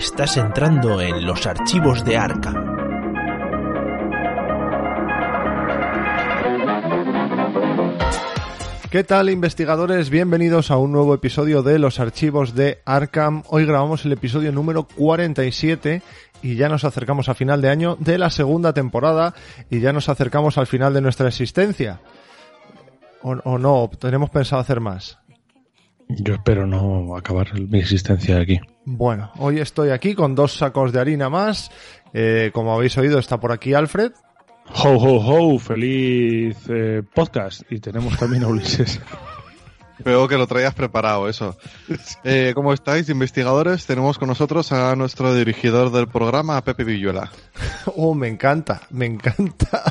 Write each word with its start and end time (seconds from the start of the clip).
Estás 0.00 0.38
entrando 0.38 0.98
en 1.02 1.26
los 1.26 1.46
archivos 1.46 2.06
de 2.06 2.16
Arkham. 2.16 2.54
¿Qué 8.90 9.04
tal 9.04 9.28
investigadores? 9.28 10.08
Bienvenidos 10.08 10.70
a 10.70 10.78
un 10.78 10.92
nuevo 10.92 11.12
episodio 11.12 11.62
de 11.62 11.78
los 11.78 12.00
archivos 12.00 12.54
de 12.54 12.78
Arkham. 12.86 13.42
Hoy 13.48 13.66
grabamos 13.66 14.06
el 14.06 14.12
episodio 14.12 14.52
número 14.52 14.84
47 14.84 16.00
y 16.40 16.56
ya 16.56 16.70
nos 16.70 16.84
acercamos 16.84 17.28
a 17.28 17.34
final 17.34 17.60
de 17.60 17.68
año 17.68 17.96
de 18.00 18.16
la 18.16 18.30
segunda 18.30 18.72
temporada 18.72 19.34
y 19.68 19.80
ya 19.80 19.92
nos 19.92 20.08
acercamos 20.08 20.56
al 20.56 20.66
final 20.66 20.94
de 20.94 21.02
nuestra 21.02 21.28
existencia. 21.28 22.00
¿O, 23.20 23.32
o 23.32 23.58
no? 23.58 23.90
¿Tenemos 24.00 24.30
pensado 24.30 24.62
hacer 24.62 24.80
más? 24.80 25.18
Yo 26.08 26.32
espero 26.32 26.66
no 26.66 27.14
acabar 27.18 27.52
mi 27.60 27.80
existencia 27.80 28.40
aquí. 28.40 28.60
Bueno, 28.84 29.30
hoy 29.38 29.60
estoy 29.60 29.90
aquí 29.90 30.14
con 30.14 30.34
dos 30.34 30.54
sacos 30.54 30.92
de 30.92 31.00
harina 31.00 31.28
más. 31.28 31.70
Eh, 32.12 32.50
como 32.52 32.74
habéis 32.74 32.96
oído, 32.98 33.18
está 33.18 33.38
por 33.38 33.52
aquí 33.52 33.74
Alfred. 33.74 34.12
Ho, 34.84 34.88
ho, 34.90 35.54
ho, 35.54 35.58
feliz 35.58 36.56
eh, 36.68 37.02
podcast. 37.14 37.62
Y 37.70 37.80
tenemos 37.80 38.16
también 38.18 38.44
a 38.44 38.48
Ulises. 38.48 39.00
Veo 40.02 40.26
que 40.28 40.38
lo 40.38 40.46
traías 40.46 40.72
preparado, 40.72 41.28
eso. 41.28 41.58
Eh, 42.24 42.52
¿Cómo 42.54 42.72
estáis, 42.72 43.10
investigadores? 43.10 43.84
Tenemos 43.84 44.16
con 44.18 44.28
nosotros 44.28 44.72
a 44.72 44.96
nuestro 44.96 45.34
dirigidor 45.34 45.92
del 45.92 46.08
programa, 46.08 46.56
a 46.56 46.64
Pepe 46.64 46.84
Villuela. 46.84 47.30
Oh, 47.96 48.14
me 48.14 48.28
encanta, 48.28 48.82
me 48.90 49.06
encanta. 49.06 49.82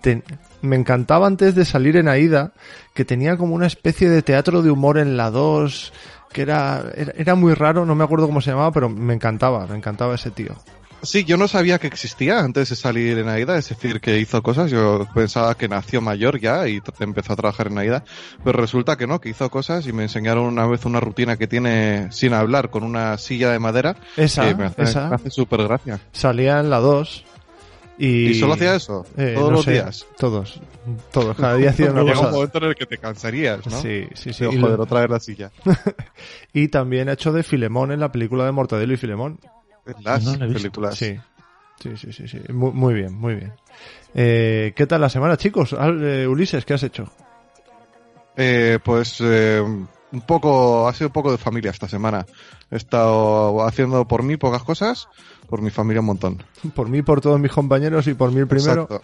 Ten- 0.00 0.24
me 0.62 0.76
encantaba 0.76 1.26
antes 1.26 1.54
de 1.54 1.64
salir 1.64 1.96
en 1.96 2.08
Aida 2.08 2.52
que 2.94 3.04
tenía 3.04 3.36
como 3.36 3.54
una 3.54 3.66
especie 3.66 4.08
de 4.08 4.22
teatro 4.22 4.62
de 4.62 4.70
humor 4.70 4.96
en 4.98 5.16
la 5.16 5.30
2, 5.30 5.92
que 6.32 6.42
era, 6.42 6.84
era, 6.94 7.12
era 7.16 7.34
muy 7.34 7.54
raro, 7.54 7.84
no 7.84 7.94
me 7.94 8.04
acuerdo 8.04 8.26
cómo 8.26 8.40
se 8.40 8.50
llamaba, 8.50 8.72
pero 8.72 8.88
me 8.88 9.14
encantaba, 9.14 9.66
me 9.66 9.76
encantaba 9.76 10.14
ese 10.14 10.30
tío. 10.30 10.56
Sí, 11.02 11.24
yo 11.24 11.36
no 11.36 11.48
sabía 11.48 11.78
que 11.78 11.88
existía 11.88 12.38
antes 12.38 12.68
de 12.68 12.76
salir 12.76 13.18
en 13.18 13.28
AIDA, 13.28 13.58
es 13.58 13.68
decir, 13.68 14.00
que 14.00 14.20
hizo 14.20 14.40
cosas. 14.40 14.70
Yo 14.70 15.08
pensaba 15.12 15.56
que 15.56 15.68
nació 15.68 16.00
mayor 16.00 16.38
ya 16.38 16.68
y 16.68 16.80
empezó 17.00 17.32
a 17.32 17.36
trabajar 17.36 17.66
en 17.66 17.78
AIDA, 17.78 18.04
pero 18.44 18.60
resulta 18.60 18.96
que 18.96 19.08
no, 19.08 19.20
que 19.20 19.30
hizo 19.30 19.50
cosas 19.50 19.86
y 19.88 19.92
me 19.92 20.04
enseñaron 20.04 20.44
una 20.44 20.64
vez 20.66 20.84
una 20.84 21.00
rutina 21.00 21.36
que 21.36 21.48
tiene 21.48 22.06
sin 22.12 22.34
hablar 22.34 22.70
con 22.70 22.84
una 22.84 23.18
silla 23.18 23.50
de 23.50 23.58
madera. 23.58 23.96
Esa, 24.16 24.46
que 24.46 24.54
me 24.54 24.66
hace, 24.66 24.82
esa. 24.82 25.08
me 25.08 25.16
hace 25.16 25.30
súper 25.30 25.64
gracia. 25.64 25.98
Salía 26.12 26.60
en 26.60 26.70
la 26.70 26.78
2 26.78 27.24
y... 27.98 28.28
¿Y 28.30 28.34
solo 28.34 28.54
hacía 28.54 28.74
eso? 28.74 29.04
Eh, 29.16 29.32
¿Todos 29.36 29.50
no 29.50 29.56
los 29.56 29.64
sé, 29.64 29.72
días? 29.72 30.06
Todos, 30.18 30.60
todos, 31.12 31.36
cada 31.36 31.56
día 31.56 31.70
hacía 31.70 31.90
una 31.90 32.02
Llega 32.02 32.12
un 32.14 32.18
cosa. 32.24 32.30
momento 32.32 32.58
en 32.58 32.64
el 32.64 32.74
que 32.74 32.86
te 32.86 32.98
cansarías, 32.98 33.66
¿no? 33.66 33.80
Sí, 33.80 34.06
sí, 34.14 34.32
sí. 34.32 34.38
Pero, 34.40 34.52
Y, 34.52 34.60
joder, 34.60 34.80
otra 34.80 35.00
vez 35.02 35.10
la 35.10 35.20
silla. 35.20 35.50
y 36.52 36.68
también 36.68 37.08
ha 37.08 37.12
hecho 37.12 37.32
de 37.32 37.42
Filemón 37.42 37.92
en 37.92 38.00
la 38.00 38.10
película 38.12 38.44
de 38.44 38.52
Mortadelo 38.52 38.92
y 38.94 38.96
Filemón. 38.96 39.38
En 39.86 40.02
las 40.04 40.24
No 40.24 40.36
la 40.36 40.46
visto. 40.46 40.58
películas. 40.60 40.96
Sí, 40.96 41.16
sí, 41.80 41.96
sí, 41.96 42.12
sí, 42.12 42.28
sí. 42.28 42.40
Muy, 42.52 42.72
muy 42.72 42.94
bien, 42.94 43.14
muy 43.14 43.34
bien. 43.34 43.52
Eh, 44.14 44.72
¿Qué 44.76 44.86
tal 44.86 45.00
la 45.00 45.08
semana, 45.08 45.36
chicos? 45.36 45.74
Eh, 45.78 46.26
Ulises, 46.28 46.64
¿qué 46.64 46.74
has 46.74 46.82
hecho? 46.82 47.10
Eh, 48.36 48.78
pues 48.82 49.18
eh, 49.20 49.60
un 49.60 50.20
poco, 50.22 50.88
ha 50.88 50.94
sido 50.94 51.08
un 51.08 51.12
poco 51.12 51.30
de 51.32 51.38
familia 51.38 51.70
esta 51.70 51.88
semana. 51.88 52.24
He 52.70 52.76
estado 52.76 53.64
haciendo 53.66 54.06
por 54.06 54.22
mí 54.22 54.36
pocas 54.36 54.62
cosas, 54.62 55.08
por 55.52 55.60
mi 55.60 55.68
familia 55.68 56.00
un 56.00 56.06
montón. 56.06 56.42
Por 56.74 56.88
mí, 56.88 57.02
por 57.02 57.20
todos 57.20 57.38
mis 57.38 57.52
compañeros 57.52 58.06
y 58.06 58.14
por 58.14 58.32
mí 58.32 58.40
el 58.40 58.46
primero. 58.46 58.84
Exacto. 58.84 59.02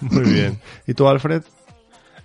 Muy 0.00 0.32
bien. 0.32 0.60
¿Y 0.86 0.94
tú, 0.94 1.08
Alfred? 1.08 1.42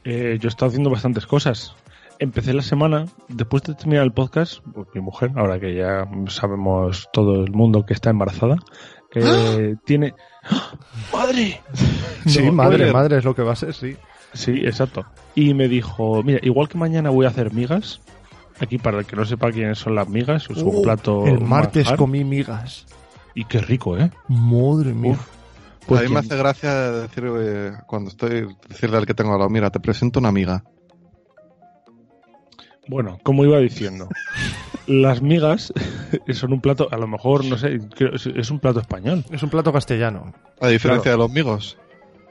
Eh, 0.03 0.37
yo 0.39 0.47
he 0.47 0.49
estado 0.51 0.67
haciendo 0.69 0.91
bastantes 0.91 1.25
cosas. 1.25 1.73
Empecé 2.19 2.53
la 2.53 2.61
semana, 2.61 3.07
después 3.27 3.63
de 3.63 3.73
terminar 3.73 4.03
el 4.03 4.11
podcast, 4.11 4.59
pues 4.75 4.87
mi 4.93 5.01
mujer, 5.01 5.31
ahora 5.35 5.59
que 5.59 5.73
ya 5.73 6.07
sabemos 6.27 7.09
todo 7.11 7.43
el 7.43 7.51
mundo 7.51 7.83
que 7.83 7.95
está 7.95 8.11
embarazada, 8.11 8.57
eh, 9.15 9.75
tiene... 9.85 10.13
¡Ah! 10.43 10.73
¡Madre! 11.13 11.61
Sí, 12.27 12.43
No, 12.45 12.51
madre, 12.53 12.91
madre 12.93 13.17
es 13.17 13.23
lo 13.25 13.33
que 13.33 13.41
va 13.41 13.53
a 13.53 13.55
ser, 13.55 13.73
sí. 13.73 13.95
Sí, 14.33 14.51
exacto. 14.65 15.03
Y 15.33 15.55
me 15.55 15.67
dijo, 15.67 16.21
mira, 16.21 16.39
igual 16.43 16.69
que 16.69 16.77
mañana 16.77 17.09
voy 17.09 17.25
a 17.25 17.29
hacer 17.29 17.51
migas, 17.53 18.01
aquí 18.59 18.77
para 18.77 18.99
el 18.99 19.05
que 19.07 19.15
no 19.15 19.25
sepa 19.25 19.51
quiénes 19.51 19.79
son 19.79 19.95
las 19.95 20.07
migas, 20.07 20.47
es 20.49 20.57
un 20.57 20.75
Uh, 20.75 20.81
plato... 20.83 21.25
el 21.25 21.41
martes 21.41 21.85
manjar. 21.85 21.97
comí 21.97 22.23
migas. 22.23 22.85
Y 23.35 23.43
qué 23.45 23.59
rico, 23.59 23.97
¿eh? 23.97 24.09
Madre 24.29 24.93
mía. 24.93 25.11
Uf. 25.11 25.27
Pues 25.85 26.01
a 26.01 26.03
mí 26.05 26.09
me 26.13 26.19
hace 26.19 26.35
gracia 26.35 26.73
decir, 26.91 27.25
eh, 27.37 27.73
cuando 27.85 28.09
estoy, 28.09 28.47
decirle 28.67 28.97
al 28.97 29.05
que 29.05 29.13
tengo 29.13 29.33
al 29.33 29.37
lado, 29.39 29.49
mira, 29.51 29.69
te 29.69 29.79
presento 29.79 30.19
una 30.19 30.29
amiga. 30.29 30.63
Bueno, 32.87 33.19
como 33.23 33.43
iba 33.45 33.57
diciendo, 33.59 34.09
las 34.87 35.21
migas 35.21 35.73
son 36.33 36.53
un 36.53 36.61
plato, 36.61 36.87
a 36.91 36.97
lo 36.97 37.07
mejor, 37.07 37.43
no 37.45 37.57
sé, 37.57 37.79
creo- 37.95 38.13
es- 38.15 38.27
es 38.27 38.49
un 38.51 38.59
plato 38.59 38.79
español. 38.79 39.23
Es 39.31 39.43
un 39.43 39.49
plato 39.49 39.71
castellano. 39.73 40.33
A 40.61 40.67
diferencia 40.69 41.11
de 41.11 41.17
los 41.17 41.31
migos. 41.31 41.77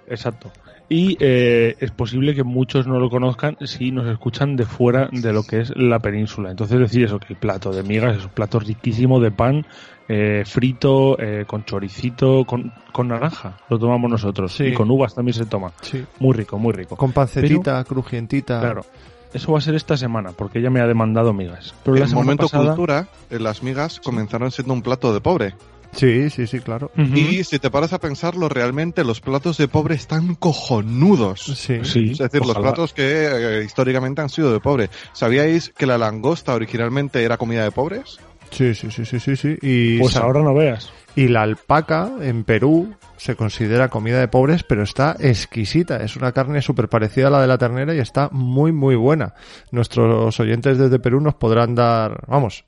Exacto. 0.08 0.52
Y 0.88 1.16
eh, 1.18 1.76
es 1.80 1.90
posible 1.92 2.34
que 2.34 2.44
muchos 2.44 2.86
no 2.86 2.98
lo 3.00 3.08
conozcan 3.08 3.56
si 3.62 3.90
nos 3.90 4.06
escuchan 4.06 4.54
de 4.54 4.66
fuera 4.66 5.08
de 5.12 5.32
lo 5.32 5.42
que 5.42 5.60
es 5.60 5.72
la 5.76 5.98
península. 5.98 6.50
Entonces 6.50 6.78
decir 6.78 7.04
eso, 7.04 7.18
que 7.18 7.32
el 7.32 7.38
plato 7.38 7.70
de 7.72 7.82
migas 7.82 8.18
es 8.18 8.24
un 8.24 8.30
plato 8.30 8.58
riquísimo 8.60 9.18
de 9.18 9.30
pan 9.30 9.66
eh, 10.08 10.42
frito, 10.46 11.18
eh, 11.18 11.44
con 11.46 11.64
choricito, 11.64 12.44
con, 12.44 12.72
con 12.92 13.08
naranja. 13.08 13.56
Lo 13.68 13.78
tomamos 13.78 14.10
nosotros. 14.10 14.52
Sí. 14.52 14.64
Y 14.66 14.72
con 14.74 14.90
uvas 14.90 15.14
también 15.14 15.34
se 15.34 15.46
toma. 15.46 15.72
Sí. 15.80 16.04
Muy 16.20 16.34
rico, 16.34 16.58
muy 16.58 16.72
rico. 16.72 16.96
Con 16.96 17.12
pancetita, 17.12 17.82
crujientita. 17.84 18.60
Claro. 18.60 18.84
Eso 19.32 19.50
va 19.50 19.58
a 19.58 19.62
ser 19.62 19.74
esta 19.74 19.96
semana, 19.96 20.30
porque 20.30 20.60
ella 20.60 20.70
me 20.70 20.80
ha 20.80 20.86
demandado 20.86 21.32
migas. 21.32 21.74
Pero 21.82 21.96
la 21.96 22.02
En 22.02 22.08
semana 22.08 22.24
momento 22.24 22.44
pasada... 22.44 22.66
cultura, 22.66 23.08
eh, 23.30 23.40
las 23.40 23.64
migas 23.64 23.98
comenzaron 23.98 24.52
siendo 24.52 24.72
un 24.72 24.82
plato 24.82 25.12
de 25.12 25.20
pobre. 25.20 25.54
Sí, 25.90 26.28
sí, 26.30 26.46
sí, 26.46 26.60
claro. 26.60 26.90
Y 26.96 27.44
si 27.44 27.58
te 27.58 27.70
paras 27.70 27.92
a 27.92 28.00
pensarlo, 28.00 28.48
realmente 28.48 29.04
los 29.04 29.20
platos 29.20 29.58
de 29.58 29.68
pobre 29.68 29.94
están 29.94 30.34
cojonudos. 30.34 31.40
Sí. 31.40 31.80
Sí, 31.84 32.10
Es 32.12 32.18
decir, 32.18 32.44
los 32.44 32.58
platos 32.58 32.92
que 32.92 33.26
eh, 33.60 33.64
históricamente 33.64 34.20
han 34.20 34.28
sido 34.28 34.52
de 34.52 34.60
pobre. 34.60 34.90
¿Sabíais 35.12 35.70
que 35.70 35.86
la 35.86 35.96
langosta 35.96 36.54
originalmente 36.54 37.22
era 37.22 37.36
comida 37.36 37.62
de 37.62 37.70
pobres? 37.70 38.18
Sí, 38.54 38.74
sí, 38.74 38.90
sí, 38.90 39.04
sí, 39.04 39.18
sí, 39.18 39.36
sí. 39.36 39.56
Y, 39.62 39.98
Pues 39.98 40.16
ahora 40.16 40.40
no 40.40 40.54
veas. 40.54 40.92
y 41.16 41.28
la 41.28 41.42
alpaca 41.42 42.10
en 42.20 42.44
Perú 42.44 42.94
se 43.16 43.34
considera 43.36 43.88
comida 43.88 44.20
de 44.20 44.28
pobres, 44.28 44.62
pero 44.62 44.82
está 44.82 45.16
exquisita. 45.18 45.96
Es 45.96 46.16
una 46.16 46.32
carne 46.32 46.62
súper 46.62 46.88
parecida 46.88 47.26
a 47.28 47.30
la 47.30 47.40
de 47.40 47.46
la 47.48 47.58
ternera 47.58 47.94
y 47.94 47.98
está 47.98 48.28
muy, 48.30 48.70
muy 48.72 48.94
buena. 48.96 49.34
Nuestros 49.70 50.38
oyentes 50.38 50.78
desde 50.78 50.98
Perú 50.98 51.20
nos 51.20 51.34
podrán 51.34 51.74
dar, 51.74 52.24
vamos, 52.28 52.64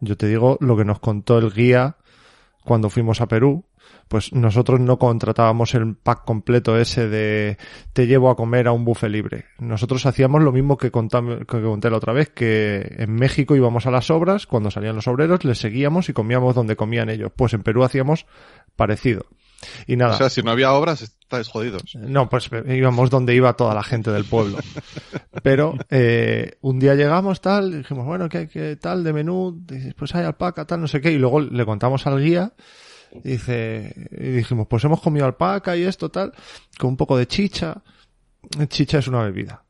yo 0.00 0.16
te 0.16 0.26
digo 0.26 0.58
lo 0.60 0.76
que 0.76 0.84
nos 0.84 1.00
contó 1.00 1.38
el 1.38 1.52
guía 1.52 1.96
cuando 2.64 2.90
fuimos 2.90 3.20
a 3.20 3.26
Perú. 3.26 3.64
Pues 4.14 4.32
nosotros 4.32 4.78
no 4.78 4.96
contratábamos 4.96 5.74
el 5.74 5.96
pack 5.96 6.24
completo 6.24 6.78
ese 6.78 7.08
de 7.08 7.58
te 7.92 8.06
llevo 8.06 8.30
a 8.30 8.36
comer 8.36 8.68
a 8.68 8.70
un 8.70 8.84
buffet 8.84 9.10
libre. 9.10 9.46
Nosotros 9.58 10.06
hacíamos 10.06 10.40
lo 10.40 10.52
mismo 10.52 10.76
que, 10.78 10.92
contam- 10.92 11.44
que 11.44 11.60
conté 11.60 11.90
la 11.90 11.96
otra 11.96 12.12
vez, 12.12 12.28
que 12.30 12.94
en 12.96 13.12
México 13.12 13.56
íbamos 13.56 13.86
a 13.86 13.90
las 13.90 14.12
obras, 14.12 14.46
cuando 14.46 14.70
salían 14.70 14.94
los 14.94 15.08
obreros, 15.08 15.44
les 15.44 15.58
seguíamos 15.58 16.08
y 16.10 16.12
comíamos 16.12 16.54
donde 16.54 16.76
comían 16.76 17.10
ellos. 17.10 17.32
Pues 17.34 17.54
en 17.54 17.64
Perú 17.64 17.82
hacíamos 17.82 18.26
parecido. 18.76 19.26
Y 19.88 19.96
nada. 19.96 20.14
O 20.14 20.16
sea, 20.16 20.30
si 20.30 20.44
no 20.44 20.52
había 20.52 20.72
obras, 20.74 21.02
estáis 21.02 21.48
jodidos. 21.48 21.82
No, 21.96 22.28
pues 22.28 22.48
íbamos 22.68 23.10
donde 23.10 23.34
iba 23.34 23.54
toda 23.54 23.74
la 23.74 23.82
gente 23.82 24.12
del 24.12 24.26
pueblo. 24.26 24.58
Pero 25.42 25.74
eh, 25.90 26.58
un 26.60 26.78
día 26.78 26.94
llegamos 26.94 27.40
tal, 27.40 27.78
dijimos, 27.78 28.06
bueno, 28.06 28.28
¿qué, 28.28 28.46
qué 28.46 28.76
tal 28.76 29.02
de 29.02 29.12
menú? 29.12 29.60
Pues 29.98 30.14
hay 30.14 30.24
alpaca, 30.24 30.66
tal, 30.66 30.82
no 30.82 30.86
sé 30.86 31.00
qué. 31.00 31.10
Y 31.10 31.18
luego 31.18 31.40
le 31.40 31.66
contamos 31.66 32.06
al 32.06 32.22
guía, 32.22 32.52
y 33.22 33.28
dice, 33.32 34.08
y 34.10 34.30
dijimos, 34.30 34.66
pues 34.68 34.82
hemos 34.84 35.00
comido 35.00 35.26
alpaca 35.26 35.76
y 35.76 35.84
esto, 35.84 36.10
tal, 36.10 36.32
con 36.78 36.90
un 36.90 36.96
poco 36.96 37.16
de 37.16 37.26
chicha. 37.26 37.82
Chicha 38.68 38.98
es 38.98 39.08
una 39.08 39.22
bebida. 39.22 39.62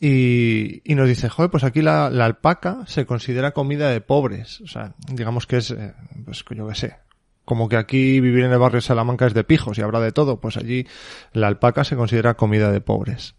Y, 0.00 0.82
y 0.90 0.94
nos 0.94 1.08
dice, 1.08 1.28
joder, 1.28 1.50
pues 1.50 1.64
aquí 1.64 1.80
la, 1.82 2.10
la 2.10 2.26
alpaca 2.26 2.84
se 2.86 3.06
considera 3.06 3.52
comida 3.52 3.90
de 3.90 4.00
pobres. 4.00 4.60
O 4.60 4.66
sea, 4.66 4.94
digamos 5.12 5.46
que 5.46 5.56
es, 5.58 5.70
eh, 5.70 5.94
pues 6.24 6.44
yo 6.50 6.68
qué 6.68 6.74
sé. 6.74 6.96
Como 7.44 7.68
que 7.70 7.76
aquí 7.78 8.20
vivir 8.20 8.44
en 8.44 8.52
el 8.52 8.58
barrio 8.58 8.76
de 8.76 8.82
Salamanca 8.82 9.26
es 9.26 9.32
de 9.32 9.44
pijos 9.44 9.78
y 9.78 9.80
habrá 9.82 10.00
de 10.00 10.12
todo, 10.12 10.38
pues 10.40 10.58
allí 10.58 10.86
la 11.32 11.46
alpaca 11.48 11.82
se 11.84 11.96
considera 11.96 12.34
comida 12.34 12.70
de 12.70 12.80
pobres. 12.82 13.34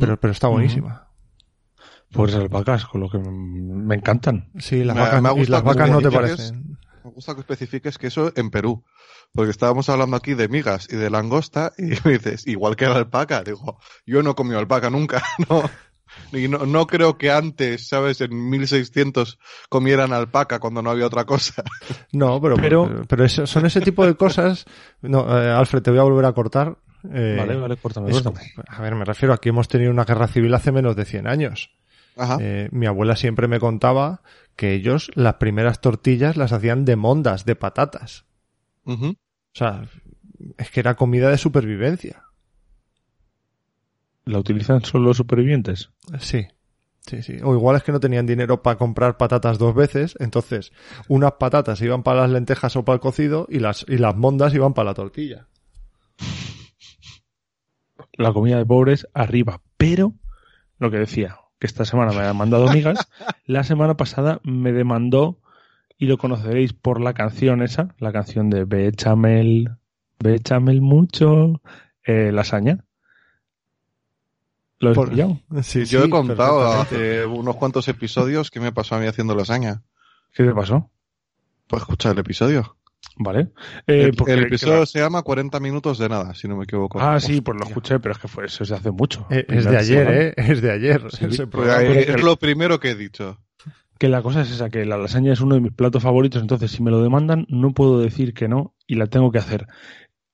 Pero, 0.00 0.18
pero 0.20 0.32
está 0.32 0.48
buenísima. 0.48 1.08
Pues 2.12 2.34
las 2.34 2.48
vacas, 2.48 2.84
con 2.86 3.00
lo 3.00 3.08
que 3.08 3.18
me 3.18 3.94
encantan. 3.94 4.50
Sí, 4.58 4.84
las 4.84 4.94
Me- 4.96 5.02
vacas, 5.02 5.22
me 5.22 5.28
ha 5.28 5.32
y 5.34 5.46
las 5.46 5.62
vacas 5.62 5.90
no 5.90 6.00
te 6.00 6.10
parecen. 6.10 6.71
Me 7.04 7.10
gusta 7.10 7.34
que 7.34 7.40
especifiques 7.40 7.98
que 7.98 8.06
eso 8.08 8.32
en 8.36 8.50
Perú. 8.50 8.84
Porque 9.34 9.50
estábamos 9.50 9.88
hablando 9.88 10.16
aquí 10.16 10.34
de 10.34 10.48
migas 10.48 10.88
y 10.90 10.96
de 10.96 11.08
langosta 11.10 11.72
y 11.78 11.84
me 12.04 12.12
dices, 12.12 12.46
igual 12.46 12.76
que 12.76 12.86
la 12.86 12.96
alpaca. 12.96 13.42
Digo, 13.42 13.78
yo 14.06 14.22
no 14.22 14.30
he 14.32 14.34
comido 14.34 14.58
alpaca 14.58 14.90
nunca, 14.90 15.22
no. 15.48 15.62
Y 16.30 16.46
no, 16.46 16.66
no 16.66 16.86
creo 16.86 17.16
que 17.16 17.30
antes, 17.30 17.88
¿sabes? 17.88 18.20
En 18.20 18.50
1600 18.50 19.38
comieran 19.70 20.12
alpaca 20.12 20.58
cuando 20.60 20.82
no 20.82 20.90
había 20.90 21.06
otra 21.06 21.24
cosa. 21.24 21.62
No, 22.12 22.38
pero, 22.42 22.56
Pero- 22.56 23.04
pero, 23.08 23.24
eso- 23.24 23.46
son 23.46 23.64
ese 23.64 23.80
tipo 23.80 24.04
de 24.04 24.14
cosas. 24.14 24.66
No, 25.00 25.20
eh, 25.42 25.50
Alfred, 25.50 25.80
te 25.82 25.90
voy 25.90 26.00
a 26.00 26.02
volver 26.02 26.26
a 26.26 26.32
cortar. 26.34 26.76
Eh, 27.10 27.36
Vale, 27.38 27.56
vale, 27.56 27.76
córtame, 27.78 28.10
es- 28.10 28.20
córtame. 28.20 28.52
a 28.68 28.82
ver, 28.82 28.94
me 28.94 29.04
refiero, 29.06 29.32
aquí 29.32 29.48
hemos 29.48 29.66
tenido 29.68 29.90
una 29.90 30.04
guerra 30.04 30.28
civil 30.28 30.52
hace 30.54 30.70
menos 30.70 30.94
de 30.94 31.06
100 31.06 31.26
años. 31.26 31.70
Ajá. 32.18 32.36
Eh, 32.42 32.68
mi 32.72 32.84
abuela 32.84 33.16
siempre 33.16 33.48
me 33.48 33.58
contaba 33.58 34.20
que 34.56 34.74
ellos 34.74 35.10
las 35.14 35.34
primeras 35.34 35.80
tortillas 35.80 36.36
las 36.36 36.52
hacían 36.52 36.84
de 36.84 36.96
mondas, 36.96 37.44
de 37.44 37.56
patatas. 37.56 38.26
O 38.84 39.14
sea, 39.52 39.88
es 40.58 40.70
que 40.70 40.80
era 40.80 40.96
comida 40.96 41.30
de 41.30 41.38
supervivencia. 41.38 42.24
¿La 44.24 44.38
utilizan 44.38 44.84
solo 44.84 45.06
los 45.08 45.16
supervivientes? 45.16 45.90
Sí. 46.18 46.46
Sí, 47.06 47.22
sí. 47.22 47.38
O 47.42 47.54
igual 47.54 47.76
es 47.76 47.82
que 47.82 47.90
no 47.90 47.98
tenían 47.98 48.26
dinero 48.26 48.62
para 48.62 48.78
comprar 48.78 49.16
patatas 49.16 49.58
dos 49.58 49.74
veces, 49.74 50.14
entonces 50.20 50.72
unas 51.08 51.32
patatas 51.32 51.82
iban 51.82 52.04
para 52.04 52.20
las 52.20 52.30
lentejas 52.30 52.76
o 52.76 52.84
para 52.84 52.94
el 52.94 53.00
cocido 53.00 53.46
y 53.50 53.58
las, 53.58 53.84
y 53.88 53.98
las 53.98 54.16
mondas 54.16 54.54
iban 54.54 54.72
para 54.72 54.90
la 54.90 54.94
tortilla. 54.94 55.48
La 58.12 58.32
comida 58.32 58.58
de 58.58 58.66
pobres 58.66 59.08
arriba. 59.14 59.62
Pero, 59.76 60.14
lo 60.78 60.90
que 60.92 60.98
decía, 60.98 61.38
que 61.62 61.68
esta 61.68 61.84
semana 61.84 62.10
me 62.10 62.26
han 62.26 62.36
mandado 62.36 62.66
migas, 62.72 63.08
la 63.46 63.62
semana 63.62 63.96
pasada 63.96 64.40
me 64.42 64.72
demandó, 64.72 65.38
y 65.96 66.06
lo 66.06 66.18
conoceréis 66.18 66.72
por 66.72 67.00
la 67.00 67.14
canción 67.14 67.62
esa, 67.62 67.94
la 67.98 68.10
canción 68.10 68.50
de 68.50 68.64
Bechamel, 68.64 69.70
Bechamel 70.18 70.80
mucho, 70.80 71.62
eh, 72.04 72.32
lasaña. 72.32 72.84
¿Lo 74.80 74.90
has 74.90 74.96
Por- 74.96 75.10
pillado? 75.10 75.38
Sí, 75.62 75.84
Yo 75.84 76.00
sí, 76.00 76.06
he 76.08 76.10
contado 76.10 76.66
hace 76.66 77.24
unos 77.26 77.54
cuantos 77.54 77.86
episodios 77.86 78.50
qué 78.50 78.58
me 78.58 78.72
pasó 78.72 78.96
a 78.96 78.98
mí 78.98 79.06
haciendo 79.06 79.36
lasaña. 79.36 79.82
¿Qué 80.34 80.42
te 80.42 80.52
pasó? 80.52 80.90
Pues 81.68 81.82
escucha 81.82 82.10
el 82.10 82.18
episodio. 82.18 82.76
¿Vale? 83.16 83.48
Eh, 83.86 84.04
el, 84.04 84.14
porque- 84.14 84.32
el 84.32 84.44
episodio 84.44 84.86
se 84.86 84.98
llama 85.00 85.22
40 85.22 85.60
minutos 85.60 85.98
de 85.98 86.08
nada, 86.08 86.34
si 86.34 86.48
no 86.48 86.56
me 86.56 86.64
equivoco. 86.64 86.98
Ah, 87.00 87.20
sí, 87.20 87.40
pues 87.40 87.58
lo 87.58 87.66
escuché, 87.66 88.00
pero 88.00 88.12
es 88.12 88.18
que 88.18 88.28
fue 88.28 88.46
eso 88.46 88.62
es 88.62 88.70
de 88.70 88.76
hace 88.76 88.90
mucho. 88.90 89.26
Eh, 89.30 89.44
Es 89.48 89.64
de 89.64 89.76
ayer, 89.76 90.06
semana. 90.06 90.20
¿eh? 90.20 90.34
Es 90.36 90.62
de 90.62 90.70
ayer. 90.72 91.02
Sí, 91.10 91.24
ese 91.26 91.46
pues 91.46 91.48
programa. 91.48 91.84
Pues, 91.86 91.96
eh, 91.98 92.04
pero- 92.06 92.18
es 92.18 92.24
lo 92.24 92.36
primero 92.36 92.80
que 92.80 92.90
he 92.90 92.94
dicho. 92.94 93.38
Que 93.98 94.08
la 94.08 94.22
cosa 94.22 94.42
es 94.42 94.50
esa, 94.50 94.70
que 94.70 94.84
la 94.84 94.96
lasaña 94.96 95.32
es 95.32 95.40
uno 95.40 95.54
de 95.54 95.60
mis 95.60 95.72
platos 95.72 96.02
favoritos, 96.02 96.40
entonces 96.42 96.70
si 96.72 96.82
me 96.82 96.90
lo 96.90 97.02
demandan 97.02 97.46
no 97.48 97.72
puedo 97.72 98.00
decir 98.00 98.34
que 98.34 98.48
no 98.48 98.74
y 98.86 98.96
la 98.96 99.06
tengo 99.06 99.30
que 99.30 99.38
hacer. 99.38 99.66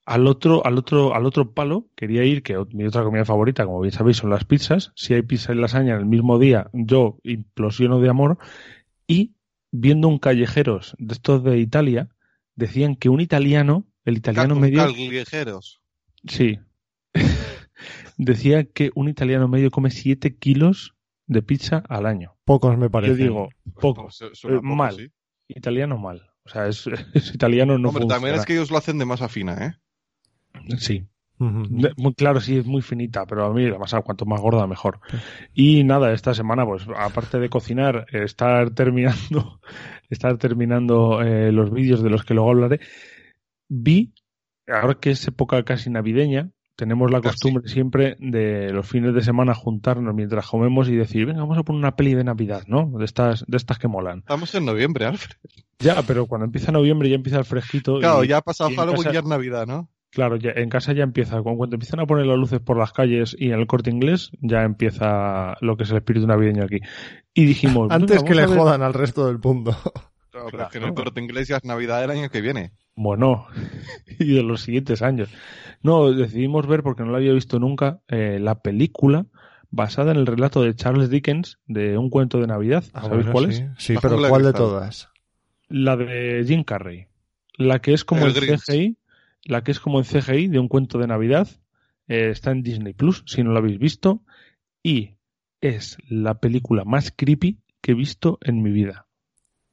Al 0.06 0.26
otro, 0.26 0.64
al 0.64 0.79
otro, 0.79 1.14
al 1.14 1.26
otro 1.26 1.53
palo 1.53 1.88
quería 1.94 2.25
ir, 2.25 2.43
que 2.43 2.56
mi 2.73 2.87
otra 2.87 3.03
comida 3.03 3.26
favorita, 3.26 3.67
como 3.67 3.81
bien 3.82 3.93
sabéis, 3.93 4.17
son 4.19 4.31
las 4.31 4.44
pizzas. 4.47 4.93
Si 4.94 5.12
hay 5.12 5.21
pizza 5.21 5.53
y 5.53 5.56
lasaña 5.56 5.94
en 5.94 5.99
el 6.00 6.06
mismo 6.06 6.38
día, 6.38 6.71
yo 6.73 7.19
implosiono 7.25 8.00
de 8.00 8.09
amor. 8.09 8.38
Y 9.06 9.35
viendo 9.71 10.09
un 10.09 10.19
callejeros 10.19 10.94
de 10.99 11.12
estos 11.12 11.44
de 11.44 11.59
Italia, 11.59 12.09
decían 12.59 12.97
que 12.97 13.09
un 13.09 13.21
italiano, 13.21 13.87
el 14.05 14.17
italiano 14.17 14.55
Cal- 14.55 14.61
medio, 14.61 14.85
callejeros. 14.85 15.81
sí, 16.27 16.59
decía 18.17 18.65
que 18.65 18.91
un 18.95 19.09
italiano 19.09 19.49
medio 19.49 19.71
come 19.71 19.91
7 19.91 20.37
kilos 20.37 20.95
de 21.27 21.43
pizza 21.43 21.85
al 21.89 22.07
año. 22.07 22.37
Pocos 22.45 22.77
me 22.79 22.91
parece. 22.91 23.13
Yo 23.13 23.17
digo, 23.25 23.49
poco. 23.81 24.05
Pues, 24.05 24.21
eh, 24.23 24.31
suena 24.33 24.57
Eh, 24.57 24.61
poco, 24.61 24.75
mal. 24.77 24.97
sí. 24.97 25.09
Italiano 25.49 25.99
mal. 25.99 26.23
O 26.45 26.49
sea, 26.51 26.67
es, 26.67 26.87
es 27.15 27.35
italiano 27.35 27.79
no 27.79 27.89
Hombre, 27.89 28.03
también 28.07 28.19
funciona. 28.35 28.41
es 28.41 28.47
que 28.47 28.53
ellos 28.55 28.71
lo 28.71 28.79
hacen 28.79 28.99
de 28.99 29.05
masa 29.05 29.29
fina, 29.29 29.67
¿eh? 29.67 30.77
Sí. 30.79 31.07
Muy 31.38 32.14
claro, 32.14 32.40
sí, 32.40 32.58
es 32.58 32.67
muy 32.67 32.82
finita, 32.82 33.25
pero 33.26 33.46
a 33.46 33.52
mí 33.55 33.64
la 33.67 33.79
masa 33.79 34.00
cuanto 34.02 34.26
más 34.26 34.40
gorda 34.40 34.67
mejor. 34.67 35.00
Y 35.55 35.85
nada, 35.85 36.12
esta 36.12 36.35
semana, 36.35 36.64
pues 36.67 36.87
aparte 36.96 37.38
de 37.38 37.49
cocinar, 37.49 38.06
estar 38.12 38.70
terminando, 38.70 39.61
estar 40.11 40.37
terminando 40.38 41.23
eh, 41.23 41.52
los 41.52 41.70
vídeos 41.73 42.02
de 42.02 42.11
los 42.11 42.25
que 42.25 42.35
luego 42.35 42.50
hablaré, 42.50 42.81
vi, 43.69 44.12
ahora 44.67 44.94
que 44.94 45.11
es 45.11 45.26
época 45.29 45.62
casi 45.64 45.90
navideña, 45.90 46.50
tenemos 46.76 47.11
la 47.11 47.20
Casi. 47.20 47.32
costumbre 47.35 47.69
siempre 47.69 48.17
de 48.20 48.73
los 48.73 48.87
fines 48.87 49.12
de 49.12 49.20
semana 49.20 49.52
juntarnos 49.52 50.14
mientras 50.14 50.46
comemos 50.46 50.88
y 50.88 50.94
decir, 50.94 51.26
venga, 51.26 51.40
vamos 51.40 51.58
a 51.58 51.64
poner 51.64 51.81
una 51.81 51.96
peli 51.96 52.14
de 52.14 52.23
Navidad, 52.23 52.62
¿no? 52.69 52.88
De 52.99 53.05
estas, 53.05 53.44
de 53.49 53.56
estas 53.56 53.81
que 53.81 53.88
molan. 53.88 54.20
Estamos 54.20 54.55
en 54.55 54.64
noviembre, 54.64 55.05
Alfred. 55.06 55.35
Ya, 55.81 56.02
pero 56.02 56.26
cuando 56.26 56.44
empieza 56.44 56.70
noviembre 56.70 57.08
ya 57.08 57.17
empieza 57.17 57.38
el 57.38 57.44
fresquito. 57.44 57.99
Claro, 57.99 58.23
y- 58.23 58.29
ya 58.29 58.37
ha 58.37 58.43
pasado 58.43 58.70
Halloween 58.76 59.08
y 59.12 59.17
es 59.17 59.25
Navidad, 59.25 59.67
¿no? 59.67 59.90
Claro, 60.11 60.37
ya, 60.37 60.53
en 60.57 60.71
casa 60.71 60.93
ya 60.95 61.03
empieza, 61.05 61.43
cuando, 61.43 61.59
cuando 61.59 61.77
empiezan 61.77 62.01
a 62.01 62.07
poner 62.07 62.27
las 62.27 62.39
luces 62.39 62.61
por 62.61 62.79
las 62.79 62.93
calles 62.93 63.37
y 63.39 63.49
en 63.51 63.59
el 63.61 63.67
corte 63.67 63.91
inglés, 63.91 64.31
ya 64.41 64.63
empieza 64.63 65.57
lo 65.61 65.77
que 65.77 65.83
es 65.85 65.91
el 65.91 65.99
espíritu 65.99 66.27
navideño 66.27 66.65
aquí. 66.65 66.79
Y 67.35 67.45
dijimos, 67.45 67.89
Antes 67.93 68.23
que 68.23 68.35
le 68.35 68.47
jodan 68.47 68.83
al 68.83 68.95
resto 68.95 69.27
del 69.27 69.39
mundo. 69.39 69.77
Claro, 70.31 70.51
pero 70.51 70.59
Claro. 70.59 70.67
es 70.67 70.73
que 70.73 70.79
en 70.79 70.85
el 70.85 70.95
corte 70.95 71.21
inglés 71.23 71.49
ya 71.49 71.57
es 71.57 71.65
Navidad 71.65 72.03
del 72.03 72.11
año 72.11 72.29
que 72.29 72.43
viene. 72.43 72.73
Bueno, 72.95 73.47
y 74.19 74.35
de 74.35 74.43
los 74.43 74.61
siguientes 74.61 75.01
años. 75.03 75.31
No, 75.83 76.13
decidimos 76.13 76.67
ver, 76.67 76.83
porque 76.83 77.03
no 77.03 77.11
lo 77.11 77.17
había 77.17 77.33
visto 77.33 77.59
nunca, 77.59 78.01
eh, 78.09 78.39
la 78.39 78.61
película 78.61 79.25
basada 79.71 80.13
en 80.13 80.19
el 80.19 80.27
relato 80.27 80.63
de 80.63 80.75
Charles 80.75 81.09
Dickens 81.11 81.59
de 81.67 81.97
un 81.97 82.11
cuento 82.11 82.41
de 82.41 82.47
Navidad. 82.47 82.85
Ah, 82.93 83.03
¿Sabéis 83.03 83.25
bueno, 83.27 83.33
cuál 83.33 83.53
sí. 83.53 83.63
es? 83.63 83.69
Sí, 83.83 83.95
La 83.95 84.01
pero 84.03 84.19
¿cuál 84.29 84.43
de 84.45 84.53
todas? 84.53 85.09
La 85.69 85.97
de 85.97 86.45
Jim 86.47 86.63
Carrey. 86.63 87.07
La 87.57 87.81
que 87.81 87.95
es 87.95 88.05
como 88.05 88.27
El 88.27 88.35
Grinch. 88.35 88.61
CGI, 88.67 88.97
la 89.49 89.65
que 89.65 89.73
es 89.73 89.81
como 89.81 89.99
en 89.99 90.05
CGI 90.05 90.47
de 90.49 90.59
un 90.61 90.69
cuento 90.69 90.99
de 90.99 91.06
Navidad. 91.09 91.49
eh, 92.06 92.31
está 92.31 92.53
en 92.53 92.62
Disney 92.62 92.95
Plus, 92.95 93.23
si 93.27 93.43
no 93.43 93.50
lo 93.50 93.59
habéis 93.59 93.79
visto. 93.79 94.23
Y 94.83 95.17
es 95.61 95.99
la 96.09 96.39
película 96.41 96.85
más 96.85 97.12
creepy 97.15 97.59
que 97.83 97.93
he 97.93 97.95
visto 97.95 98.39
en 98.43 98.62
mi 98.62 98.71
vida. 98.71 99.06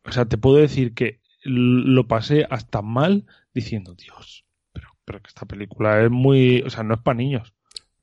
O 0.03 0.11
sea, 0.11 0.25
te 0.25 0.37
puedo 0.37 0.57
decir 0.57 0.93
que 0.93 1.21
lo 1.43 2.07
pasé 2.07 2.45
hasta 2.49 2.81
mal 2.81 3.25
diciendo, 3.53 3.93
Dios, 3.95 4.45
pero, 4.73 4.89
pero 5.05 5.21
que 5.21 5.27
esta 5.29 5.45
película 5.45 6.03
es 6.03 6.11
muy, 6.11 6.61
o 6.63 6.69
sea, 6.69 6.83
no 6.83 6.95
es 6.95 7.01
para 7.01 7.15
niños. 7.17 7.53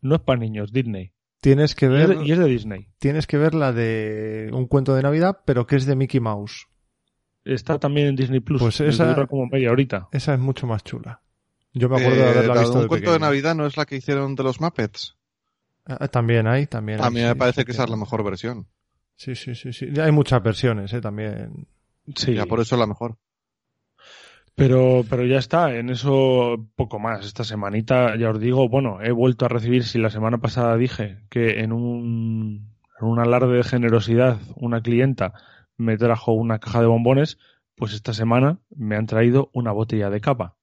No 0.00 0.14
es 0.14 0.20
para 0.22 0.38
niños, 0.40 0.72
Disney. 0.72 1.12
Tienes 1.40 1.74
que 1.74 1.86
Y 1.86 1.88
es, 1.88 2.08
ver, 2.08 2.19
de, 2.19 2.24
y 2.26 2.32
es 2.32 2.38
de 2.38 2.44
Disney. 2.46 2.88
tienes 2.98 3.26
que 3.26 3.36
ver 3.36 3.54
la 3.54 3.72
de 3.72 4.48
un 4.52 4.66
cuento 4.66 4.94
de 4.94 5.02
Navidad, 5.02 5.40
pero 5.44 5.66
que 5.66 5.76
es 5.76 5.84
de 5.86 5.96
Mickey 5.96 6.20
Mouse. 6.20 6.69
Está 7.44 7.78
también 7.78 8.06
en 8.06 8.16
Disney 8.16 8.40
Plus. 8.40 8.60
Pues 8.62 8.80
esa- 8.80 9.12
dura 9.14 9.26
como 9.26 9.46
media 9.46 9.72
horita. 9.72 10.08
Esa 10.12 10.34
es 10.34 10.40
mucho 10.40 10.66
más 10.69 10.84
chula. 10.84 11.20
Yo 11.74 11.88
me 11.88 11.96
acuerdo 11.96 12.24
de 12.24 12.24
Eh, 12.24 12.28
haberla 12.30 12.54
la 12.54 12.60
visto 12.60 12.74
un 12.76 12.82
de 12.82 12.88
cuento 12.88 13.10
de 13.12 13.19
pequeño. 13.19 13.26
Navidad 13.26 13.54
no 13.54 13.66
es 13.66 13.76
la 13.76 13.86
que 13.86 13.96
hicieron 13.96 14.34
de 14.34 14.42
los 14.42 14.60
Muppets. 14.60 15.16
Ah, 15.86 16.08
También 16.08 16.46
hay, 16.46 16.66
también 16.66 17.00
A 17.00 17.06
hay, 17.06 17.10
mí 17.10 17.20
sí, 17.20 17.26
me 17.26 17.36
parece 17.36 17.60
sí, 17.62 17.64
que 17.66 17.72
esa 17.72 17.84
es 17.84 17.90
la 17.90 17.96
mejor 17.96 18.22
versión. 18.24 18.69
Sí, 19.16 19.34
sí, 19.34 19.54
sí, 19.54 19.72
sí. 19.72 19.88
Ya 19.92 20.04
hay 20.04 20.12
muchas 20.12 20.42
versiones, 20.42 20.92
eh, 20.92 21.00
también. 21.00 21.66
Sí. 22.16 22.34
Ya 22.34 22.46
por 22.46 22.60
eso 22.60 22.74
es 22.74 22.78
la 22.80 22.86
mejor. 22.86 23.16
Pero, 24.54 25.04
pero 25.08 25.24
ya 25.24 25.38
está, 25.38 25.74
en 25.74 25.88
eso 25.88 26.69
poco 26.76 26.98
más. 26.98 27.24
Esta 27.24 27.42
semanita, 27.44 28.16
ya 28.16 28.31
os 28.31 28.38
digo, 28.41 28.69
bueno, 28.69 29.00
he 29.02 29.10
vuelto 29.10 29.46
a 29.46 29.48
recibir, 29.48 29.84
si 29.84 29.98
la 29.98 30.10
semana 30.10 30.38
pasada 30.38 30.76
dije 30.76 31.24
que 31.31 31.60
en 31.60 31.72
un, 31.72 32.70
en 33.00 33.06
un 33.06 33.19
alarde 33.19 33.56
de 33.56 33.62
generosidad 33.64 34.38
una 34.56 34.82
clienta 34.82 35.32
me 35.79 35.96
trajo 35.96 36.32
una 36.32 36.58
caja 36.58 36.81
de 36.81 36.86
bombones, 36.86 37.38
pues 37.76 37.94
esta 37.94 38.12
semana 38.12 38.58
me 38.76 38.96
han 38.96 39.06
traído 39.06 39.50
una 39.55 39.72
botella 39.72 40.10
de 40.10 40.20
cava. 40.20 40.56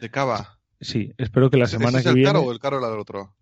De 0.00 0.10
cava. 0.10 0.58
Sí, 0.80 1.12
espero 1.18 1.50
que 1.50 1.56
la 1.56 1.64
¿Ese 1.64 1.78
semana 1.78 1.98
es 1.98 2.04
que 2.04 2.10
el 2.10 2.14
viene, 2.16 2.30
caro 2.30 2.42
o 2.42 2.52
el 2.52 2.58
caro 2.58 2.80
la 2.80 2.88
del 2.90 3.00
otro? 3.00 3.34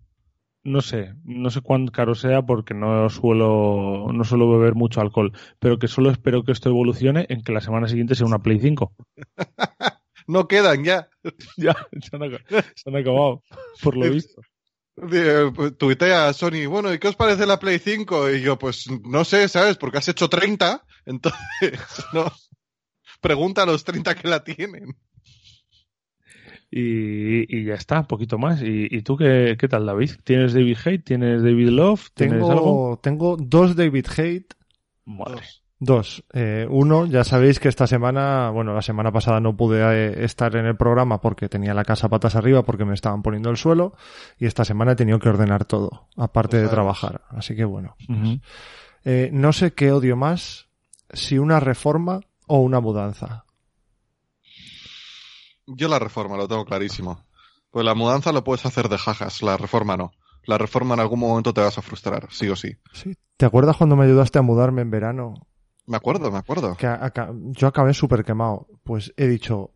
no 0.66 0.80
sé, 0.80 1.14
no 1.22 1.50
sé 1.50 1.60
cuán 1.60 1.86
caro 1.86 2.14
sea 2.14 2.42
porque 2.42 2.75
no 2.75 3.08
suelo, 3.08 4.08
no 4.12 4.25
suelo 4.25 4.50
beber 4.50 4.75
mucho 4.75 5.00
alcohol, 5.00 5.32
pero 5.60 5.78
que 5.78 5.86
solo 5.86 6.10
espero 6.10 6.42
que 6.42 6.52
esto 6.52 6.68
evolucione 6.68 7.25
en 7.28 7.42
que 7.42 7.52
la 7.52 7.60
semana 7.60 7.86
siguiente 7.86 8.16
sea 8.16 8.26
una 8.26 8.40
Play 8.40 8.60
5. 8.60 8.92
No 10.28 10.48
quedan 10.48 10.82
ya. 10.82 11.08
ya, 11.56 11.76
se 12.02 12.16
han, 12.16 12.22
se 12.75 12.90
han 12.90 12.96
acabado, 12.96 13.44
por 13.80 13.96
lo 13.96 14.10
visto. 14.10 14.42
Eh, 15.12 15.52
pues, 15.54 15.78
Tuitea 15.78 16.26
a 16.26 16.32
Sony, 16.32 16.66
bueno, 16.68 16.92
¿y 16.92 16.98
qué 16.98 17.06
os 17.06 17.14
parece 17.14 17.46
la 17.46 17.60
Play 17.60 17.78
5? 17.78 18.32
Y 18.32 18.40
yo, 18.40 18.58
pues 18.58 18.86
no 19.04 19.25
sé, 19.25 19.48
¿sabes? 19.48 19.76
Porque 19.76 19.98
has 19.98 20.08
hecho 20.08 20.28
30, 20.28 20.84
entonces, 21.04 21.78
no. 22.12 22.32
Pregunta 23.20 23.62
a 23.62 23.66
los 23.66 23.84
30 23.84 24.16
que 24.16 24.26
la 24.26 24.42
tienen. 24.42 24.96
Y, 26.70 27.56
y 27.56 27.64
ya 27.64 27.75
está, 27.75 28.00
un 28.00 28.06
poquito 28.06 28.38
más. 28.38 28.61
¿Y, 28.62 28.88
y 28.90 29.02
tú 29.02 29.16
qué, 29.16 29.56
qué 29.58 29.68
tal, 29.68 29.87
David? 29.87 30.11
¿Tienes 30.25 30.52
David 30.52 30.78
Hate? 30.85 31.04
¿Tienes 31.04 31.42
David 31.42 31.68
Love? 31.68 32.11
¿Tienes 32.14 32.42
algo? 32.42 32.99
Tengo, 33.02 33.37
tengo 33.37 33.37
dos 33.37 33.76
David 33.76 34.06
Hate. 34.16 34.54
Madre. 35.04 35.42
Dos. 35.78 36.25
Eh, 36.32 36.66
uno, 36.70 37.04
ya 37.04 37.23
sabéis 37.23 37.61
que 37.61 37.68
esta 37.68 37.87
semana, 37.87 38.50
bueno, 38.50 38.75
la 38.75 38.80
semana 38.80 39.12
pasada 39.12 39.40
no 39.40 39.56
pude 39.56 39.80
eh, 39.82 40.25
estar 40.25 40.56
en 40.56 40.64
el 40.64 40.76
programa 40.76 41.20
porque 41.20 41.49
tenía 41.49 41.75
la 41.75 41.85
casa 41.85 42.08
patas 42.08 42.35
arriba 42.35 42.62
porque 42.62 42.87
me 42.87 42.94
estaban 42.94 43.23
poniendo 43.23 43.50
el 43.50 43.58
suelo 43.58 43.94
y 44.38 44.46
esta 44.46 44.64
semana 44.64 44.92
he 44.92 44.96
tenido 44.96 45.18
que 45.18 45.28
ordenar 45.28 45.66
todo, 45.66 46.08
aparte 46.16 46.56
de 46.56 46.68
trabajar. 46.68 47.23
Así 47.28 47.54
que 47.54 47.64
bueno. 47.64 47.94
Eh, 49.04 49.28
no 49.32 49.52
sé 49.52 49.75
qué 49.75 49.92
odio 49.92 50.16
más, 50.16 50.68
si 51.11 51.38
una 51.38 51.61
reforma 51.61 52.20
o 52.46 52.61
una 52.61 52.80
mudanza. 52.80 53.44
Yo 55.66 55.88
la 55.88 55.99
reforma, 55.99 56.37
lo 56.37 56.49
tengo 56.49 56.64
clarísimo. 56.64 57.25
Pues 57.70 57.85
la 57.85 57.94
mudanza 57.94 58.32
lo 58.32 58.44
puedes 58.44 58.64
hacer 58.66 58.88
de 58.88 58.99
jajas, 58.99 59.42
la 59.42 59.56
reforma 59.56 59.96
no. 59.96 60.12
La 60.44 60.58
reforma 60.58 60.94
en 60.94 61.00
algún 61.00 61.18
momento 61.18 61.52
te 61.52 61.61
vas 61.61 61.76
a 61.76 61.82
frustrar, 61.82 62.28
sí 62.30 62.49
o 62.49 62.56
sí. 62.56 62.76
¿Sí? 62.92 63.16
¿Te 63.37 63.46
acuerdas 63.46 63.76
cuando 63.76 63.96
me 63.96 64.04
ayudaste 64.04 64.38
a 64.38 64.42
mudarme 64.42 64.82
en 64.82 64.90
verano? 64.90 65.35
Me 65.87 65.96
acuerdo, 65.96 66.30
me 66.30 66.38
acuerdo. 66.38 66.76
Que 66.76 66.88
yo 67.52 67.66
acabé 67.66 67.94
súper 67.94 68.25
quemado. 68.25 68.66
Pues 68.85 69.12
he 69.16 69.26
dicho, 69.26 69.73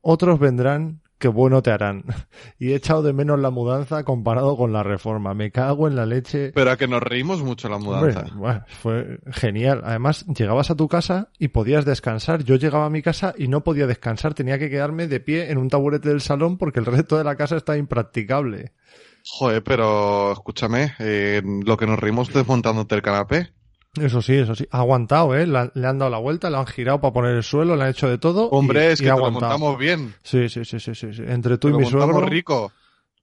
otros 0.00 0.38
vendrán 0.38 1.02
qué 1.18 1.28
bueno 1.28 1.62
te 1.62 1.70
harán. 1.70 2.04
Y 2.60 2.72
he 2.72 2.74
echado 2.74 3.02
de 3.02 3.12
menos 3.12 3.38
la 3.38 3.50
mudanza 3.50 4.02
comparado 4.04 4.56
con 4.56 4.72
la 4.72 4.82
reforma. 4.82 5.34
Me 5.34 5.50
cago 5.52 5.86
en 5.86 5.94
la 5.94 6.06
leche. 6.06 6.50
Pero 6.52 6.70
a 6.70 6.76
que 6.76 6.88
nos 6.88 7.02
reímos 7.02 7.42
mucho 7.42 7.68
la 7.68 7.78
mudanza. 7.78 8.20
Hombre, 8.20 8.34
bueno, 8.36 8.64
fue 8.66 9.18
genial. 9.30 9.82
Además, 9.84 10.26
llegabas 10.26 10.70
a 10.70 10.74
tu 10.74 10.88
casa 10.88 11.30
y 11.38 11.48
podías 11.48 11.84
descansar. 11.84 12.42
Yo 12.42 12.56
llegaba 12.56 12.86
a 12.86 12.90
mi 12.90 13.02
casa 13.02 13.34
y 13.38 13.48
no 13.48 13.62
podía 13.62 13.86
descansar. 13.86 14.34
Tenía 14.34 14.58
que 14.58 14.70
quedarme 14.70 15.06
de 15.06 15.20
pie 15.20 15.50
en 15.50 15.58
un 15.58 15.68
taburete 15.68 16.08
del 16.08 16.20
salón 16.20 16.58
porque 16.58 16.80
el 16.80 16.86
resto 16.86 17.16
de 17.16 17.24
la 17.24 17.36
casa 17.36 17.56
está 17.56 17.76
impracticable. 17.76 18.72
Joder, 19.24 19.62
pero 19.62 20.32
escúchame, 20.32 20.94
eh, 20.98 21.42
lo 21.44 21.76
que 21.76 21.86
nos 21.86 21.98
reímos 21.98 22.32
desmontándote 22.32 22.94
el 22.94 23.02
canapé. 23.02 23.52
Eso 24.02 24.22
sí, 24.22 24.34
eso 24.34 24.54
sí. 24.54 24.66
Ha 24.70 24.78
aguantado, 24.78 25.34
¿eh? 25.36 25.46
Le 25.46 25.58
han 25.86 25.98
dado 25.98 26.10
la 26.10 26.18
vuelta, 26.18 26.50
le 26.50 26.56
han 26.58 26.66
girado 26.66 27.00
para 27.00 27.12
poner 27.12 27.36
el 27.36 27.42
suelo, 27.42 27.76
le 27.76 27.84
han 27.84 27.90
hecho 27.90 28.08
de 28.08 28.18
todo. 28.18 28.48
Hombre, 28.50 28.84
y- 28.84 28.92
es 28.92 29.00
y 29.00 29.04
que 29.04 29.10
te 29.10 29.16
lo 29.16 29.30
montamos 29.30 29.78
bien. 29.78 30.14
Sí, 30.22 30.48
sí, 30.48 30.64
sí, 30.64 30.78
sí, 30.80 30.94
sí, 30.94 31.12
sí. 31.12 31.22
Entre 31.26 31.58
tú 31.58 31.68
Te 31.68 31.70
y 31.70 31.72
lo 31.72 31.78
mi 31.80 31.86
suegro, 31.86 32.20
rico. 32.26 32.72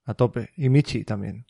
a 0.05 0.13
tope. 0.13 0.51
Y 0.58 0.70
Michi 0.70 1.03
también. 1.03 1.46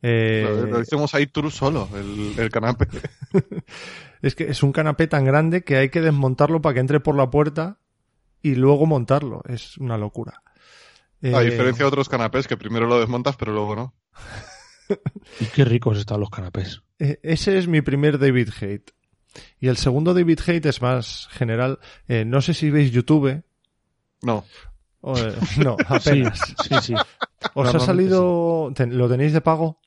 Eh, 0.00 0.44
Lo, 0.46 0.66
lo 0.66 0.80
hicimos 0.80 1.12
ahí 1.14 1.26
tú 1.26 1.50
solo, 1.50 1.88
el, 1.96 2.34
el 2.38 2.50
canapé. 2.50 2.86
es 4.22 4.34
que 4.34 4.44
es 4.44 4.62
un 4.62 4.72
canapé 4.72 5.08
tan 5.08 5.24
grande 5.24 5.64
que 5.64 5.76
hay 5.76 5.88
que 5.90 6.00
desmontarlo 6.00 6.60
para 6.62 6.74
que 6.74 6.80
entre 6.80 7.00
por 7.00 7.16
la 7.16 7.30
puerta 7.30 7.78
y 8.40 8.54
luego 8.54 8.86
montarlo. 8.86 9.42
Es 9.48 9.76
una 9.78 9.98
locura. 9.98 10.42
A 11.20 11.26
Eh, 11.42 11.44
diferencia 11.50 11.84
de 11.84 11.88
otros 11.88 12.08
canapés 12.08 12.46
que 12.46 12.56
primero 12.56 12.86
lo 12.86 13.00
desmontas 13.00 13.34
pero 13.36 13.52
luego 13.52 13.74
no. 13.74 13.94
Y 15.40 15.46
qué 15.46 15.64
ricos 15.64 15.98
están 15.98 16.20
los 16.20 16.30
canapés. 16.30 16.80
Eh, 16.98 17.18
ese 17.22 17.58
es 17.58 17.66
mi 17.68 17.80
primer 17.82 18.18
David 18.18 18.50
Hate. 18.60 18.92
Y 19.60 19.68
el 19.68 19.76
segundo 19.76 20.14
David 20.14 20.40
Hate 20.46 20.66
es 20.66 20.82
más 20.82 21.28
general. 21.30 21.78
Eh, 22.08 22.24
no 22.24 22.40
sé 22.40 22.54
si 22.54 22.70
veis 22.70 22.90
YouTube. 22.90 23.42
No. 24.22 24.44
o, 25.00 25.16
eh, 25.18 25.32
no, 25.58 25.76
apenas. 25.86 26.40
sí, 26.68 26.74
sí. 26.82 26.94
¿Os 27.54 27.74
ha 27.74 27.78
salido... 27.78 28.72
ten- 28.74 28.96
¿Lo 28.98 29.08
tenéis 29.08 29.32
de 29.32 29.40
pago? 29.40 29.80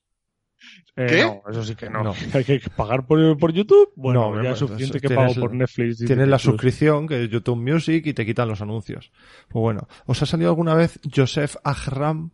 Eh, 0.96 1.08
¿Qué? 1.10 1.22
No, 1.24 1.42
eso 1.50 1.64
sí 1.64 1.76
que 1.76 1.90
no. 1.90 2.04
No. 2.04 2.14
Hay 2.34 2.44
que 2.44 2.62
pagar 2.76 3.06
por, 3.06 3.38
por 3.38 3.52
YouTube. 3.52 3.92
Bueno, 3.96 4.30
No, 4.30 4.36
ya 4.36 4.50
pues, 4.50 4.54
es 4.54 4.60
suficiente 4.60 4.98
eso, 5.00 5.08
que 5.08 5.16
pago 5.16 5.28
tienes- 5.34 5.40
por 5.40 5.54
Netflix. 5.54 6.02
y 6.02 6.06
Tienes 6.06 6.28
la 6.28 6.40
suscripción, 6.40 7.08
que 7.08 7.24
es 7.26 7.30
YouTube 7.30 7.58
Music, 7.58 8.06
y 8.08 8.14
te 8.14 8.26
quitan 8.26 8.48
los 8.48 8.62
anuncios. 8.62 9.12
Pues 9.50 9.62
bueno, 9.62 9.88
¿os 10.06 10.22
ha 10.22 10.26
salido 10.26 10.50
alguna 10.50 10.76
vez 10.76 11.00
Joseph 11.14 11.56
Ahram? 11.64 12.32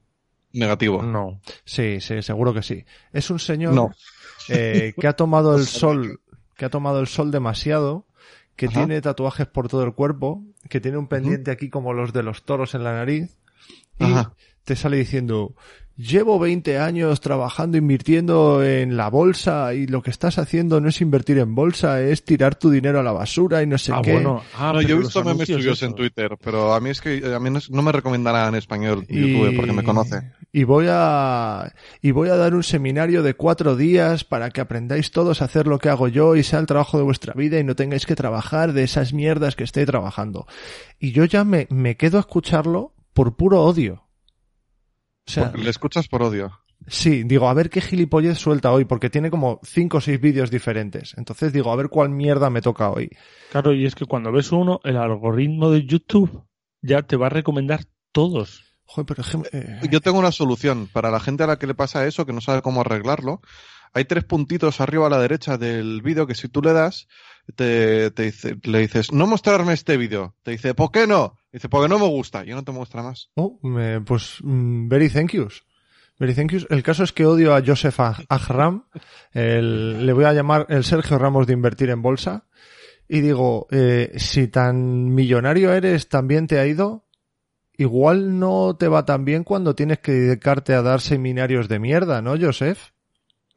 Negativo. 0.54 1.02
No. 1.04 1.40
Sí, 1.66 2.00
sí, 2.02 2.22
seguro 2.22 2.54
que 2.54 2.64
sí. 2.64 2.84
Es 3.14 3.30
un 3.30 3.38
señor 3.40 3.74
No. 3.74 3.92
Eh, 4.50 4.94
que 5.00 5.08
ha 5.08 5.14
tomado 5.14 5.56
el 5.56 5.66
sol, 5.66 6.22
que 6.56 6.66
ha 6.66 6.70
tomado 6.70 7.00
el 7.00 7.08
sol 7.08 7.32
demasiado, 7.32 8.06
que 8.56 8.68
Ajá. 8.68 8.76
tiene 8.76 9.02
tatuajes 9.02 9.48
por 9.48 9.68
todo 9.68 9.84
el 9.84 9.94
cuerpo, 9.94 10.44
que 10.70 10.82
tiene 10.82 10.98
un 10.98 11.08
pendiente 11.08 11.52
aquí 11.52 11.70
como 11.70 11.94
los 11.94 12.14
de 12.14 12.24
los 12.24 12.44
toros 12.44 12.76
en 12.76 12.84
la 12.84 12.94
nariz, 12.94 13.38
y 14.00 14.06
Ajá. 14.06 14.34
te 14.64 14.76
sale 14.76 14.98
diciendo, 14.98 15.56
llevo 15.98 16.40
20 16.40 16.78
años 16.80 17.20
trabajando, 17.22 17.78
invirtiendo 17.78 18.64
en 18.64 18.96
la 18.96 19.10
bolsa, 19.10 19.74
y 19.74 19.88
lo 19.88 20.02
que 20.02 20.12
estás 20.12 20.38
haciendo 20.38 20.80
no 20.80 20.90
es 20.90 21.02
invertir 21.02 21.40
en 21.40 21.56
bolsa, 21.56 22.02
es 22.02 22.24
tirar 22.24 22.56
tu 22.56 22.70
dinero 22.70 23.00
a 23.00 23.04
la 23.04 23.12
basura 23.12 23.64
y 23.64 23.68
no 23.68 23.78
sé 23.78 23.92
ah, 23.94 24.02
qué. 24.04 24.14
bueno. 24.14 24.44
Ah, 24.56 24.72
No, 24.74 24.82
yo 24.82 24.96
he 24.96 25.00
visto 25.00 25.24
memes 25.24 25.50
eso. 25.50 25.86
en 25.86 25.96
Twitter, 25.96 26.38
pero 26.42 26.74
a 26.74 26.80
mí 26.80 26.92
es 26.92 27.02
que 27.02 27.22
a 27.34 27.40
mí 27.40 27.50
no, 27.50 27.82
me 27.82 27.92
recomienda 27.92 28.32
nada 28.32 28.50
en 28.50 28.56
español 28.56 29.06
Y- 29.10 29.20
YouTube 29.34 29.56
porque 29.56 29.74
me 29.74 29.84
conoce. 29.84 30.32
Y 30.54 30.64
voy 30.64 30.86
a 30.90 31.74
y 32.02 32.12
voy 32.12 32.30
a 32.30 32.36
dar 32.38 32.56
un 32.56 32.64
seminario 32.64 33.22
de 33.22 33.34
cuatro 33.34 33.76
días 33.76 34.24
para 34.24 34.50
que 34.50 34.62
aprendáis 34.62 35.12
todos 35.12 35.42
a 35.42 35.46
hacer 35.46 35.68
lo 35.68 35.78
que 35.78 35.90
hago 35.90 36.08
yo 36.08 36.36
y 36.36 36.44
sea 36.44 36.60
el 36.60 36.66
trabajo 36.66 36.98
de 36.98 37.04
vuestra 37.04 37.34
vida 37.34 37.60
y 37.60 37.64
no 37.64 37.76
tengáis 37.76 38.06
que 38.06 38.16
trabajar 38.16 38.72
de 38.74 38.84
esas 38.84 39.14
mierdas 39.14 39.56
que 39.56 39.66
estoy 39.66 39.86
trabajando. 39.86 40.48
Y 41.00 41.12
yo 41.12 41.26
ya 41.26 41.44
me, 41.44 41.68
me 41.70 41.98
quedo 41.98 42.18
a 42.18 42.22
escucharlo 42.22 42.94
por 43.14 43.36
puro 43.36 43.62
odio. 43.64 44.07
O 45.28 45.32
sea, 45.32 45.52
Porque 45.52 45.64
le 45.64 45.70
escuchas 45.70 46.08
por 46.08 46.24
odio. 46.24 46.52
sí, 46.88 47.24
digo, 47.24 47.50
a 47.50 47.54
ver 47.54 47.70
qué 47.70 47.82
gilipollez 47.82 48.38
suelta 48.38 48.72
hoy, 48.72 48.86
porque 48.86 49.10
tiene 49.10 49.30
como 49.30 49.60
cinco 49.64 49.98
o 49.98 50.02
seis 50.02 50.20
vídeos 50.22 50.50
diferentes. 50.52 51.14
Entonces 51.18 51.52
digo, 51.52 51.72
a 51.72 51.76
ver 51.76 51.90
cuál 51.90 52.10
mierda 52.10 52.50
me 52.50 52.62
toca 52.62 52.90
hoy. 52.90 53.10
Claro, 53.52 53.74
y 53.74 53.86
es 53.86 53.96
que 53.96 54.06
cuando 54.06 54.32
ves 54.32 54.52
uno, 54.52 54.80
el 54.84 54.98
algoritmo 54.98 55.70
de 55.72 55.86
YouTube 55.86 56.44
ya 56.82 57.02
te 57.04 57.18
va 57.18 57.28
a 57.28 57.30
recomendar 57.30 57.82
todos. 58.12 58.64
Joder, 58.86 59.06
pero 59.06 59.22
es 59.22 59.30
que, 59.30 59.58
eh, 59.58 59.80
Yo 59.92 60.00
tengo 60.00 60.18
una 60.18 60.32
solución 60.32 60.88
para 60.94 61.12
la 61.12 61.20
gente 61.20 61.44
a 61.44 61.48
la 61.48 61.58
que 61.60 61.68
le 61.68 61.76
pasa 61.76 62.08
eso, 62.08 62.26
que 62.26 62.32
no 62.32 62.40
sabe 62.40 62.62
cómo 62.62 62.82
arreglarlo. 62.82 63.42
Hay 63.94 64.06
tres 64.06 64.24
puntitos 64.24 64.80
arriba 64.80 65.08
a 65.08 65.10
la 65.10 65.20
derecha 65.20 65.58
del 65.58 66.02
vídeo 66.02 66.26
que 66.28 66.36
si 66.36 66.48
tú 66.48 66.62
le 66.62 66.72
das, 66.72 67.08
te, 67.56 68.12
te 68.12 68.24
dice, 68.24 68.58
le 68.64 68.80
dices, 68.80 69.12
no 69.12 69.26
mostrarme 69.28 69.74
este 69.74 69.98
vídeo. 69.98 70.36
Te 70.44 70.52
dice, 70.52 70.74
¿por 70.74 70.92
qué 70.92 71.08
no? 71.08 71.36
Dice, 71.52 71.70
porque 71.70 71.88
no 71.90 72.00
me 72.00 72.08
gusta. 72.08 72.46
Y 72.46 72.50
no 72.50 72.64
te 72.64 72.72
muestra 72.72 73.04
más. 73.04 73.30
Oh, 73.36 73.60
me- 73.64 74.02
pues, 74.02 74.38
mm, 74.44 74.88
very 74.90 75.10
thank 75.10 75.32
yous. 75.34 75.64
Very 76.20 76.34
thank 76.34 76.52
yous. 76.52 76.68
El 76.70 76.84
caso 76.84 77.04
es 77.04 77.14
que 77.14 77.26
odio 77.26 77.56
a 77.56 77.64
Joseph 77.66 78.00
Ahram. 78.30 78.86
El- 79.34 80.06
le 80.06 80.14
voy 80.14 80.26
a 80.26 80.34
llamar 80.34 80.66
el 80.70 80.84
Sergio 80.84 81.18
Ramos 81.18 81.48
de 81.48 81.54
invertir 81.54 81.90
en 81.90 82.02
bolsa. 82.02 82.46
Y 83.08 83.22
digo, 83.22 83.68
eh, 83.72 84.12
si 84.18 84.48
tan 84.50 85.14
millonario 85.16 85.72
eres, 85.74 86.10
también 86.10 86.48
te 86.48 86.60
ha 86.60 86.66
ido. 86.68 87.06
Igual 87.78 88.40
no 88.40 88.76
te 88.78 88.88
va 88.88 89.06
tan 89.06 89.24
bien 89.24 89.44
cuando 89.44 89.76
tienes 89.76 90.00
que 90.00 90.12
dedicarte 90.12 90.74
a 90.74 90.82
dar 90.82 91.00
seminarios 91.00 91.68
de 91.70 91.80
mierda, 91.80 92.22
¿no, 92.24 92.36
Joseph? 92.40 92.80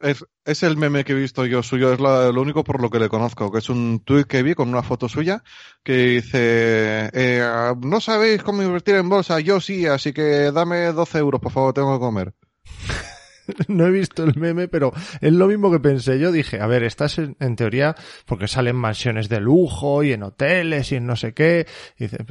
Es, 0.01 0.25
es 0.45 0.63
el 0.63 0.77
meme 0.77 1.03
que 1.03 1.13
he 1.13 1.15
visto 1.15 1.45
yo 1.45 1.61
suyo, 1.63 1.93
es 1.93 1.99
lo 1.99 2.41
único 2.41 2.63
por 2.63 2.81
lo 2.81 2.89
que 2.89 2.99
le 2.99 3.09
conozco, 3.09 3.51
que 3.51 3.59
es 3.59 3.69
un 3.69 4.01
tweet 4.03 4.25
que 4.25 4.43
vi 4.43 4.55
con 4.55 4.69
una 4.69 4.83
foto 4.83 5.07
suya 5.07 5.43
que 5.83 5.93
dice, 5.93 7.09
eh, 7.13 7.73
no 7.81 8.01
sabéis 8.01 8.41
cómo 8.43 8.63
invertir 8.63 8.95
en 8.95 9.09
bolsa, 9.09 9.39
yo 9.39 9.59
sí, 9.61 9.85
así 9.85 10.13
que 10.13 10.51
dame 10.51 10.91
12 10.91 11.17
euros, 11.19 11.41
por 11.41 11.51
favor, 11.51 11.73
tengo 11.73 11.93
que 11.93 11.99
comer. 11.99 12.33
no 13.67 13.87
he 13.87 13.91
visto 13.91 14.23
el 14.23 14.35
meme, 14.35 14.67
pero 14.67 14.93
es 15.19 15.33
lo 15.33 15.47
mismo 15.47 15.71
que 15.71 15.79
pensé. 15.79 16.19
Yo 16.19 16.31
dije, 16.31 16.59
a 16.59 16.67
ver, 16.67 16.83
estás 16.83 17.17
en, 17.17 17.35
en 17.39 17.55
teoría, 17.55 17.95
porque 18.25 18.47
salen 18.47 18.75
mansiones 18.75 19.29
de 19.29 19.39
lujo 19.39 20.03
y 20.03 20.13
en 20.13 20.23
hoteles 20.23 20.91
y 20.91 20.95
en 20.95 21.05
no 21.05 21.15
sé 21.15 21.33
qué. 21.33 21.67
Y 21.97 22.05
dice, 22.05 22.25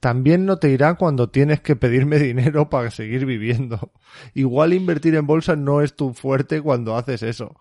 también 0.00 0.46
no 0.46 0.58
te 0.58 0.70
irá 0.70 0.94
cuando 0.94 1.30
tienes 1.30 1.60
que 1.60 1.76
pedirme 1.76 2.18
dinero 2.20 2.68
para 2.68 2.90
seguir 2.90 3.26
viviendo. 3.26 3.92
Igual 4.34 4.72
invertir 4.72 5.14
en 5.14 5.26
bolsa 5.26 5.56
no 5.56 5.80
es 5.80 5.94
tu 5.94 6.12
fuerte 6.14 6.60
cuando 6.60 6.96
haces 6.96 7.22
eso. 7.22 7.56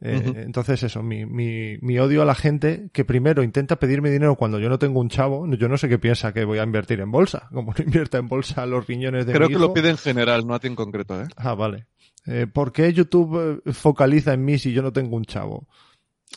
Eh. 0.00 0.44
Entonces 0.44 0.80
eso, 0.84 1.02
mi, 1.02 1.26
mi, 1.26 1.76
mi 1.80 1.98
odio 1.98 2.22
a 2.22 2.24
la 2.24 2.36
gente 2.36 2.88
que 2.92 3.04
primero 3.04 3.42
intenta 3.42 3.76
pedirme 3.80 4.10
dinero 4.10 4.36
cuando 4.36 4.60
yo 4.60 4.68
no 4.68 4.78
tengo 4.78 5.00
un 5.00 5.08
chavo, 5.08 5.44
yo 5.56 5.68
no 5.68 5.76
sé 5.76 5.88
qué 5.88 5.98
piensa 5.98 6.32
que 6.32 6.44
voy 6.44 6.58
a 6.58 6.62
invertir 6.62 7.00
en 7.00 7.10
bolsa, 7.10 7.48
como 7.52 7.74
no 7.76 7.84
invierta 7.84 8.18
en 8.18 8.28
bolsa 8.28 8.64
los 8.66 8.86
riñones 8.86 9.26
de 9.26 9.32
Creo 9.32 9.48
mi 9.48 9.54
que 9.54 9.60
lo 9.60 9.74
pide 9.74 9.90
en 9.90 9.98
general, 9.98 10.46
no 10.46 10.54
a 10.54 10.60
ti 10.60 10.68
en 10.68 10.76
concreto, 10.76 11.20
¿eh? 11.20 11.26
Ah, 11.36 11.54
vale. 11.54 11.86
Eh, 12.26 12.46
¿Por 12.46 12.72
qué 12.72 12.92
YouTube 12.92 13.62
eh, 13.64 13.72
focaliza 13.72 14.34
en 14.34 14.44
mí 14.44 14.58
si 14.58 14.72
yo 14.72 14.82
no 14.82 14.92
tengo 14.92 15.16
un 15.16 15.24
chavo? 15.24 15.66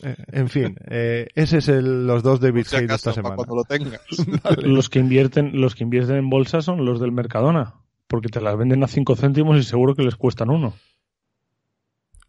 Eh, 0.03 0.15
en 0.31 0.49
fin, 0.49 0.75
eh, 0.89 1.27
ese 1.35 1.57
es 1.59 1.67
el, 1.67 2.07
los 2.07 2.23
dos 2.23 2.39
si 2.39 2.47
Hate 2.47 2.87
de 2.87 2.95
esta 2.95 3.13
semana. 3.13 3.35
cuando 3.35 3.55
lo 3.55 3.63
tengas. 3.65 4.01
Vale. 4.43 4.67
Los 4.67 4.89
que 4.89 4.99
invierten, 4.99 5.59
los 5.61 5.75
que 5.75 5.83
invierten 5.83 6.15
en 6.15 6.29
bolsa 6.29 6.61
son 6.61 6.85
los 6.85 6.99
del 6.99 7.11
Mercadona. 7.11 7.75
Porque 8.07 8.29
te 8.29 8.41
las 8.41 8.57
venden 8.57 8.83
a 8.83 8.87
5 8.87 9.15
céntimos 9.15 9.57
y 9.57 9.63
seguro 9.63 9.95
que 9.95 10.03
les 10.03 10.15
cuestan 10.15 10.49
uno. 10.49 10.73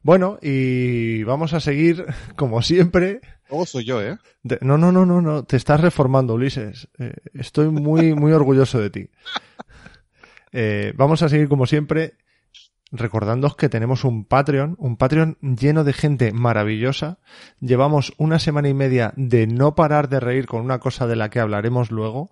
Bueno, 0.02 0.38
y 0.42 1.22
vamos 1.24 1.52
a 1.54 1.60
seguir, 1.60 2.04
como 2.36 2.62
siempre. 2.62 3.20
Luego 3.48 3.66
soy 3.66 3.84
yo, 3.84 4.02
¿eh? 4.02 4.18
de- 4.42 4.58
no, 4.60 4.78
no, 4.78 4.90
no, 4.92 5.06
no, 5.06 5.20
no, 5.22 5.44
te 5.44 5.56
estás 5.56 5.80
reformando, 5.80 6.34
Ulises. 6.34 6.88
Eh, 6.98 7.14
estoy 7.34 7.68
muy, 7.68 8.14
muy 8.14 8.32
orgulloso 8.32 8.80
de 8.80 8.90
ti. 8.90 9.08
Eh, 10.54 10.92
vamos 10.96 11.22
a 11.22 11.30
seguir, 11.30 11.48
como 11.48 11.64
siempre, 11.64 12.12
recordándoos 12.92 13.56
que 13.56 13.68
tenemos 13.68 14.04
un 14.04 14.24
Patreon, 14.24 14.76
un 14.78 14.96
Patreon 14.96 15.38
lleno 15.40 15.82
de 15.82 15.92
gente 15.92 16.32
maravillosa. 16.32 17.18
Llevamos 17.60 18.12
una 18.18 18.38
semana 18.38 18.68
y 18.68 18.74
media 18.74 19.12
de 19.16 19.46
no 19.46 19.74
parar 19.74 20.08
de 20.08 20.20
reír 20.20 20.46
con 20.46 20.60
una 20.60 20.78
cosa 20.78 21.06
de 21.06 21.16
la 21.16 21.30
que 21.30 21.40
hablaremos 21.40 21.90
luego. 21.90 22.30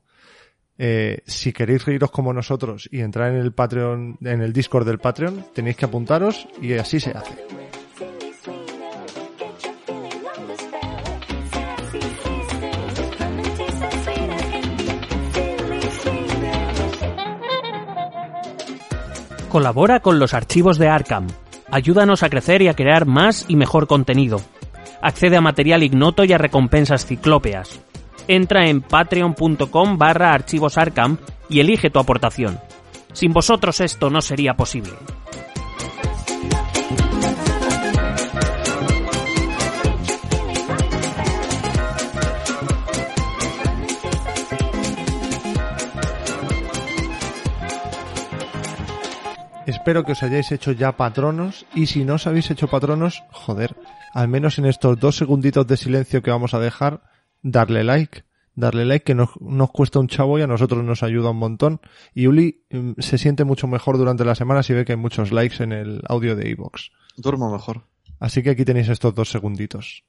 Eh, 0.78 1.22
si 1.26 1.52
queréis 1.52 1.84
reíros 1.84 2.10
como 2.10 2.32
nosotros 2.32 2.88
y 2.90 3.00
entrar 3.00 3.32
en 3.32 3.40
el 3.40 3.52
Patreon, 3.52 4.18
en 4.22 4.40
el 4.40 4.52
Discord 4.52 4.86
del 4.86 4.98
Patreon, 4.98 5.46
tenéis 5.54 5.76
que 5.76 5.86
apuntaros 5.86 6.46
y 6.60 6.74
así 6.74 7.00
se 7.00 7.10
hace. 7.10 7.59
Colabora 19.50 19.98
con 19.98 20.20
los 20.20 20.32
archivos 20.32 20.78
de 20.78 20.88
Arkham. 20.88 21.26
Ayúdanos 21.72 22.22
a 22.22 22.30
crecer 22.30 22.62
y 22.62 22.68
a 22.68 22.74
crear 22.74 23.04
más 23.04 23.46
y 23.48 23.56
mejor 23.56 23.88
contenido. 23.88 24.40
Accede 25.02 25.36
a 25.36 25.40
material 25.40 25.82
ignoto 25.82 26.22
y 26.22 26.32
a 26.32 26.38
recompensas 26.38 27.04
ciclópeas. 27.04 27.80
Entra 28.28 28.68
en 28.68 28.80
patreon.com 28.80 29.98
barra 29.98 30.32
archivos 30.32 30.78
Arkham 30.78 31.18
y 31.48 31.58
elige 31.58 31.90
tu 31.90 31.98
aportación. 31.98 32.60
Sin 33.12 33.32
vosotros 33.32 33.80
esto 33.80 34.08
no 34.08 34.20
sería 34.20 34.54
posible. 34.54 34.92
Espero 49.70 50.02
que 50.04 50.12
os 50.18 50.22
hayáis 50.24 50.50
hecho 50.50 50.72
ya 50.72 50.96
patronos 50.96 51.64
y 51.76 51.86
si 51.86 52.04
no 52.04 52.14
os 52.14 52.26
habéis 52.26 52.50
hecho 52.50 52.66
patronos, 52.66 53.22
joder, 53.30 53.76
al 54.12 54.26
menos 54.26 54.58
en 54.58 54.66
estos 54.66 54.98
dos 54.98 55.16
segunditos 55.16 55.64
de 55.64 55.76
silencio 55.76 56.22
que 56.24 56.32
vamos 56.32 56.54
a 56.54 56.58
dejar, 56.58 57.04
darle 57.40 57.84
like. 57.84 58.24
Darle 58.56 58.84
like 58.84 59.04
que 59.04 59.14
nos, 59.14 59.28
nos 59.40 59.70
cuesta 59.70 60.00
un 60.00 60.08
chavo 60.08 60.40
y 60.40 60.42
a 60.42 60.48
nosotros 60.48 60.82
nos 60.82 61.04
ayuda 61.04 61.30
un 61.30 61.36
montón. 61.36 61.80
Y 62.12 62.26
Uli 62.26 62.64
mm, 62.68 62.94
se 62.98 63.16
siente 63.16 63.44
mucho 63.44 63.68
mejor 63.68 63.96
durante 63.96 64.24
la 64.24 64.34
semana 64.34 64.64
si 64.64 64.74
ve 64.74 64.84
que 64.84 64.94
hay 64.94 64.98
muchos 64.98 65.30
likes 65.30 65.62
en 65.62 65.70
el 65.70 66.02
audio 66.08 66.34
de 66.34 66.50
iVoox. 66.50 66.90
Duermo 67.16 67.52
mejor. 67.52 67.84
Así 68.18 68.42
que 68.42 68.50
aquí 68.50 68.64
tenéis 68.64 68.88
estos 68.88 69.14
dos 69.14 69.30
segunditos. 69.30 70.02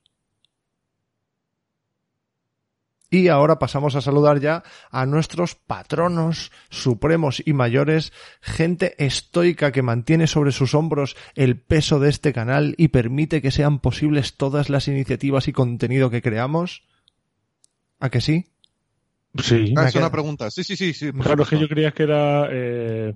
Y 3.13 3.27
ahora 3.27 3.59
pasamos 3.59 3.95
a 3.95 4.01
saludar 4.01 4.39
ya 4.39 4.63
a 4.89 5.05
nuestros 5.05 5.53
patronos 5.53 6.49
supremos 6.69 7.43
y 7.45 7.51
mayores, 7.51 8.13
gente 8.39 8.95
estoica 9.03 9.73
que 9.73 9.81
mantiene 9.81 10.27
sobre 10.27 10.53
sus 10.53 10.73
hombros 10.73 11.17
el 11.35 11.59
peso 11.59 11.99
de 11.99 12.09
este 12.09 12.31
canal 12.31 12.73
y 12.77 12.87
permite 12.87 13.41
que 13.41 13.51
sean 13.51 13.79
posibles 13.79 14.37
todas 14.37 14.69
las 14.69 14.87
iniciativas 14.87 15.49
y 15.49 15.51
contenido 15.51 16.09
que 16.09 16.21
creamos. 16.21 16.83
¿A 17.99 18.09
que 18.09 18.21
sí? 18.21 18.47
Sí. 19.43 19.73
Ah, 19.75 19.83
Me 19.83 19.89
es 19.89 19.95
una 19.95 20.11
pregunta. 20.11 20.49
Sí, 20.49 20.63
sí, 20.63 20.77
sí, 20.77 20.93
sí. 20.93 21.11
Claro, 21.11 21.43
es 21.43 21.49
que 21.49 21.59
yo 21.59 21.67
creía 21.67 21.91
que 21.91 22.03
era... 22.03 22.47
Eh, 22.49 23.13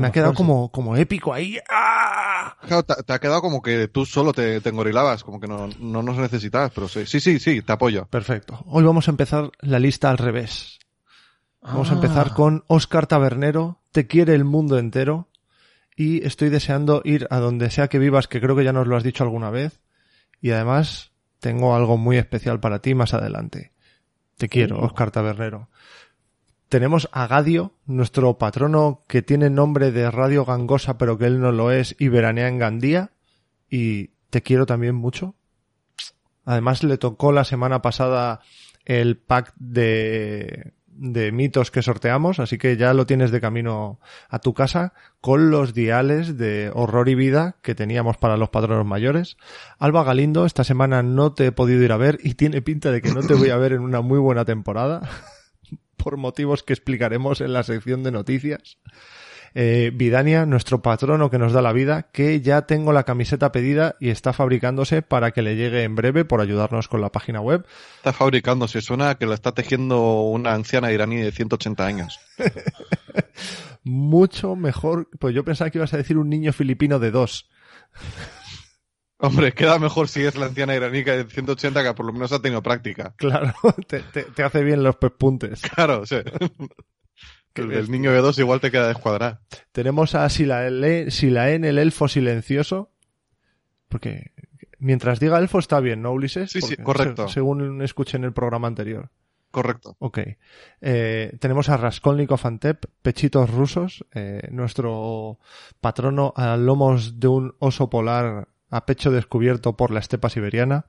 Me 0.00 0.08
ha 0.08 0.12
quedado 0.12 0.34
como, 0.34 0.70
como 0.70 0.96
épico 0.96 1.32
ahí. 1.32 1.58
¡Ah! 1.70 2.56
Claro, 2.66 2.82
te, 2.82 3.02
te 3.02 3.12
ha 3.12 3.18
quedado 3.18 3.40
como 3.40 3.62
que 3.62 3.88
tú 3.88 4.04
solo 4.04 4.32
te, 4.32 4.60
te 4.60 4.68
engorilabas, 4.68 5.24
como 5.24 5.40
que 5.40 5.46
no, 5.48 5.68
no 5.80 6.02
nos 6.02 6.16
necesitabas, 6.18 6.70
pero 6.74 6.86
sí, 6.88 7.06
sí, 7.06 7.18
sí, 7.20 7.38
sí, 7.38 7.62
te 7.62 7.72
apoyo. 7.72 8.06
Perfecto. 8.06 8.62
Hoy 8.66 8.84
vamos 8.84 9.08
a 9.08 9.10
empezar 9.12 9.50
la 9.60 9.78
lista 9.78 10.10
al 10.10 10.18
revés. 10.18 10.78
Vamos 11.62 11.88
a 11.90 11.92
Ah. 11.92 11.96
empezar 11.96 12.34
con 12.34 12.64
Oscar 12.68 13.06
Tabernero, 13.06 13.80
Te 13.92 14.06
quiere 14.06 14.34
el 14.34 14.44
mundo 14.44 14.78
entero. 14.78 15.28
Y 15.96 16.22
estoy 16.26 16.50
deseando 16.50 17.00
ir 17.04 17.26
a 17.30 17.38
donde 17.38 17.70
sea 17.70 17.88
que 17.88 17.98
vivas, 17.98 18.28
que 18.28 18.40
creo 18.42 18.54
que 18.54 18.64
ya 18.64 18.74
nos 18.74 18.86
lo 18.86 18.96
has 18.96 19.02
dicho 19.02 19.24
alguna 19.24 19.48
vez. 19.48 19.80
Y 20.42 20.50
además, 20.50 21.12
tengo 21.40 21.74
algo 21.74 21.96
muy 21.96 22.18
especial 22.18 22.60
para 22.60 22.80
ti 22.80 22.94
más 22.94 23.14
adelante. 23.14 23.72
Te 24.36 24.50
quiero. 24.50 24.78
Oscar 24.80 25.10
Tabernero. 25.10 25.70
Tenemos 26.68 27.08
a 27.12 27.26
Gadio, 27.26 27.72
nuestro 27.86 28.38
patrono 28.38 29.04
que 29.06 29.22
tiene 29.22 29.50
nombre 29.50 29.92
de 29.92 30.10
Radio 30.10 30.44
Gangosa, 30.44 30.98
pero 30.98 31.16
que 31.16 31.26
él 31.26 31.40
no 31.40 31.52
lo 31.52 31.70
es, 31.70 31.94
y 31.98 32.08
veranea 32.08 32.48
en 32.48 32.58
Gandía. 32.58 33.10
Y 33.70 34.08
te 34.30 34.42
quiero 34.42 34.66
también 34.66 34.94
mucho. 34.94 35.34
Además, 36.44 36.82
le 36.82 36.98
tocó 36.98 37.32
la 37.32 37.44
semana 37.44 37.82
pasada 37.82 38.40
el 38.84 39.16
pack 39.16 39.52
de, 39.56 40.72
de 40.98 41.32
mitos 41.32 41.70
que 41.70 41.82
sorteamos, 41.82 42.40
así 42.40 42.58
que 42.58 42.76
ya 42.76 42.94
lo 42.94 43.06
tienes 43.06 43.30
de 43.30 43.40
camino 43.40 44.00
a 44.28 44.38
tu 44.38 44.54
casa 44.54 44.94
con 45.20 45.50
los 45.50 45.74
diales 45.74 46.38
de 46.38 46.70
horror 46.74 47.08
y 47.08 47.14
vida 47.14 47.56
que 47.62 47.74
teníamos 47.74 48.16
para 48.16 48.36
los 48.36 48.48
patronos 48.48 48.86
mayores. 48.86 49.36
Alba 49.78 50.04
Galindo, 50.04 50.46
esta 50.46 50.64
semana 50.64 51.02
no 51.02 51.32
te 51.32 51.46
he 51.46 51.52
podido 51.52 51.82
ir 51.82 51.92
a 51.92 51.96
ver 51.96 52.18
y 52.22 52.34
tiene 52.34 52.62
pinta 52.62 52.90
de 52.90 53.02
que 53.02 53.12
no 53.12 53.20
te 53.20 53.34
voy 53.34 53.50
a 53.50 53.56
ver 53.56 53.72
en 53.72 53.80
una 53.80 54.00
muy 54.00 54.18
buena 54.18 54.44
temporada, 54.44 55.02
por 55.96 56.16
motivos 56.16 56.62
que 56.62 56.72
explicaremos 56.72 57.40
en 57.40 57.52
la 57.52 57.62
sección 57.62 58.02
de 58.02 58.12
noticias. 58.12 58.78
Eh, 59.58 59.90
Vidania, 59.94 60.44
nuestro 60.44 60.82
patrono 60.82 61.30
que 61.30 61.38
nos 61.38 61.54
da 61.54 61.62
la 61.62 61.72
vida, 61.72 62.10
que 62.12 62.42
ya 62.42 62.66
tengo 62.66 62.92
la 62.92 63.04
camiseta 63.04 63.52
pedida 63.52 63.96
y 64.00 64.10
está 64.10 64.34
fabricándose 64.34 65.00
para 65.00 65.30
que 65.30 65.40
le 65.40 65.56
llegue 65.56 65.82
en 65.82 65.94
breve 65.94 66.26
por 66.26 66.42
ayudarnos 66.42 66.88
con 66.88 67.00
la 67.00 67.10
página 67.10 67.40
web. 67.40 67.64
Está 67.96 68.12
fabricándose, 68.12 68.82
suena 68.82 69.14
que 69.14 69.24
la 69.24 69.32
está 69.32 69.52
tejiendo 69.52 70.20
una 70.24 70.52
anciana 70.52 70.92
iraní 70.92 71.16
de 71.16 71.32
180 71.32 71.86
años. 71.86 72.20
Mucho 73.82 74.56
mejor, 74.56 75.08
pues 75.18 75.34
yo 75.34 75.42
pensaba 75.42 75.70
que 75.70 75.78
ibas 75.78 75.94
a 75.94 75.96
decir 75.96 76.18
un 76.18 76.28
niño 76.28 76.52
filipino 76.52 76.98
de 76.98 77.10
dos. 77.10 77.48
Hombre, 79.18 79.52
queda 79.52 79.78
mejor 79.78 80.08
si 80.08 80.22
es 80.24 80.36
la 80.36 80.46
anciana 80.46 80.74
iraní 80.76 81.02
que 81.02 81.10
de 81.12 81.24
180 81.24 81.82
que 81.82 81.94
por 81.94 82.04
lo 82.06 82.12
menos 82.12 82.32
ha 82.32 82.42
tenido 82.42 82.62
práctica. 82.62 83.14
Claro, 83.16 83.54
te, 83.88 84.00
te- 84.00 84.24
te 84.24 84.42
hace 84.42 84.62
bien 84.62 84.82
los 84.82 84.96
pespuntes. 84.96 85.62
Claro, 85.62 86.02
Qué 87.54 87.62
el 87.62 87.68
bestia. 87.68 87.90
niño 87.92 88.12
de 88.12 88.18
dos 88.20 88.38
igual 88.38 88.60
te 88.60 88.70
queda 88.70 88.88
descuadrado. 88.88 89.38
Tenemos 89.72 90.14
a 90.14 90.26
Silae- 90.28 91.10
Silaen, 91.10 91.64
el 91.64 91.78
elfo 91.78 92.08
silencioso. 92.08 92.90
Porque 93.88 94.32
mientras 94.78 95.20
diga 95.20 95.38
elfo 95.38 95.58
está 95.60 95.80
bien, 95.80 96.02
¿no, 96.02 96.12
Ulises? 96.12 96.50
Sí, 96.50 96.60
sí, 96.60 96.76
correcto. 96.76 97.28
se- 97.28 97.34
según 97.34 97.80
escuché 97.82 98.18
en 98.18 98.24
el 98.24 98.32
programa 98.34 98.68
anterior. 98.68 99.10
Correcto. 99.50 99.96
Ok. 100.00 100.18
Eh, 100.82 101.36
tenemos 101.40 101.70
a 101.70 101.78
Raskolnikov 101.78 102.40
Antep, 102.44 102.84
Pechitos 103.00 103.48
Rusos, 103.48 104.04
eh, 104.12 104.48
nuestro 104.50 105.38
patrono 105.80 106.34
a 106.36 106.58
lomos 106.58 107.18
de 107.18 107.28
un 107.28 107.54
oso 107.60 107.88
polar 107.88 108.48
a 108.70 108.84
pecho 108.86 109.10
descubierto 109.10 109.76
por 109.76 109.90
la 109.90 110.00
estepa 110.00 110.28
siberiana. 110.28 110.86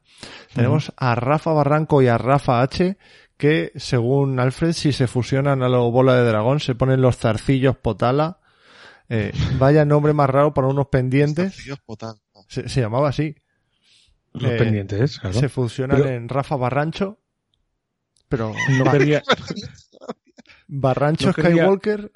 Tenemos 0.54 0.92
a 0.98 1.16
Rafa 1.16 1.52
Barranco 1.54 2.02
y 2.02 2.08
a 2.08 2.18
Rafa 2.18 2.62
H, 2.62 2.98
que 3.38 3.72
según 3.76 4.40
Alfred, 4.40 4.74
si 4.74 4.92
se 4.94 5.08
fusionan 5.08 5.62
a 5.64 5.70
lo 5.70 5.92
bola 5.92 6.16
de 6.16 6.26
dragón, 6.28 6.60
se 6.60 6.76
ponen 6.76 7.02
los 7.02 7.18
zarcillos 7.18 7.78
potala. 7.78 8.40
Eh, 9.10 9.32
vaya 9.60 9.86
nombre 9.86 10.14
más 10.14 10.30
raro 10.30 10.54
para 10.54 10.68
unos 10.68 10.88
pendientes. 10.88 11.64
Dios, 11.64 11.80
puta. 11.86 12.16
Se, 12.48 12.68
se 12.68 12.82
llamaba 12.82 13.10
así. 13.10 13.36
Los 14.34 14.52
Eh, 14.52 14.58
pendientes, 14.58 15.20
claro. 15.20 15.40
Se 15.40 15.50
fusionan 15.50 15.98
Pero- 15.98 16.10
en 16.10 16.30
Rafa 16.30 16.56
Barrancho. 16.56 17.20
Pero 18.30 18.54
No 18.78 18.92
querría, 18.92 19.24
Barrancho 20.68 21.28
no 21.28 21.34
quería- 21.34 21.50
Skywalker. 21.64 22.12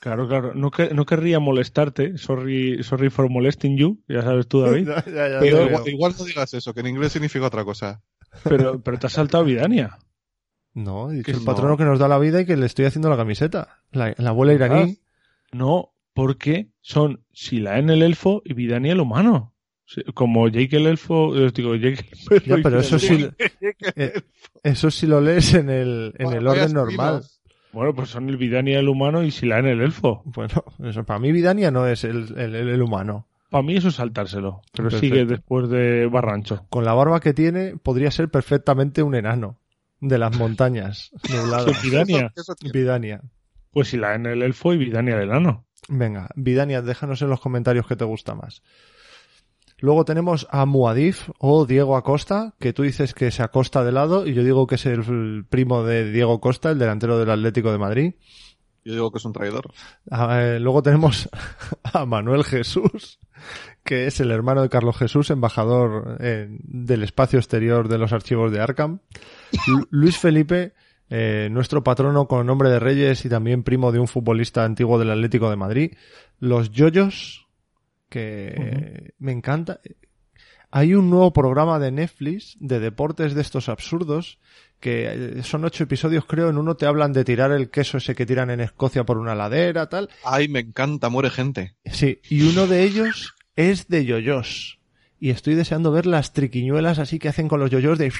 Claro, 0.00 0.26
claro, 0.26 0.54
no, 0.54 0.70
que- 0.70 0.92
no 0.92 1.06
querría 1.06 1.38
molestarte, 1.38 2.18
sorry, 2.18 2.82
sorry 2.82 3.10
for 3.10 3.30
molesting 3.30 3.76
you, 3.76 4.02
ya 4.08 4.22
sabes 4.22 4.48
tú, 4.48 4.60
David, 4.60 4.88
Ya, 4.88 5.04
ya, 5.06 5.28
ya 5.28 5.38
Pero 5.40 5.86
Igual, 5.88 6.14
no 6.18 6.24
digas 6.24 6.52
eso, 6.54 6.74
que 6.74 6.80
en 6.80 6.88
inglés 6.88 7.12
significa 7.12 7.46
otra 7.46 7.64
cosa. 7.64 8.02
pero, 8.42 8.80
pero 8.82 8.98
te 8.98 9.06
has 9.06 9.12
saltado 9.12 9.44
Vidania. 9.44 9.98
No, 10.74 11.10
he 11.10 11.16
dicho 11.16 11.24
que 11.26 11.32
el 11.32 11.38
no. 11.38 11.44
patrono 11.44 11.76
que 11.76 11.84
nos 11.84 11.98
da 11.98 12.08
la 12.08 12.18
vida 12.18 12.40
y 12.40 12.46
que 12.46 12.56
le 12.56 12.66
estoy 12.66 12.84
haciendo 12.86 13.10
la 13.10 13.16
camiseta. 13.16 13.80
La, 13.92 14.14
la 14.16 14.30
abuela 14.30 14.52
iraní. 14.54 14.98
No, 15.52 15.94
porque 16.14 16.70
son 16.80 17.24
Silaen 17.32 17.90
el 17.90 18.02
elfo 18.02 18.40
y 18.44 18.54
Vidania 18.54 18.92
el 18.92 19.00
humano. 19.00 19.54
Como 20.14 20.46
Jake 20.48 20.76
el 20.76 20.86
elfo, 20.86 21.36
eh, 21.36 21.50
digo, 21.52 21.74
Jake 21.74 22.04
el 22.12 22.28
perro 22.28 22.46
Ya, 22.46 22.58
y 22.58 22.62
pero 22.62 22.78
eso 22.78 22.98
sí, 23.00 23.28
eh, 23.96 24.12
eso 24.62 24.90
sí 24.92 25.08
lo 25.08 25.20
lees 25.20 25.54
en 25.54 25.68
el, 25.68 26.14
en 26.16 26.32
el 26.32 26.46
orden 26.46 26.72
normal. 26.72 27.14
espinos. 27.16 27.39
Bueno, 27.72 27.94
pues 27.94 28.08
son 28.10 28.28
el 28.28 28.36
Vidania 28.36 28.78
el 28.80 28.88
humano 28.88 29.22
y 29.22 29.30
Silaen 29.30 29.66
el 29.66 29.80
elfo. 29.80 30.22
Bueno, 30.24 30.64
eso 30.84 31.04
para 31.04 31.20
mí 31.20 31.30
Vidania 31.32 31.70
no 31.70 31.86
es 31.86 32.04
el, 32.04 32.36
el- 32.38 32.54
el- 32.54 32.82
humano. 32.82 33.26
Para 33.50 33.62
mí 33.62 33.76
eso 33.76 33.88
es 33.88 33.96
saltárselo. 33.96 34.62
Pero 34.72 34.88
Perfecto. 34.90 35.00
sigue 35.14 35.24
después 35.26 35.68
de 35.68 36.06
Barrancho. 36.06 36.66
Con 36.70 36.84
la 36.84 36.94
barba 36.94 37.20
que 37.20 37.34
tiene, 37.34 37.76
podría 37.76 38.10
ser 38.10 38.28
perfectamente 38.28 39.02
un 39.02 39.14
enano 39.14 39.58
de 40.00 40.18
las 40.18 40.36
montañas 40.38 41.10
nubladas. 41.30 41.82
Vidania. 41.82 42.32
Eso- 42.36 42.54
eso. 42.60 42.72
Vidania. 42.72 43.20
Pues 43.72 43.88
Silaen 43.88 44.26
el 44.26 44.42
elfo 44.42 44.72
y 44.72 44.78
Vidania 44.78 45.16
el 45.16 45.28
enano. 45.28 45.64
Venga, 45.88 46.28
Vidania, 46.36 46.82
déjanos 46.82 47.22
en 47.22 47.30
los 47.30 47.40
comentarios 47.40 47.86
qué 47.86 47.96
te 47.96 48.04
gusta 48.04 48.34
más. 48.34 48.62
Luego 49.80 50.04
tenemos 50.04 50.46
a 50.50 50.66
Muadif 50.66 51.30
o 51.38 51.66
Diego 51.66 51.96
Acosta, 51.96 52.54
que 52.58 52.72
tú 52.72 52.82
dices 52.82 53.14
que 53.14 53.30
se 53.30 53.42
acosta 53.42 53.82
de 53.84 53.92
lado 53.92 54.26
y 54.26 54.34
yo 54.34 54.44
digo 54.44 54.66
que 54.66 54.74
es 54.76 54.86
el 54.86 55.44
primo 55.48 55.82
de 55.84 56.10
Diego 56.10 56.40
Costa, 56.40 56.70
el 56.70 56.78
delantero 56.78 57.18
del 57.18 57.30
Atlético 57.30 57.72
de 57.72 57.78
Madrid. 57.78 58.14
Yo 58.84 58.94
digo 58.94 59.10
que 59.12 59.18
es 59.18 59.24
un 59.24 59.32
traidor. 59.34 59.70
Ah, 60.10 60.40
eh, 60.42 60.60
luego 60.60 60.82
tenemos 60.82 61.28
a 61.82 62.06
Manuel 62.06 62.44
Jesús, 62.44 63.18
que 63.84 64.06
es 64.06 64.20
el 64.20 64.30
hermano 64.30 64.62
de 64.62 64.68
Carlos 64.70 64.96
Jesús, 64.96 65.30
embajador 65.30 66.16
eh, 66.20 66.48
del 66.62 67.02
espacio 67.02 67.38
exterior 67.38 67.88
de 67.88 67.98
los 67.98 68.12
archivos 68.12 68.50
de 68.52 68.60
Arkham. 68.60 69.00
Lu- 69.66 69.86
Luis 69.90 70.16
Felipe, 70.18 70.72
eh, 71.10 71.48
nuestro 71.50 71.82
patrono 71.84 72.26
con 72.26 72.46
nombre 72.46 72.70
de 72.70 72.78
Reyes 72.78 73.24
y 73.24 73.28
también 73.28 73.62
primo 73.64 73.92
de 73.92 73.98
un 73.98 74.08
futbolista 74.08 74.64
antiguo 74.64 74.98
del 74.98 75.10
Atlético 75.10 75.50
de 75.50 75.56
Madrid. 75.56 75.94
Los 76.38 76.70
Yoyos, 76.70 77.48
que 78.10 79.14
me 79.18 79.32
encanta. 79.32 79.80
Hay 80.70 80.94
un 80.94 81.08
nuevo 81.08 81.32
programa 81.32 81.78
de 81.78 81.90
Netflix 81.90 82.56
de 82.60 82.78
deportes 82.78 83.34
de 83.34 83.40
estos 83.40 83.68
absurdos 83.68 84.38
que 84.78 85.38
eh, 85.38 85.42
son 85.42 85.64
ocho 85.64 85.84
episodios 85.84 86.24
creo, 86.26 86.48
en 86.48 86.58
uno 86.58 86.74
te 86.74 86.86
hablan 86.86 87.12
de 87.12 87.24
tirar 87.24 87.52
el 87.52 87.70
queso 87.70 87.98
ese 87.98 88.14
que 88.14 88.26
tiran 88.26 88.50
en 88.50 88.60
Escocia 88.60 89.04
por 89.04 89.18
una 89.18 89.34
ladera, 89.34 89.88
tal. 89.88 90.08
Ay, 90.24 90.48
me 90.48 90.60
encanta, 90.60 91.08
muere 91.08 91.30
gente. 91.30 91.76
Sí, 91.84 92.20
y 92.28 92.42
uno 92.42 92.66
de 92.66 92.82
ellos 92.84 93.34
es 93.56 93.88
de 93.88 94.04
yoyos. 94.04 94.78
Y 95.18 95.30
estoy 95.30 95.54
deseando 95.54 95.92
ver 95.92 96.06
las 96.06 96.32
triquiñuelas 96.32 96.98
así 96.98 97.18
que 97.18 97.28
hacen 97.28 97.46
con 97.46 97.60
los 97.60 97.70
yoyos 97.70 97.98
de... 97.98 98.12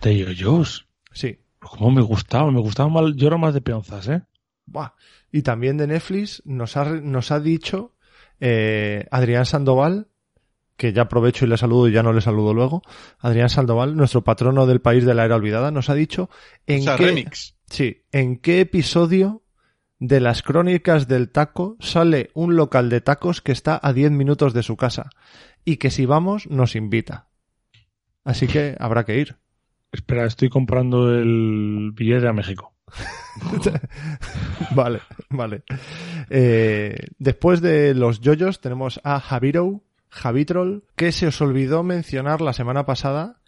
De 0.00 0.18
yoyos. 0.18 0.88
Sí. 1.12 1.38
Cómo 1.58 1.90
me 1.90 2.02
gustaba, 2.02 2.50
me 2.50 2.60
gustaba 2.60 2.88
más, 2.88 3.14
yo 3.16 3.28
era 3.28 3.36
más 3.36 3.54
de 3.54 3.60
peonzas, 3.60 4.08
¿eh? 4.08 4.22
Buah. 4.66 4.92
Y 5.32 5.42
también 5.42 5.78
de 5.78 5.86
Netflix 5.86 6.42
nos 6.44 6.76
ha, 6.76 6.84
nos 6.84 7.32
ha 7.32 7.40
dicho 7.40 7.94
eh, 8.38 9.06
Adrián 9.10 9.46
Sandoval, 9.46 10.08
que 10.76 10.92
ya 10.92 11.02
aprovecho 11.02 11.44
y 11.44 11.48
le 11.48 11.56
saludo 11.56 11.88
y 11.88 11.92
ya 11.92 12.02
no 12.02 12.12
le 12.12 12.20
saludo 12.20 12.52
luego. 12.52 12.82
Adrián 13.18 13.48
Sandoval, 13.48 13.96
nuestro 13.96 14.22
patrono 14.22 14.66
del 14.66 14.80
país 14.80 15.04
de 15.04 15.14
la 15.14 15.24
era 15.24 15.36
olvidada, 15.36 15.70
nos 15.70 15.88
ha 15.88 15.94
dicho 15.94 16.28
en 16.66 16.80
o 16.80 16.82
sea, 16.82 16.96
qué, 16.96 17.06
remix. 17.06 17.56
sí, 17.66 18.02
en 18.12 18.36
qué 18.36 18.60
episodio 18.60 19.42
de 19.98 20.20
las 20.20 20.42
crónicas 20.42 21.06
del 21.06 21.30
taco 21.30 21.76
sale 21.78 22.30
un 22.34 22.56
local 22.56 22.90
de 22.90 23.00
tacos 23.00 23.40
que 23.40 23.52
está 23.52 23.78
a 23.80 23.92
10 23.92 24.10
minutos 24.10 24.52
de 24.52 24.64
su 24.64 24.76
casa 24.76 25.10
y 25.64 25.76
que 25.76 25.90
si 25.90 26.04
vamos 26.06 26.48
nos 26.50 26.74
invita. 26.74 27.28
Así 28.24 28.48
que 28.48 28.76
habrá 28.78 29.04
que 29.04 29.18
ir. 29.18 29.36
Espera, 29.92 30.26
estoy 30.26 30.48
comprando 30.48 31.14
el 31.14 31.92
billete 31.94 32.26
a 32.26 32.32
México. 32.32 32.71
vale, 34.74 35.00
vale. 35.30 35.62
Eh, 36.30 36.96
después 37.18 37.60
de 37.60 37.94
los 37.94 38.20
yoyos 38.20 38.60
tenemos 38.60 39.00
a 39.04 39.20
Javiro, 39.20 39.82
Javitrol, 40.08 40.84
que 40.96 41.12
se 41.12 41.26
os 41.26 41.40
olvidó 41.40 41.82
mencionar 41.82 42.40
la 42.40 42.52
semana 42.52 42.84
pasada 42.84 43.40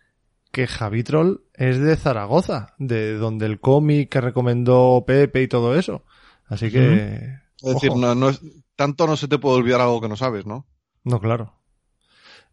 que 0.51 0.67
Javitrol 0.67 1.45
es 1.55 1.79
de 1.81 1.97
Zaragoza, 1.97 2.75
de 2.79 3.15
donde 3.15 3.47
el 3.47 3.61
cómic 3.61 4.09
que 4.09 4.21
recomendó 4.21 5.05
Pepe 5.07 5.43
y 5.43 5.49
todo 5.49 5.75
eso. 5.75 6.05
Así 6.47 6.71
que... 6.71 7.39
Es 7.61 7.75
decir, 7.75 7.97
no, 7.97 8.15
no 8.15 8.29
es, 8.29 8.41
tanto 8.77 9.07
no 9.07 9.17
se 9.17 9.27
te 9.27 9.39
puede 9.39 9.57
olvidar 9.57 9.81
algo 9.81 10.01
que 10.01 10.09
no 10.09 10.17
sabes, 10.17 10.47
¿no? 10.47 10.67
No, 11.03 11.21
claro. 11.21 11.55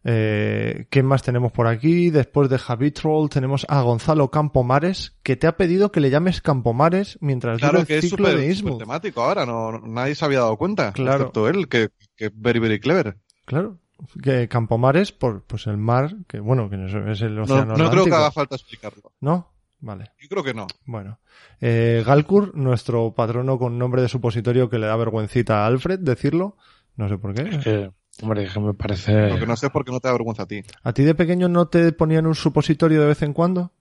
Eh, 0.04 0.86
¿Qué 0.90 1.02
más 1.02 1.22
tenemos 1.22 1.52
por 1.52 1.66
aquí? 1.68 2.10
Después 2.10 2.48
de 2.50 2.58
Javitrol 2.58 3.28
tenemos 3.30 3.64
a 3.68 3.82
Gonzalo 3.82 4.30
Campomares, 4.30 5.16
que 5.22 5.36
te 5.36 5.46
ha 5.46 5.56
pedido 5.56 5.92
que 5.92 6.00
le 6.00 6.10
llames 6.10 6.40
Campomares 6.40 7.18
mientras 7.20 7.58
dura 7.58 7.68
Claro 7.70 7.80
el 7.82 7.86
que 7.86 7.98
es 7.98 8.04
ciclo 8.04 8.26
súper 8.28 8.32
de 8.32 8.40
súper 8.42 8.50
Innsmouth. 8.50 8.78
temático 8.80 9.22
ahora, 9.22 9.46
no, 9.46 9.78
nadie 9.80 10.14
se 10.14 10.24
había 10.24 10.40
dado 10.40 10.56
cuenta, 10.56 10.92
Claro. 10.92 11.16
excepto 11.18 11.48
él, 11.48 11.68
que, 11.68 11.90
que 12.16 12.26
es 12.26 12.32
very, 12.34 12.58
very 12.58 12.80
clever. 12.80 13.16
Claro. 13.44 13.78
Que 14.20 14.48
Campomares, 14.48 15.12
por, 15.12 15.44
pues 15.44 15.68
el 15.68 15.76
mar, 15.76 16.16
que 16.26 16.40
bueno, 16.40 16.68
que 16.68 16.76
no 16.76 16.86
es- 16.86 17.18
es 17.18 17.22
el 17.22 17.36
No, 17.36 17.42
océano 17.44 17.76
no 17.76 17.90
creo 17.90 18.04
que 18.04 18.14
haga 18.14 18.32
falta 18.32 18.56
explicarlo. 18.56 19.12
¿No? 19.20 19.52
Vale. 19.78 20.10
Yo 20.20 20.28
creo 20.28 20.42
que 20.44 20.54
no. 20.54 20.66
Bueno. 20.86 21.18
Eh, 21.60 22.02
Galkur, 22.06 22.56
nuestro 22.56 23.14
patrono 23.14 23.58
con 23.58 23.78
nombre 23.78 24.02
de 24.02 24.08
supositorio 24.08 24.68
que 24.68 24.78
le 24.78 24.86
da 24.86 24.96
vergüencita 24.96 25.62
a 25.62 25.66
Alfred 25.66 26.00
decirlo. 26.00 26.56
No 26.96 27.08
sé 27.08 27.18
por 27.18 27.34
qué. 27.34 27.48
Eh, 27.64 27.90
hombre, 28.20 28.46
que 28.52 28.60
me 28.60 28.74
parece... 28.74 29.28
Lo 29.30 29.38
que 29.38 29.46
no 29.46 29.56
sé 29.56 29.66
es 29.66 29.72
por 29.72 29.84
qué 29.84 29.92
no 29.92 30.00
te 30.00 30.08
da 30.08 30.12
vergüenza 30.12 30.42
a 30.42 30.46
ti. 30.46 30.62
¿A 30.82 30.92
ti 30.92 31.02
de 31.04 31.14
pequeño 31.14 31.48
no 31.48 31.68
te 31.68 31.92
ponían 31.92 32.26
un 32.26 32.34
supositorio 32.34 33.00
de 33.00 33.06
vez 33.06 33.22
en 33.22 33.32
cuando? 33.32 33.72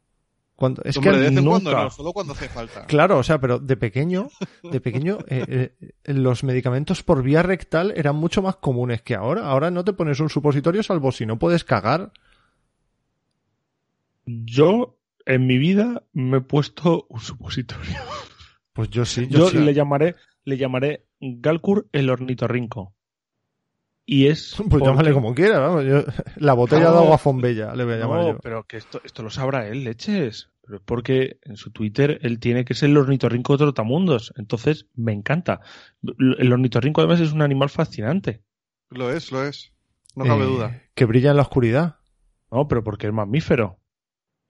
Cuando, 0.56 0.84
es 0.84 0.96
Hombre, 0.98 1.12
que 1.14 1.18
de 1.18 1.22
vez 1.30 1.38
en 1.38 1.44
nunca. 1.44 1.50
cuando 1.50 1.72
no, 1.84 1.90
solo 1.90 2.14
cuando 2.14 2.34
hace 2.34 2.48
falta. 2.48 2.86
Claro, 2.86 3.18
o 3.18 3.24
sea, 3.24 3.40
pero 3.42 3.58
de 3.58 3.78
pequeño, 3.78 4.30
de 4.62 4.80
pequeño, 4.80 5.18
eh, 5.28 5.74
eh, 5.82 6.14
los 6.14 6.44
medicamentos 6.44 7.02
por 7.02 7.24
vía 7.24 7.42
rectal 7.42 7.94
eran 7.96 8.16
mucho 8.16 8.44
más 8.44 8.58
comunes 8.58 9.02
que 9.02 9.16
ahora. 9.16 9.48
Ahora 9.48 9.72
no 9.72 9.84
te 9.84 9.94
pones 9.94 10.20
un 10.20 10.30
supositorio 10.30 10.84
salvo 10.84 11.12
si 11.12 11.26
no 11.26 11.40
puedes 11.40 11.64
cagar. 11.64 12.12
Yo, 14.26 14.98
en 15.26 15.48
mi 15.48 15.58
vida, 15.58 16.04
me 16.14 16.38
he 16.38 16.42
puesto 16.42 17.08
un 17.10 17.20
supositorio. 17.20 17.98
Pues 18.74 18.90
yo 18.90 19.04
sí, 19.04 19.28
yo, 19.28 19.40
Yo 19.40 19.50
sí. 19.50 19.58
le 19.58 19.74
llamaré, 19.74 20.16
le 20.46 20.58
llamaré 20.58 21.06
Galcur 21.20 21.88
el 21.92 22.10
ornitorrinco. 22.10 22.94
Y 24.14 24.28
es. 24.28 24.54
Pues 24.58 24.68
porque- 24.70 24.86
llámale 24.86 25.14
como 25.14 25.34
quiera, 25.34 25.60
vamos. 25.60 25.86
yo- 25.86 26.04
la 26.36 26.54
botella 26.54 26.86
No. 26.86 26.92
de 26.92 26.98
agua 26.98 27.18
fombella 27.18 27.74
le 27.76 27.86
voy 27.86 27.94
a 27.94 27.98
llamar 27.98 28.20
No, 28.20 28.32
yo. 28.34 28.40
pero 28.40 28.64
que 28.66 28.76
esto, 28.78 29.00
esto 29.06 29.24
lo 29.24 29.30
sabrá 29.30 29.68
él, 29.70 29.86
leches. 29.86 30.50
Pero 30.64 30.78
es 30.78 30.84
porque 30.86 31.40
en 31.44 31.56
su 31.56 31.72
Twitter 31.72 32.20
él 32.22 32.40
tiene 32.40 32.66
que 32.66 32.74
ser 32.74 32.90
el 32.90 32.98
ornitorrinco 32.98 33.54
de 33.54 33.60
Trotamundos. 33.60 34.34
Entonces, 34.38 34.86
me 34.96 35.12
encanta. 35.14 35.62
El 36.04 36.52
ornitorrinco 36.54 37.02
además 37.02 37.20
es 37.22 37.32
un 37.32 37.42
animal 37.42 37.70
fascinante. 37.70 38.44
Lo 38.90 39.12
es, 39.12 39.32
lo 39.32 39.44
es. 39.46 39.72
No 40.16 40.26
cabe 40.26 40.44
Eh, 40.44 40.48
duda. 40.48 40.82
Que 40.94 41.06
brilla 41.06 41.32
en 41.32 41.38
la 41.38 41.44
oscuridad. 41.44 41.96
No, 42.52 42.68
pero 42.68 42.84
porque 42.84 43.08
es 43.08 43.14
mamífero. 43.14 43.80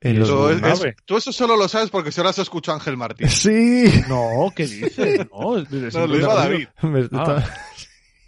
Los- 0.01 0.27
eso- 0.29 0.85
es- 0.87 0.95
tú 1.05 1.17
eso 1.17 1.31
solo 1.31 1.55
lo 1.55 1.67
sabes 1.67 1.91
porque 1.91 2.11
se 2.11 2.23
lo 2.23 2.29
has 2.29 2.39
escuchado 2.39 2.75
a 2.75 2.79
Ángel 2.79 2.97
Martín. 2.97 3.27
Sí. 3.29 3.85
No, 4.09 4.51
¿qué 4.55 4.63
dices? 4.65 5.27
No, 5.31 5.57
No, 5.59 6.07
lo 6.07 6.35
David. 6.35 6.67
Me, 6.81 6.99
Ah. 6.99 7.03
está- 7.03 7.55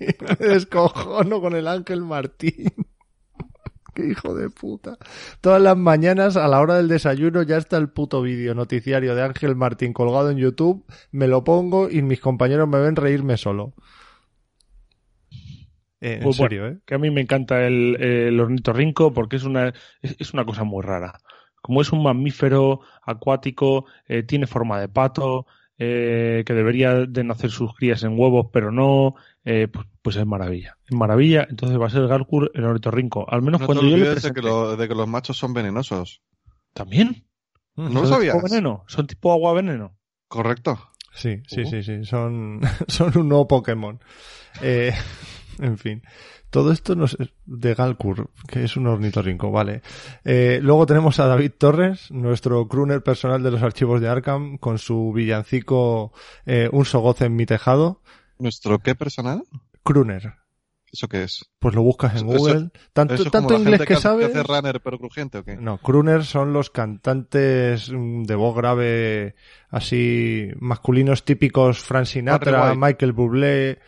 me 0.39 0.47
descojono 0.47 1.41
con 1.41 1.55
el 1.55 1.67
Ángel 1.67 2.01
Martín. 2.01 2.71
Qué 3.93 4.07
hijo 4.07 4.33
de 4.33 4.49
puta. 4.49 4.97
Todas 5.39 5.61
las 5.61 5.77
mañanas 5.77 6.35
a 6.35 6.47
la 6.47 6.59
hora 6.59 6.77
del 6.77 6.87
desayuno 6.87 7.43
ya 7.43 7.57
está 7.57 7.77
el 7.77 7.89
puto 7.89 8.23
vídeo 8.23 8.55
noticiario 8.55 9.13
de 9.15 9.21
Ángel 9.21 9.55
Martín 9.55 9.93
colgado 9.93 10.31
en 10.31 10.37
YouTube. 10.37 10.85
Me 11.11 11.27
lo 11.27 11.43
pongo 11.43 11.89
y 11.89 12.01
mis 12.01 12.19
compañeros 12.19 12.67
me 12.67 12.79
ven 12.79 12.95
reírme 12.95 13.37
solo. 13.37 13.73
Eh, 16.01 16.19
en 16.21 16.21
Pues 16.21 16.35
bueno, 16.35 16.49
serio, 16.49 16.67
¿eh? 16.67 16.79
que 16.85 16.95
a 16.95 16.97
mí 16.97 17.11
me 17.11 17.21
encanta 17.21 17.65
el, 17.65 18.01
el 18.01 18.39
ornitorrinco 18.39 19.13
porque 19.13 19.37
es 19.37 19.43
una, 19.43 19.69
es, 20.01 20.15
es 20.19 20.33
una 20.33 20.45
cosa 20.45 20.63
muy 20.63 20.81
rara. 20.83 21.19
Como 21.61 21.81
es 21.81 21.91
un 21.93 22.03
mamífero 22.03 22.81
acuático, 23.03 23.85
eh, 24.07 24.23
tiene 24.23 24.47
forma 24.47 24.79
de 24.81 24.89
pato, 24.89 25.45
eh, 25.77 26.43
que 26.45 26.53
debería 26.53 27.05
de 27.05 27.23
nacer 27.23 27.51
sus 27.51 27.73
crías 27.75 28.03
en 28.03 28.19
huevos, 28.19 28.47
pero 28.51 28.71
no, 28.71 29.15
eh, 29.45 29.67
pues, 29.67 29.85
pues 30.01 30.15
es 30.15 30.25
maravilla. 30.25 30.77
Es 30.85 30.95
maravilla, 30.95 31.45
entonces 31.49 31.79
va 31.79 31.87
a 31.87 31.89
ser 31.89 32.07
Galkur 32.07 32.51
el 32.53 32.63
ornitorrinco. 32.65 33.25
Al 33.29 33.41
menos 33.41 33.61
No 33.61 33.67
te 33.67 33.73
cuando 33.73 33.83
yo 33.89 33.97
le 33.97 34.03
olvides 34.03 34.23
de 34.23 34.31
que, 34.33 34.41
lo- 34.41 34.75
de 34.75 34.87
que 34.87 34.95
los 34.95 35.07
machos 35.07 35.37
son 35.37 35.53
venenosos. 35.53 36.21
¿También? 36.73 37.25
¿No 37.75 37.85
¿Son 37.91 37.93
lo 38.01 38.07
sabías? 38.07 38.35
tipo 38.35 38.47
veneno? 38.49 38.83
¿Son 38.87 39.07
tipo 39.07 39.31
agua 39.31 39.53
veneno? 39.53 39.97
Correcto. 40.27 40.79
Sí, 41.13 41.41
sí, 41.47 41.61
Uh. 41.61 41.65
sí, 41.69 41.83
sí. 41.83 42.05
Son, 42.05 42.59
son 42.87 43.17
un 43.17 43.29
nuevo 43.29 43.47
Pokémon. 43.47 43.99
Eh, 44.61 44.93
en 45.59 45.77
fin. 45.77 46.01
Todo 46.49 46.71
esto 46.71 46.95
nos, 46.95 47.17
de 47.45 47.73
Galkur, 47.73 48.29
que 48.47 48.63
es 48.63 48.77
un 48.77 48.85
ornitorrinco, 48.85 49.49
vale. 49.51 49.81
Eh, 50.23 50.59
luego 50.61 50.85
tenemos 50.85 51.19
a 51.19 51.25
David 51.25 51.51
Torres, 51.57 52.11
nuestro 52.11 52.67
crooner 52.67 53.01
personal 53.01 53.41
de 53.41 53.49
los 53.49 53.63
archivos 53.63 53.99
de 54.01 54.07
Arkham, 54.07 54.57
con 54.59 54.77
su 54.77 55.11
villancico 55.13 56.13
eh, 56.45 56.69
Un 56.71 56.85
sogoce 56.85 57.25
en 57.25 57.35
mi 57.35 57.47
tejado. 57.47 58.01
¿Nuestro 58.39 58.79
qué 58.79 58.95
personal? 58.95 59.43
Crooner. 59.83 60.33
¿Eso 60.91 61.07
qué 61.07 61.23
es? 61.23 61.43
Pues 61.57 61.73
lo 61.73 61.81
buscas 61.81 62.11
en 62.11 62.17
Eso- 62.29 62.37
Google. 62.37 62.69
tanto 62.93 63.15
¿Eso 63.15 63.23
es 63.23 63.31
tanto 63.31 63.47
como 63.47 63.57
la 63.57 63.59
inglés 63.63 63.79
gente 63.79 63.87
que, 63.87 64.25
hace 64.25 64.43
runner 64.43 64.79
pero 64.81 64.99
crujiente 64.99 65.37
o 65.39 65.43
qué? 65.43 65.57
No, 65.57 65.79
crooner 65.79 66.23
son 66.23 66.53
los 66.53 66.69
cantantes 66.69 67.91
mm, 67.91 68.23
de 68.23 68.35
voz 68.35 68.55
grave 68.55 69.35
así 69.69 70.49
masculinos 70.59 71.25
típicos 71.25 71.79
Frank 71.79 72.05
Sinatra. 72.05 72.75
Michael 72.75 73.13
Bublé. 73.13 73.79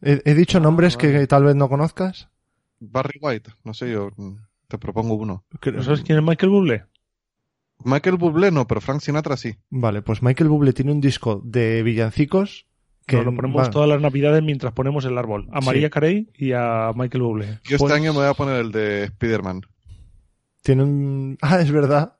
He, 0.00 0.22
he 0.24 0.34
dicho 0.34 0.60
nombres 0.60 0.96
vale. 0.96 1.12
que 1.20 1.26
tal 1.26 1.44
vez 1.44 1.56
no 1.56 1.68
conozcas. 1.68 2.28
Barry 2.78 3.18
White, 3.20 3.50
no 3.64 3.74
sé 3.74 3.90
yo, 3.90 4.10
mm, 4.16 4.36
te 4.68 4.78
propongo 4.78 5.14
uno. 5.14 5.44
Creo- 5.60 5.74
¿No 5.76 5.82
sabes 5.82 6.02
quién 6.02 6.18
es 6.18 6.24
Michael 6.24 6.50
Bublé? 6.50 6.84
Michael 7.84 8.16
Bublé 8.16 8.50
no, 8.50 8.66
pero 8.66 8.80
Frank 8.80 9.00
Sinatra 9.00 9.36
sí. 9.36 9.54
Vale, 9.70 10.02
pues 10.02 10.22
Michael 10.22 10.48
Bublé 10.50 10.72
tiene 10.72 10.92
un 10.92 11.00
disco 11.00 11.40
de 11.44 11.82
villancicos 11.82 12.66
que 13.06 13.22
lo 13.22 13.32
ponemos 13.34 13.62
va- 13.62 13.70
todas 13.70 13.88
las 13.88 14.00
navidades 14.00 14.42
mientras 14.42 14.72
ponemos 14.72 15.04
el 15.04 15.16
árbol. 15.16 15.46
A 15.52 15.60
Sí. 15.60 15.66
María 15.66 15.90
Carey 15.90 16.28
y 16.34 16.52
a 16.52 16.90
Michael 16.96 17.22
Bublé. 17.22 17.46
Yo 17.64 17.78
Pues- 17.78 17.82
este 17.82 17.92
año 17.94 18.12
me 18.12 18.20
voy 18.20 18.28
a 18.28 18.34
poner 18.34 18.56
el 18.56 18.72
de 18.72 19.04
Spider-Man. 19.04 19.60
tiene 20.62 20.82
un 20.82 21.38
ah 21.42 21.60
es 21.60 21.70
verdad 21.70 22.16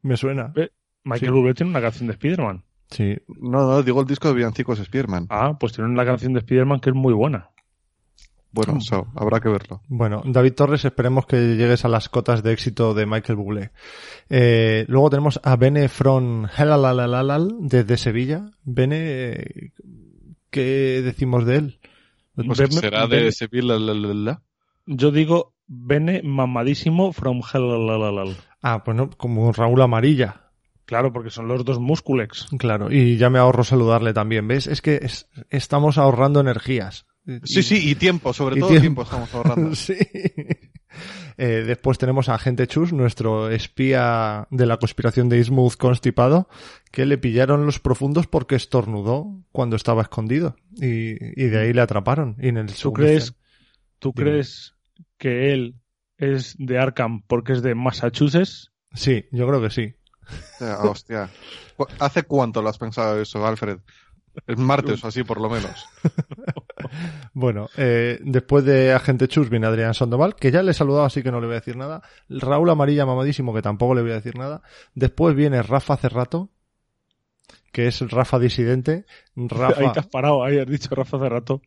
me 0.00 0.16
suena 0.16 0.52
Eh, 0.56 0.70
Michael 1.04 1.32
Sí. 1.32 1.36
Bublé 1.38 1.54
tiene 1.54 1.70
una 1.70 1.80
canción 1.82 2.06
de 2.06 2.12
Spider-Man. 2.14 2.64
sí 2.88 3.16
No, 3.28 3.66
no, 3.66 3.82
digo 3.82 4.00
el 4.00 4.06
disco 4.06 4.28
de 4.28 4.34
villancicos 4.34 4.78
Spider-Man. 4.78 5.26
Ah, 5.28 5.58
pues 5.60 5.72
tiene 5.74 5.90
una 5.90 6.04
canción 6.06 6.32
de 6.32 6.38
Spider-Man 6.38 6.80
que 6.80 6.90
es 6.90 6.96
muy 6.96 7.12
buena. 7.12 7.50
Bueno, 8.52 8.76
eso, 8.78 9.06
habrá 9.16 9.40
que 9.40 9.48
verlo. 9.48 9.80
Bueno, 9.88 10.22
David 10.26 10.52
Torres, 10.54 10.84
esperemos 10.84 11.24
que 11.26 11.56
llegues 11.56 11.84
a 11.84 11.88
las 11.88 12.08
cotas 12.10 12.42
de 12.42 12.52
éxito 12.52 12.92
de 12.92 13.06
Michael 13.06 13.36
Bublé. 13.36 13.70
Eh, 14.28 14.84
luego 14.88 15.08
tenemos 15.10 15.40
a 15.42 15.56
Bene 15.56 15.88
from 15.88 16.46
Helalalalal 16.56 17.48
desde 17.60 17.96
Sevilla. 17.96 18.50
Bene, 18.64 19.72
¿qué 20.50 21.00
decimos 21.02 21.46
de 21.46 21.56
él? 21.56 21.78
Pues 22.34 22.58
será 22.74 23.06
de 23.06 23.16
Bene- 23.16 23.32
Sevilla. 23.32 23.78
la, 23.78 23.78
la, 23.78 23.94
la, 23.94 24.14
la. 24.14 24.42
Yo 24.86 25.10
digo 25.10 25.54
Bene 25.66 26.20
mamadísimo 26.22 27.12
from 27.12 27.40
hell. 27.52 28.36
Ah, 28.60 28.82
pues 28.84 28.96
no, 28.96 29.08
como 29.10 29.52
Raúl 29.52 29.80
Amarilla. 29.80 30.50
Claro, 30.84 31.12
porque 31.12 31.30
son 31.30 31.48
los 31.48 31.64
dos 31.64 31.78
musculex. 31.80 32.48
Claro, 32.58 32.92
y 32.92 33.16
ya 33.16 33.30
me 33.30 33.38
ahorro 33.38 33.64
saludarle 33.64 34.12
también, 34.12 34.46
¿ves? 34.46 34.66
Es 34.66 34.82
que 34.82 34.96
es- 34.96 35.28
estamos 35.48 35.96
ahorrando 35.96 36.40
energías. 36.40 37.06
Sí, 37.44 37.62
sí, 37.62 37.90
y 37.90 37.94
tiempo, 37.94 38.32
sobre 38.32 38.56
Y 38.56 38.60
todo 38.60 38.70
tiempo. 38.70 38.82
tiempo. 38.82 39.02
estamos 39.02 39.34
ahorrando. 39.34 39.74
Sí. 39.76 39.96
Eh, 41.38 41.64
después 41.66 41.96
tenemos 41.96 42.28
a 42.28 42.34
Agente 42.34 42.66
Chus, 42.66 42.92
nuestro 42.92 43.48
espía 43.50 44.46
de 44.50 44.66
la 44.66 44.76
conspiración 44.76 45.30
de 45.30 45.38
Ismuth 45.38 45.76
constipado, 45.76 46.48
que 46.90 47.06
le 47.06 47.16
pillaron 47.16 47.64
los 47.64 47.80
profundos 47.80 48.26
porque 48.26 48.56
estornudó 48.56 49.42
cuando 49.52 49.76
estaba 49.76 50.02
escondido. 50.02 50.56
Y, 50.76 51.12
y 51.42 51.46
de 51.48 51.58
ahí 51.60 51.72
le 51.72 51.80
atraparon. 51.80 52.36
Y 52.38 52.48
en 52.48 52.58
el 52.58 52.74
¿Tú 52.74 52.92
crees, 52.92 53.34
¿Tú 53.98 54.12
Dime. 54.14 54.30
crees 54.30 54.74
que 55.16 55.54
él 55.54 55.76
es 56.18 56.54
de 56.58 56.78
Arkham 56.78 57.22
porque 57.26 57.54
es 57.54 57.62
de 57.62 57.74
Massachusetts? 57.74 58.70
Sí, 58.92 59.24
yo 59.32 59.48
creo 59.48 59.62
que 59.62 59.70
sí. 59.70 59.94
Hostia, 60.60 60.78
hostia. 60.82 61.30
Cu- 61.78 61.86
¿Hace 61.98 62.24
cuánto 62.24 62.60
lo 62.60 62.68
has 62.68 62.76
pensado 62.78 63.18
eso, 63.20 63.46
Alfred? 63.46 63.78
El 64.46 64.56
martes 64.58 65.02
o 65.04 65.08
así, 65.08 65.24
por 65.24 65.40
lo 65.40 65.48
menos. 65.50 65.86
Bueno, 67.32 67.68
eh, 67.76 68.18
después 68.22 68.64
de 68.64 68.92
Agente 68.92 69.28
Chus 69.28 69.48
viene 69.50 69.66
Adrián 69.66 69.94
Sandoval, 69.94 70.34
que 70.36 70.50
ya 70.50 70.62
le 70.62 70.72
he 70.72 70.74
saludado, 70.74 71.04
así 71.04 71.22
que 71.22 71.30
no 71.32 71.40
le 71.40 71.46
voy 71.46 71.56
a 71.56 71.60
decir 71.60 71.76
nada. 71.76 72.02
Raúl 72.28 72.70
Amarilla 72.70 73.06
mamadísimo, 73.06 73.54
que 73.54 73.62
tampoco 73.62 73.94
le 73.94 74.02
voy 74.02 74.10
a 74.12 74.16
decir 74.16 74.36
nada. 74.36 74.62
Después 74.94 75.34
viene 75.34 75.62
Rafa 75.62 75.96
Cerrato, 75.96 76.50
que 77.72 77.86
es 77.86 78.00
Rafa 78.10 78.38
Disidente. 78.38 79.06
Ahí 79.36 79.48
Rafa, 79.48 79.92
te 79.92 80.00
has 80.00 80.06
parado, 80.06 80.44
ahí 80.44 80.58
has 80.58 80.66
dicho 80.66 80.94
Rafa 80.94 81.16
hace 81.16 81.28
rato. 81.28 81.62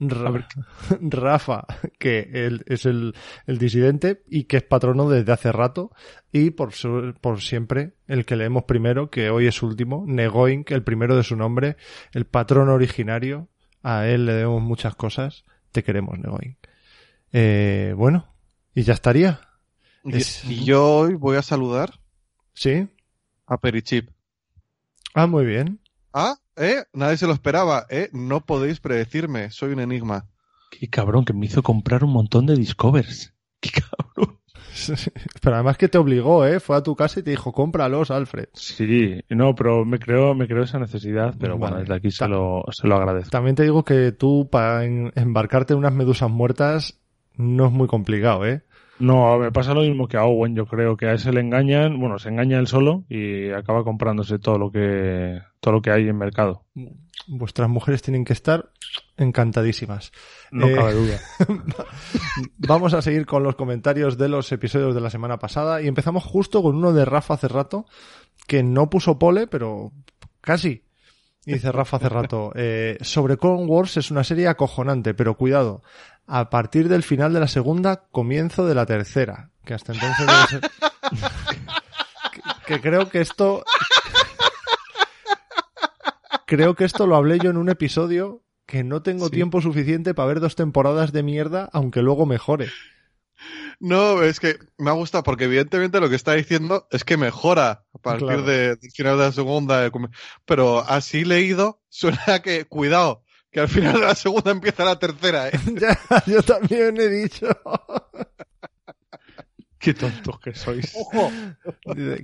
Ra- 0.00 0.28
A 0.28 0.30
ver. 0.30 0.44
Rafa, 1.00 1.64
que 1.98 2.30
él 2.32 2.62
es 2.66 2.86
el, 2.86 3.14
el 3.48 3.58
disidente 3.58 4.22
y 4.28 4.44
que 4.44 4.58
es 4.58 4.62
patrono 4.62 5.10
desde 5.10 5.32
hace 5.32 5.50
rato. 5.50 5.90
Y 6.30 6.50
por, 6.50 6.72
su- 6.72 7.14
por 7.20 7.40
siempre, 7.40 7.94
el 8.06 8.24
que 8.24 8.36
leemos 8.36 8.62
primero, 8.62 9.10
que 9.10 9.30
hoy 9.30 9.48
es 9.48 9.60
último, 9.60 10.04
Negoink, 10.06 10.70
el 10.70 10.84
primero 10.84 11.16
de 11.16 11.24
su 11.24 11.34
nombre, 11.34 11.76
el 12.12 12.26
patrón 12.26 12.68
originario. 12.68 13.48
A 13.90 14.06
él 14.06 14.26
le 14.26 14.34
debemos 14.34 14.60
muchas 14.62 14.94
cosas. 14.94 15.44
Te 15.72 15.82
queremos, 15.82 16.18
Negoink. 16.18 16.58
Eh, 17.32 17.94
bueno, 17.96 18.26
y 18.74 18.82
ya 18.82 18.92
estaría. 18.92 19.40
Y, 20.04 20.16
Es- 20.18 20.44
y 20.44 20.64
yo 20.64 20.84
hoy 20.96 21.14
voy 21.14 21.36
a 21.38 21.42
saludar 21.42 21.98
¿Sí? 22.52 22.86
a 23.46 23.56
Perichip. 23.56 24.10
Ah, 25.14 25.26
muy 25.26 25.46
bien. 25.46 25.80
Ah, 26.12 26.36
¿eh? 26.56 26.84
Nadie 26.92 27.16
se 27.16 27.26
lo 27.26 27.32
esperaba, 27.32 27.86
¿eh? 27.88 28.10
No 28.12 28.44
podéis 28.44 28.78
predecirme, 28.80 29.50
soy 29.50 29.72
un 29.72 29.80
enigma. 29.80 30.26
Qué 30.70 30.88
cabrón, 30.90 31.24
que 31.24 31.32
me 31.32 31.46
hizo 31.46 31.62
comprar 31.62 32.04
un 32.04 32.12
montón 32.12 32.44
de 32.44 32.56
Discovers. 32.56 33.32
Qué 33.60 33.70
cabrón. 33.70 34.37
Pero 35.42 35.54
además 35.56 35.76
que 35.76 35.88
te 35.88 35.98
obligó, 35.98 36.46
¿eh? 36.46 36.60
Fue 36.60 36.76
a 36.76 36.82
tu 36.82 36.94
casa 36.96 37.20
y 37.20 37.22
te 37.22 37.30
dijo, 37.30 37.52
cómpralos, 37.52 38.10
Alfred. 38.10 38.48
Sí, 38.54 39.20
no, 39.30 39.54
pero 39.54 39.84
me 39.84 39.98
creo, 39.98 40.34
me 40.34 40.46
creo 40.46 40.62
esa 40.62 40.78
necesidad, 40.78 41.34
pero 41.38 41.58
Vale. 41.58 41.60
bueno, 41.60 41.76
desde 41.80 41.94
aquí 41.94 42.10
se 42.10 42.26
lo, 42.28 42.64
se 42.70 42.86
lo 42.86 42.96
agradezco. 42.96 43.30
También 43.30 43.56
te 43.56 43.62
digo 43.64 43.84
que 43.84 44.12
tú, 44.12 44.48
para 44.50 44.84
en- 44.84 45.12
embarcarte 45.14 45.72
en 45.72 45.78
unas 45.80 45.92
medusas 45.92 46.30
muertas, 46.30 47.00
no 47.36 47.66
es 47.66 47.72
muy 47.72 47.86
complicado, 47.88 48.46
¿eh? 48.46 48.62
No, 49.00 49.38
me 49.38 49.52
pasa 49.52 49.74
lo 49.74 49.82
mismo 49.82 50.08
que 50.08 50.16
a 50.16 50.24
Owen, 50.24 50.56
yo 50.56 50.66
creo 50.66 50.96
que 50.96 51.06
a 51.06 51.12
ese 51.12 51.32
le 51.32 51.40
engañan, 51.40 52.00
bueno, 52.00 52.18
se 52.18 52.30
engaña 52.30 52.58
él 52.58 52.66
solo 52.66 53.04
y 53.08 53.48
acaba 53.50 53.84
comprándose 53.84 54.40
todo 54.40 54.58
lo 54.58 54.72
que, 54.72 55.40
todo 55.60 55.74
lo 55.74 55.82
que 55.82 55.92
hay 55.92 56.08
en 56.08 56.18
mercado. 56.18 56.64
Vuestras 57.28 57.68
mujeres 57.68 58.02
tienen 58.02 58.24
que 58.24 58.32
estar 58.32 58.70
encantadísimas. 59.16 60.10
No 60.50 60.66
Eh, 60.66 60.74
cabe 60.74 60.94
duda. 60.94 61.20
Vamos 62.58 62.94
a 62.94 63.02
seguir 63.02 63.26
con 63.26 63.42
los 63.42 63.56
comentarios 63.56 64.16
de 64.16 64.28
los 64.28 64.50
episodios 64.52 64.94
de 64.94 65.00
la 65.00 65.10
semana 65.10 65.38
pasada 65.38 65.82
y 65.82 65.88
empezamos 65.88 66.24
justo 66.24 66.62
con 66.62 66.76
uno 66.76 66.92
de 66.92 67.04
Rafa 67.04 67.34
hace 67.34 67.48
rato, 67.48 67.86
que 68.46 68.62
no 68.62 68.88
puso 68.90 69.18
pole, 69.18 69.46
pero 69.46 69.92
casi. 70.40 70.84
Y 71.44 71.54
dice 71.54 71.72
Rafa 71.72 71.96
hace 71.96 72.08
rato, 72.08 72.52
eh, 72.56 72.98
sobre 73.00 73.36
Clone 73.36 73.66
Wars 73.66 73.96
es 73.96 74.10
una 74.10 74.24
serie 74.24 74.48
acojonante, 74.48 75.14
pero 75.14 75.36
cuidado, 75.36 75.82
a 76.26 76.50
partir 76.50 76.88
del 76.88 77.02
final 77.02 77.32
de 77.32 77.40
la 77.40 77.48
segunda, 77.48 78.04
comienzo 78.10 78.66
de 78.66 78.74
la 78.74 78.86
tercera, 78.86 79.50
que 79.64 79.74
hasta 79.74 79.92
entonces 79.92 80.26
debe 80.26 80.46
ser... 80.46 80.70
que, 82.32 82.40
que 82.74 82.80
creo 82.80 83.08
que 83.08 83.20
esto... 83.20 83.64
Creo 86.46 86.74
que 86.74 86.84
esto 86.86 87.06
lo 87.06 87.16
hablé 87.16 87.38
yo 87.38 87.50
en 87.50 87.58
un 87.58 87.68
episodio 87.68 88.42
que 88.68 88.84
no 88.84 89.00
tengo 89.02 89.26
Sí. 89.26 89.30
tiempo 89.32 89.62
suficiente 89.62 90.12
para 90.14 90.28
ver 90.28 90.40
dos 90.40 90.54
temporadas 90.54 91.10
de 91.10 91.22
mierda, 91.22 91.70
aunque 91.72 92.02
luego 92.02 92.26
mejore. 92.26 92.68
No, 93.80 94.22
es 94.22 94.40
que 94.40 94.58
me 94.76 94.90
ha 94.90 94.92
gustado 94.92 95.24
porque 95.24 95.44
evidentemente 95.44 96.00
lo 96.00 96.10
que 96.10 96.16
está 96.16 96.34
diciendo 96.34 96.86
es 96.90 97.02
que 97.04 97.16
mejora 97.16 97.84
a 97.94 97.98
partir 97.98 98.26
Claro. 98.26 98.42
de- 98.42 98.76
del 98.76 98.90
final 98.94 99.16
de 99.16 99.24
la 99.24 99.32
segunda. 99.32 99.90
Pero 100.44 100.80
así 100.80 101.24
leído 101.24 101.80
suena 101.88 102.42
que, 102.42 102.66
cuidado, 102.66 103.24
que 103.50 103.60
al 103.60 103.68
final 103.68 103.94
de 103.94 104.00
la 104.06 104.14
segunda 104.14 104.50
empieza 104.50 104.84
la 104.84 104.98
tercera, 104.98 105.48
¿eh? 105.48 105.52
ya, 105.80 105.98
yo 106.26 106.42
también 106.42 107.00
he 107.00 107.08
dicho 107.08 107.46
Qué 109.78 109.94
tontos 109.94 110.40
que 110.40 110.54
sois. 110.54 110.92
¡Ojo! 110.96 111.30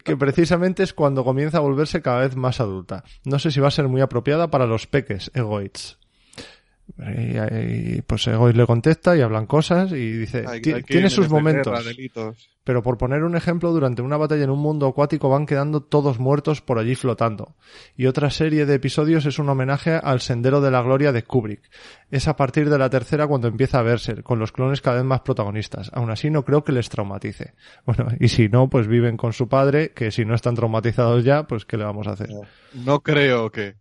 Que 0.04 0.16
precisamente 0.16 0.82
es 0.82 0.92
cuando 0.92 1.24
comienza 1.24 1.58
a 1.58 1.60
volverse 1.60 2.02
cada 2.02 2.18
vez 2.20 2.34
más 2.36 2.60
adulta. 2.60 3.04
No 3.24 3.38
sé 3.38 3.52
si 3.52 3.60
va 3.60 3.68
a 3.68 3.70
ser 3.70 3.86
muy 3.86 4.00
apropiada 4.00 4.50
para 4.50 4.66
los 4.66 4.86
peques, 4.88 5.30
Egoitz. 5.34 5.98
Y, 6.98 7.96
y, 7.96 8.02
pues 8.02 8.26
Egoitz 8.28 8.56
le 8.56 8.66
contesta 8.66 9.16
y 9.16 9.20
hablan 9.22 9.46
cosas 9.46 9.90
y 9.92 10.12
dice, 10.12 10.44
Hay- 10.46 10.60
"Ti- 10.60 10.72
hay 10.72 10.82
tiene 10.82 11.08
sus 11.10 11.28
momentos. 11.30 11.72
guerra. 11.84 12.32
Pero 12.62 12.82
por 12.82 12.96
poner 12.98 13.24
un 13.24 13.36
ejemplo, 13.36 13.72
durante 13.72 14.00
una 14.00 14.16
batalla 14.16 14.44
en 14.44 14.50
un 14.50 14.58
mundo 14.60 14.86
acuático 14.86 15.28
van 15.28 15.44
quedando 15.44 15.82
todos 15.82 16.18
muertos 16.18 16.60
por 16.62 16.78
allí 16.78 16.94
flotando. 16.94 17.56
Y 17.96 18.06
otra 18.06 18.30
serie 18.30 18.64
de 18.64 18.74
episodios 18.74 19.26
es 19.26 19.38
un 19.38 19.48
homenaje 19.48 19.92
al 19.94 20.20
Sendero 20.20 20.60
de 20.60 20.70
la 20.70 20.80
Gloria 20.82 21.12
de 21.12 21.24
Kubrick. 21.24 21.62
Es 22.10 22.28
a 22.28 22.36
partir 22.36 22.70
de 22.70 22.78
la 22.78 22.88
tercera 22.90 23.26
cuando 23.26 23.48
empieza 23.48 23.80
a 23.80 23.82
verse, 23.82 24.22
con 24.22 24.38
los 24.38 24.52
clones 24.52 24.80
cada 24.80 24.96
vez 24.96 25.04
más 25.04 25.20
protagonistas. 25.22 25.90
Aún 25.94 26.10
así 26.10 26.30
no 26.30 26.44
creo 26.44 26.64
que 26.64 26.72
les 26.72 26.88
traumatice. 26.88 27.54
Bueno, 27.86 28.08
y 28.20 28.28
si 28.28 28.48
no, 28.48 28.68
pues 28.70 28.86
viven 28.86 29.16
con 29.16 29.32
su 29.32 29.48
padre, 29.48 29.92
que 29.92 30.10
si 30.10 30.24
no 30.24 30.34
están 30.34 30.54
traumatizados 30.54 31.24
ya, 31.24 31.42
pues 31.46 31.64
¿qué 31.66 31.76
le 31.76 31.84
vamos 31.84 32.06
a 32.06 32.12
hacer? 32.12 32.28
No 32.72 33.00
creo 33.00 33.50
que. 33.50 33.74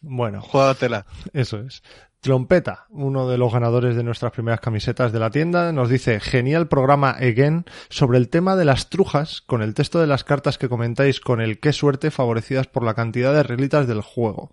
Bueno, 0.00 0.40
Júdatela. 0.40 1.06
eso 1.32 1.58
es. 1.58 1.82
Trompeta, 2.20 2.86
uno 2.90 3.28
de 3.28 3.38
los 3.38 3.52
ganadores 3.52 3.94
de 3.94 4.02
nuestras 4.02 4.32
primeras 4.32 4.60
camisetas 4.60 5.12
de 5.12 5.20
la 5.20 5.30
tienda, 5.30 5.72
nos 5.72 5.88
dice 5.88 6.18
genial 6.18 6.66
programa 6.66 7.10
again 7.10 7.64
sobre 7.90 8.18
el 8.18 8.28
tema 8.28 8.56
de 8.56 8.64
las 8.64 8.90
trujas 8.90 9.40
con 9.40 9.62
el 9.62 9.72
texto 9.72 10.00
de 10.00 10.08
las 10.08 10.24
cartas 10.24 10.58
que 10.58 10.68
comentáis 10.68 11.20
con 11.20 11.40
el 11.40 11.60
qué 11.60 11.72
suerte 11.72 12.10
favorecidas 12.10 12.66
por 12.66 12.82
la 12.82 12.94
cantidad 12.94 13.32
de 13.32 13.44
reglitas 13.44 13.86
del 13.86 14.02
juego. 14.02 14.50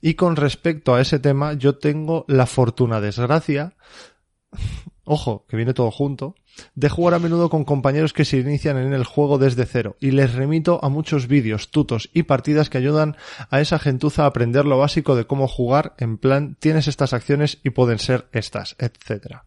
Y 0.00 0.14
con 0.14 0.36
respecto 0.36 0.94
a 0.94 1.00
ese 1.00 1.18
tema, 1.18 1.54
yo 1.54 1.76
tengo 1.76 2.24
la 2.28 2.46
fortuna 2.46 3.00
desgracia, 3.00 3.74
ojo, 5.04 5.44
que 5.48 5.56
viene 5.56 5.74
todo 5.74 5.90
junto, 5.90 6.36
de 6.74 6.88
jugar 6.88 7.14
a 7.14 7.18
menudo 7.18 7.50
con 7.50 7.64
compañeros 7.64 8.12
que 8.12 8.24
se 8.24 8.38
inician 8.38 8.76
en 8.78 8.92
el 8.92 9.04
juego 9.04 9.38
desde 9.38 9.66
cero 9.66 9.96
y 10.00 10.10
les 10.10 10.34
remito 10.34 10.80
a 10.82 10.88
muchos 10.88 11.26
vídeos, 11.26 11.70
tutos 11.70 12.10
y 12.12 12.24
partidas 12.24 12.70
que 12.70 12.78
ayudan 12.78 13.16
a 13.50 13.60
esa 13.60 13.78
gentuza 13.78 14.24
a 14.24 14.26
aprender 14.26 14.64
lo 14.64 14.78
básico 14.78 15.16
de 15.16 15.26
cómo 15.26 15.48
jugar 15.48 15.94
en 15.98 16.18
plan 16.18 16.56
tienes 16.58 16.88
estas 16.88 17.12
acciones 17.12 17.58
y 17.62 17.70
pueden 17.70 17.98
ser 17.98 18.26
estas, 18.32 18.76
etcétera. 18.78 19.44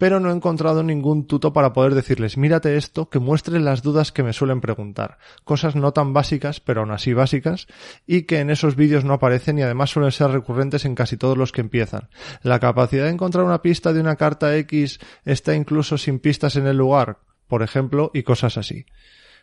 Pero 0.00 0.18
no 0.18 0.30
he 0.30 0.34
encontrado 0.34 0.82
ningún 0.82 1.26
tuto 1.26 1.52
para 1.52 1.74
poder 1.74 1.94
decirles 1.94 2.38
mírate 2.38 2.78
esto 2.78 3.10
que 3.10 3.18
muestre 3.18 3.60
las 3.60 3.82
dudas 3.82 4.12
que 4.12 4.22
me 4.22 4.32
suelen 4.32 4.62
preguntar, 4.62 5.18
cosas 5.44 5.76
no 5.76 5.92
tan 5.92 6.14
básicas 6.14 6.58
pero 6.58 6.80
aún 6.80 6.90
así 6.90 7.12
básicas 7.12 7.66
y 8.06 8.22
que 8.22 8.40
en 8.40 8.48
esos 8.48 8.76
vídeos 8.76 9.04
no 9.04 9.12
aparecen 9.12 9.58
y 9.58 9.62
además 9.62 9.90
suelen 9.90 10.10
ser 10.10 10.30
recurrentes 10.30 10.86
en 10.86 10.94
casi 10.94 11.18
todos 11.18 11.36
los 11.36 11.52
que 11.52 11.60
empiezan. 11.60 12.08
La 12.42 12.60
capacidad 12.60 13.04
de 13.04 13.10
encontrar 13.10 13.44
una 13.44 13.60
pista 13.60 13.92
de 13.92 14.00
una 14.00 14.16
carta 14.16 14.56
X 14.56 15.00
está 15.26 15.54
incluso 15.54 15.98
sin 15.98 16.18
pistas 16.18 16.56
en 16.56 16.66
el 16.66 16.78
lugar, 16.78 17.18
por 17.46 17.62
ejemplo, 17.62 18.10
y 18.14 18.22
cosas 18.22 18.56
así. 18.56 18.86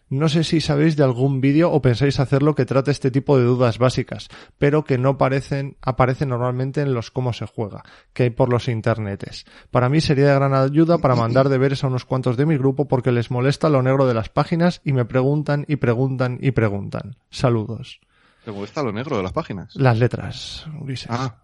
No 0.09 0.29
sé 0.29 0.45
si 0.45 0.61
sabéis 0.61 0.95
de 0.95 1.03
algún 1.03 1.41
vídeo 1.41 1.69
o 1.71 1.81
pensáis 1.81 2.19
hacerlo 2.19 2.55
que 2.55 2.65
trate 2.65 2.91
este 2.91 3.11
tipo 3.11 3.37
de 3.37 3.43
dudas 3.43 3.77
básicas, 3.77 4.29
pero 4.57 4.85
que 4.85 4.97
no 4.97 5.17
parecen, 5.17 5.75
aparecen 5.81 6.29
normalmente 6.29 6.81
en 6.81 6.93
los 6.93 7.11
cómo 7.11 7.33
se 7.33 7.45
juega, 7.45 7.83
que 8.13 8.23
hay 8.23 8.29
por 8.29 8.49
los 8.49 8.69
internetes. 8.69 9.45
Para 9.69 9.89
mí 9.89 9.99
sería 9.99 10.27
de 10.27 10.35
gran 10.35 10.53
ayuda 10.53 10.97
para 10.99 11.15
mandar 11.15 11.49
deberes 11.49 11.83
a 11.83 11.87
unos 11.87 12.05
cuantos 12.05 12.37
de 12.37 12.45
mi 12.45 12.57
grupo 12.57 12.87
porque 12.87 13.11
les 13.11 13.31
molesta 13.31 13.69
lo 13.69 13.83
negro 13.83 14.07
de 14.07 14.13
las 14.13 14.29
páginas 14.29 14.81
y 14.85 14.93
me 14.93 15.03
preguntan 15.03 15.65
y 15.67 15.75
preguntan 15.75 16.37
y 16.41 16.51
preguntan. 16.51 17.17
Saludos. 17.29 17.99
¿Te 18.45 18.51
molesta 18.51 18.81
lo 18.81 18.93
negro 18.93 19.17
de 19.17 19.23
las 19.23 19.33
páginas? 19.33 19.75
Las 19.75 19.99
letras, 19.99 20.65
Ulises. 20.79 21.09
Ah. 21.09 21.43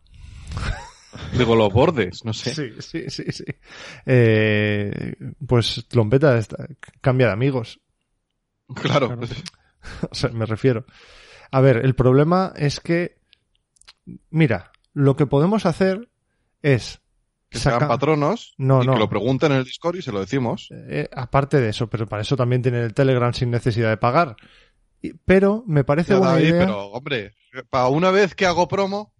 Digo, 1.38 1.56
los 1.56 1.72
bordes, 1.72 2.24
no 2.24 2.34
sé. 2.34 2.54
Sí, 2.54 2.82
sí, 2.82 3.10
sí, 3.10 3.24
sí. 3.30 3.44
Eh, 4.06 5.16
pues 5.46 5.86
Trompeta 5.88 6.40
cambia 7.02 7.28
de 7.28 7.34
amigos. 7.34 7.80
Claro. 8.76 9.08
Claro. 9.18 9.22
O 10.12 10.16
sea, 10.16 10.30
me 10.32 10.46
refiero. 10.46 10.86
A 11.52 11.60
ver, 11.62 11.78
el 11.78 11.94
problema 11.96 12.54
es 12.56 12.80
que, 12.80 13.18
mira, 14.30 14.72
lo 14.94 15.16
que 15.16 15.26
podemos 15.26 15.66
hacer 15.66 16.10
es 16.62 17.02
Que 17.50 17.60
sean 17.60 17.76
saca- 17.76 17.88
patronos 17.88 18.56
No, 18.58 18.82
y 18.82 18.88
no. 18.88 18.94
que 18.94 19.00
lo 19.00 19.10
pregunten 19.10 19.52
en 19.52 19.60
el 19.60 19.64
Discord 19.66 19.98
y 19.98 20.02
se 20.02 20.12
lo 20.12 20.20
decimos. 20.22 20.70
eh, 20.72 21.10
aparte 21.16 21.60
de 21.60 21.70
eso, 21.70 21.88
pero 21.88 22.08
para 22.08 22.22
eso 22.22 22.36
también 22.38 22.62
tienen 22.62 22.82
el 22.82 22.94
Telegram 22.94 23.34
sin 23.34 23.52
necesidad 23.52 23.90
de 23.90 23.98
pagar. 23.98 24.36
Y- 25.02 25.14
pero 25.26 25.64
me 25.68 25.84
parece 25.84 26.14
Ya, 26.14 26.20
buena 26.20 26.34
David, 26.34 26.48
idea. 26.48 26.66
pero, 26.66 26.86
hombre, 26.88 27.34
para 27.70 27.88
una 27.90 28.10
vez 28.12 28.34
que 28.36 28.46
hago 28.46 28.68
promo, 28.68 29.14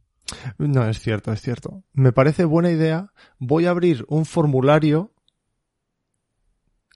No, 0.58 0.88
es 0.88 1.00
cierto, 1.00 1.32
es 1.34 1.42
cierto. 1.42 1.84
Me 1.94 2.14
parece 2.14 2.46
buena 2.46 2.72
idea. 2.72 3.12
Voy 3.40 3.66
a 3.66 3.72
abrir 3.72 4.06
un 4.08 4.26
formulario. 4.26 5.12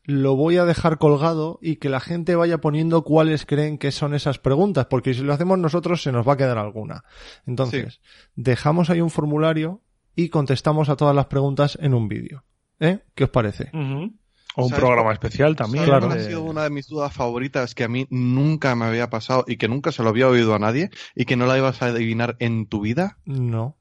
Lo 0.07 0.37
voy 0.37 0.55
a 0.55 0.63
dejar 0.63 0.97
colgado 0.99 1.59
y 1.61 1.75
que 1.75 1.89
la 1.89 1.99
gente 1.99 2.35
vaya 2.35 2.59
poniendo 2.59 3.03
cuáles 3.03 3.45
creen 3.45 3.77
que 3.77 3.91
son 3.91 4.13
esas 4.15 4.39
preguntas, 4.39 4.85
porque 4.85 5.13
si 5.13 5.21
lo 5.21 5.33
hacemos 5.33 5.59
nosotros 5.59 6.01
se 6.01 6.13
nos 6.13 6.25
va 6.25 6.33
a 6.33 6.37
quedar 6.37 6.57
alguna. 6.57 7.03
Entonces, 7.45 7.99
dejamos 8.33 8.89
ahí 8.89 9.01
un 9.01 9.09
formulario 9.09 9.81
y 10.15 10.29
contestamos 10.29 10.87
a 10.87 10.95
todas 10.95 11.13
las 11.13 11.25
preguntas 11.25 11.77
en 11.81 11.93
un 11.93 12.07
vídeo. 12.07 12.45
¿Eh? 12.79 12.99
¿Qué 13.15 13.25
os 13.25 13.29
parece? 13.29 13.69
O 13.73 14.63
un 14.63 14.69
¿Sabes 14.69 14.81
programa 14.81 15.11
especial 15.11 15.57
también. 15.57 15.85
¿sabes 15.85 16.05
claro. 16.05 16.19
ha 16.19 16.23
sido 16.23 16.41
una 16.41 16.63
de 16.63 16.69
mis 16.69 16.87
dudas 16.87 17.13
favoritas 17.13 17.75
que 17.75 17.83
a 17.83 17.89
mí 17.89 18.07
nunca 18.09 18.75
me 18.75 18.85
había 18.85 19.09
pasado 19.09 19.43
y 19.45 19.57
que 19.57 19.67
nunca 19.67 19.91
se 19.91 20.03
lo 20.03 20.09
había 20.09 20.29
oído 20.29 20.55
a 20.55 20.59
nadie 20.59 20.89
y 21.15 21.25
que 21.25 21.35
no 21.35 21.47
la 21.47 21.57
ibas 21.57 21.81
a 21.81 21.87
adivinar 21.87 22.37
en 22.39 22.65
tu 22.65 22.79
vida. 22.79 23.19
No. 23.25 23.77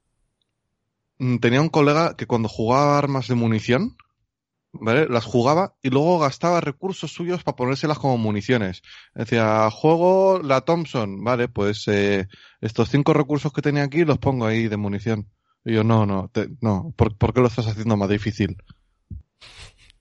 Mm, 1.18 1.38
Tenía 1.38 1.62
un 1.62 1.68
colega 1.68 2.16
que 2.16 2.26
cuando 2.26 2.48
jugaba 2.48 2.98
armas 2.98 3.28
de 3.28 3.36
munición 3.36 3.96
Las 4.82 5.24
jugaba 5.24 5.74
y 5.82 5.90
luego 5.90 6.18
gastaba 6.18 6.60
recursos 6.60 7.12
suyos 7.12 7.42
para 7.42 7.56
ponérselas 7.56 7.98
como 7.98 8.18
municiones. 8.18 8.82
Decía, 9.14 9.68
juego 9.70 10.40
la 10.42 10.62
Thompson, 10.62 11.22
vale, 11.22 11.48
pues 11.48 11.86
eh, 11.88 12.28
estos 12.60 12.90
cinco 12.90 13.12
recursos 13.12 13.52
que 13.52 13.62
tenía 13.62 13.84
aquí 13.84 14.04
los 14.04 14.18
pongo 14.18 14.46
ahí 14.46 14.68
de 14.68 14.76
munición. 14.76 15.28
Y 15.64 15.74
yo, 15.74 15.84
no, 15.84 16.06
no, 16.06 16.30
no, 16.60 16.94
¿por, 16.96 17.34
qué 17.34 17.40
lo 17.40 17.48
estás 17.48 17.66
haciendo 17.66 17.96
más 17.96 18.08
difícil? 18.08 18.56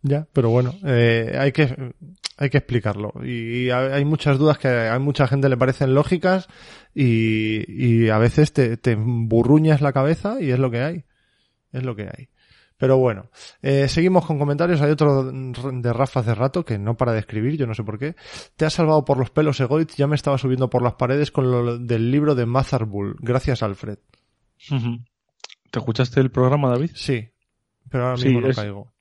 Ya, 0.08 0.28
pero 0.34 0.52
bueno, 0.52 0.72
eh, 0.86 1.36
hay 1.36 1.52
que 1.52 1.96
hay 2.38 2.50
que 2.50 2.58
explicarlo. 2.58 3.14
Y, 3.24 3.70
hay 3.70 4.06
muchas 4.06 4.38
dudas 4.38 4.58
que 4.58 4.68
a 4.68 5.00
mucha 5.00 5.28
gente 5.28 5.50
le 5.50 5.58
parecen 5.58 5.94
lógicas 5.94 6.48
y, 6.94 7.64
y 7.68 8.10
a 8.10 8.18
veces 8.18 8.54
te, 8.54 8.78
te 8.78 8.92
emburruñas 8.92 9.82
la 9.82 9.94
cabeza 9.94 10.38
y 10.42 10.52
es 10.52 10.60
lo 10.60 10.70
que 10.70 10.82
hay. 10.82 11.06
Es 11.72 11.84
lo 11.84 11.96
que 11.96 12.04
hay. 12.04 12.30
Pero 12.78 12.98
bueno, 12.98 13.30
eh, 13.62 13.88
seguimos 13.88 14.26
con 14.26 14.38
comentarios. 14.38 14.82
Hay 14.82 14.92
otro 14.92 15.32
de 15.32 15.94
Rafa 15.94 16.20
hace 16.20 16.36
rato 16.36 16.66
que 16.66 16.78
no 16.78 16.96
para 16.98 17.14
de 17.14 17.20
escribir, 17.20 17.56
yo 17.58 17.68
no 17.68 17.74
sé 17.74 17.84
por 17.84 17.98
qué. 17.98 18.16
Te 18.58 18.66
has 18.66 18.74
salvado 18.74 19.06
por 19.06 19.18
los 19.18 19.30
pelos, 19.30 19.60
Egoit. 19.62 19.92
Ya 19.96 20.08
me 20.08 20.16
estaba 20.16 20.38
subiendo 20.38 20.70
por 20.70 20.82
las 20.82 20.94
paredes 20.96 21.32
con 21.32 21.50
lo 21.52 21.78
del 21.78 22.12
libro 22.12 22.36
de 22.36 22.46
Mazarbull. 22.46 23.16
Gracias, 23.20 23.64
Alfred. 23.64 23.98
¿Te 25.72 25.80
escuchaste 25.80 26.20
el 26.20 26.32
programa, 26.32 26.70
David? 26.70 26.92
Sí, 26.94 27.30
pero 27.90 28.06
ahora 28.06 28.18
Sí, 28.18 28.26
mismo 28.28 28.42
no 28.42 28.50
es- 28.50 28.56
caigo. 28.56 28.92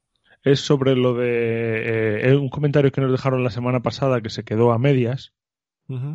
Es 0.43 0.61
sobre 0.61 0.95
lo 0.95 1.15
de 1.15 2.21
eh, 2.31 2.37
un 2.37 2.51
comentario 2.51 2.93
que 2.93 3.01
nos 3.01 3.11
dejaron 3.11 3.43
la 3.43 3.49
semana 3.51 3.81
pasada 3.81 4.21
que 4.21 4.29
se 4.29 4.45
quedó 4.45 4.73
a 4.73 4.79
medias. 4.79 5.33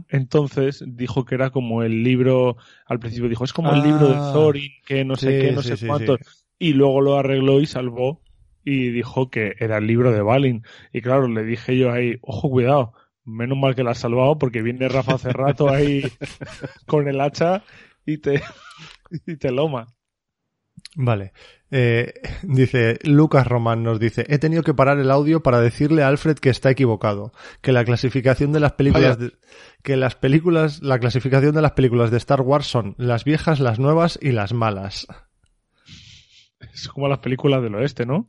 Entonces 0.08 0.84
dijo 0.88 1.26
que 1.26 1.36
era 1.36 1.50
como 1.52 1.84
el 1.84 2.04
libro, 2.04 2.58
al 2.86 3.00
principio 3.00 3.30
dijo, 3.30 3.43
es 3.43 3.54
como 3.54 3.72
el 3.74 3.82
Ah. 3.82 3.86
libro 3.86 4.08
de 4.08 4.15
Thorin, 4.34 4.72
que 4.86 5.04
no 5.06 5.15
sé 5.15 5.39
qué, 5.39 5.52
no 5.52 5.62
sí, 5.62 5.76
sé 5.78 5.88
cuánto. 5.88 6.17
Y 6.60 6.74
luego 6.74 7.02
lo 7.02 7.17
arregló 7.17 7.60
y 7.62 7.65
salvó 7.65 8.22
y 8.63 8.89
dijo 8.91 9.30
que 9.32 9.56
era 9.60 9.78
el 9.78 9.88
libro 9.88 10.12
de 10.12 10.22
Balin. 10.22 10.63
Y 10.93 11.02
claro, 11.02 11.28
le 11.28 11.43
dije 11.43 11.78
yo 11.78 11.91
ahí, 11.91 12.17
ojo, 12.22 12.50
cuidado, 12.50 12.93
menos 13.24 13.58
mal 13.58 13.76
que 13.76 13.84
la 13.84 13.91
has 13.91 14.00
salvado 14.00 14.38
porque 14.38 14.62
viene 14.62 14.89
Rafa 14.89 15.15
hace 15.15 15.32
rato 15.32 15.69
ahí 15.69 16.04
con 16.86 17.08
el 17.08 17.22
hacha 17.22 17.63
y 18.06 18.17
te, 18.17 18.41
y 19.26 19.38
te 19.38 19.52
loma. 19.52 19.88
Vale. 20.95 21.34
Eh, 21.72 22.13
dice, 22.43 22.98
Lucas 23.04 23.45
Román 23.48 23.84
nos 23.84 24.00
dice, 24.00 24.26
he 24.28 24.39
tenido 24.39 24.63
que 24.63 24.74
parar 24.74 24.98
el 25.00 25.12
audio 25.12 25.43
para 25.43 25.62
decirle 25.62 26.02
a 26.04 26.08
Alfred 26.08 26.38
que 26.39 26.50
está 26.50 26.72
equivocado, 26.72 27.32
que 27.62 27.72
la 27.72 27.86
clasificación 27.86 28.52
de 28.52 28.60
las 28.60 28.74
películas, 28.74 29.19
de- 29.19 29.34
que 29.84 29.95
las 29.95 30.15
películas, 30.15 30.82
la 30.82 31.00
clasificación 31.00 31.54
de 31.54 31.62
las 31.62 31.74
películas 31.74 32.12
de 32.12 32.17
Star 32.17 32.41
Wars 32.41 32.65
son 32.65 32.95
las 32.98 33.24
viejas, 33.24 33.60
las 33.60 33.78
nuevas 33.80 34.17
y 34.22 34.32
las 34.32 34.52
malas. 34.54 35.08
Es 36.73 36.88
como 36.88 37.08
las 37.08 37.19
películas 37.19 37.62
del 37.62 37.75
oeste, 37.75 38.05
¿no? 38.05 38.27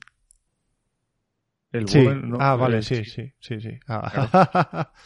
El 1.72 1.88
Sí. 1.88 2.02
bueno, 2.02 2.22
no, 2.26 2.36
ah, 2.40 2.56
vale, 2.56 2.82
sí, 2.82 3.04
sí, 3.04 3.32
sí, 3.40 3.60
sí. 3.60 3.78
Ah. 3.88 4.90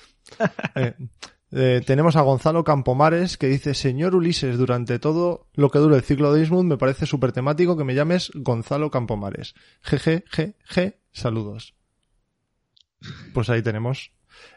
Eh, 0.74 0.94
eh, 1.52 1.82
tenemos 1.86 2.16
a 2.16 2.22
Gonzalo 2.22 2.64
Campomares 2.64 3.36
que 3.36 3.46
dice, 3.46 3.74
señor 3.74 4.14
Ulises, 4.16 4.56
durante 4.56 4.98
todo 4.98 5.48
lo 5.52 5.68
que 5.70 5.78
dure 5.78 5.96
el 5.96 6.02
ciclo 6.02 6.32
de 6.32 6.40
Innsmouth 6.40 6.64
me 6.64 6.78
parece 6.78 7.04
súper 7.04 7.32
temático 7.32 7.76
que 7.76 7.84
me 7.84 7.94
llames 7.94 8.30
Gonzalo 8.34 8.90
Campomares. 8.90 9.54
Jeje, 9.82 10.24
je, 10.32 10.54
je, 10.64 10.98
saludos. 11.12 11.74
Pues 13.34 13.50
ahí 13.50 13.62
tenemos. 13.62 14.12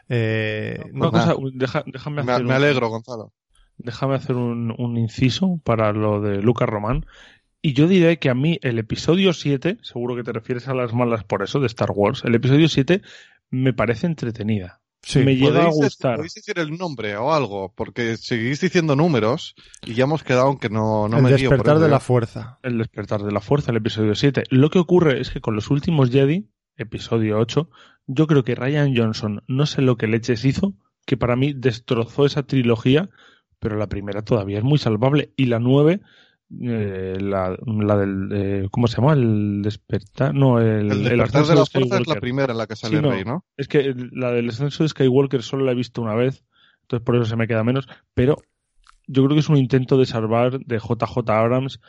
Eh, 0.08 0.80
Una 0.94 1.04
no- 1.06 1.10
cosa, 1.12 1.34
deja- 1.52 1.84
déjame 1.86 2.22
Me, 2.22 2.32
hacer 2.32 2.44
me 2.46 2.54
alegro, 2.54 2.88
Gonzalo. 2.88 3.34
déjame 3.76 4.14
hacer 4.14 4.36
un, 4.36 4.74
un 4.78 4.96
inciso 4.96 5.60
para 5.62 5.92
lo 5.92 6.22
de 6.22 6.40
Lucas 6.40 6.68
Román. 6.68 7.04
Y 7.60 7.72
yo 7.72 7.88
diré 7.88 8.18
que 8.18 8.30
a 8.30 8.34
mí 8.34 8.58
el 8.62 8.78
episodio 8.78 9.32
7, 9.32 9.78
seguro 9.82 10.14
que 10.14 10.22
te 10.22 10.32
refieres 10.32 10.68
a 10.68 10.74
las 10.74 10.92
malas 10.92 11.24
por 11.24 11.42
eso, 11.42 11.58
de 11.58 11.66
Star 11.66 11.90
Wars, 11.92 12.22
el 12.24 12.34
episodio 12.34 12.68
7 12.68 13.02
me 13.50 13.72
parece 13.72 14.06
entretenida. 14.06 14.80
sí, 15.02 15.20
me 15.20 15.34
llega 15.34 15.60
a 15.60 15.70
¿Podéis, 15.70 15.74
gustar. 15.74 16.16
podéis 16.16 16.34
decir 16.34 16.58
el 16.58 16.76
nombre 16.76 17.16
o 17.16 17.32
algo? 17.32 17.72
Porque 17.74 18.16
seguís 18.16 18.60
diciendo 18.60 18.94
números 18.94 19.54
y 19.84 19.94
ya 19.94 20.04
hemos 20.04 20.22
quedado 20.22 20.50
en 20.52 20.58
que 20.58 20.68
no, 20.68 21.08
no 21.08 21.16
el 21.16 21.22
me 21.24 21.30
por 21.30 21.40
despertar 21.40 21.78
de 21.80 21.88
la 21.88 22.00
fuerza. 22.00 22.58
El 22.62 22.78
despertar 22.78 23.22
de 23.22 23.32
la 23.32 23.40
fuerza, 23.40 23.72
el 23.72 23.78
episodio 23.78 24.14
7. 24.14 24.44
Lo 24.50 24.70
que 24.70 24.78
ocurre 24.78 25.20
es 25.20 25.30
que 25.30 25.40
con 25.40 25.56
los 25.56 25.70
últimos 25.70 26.10
Jedi, 26.10 26.48
episodio 26.76 27.38
8, 27.38 27.68
yo 28.06 28.26
creo 28.26 28.44
que 28.44 28.54
Ryan 28.54 28.96
Johnson, 28.96 29.42
no 29.48 29.66
sé 29.66 29.82
lo 29.82 29.96
que 29.96 30.06
leches 30.06 30.44
hizo, 30.44 30.74
que 31.06 31.16
para 31.16 31.36
mí 31.36 31.54
destrozó 31.54 32.24
esa 32.24 32.44
trilogía, 32.44 33.10
pero 33.58 33.76
la 33.76 33.88
primera 33.88 34.22
todavía 34.22 34.58
es 34.58 34.64
muy 34.64 34.78
salvable. 34.78 35.32
Y 35.36 35.46
la 35.46 35.58
9, 35.58 36.00
eh, 36.50 37.16
la, 37.20 37.56
la 37.66 37.96
del, 37.96 38.28
eh, 38.32 38.68
¿cómo 38.70 38.86
se 38.86 38.96
llama? 38.96 39.12
El 39.12 39.62
despertar, 39.62 40.34
no, 40.34 40.60
el, 40.60 40.90
El 40.90 41.04
despertar 41.04 41.46
de 41.46 41.54
la 41.54 41.66
fuerza 41.66 41.98
es 41.98 42.06
la 42.06 42.20
primera 42.20 42.52
en 42.52 42.58
la 42.58 42.66
que 42.66 42.76
sale 42.76 42.96
Sí, 42.96 43.02
no. 43.02 43.10
Rey, 43.10 43.24
¿no? 43.24 43.44
Es 43.56 43.68
que 43.68 43.94
la 44.12 44.32
del 44.32 44.48
ascenso 44.48 44.82
de 44.82 44.88
Skywalker 44.88 45.42
solo 45.42 45.64
la 45.64 45.72
he 45.72 45.74
visto 45.74 46.00
una 46.00 46.14
vez, 46.14 46.44
entonces 46.82 47.04
por 47.04 47.16
eso 47.16 47.26
se 47.26 47.36
me 47.36 47.46
queda 47.46 47.64
menos, 47.64 47.88
pero 48.14 48.38
yo 49.06 49.24
creo 49.24 49.34
que 49.34 49.40
es 49.40 49.48
un 49.48 49.56
intento 49.56 49.98
de 49.98 50.06
salvar 50.06 50.60
de 50.60 50.78
JJ 50.78 51.28
Abrams 51.30 51.80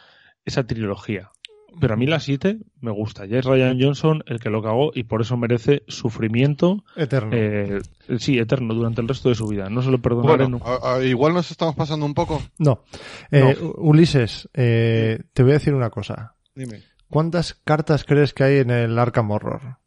esa 0.45 0.65
trilogía. 0.65 1.31
Pero 1.79 1.93
a 1.93 1.97
mí 1.97 2.05
la 2.05 2.19
7 2.19 2.57
me 2.81 2.91
gusta. 2.91 3.25
Ya 3.25 3.39
es 3.39 3.45
Ryan 3.45 3.77
Johnson 3.79 4.23
el 4.27 4.39
que 4.39 4.49
lo 4.49 4.61
cagó 4.61 4.91
y 4.93 5.03
por 5.03 5.21
eso 5.21 5.37
merece 5.37 5.83
sufrimiento, 5.87 6.83
Eterno. 6.95 7.31
eh, 7.33 7.79
sí, 8.19 8.37
eterno 8.39 8.73
durante 8.73 9.01
el 9.01 9.07
resto 9.07 9.29
de 9.29 9.35
su 9.35 9.47
vida. 9.47 9.69
No 9.69 9.81
se 9.81 9.91
lo 9.91 10.01
perdonaré 10.01 10.43
Bueno, 10.45 10.59
nunca. 10.59 10.75
a- 10.87 10.95
a- 10.95 11.03
igual 11.03 11.33
nos 11.33 11.51
estamos 11.51 11.75
pasando 11.75 12.05
un 12.05 12.13
poco. 12.13 12.41
No. 12.57 12.83
Eh, 13.31 13.57
Ulises, 13.77 14.49
eh, 14.53 15.19
te 15.33 15.43
voy 15.43 15.51
a 15.51 15.55
decir 15.55 15.73
una 15.73 15.89
cosa. 15.89 16.35
Dime, 16.55 16.83
¿Cuántas 17.09 17.53
cartas 17.55 18.03
crees 18.03 18.33
que 18.33 18.43
hay 18.43 18.57
en 18.59 18.69
el 18.69 18.97
Arkham 18.99 19.31
Horror? 19.31 19.77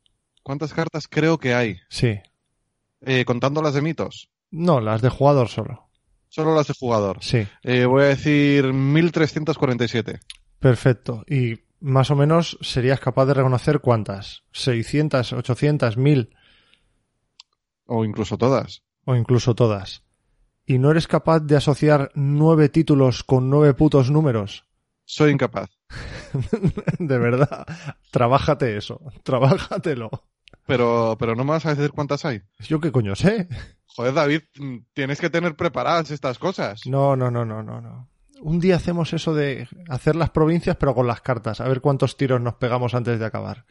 ¿cuántas 0.43 0.75
cartas 0.75 1.07
creo 1.09 1.39
que 1.39 1.55
hay? 1.55 1.77
Sí. 1.89 2.19
Eh, 3.01 3.25
contando 3.25 3.63
las 3.63 3.75
de 3.75 3.83
mitos. 3.83 4.29
No, 4.51 4.81
las 4.81 5.03
de 5.03 5.09
jugador 5.09 5.49
solo. 5.49 5.89
Solo 6.29 6.55
las 6.55 6.67
de 6.67 6.75
jugador. 6.79 7.19
Sí. 7.21 7.47
Eh, 7.63 7.85
voy 7.85 8.03
a 8.05 8.07
decir 8.07 8.73
1347. 8.73 10.19
Perfecto. 10.59 11.25
Y 11.29 11.57
más 11.83 12.11
o 12.11 12.17
menos 12.17 12.57
serías 12.61 13.01
capaz 13.01 13.27
de 13.27 13.35
reconocer 13.35 13.81
cuántas. 13.81 14.45
600, 14.53 15.33
800, 15.33 15.97
1000 15.97 16.31
O 17.87 18.05
incluso 18.05 18.39
todas. 18.39 18.83
o 19.05 19.15
incluso 19.17 19.55
todas. 19.55 20.05
¿Y 20.65 20.79
no 20.79 20.91
eres 20.93 21.09
capaz 21.09 21.41
de 21.41 21.57
asociar 21.57 22.11
nueve 22.15 22.69
títulos 22.69 23.25
con 23.25 23.51
nueve 23.51 23.75
putos 23.75 24.11
números? 24.11 24.65
Soy 25.05 25.33
incapaz. 25.33 25.71
de 26.99 27.19
verdad. 27.19 27.67
Trabájate 28.13 28.77
eso. 28.77 29.01
Trabájatelo. 29.25 30.11
Pero, 30.67 31.17
pero 31.19 31.35
no 31.35 31.43
me 31.45 31.51
vas 31.51 31.67
a 31.67 31.75
decir 31.75 31.91
cuántas 31.91 32.25
hay. 32.25 32.43
¿Yo 32.61 32.81
qué 32.81 32.93
coño 32.93 33.17
sé? 33.17 33.49
Joder, 33.87 34.15
David, 34.15 34.43
tienes 34.95 35.21
que 35.21 35.29
tener 35.29 35.57
preparadas 35.57 36.13
estas 36.13 36.39
cosas. 36.39 36.83
No, 36.87 37.17
no, 37.17 37.31
no, 37.31 37.45
no, 37.45 37.63
no, 37.63 37.81
no. 37.81 38.09
Un 38.43 38.59
día 38.59 38.77
hacemos 38.77 39.13
eso 39.13 39.35
de 39.35 39.69
hacer 39.89 40.17
las 40.17 40.31
provincias 40.31 40.77
pero 40.77 40.95
con 40.95 41.07
las 41.07 41.21
cartas, 41.21 41.61
a 41.61 41.69
ver 41.69 41.81
cuántos 41.81 42.17
tiros 42.17 42.41
nos 42.41 42.55
pegamos 42.55 42.95
antes 42.95 43.19
de 43.19 43.25
acabar. 43.25 43.65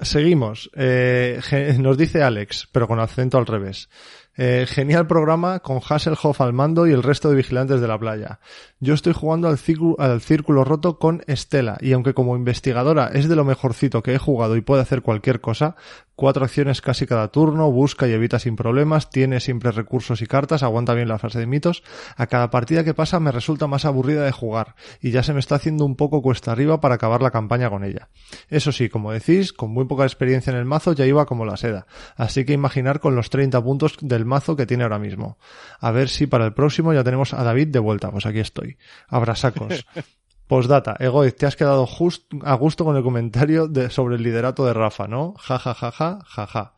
Seguimos. 0.00 0.70
Eh, 0.74 1.40
nos 1.78 1.98
dice 1.98 2.22
Alex, 2.22 2.68
pero 2.72 2.88
con 2.88 3.00
acento 3.00 3.38
al 3.38 3.46
revés. 3.46 3.88
Eh, 4.36 4.64
genial 4.66 5.06
programa 5.06 5.58
con 5.58 5.80
Hasselhoff 5.86 6.40
al 6.40 6.52
mando 6.52 6.86
y 6.86 6.92
el 6.92 7.02
resto 7.02 7.28
de 7.28 7.36
vigilantes 7.36 7.80
de 7.80 7.88
la 7.88 7.98
playa. 7.98 8.40
Yo 8.78 8.94
estoy 8.94 9.12
jugando 9.12 9.48
al, 9.48 9.58
círculo, 9.58 9.96
al 9.98 10.20
círculo 10.22 10.64
roto 10.64 10.98
con 10.98 11.22
Estela 11.26 11.76
y 11.80 11.92
aunque 11.92 12.14
como 12.14 12.36
investigadora 12.36 13.10
es 13.12 13.28
de 13.28 13.36
lo 13.36 13.44
mejorcito 13.44 14.02
que 14.02 14.14
he 14.14 14.18
jugado 14.18 14.56
y 14.56 14.62
puede 14.62 14.82
hacer 14.82 15.02
cualquier 15.02 15.40
cosa, 15.40 15.76
cuatro 16.20 16.44
acciones 16.44 16.82
casi 16.82 17.06
cada 17.06 17.28
turno, 17.28 17.72
busca 17.72 18.06
y 18.06 18.12
evita 18.12 18.38
sin 18.38 18.54
problemas, 18.54 19.08
tiene 19.08 19.40
siempre 19.40 19.70
recursos 19.70 20.20
y 20.20 20.26
cartas, 20.26 20.62
aguanta 20.62 20.92
bien 20.92 21.08
la 21.08 21.18
fase 21.18 21.38
de 21.38 21.46
mitos, 21.46 21.82
a 22.14 22.26
cada 22.26 22.50
partida 22.50 22.84
que 22.84 22.92
pasa 22.92 23.18
me 23.20 23.32
resulta 23.32 23.66
más 23.66 23.86
aburrida 23.86 24.22
de 24.22 24.30
jugar 24.30 24.74
y 25.00 25.12
ya 25.12 25.22
se 25.22 25.32
me 25.32 25.40
está 25.40 25.54
haciendo 25.54 25.86
un 25.86 25.96
poco 25.96 26.20
cuesta 26.20 26.52
arriba 26.52 26.78
para 26.78 26.96
acabar 26.96 27.22
la 27.22 27.30
campaña 27.30 27.70
con 27.70 27.84
ella. 27.84 28.10
Eso 28.50 28.70
sí, 28.70 28.90
como 28.90 29.12
decís, 29.12 29.54
con 29.54 29.70
muy 29.70 29.86
poca 29.86 30.02
experiencia 30.02 30.50
en 30.50 30.58
el 30.58 30.66
mazo 30.66 30.92
ya 30.92 31.06
iba 31.06 31.24
como 31.24 31.46
la 31.46 31.56
seda, 31.56 31.86
así 32.16 32.44
que 32.44 32.52
imaginar 32.52 33.00
con 33.00 33.16
los 33.16 33.30
30 33.30 33.64
puntos 33.64 33.96
del 34.02 34.26
mazo 34.26 34.56
que 34.56 34.66
tiene 34.66 34.82
ahora 34.82 34.98
mismo. 34.98 35.38
A 35.78 35.90
ver 35.90 36.10
si 36.10 36.26
para 36.26 36.44
el 36.44 36.52
próximo 36.52 36.92
ya 36.92 37.02
tenemos 37.02 37.32
a 37.32 37.42
David 37.42 37.68
de 37.68 37.78
vuelta, 37.78 38.10
pues 38.10 38.26
aquí 38.26 38.40
estoy. 38.40 38.76
Abrasacos. 39.08 39.86
Postdata, 40.50 40.96
Egoiz, 40.98 41.36
te 41.36 41.46
has 41.46 41.54
quedado 41.54 41.86
just, 41.86 42.24
a 42.42 42.54
gusto 42.54 42.84
con 42.84 42.96
el 42.96 43.04
comentario 43.04 43.68
de, 43.68 43.88
sobre 43.88 44.16
el 44.16 44.24
liderato 44.24 44.66
de 44.66 44.72
Rafa, 44.72 45.06
¿no? 45.06 45.34
Ja, 45.38 45.60
ja, 45.60 45.74
ja, 45.74 45.92
ja, 45.92 46.18
ja, 46.26 46.46
ja. 46.48 46.74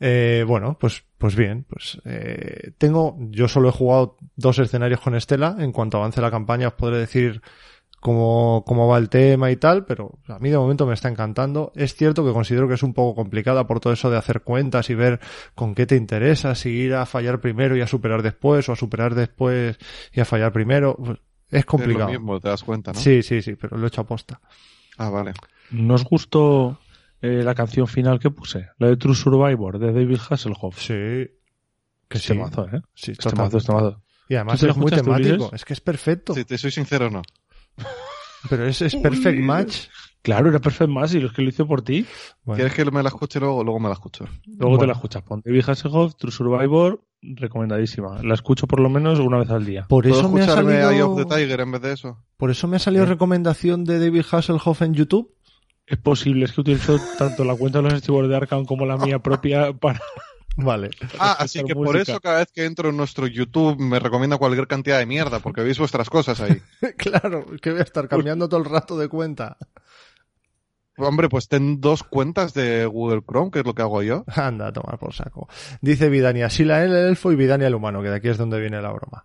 Eh, 0.00 0.42
bueno, 0.48 0.78
pues, 0.80 1.04
pues 1.18 1.36
bien, 1.36 1.66
pues 1.68 2.00
eh, 2.06 2.70
tengo, 2.78 3.18
yo 3.28 3.46
solo 3.46 3.68
he 3.68 3.72
jugado 3.72 4.16
dos 4.36 4.58
escenarios 4.58 5.00
con 5.00 5.14
Estela. 5.14 5.54
En 5.58 5.70
cuanto 5.70 5.98
avance 5.98 6.22
la 6.22 6.30
campaña 6.30 6.68
os 6.68 6.72
podré 6.72 6.96
decir 6.96 7.42
cómo, 8.00 8.64
cómo 8.66 8.88
va 8.88 8.96
el 8.96 9.10
tema 9.10 9.50
y 9.50 9.56
tal, 9.56 9.84
pero 9.84 10.18
a 10.28 10.38
mí 10.38 10.48
de 10.48 10.56
momento 10.56 10.86
me 10.86 10.94
está 10.94 11.10
encantando. 11.10 11.72
Es 11.76 11.94
cierto 11.94 12.24
que 12.24 12.32
considero 12.32 12.68
que 12.68 12.74
es 12.74 12.82
un 12.82 12.94
poco 12.94 13.14
complicada 13.14 13.66
por 13.66 13.80
todo 13.80 13.92
eso 13.92 14.10
de 14.10 14.16
hacer 14.16 14.40
cuentas 14.40 14.88
y 14.88 14.94
ver 14.94 15.20
con 15.54 15.74
qué 15.74 15.84
te 15.84 15.96
interesa, 15.96 16.54
si 16.54 16.70
ir 16.70 16.94
a 16.94 17.04
fallar 17.04 17.38
primero 17.38 17.76
y 17.76 17.82
a 17.82 17.86
superar 17.86 18.22
después, 18.22 18.66
o 18.70 18.72
a 18.72 18.76
superar 18.76 19.14
después 19.14 19.76
y 20.14 20.20
a 20.20 20.24
fallar 20.24 20.54
primero. 20.54 20.96
Es 21.52 21.64
complicado. 21.64 22.08
Es 22.08 22.14
lo 22.14 22.20
mismo, 22.20 22.40
te 22.40 22.48
das 22.48 22.64
cuenta, 22.64 22.92
¿no? 22.92 22.98
Sí, 22.98 23.22
sí, 23.22 23.40
sí, 23.42 23.54
pero 23.54 23.76
lo 23.76 23.84
he 23.84 23.88
hecho 23.88 24.00
aposta. 24.00 24.40
Ah, 24.98 25.08
vale. 25.10 25.32
¿Nos 25.70 26.02
gustó 26.04 26.80
eh, 27.20 27.42
la 27.44 27.54
canción 27.54 27.86
final 27.86 28.18
que 28.18 28.30
puse? 28.30 28.70
La 28.78 28.88
de 28.88 28.96
True 28.96 29.14
Survivor, 29.14 29.78
de 29.78 29.92
David 29.92 30.18
Hasselhoff. 30.28 30.80
Sí. 30.80 30.94
Que 32.08 32.18
Es 32.18 32.22
sí. 32.22 32.28
temazo, 32.28 32.66
¿eh? 32.66 32.80
Sí, 32.94 33.12
Es 33.12 33.18
total. 33.18 33.32
temazo, 33.36 33.58
es 33.58 33.64
temazo. 33.64 34.02
Y 34.28 34.34
además 34.34 34.54
¿Tú 34.54 34.60
te 34.60 34.66
lo 34.66 34.72
es 34.72 34.78
muy 34.78 34.90
temático. 34.90 35.50
Es 35.54 35.64
que 35.64 35.72
es 35.74 35.80
perfecto. 35.80 36.34
Si 36.34 36.44
te 36.44 36.58
soy 36.58 36.70
sincero, 36.70 37.10
no. 37.10 37.22
Pero 38.50 38.66
es, 38.66 38.82
es 38.82 38.96
perfect 38.96 39.38
match. 39.40 39.86
Claro, 40.22 40.50
era 40.50 40.60
Perfect 40.60 40.90
Match 40.90 41.14
y 41.14 41.20
los 41.20 41.32
que 41.32 41.42
lo 41.42 41.48
hice 41.48 41.64
por 41.64 41.82
ti. 41.82 42.06
Bueno, 42.44 42.56
¿Quieres 42.56 42.74
que 42.74 42.90
me 42.90 43.02
la 43.02 43.08
escuche 43.08 43.40
luego? 43.40 43.64
Luego 43.64 43.80
me 43.80 43.88
la 43.88 43.94
escucho. 43.94 44.24
Luego 44.46 44.78
te 44.78 44.86
la 44.86 44.92
escuchas. 44.92 45.22
Pon 45.22 45.42
David 45.44 45.64
Hasselhoff, 45.68 46.14
True 46.16 46.30
Survivor, 46.30 47.00
recomendadísima. 47.22 48.22
La 48.22 48.34
escucho 48.34 48.66
por 48.66 48.80
lo 48.80 48.88
menos 48.88 49.18
una 49.18 49.38
vez 49.38 49.50
al 49.50 49.64
día. 49.64 49.86
por 49.88 50.04
¿Puedo 50.04 50.20
eso 50.20 50.28
me 50.30 50.42
ha 50.42 50.44
Eye 50.44 50.52
salido, 50.52 51.10
of 51.10 51.18
the 51.18 51.24
Tiger 51.24 51.60
en 51.60 51.72
vez 51.72 51.82
de 51.82 51.92
eso? 51.92 52.18
por 52.36 52.50
eso 52.50 52.68
me 52.68 52.76
ha 52.76 52.80
salido 52.80 53.04
recomendación 53.06 53.84
de 53.84 53.98
David 53.98 54.24
Hasselhoff 54.30 54.82
en 54.82 54.94
YouTube. 54.94 55.34
Es 55.86 55.98
posible, 55.98 56.44
es 56.44 56.52
que 56.52 56.60
utilizo 56.60 56.98
tanto 57.18 57.44
la 57.44 57.56
cuenta 57.56 57.78
de 57.78 57.84
los 57.84 57.94
archivos 57.94 58.28
de 58.28 58.36
Arkham 58.36 58.64
como 58.64 58.86
la 58.86 58.96
mía 58.96 59.18
propia 59.18 59.72
para... 59.72 60.00
Vale. 60.56 60.90
Ah, 61.18 61.36
así 61.38 61.62
que 61.64 61.74
por 61.74 61.96
eso 61.96 62.20
cada 62.20 62.38
vez 62.38 62.52
que 62.52 62.64
entro 62.64 62.90
en 62.90 62.96
nuestro 62.96 63.26
YouTube 63.26 63.78
me 63.78 63.98
recomienda 63.98 64.36
cualquier 64.38 64.66
cantidad 64.66 64.98
de 64.98 65.06
mierda, 65.06 65.40
porque 65.40 65.62
veis 65.62 65.78
vuestras 65.78 66.10
cosas 66.10 66.40
ahí. 66.40 66.60
claro, 66.96 67.46
que 67.60 67.70
voy 67.70 67.80
a 67.80 67.82
estar 67.82 68.08
cambiando 68.08 68.48
todo 68.48 68.60
el 68.60 68.66
rato 68.66 68.98
de 68.98 69.08
cuenta. 69.08 69.56
Hombre, 71.06 71.28
pues 71.28 71.48
ten 71.48 71.80
dos 71.80 72.02
cuentas 72.02 72.54
de 72.54 72.86
Google 72.86 73.22
Chrome, 73.26 73.50
que 73.50 73.60
es 73.60 73.66
lo 73.66 73.74
que 73.74 73.82
hago 73.82 74.02
yo. 74.02 74.24
Anda, 74.34 74.68
a 74.68 74.72
tomar 74.72 74.98
por 74.98 75.14
saco. 75.14 75.48
Dice 75.80 76.08
Vidania, 76.08 76.50
Sila 76.50 76.84
el 76.84 76.94
elfo 76.94 77.32
y 77.32 77.36
Vidania 77.36 77.66
el 77.66 77.74
humano, 77.74 78.02
que 78.02 78.08
de 78.08 78.16
aquí 78.16 78.28
es 78.28 78.38
donde 78.38 78.60
viene 78.60 78.80
la 78.80 78.90
broma. 78.92 79.24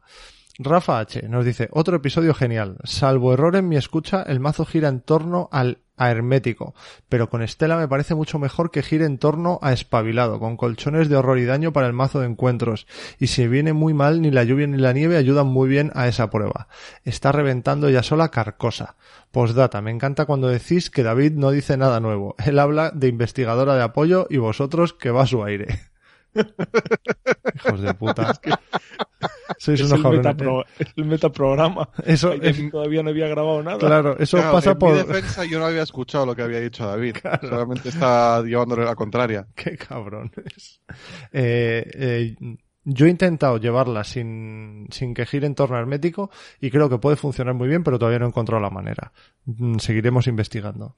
Rafa 0.60 1.00
H 1.00 1.22
nos 1.30 1.46
dice, 1.46 1.70
otro 1.72 1.98
episodio 1.98 2.34
genial. 2.34 2.78
Salvo 2.84 3.34
error 3.34 3.56
en 3.56 3.70
mi 3.70 3.78
escucha, 3.78 4.24
el 4.24 4.40
mazo 4.40 4.66
gira 4.66 4.90
en 4.90 5.02
torno 5.02 5.50
al 5.52 5.80
a 5.98 6.12
hermético, 6.12 6.76
pero 7.10 7.30
con 7.30 7.42
Estela 7.42 7.76
me 7.76 7.88
parece 7.88 8.14
mucho 8.16 8.38
mejor 8.38 8.70
que 8.72 8.84
gire 8.84 9.06
en 9.06 9.18
torno 9.18 9.60
a 9.64 9.74
espabilado, 9.74 10.40
con 10.40 10.56
colchones 10.56 11.10
de 11.10 11.16
horror 11.16 11.40
y 11.40 11.46
daño 11.46 11.74
para 11.74 11.88
el 11.88 11.94
mazo 11.94 12.20
de 12.20 12.28
encuentros. 12.28 12.88
Y 13.20 13.28
si 13.28 13.48
viene 13.48 13.74
muy 13.74 13.94
mal, 13.94 14.22
ni 14.22 14.30
la 14.30 14.44
lluvia 14.44 14.68
ni 14.68 14.78
la 14.78 14.94
nieve 14.94 15.18
ayudan 15.18 15.48
muy 15.48 15.68
bien 15.68 15.92
a 15.96 16.08
esa 16.08 16.30
prueba. 16.30 16.68
Está 17.04 17.32
reventando 17.32 17.90
ya 17.90 18.04
sola 18.04 18.30
Carcosa. 18.30 18.96
Postdata, 19.32 19.82
me 19.82 19.92
encanta 19.92 20.26
cuando 20.26 20.48
decís 20.48 20.90
que 20.92 21.04
David 21.04 21.34
no 21.34 21.50
dice 21.50 21.78
nada 21.78 22.00
nuevo. 22.00 22.36
Él 22.46 22.60
habla 22.60 22.92
de 22.92 23.08
investigadora 23.08 23.76
de 23.76 23.84
apoyo 23.84 24.28
y 24.30 24.38
vosotros 24.38 24.94
que 24.94 25.10
va 25.10 25.24
a 25.24 25.28
su 25.28 25.44
aire. 25.44 25.80
Hijos 27.56 27.82
de 27.82 27.94
puta. 27.94 28.34
Sois 29.58 29.80
es, 29.80 29.92
unos 29.92 30.06
el 30.14 30.20
metapro- 30.22 30.66
es 30.78 30.88
el 30.96 31.06
metaprograma. 31.06 31.90
Eso, 32.06 32.34
es- 32.34 32.70
Todavía 32.72 33.02
no 33.04 33.10
había 33.10 33.28
grabado 33.28 33.64
nada. 33.64 33.78
claro, 33.80 34.18
eso 34.20 34.38
Claro, 34.38 34.52
pasa 34.54 34.72
en 34.72 34.78
por... 34.80 34.92
mi 34.92 34.98
defensa 35.00 35.46
yo 35.46 35.60
no 35.60 35.66
había 35.66 35.82
escuchado 35.84 36.26
lo 36.26 36.36
que 36.36 36.44
había 36.44 36.60
dicho 36.60 36.86
David. 36.86 37.18
Solamente 37.42 37.90
está 37.90 38.42
llevándole 38.44 38.86
la 38.86 38.96
contraria. 38.96 39.48
Qué 39.56 39.76
cabrones. 39.78 40.82
Eh, 41.32 41.90
eh, 41.94 42.36
yo 42.90 43.06
he 43.06 43.10
intentado 43.10 43.58
llevarla 43.58 44.04
sin, 44.04 44.88
sin 44.92 45.14
que 45.14 45.26
gire 45.26 45.46
en 45.48 45.56
torno 45.56 45.78
hermético 45.78 46.30
y 46.62 46.70
creo 46.70 46.88
que 46.90 47.00
puede 47.00 47.16
funcionar 47.18 47.54
muy 47.54 47.68
bien, 47.68 47.84
pero 47.84 48.00
todavía 48.00 48.20
no 48.20 48.26
he 48.26 48.30
encontrado 48.30 48.62
la 48.62 48.70
manera. 48.70 49.12
Mm, 49.46 49.78
Seguiremos 49.80 50.28
investigando. 50.28 50.96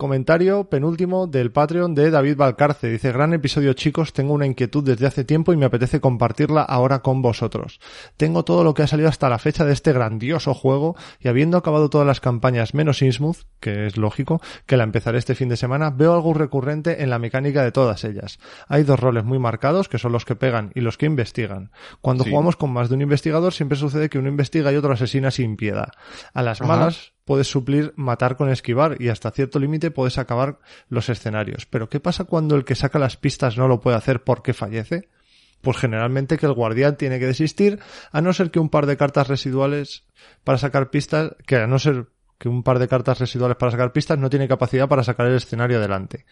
Comentario 0.00 0.64
penúltimo 0.70 1.26
del 1.26 1.52
Patreon 1.52 1.94
de 1.94 2.10
David 2.10 2.38
Valcarce. 2.38 2.88
Dice, 2.88 3.12
gran 3.12 3.34
episodio 3.34 3.74
chicos, 3.74 4.14
tengo 4.14 4.32
una 4.32 4.46
inquietud 4.46 4.82
desde 4.82 5.06
hace 5.06 5.24
tiempo 5.24 5.52
y 5.52 5.58
me 5.58 5.66
apetece 5.66 6.00
compartirla 6.00 6.62
ahora 6.62 7.00
con 7.00 7.20
vosotros. 7.20 7.80
Tengo 8.16 8.42
todo 8.42 8.64
lo 8.64 8.72
que 8.72 8.82
ha 8.82 8.86
salido 8.86 9.10
hasta 9.10 9.28
la 9.28 9.38
fecha 9.38 9.66
de 9.66 9.74
este 9.74 9.92
grandioso 9.92 10.54
juego 10.54 10.96
y 11.20 11.28
habiendo 11.28 11.58
acabado 11.58 11.90
todas 11.90 12.06
las 12.06 12.20
campañas 12.20 12.72
menos 12.72 13.02
Innsmouth, 13.02 13.40
que 13.60 13.86
es 13.88 13.98
lógico, 13.98 14.40
que 14.64 14.78
la 14.78 14.84
empezaré 14.84 15.18
este 15.18 15.34
fin 15.34 15.50
de 15.50 15.58
semana, 15.58 15.90
veo 15.90 16.14
algo 16.14 16.32
recurrente 16.32 17.02
en 17.02 17.10
la 17.10 17.18
mecánica 17.18 17.62
de 17.62 17.70
todas 17.70 18.02
ellas. 18.04 18.38
Hay 18.68 18.84
dos 18.84 18.98
roles 18.98 19.24
muy 19.24 19.38
marcados, 19.38 19.90
que 19.90 19.98
son 19.98 20.12
los 20.12 20.24
que 20.24 20.34
pegan 20.34 20.72
y 20.74 20.80
los 20.80 20.96
que 20.96 21.04
investigan. 21.04 21.72
Cuando 22.00 22.24
Sí. 22.24 22.30
jugamos 22.30 22.56
con 22.56 22.72
más 22.72 22.88
de 22.88 22.94
un 22.94 23.02
investigador, 23.02 23.52
siempre 23.52 23.76
sucede 23.76 24.08
que 24.08 24.18
uno 24.18 24.30
investiga 24.30 24.72
y 24.72 24.76
otro 24.76 24.94
asesina 24.94 25.30
sin 25.30 25.58
piedad. 25.58 25.88
A 26.32 26.40
las 26.42 26.62
Ajá. 26.62 26.68
malas 26.68 27.12
puedes 27.30 27.46
suplir 27.46 27.92
matar 27.94 28.36
con 28.36 28.50
esquivar 28.50 29.00
y 29.00 29.08
hasta 29.08 29.30
cierto 29.30 29.60
límite 29.60 29.92
puedes 29.92 30.18
acabar 30.18 30.58
los 30.88 31.08
escenarios. 31.08 31.64
Pero 31.64 31.88
¿qué 31.88 32.00
pasa 32.00 32.24
cuando 32.24 32.56
el 32.56 32.64
que 32.64 32.74
saca 32.74 32.98
las 32.98 33.16
pistas 33.16 33.56
no 33.56 33.68
lo 33.68 33.80
puede 33.80 33.96
hacer 33.96 34.24
porque 34.24 34.52
fallece? 34.52 35.08
Pues 35.60 35.76
generalmente 35.76 36.38
que 36.38 36.46
el 36.46 36.54
guardián 36.54 36.96
tiene 36.96 37.20
que 37.20 37.28
desistir, 37.28 37.78
a 38.10 38.20
no 38.20 38.32
ser 38.32 38.50
que 38.50 38.58
un 38.58 38.68
par 38.68 38.86
de 38.86 38.96
cartas 38.96 39.28
residuales 39.28 40.02
para 40.42 40.58
sacar 40.58 40.90
pistas, 40.90 41.36
que 41.46 41.54
a 41.54 41.68
no 41.68 41.78
ser 41.78 42.08
que 42.40 42.48
un 42.48 42.62
par 42.62 42.78
de 42.78 42.88
cartas 42.88 43.18
residuales 43.18 43.58
para 43.58 43.70
sacar 43.70 43.92
pistas 43.92 44.18
no 44.18 44.30
tiene 44.30 44.48
capacidad 44.48 44.88
para 44.88 45.04
sacar 45.04 45.26
el 45.26 45.36
escenario 45.36 45.76
adelante. 45.76 46.24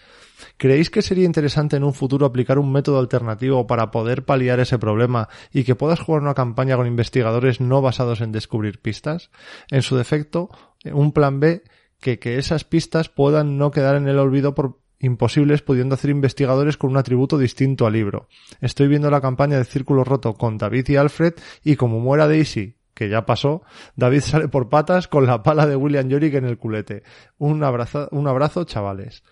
¿Creéis 0.57 0.89
que 0.89 1.03
sería 1.03 1.27
interesante 1.27 1.77
en 1.77 1.85
un 1.85 1.93
futuro 1.93 2.25
aplicar 2.25 2.59
un 2.59 2.73
método 2.73 2.99
alternativo 2.99 3.67
para 3.67 3.91
poder 3.91 4.25
paliar 4.25 4.59
ese 4.59 4.79
problema 4.79 5.29
y 5.53 5.65
que 5.65 5.75
puedas 5.75 6.01
jugar 6.01 6.23
una 6.23 6.33
campaña 6.33 6.77
con 6.77 6.87
investigadores 6.87 7.61
no 7.61 7.83
basados 7.83 8.23
en 8.23 8.33
descubrir 8.33 8.81
pistas? 8.81 9.31
En 9.71 9.83
su 9.83 9.99
defecto, 9.99 10.49
un 10.91 11.13
plan 11.13 11.41
B 11.41 11.63
que, 12.01 12.19
que 12.19 12.39
esas 12.39 12.65
pistas 12.65 13.11
puedan 13.11 13.59
no 13.59 13.71
quedar 13.71 13.97
en 13.97 14.09
el 14.09 14.19
olvido 14.19 14.55
por 14.55 14.81
imposibles 15.01 15.61
pudiendo 15.61 15.95
hacer 15.95 16.09
investigadores 16.09 16.79
con 16.79 16.89
un 16.89 16.97
atributo 16.97 17.37
distinto 17.37 17.87
al 17.87 17.93
libro. 17.93 18.29
Estoy 18.63 18.89
viendo 18.89 19.11
la 19.11 19.21
campaña 19.21 19.59
de 19.59 19.67
Círculo 19.67 20.05
Roto 20.05 20.33
con 20.33 20.57
David 20.57 20.89
y 20.89 20.97
Alfred 20.97 21.35
y 21.63 21.77
como 21.77 22.01
muera 22.01 22.27
Daisy, 22.27 22.78
que 22.99 23.09
ya 23.09 23.25
pasó, 23.25 23.63
David 23.95 24.21
sale 24.23 24.49
por 24.49 24.69
patas 24.69 25.07
con 25.07 25.25
la 25.25 25.45
pala 25.45 25.67
de 25.67 25.77
William 25.77 26.09
Yorick 26.09 26.35
en 26.35 26.45
el 26.47 26.59
culete. 26.59 27.05
Un 27.39 27.63
abrazo, 27.63 28.09
un 28.11 28.27
abrazo 28.27 28.65
chavales. 28.65 29.23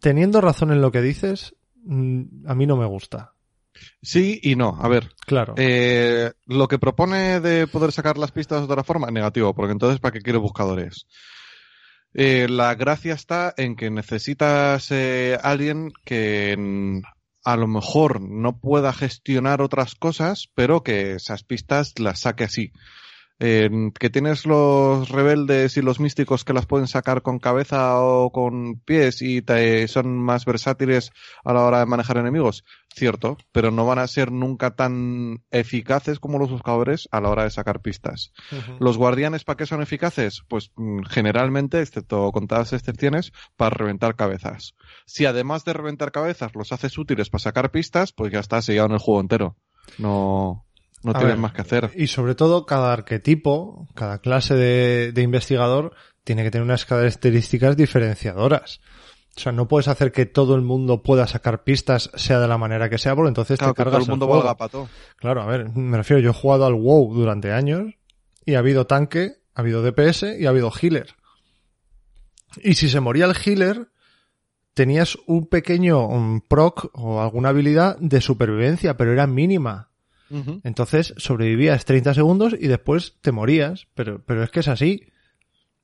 Teniendo 0.00 0.40
razón 0.40 0.72
en 0.72 0.80
lo 0.80 0.90
que 0.90 1.02
dices, 1.02 1.54
mm, 1.84 2.48
a 2.48 2.54
mí 2.54 2.66
no 2.66 2.78
me 2.78 2.86
gusta. 2.86 3.34
Sí 4.00 4.40
y 4.42 4.56
no. 4.56 4.78
A 4.80 4.88
ver, 4.88 5.10
Claro. 5.26 5.54
eh, 5.58 6.32
lo 6.46 6.68
que 6.68 6.78
propone 6.78 7.40
de 7.40 7.66
poder 7.66 7.92
sacar 7.92 8.16
las 8.16 8.32
pistas 8.32 8.60
de 8.60 8.64
otra 8.64 8.82
forma, 8.82 9.10
negativo, 9.10 9.54
porque 9.54 9.72
entonces 9.72 10.00
¿para 10.00 10.12
qué 10.12 10.20
quiere 10.22 10.38
buscadores? 10.38 11.06
Eh, 12.14 12.48
la 12.48 12.74
gracia 12.76 13.12
está 13.12 13.52
en 13.58 13.76
que 13.76 13.90
necesitas 13.90 14.90
eh, 14.90 15.38
alguien 15.42 15.92
que 16.04 16.56
a 17.44 17.56
lo 17.56 17.66
mejor 17.66 18.20
no 18.20 18.58
pueda 18.58 18.92
gestionar 18.92 19.62
otras 19.62 19.94
cosas, 19.94 20.50
pero 20.54 20.82
que 20.82 21.12
esas 21.12 21.42
pistas 21.42 21.98
las 21.98 22.20
saque 22.20 22.44
así. 22.44 22.72
Eh, 23.42 23.70
que 23.98 24.10
tienes 24.10 24.44
los 24.44 25.08
rebeldes 25.08 25.76
y 25.78 25.82
los 25.82 25.98
místicos 25.98 26.44
que 26.44 26.52
las 26.52 26.66
pueden 26.66 26.86
sacar 26.86 27.22
con 27.22 27.38
cabeza 27.38 27.98
o 28.00 28.30
con 28.30 28.78
pies 28.80 29.22
y 29.22 29.40
te- 29.40 29.88
son 29.88 30.18
más 30.18 30.44
versátiles 30.44 31.10
a 31.42 31.54
la 31.54 31.62
hora 31.62 31.78
de 31.80 31.86
manejar 31.86 32.18
enemigos, 32.18 32.64
cierto, 32.94 33.38
pero 33.50 33.70
no 33.70 33.86
van 33.86 33.98
a 33.98 34.06
ser 34.06 34.30
nunca 34.30 34.76
tan 34.76 35.42
eficaces 35.50 36.20
como 36.20 36.38
los 36.38 36.50
buscadores 36.50 37.08
a 37.12 37.20
la 37.22 37.30
hora 37.30 37.44
de 37.44 37.50
sacar 37.50 37.80
pistas. 37.80 38.32
¿Los 38.78 38.98
guardianes 38.98 39.44
para 39.44 39.56
qué 39.56 39.64
son 39.64 39.80
eficaces? 39.80 40.42
Pues 40.46 40.70
mm, 40.76 41.04
generalmente, 41.08 41.80
excepto 41.80 42.30
contadas 42.32 42.74
excepciones, 42.74 43.32
para 43.56 43.70
reventar 43.70 44.16
cabezas. 44.16 44.74
Si 45.06 45.24
además 45.24 45.64
de 45.64 45.72
reventar 45.72 46.12
cabezas 46.12 46.54
los 46.54 46.72
haces 46.72 46.98
útiles 46.98 47.30
para 47.30 47.40
sacar 47.42 47.70
pistas, 47.70 48.12
pues 48.12 48.30
ya 48.32 48.40
está 48.40 48.60
sellado 48.60 48.88
en 48.88 48.92
el 48.92 48.98
juego 48.98 49.20
entero. 49.22 49.56
No, 49.98 50.66
no 51.02 51.14
tienes 51.14 51.38
más 51.38 51.52
que 51.52 51.62
hacer. 51.62 51.90
Y 51.94 52.06
sobre 52.08 52.34
todo, 52.34 52.66
cada 52.66 52.92
arquetipo, 52.92 53.88
cada 53.94 54.18
clase 54.18 54.54
de, 54.54 55.12
de 55.12 55.22
investigador 55.22 55.94
tiene 56.24 56.42
que 56.42 56.50
tener 56.50 56.64
unas 56.64 56.84
características 56.84 57.76
diferenciadoras. 57.76 58.80
O 59.36 59.40
sea, 59.40 59.52
no 59.52 59.68
puedes 59.68 59.88
hacer 59.88 60.12
que 60.12 60.26
todo 60.26 60.54
el 60.56 60.62
mundo 60.62 61.02
pueda 61.02 61.26
sacar 61.26 61.62
pistas, 61.62 62.10
sea 62.14 62.40
de 62.40 62.48
la 62.48 62.58
manera 62.58 62.90
que 62.90 62.98
sea, 62.98 63.14
porque 63.14 63.28
entonces 63.28 63.58
Claro, 63.58 63.72
te 63.72 63.78
que 63.78 63.84
todo 63.84 63.92
cargas 63.92 64.08
el 64.08 64.10
mundo 64.10 64.26
juego. 64.26 64.42
valga 64.42 64.56
pato. 64.56 64.88
Claro, 65.16 65.42
a 65.42 65.46
ver, 65.46 65.70
me 65.74 65.96
refiero, 65.96 66.20
yo 66.20 66.30
he 66.30 66.34
jugado 66.34 66.66
al 66.66 66.74
WoW 66.74 67.14
durante 67.14 67.52
años 67.52 67.94
y 68.44 68.54
ha 68.54 68.58
habido 68.58 68.86
tanque, 68.86 69.34
ha 69.54 69.60
habido 69.60 69.82
DPS 69.82 70.24
y 70.38 70.46
ha 70.46 70.50
habido 70.50 70.70
healer. 70.70 71.14
Y 72.62 72.74
si 72.74 72.88
se 72.88 73.00
moría 73.00 73.26
el 73.26 73.36
healer, 73.36 73.88
tenías 74.74 75.16
un 75.26 75.46
pequeño 75.46 76.06
um, 76.06 76.40
proc 76.40 76.90
o 76.94 77.22
alguna 77.22 77.50
habilidad 77.50 77.96
de 77.98 78.20
supervivencia, 78.20 78.96
pero 78.96 79.12
era 79.12 79.26
mínima. 79.26 79.89
Entonces 80.62 81.14
sobrevivías 81.16 81.84
30 81.84 82.14
segundos 82.14 82.54
y 82.58 82.68
después 82.68 83.16
te 83.20 83.32
morías. 83.32 83.88
Pero, 83.94 84.22
pero 84.24 84.42
es 84.42 84.50
que 84.50 84.60
es 84.60 84.68
así. 84.68 85.06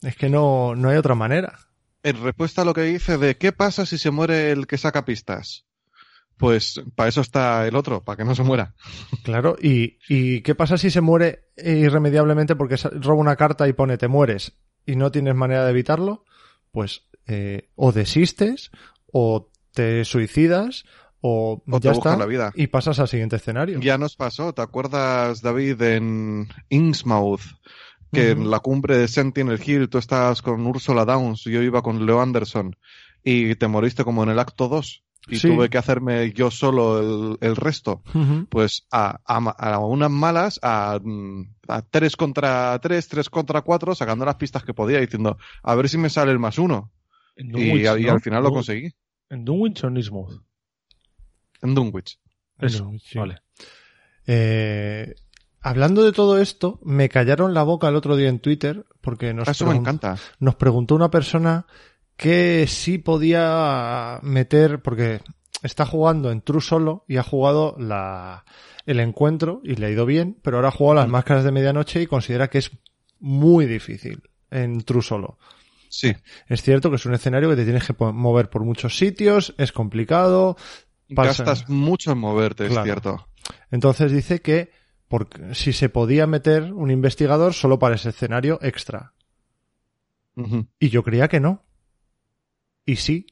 Es 0.03 0.17
que 0.17 0.29
no, 0.29 0.75
no 0.75 0.89
hay 0.89 0.97
otra 0.97 1.15
manera. 1.15 1.59
En 2.03 2.23
respuesta 2.23 2.63
a 2.63 2.65
lo 2.65 2.75
que 2.75 2.83
dice 2.83 3.19
de 3.19 3.37
qué 3.37 3.53
pasa 3.53 3.87
si 3.87 3.99
se 3.99 4.11
muere 4.11 4.53
el 4.53 4.67
que 4.67 4.79
saca 4.79 5.05
pistas. 5.05 5.67
Pues 6.37 6.83
para 6.95 7.09
eso 7.09 7.23
está 7.23 7.67
el 7.67 7.75
otro, 7.77 8.05
para 8.05 8.19
que 8.19 8.25
no 8.25 8.35
se 8.35 8.43
muera. 8.43 8.75
Claro, 9.25 9.57
y, 9.61 9.99
y 10.09 10.43
¿qué 10.43 10.55
pasa 10.55 10.79
si 10.79 10.91
se 10.91 11.01
muere 11.01 11.49
irremediablemente 11.57 12.55
porque 12.55 12.77
roba 12.77 13.21
una 13.21 13.37
carta 13.37 13.67
y 13.67 13.73
pone 13.73 13.99
te 13.99 14.07
mueres 14.07 14.53
y 14.85 14.95
no 14.95 15.11
tienes 15.11 15.35
manera 15.35 15.65
de 15.65 15.71
evitarlo? 15.71 16.25
Pues 16.71 17.07
eh, 17.27 17.71
o 17.75 17.91
desistes 17.91 18.71
o 19.11 19.51
te 19.73 20.05
suicidas 20.05 20.85
o, 21.21 21.63
ya 21.81 21.93
está 21.93 22.17
la 22.17 22.27
vida. 22.27 22.53
y 22.55 22.67
pasas 22.69 22.99
al 23.01 23.09
siguiente 23.09 23.37
escenario. 23.37 23.81
Ya 23.81 23.99
nos 23.99 24.17
pasó, 24.17 24.53
¿te 24.53 24.63
acuerdas, 24.63 25.43
David, 25.43 25.81
en 25.83 26.49
Innsmouth? 26.69 27.43
que 28.13 28.31
en 28.31 28.51
la 28.51 28.61
cumbre 28.61 28.97
de 28.97 29.09
Sentinel 29.09 29.61
Hill 29.63 29.89
tú 29.91 29.99
estabas 29.99 30.41
con 30.41 30.65
Ursula 30.67 31.05
Downs, 31.05 31.43
yo 31.45 31.61
iba 31.61 31.83
con 31.83 32.07
Leo 32.07 32.23
Anderson 32.23 32.75
y 33.23 33.57
te 33.57 33.67
moriste 33.69 34.05
como 34.05 34.23
en 34.23 34.31
el 34.31 34.39
acto 34.39 34.69
2 34.69 35.03
y 35.29 35.39
Sí. 35.39 35.49
tuve 35.49 35.69
que 35.69 35.77
hacerme 35.77 36.33
yo 36.33 36.51
solo 36.51 37.01
el, 37.01 37.37
el 37.47 37.57
resto. 37.57 38.03
Pues 38.49 38.87
a, 38.91 39.21
a, 39.27 39.37
a 39.37 39.79
unas 39.81 40.11
malas, 40.11 40.59
a, 40.63 40.99
mm, 41.03 41.43
a 41.69 41.83
3 41.83 42.17
contra 42.17 42.79
3, 42.81 43.07
3 43.09 43.29
contra 43.29 43.61
4, 43.63 43.95
sacando 43.95 44.25
las 44.25 44.37
pistas 44.37 44.63
que 44.65 44.73
podía, 44.73 45.01
diciendo, 45.01 45.37
a 45.63 45.75
ver 45.75 45.89
si 45.91 45.99
me 45.99 46.09
sale 46.09 46.31
el 46.33 46.39
más 46.39 46.59
uno. 46.59 46.93
Y, 47.37 47.81
y 47.81 47.87
al 47.87 48.21
final 48.23 48.45
lo 48.45 48.53
conseguí. 48.53 48.93
¿En 49.29 49.45
Dunwich 49.45 49.83
o 49.85 49.89
en 49.89 49.97
Innsmouth? 49.99 50.41
En 51.63 51.75
Dunwich. 51.75 52.19
Eso, 52.59 52.85
Dunwich, 52.85 53.03
sí. 53.09 53.19
vale. 53.19 53.39
Eh, 54.27 55.15
hablando 55.61 56.03
de 56.05 56.13
todo 56.13 56.39
esto, 56.39 56.81
me 56.85 57.09
callaron 57.09 57.55
la 57.55 57.63
boca 57.63 57.89
el 57.89 57.97
otro 57.97 58.17
día 58.17 58.29
en 58.29 58.41
Twitter 58.41 58.85
porque 59.01 59.33
nos, 59.35 59.49
Eso 59.49 59.67
me 59.67 59.73
pregun- 59.73 59.81
encanta. 59.81 60.17
nos 60.41 60.55
preguntó 60.57 60.95
una 60.95 61.11
persona 61.11 61.67
que 62.17 62.67
sí 62.67 62.99
podía 62.99 64.19
meter, 64.23 64.81
porque 64.81 65.21
está 65.63 65.85
jugando 65.87 66.31
en 66.31 66.41
True 66.41 66.61
Solo 66.63 67.05
y 67.09 67.19
ha 67.19 67.23
jugado 67.23 67.77
la, 67.79 68.45
el 68.87 69.01
encuentro 69.01 69.61
y 69.65 69.75
le 69.77 69.87
ha 69.87 69.91
ido 69.91 70.07
bien, 70.07 70.39
pero 70.43 70.57
ahora 70.57 70.69
ha 70.69 70.73
jugado 70.73 70.97
las 71.01 71.09
máscaras 71.09 71.45
de 71.45 71.53
medianoche 71.53 72.01
y 72.03 72.07
considera 72.07 72.49
que 72.49 72.59
es 72.59 72.71
muy 73.21 73.67
difícil 73.67 74.23
en 74.51 74.81
True 74.83 75.03
Solo. 75.03 75.39
Sí. 75.89 76.15
Es 76.49 76.63
cierto 76.63 76.91
que 76.91 76.97
es 76.97 77.07
un 77.07 77.15
escenario 77.15 77.49
que 77.51 77.57
te 77.57 77.65
tienes 77.65 77.87
que 77.87 77.95
mover 77.99 78.51
por 78.51 78.65
muchos 78.65 78.97
sitios, 78.99 79.55
es 79.57 79.73
complicado, 79.73 80.57
Pasa. 81.15 81.45
Gastas 81.45 81.69
mucho 81.69 82.13
en 82.13 82.19
moverte, 82.19 82.67
Claro. 82.67 82.81
es 82.81 82.85
cierto. 82.85 83.29
Entonces 83.71 84.11
dice 84.13 84.41
que 84.41 84.71
porque, 85.09 85.55
si 85.55 85.73
se 85.73 85.89
podía 85.89 86.27
meter 86.27 86.73
un 86.73 86.91
investigador 86.91 87.55
solo 87.55 87.79
para 87.79 87.95
ese 87.95 88.09
escenario 88.09 88.59
extra. 88.63 89.13
Y 90.81 90.89
yo 90.91 91.03
creía 91.03 91.29
que 91.29 91.41
no. 91.41 91.63
Y 92.85 92.97
sí, 92.97 93.27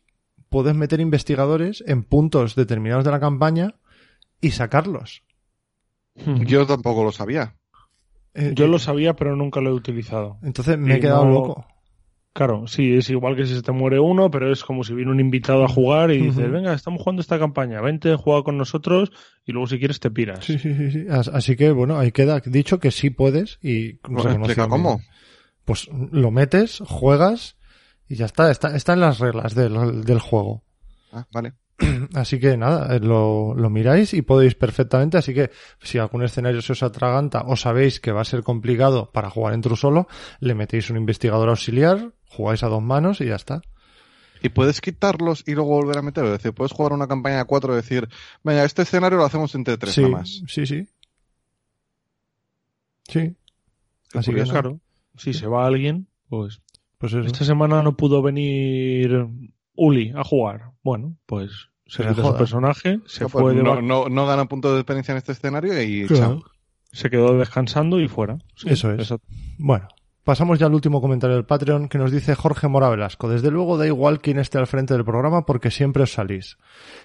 puedes 0.49 0.75
meter 0.75 1.01
investigadores 1.01 1.85
en 1.87 2.03
puntos 2.05 2.55
determinados 2.55 3.05
de 3.05 3.11
la 3.11 3.20
campaña 3.20 3.75
y 4.41 4.53
sacarlos. 4.53 5.22
Yo 6.14 6.66
tampoco 6.66 7.05
lo 7.05 7.12
sabía. 7.12 7.57
Eh, 8.35 8.53
Yo 8.55 8.66
lo 8.68 8.79
sabía, 8.79 9.14
pero 9.14 9.37
nunca 9.37 9.61
lo 9.61 9.70
he 9.70 9.75
utilizado. 9.75 10.39
Entonces 10.43 10.79
me 10.79 10.95
he 10.97 11.01
quedado 11.01 11.25
no- 11.25 11.33
loco. 11.33 11.66
Claro, 12.35 12.66
sí, 12.66 12.95
es 12.97 13.09
igual 13.11 13.37
que 13.37 13.47
si 13.47 13.55
se 13.55 13.62
te 13.62 13.70
muere 13.70 14.01
uno, 14.01 14.28
pero 14.28 14.53
es 14.53 14.64
como 14.64 14.82
si 14.82 14.93
viene 14.93 15.12
un 15.12 15.20
invitado 15.20 15.64
a 15.64 15.68
jugar 15.68 16.11
y 16.11 16.18
dices, 16.18 16.51
venga, 16.51 16.74
estamos 16.74 17.01
jugando 17.01 17.22
esta 17.22 17.39
campaña, 17.39 17.80
vente, 17.80 18.16
juega 18.16 18.43
con 18.43 18.59
nosotros 18.59 19.12
y 19.47 19.53
luego 19.53 19.68
si 19.68 19.78
quieres 19.78 20.01
te 20.01 20.11
piras. 20.11 20.45
Sí, 20.45 20.59
sí, 20.59 20.74
sí, 20.74 20.91
sí. 20.91 21.07
As- 21.09 21.28
Así 21.28 21.55
que 21.55 21.70
bueno, 21.70 21.97
ahí 21.97 22.11
queda 22.11 22.41
dicho 22.45 22.80
que 22.80 22.91
sí 22.91 23.11
puedes 23.11 23.59
y 23.62 24.01
Bueno, 24.03 24.32
explica 24.32 24.68
cómo. 24.68 25.01
Pues 25.64 25.89
lo 26.11 26.32
metes, 26.32 26.82
juegas 26.85 27.57
y 28.09 28.16
ya 28.16 28.26
está. 28.26 28.51
Está, 28.51 28.74
está 28.74 28.95
en 28.95 29.01
las 29.01 29.20
reglas 29.20 29.55
del, 29.55 30.03
del 30.05 30.18
juego. 30.18 30.64
Ah, 31.12 31.26
vale. 31.32 31.53
Así 32.14 32.39
que 32.39 32.57
nada, 32.57 32.95
eh, 32.95 33.01
lo, 33.01 33.55
lo 33.55 33.70
miráis 33.70 34.14
y 34.14 34.22
podéis 34.22 34.55
perfectamente. 34.55 35.18
Así 35.18 35.35
que 35.35 35.51
si 35.82 35.99
algún 35.99 36.22
escenario 36.22 36.62
se 36.62 36.72
os 36.72 36.82
atraganta 36.82 37.43
o 37.47 37.57
sabéis 37.57 38.01
que 38.01 38.12
va 38.12 38.22
a 38.22 38.24
ser 38.24 38.43
complicado 38.43 39.11
para 39.12 39.30
jugar 39.30 39.55
en 39.55 39.61
True 39.61 39.76
solo, 39.76 40.09
le 40.41 40.55
metéis 40.55 40.91
un 40.91 40.97
investigador 40.97 41.49
auxiliar, 41.49 42.12
jugáis 42.28 42.62
a 42.62 42.68
dos 42.68 42.82
manos 42.82 43.20
y 43.20 43.26
ya 43.26 43.37
está. 43.37 43.62
Y 44.43 44.51
puedes 44.51 44.80
quitarlos 44.80 45.43
y 45.47 45.55
luego 45.55 45.70
volver 45.70 45.99
a 45.99 46.03
meterlos. 46.03 46.32
Es 46.32 46.39
decir, 46.39 46.53
puedes 46.53 46.72
jugar 46.72 46.93
una 46.93 47.09
campaña 47.09 47.41
a 47.41 47.45
cuatro 47.47 47.72
y 47.72 47.76
decir, 47.76 48.09
venga, 48.43 48.64
este 48.64 48.82
escenario 48.82 49.16
lo 49.16 49.24
hacemos 49.24 49.55
entre 49.55 49.78
tres 49.78 49.95
sí, 49.95 50.03
nada 50.03 50.12
más. 50.18 50.43
sí, 50.47 50.66
sí. 50.66 50.87
Sí. 53.09 53.37
Qué 54.11 54.18
Así 54.18 54.26
que 54.26 54.32
curioso. 54.32 54.53
Claro, 54.53 54.80
si 55.16 55.32
se 55.32 55.47
va 55.47 55.66
alguien, 55.66 56.09
pues 56.28 56.61
pues 56.99 57.12
eso. 57.12 57.26
esta 57.26 57.45
semana 57.45 57.82
no 57.82 57.97
pudo 57.97 58.22
venir 58.22 59.26
Uli 59.76 60.12
a 60.16 60.24
jugar. 60.24 60.72
Bueno, 60.82 61.16
pues 61.26 61.68
se 61.87 62.07
quitó 62.07 62.22
su 62.32 62.37
personaje, 62.37 63.01
se 63.07 63.24
No, 63.24 63.28
fue 63.28 63.43
pues 63.43 63.57
de 63.57 63.62
no, 63.62 63.80
no, 63.82 64.09
no 64.09 64.26
gana 64.26 64.47
puntos 64.47 64.72
de 64.72 64.78
experiencia 64.80 65.12
en 65.12 65.18
este 65.18 65.32
escenario 65.32 65.80
y 65.82 66.07
Claro. 66.07 66.41
chao. 66.41 66.45
se 66.93 67.11
quedó 67.11 67.37
descansando 67.39 68.01
y 68.01 68.09
fuera. 68.09 68.39
Sí, 68.57 68.70
Eso 68.70 68.93
es. 68.93 69.01
exacto. 69.01 69.26
Bueno, 69.59 69.89
pasamos 70.24 70.59
ya 70.59 70.66
al 70.66 70.74
último 70.74 71.01
comentario 71.01 71.37
del 71.37 71.45
Patreon 71.45 71.89
que 71.89 71.99
nos 71.99 72.11
dice 72.12 72.35
Jorge 72.35 72.68
Mora 72.68 72.89
Velasco. 72.89 73.28
Desde 73.28 73.51
luego 73.51 73.76
da 73.76 73.87
igual 73.87 74.20
quién 74.20 74.39
esté 74.39 74.59
al 74.59 74.66
frente 74.66 74.95
del 74.95 75.05
programa 75.05 75.45
porque 75.45 75.70
siempre 75.70 76.03
os 76.05 76.12
salís. 76.12 76.57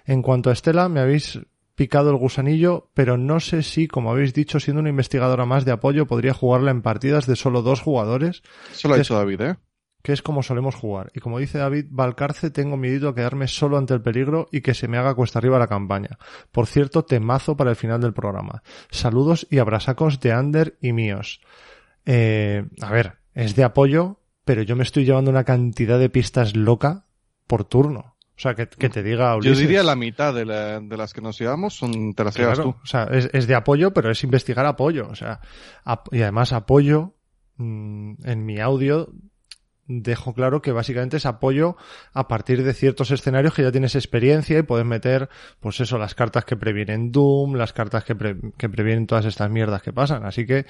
En 0.05 0.21
cuanto 0.21 0.49
a 0.49 0.53
Estela, 0.53 0.87
me 0.89 0.99
habéis 1.01 1.39
picado 1.75 2.09
el 2.09 2.17
gusanillo, 2.17 2.89
pero 2.93 3.17
no 3.17 3.39
sé 3.39 3.63
si, 3.63 3.87
como 3.87 4.11
habéis 4.11 4.33
dicho, 4.33 4.59
siendo 4.59 4.81
una 4.81 4.89
investigadora 4.89 5.45
más 5.45 5.63
de 5.63 5.71
apoyo, 5.71 6.07
podría 6.07 6.33
jugarla 6.33 6.71
en 6.71 6.81
partidas 6.81 7.25
de 7.25 7.35
solo 7.37 7.61
dos 7.61 7.79
jugadores, 7.81 8.41
Eso 8.71 8.89
lo 8.89 8.95
ha 8.95 8.97
dicho 8.97 9.15
David, 9.15 9.41
¿eh? 9.41 9.55
Que 10.09 10.13
es 10.13 10.23
como 10.23 10.41
solemos 10.41 10.73
jugar. 10.73 11.11
Y 11.13 11.19
como 11.19 11.37
dice 11.37 11.59
David 11.59 11.85
Valcarce, 11.91 12.49
tengo 12.49 12.77
miedo 12.77 13.09
a 13.09 13.13
quedarme 13.15 13.47
solo 13.47 13.77
ante 13.77 13.93
el 13.93 14.01
peligro 14.01 14.47
y 14.51 14.61
que 14.61 14.73
se 14.73 14.87
me 14.87 14.97
haga 14.97 15.13
cuesta 15.13 15.37
arriba 15.37 15.59
la 15.59 15.67
campaña. 15.67 16.17
Por 16.51 16.65
cierto, 16.65 17.05
temazo 17.05 17.55
para 17.55 17.69
el 17.69 17.75
final 17.75 18.01
del 18.01 18.13
programa. 18.13 18.63
Saludos 18.89 19.45
y 19.51 19.59
abrasacos 19.59 20.19
de 20.19 20.31
Ander 20.31 20.77
y 20.81 20.93
míos. 20.93 21.41
Eh, 22.07 22.65
a 22.81 22.91
ver, 22.91 23.17
es 23.35 23.55
de 23.55 23.63
apoyo, 23.63 24.19
pero 24.45 24.63
yo 24.63 24.75
me 24.75 24.81
estoy 24.81 25.05
llevando 25.05 25.29
una 25.29 25.43
cantidad 25.43 25.99
de 25.99 26.09
pistas 26.09 26.55
loca 26.55 27.05
por 27.45 27.65
turno. 27.65 28.15
O 28.35 28.41
sea, 28.41 28.55
que, 28.55 28.67
que 28.67 28.89
te 28.89 29.03
diga 29.03 29.33
Yo 29.33 29.37
Ulises. 29.37 29.59
diría 29.59 29.83
la 29.83 29.95
mitad 29.95 30.33
de, 30.33 30.45
la- 30.45 30.79
de 30.79 30.97
las 30.97 31.13
que 31.13 31.21
nos 31.21 31.37
llevamos 31.37 31.75
son, 31.75 32.13
te 32.15 32.23
las 32.23 32.35
llevas 32.35 32.59
tú. 32.59 32.69
o 32.81 32.85
sea, 32.85 33.03
es, 33.11 33.29
es 33.33 33.45
de 33.47 33.53
apoyo, 33.53 33.93
pero 33.93 34.09
es 34.09 34.23
investigar 34.23 34.65
apoyo. 34.65 35.07
O 35.09 35.15
sea, 35.15 35.39
ap- 35.83 36.07
y 36.13 36.21
además 36.23 36.51
apoyo 36.53 37.13
mm, 37.57 38.13
en 38.23 38.45
mi 38.45 38.59
audio 38.59 39.09
dejo 39.91 40.35
claro 40.35 40.61
que 40.61 40.71
básicamente 40.71 41.17
es 41.17 41.25
apoyo 41.25 41.75
a 42.13 42.27
partir 42.27 42.63
de 42.63 42.75
ciertos 42.75 43.09
escenarios 43.09 43.55
que 43.55 43.63
ya 43.63 43.71
tienes 43.71 43.95
experiencia 43.95 44.59
y 44.59 44.61
puedes 44.61 44.85
meter, 44.85 45.29
pues 45.59 45.79
eso, 45.81 45.97
las 45.97 46.13
cartas 46.13 46.45
que 46.45 46.55
previenen 46.55 47.11
Doom, 47.11 47.55
las 47.55 47.73
cartas 47.73 48.03
que, 48.03 48.15
pre- 48.15 48.37
que 48.55 48.69
previenen 48.69 49.07
todas 49.07 49.25
estas 49.25 49.49
mierdas 49.49 49.81
que 49.81 49.91
pasan. 49.91 50.25
Así 50.25 50.45
que, 50.45 50.67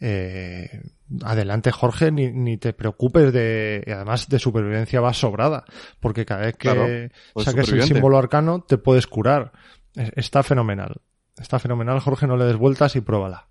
eh, 0.00 0.82
adelante 1.24 1.72
Jorge, 1.72 2.12
ni, 2.12 2.30
ni 2.30 2.56
te 2.58 2.72
preocupes 2.72 3.32
de, 3.32 3.82
y 3.84 3.90
además 3.90 4.28
de 4.28 4.38
supervivencia 4.38 5.00
va 5.00 5.12
sobrada, 5.12 5.64
porque 5.98 6.24
cada 6.24 6.42
vez 6.42 6.56
que 6.56 6.68
Claro, 6.70 6.86
pues 7.34 7.44
saques 7.46 7.68
el 7.72 7.82
símbolo 7.94 8.18
arcano 8.18 8.62
te 8.62 8.78
puedes 8.78 9.06
curar. 9.08 9.50
Es- 9.96 10.12
Está 10.14 10.42
fenomenal. 10.44 11.00
Está 11.36 11.58
fenomenal, 11.58 11.98
Jorge, 11.98 12.28
no 12.28 12.36
le 12.36 12.44
des 12.44 12.56
vueltas 12.56 12.94
y 12.94 13.00
pruébala. 13.00 13.48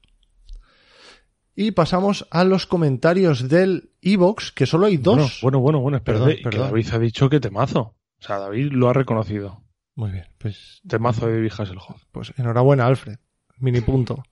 Y 1.55 1.71
pasamos 1.71 2.25
a 2.31 2.45
los 2.45 2.65
comentarios 2.65 3.49
del 3.49 3.88
Evox, 4.01 4.51
que 4.51 4.65
solo 4.65 4.85
hay 4.85 4.97
dos. 4.97 5.39
Bueno, 5.41 5.59
bueno, 5.59 5.79
bueno, 5.79 6.01
Perdón, 6.03 6.35
que. 6.49 6.57
David 6.57 6.87
ha 6.93 6.99
dicho 6.99 7.29
que 7.29 7.39
temazo. 7.39 7.95
O 8.19 8.21
sea, 8.21 8.37
David 8.39 8.71
lo 8.71 8.89
ha 8.89 8.93
reconocido. 8.93 9.61
Muy 9.95 10.11
bien, 10.11 10.25
pues, 10.37 10.81
Temazo 10.87 11.27
de 11.27 11.33
David 11.35 11.51
Hasselhoff. 11.57 12.03
pues 12.11 12.33
enhorabuena, 12.37 12.85
Alfred. 12.85 13.17
Mini 13.57 13.81
punto. 13.81 14.23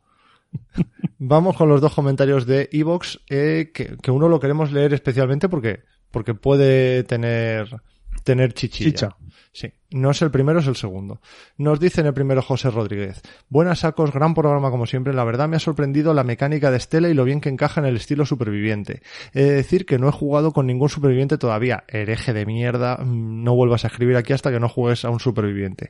Vamos 1.20 1.57
con 1.57 1.68
los 1.68 1.82
dos 1.82 1.93
comentarios 1.93 2.45
de 2.45 2.70
Evox, 2.72 3.20
eh, 3.30 3.72
que, 3.74 3.97
que 4.01 4.11
uno 4.11 4.30
lo 4.30 4.39
queremos 4.39 4.72
leer 4.72 4.93
especialmente 4.93 5.49
porque, 5.49 5.84
porque 6.11 6.34
puede 6.34 7.03
tener, 7.03 7.82
tener 8.24 8.53
chichilla. 8.53 8.91
Chicha. 8.91 9.18
Sí, 9.51 9.71
no 9.89 10.11
es 10.11 10.21
el 10.21 10.29
primero, 10.29 10.59
es 10.59 10.67
el 10.67 10.75
segundo. 10.75 11.19
Nos 11.57 11.79
dice 11.79 12.01
en 12.01 12.07
el 12.07 12.13
primero 12.13 12.41
José 12.43 12.69
Rodríguez. 12.69 13.21
Buenas 13.49 13.79
sacos, 13.79 14.11
gran 14.13 14.33
programa 14.35 14.69
como 14.69 14.85
siempre. 14.85 15.13
La 15.13 15.23
verdad 15.23 15.47
me 15.47 15.55
ha 15.55 15.59
sorprendido 15.59 16.13
la 16.13 16.23
mecánica 16.23 16.69
de 16.69 16.77
Estela 16.77 17.09
y 17.09 17.13
lo 17.15 17.23
bien 17.23 17.41
que 17.41 17.49
encaja 17.49 17.81
en 17.81 17.87
el 17.87 17.95
estilo 17.95 18.25
superviviente. 18.25 19.01
He 19.33 19.43
de 19.43 19.51
decir 19.53 19.85
que 19.85 19.97
no 19.97 20.09
he 20.09 20.11
jugado 20.11 20.51
con 20.53 20.67
ningún 20.67 20.89
superviviente 20.89 21.37
todavía. 21.39 21.83
Hereje 21.87 22.33
de 22.33 22.45
mierda, 22.45 22.97
mm, 22.97 23.43
no 23.43 23.55
vuelvas 23.55 23.83
a 23.83 23.87
escribir 23.87 24.15
aquí 24.17 24.33
hasta 24.33 24.51
que 24.51 24.59
no 24.59 24.69
juegues 24.69 25.05
a 25.05 25.09
un 25.09 25.19
superviviente. 25.19 25.89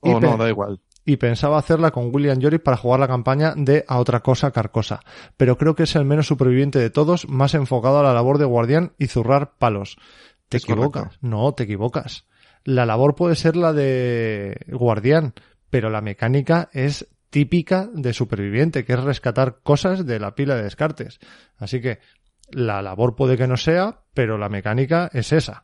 Oh, 0.00 0.20
no, 0.20 0.36
da 0.36 0.48
igual. 0.48 0.80
y 1.04 1.16
pensaba 1.16 1.58
hacerla 1.58 1.90
con 1.92 2.12
William 2.14 2.38
Yorick 2.38 2.62
para 2.62 2.76
jugar 2.76 2.98
la 3.00 3.06
campaña 3.08 3.54
de 3.56 3.84
A 3.88 3.98
otra 3.98 4.20
cosa 4.20 4.50
Carcosa, 4.50 5.00
pero 5.36 5.56
creo 5.56 5.74
que 5.76 5.84
es 5.84 5.94
el 5.96 6.04
menos 6.04 6.26
superviviente 6.26 6.78
de 6.80 6.90
todos, 6.90 7.28
más 7.28 7.54
enfocado 7.54 8.00
a 8.00 8.02
la 8.02 8.12
labor 8.12 8.38
de 8.38 8.44
guardián 8.44 8.92
y 8.98 9.06
zurrar 9.06 9.52
palos. 9.58 9.96
Te 10.48 10.58
Es 10.58 10.64
equivocas. 10.64 11.02
correcto. 11.04 11.18
No, 11.26 11.52
te 11.54 11.62
equivocas. 11.64 12.26
La 12.66 12.84
labor 12.84 13.14
puede 13.14 13.36
ser 13.36 13.54
la 13.54 13.72
de 13.72 14.58
guardián, 14.66 15.34
pero 15.70 15.88
la 15.88 16.00
mecánica 16.00 16.68
es 16.72 17.06
típica 17.30 17.88
de 17.94 18.12
superviviente, 18.12 18.84
que 18.84 18.94
es 18.94 19.04
rescatar 19.04 19.60
cosas 19.62 20.04
de 20.04 20.18
la 20.18 20.34
pila 20.34 20.56
de 20.56 20.64
descartes. 20.64 21.20
Así 21.58 21.80
que 21.80 22.00
la 22.50 22.82
labor 22.82 23.14
puede 23.14 23.36
que 23.36 23.46
no 23.46 23.56
sea, 23.56 24.02
pero 24.14 24.36
la 24.36 24.48
mecánica 24.48 25.08
es 25.12 25.32
esa. 25.32 25.62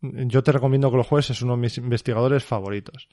Yo 0.00 0.42
te 0.42 0.50
recomiendo 0.52 0.90
que 0.90 0.96
lo 0.96 1.04
juegues, 1.04 1.30
es 1.30 1.42
uno 1.42 1.54
de 1.54 1.62
mis 1.62 1.78
investigadores 1.78 2.44
favoritos. 2.44 3.08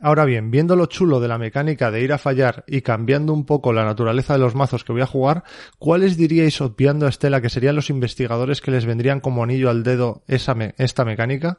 Ahora 0.00 0.24
bien, 0.24 0.50
viendo 0.50 0.76
lo 0.76 0.86
chulo 0.86 1.20
de 1.20 1.28
la 1.28 1.38
mecánica 1.38 1.90
de 1.90 2.02
ir 2.02 2.12
a 2.12 2.18
fallar 2.18 2.64
y 2.66 2.82
cambiando 2.82 3.32
un 3.32 3.44
poco 3.44 3.72
la 3.72 3.84
naturaleza 3.84 4.34
de 4.34 4.38
los 4.38 4.54
mazos 4.54 4.84
que 4.84 4.92
voy 4.92 5.02
a 5.02 5.06
jugar, 5.06 5.42
¿cuáles 5.78 6.16
diríais, 6.16 6.60
obviando 6.60 7.06
a 7.06 7.08
Estela, 7.08 7.40
que 7.40 7.50
serían 7.50 7.76
los 7.76 7.90
investigadores 7.90 8.60
que 8.60 8.70
les 8.70 8.86
vendrían 8.86 9.20
como 9.20 9.42
anillo 9.42 9.70
al 9.70 9.82
dedo 9.82 10.22
esta 10.28 11.04
mecánica? 11.04 11.58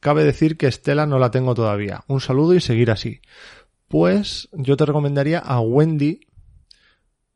Cabe 0.00 0.24
decir 0.24 0.56
que 0.56 0.66
Estela 0.66 1.06
no 1.06 1.18
la 1.18 1.30
tengo 1.30 1.54
todavía. 1.54 2.04
Un 2.06 2.20
saludo 2.20 2.54
y 2.54 2.60
seguir 2.60 2.90
así. 2.90 3.20
Pues 3.88 4.48
yo 4.52 4.76
te 4.76 4.86
recomendaría 4.86 5.38
a 5.38 5.60
Wendy, 5.60 6.20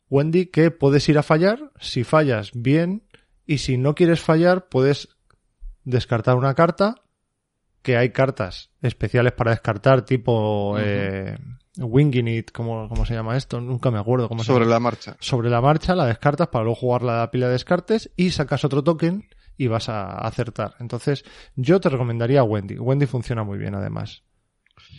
Wendy, 0.08 0.46
que 0.46 0.70
puedes 0.70 1.08
ir 1.08 1.18
a 1.18 1.22
fallar, 1.22 1.72
si 1.80 2.04
fallas, 2.04 2.50
bien, 2.54 3.02
y 3.46 3.58
si 3.58 3.78
no 3.78 3.94
quieres 3.94 4.20
fallar, 4.20 4.68
puedes 4.68 5.08
descartar 5.84 6.36
una 6.36 6.54
carta, 6.54 7.03
que 7.84 7.96
hay 7.96 8.10
cartas 8.10 8.70
especiales 8.82 9.32
para 9.34 9.50
descartar, 9.52 10.04
tipo 10.04 10.76
eh, 10.78 11.36
Winging 11.76 12.26
It, 12.28 12.50
¿cómo, 12.50 12.88
¿cómo 12.88 13.04
se 13.04 13.14
llama 13.14 13.36
esto? 13.36 13.60
Nunca 13.60 13.90
me 13.90 13.98
acuerdo 13.98 14.26
cómo 14.28 14.42
se 14.42 14.46
Sobre 14.48 14.64
llama. 14.64 14.74
la 14.74 14.80
marcha. 14.80 15.16
Sobre 15.20 15.50
la 15.50 15.60
marcha 15.60 15.94
la 15.94 16.06
descartas 16.06 16.48
para 16.48 16.64
luego 16.64 16.76
jugar 16.80 17.02
la 17.02 17.30
pila 17.30 17.46
de 17.46 17.52
descartes 17.52 18.10
y 18.16 18.30
sacas 18.30 18.64
otro 18.64 18.82
token 18.82 19.28
y 19.58 19.66
vas 19.68 19.88
a 19.88 20.06
acertar. 20.18 20.74
Entonces, 20.80 21.24
yo 21.54 21.78
te 21.78 21.90
recomendaría 21.90 22.40
a 22.40 22.44
Wendy. 22.44 22.76
Wendy 22.78 23.06
funciona 23.06 23.44
muy 23.44 23.58
bien, 23.58 23.74
además. 23.74 24.22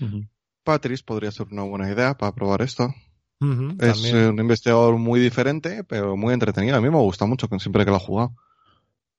Ujú. 0.01 0.27
Patrice 0.63 1.03
podría 1.03 1.31
ser 1.31 1.47
una 1.51 1.63
buena 1.63 1.91
idea 1.91 2.15
para 2.17 2.33
probar 2.33 2.61
esto. 2.61 2.93
Es 3.79 4.01
también. 4.01 4.29
un 4.29 4.39
investigador 4.39 4.97
muy 4.97 5.19
diferente, 5.19 5.83
pero 5.83 6.15
muy 6.15 6.33
entretenido. 6.33 6.77
A 6.77 6.81
mí 6.81 6.89
me 6.89 6.97
gusta 6.97 7.25
mucho 7.25 7.47
que 7.47 7.59
siempre 7.59 7.83
que 7.83 7.91
lo 7.91 7.97
he 7.97 7.99
jugado. 7.99 8.35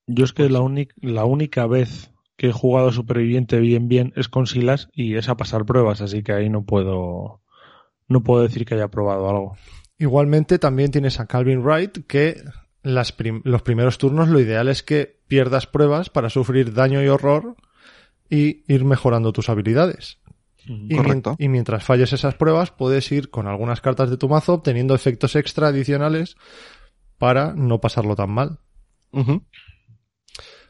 Yo 0.07 0.25
es 0.25 0.33
Pues 0.33 0.47
que 0.49 0.53
la, 0.53 0.61
única 0.61 0.95
la 1.01 1.25
única 1.25 1.67
vez 1.67 2.11
que 2.37 2.49
he 2.49 2.53
jugado 2.53 2.93
Superviviente 2.93 3.59
bien 3.61 3.89
bien 3.89 4.13
es 4.17 4.29
con 4.29 4.47
Silas 4.47 4.89
y 4.93 5.17
es 5.17 5.29
a 5.29 5.37
pasar 5.37 5.65
pruebas, 5.65 6.01
así 6.01 6.23
que 6.23 6.33
ahí 6.33 6.49
no 6.51 6.65
puedo 6.65 7.41
no 8.09 8.23
puedo 8.23 8.43
decir 8.43 8.65
que 8.65 8.75
haya 8.75 8.89
probado 8.89 9.29
algo. 9.29 9.57
Igualmente 9.99 10.59
también 10.59 10.91
tienes 10.91 11.19
a 11.19 11.27
Calvin 11.27 11.63
Wright 11.65 12.07
que 12.07 12.41
las 12.83 13.11
prim- 13.13 13.41
los 13.45 13.63
primeros 13.63 13.99
turnos 13.99 14.29
lo 14.29 14.39
ideal 14.39 14.69
es 14.69 14.83
que 14.83 15.19
pierdas 15.27 15.67
pruebas 15.67 16.11
para 16.11 16.31
sufrir 16.31 16.73
daño 16.75 17.03
y 17.03 17.09
horror 17.09 17.57
y 18.31 18.63
ir 18.73 18.85
mejorando 18.85 19.33
tus 19.33 19.49
habilidades. 19.49 20.19
Y, 20.69 20.97
Correcto. 20.97 21.37
y 21.39 21.49
mientras 21.49 21.85
falles 21.85 22.13
esas 22.13 22.35
pruebas 22.35 22.73
puedes 22.73 23.11
ir 23.13 23.31
con 23.31 23.47
algunas 23.47 23.81
cartas 23.81 24.11
de 24.11 24.17
tu 24.17 24.29
mazo 24.29 24.55
obteniendo 24.55 24.95
efectos 24.95 25.37
extra 25.37 25.69
adicionales 25.69 26.37
para 27.19 27.55
no 27.55 27.81
pasarlo 27.81 28.15
tan 28.17 28.31
mal. 28.31 28.59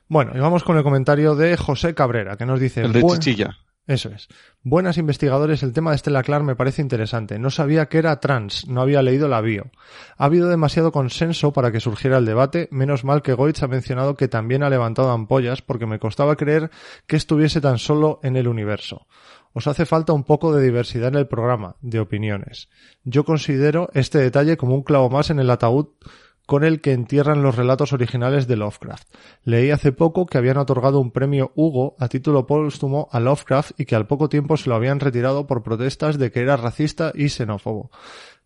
Bueno, 0.08 0.32
y 0.34 0.38
vamos 0.40 0.62
con 0.64 0.76
el 0.76 0.82
comentario 0.82 1.34
de 1.34 1.56
José 1.56 1.94
Cabrera 1.94 2.36
que 2.36 2.46
nos 2.46 2.60
dice... 2.60 2.82
El 2.82 2.92
de 2.92 3.00
"Buen- 3.02 3.18
Chichilla. 3.18 3.56
Eso 3.88 4.08
es. 4.08 4.26
Buenas 4.64 4.98
investigadores, 4.98 5.62
el 5.62 5.72
tema 5.72 5.92
de 5.92 5.98
Stella 5.98 6.24
Clark 6.24 6.42
me 6.42 6.56
parece 6.56 6.82
interesante. 6.82 7.38
No 7.38 7.50
sabía 7.50 7.86
que 7.86 7.98
era 7.98 8.18
trans, 8.18 8.66
no 8.66 8.80
había 8.80 9.00
leído 9.00 9.28
la 9.28 9.40
bio. 9.40 9.70
Ha 10.16 10.24
habido 10.24 10.48
demasiado 10.48 10.90
consenso 10.90 11.52
para 11.52 11.70
que 11.70 11.78
surgiera 11.78 12.18
el 12.18 12.24
debate, 12.24 12.68
menos 12.72 13.04
mal 13.04 13.22
que 13.22 13.32
Goitz 13.34 13.62
ha 13.62 13.68
mencionado 13.68 14.16
que 14.16 14.26
también 14.26 14.64
ha 14.64 14.70
levantado 14.70 15.12
ampollas 15.12 15.62
porque 15.62 15.86
me 15.86 16.00
costaba 16.00 16.34
creer 16.34 16.70
que 17.06 17.14
estuviese 17.14 17.60
tan 17.60 17.78
solo 17.78 18.18
en 18.24 18.34
el 18.36 18.48
universo. 18.48 19.06
Os 19.52 19.68
hace 19.68 19.86
falta 19.86 20.12
un 20.12 20.24
poco 20.24 20.52
de 20.52 20.64
diversidad 20.64 21.08
en 21.08 21.14
el 21.14 21.28
programa, 21.28 21.76
de 21.80 22.00
opiniones. 22.00 22.68
Yo 23.04 23.24
considero 23.24 23.88
este 23.94 24.18
detalle 24.18 24.56
como 24.56 24.74
un 24.74 24.82
clavo 24.82 25.10
más 25.10 25.30
en 25.30 25.38
el 25.38 25.48
ataúd 25.48 25.86
con 26.46 26.64
el 26.64 26.80
que 26.80 26.92
entierran 26.92 27.42
los 27.42 27.56
relatos 27.56 27.92
originales 27.92 28.46
de 28.46 28.56
Lovecraft. 28.56 29.08
Leí 29.44 29.70
hace 29.70 29.92
poco 29.92 30.26
que 30.26 30.38
habían 30.38 30.56
otorgado 30.56 31.00
un 31.00 31.10
premio 31.10 31.52
Hugo 31.56 31.96
a 31.98 32.08
título 32.08 32.46
póstumo 32.46 33.08
a 33.10 33.20
Lovecraft 33.20 33.72
y 33.78 33.84
que 33.84 33.96
al 33.96 34.06
poco 34.06 34.28
tiempo 34.28 34.56
se 34.56 34.70
lo 34.70 34.76
habían 34.76 35.00
retirado 35.00 35.46
por 35.46 35.62
protestas 35.62 36.18
de 36.18 36.30
que 36.30 36.40
era 36.40 36.56
racista 36.56 37.12
y 37.14 37.28
xenófobo. 37.28 37.90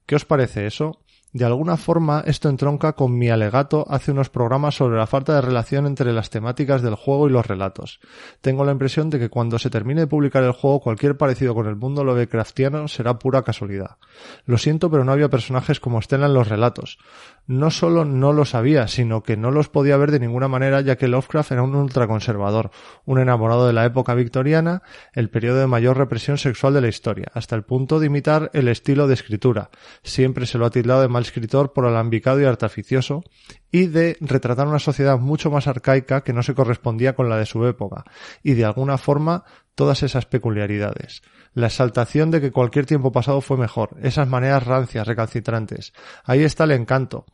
¿Qué 0.07 0.16
os 0.16 0.24
parece 0.24 0.66
eso? 0.66 1.03
De 1.33 1.45
alguna 1.45 1.76
forma 1.76 2.24
esto 2.26 2.49
entronca 2.49 2.95
con 2.95 3.16
mi 3.16 3.31
alegato 3.31 3.87
hace 3.89 4.11
unos 4.11 4.31
programas 4.31 4.74
sobre 4.74 4.99
la 4.99 5.07
falta 5.07 5.33
de 5.35 5.41
relación 5.41 5.87
entre 5.87 6.12
las 6.12 6.28
temáticas 6.28 6.83
del 6.83 6.97
juego 6.97 7.28
y 7.28 7.31
los 7.31 7.47
relatos. 7.47 8.01
Tengo 8.41 8.64
la 8.64 8.72
impresión 8.72 9.11
de 9.11 9.20
que 9.20 9.28
cuando 9.28 9.61
se 9.61 9.70
termine 9.70 10.01
de 10.01 10.07
publicar 10.09 10.43
el 10.43 10.51
juego 10.51 10.81
cualquier 10.81 11.16
parecido 11.16 11.55
con 11.55 11.68
el 11.68 11.76
mundo 11.76 12.03
Lovecraftiano 12.03 12.89
será 12.89 13.20
pura 13.20 13.43
casualidad. 13.43 13.99
Lo 14.45 14.59
siento 14.59 14.91
pero 14.91 15.05
no 15.05 15.12
había 15.12 15.31
personajes 15.31 15.78
como 15.78 16.03
Stella 16.03 16.26
en 16.26 16.35
los 16.35 16.49
relatos. 16.49 16.99
No 17.47 17.70
solo 17.70 18.05
no 18.05 18.33
lo 18.33 18.45
sabía, 18.45 18.89
sino 18.89 19.22
que 19.22 19.37
no 19.37 19.53
los 19.53 19.68
podía 19.68 19.97
ver 19.97 20.11
de 20.11 20.20
ninguna 20.20 20.49
manera 20.49 20.81
ya 20.81 20.97
que 20.97 21.07
Lovecraft 21.07 21.53
era 21.53 21.62
un 21.62 21.76
ultraconservador, 21.76 22.70
un 23.05 23.20
enamorado 23.20 23.68
de 23.68 23.72
la 23.72 23.85
época 23.85 24.14
victoriana, 24.14 24.83
el 25.14 25.31
periodo 25.31 25.61
de 25.61 25.66
mayor 25.68 25.97
represión 25.97 26.39
sexual 26.39 26.74
de 26.74 26.81
la 26.81 26.89
historia, 26.89 27.31
hasta 27.35 27.55
el 27.55 27.62
punto 27.62 28.01
de 28.01 28.07
imitar 28.07 28.51
el 28.53 28.66
estilo 28.66 29.07
de 29.07 29.14
escritura. 29.14 29.70
Siempre 30.03 30.47
se 30.47 30.59
lo 30.59 30.66
ha 30.66 30.70
tildado 30.70 31.03
de 31.03 31.09
mal 31.20 31.26
escritor 31.26 31.72
por 31.72 31.84
alambicado 31.84 32.40
y 32.40 32.44
artificioso, 32.44 33.22
y 33.70 33.86
de 33.86 34.16
retratar 34.20 34.66
una 34.66 34.78
sociedad 34.78 35.18
mucho 35.18 35.50
más 35.50 35.66
arcaica 35.66 36.22
que 36.22 36.32
no 36.32 36.42
se 36.42 36.54
correspondía 36.54 37.14
con 37.14 37.28
la 37.28 37.36
de 37.36 37.46
su 37.46 37.66
época, 37.66 38.04
y 38.42 38.54
de 38.54 38.64
alguna 38.64 38.96
forma 38.96 39.44
todas 39.74 40.02
esas 40.02 40.26
peculiaridades. 40.26 41.22
La 41.52 41.66
exaltación 41.66 42.30
de 42.30 42.40
que 42.40 42.52
cualquier 42.52 42.86
tiempo 42.86 43.12
pasado 43.12 43.40
fue 43.40 43.56
mejor, 43.56 43.96
esas 44.02 44.28
maneras 44.28 44.66
rancias, 44.66 45.06
recalcitrantes. 45.06 45.92
Ahí 46.24 46.42
está 46.42 46.64
el 46.64 46.72
encanto. 46.72 47.26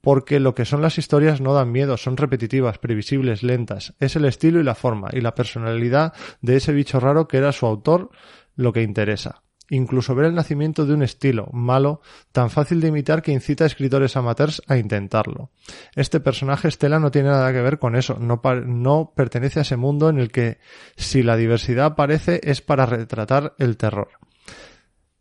Porque 0.00 0.38
lo 0.38 0.54
que 0.54 0.66
son 0.66 0.82
las 0.82 0.98
historias 0.98 1.40
no 1.40 1.54
dan 1.54 1.72
miedo, 1.72 1.96
son 1.96 2.18
repetitivas, 2.18 2.76
previsibles, 2.76 3.42
lentas. 3.42 3.94
Es 4.00 4.16
el 4.16 4.26
estilo 4.26 4.60
y 4.60 4.62
la 4.62 4.74
forma, 4.74 5.08
y 5.12 5.22
la 5.22 5.34
personalidad 5.34 6.12
de 6.42 6.56
ese 6.56 6.74
bicho 6.74 7.00
raro 7.00 7.26
que 7.26 7.38
era 7.38 7.52
su 7.52 7.64
autor 7.64 8.10
lo 8.54 8.74
que 8.74 8.82
interesa. 8.82 9.42
Incluso 9.74 10.14
ver 10.14 10.26
el 10.26 10.34
nacimiento 10.34 10.86
de 10.86 10.94
un 10.94 11.02
estilo 11.02 11.48
malo 11.52 12.00
tan 12.30 12.48
fácil 12.48 12.80
de 12.80 12.88
imitar 12.88 13.22
que 13.22 13.32
incita 13.32 13.64
a 13.64 13.66
escritores 13.66 14.16
amateurs 14.16 14.62
a 14.68 14.76
intentarlo. 14.76 15.50
Este 15.96 16.20
personaje 16.20 16.68
Estela 16.68 17.00
no 17.00 17.10
tiene 17.10 17.30
nada 17.30 17.52
que 17.52 17.60
ver 17.60 17.80
con 17.80 17.96
eso, 17.96 18.16
no, 18.20 18.40
no 18.66 19.12
pertenece 19.16 19.58
a 19.58 19.62
ese 19.62 19.76
mundo 19.76 20.08
en 20.08 20.18
el 20.18 20.30
que 20.30 20.58
si 20.96 21.24
la 21.24 21.36
diversidad 21.36 21.86
aparece 21.86 22.40
es 22.44 22.60
para 22.60 22.86
retratar 22.86 23.54
el 23.58 23.76
terror. 23.76 24.23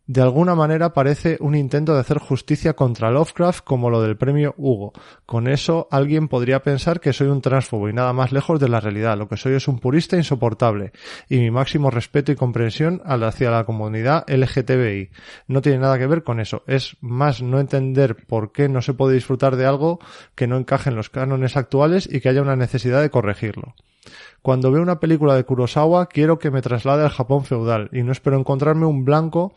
De 0.06 0.22
alguna 0.22 0.54
manera 0.54 0.91
parece 0.91 1.38
un 1.39 1.56
intento 1.56 1.93
de 1.93 2.01
hacer 2.01 2.18
justicia 2.18 2.74
contra 2.74 3.10
Lovecraft 3.10 3.64
como 3.64 3.89
lo 3.89 4.01
del 4.01 4.18
premio 4.18 4.54
Hugo. 4.58 4.91
Con 5.26 5.47
eso 5.47 5.88
alguien 5.91 6.28
podría 6.28 6.62
pensar 6.62 6.99
que 6.99 7.14
soy 7.14 7.28
un 7.28 7.39
transfobo 7.39 7.88
y 7.88 7.93
nada 7.93 8.12
más 8.12 8.34
lejos 8.34 8.60
de 8.60 8.68
la 8.68 8.82
realidad. 8.82 9.18
Lo 9.18 9.30
que 9.30 9.38
soy 9.38 9.54
es 9.54 9.70
un 9.70 9.80
purista 9.80 10.18
insoportable 10.18 10.91
y 11.30 11.38
mi 11.38 11.51
máximo 11.51 11.89
respeto 11.89 12.34
y 12.34 12.36
comprensión 12.36 13.01
hacia 13.06 13.49
la 13.49 13.64
comunidad 13.64 14.26
LGTBI. 14.28 15.10
No 15.47 15.62
tiene 15.62 15.80
nada 15.80 15.97
que 15.97 16.08
ver 16.08 16.24
con 16.24 16.41
eso. 16.41 16.64
Es 16.68 16.97
más 16.99 17.41
no 17.41 17.62
entender 17.62 18.26
por 18.28 18.51
qué 18.51 18.68
no 18.68 18.82
se 18.82 18.93
puede 18.93 19.16
disfrutar 19.16 19.56
de 19.56 19.66
algo 19.66 19.99
que 20.36 20.47
no 20.47 20.58
encaje 20.58 20.89
en 20.89 20.97
los 20.97 21.10
cánones 21.10 21.56
actuales 21.56 22.10
y 22.12 22.20
que 22.20 22.28
haya 22.28 22.41
una 22.41 22.58
necesidad 22.58 23.01
de 23.01 23.10
corregirlo. 23.10 23.74
Cuando 24.41 24.72
veo 24.72 24.82
una 24.82 24.99
película 24.99 25.36
de 25.36 25.43
Kurosawa 25.43 26.08
quiero 26.08 26.39
que 26.39 26.51
me 26.51 26.62
traslade 26.62 27.04
al 27.04 27.10
Japón 27.10 27.45
feudal 27.45 27.89
y 27.91 28.04
no 28.04 28.12
espero 28.12 28.38
encontrarme 28.38 28.86
un 28.86 29.06
blanco 29.06 29.56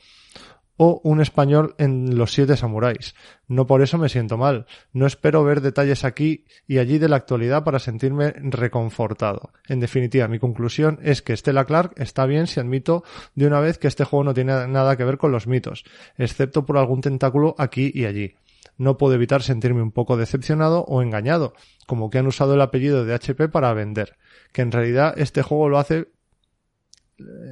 o 0.76 1.01
un 1.05 1.20
español 1.20 1.74
en 1.78 2.16
Los 2.16 2.32
Siete 2.32 2.57
Samuráis. 2.57 3.14
No 3.49 3.66
por 3.66 3.82
eso 3.82 3.99
me 3.99 4.09
siento 4.09 4.36
mal. 4.36 4.66
No 4.92 5.07
espero 5.07 5.42
ver 5.44 5.61
detalles 5.61 6.05
aquí 6.05 6.44
y 6.66 6.78
allí 6.78 6.99
de 6.99 7.09
la 7.09 7.16
actualidad 7.16 7.64
para 7.64 7.78
sentirme 7.78 8.32
reconfortado. 8.36 9.51
En 9.68 9.80
definitiva, 9.80 10.28
mi 10.28 10.38
conclusión 10.38 10.99
es 11.03 11.22
que 11.22 11.36
Stella 11.36 11.64
Clark 11.64 11.92
está 11.97 12.26
bien 12.26 12.47
si 12.47 12.61
admito 12.61 13.05
de 13.34 13.47
una 13.47 13.61
vez 13.61 13.78
que 13.78 13.88
este 13.88 14.05
juego 14.05 14.24
no 14.24 14.34
tiene 14.34 14.66
nada 14.68 14.97
que 14.97 15.05
ver 15.05 15.18
con 15.18 15.32
los 15.32 15.47
mitos, 15.47 15.84
excepto 16.18 16.66
por 16.66 16.78
algún 16.78 17.01
tentáculo 17.01 17.55
aquí 17.59 17.90
y 17.94 18.05
allí. 18.05 18.34
No 18.78 18.99
puedo 18.99 19.14
evitar 19.14 19.42
sentirme 19.42 19.80
un 19.80 19.92
poco 19.92 20.18
decepcionado 20.18 20.84
o 20.84 21.01
engañado, 21.01 21.55
como 21.86 22.11
que 22.11 22.18
han 22.18 22.26
usado 22.26 22.55
el 22.55 22.61
apellido 22.61 23.07
de 23.07 23.14
HP 23.14 23.49
para 23.49 23.72
vender, 23.72 24.18
que 24.57 24.62
en 24.62 24.72
realidad 24.72 25.12
este 25.18 25.42
juego 25.42 25.68
lo 25.68 25.76
hace 25.78 26.09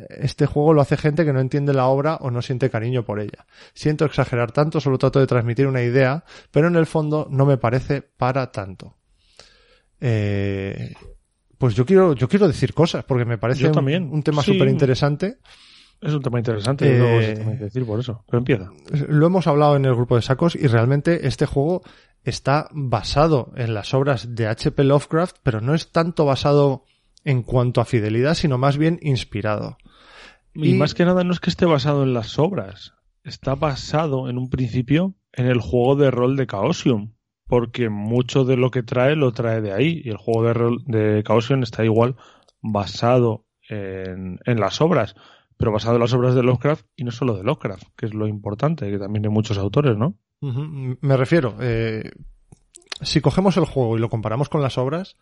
este 0.09 0.47
juego 0.47 0.73
lo 0.73 0.81
hace 0.81 0.97
gente 0.97 1.27
que 1.27 1.35
no 1.35 1.41
entiende 1.41 1.75
la 1.75 1.87
obra 1.87 2.17
o 2.17 2.31
no 2.31 2.41
siente 2.41 2.71
cariño 2.71 3.05
por 3.05 3.21
ella. 3.21 3.47
Siento 3.75 4.07
exagerar 4.07 4.53
tanto, 4.53 4.81
solo 4.81 4.97
trato 4.97 5.21
de 5.21 5.27
transmitir 5.27 5.67
una 5.67 5.83
idea, 5.83 6.25
pero 6.51 6.69
en 6.69 6.77
el 6.77 6.87
fondo 6.87 7.27
no 7.31 7.45
me 7.45 7.59
parece 7.59 8.01
para 8.01 8.51
tanto. 8.53 8.97
Eh, 10.01 10.95
pues 11.59 11.75
yo 11.75 11.85
quiero, 11.85 12.15
yo 12.15 12.27
quiero 12.29 12.47
decir 12.47 12.73
cosas, 12.73 13.05
porque 13.05 13.25
me 13.27 13.37
parece 13.39 13.67
un- 13.67 13.73
también. 13.73 14.11
un, 14.11 14.23
tema 14.23 14.43
Sí. 14.43 14.53
súper 14.53 14.69
interesante. 14.69 15.39
Es 16.01 16.13
un 16.13 16.23
tema 16.23 16.39
interesante, 16.39 16.87
Eh, 16.95 16.99
luego 16.99 17.21
se 17.23 17.35
tiene 17.35 17.59
que 17.59 17.65
decir 17.65 17.87
por 17.87 18.01
eso. 18.01 18.25
Pero 18.27 18.39
empieza. 18.39 18.71
Lo 19.09 19.27
hemos 19.27 19.47
hablado 19.47 19.77
en 19.77 19.85
el 19.87 19.95
grupo 19.95 20.17
de 20.17 20.23
sacos 20.23 20.57
y 20.57 20.67
realmente 20.67 21.27
este 21.27 21.47
juego 21.47 21.83
está 22.23 22.69
basado 22.73 23.53
en 23.57 23.73
las 23.75 23.95
obras 23.95 24.35
de 24.35 24.47
H.P. 24.47 24.85
Lovecraft, 24.85 25.37
pero 25.43 25.61
no 25.63 25.75
es 25.75 25.91
tanto 25.93 26.25
basado 26.27 26.85
en 27.25 27.43
cuanto 27.43 27.81
a 27.81 27.85
fidelidad, 27.85 28.35
sino 28.35 28.59
más 28.59 28.77
bien 28.77 28.99
inspirado. 29.03 29.79
Y, 30.55 30.71
Y- 30.71 30.75
más 30.75 30.95
que 30.95 31.05
nada 31.05 31.25
no 31.25 31.33
es 31.33 31.41
que 31.41 31.51
esté 31.51 31.65
basado 31.67 32.03
en 32.03 32.15
las 32.15 32.39
obras, 32.39 32.95
está 33.25 33.55
basado 33.55 34.29
en 34.29 34.39
un 34.39 34.51
principio 34.51 35.15
en 35.33 35.47
el 35.47 35.61
juego 35.61 35.97
de 35.97 36.11
rol 36.11 36.37
de 36.37 36.47
Chaosium, 36.47 37.15
porque 37.47 37.89
mucho 37.89 38.45
de 38.45 38.57
lo 38.57 38.71
que 38.71 38.83
trae 38.83 39.17
lo 39.17 39.33
trae 39.33 39.61
de 39.61 39.73
ahí, 39.73 40.01
y 40.05 40.11
el 40.11 40.17
juego 40.17 40.45
de 40.45 40.53
rol 40.55 40.83
de 40.87 41.23
Chaosium 41.27 41.63
está 41.63 41.85
igual 41.85 42.17
basado 42.61 43.47
en, 43.69 44.39
en 44.45 44.61
las 44.61 44.81
obras, 44.81 45.15
pero 45.57 45.73
basado 45.73 45.97
en 45.97 46.01
las 46.03 46.13
obras 46.13 46.35
de 46.35 46.43
Lovecraft 46.43 46.87
y 46.97 47.05
no 47.05 47.11
solo 47.11 47.35
de 47.37 47.43
Lovecraft, 47.45 47.85
que 47.97 48.07
es 48.07 48.15
lo 48.15 48.27
importante, 48.29 48.91
que 48.91 48.99
también 48.99 49.25
hay 49.25 49.31
muchos 49.31 49.59
autores, 49.59 49.97
¿no? 49.97 50.15
Me 51.01 51.17
refiero, 51.17 51.57
eh, 51.61 52.11
si 53.01 53.21
cogemos 53.21 53.57
el 53.57 53.65
juego 53.65 53.97
y 53.97 54.01
lo 54.01 54.11
comparamos 54.11 54.49
con 54.49 54.61
las 54.63 54.77
obras, 54.79 55.17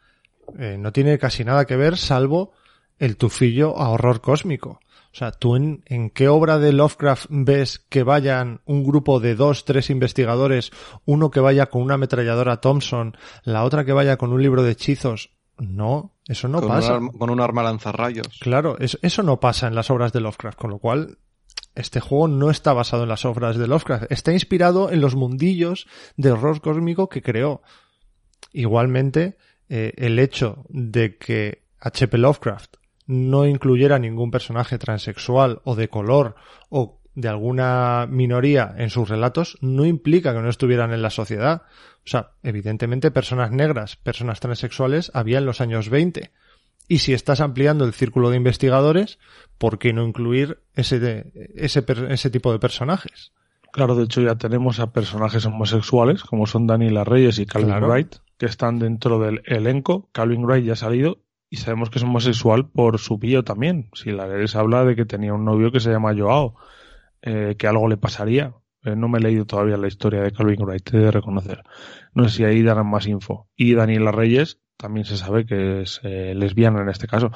eh, 0.59 0.77
no 0.79 0.93
tiene 0.93 1.19
casi 1.19 1.45
nada 1.45 1.65
que 1.65 1.77
ver 1.77 1.97
salvo 1.97 2.53
el 2.99 3.17
tufillo 3.17 3.77
a 3.79 3.89
horror 3.91 4.21
cósmico. 4.21 4.81
O 5.13 5.15
sea, 5.15 5.31
¿tú 5.31 5.57
en, 5.57 5.83
en, 5.87 6.09
qué 6.09 6.29
obra 6.29 6.59
de 6.59 6.73
Lovecraft 6.73 7.27
ves 7.29 7.81
que 7.91 8.03
vayan 8.03 8.63
un 8.65 8.83
grupo 8.83 9.21
de 9.21 9.35
dos, 9.35 9.67
tres 9.67 9.91
investigadores, 9.91 10.71
uno 11.05 11.31
que 11.31 11.41
vaya 11.41 11.67
con 11.67 11.83
una 11.83 11.95
ametralladora 11.95 12.63
Thompson, 12.63 13.17
la 13.45 13.65
otra 13.65 13.85
que 13.85 13.93
vaya 13.93 14.17
con 14.17 14.33
un 14.33 14.43
libro 14.43 14.63
de 14.63 14.73
hechizos? 14.73 15.31
No, 15.59 16.15
eso 16.27 16.49
no 16.49 16.61
con 16.61 16.69
pasa. 16.69 16.97
Un 16.97 17.11
con 17.11 17.29
un 17.29 17.41
arma 17.41 17.63
lanzarrayos. 17.63 18.39
Claro, 18.41 18.79
eso, 18.79 18.99
eso 19.03 19.23
no 19.23 19.39
pasa 19.39 19.67
en 19.67 19.75
las 19.75 19.91
obras 19.91 20.13
de 20.13 20.21
Lovecraft, 20.21 20.59
con 20.59 20.71
lo 20.71 20.79
cual 20.79 21.19
este 21.75 22.01
juego 22.01 22.29
no 22.29 22.51
está 22.51 22.73
basado 22.73 23.03
en 23.03 23.09
las 23.09 23.25
obras 23.25 23.57
de 23.57 23.67
Lovecraft, 23.67 24.11
está 24.11 24.33
inspirado 24.33 24.91
en 24.91 25.01
los 25.01 25.15
mundillos 25.15 25.87
de 26.17 26.33
horror 26.33 26.61
cósmico 26.61 27.09
que 27.09 27.23
creó. 27.23 27.63
Igualmente, 28.53 29.37
eh, 29.75 29.95
el 29.97 30.19
hecho 30.19 30.67
de 30.69 31.17
que 31.17 31.63
H.P. 31.81 32.19
Lovecraft 32.19 32.77
no 33.07 33.47
incluyera 33.47 33.99
ningún 33.99 34.31
personaje 34.31 34.77
transexual 34.77 35.63
o 35.65 35.75
de 35.75 35.89
color 35.89 36.35
o 36.69 37.01
de 37.15 37.31
alguna 37.31 38.07
minoría 38.07 38.75
en 38.77 38.91
sus 38.91 39.09
relatos 39.09 39.57
no 39.63 39.87
implica 39.87 40.35
que 40.35 40.43
no 40.43 40.51
estuvieran 40.51 40.93
en 40.93 41.01
la 41.01 41.09
sociedad. 41.09 41.63
O 42.05 42.07
sea, 42.11 42.33
evidentemente 42.43 43.11
personas 43.11 43.51
negras, 43.51 43.97
personas 43.97 44.41
transexuales 44.41 45.11
había 45.15 45.39
en 45.39 45.47
los 45.47 45.63
años 45.63 45.89
20. 45.89 46.33
Y 46.87 46.99
si 46.99 47.15
estás 47.15 47.41
ampliando 47.41 47.87
el 47.87 47.95
círculo 47.95 48.29
de 48.29 48.37
investigadores, 48.37 49.19
¿por 49.57 49.79
qué 49.79 49.95
no 49.95 50.07
incluir 50.07 50.59
ese, 50.75 51.01
de, 51.01 51.33
ese, 51.55 51.83
ese 52.11 52.29
tipo 52.29 52.53
de 52.53 52.59
personajes? 52.59 53.33
Claro, 53.73 53.95
de 53.95 54.05
hecho 54.05 54.21
ya 54.21 54.35
tenemos 54.35 54.81
a 54.81 54.93
personajes 54.93 55.47
homosexuales 55.47 56.25
como 56.25 56.47
son 56.47 56.67
Daniela 56.67 57.05
Reyes 57.05 57.39
y 57.39 57.47
Calvin 57.47 57.71
claro. 57.71 57.89
Wright, 57.89 58.17
que 58.43 58.47
están 58.47 58.81
dentro 58.81 59.21
del 59.21 59.41
elenco. 59.45 60.11
Calvin 60.11 60.45
Wright 60.45 60.65
ya 60.65 60.73
ha 60.73 60.77
salido 60.77 61.23
y 61.49 61.59
sabemos 61.59 61.91
que 61.91 62.01
es 62.01 62.03
homosexual 62.03 62.69
por 62.69 62.99
su 62.99 63.17
bio 63.17 63.45
también. 63.45 63.89
Si 63.95 64.11
la 64.11 64.27
lees 64.27 64.57
habla 64.57 64.85
de 64.85 64.97
que 64.97 65.05
tenía 65.05 65.33
un 65.33 65.45
novio 65.45 65.71
que 65.71 65.79
se 65.79 65.93
llama 65.93 66.13
Joao, 66.13 66.57
eh, 67.23 67.55
que 67.57 67.69
algo 67.69 67.87
le 67.87 67.99
pasaría. 67.99 68.53
Eh, 68.83 68.97
no 68.97 69.07
me 69.07 69.19
he 69.19 69.23
leído 69.23 69.47
todavía 69.47 69.77
la 69.77 69.87
historia 69.87 70.23
de 70.23 70.33
Calvin 70.33 70.61
Wright, 70.61 70.93
he 70.93 70.97
de 70.99 71.13
reconocer. 71.13 71.63
No 72.15 72.29
sé 72.29 72.39
si 72.39 72.45
ahí 72.45 72.65
darán 72.65 72.91
más 72.91 73.07
info. 73.07 73.49
Y 73.55 73.75
Daniela 73.75 74.11
Reyes 74.11 74.59
también 74.77 75.07
se 75.07 75.17
sabe 75.17 75.47
que 75.47 75.83
es 75.83 76.01
eh, 76.03 76.35
lesbiana 76.35 76.83
en 76.83 76.89
este 76.89 77.07
caso. 77.07 77.31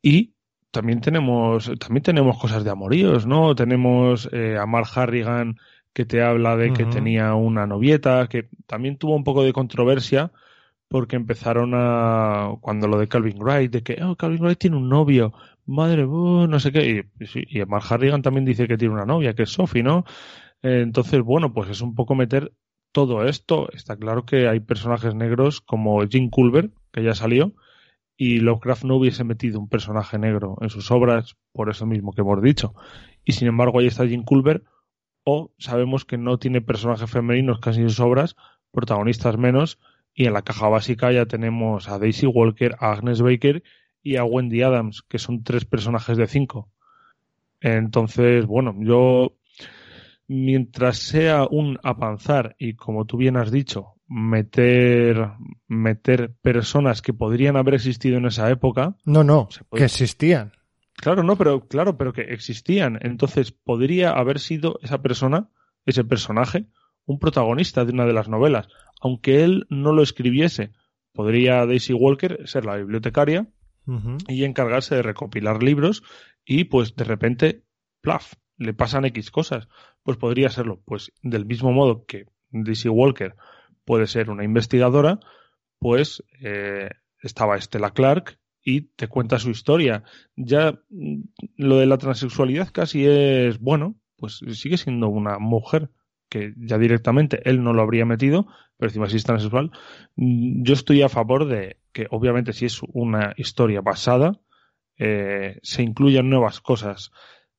Y 0.00 0.36
también 0.70 1.02
tenemos, 1.02 1.70
también 1.78 2.02
tenemos 2.02 2.38
cosas 2.38 2.64
de 2.64 2.70
amoríos, 2.70 3.26
¿no? 3.26 3.54
Tenemos 3.54 4.26
a 4.32 4.64
Mark 4.64 4.88
Harrigan 4.94 5.56
que 5.94 6.04
te 6.04 6.22
habla 6.22 6.56
de 6.56 6.72
que 6.74 6.84
uh 6.84 6.88
-huh. 6.88 6.92
tenía 6.92 7.34
una 7.34 7.66
novieta, 7.66 8.26
que 8.28 8.48
también 8.66 8.98
tuvo 8.98 9.16
un 9.16 9.24
poco 9.24 9.42
de 9.44 9.52
controversia 9.54 10.32
porque 10.88 11.16
empezaron 11.16 11.72
a, 11.74 12.56
cuando 12.60 12.86
lo 12.88 12.98
de 12.98 13.08
Calvin 13.08 13.38
Wright, 13.40 13.72
de 13.72 13.82
que, 13.82 14.02
oh, 14.02 14.16
Calvin 14.16 14.42
Wright 14.42 14.58
tiene 14.58 14.76
un 14.76 14.88
novio, 14.88 15.32
madre, 15.66 16.04
uh, 16.04 16.46
no 16.46 16.60
sé 16.60 16.72
qué, 16.72 17.06
y, 17.18 17.58
y 17.60 17.64
Mark 17.64 17.86
Harrigan 17.88 18.22
también 18.22 18.44
dice 18.44 18.68
que 18.68 18.76
tiene 18.76 18.94
una 18.94 19.06
novia, 19.06 19.34
que 19.34 19.44
es 19.44 19.50
Sophie, 19.50 19.82
¿no? 19.82 20.04
Eh, 20.62 20.80
entonces, 20.82 21.20
bueno, 21.22 21.52
pues 21.52 21.70
es 21.70 21.80
un 21.80 21.94
poco 21.94 22.14
meter 22.14 22.52
todo 22.92 23.24
esto. 23.24 23.70
Está 23.72 23.96
claro 23.96 24.24
que 24.24 24.48
hay 24.48 24.60
personajes 24.60 25.14
negros 25.14 25.60
como 25.60 26.06
Jim 26.06 26.30
Culver, 26.30 26.70
que 26.92 27.02
ya 27.02 27.14
salió, 27.14 27.54
y 28.16 28.38
Lovecraft 28.38 28.84
no 28.84 28.96
hubiese 28.96 29.24
metido 29.24 29.58
un 29.58 29.68
personaje 29.68 30.18
negro 30.18 30.56
en 30.60 30.70
sus 30.70 30.90
obras 30.90 31.36
por 31.52 31.70
eso 31.70 31.86
mismo 31.86 32.12
que 32.12 32.20
hemos 32.22 32.40
dicho. 32.40 32.74
Y 33.24 33.32
sin 33.32 33.48
embargo 33.48 33.80
ahí 33.80 33.88
está 33.88 34.06
Jim 34.06 34.22
Culver, 34.22 34.62
o 35.24 35.52
sabemos 35.58 36.04
que 36.04 36.18
no 36.18 36.38
tiene 36.38 36.60
personajes 36.60 37.10
femeninos 37.10 37.58
casi 37.58 37.80
en 37.80 37.90
sus 37.90 38.00
obras, 38.00 38.36
protagonistas 38.70 39.36
menos, 39.38 39.78
y 40.14 40.26
en 40.26 40.32
la 40.32 40.42
caja 40.42 40.68
básica 40.68 41.10
ya 41.10 41.26
tenemos 41.26 41.88
a 41.88 41.98
Daisy 41.98 42.26
Walker, 42.26 42.76
a 42.78 42.92
Agnes 42.92 43.20
Baker 43.20 43.62
y 44.02 44.16
a 44.16 44.24
Wendy 44.24 44.62
Adams, 44.62 45.02
que 45.02 45.18
son 45.18 45.42
tres 45.42 45.64
personajes 45.64 46.16
de 46.16 46.26
cinco. 46.26 46.70
Entonces, 47.60 48.46
bueno, 48.46 48.74
yo 48.80 49.36
mientras 50.28 50.98
sea 50.98 51.46
un 51.50 51.78
avanzar 51.82 52.54
y 52.58 52.74
como 52.74 53.06
tú 53.06 53.16
bien 53.16 53.36
has 53.36 53.50
dicho, 53.50 53.94
meter 54.06 55.30
meter 55.66 56.34
personas 56.42 57.02
que 57.02 57.14
podrían 57.14 57.56
haber 57.56 57.74
existido 57.74 58.18
en 58.18 58.26
esa 58.26 58.50
época. 58.50 58.96
No, 59.04 59.24
no, 59.24 59.48
que 59.72 59.84
existían. 59.84 60.52
Claro, 61.04 61.22
no, 61.22 61.36
pero 61.36 61.68
claro, 61.68 61.98
pero 61.98 62.14
que 62.14 62.22
existían. 62.22 62.98
Entonces, 63.02 63.52
podría 63.52 64.12
haber 64.12 64.40
sido 64.40 64.78
esa 64.80 65.02
persona, 65.02 65.50
ese 65.84 66.02
personaje, 66.02 66.64
un 67.04 67.18
protagonista 67.18 67.84
de 67.84 67.92
una 67.92 68.06
de 68.06 68.14
las 68.14 68.30
novelas, 68.30 68.68
aunque 69.02 69.44
él 69.44 69.66
no 69.68 69.92
lo 69.92 70.02
escribiese. 70.02 70.72
Podría 71.12 71.66
Daisy 71.66 71.92
Walker 71.92 72.48
ser 72.48 72.64
la 72.64 72.76
bibliotecaria 72.76 73.46
uh 73.86 73.92
-huh. 73.92 74.24
y 74.28 74.44
encargarse 74.44 74.94
de 74.94 75.02
recopilar 75.02 75.62
libros 75.62 76.02
y 76.42 76.64
pues 76.64 76.96
de 76.96 77.04
repente, 77.04 77.64
plaf, 78.00 78.32
le 78.56 78.72
pasan 78.72 79.04
X 79.04 79.30
cosas. 79.30 79.68
Pues 80.04 80.16
podría 80.16 80.48
serlo. 80.48 80.80
Pues 80.86 81.12
del 81.20 81.44
mismo 81.44 81.70
modo 81.70 82.06
que 82.06 82.28
Daisy 82.48 82.88
Walker 82.88 83.36
puede 83.84 84.06
ser 84.06 84.30
una 84.30 84.42
investigadora, 84.42 85.20
pues 85.78 86.24
eh, 86.40 86.88
estaba 87.20 87.60
Stella 87.60 87.90
Clark 87.90 88.38
y 88.64 88.82
te 88.96 89.08
cuenta 89.08 89.38
su 89.38 89.50
historia. 89.50 90.04
Ya 90.36 90.80
mm, 90.90 91.20
lo 91.56 91.78
de 91.78 91.86
la 91.86 91.98
transexualidad 91.98 92.70
casi 92.72 93.06
es, 93.06 93.60
bueno, 93.60 93.96
pues 94.16 94.40
sigue 94.54 94.76
siendo 94.76 95.08
una 95.08 95.38
mujer 95.38 95.90
que 96.28 96.54
ya 96.56 96.78
directamente 96.78 97.48
él 97.48 97.62
no 97.62 97.72
lo 97.72 97.82
habría 97.82 98.06
metido, 98.06 98.46
pero 98.76 98.88
encima 98.88 99.08
si 99.08 99.16
es 99.16 99.24
transexual. 99.24 99.70
Mm, 100.16 100.64
yo 100.64 100.74
estoy 100.74 101.02
a 101.02 101.08
favor 101.08 101.46
de 101.46 101.78
que 101.92 102.06
obviamente 102.10 102.52
si 102.52 102.66
es 102.66 102.80
una 102.82 103.34
historia 103.36 103.80
basada, 103.80 104.40
eh, 104.96 105.58
se 105.62 105.82
incluyan 105.82 106.30
nuevas 106.30 106.60
cosas 106.60 107.12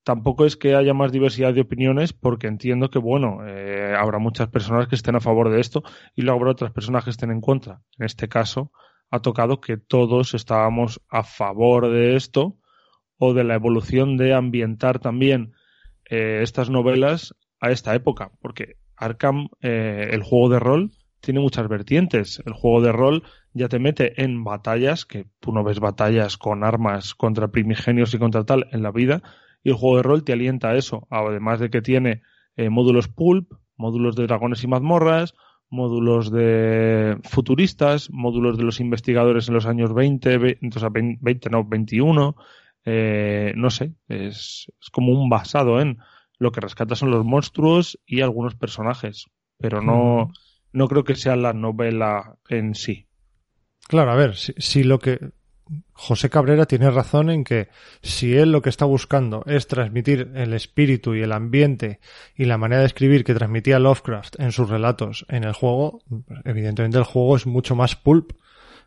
tampoco 0.05 0.45
es 0.45 0.55
que 0.55 0.75
haya 0.75 0.93
más 0.93 1.11
diversidad 1.11 1.53
de 1.53 1.61
opiniones 1.61 2.13
porque 2.13 2.47
entiendo 2.47 2.89
que, 2.91 2.99
bueno, 2.99 3.39
eh, 3.45 3.93
habrá 3.97 4.19
muchas 4.19 4.47
personas 4.47 4.87
que 4.87 4.95
estén 4.95 5.15
a 5.15 5.19
favor 5.19 5.49
de 5.49 5.59
esto 5.59 5.83
y 6.15 6.21
luego 6.21 6.39
habrá 6.39 6.51
otras 6.51 6.71
personas 6.71 7.03
que 7.03 7.09
estén 7.09 7.31
en 7.31 7.41
contra. 7.41 7.81
En 7.97 8.05
este 8.05 8.29
caso, 8.29 8.71
ha 9.09 9.19
tocado 9.21 9.61
que 9.61 9.77
todos 9.77 10.33
estábamos 10.33 11.01
a 11.09 11.23
favor 11.23 11.89
de 11.89 12.15
esto 12.15 12.57
o 13.17 13.33
de 13.33 13.43
la 13.43 13.55
evolución 13.55 14.17
de 14.17 14.33
ambientar 14.33 14.99
también 14.99 15.53
eh, 16.09 16.39
estas 16.41 16.69
novelas 16.69 17.33
a 17.59 17.71
esta 17.71 17.95
época, 17.95 18.31
porque 18.41 18.77
Arkham, 18.95 19.49
eh, 19.61 20.09
el 20.11 20.23
juego 20.23 20.49
de 20.49 20.59
rol, 20.59 20.91
tiene 21.19 21.39
muchas 21.39 21.67
vertientes. 21.67 22.41
El 22.45 22.53
juego 22.53 22.81
de 22.81 22.91
rol 22.91 23.23
ya 23.53 23.67
te 23.67 23.79
mete 23.79 24.21
en 24.23 24.43
batallas, 24.43 25.05
que 25.05 25.25
tú 25.39 25.51
no 25.51 25.63
ves 25.63 25.79
batallas 25.79 26.37
con 26.37 26.63
armas 26.63 27.15
contra 27.15 27.47
primigenios 27.49 28.13
y 28.13 28.19
contra 28.19 28.43
tal 28.43 28.67
en 28.71 28.83
la 28.83 28.91
vida, 28.91 29.23
y 29.63 29.69
el 29.69 29.75
juego 29.75 29.97
de 29.97 30.03
rol 30.03 30.23
te 30.23 30.33
alienta 30.33 30.69
a 30.69 30.75
eso, 30.75 31.07
además 31.09 31.59
de 31.59 31.69
que 31.69 31.81
tiene 31.81 32.21
eh, 32.55 32.69
módulos 32.69 33.07
pulp, 33.07 33.51
módulos 33.75 34.15
de 34.15 34.27
dragones 34.27 34.63
y 34.63 34.67
mazmorras, 34.67 35.33
módulos 35.69 36.31
de 36.31 37.17
futuristas, 37.23 38.09
módulos 38.11 38.57
de 38.57 38.63
los 38.63 38.79
investigadores 38.79 39.47
en 39.47 39.53
los 39.53 39.65
años 39.65 39.93
20, 39.93 40.37
20, 40.37 40.77
o 40.77 40.79
sea, 40.79 40.89
20 40.91 41.49
no, 41.49 41.63
21, 41.65 42.35
eh, 42.85 43.53
no 43.55 43.69
sé, 43.69 43.93
es, 44.07 44.71
es, 44.79 44.89
como 44.91 45.11
un 45.11 45.29
basado 45.29 45.81
en 45.81 45.97
lo 46.37 46.51
que 46.51 46.61
rescata 46.61 46.95
son 46.95 47.11
los 47.11 47.25
monstruos 47.25 47.99
y 48.05 48.21
algunos 48.21 48.55
personajes, 48.55 49.25
pero 49.57 49.81
no, 49.81 50.31
no 50.71 50.87
creo 50.87 51.03
que 51.03 51.15
sea 51.15 51.35
la 51.35 51.53
novela 51.53 52.37
en 52.49 52.75
sí. 52.75 53.07
Claro, 53.87 54.11
a 54.11 54.15
ver, 54.15 54.35
si, 54.35 54.53
si 54.57 54.83
lo 54.83 54.99
que 54.99 55.19
José 55.93 56.29
Cabrera 56.29 56.65
tiene 56.65 56.91
razón 56.91 57.29
en 57.29 57.43
que 57.43 57.69
si 58.01 58.35
él 58.35 58.51
lo 58.51 58.61
que 58.61 58.69
está 58.69 58.85
buscando 58.85 59.43
es 59.47 59.67
transmitir 59.67 60.31
el 60.35 60.53
espíritu 60.53 61.15
y 61.15 61.21
el 61.21 61.31
ambiente 61.31 61.99
y 62.35 62.45
la 62.45 62.57
manera 62.57 62.81
de 62.81 62.87
escribir 62.87 63.23
que 63.23 63.33
transmitía 63.33 63.79
Lovecraft 63.79 64.39
en 64.39 64.51
sus 64.51 64.69
relatos 64.69 65.25
en 65.29 65.43
el 65.43 65.53
juego, 65.53 66.01
evidentemente 66.43 66.97
el 66.97 67.03
juego 67.03 67.35
es 67.35 67.45
mucho 67.47 67.75
más 67.75 67.95
pulp. 67.95 68.33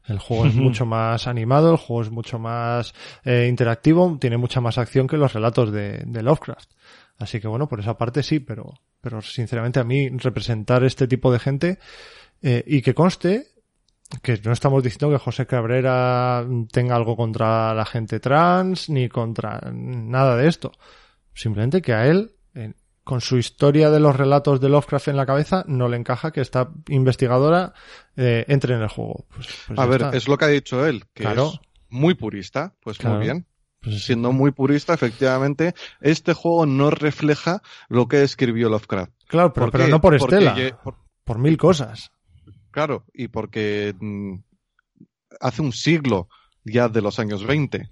El 0.06 0.18
juego 0.18 0.46
es 0.46 0.54
mucho 0.54 0.86
más 0.86 1.26
animado, 1.26 1.72
el 1.72 1.76
juego 1.76 2.00
es 2.00 2.10
mucho 2.10 2.38
más 2.38 2.94
eh, 3.24 3.46
interactivo, 3.46 4.16
tiene 4.18 4.38
mucha 4.38 4.58
más 4.58 4.78
acción 4.78 5.06
que 5.06 5.18
los 5.18 5.34
relatos 5.34 5.70
de, 5.70 6.02
de, 6.06 6.22
Lovecraft. 6.22 6.70
Así 7.18 7.40
que 7.40 7.48
bueno, 7.48 7.68
por 7.68 7.80
esa 7.80 7.98
parte 7.98 8.22
sí, 8.22 8.40
pero, 8.40 8.72
pero 9.02 9.20
sinceramente 9.20 9.80
a 9.80 9.84
mí 9.84 10.08
representar 10.08 10.82
este 10.82 11.06
tipo 11.08 11.30
de 11.30 11.38
gente 11.38 11.78
eh, 12.40 12.64
y 12.66 12.80
que 12.80 12.94
conste 12.94 13.48
que 14.22 14.40
no 14.42 14.52
estamos 14.52 14.82
diciendo 14.82 15.10
que 15.10 15.22
José 15.22 15.46
Cabrera 15.46 16.46
tenga 16.72 16.96
algo 16.96 17.16
contra 17.16 17.74
la 17.74 17.84
gente 17.84 18.20
trans 18.20 18.88
ni 18.88 19.08
contra 19.08 19.60
nada 19.72 20.36
de 20.36 20.48
esto. 20.48 20.72
Simplemente 21.34 21.82
que 21.82 21.92
a 21.92 22.06
él, 22.06 22.32
con 23.04 23.20
su 23.20 23.36
historia 23.36 23.90
de 23.90 24.00
los 24.00 24.16
relatos 24.16 24.60
de 24.60 24.68
Lovecraft 24.68 25.08
en 25.08 25.16
la 25.16 25.26
cabeza, 25.26 25.64
no 25.66 25.88
le 25.88 25.96
encaja 25.96 26.30
que 26.30 26.40
esta 26.40 26.70
investigadora 26.88 27.74
eh, 28.16 28.44
entre 28.48 28.74
en 28.74 28.82
el 28.82 28.88
juego. 28.88 29.26
Pues, 29.34 29.48
pues 29.66 29.78
a 29.78 29.86
ver, 29.86 30.02
está. 30.02 30.16
es 30.16 30.26
lo 30.26 30.38
que 30.38 30.44
ha 30.46 30.48
dicho 30.48 30.86
él, 30.86 31.04
que 31.12 31.24
claro. 31.24 31.52
es 31.52 31.60
muy 31.90 32.14
purista. 32.14 32.74
Pues 32.82 32.98
claro. 32.98 33.16
muy 33.16 33.24
bien. 33.24 33.46
Pues 33.80 34.04
Siendo 34.04 34.32
muy 34.32 34.50
purista, 34.50 34.94
efectivamente, 34.94 35.74
este 36.00 36.32
juego 36.32 36.66
no 36.66 36.90
refleja 36.90 37.62
lo 37.88 38.08
que 38.08 38.24
escribió 38.24 38.68
Lovecraft. 38.68 39.12
Claro, 39.28 39.52
pero, 39.52 39.70
pero 39.70 39.86
no 39.86 40.00
por 40.00 40.16
Estela, 40.16 40.56
por, 40.82 40.96
por 41.22 41.38
mil 41.38 41.56
cosas. 41.56 42.10
Claro, 42.70 43.04
y 43.12 43.28
porque 43.28 43.94
mm, 43.98 44.34
hace 45.40 45.62
un 45.62 45.72
siglo 45.72 46.28
ya 46.64 46.88
de 46.88 47.02
los 47.02 47.18
años 47.18 47.46
20. 47.46 47.88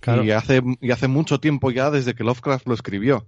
Claro. 0.00 0.24
Y, 0.24 0.30
hace, 0.30 0.62
y 0.80 0.90
hace 0.90 1.08
mucho 1.08 1.40
tiempo 1.40 1.70
ya 1.70 1.90
desde 1.90 2.14
que 2.14 2.24
Lovecraft 2.24 2.66
lo 2.66 2.74
escribió. 2.74 3.26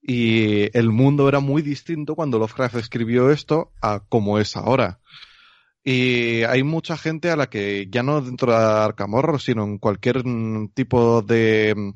Y 0.00 0.76
el 0.76 0.90
mundo 0.90 1.28
era 1.28 1.40
muy 1.40 1.62
distinto 1.62 2.16
cuando 2.16 2.38
Lovecraft 2.38 2.76
escribió 2.76 3.30
esto 3.30 3.72
a 3.80 4.00
como 4.00 4.38
es 4.38 4.56
ahora. 4.56 4.98
Y 5.84 6.42
hay 6.44 6.62
mucha 6.62 6.96
gente 6.96 7.30
a 7.30 7.36
la 7.36 7.48
que 7.48 7.88
ya 7.90 8.02
no 8.02 8.20
dentro 8.20 8.52
de 8.52 8.58
Arkham 8.58 9.14
Horror, 9.14 9.40
sino 9.40 9.64
en 9.64 9.78
cualquier 9.78 10.24
mm, 10.24 10.68
tipo 10.74 11.22
de, 11.22 11.74
mm, 11.76 11.90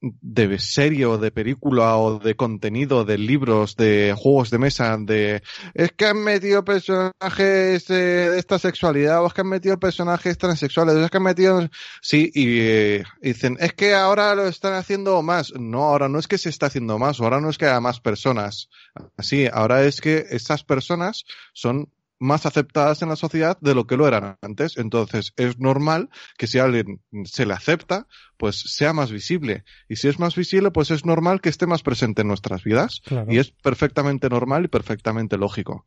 de 0.00 0.58
serie 0.58 1.06
de 1.18 1.30
película 1.30 1.96
o 1.96 2.18
de 2.18 2.34
contenido, 2.34 3.04
de 3.04 3.18
libros, 3.18 3.76
de 3.76 4.14
juegos 4.16 4.50
de 4.50 4.58
mesa, 4.58 4.96
de 4.98 5.42
es 5.74 5.92
que 5.92 6.06
han 6.06 6.22
metido 6.22 6.64
personajes 6.64 7.90
eh, 7.90 8.30
de 8.30 8.38
esta 8.38 8.58
sexualidad, 8.58 9.22
o 9.22 9.26
es 9.26 9.34
que 9.34 9.42
han 9.42 9.48
metido 9.48 9.78
personajes 9.78 10.38
transexuales, 10.38 10.94
o 10.94 11.04
es 11.04 11.10
que 11.10 11.16
han 11.18 11.22
metido 11.22 11.68
sí, 12.00 12.30
y 12.34 12.60
eh, 12.60 13.04
dicen, 13.20 13.56
es 13.60 13.74
que 13.74 13.94
ahora 13.94 14.34
lo 14.34 14.46
están 14.46 14.74
haciendo 14.74 15.22
más. 15.22 15.52
No, 15.58 15.84
ahora 15.84 16.08
no 16.08 16.18
es 16.18 16.28
que 16.28 16.38
se 16.38 16.48
está 16.48 16.66
haciendo 16.66 16.98
más, 16.98 17.20
ahora 17.20 17.40
no 17.40 17.50
es 17.50 17.58
que 17.58 17.66
haya 17.66 17.80
más 17.80 18.00
personas. 18.00 18.68
Así, 19.16 19.46
ahora 19.52 19.84
es 19.84 20.00
que 20.00 20.26
estas 20.30 20.64
personas 20.64 21.24
son 21.52 21.90
más 22.20 22.44
aceptadas 22.46 23.00
en 23.02 23.08
la 23.08 23.16
sociedad 23.16 23.58
de 23.60 23.74
lo 23.74 23.86
que 23.86 23.96
lo 23.96 24.06
eran 24.06 24.36
antes. 24.42 24.76
Entonces, 24.76 25.32
es 25.36 25.58
normal 25.58 26.10
que 26.36 26.46
si 26.46 26.58
a 26.58 26.64
alguien 26.64 27.02
se 27.24 27.46
le 27.46 27.54
acepta, 27.54 28.06
pues 28.36 28.56
sea 28.56 28.92
más 28.92 29.10
visible. 29.10 29.64
Y 29.88 29.96
si 29.96 30.06
es 30.06 30.18
más 30.18 30.36
visible, 30.36 30.70
pues 30.70 30.90
es 30.90 31.06
normal 31.06 31.40
que 31.40 31.48
esté 31.48 31.66
más 31.66 31.82
presente 31.82 32.20
en 32.20 32.28
nuestras 32.28 32.62
vidas. 32.62 33.00
Claro. 33.04 33.32
Y 33.32 33.38
es 33.38 33.50
perfectamente 33.50 34.28
normal 34.28 34.66
y 34.66 34.68
perfectamente 34.68 35.38
lógico. 35.38 35.86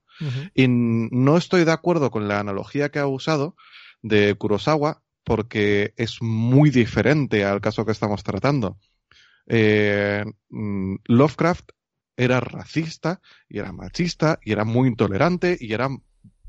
Y 0.54 0.68
no 0.68 1.38
estoy 1.38 1.66
de 1.66 1.72
acuerdo 1.72 2.12
con 2.12 2.28
la 2.28 2.40
analogía 2.40 2.90
que 2.90 3.00
ha 3.00 3.08
usado 3.08 3.56
de 4.02 4.36
Kurosawa 4.36 5.02
porque 5.24 5.94
es 5.98 6.22
muy 6.22 6.70
diferente 6.70 7.46
al 7.46 7.62
caso 7.62 7.86
que 7.86 7.92
estamos 7.92 8.24
tratando. 8.24 8.78
Eh, 9.48 10.26
mm, 10.50 10.96
Lovecraft 11.06 11.72
era 12.16 12.40
racista 12.40 13.22
y 13.50 13.60
era 13.60 13.72
machista 13.72 14.40
y 14.44 14.52
era 14.52 14.66
muy 14.66 14.88
intolerante 14.88 15.58
y 15.60 15.74
eran 15.74 16.04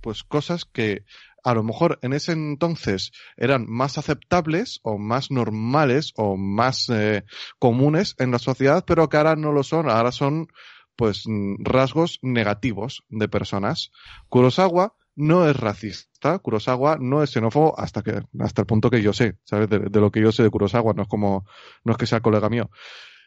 pues 0.04 0.22
cosas 0.22 0.66
que 0.66 1.06
a 1.42 1.54
lo 1.54 1.62
mejor 1.62 1.98
en 2.02 2.12
ese 2.12 2.32
entonces 2.32 3.10
eran 3.38 3.64
más 3.66 3.96
aceptables 3.96 4.80
o 4.82 4.98
más 4.98 5.30
normales 5.30 6.12
o 6.16 6.36
más 6.36 6.90
eh, 6.90 7.24
comunes 7.58 8.14
en 8.18 8.30
la 8.30 8.38
sociedad, 8.38 8.84
pero 8.86 9.08
que 9.08 9.16
ahora 9.16 9.34
no 9.34 9.50
lo 9.50 9.62
son, 9.62 9.88
ahora 9.88 10.12
son 10.12 10.48
pues 10.94 11.22
mm, 11.24 11.64
rasgos 11.64 12.18
negativos 12.20 13.02
de 13.08 13.28
personas. 13.28 13.92
Kurosawa 14.28 14.94
no 15.16 15.48
es 15.48 15.56
racista, 15.56 16.38
Kurosawa 16.38 16.98
no 17.00 17.22
es 17.22 17.30
xenófobo 17.30 17.80
hasta 17.80 18.02
que 18.02 18.20
hasta 18.40 18.60
el 18.60 18.66
punto 18.66 18.90
que 18.90 19.00
yo 19.00 19.14
sé, 19.14 19.38
¿sabes? 19.44 19.70
De, 19.70 20.00
lo 20.00 20.10
que 20.10 20.20
yo 20.20 20.32
sé 20.32 20.42
de 20.42 20.50
Kurosawa, 20.50 20.92
no 20.92 21.04
es 21.04 21.08
como 21.08 21.46
no 21.82 21.92
es 21.92 21.96
que 21.96 22.06
sea 22.06 22.20
colega 22.20 22.50
mío. 22.50 22.68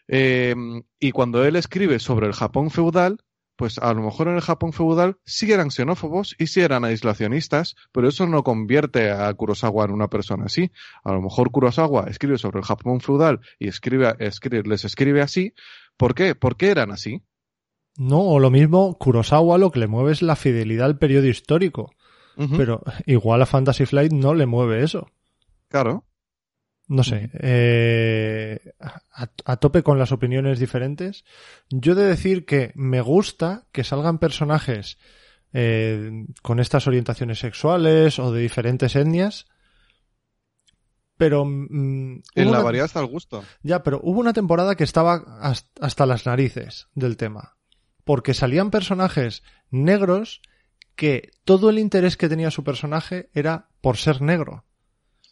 Eh, 0.08 0.54
y 1.00 1.12
cuando 1.12 1.44
él 1.44 1.56
escribe 1.56 1.98
sobre 1.98 2.28
el 2.28 2.34
Japón 2.34 2.70
feudal, 2.70 3.18
pues 3.58 3.80
a 3.80 3.94
lo 3.94 4.04
mejor 4.04 4.30
en 4.30 4.36
el 4.36 4.42
Japón 4.42 4.72
feudal 4.72 5.18
sí 5.26 5.52
eran 5.52 5.72
xenófobos 5.72 6.36
y 6.38 6.48
sí 6.48 6.62
eran 6.62 6.86
aislacionistas, 6.86 7.76
pero 7.92 8.08
eso 8.08 8.28
no 8.28 8.44
convierte 8.44 9.12
a 9.12 9.34
Kurosawa 9.34 9.86
en 9.86 9.92
una 9.92 10.08
persona 10.08 10.46
así. 10.46 10.72
A 11.04 11.12
lo 11.12 11.22
mejor 11.22 11.52
Kurosawa 11.52 12.06
escribe 12.08 12.38
sobre 12.38 12.60
el 12.60 12.66
Japón 12.66 13.02
feudal 13.02 13.42
y 13.60 13.68
escribe, 13.68 14.16
escribe 14.20 14.64
les 14.64 14.86
escribe 14.86 15.22
así. 15.22 15.54
¿Por 15.98 16.14
qué? 16.14 16.36
¿Por 16.36 16.56
qué 16.56 16.70
eran 16.70 16.92
así? 16.92 17.24
No, 17.98 18.22
o 18.22 18.40
lo 18.40 18.52
mismo, 18.52 18.96
Kurosawa 19.00 19.58
lo 19.58 19.72
que 19.72 19.80
le 19.80 19.88
mueve 19.88 20.12
es 20.12 20.22
la 20.22 20.36
fidelidad 20.36 20.86
al 20.86 21.00
periodo 21.00 21.28
histórico. 21.28 21.92
Pero 22.56 22.84
igual 23.08 23.42
a 23.42 23.48
Fantasy 23.48 23.88
Flight 23.88 24.12
no 24.12 24.36
le 24.36 24.46
mueve 24.46 24.84
eso. 24.84 25.08
Claro. 25.70 26.06
No 26.90 27.04
sé, 27.04 27.30
eh, 27.34 28.72
a, 28.80 29.30
a 29.46 29.58
tope 29.58 29.84
con 29.84 30.00
las 30.00 30.12
opiniones 30.14 30.58
diferentes. 30.60 31.26
Yo 31.70 31.92
he 31.92 31.96
de 31.96 32.06
decir 32.06 32.46
que 32.46 32.72
me 32.76 33.02
gusta 33.02 33.66
que 33.74 33.84
salgan 33.84 34.20
personajes 34.20 34.98
eh, 35.52 36.26
con 36.42 36.60
estas 36.62 36.88
orientaciones 36.88 37.40
sexuales 37.40 38.20
o 38.20 38.32
de 38.32 38.42
diferentes 38.42 38.96
etnias, 38.96 39.48
pero 41.18 41.46
mm, 41.46 42.22
En 42.36 42.46
la 42.46 42.50
una- 42.52 42.60
variedad 42.64 42.86
está 42.86 43.00
el 43.00 43.08
gusto. 43.08 43.44
ya, 43.64 43.84
pero 43.84 44.00
hubo 44.04 44.20
una 44.20 44.34
temporada 44.34 44.76
que 44.76 44.84
estaba 44.84 45.24
has- 45.42 45.70
hasta 45.82 46.06
las 46.06 46.26
narices 46.26 46.88
del 46.94 47.18
tema, 47.18 47.58
porque 48.04 48.34
salían 48.34 48.72
personajes 48.72 49.44
negros 49.72 50.42
que 50.96 51.32
todo 51.44 51.70
el 51.70 51.80
interés 51.80 52.18
que 52.18 52.30
tenía 52.30 52.52
su 52.52 52.64
personaje 52.64 53.30
era 53.34 53.70
por 53.82 53.98
ser 53.98 54.22
negro. 54.22 54.64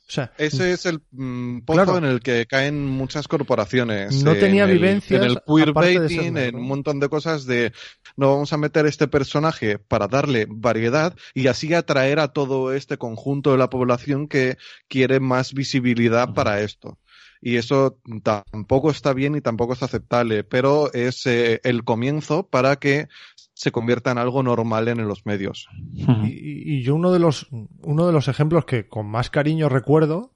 O 0.08 0.12
sea, 0.12 0.32
Ese 0.38 0.72
es 0.72 0.86
el 0.86 1.01
mm, 1.12 1.62
pozo 1.62 1.84
Claro. 1.84 1.97
en 1.97 2.06
el 2.06 2.20
que 2.20 2.45
caen 2.45 2.86
muchas 2.86 3.28
corporaciones. 3.28 4.24
No 4.24 4.36
tenía 4.36 4.66
en 4.66 4.70
el- 4.70 4.76
vivencias, 4.78 5.20
En 5.20 5.28
el 5.28 5.39
queerbaiting, 5.47 6.38
en 6.38 6.56
un 6.56 6.68
montón 6.68 6.99
de 6.99 7.10
cosas 7.10 7.45
de 7.45 7.74
no 8.16 8.30
vamos 8.34 8.53
a 8.53 8.58
meter 8.58 8.86
este 8.86 9.08
personaje 9.08 9.80
para 9.80 10.08
darle 10.08 10.45
variedad 10.47 11.16
y 11.34 11.47
así 11.47 11.74
atraer 11.74 12.20
a 12.20 12.28
todo 12.30 12.72
este 12.74 12.97
conjunto 12.97 13.51
de 13.51 13.58
la 13.58 13.70
población 13.72 14.28
que 14.28 14.58
quiere 14.88 15.20
más 15.20 15.53
visibilidad 15.53 16.34
para 16.36 16.62
esto. 16.62 16.99
Y 17.41 17.58
eso 17.58 17.99
tampoco 18.24 18.89
está 18.89 19.14
bien 19.14 19.36
y 19.36 19.41
tampoco 19.41 19.74
es 19.74 19.84
aceptable, 19.84 20.43
pero 20.43 20.91
es 20.93 21.26
eh, 21.28 21.60
el 21.64 21.84
comienzo 21.84 22.47
para 22.47 22.78
que 22.78 23.08
se 23.56 23.72
convierta 23.72 24.12
en 24.12 24.20
algo 24.20 24.43
normal 24.43 24.89
en 24.89 25.08
los 25.08 25.26
medios. 25.26 25.68
y, 25.93 26.76
y 26.76 26.84
yo 26.84 26.93
uno 26.93 27.12
de 27.12 27.20
los 27.20 27.47
uno 27.82 28.06
de 28.06 28.14
los 28.14 28.28
ejemplos 28.28 28.66
que 28.66 28.88
con 28.88 29.08
más 29.08 29.30
cariño 29.30 29.70
recuerdo 29.70 30.34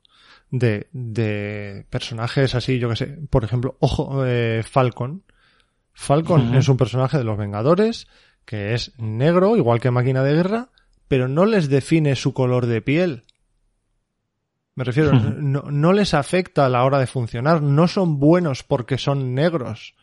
de, 0.49 0.87
de 0.93 1.85
personajes 1.89 2.55
así, 2.55 2.79
yo 2.79 2.89
que 2.89 2.95
sé, 2.95 3.05
por 3.29 3.43
ejemplo, 3.43 3.77
ojo, 3.79 4.25
eh, 4.25 4.63
Falcon. 4.63 5.23
Falcon 5.93 6.55
es 6.55 6.69
un 6.69 6.77
personaje 6.77 7.17
de 7.17 7.25
los 7.25 7.37
Vengadores 7.37 8.07
que 8.45 8.73
es 8.73 8.93
negro, 8.97 9.57
igual 9.57 9.79
que 9.79 9.91
Máquina 9.91 10.23
de 10.23 10.33
Guerra, 10.33 10.69
pero 11.07 11.27
no 11.27 11.45
les 11.45 11.69
define 11.69 12.15
su 12.15 12.33
color 12.33 12.65
de 12.65 12.81
piel. 12.81 13.23
Me 14.75 14.85
refiero, 14.85 15.11
no, 15.11 15.63
no 15.69 15.91
les 15.91 16.13
afecta 16.13 16.65
a 16.65 16.69
la 16.69 16.85
hora 16.85 16.99
de 16.99 17.05
funcionar, 17.05 17.61
no 17.61 17.87
son 17.89 18.17
buenos 18.17 18.63
porque 18.63 18.97
son 18.97 19.35
negros. 19.35 19.93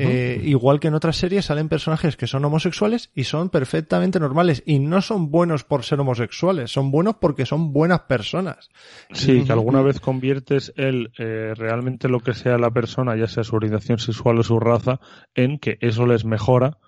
Eh, 0.00 0.40
igual 0.42 0.80
que 0.80 0.88
en 0.88 0.94
otras 0.94 1.16
series 1.16 1.44
salen 1.44 1.68
personajes 1.68 2.16
que 2.16 2.26
son 2.26 2.44
homosexuales 2.44 3.10
y 3.14 3.22
son 3.22 3.50
perfectamente 3.50 4.18
normales 4.18 4.64
y 4.66 4.80
no 4.80 5.00
son 5.00 5.30
buenos 5.30 5.62
por 5.62 5.84
ser 5.84 6.00
homosexuales, 6.00 6.72
son 6.72 6.90
buenos 6.90 7.16
porque 7.20 7.46
son 7.46 7.72
buenas 7.72 8.00
personas. 8.00 8.68
Sí, 9.12 9.44
que 9.44 9.52
alguna 9.52 9.82
vez 9.82 10.00
conviertes 10.00 10.72
el 10.76 11.12
eh, 11.18 11.52
realmente 11.54 12.08
lo 12.08 12.18
que 12.18 12.34
sea 12.34 12.58
la 12.58 12.72
persona, 12.72 13.14
ya 13.16 13.28
sea 13.28 13.44
su 13.44 13.54
orientación 13.54 13.98
sexual 14.00 14.38
o 14.40 14.42
su 14.42 14.58
raza, 14.58 14.98
en 15.36 15.58
que 15.60 15.78
eso 15.80 16.04
les 16.04 16.24
mejora. 16.24 16.78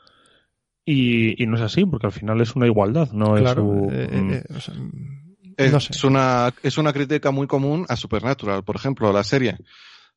Y, 0.85 1.41
y 1.41 1.47
no 1.47 1.57
es 1.57 1.63
así, 1.63 1.85
porque 1.85 2.07
al 2.07 2.13
final 2.13 2.41
es 2.41 2.57
una 2.57 2.67
igualdad, 2.67 3.13
no 3.13 3.37
es 3.37 3.55
un- 3.57 3.91
eh, 3.93 4.09
mm. 4.11 4.33
eh, 4.33 4.43
o 4.57 4.61
sea, 4.61 4.75
Es, 5.57 5.73
no 5.73 5.81
sé. 5.81 6.07
una, 6.07 6.53
es 6.63 6.79
una 6.79 6.93
crítica 6.93 7.31
muy 7.31 7.47
común 7.47 7.85
a 7.89 7.95
Supernatural, 7.97 8.65
por 8.65 8.75
ejemplo, 8.77 9.13
la 9.13 9.23
serie, 9.23 9.59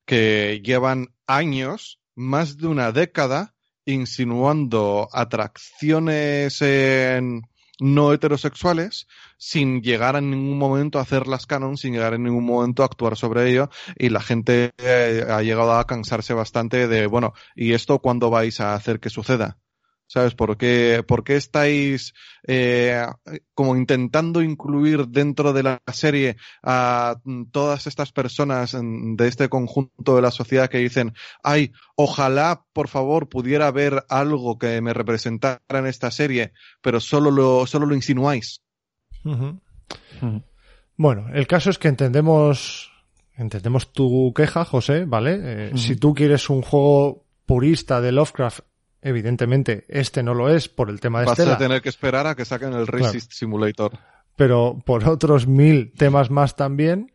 que 0.05 0.61
llevan 0.63 1.09
años, 1.27 1.99
más 2.16 2.57
de 2.57 2.68
una 2.68 2.91
década, 2.91 3.53
insinuando 3.86 5.07
atracciones 5.14 6.62
en- 6.62 7.41
no 7.80 8.14
heterosexuales 8.14 9.07
sin 9.38 9.82
llegar 9.82 10.16
en 10.16 10.30
ningún 10.30 10.57
momento 10.59 10.99
a 10.99 11.01
hacerlas 11.01 11.47
canon, 11.47 11.78
sin 11.78 11.93
llegar 11.93 12.14
en 12.14 12.24
ningún 12.24 12.45
momento 12.45 12.84
a 12.84 12.86
actuar 12.86 13.18
sobre 13.18 13.49
ello 13.49 13.70
y 13.97 14.09
la 14.09 14.22
gente 14.22 14.72
eh, 14.78 15.26
ha 15.28 15.41
llegado 15.41 15.74
a 15.74 15.88
cansarse 15.88 16.34
bastante 16.36 16.88
de, 16.88 17.07
bueno, 17.07 17.34
¿y 17.55 17.74
esto 17.74 17.99
cuándo 17.99 18.30
vais 18.30 18.59
a 18.59 18.76
hacer 18.76 18.99
que 18.99 19.09
suceda? 19.09 19.57
¿Sabes? 20.12 20.36
¿Por 20.36 20.57
qué, 20.57 21.05
por 21.07 21.24
qué 21.24 21.38
estáis 21.38 22.14
eh, 22.45 23.01
como 23.53 23.78
intentando 23.78 24.41
incluir 24.41 25.07
dentro 25.07 25.53
de 25.53 25.64
la 25.64 25.82
serie 25.93 26.36
a 26.62 27.16
mm, 27.24 27.45
todas 27.45 27.88
estas 27.88 28.12
personas 28.12 28.74
mm, 28.74 29.16
de 29.16 29.30
este 29.30 29.47
conjunto 29.47 30.18
de 30.18 30.22
la 30.22 30.32
sociedad 30.32 30.70
que 30.70 30.80
dicen, 30.80 31.14
ay, 31.43 31.72
ojalá 31.95 32.66
por 32.74 32.89
favor 32.89 33.30
pudiera 33.30 33.68
haber 33.68 34.03
algo 34.09 34.59
que 34.59 34.82
me 34.82 34.93
representara 34.93 35.62
en 35.70 35.88
esta 35.88 36.12
serie, 36.12 36.51
pero 36.82 36.99
solo 36.99 37.32
lo, 37.32 37.66
solo 37.66 37.86
lo 37.86 37.95
insinuáis? 37.95 38.59
ujú. 39.24 39.62
Mm. 40.20 40.41
Bueno, 40.97 41.28
el 41.34 41.47
caso 41.47 41.70
es 41.70 41.78
que 41.78 41.88
entendemos 41.88 42.91
entendemos 43.38 43.93
tu 43.93 44.34
queja, 44.34 44.66
José, 44.66 45.05
¿vale? 45.05 45.39
Eh, 45.41 45.68
Ujú. 45.70 45.78
Si 45.78 45.95
tú 45.95 46.14
quieres 46.14 46.49
un 46.49 46.62
juego 46.62 47.24
purista 47.45 48.01
de 48.01 48.12
Lovecraft, 48.12 48.59
evidentemente 49.01 49.85
este 49.89 50.23
no 50.23 50.33
lo 50.33 50.49
es 50.49 50.69
por 50.69 50.89
el 50.89 50.99
tema 50.99 51.19
de 51.19 51.25
Vas 51.27 51.39
Estela. 51.39 51.55
a 51.55 51.59
tener 51.59 51.81
que 51.81 51.89
esperar 51.89 52.27
a 52.27 52.35
que 52.35 52.45
saquen 52.45 52.73
el 52.73 52.87
Racist 52.87 53.31
Simulator. 53.33 53.91
pero 54.35 54.81
por 54.85 55.07
otros 55.07 55.47
mil 55.47 55.91
temas 55.93 56.29
más 56.31 56.55
también. 56.55 57.11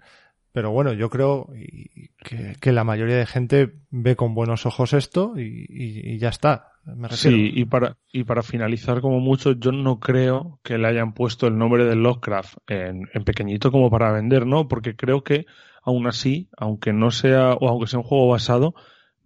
Pero 0.53 0.70
bueno, 0.70 0.95
yo 0.95 1.11
creo 1.11 1.51
y- 1.55 2.09
que, 2.24 2.57
que 2.59 2.72
la 2.72 2.82
mayoría 2.82 3.16
de 3.18 3.26
gente 3.26 3.74
ve 3.91 4.16
con 4.16 4.34
buenos 4.34 4.64
ojos 4.64 4.95
esto 4.95 5.34
y, 5.37 5.66
y- 5.68 6.14
y 6.14 6.18
ya 6.18 6.30
está. 6.30 6.68
Me 6.87 7.09
refiero. 7.09 7.37
Sí, 7.37 7.53
y 7.55 7.66
para, 7.66 7.99
y 8.11 8.24
para 8.24 8.43
finalizar 8.43 9.03
como 9.03 9.20
mucho, 9.20 9.53
yo 9.53 9.70
no 9.72 10.01
creo 10.01 10.59
que 10.62 10.78
le 10.78 10.89
hayan 10.89 11.12
puesto 11.12 11.47
el 11.47 11.59
nombre 11.59 11.84
de 11.84 11.95
Lovecraft 11.97 12.57
en, 12.68 13.07
en 13.12 13.24
pequeñito 13.24 13.70
como 13.70 13.91
para 13.91 14.12
vender, 14.12 14.47
¿no? 14.47 14.66
Porque 14.66 14.97
creo 14.97 15.22
que, 15.24 15.45
aún 15.82 16.07
así, 16.07 16.49
aunque 16.57 16.95
no 16.95 17.11
sea, 17.11 17.53
o 17.53 17.68
aunque 17.68 17.89
sea 17.89 17.99
un 17.99 18.07
juego 18.07 18.28
basado, 18.28 18.74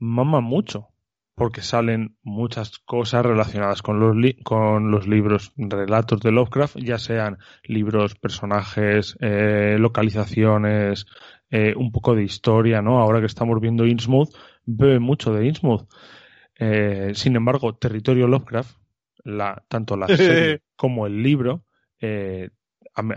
mama 0.00 0.40
mucho. 0.40 0.88
Porque 1.40 1.62
salen 1.62 2.18
muchas 2.22 2.80
cosas 2.80 3.24
relacionadas 3.24 3.80
con 3.80 3.98
los, 3.98 4.14
con 4.44 4.90
los 4.90 5.08
libros, 5.08 5.54
relatos 5.56 6.20
de 6.20 6.32
Lovecraft, 6.32 6.76
ya 6.76 6.98
sean 6.98 7.38
libros, 7.64 8.14
personajes, 8.14 9.16
eh, 9.22 9.78
localizaciones, 9.78 11.06
eh, 11.50 11.72
un 11.74 11.92
poco 11.92 12.14
de 12.14 12.24
historia, 12.24 12.82
¿no? 12.82 13.00
Ahora 13.00 13.20
que 13.20 13.26
estamos 13.26 13.58
viendo 13.58 13.86
Innsmouth, 13.86 14.28
bebe 14.66 15.00
mucho 15.00 15.32
de 15.32 15.46
Innsmouth. 15.46 15.88
Eh, 16.58 17.12
sin 17.14 17.36
embargo, 17.36 17.74
Territorio 17.74 18.26
Lovecraft, 18.28 18.76
la, 19.24 19.64
tanto 19.68 19.96
la 19.96 20.08
serie 20.14 20.60
como 20.76 21.06
el 21.06 21.22
libro, 21.22 21.64
eh, 22.02 22.50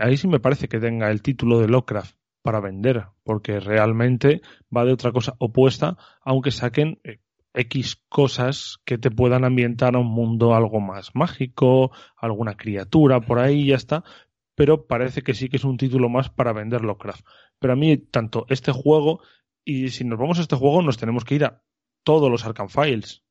ahí 0.00 0.16
sí 0.16 0.28
me 0.28 0.40
parece 0.40 0.66
que 0.66 0.80
tenga 0.80 1.10
el 1.10 1.20
título 1.20 1.60
de 1.60 1.68
Lovecraft 1.68 2.16
para 2.40 2.60
vender, 2.60 3.04
porque 3.22 3.60
realmente 3.60 4.40
va 4.74 4.86
de 4.86 4.94
otra 4.94 5.12
cosa 5.12 5.34
opuesta, 5.38 5.98
aunque 6.22 6.52
saquen 6.52 7.00
eh, 7.04 7.18
X 7.54 8.02
cosas 8.08 8.78
que 8.84 8.98
te 8.98 9.10
puedan 9.10 9.44
ambientar 9.44 9.94
a 9.94 10.00
un 10.00 10.08
mundo 10.08 10.54
algo 10.54 10.80
más 10.80 11.14
mágico, 11.14 11.92
alguna 12.16 12.56
criatura 12.56 13.20
por 13.20 13.38
ahí 13.38 13.62
y 13.62 13.66
ya 13.68 13.76
está, 13.76 14.04
pero 14.54 14.86
parece 14.86 15.22
que 15.22 15.34
sí 15.34 15.48
que 15.48 15.56
es 15.56 15.64
un 15.64 15.76
título 15.76 16.08
más 16.08 16.30
para 16.30 16.52
vender 16.52 16.82
Lovecraft. 16.82 17.24
Pero 17.58 17.72
a 17.72 17.76
mí, 17.76 17.96
tanto 17.96 18.46
este 18.48 18.72
juego, 18.72 19.20
y 19.64 19.88
si 19.88 20.04
nos 20.04 20.18
vamos 20.18 20.38
a 20.38 20.42
este 20.42 20.56
juego, 20.56 20.82
nos 20.82 20.98
tenemos 20.98 21.24
que 21.24 21.36
ir 21.36 21.44
a 21.44 21.62
todos 22.02 22.30
los 22.30 22.44
Arkham 22.44 22.68
Files. 22.68 23.22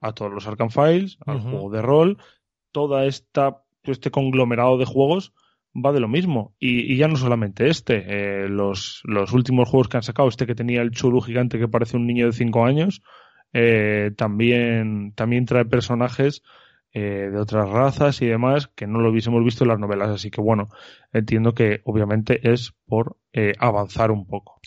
A 0.00 0.12
todos 0.12 0.32
los 0.32 0.46
Arkham 0.46 0.70
Files, 0.70 1.18
al 1.26 1.40
juego 1.40 1.70
de 1.70 1.82
rol, 1.82 2.18
toda 2.72 3.06
esta, 3.06 3.62
este 3.84 4.10
conglomerado 4.10 4.78
de 4.78 4.84
juegos 4.84 5.32
va 5.74 5.92
de 5.92 6.00
lo 6.00 6.08
mismo. 6.08 6.54
Y, 6.58 6.96
ya 6.96 7.08
no 7.08 7.16
solamente 7.16 7.68
este, 7.68 8.04
eh, 8.06 8.48
los, 8.48 9.02
los 9.04 9.32
últimos 9.32 9.68
juegos 9.68 9.88
que 9.88 9.96
han 9.96 10.02
sacado, 10.02 10.28
este 10.28 10.46
que 10.46 10.54
tenía 10.54 10.82
el 10.82 10.90
churu 10.90 11.20
gigante 11.20 11.58
que 11.58 11.68
parece 11.68 11.96
un 11.96 12.06
niño 12.06 12.26
de 12.26 12.32
5 12.32 12.64
años, 12.64 13.02
eh, 13.52 14.10
también, 14.16 15.12
también 15.14 15.46
trae 15.46 15.64
personajes 15.64 16.42
eh, 16.92 17.30
de 17.32 17.38
otras 17.38 17.68
razas 17.68 18.20
y 18.22 18.26
demás 18.26 18.68
que 18.74 18.86
no 18.86 19.00
lo 19.00 19.10
hubiésemos 19.10 19.44
visto 19.44 19.64
en 19.64 19.68
las 19.68 19.78
novelas. 19.78 20.10
Así 20.10 20.30
que 20.30 20.40
bueno, 20.40 20.68
entiendo 21.12 21.54
que 21.54 21.80
obviamente 21.84 22.52
es 22.52 22.74
por 22.86 23.16
avanzar 23.58 24.10
un 24.10 24.26
poco. 24.26 24.60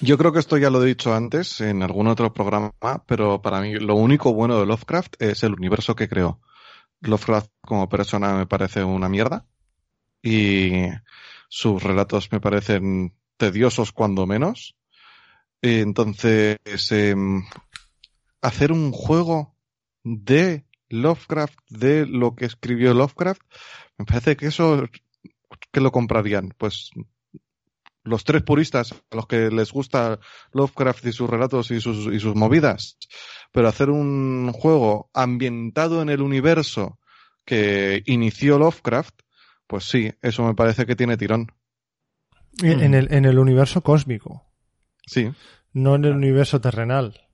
Yo 0.00 0.18
creo 0.18 0.32
que 0.32 0.40
esto 0.40 0.58
ya 0.58 0.68
lo 0.68 0.82
he 0.82 0.86
dicho 0.86 1.14
antes 1.14 1.60
en 1.62 1.82
algún 1.82 2.06
otro 2.06 2.32
programa, 2.32 2.72
pero 3.06 3.40
para 3.40 3.60
mí 3.62 3.74
lo 3.74 3.94
único 3.94 4.34
bueno 4.34 4.58
de 4.60 4.66
Lovecraft 4.66 5.14
es 5.22 5.42
el 5.42 5.54
universo 5.54 5.96
que 5.96 6.08
creó. 6.08 6.40
Lovecraft 7.00 7.50
como 7.62 7.88
persona 7.88 8.34
me 8.34 8.46
parece 8.46 8.84
una 8.84 9.08
mierda 9.08 9.46
y 10.22 10.88
sus 11.48 11.82
relatos 11.82 12.30
me 12.30 12.40
parecen 12.40 13.14
tediosos 13.38 13.92
cuando 13.92 14.26
menos. 14.26 14.76
Entonces, 15.62 16.58
em, 16.90 17.42
hacer 18.46 18.70
un 18.70 18.92
juego 18.92 19.56
de 20.04 20.64
Lovecraft, 20.88 21.58
de 21.68 22.06
lo 22.06 22.36
que 22.36 22.44
escribió 22.44 22.94
Lovecraft, 22.94 23.42
me 23.98 24.04
parece 24.04 24.36
que 24.36 24.46
eso, 24.46 24.84
que 25.72 25.80
lo 25.80 25.90
comprarían? 25.90 26.54
Pues 26.56 26.90
los 28.04 28.22
tres 28.22 28.42
puristas 28.42 28.92
a 28.92 29.16
los 29.16 29.26
que 29.26 29.50
les 29.50 29.72
gusta 29.72 30.20
Lovecraft 30.52 31.06
y 31.06 31.12
sus 31.12 31.28
relatos 31.28 31.72
y 31.72 31.80
sus, 31.80 32.06
y 32.14 32.20
sus 32.20 32.36
movidas, 32.36 32.98
pero 33.50 33.66
hacer 33.66 33.90
un 33.90 34.52
juego 34.52 35.10
ambientado 35.12 36.00
en 36.02 36.08
el 36.08 36.22
universo 36.22 37.00
que 37.44 38.04
inició 38.06 38.58
Lovecraft, 38.58 39.22
pues 39.66 39.88
sí, 39.88 40.12
eso 40.22 40.44
me 40.44 40.54
parece 40.54 40.86
que 40.86 40.94
tiene 40.94 41.16
tirón. 41.16 41.50
En 42.62 42.94
el, 42.94 43.12
en 43.12 43.24
el 43.24 43.38
universo 43.38 43.82
cósmico. 43.82 44.46
Sí. 45.04 45.30
No 45.72 45.96
en 45.96 46.04
el 46.04 46.12
universo 46.12 46.60
terrenal. 46.60 47.25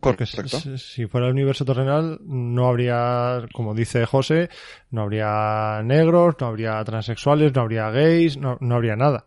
Porque 0.00 0.26
si, 0.26 0.78
si 0.78 1.06
fuera 1.06 1.26
el 1.26 1.32
universo 1.32 1.64
terrenal, 1.64 2.18
no 2.24 2.66
habría, 2.68 3.42
como 3.52 3.74
dice 3.74 4.06
José, 4.06 4.48
no 4.90 5.02
habría 5.02 5.80
negros, 5.82 6.36
no 6.40 6.46
habría 6.46 6.82
transexuales, 6.84 7.54
no 7.54 7.62
habría 7.62 7.90
gays, 7.90 8.36
no, 8.36 8.56
no 8.60 8.74
habría 8.76 8.96
nada. 8.96 9.26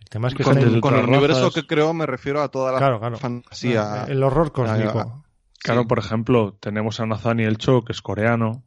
El 0.00 0.08
tema 0.08 0.28
es 0.28 0.34
que 0.34 0.42
con, 0.44 0.56
está 0.58 0.68
en- 0.68 0.74
el, 0.74 0.80
con 0.80 0.94
el 0.94 1.06
universo 1.06 1.46
razas. 1.46 1.54
que 1.54 1.66
creo 1.66 1.94
me 1.94 2.04
refiero 2.06 2.42
a 2.42 2.48
toda 2.48 2.72
la 2.72 2.78
Claro, 2.78 3.00
claro. 3.00 3.16
fantasía. 3.16 4.04
el 4.08 4.22
horror 4.22 4.52
cósmico. 4.52 4.98
Ah, 5.00 5.18
Claro, 5.62 5.82
Sí. 5.82 5.86
por 5.86 5.98
ejemplo, 6.00 6.56
tenemos 6.60 6.98
a 7.00 7.06
Nathaniel 7.06 7.56
Cho, 7.56 7.82
que 7.84 7.92
es 7.92 8.02
coreano. 8.02 8.64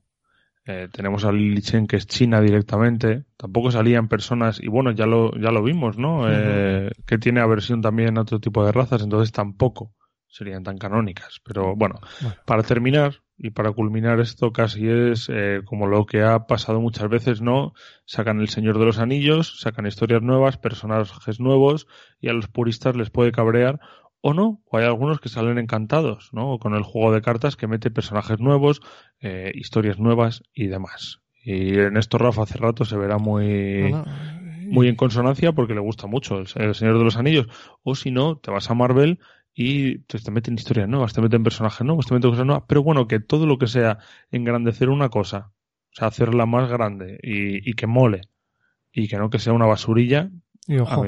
eh, 0.68 0.88
tenemos 0.92 1.24
a 1.26 1.32
Lily 1.32 1.62
Chen, 1.62 1.86
que 1.86 1.96
es 1.98 2.08
china 2.08 2.42
directamente. 2.42 3.26
Tampoco 3.38 3.70
salían 3.70 4.08
personas, 4.08 4.60
y 4.60 4.68
bueno, 4.68 4.90
ya 4.94 5.06
lo, 5.06 5.32
ya 5.40 5.52
lo 5.52 5.62
vimos, 5.62 6.00
¿no? 6.00 6.26
Eh, 6.28 6.90
que 7.06 7.20
tiene 7.20 7.40
aversión 7.42 7.82
también 7.84 8.18
a 8.18 8.22
otro 8.22 8.40
tipo 8.40 8.66
de 8.66 8.72
razas, 8.72 9.04
entonces 9.04 9.32
tampoco 9.32 9.92
serían 10.36 10.64
tan 10.64 10.78
canónicas. 10.78 11.40
Pero 11.46 11.76
bueno, 11.76 11.96
Bueno. 12.22 12.36
para 12.46 12.64
terminar 12.64 13.22
y 13.38 13.52
para 13.52 13.72
culminar 13.72 14.20
esto 14.20 14.52
casi 14.52 14.88
es 14.88 15.30
eh, 15.32 15.62
como 15.66 15.88
lo 15.88 16.06
que 16.06 16.22
ha 16.24 16.46
pasado 16.48 16.80
muchas 16.82 17.10
veces, 17.10 17.42
¿no? 17.42 17.74
Sacan 18.06 18.40
El 18.40 18.50
Señor 18.50 18.78
de 18.80 18.86
los 18.86 19.00
Anillos, 19.00 19.60
sacan 19.60 19.86
historias 19.86 20.22
nuevas, 20.22 20.58
personajes 20.58 21.40
nuevos, 21.40 21.88
y 22.20 22.30
a 22.30 22.34
los 22.34 22.48
puristas 22.48 22.96
les 22.96 23.10
puede 23.10 23.32
cabrear 23.32 23.80
o 24.22 24.34
no, 24.34 24.62
o 24.66 24.78
hay 24.78 24.86
algunos 24.86 25.20
que 25.20 25.30
salen 25.30 25.58
encantados, 25.58 26.30
¿no? 26.34 26.58
Con 26.60 26.74
el 26.76 26.84
juego 26.84 27.14
de 27.14 27.22
cartas 27.22 27.56
que 27.56 27.68
mete 27.68 27.92
personajes 27.92 28.40
nuevos, 28.40 28.82
eh, 29.22 29.52
historias 29.54 30.00
nuevas 30.00 30.44
y 30.54 30.68
demás. 30.68 31.22
Y 31.44 31.78
en 31.78 31.96
esto 31.98 32.18
Rafa 32.18 32.42
hace 32.44 32.58
rato 32.58 32.86
se 32.86 32.98
verá 32.98 33.18
muy, 33.20 33.92
No, 33.92 34.04
no. 34.04 34.06
muy 34.72 34.88
en 34.88 34.96
consonancia 34.96 35.52
porque 35.52 35.76
le 35.76 35.80
gusta 35.82 36.08
mucho 36.08 36.40
el, 36.40 36.48
el 36.56 36.74
Señor 36.74 36.98
de 36.98 37.04
los 37.04 37.18
Anillos. 37.18 37.48
O 37.84 37.94
si 37.94 38.10
no, 38.10 38.38
te 38.38 38.50
vas 38.50 38.72
a 38.72 38.74
Marvel 38.74 39.20
y 39.56 40.00
te, 40.00 40.20
te 40.20 40.32
meten 40.32 40.56
historias 40.56 40.90
nuevas, 40.90 41.14
te 41.14 41.22
meten 41.22 41.44
personajes 41.44 41.86
nuevos, 41.86 42.06
te 42.06 42.14
meten 42.14 42.30
cosas 42.32 42.46
nuevas. 42.46 42.66
Pero 42.68 42.84
bueno, 42.84 43.08
que 43.08 43.20
todo 43.22 43.46
lo 43.46 43.58
que 43.58 43.68
sea 43.68 44.00
engrandecer 44.30 44.90
una 44.90 45.10
cosa, 45.10 45.52
o 45.92 45.96
sea, 45.96 46.10
hacerla 46.10 46.46
más 46.46 46.70
grande 46.70 47.18
y, 47.24 47.70
y 47.70 47.74
que 47.74 47.88
mole, 47.88 48.22
y 48.92 49.08
que 49.08 49.18
no 49.18 49.30
que 49.30 49.40
sea 49.40 49.54
una 49.54 49.66
basurilla, 49.66 50.30
Y 50.68 50.78
ojo, 50.78 51.06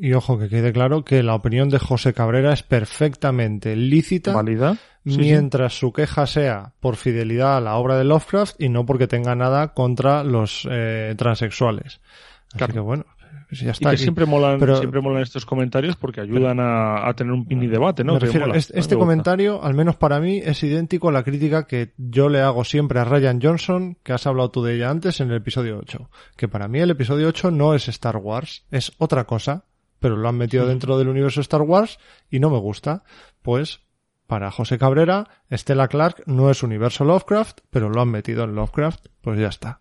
y 0.00 0.12
ojo, 0.12 0.38
que 0.38 0.48
quede 0.48 0.72
claro 0.72 1.04
que 1.04 1.22
la 1.22 1.34
opinión 1.34 1.70
de 1.70 1.78
José 1.78 2.12
Cabrera 2.12 2.52
es 2.52 2.62
perfectamente 2.62 3.76
lícita 3.76 4.34
válida. 4.34 4.74
Sí, 5.06 5.12
sí. 5.12 5.18
mientras 5.18 5.78
su 5.78 5.92
queja 5.92 6.26
sea 6.26 6.74
por 6.80 6.96
fidelidad 6.96 7.56
a 7.56 7.60
la 7.60 7.76
obra 7.76 7.96
de 7.96 8.04
Lovecraft 8.04 8.60
y 8.60 8.68
no 8.68 8.84
porque 8.84 9.06
tenga 9.06 9.34
nada 9.34 9.72
contra 9.72 10.22
los 10.24 10.68
eh, 10.70 11.14
transexuales. 11.16 12.00
Así 12.48 12.58
Claro. 12.58 12.72
que 12.74 12.80
bueno, 12.80 13.06
pues 13.50 13.60
ya 13.62 13.66
Y 13.66 13.70
está. 13.72 13.88
que 13.90 13.96
Y- 13.96 13.98
siempre 13.98 14.24
molan, 14.26 14.58
pero- 14.60 14.76
siempre 14.78 15.00
molan 15.00 15.22
estos 15.22 15.44
comentarios 15.44 15.96
porque 15.96 16.20
ayudan 16.20 16.60
a, 16.60 17.06
a 17.08 17.14
tener 17.14 17.32
un 17.32 17.44
mini 17.48 17.66
debate, 17.66 18.04
¿no? 18.04 18.14
Me 18.14 18.18
Que 18.20 18.26
refiero, 18.26 18.46
mola. 18.46 18.58
este, 18.58 18.78
este 18.78 18.96
comentario, 18.96 19.62
al 19.62 19.74
menos 19.74 19.96
para 19.96 20.20
mí, 20.20 20.40
es 20.42 20.62
idéntico 20.62 21.08
a 21.08 21.12
la 21.12 21.24
crítica 21.24 21.66
que 21.66 21.92
yo 21.98 22.28
le 22.28 22.40
hago 22.40 22.64
siempre 22.64 23.00
a 23.00 23.04
Ryan 23.04 23.40
Johnson, 23.42 23.98
que 24.02 24.12
has 24.12 24.26
hablado 24.26 24.50
tú 24.52 24.62
de 24.62 24.76
ella 24.76 24.88
antes 24.88 25.20
en 25.20 25.30
el 25.30 25.36
episodio 25.38 25.78
8. 25.78 26.08
Que 26.36 26.46
para 26.48 26.68
mí 26.68 26.78
el 26.78 26.90
episodio 26.90 27.26
8 27.28 27.50
no 27.50 27.74
es 27.74 27.88
Star 27.88 28.16
Wars, 28.18 28.64
es 28.70 28.92
otra 28.98 29.24
cosa, 29.24 29.64
pero 29.98 30.16
lo 30.16 30.28
han 30.28 30.36
metido 30.36 30.66
dentro 30.66 30.96
del 30.96 31.08
universo 31.08 31.40
Star 31.40 31.62
Wars 31.62 31.98
y 32.30 32.38
no 32.38 32.48
me 32.50 32.58
gusta. 32.58 33.02
Pues, 33.42 33.80
para 34.28 34.52
José 34.52 34.78
Cabrera, 34.78 35.26
Stella 35.50 35.88
Clark 35.88 36.22
no 36.26 36.50
es 36.52 36.62
universo 36.62 37.04
Lovecraft, 37.04 37.62
pero 37.68 37.88
lo 37.90 38.00
han 38.00 38.10
metido 38.10 38.44
en 38.44 38.54
Lovecraft, 38.54 39.06
pues 39.22 39.40
ya 39.40 39.48
está. 39.48 39.80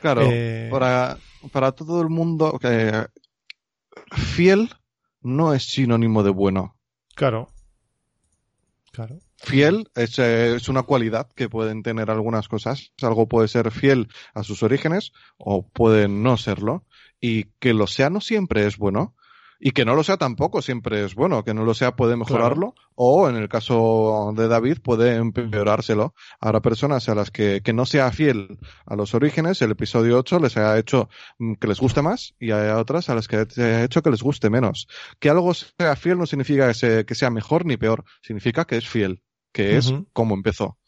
Claro, 0.00 0.22
Eh, 0.24 0.68
para, 0.70 1.16
para 1.52 1.72
todo 1.72 2.00
el 2.02 2.08
mundo, 2.08 2.58
eh, 2.62 3.06
fiel 4.12 4.70
no 5.22 5.54
es 5.54 5.64
sinónimo 5.64 6.22
de 6.22 6.30
bueno. 6.30 6.76
Claro. 7.14 7.50
Claro. 8.92 9.18
Fiel 9.36 9.88
es, 9.94 10.18
eh, 10.18 10.56
es 10.56 10.68
una 10.68 10.82
cualidad 10.82 11.30
que 11.34 11.48
pueden 11.48 11.82
tener 11.82 12.10
algunas 12.10 12.48
cosas. 12.48 12.92
Algo 13.00 13.28
puede 13.28 13.48
ser 13.48 13.70
fiel 13.70 14.08
a 14.34 14.42
sus 14.42 14.62
orígenes 14.62 15.12
o 15.36 15.66
puede 15.66 16.08
no 16.08 16.36
serlo. 16.36 16.84
Y 17.20 17.44
que 17.60 17.74
lo 17.74 17.86
sea 17.86 18.10
no 18.10 18.20
siempre 18.20 18.66
es 18.66 18.76
bueno. 18.78 19.14
Y 19.60 19.72
que 19.72 19.84
no 19.84 19.96
lo 19.96 20.04
sea 20.04 20.16
tampoco 20.16 20.62
siempre 20.62 21.04
es 21.04 21.16
bueno. 21.16 21.42
Que 21.42 21.52
no 21.52 21.64
lo 21.64 21.74
sea 21.74 21.96
puede 21.96 22.16
mejorarlo. 22.16 22.74
O 22.94 23.28
en 23.28 23.34
el 23.34 23.48
caso 23.48 24.32
de 24.36 24.46
David 24.46 24.78
puede 24.82 25.16
empeorárselo. 25.16 26.14
Habrá 26.40 26.60
personas 26.62 27.08
a 27.08 27.16
las 27.16 27.32
que, 27.32 27.60
que 27.64 27.72
no 27.72 27.84
sea 27.84 28.12
fiel 28.12 28.58
a 28.86 28.94
los 28.94 29.14
orígenes, 29.14 29.60
el 29.60 29.72
episodio 29.72 30.18
8 30.18 30.38
les 30.38 30.56
ha 30.56 30.78
hecho 30.78 31.08
mm, 31.38 31.54
que 31.54 31.66
les 31.66 31.80
guste 31.80 32.02
más 32.02 32.34
y 32.38 32.52
hay 32.52 32.68
otras 32.70 33.08
a 33.10 33.16
las 33.16 33.26
que 33.26 33.46
se 33.48 33.62
ha 33.64 33.84
hecho 33.84 34.00
que 34.02 34.10
les 34.10 34.22
guste 34.22 34.48
menos. 34.48 34.86
Que 35.18 35.28
algo 35.30 35.52
sea 35.54 35.96
fiel 35.96 36.18
no 36.18 36.26
significa 36.26 36.68
que, 36.68 36.74
se- 36.74 37.04
que 37.04 37.14
sea 37.16 37.30
mejor 37.30 37.66
ni 37.66 37.76
peor. 37.76 38.04
Significa 38.22 38.64
que 38.64 38.76
es 38.76 38.88
fiel. 38.88 39.22
Que 39.52 39.76
es 39.76 39.92
como 40.12 40.34
empezó. 40.34 40.78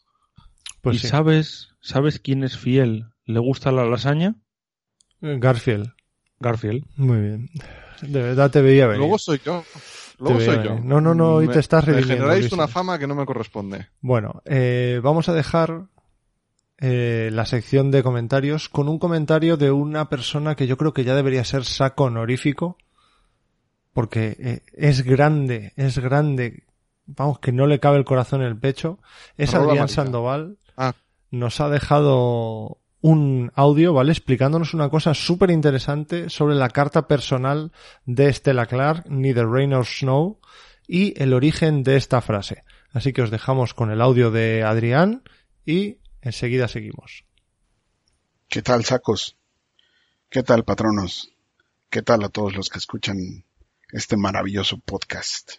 Pues 0.81 0.95
¿Y 0.95 0.99
sí. 0.99 1.07
sabes, 1.07 1.75
sabes 1.81 2.19
quién 2.19 2.43
es 2.45 2.57
fiel? 2.57 3.07
¿Le 3.25 3.39
gusta 3.39 3.71
la 3.73 3.85
lasaña? 3.85 4.35
Garfield. 5.19 5.91
Garfield. 6.39 6.85
Muy 6.95 7.19
bien. 7.19 7.49
De 8.01 8.21
verdad 8.21 8.49
te 8.51 8.61
veía 8.61 8.85
venir. 8.87 8.99
Luego 8.99 9.17
soy 9.17 9.39
yo. 9.45 9.63
Luego 10.19 10.39
soy 10.39 10.63
yo. 10.63 10.79
No, 10.79 11.01
no, 11.01 11.15
no, 11.15 11.35
hoy 11.35 11.47
Me- 11.47 11.53
te 11.53 11.59
estás 11.59 11.85
Me 11.87 11.93
redimiendo, 11.93 12.23
generáis 12.25 12.41
Luis. 12.43 12.53
una 12.53 12.67
fama 12.67 12.99
que 12.99 13.07
no 13.07 13.15
me 13.15 13.25
corresponde. 13.25 13.87
Bueno, 14.01 14.41
eh, 14.45 14.99
vamos 15.03 15.29
a 15.29 15.33
dejar 15.33 15.85
eh, 16.77 17.29
la 17.31 17.45
sección 17.45 17.89
de 17.91 18.03
comentarios 18.03 18.69
con 18.69 18.87
un 18.89 18.99
comentario 18.99 19.57
de 19.57 19.71
una 19.71 20.09
persona 20.09 20.55
que 20.55 20.67
yo 20.67 20.77
creo 20.77 20.93
que 20.93 21.03
ya 21.03 21.15
debería 21.15 21.43
ser 21.43 21.63
saco 21.65 22.05
honorífico 22.05 22.77
porque 23.93 24.35
eh, 24.39 24.61
es 24.73 25.03
grande, 25.03 25.73
es 25.75 25.97
grande, 25.99 26.63
vamos, 27.05 27.39
que 27.39 27.51
no 27.51 27.67
le 27.67 27.79
cabe 27.79 27.97
el 27.97 28.05
corazón 28.05 28.41
en 28.41 28.47
el 28.47 28.57
pecho. 28.57 28.99
Es 29.37 29.53
Rola 29.53 29.69
Adrián. 29.71 29.89
Sandoval. 29.89 30.57
Ah. 30.77 30.93
Nos 31.29 31.59
ha 31.61 31.69
dejado 31.69 32.77
un 33.01 33.51
audio, 33.55 33.93
¿vale? 33.93 34.11
Explicándonos 34.11 34.73
una 34.73 34.89
cosa 34.89 35.13
súper 35.13 35.51
interesante 35.51 36.29
sobre 36.29 36.55
la 36.55 36.69
carta 36.69 37.07
personal 37.07 37.71
de 38.05 38.31
Stella 38.31 38.67
Clark, 38.67 39.09
Neither 39.09 39.47
Rain 39.47 39.73
or 39.73 39.85
Snow, 39.85 40.39
y 40.87 41.13
el 41.21 41.33
origen 41.33 41.83
de 41.83 41.97
esta 41.97 42.21
frase. 42.21 42.63
Así 42.91 43.13
que 43.13 43.21
os 43.21 43.31
dejamos 43.31 43.73
con 43.73 43.91
el 43.91 44.01
audio 44.01 44.29
de 44.29 44.63
Adrián 44.63 45.23
y 45.65 45.97
enseguida 46.21 46.67
seguimos. 46.67 47.25
¿Qué 48.47 48.61
tal, 48.61 48.83
sacos? 48.83 49.37
¿Qué 50.29 50.43
tal, 50.43 50.63
patronos? 50.63 51.33
¿Qué 51.89 52.01
tal 52.01 52.23
a 52.23 52.29
todos 52.29 52.55
los 52.55 52.69
que 52.69 52.77
escuchan 52.77 53.17
este 53.91 54.17
maravilloso 54.17 54.77
podcast? 54.77 55.53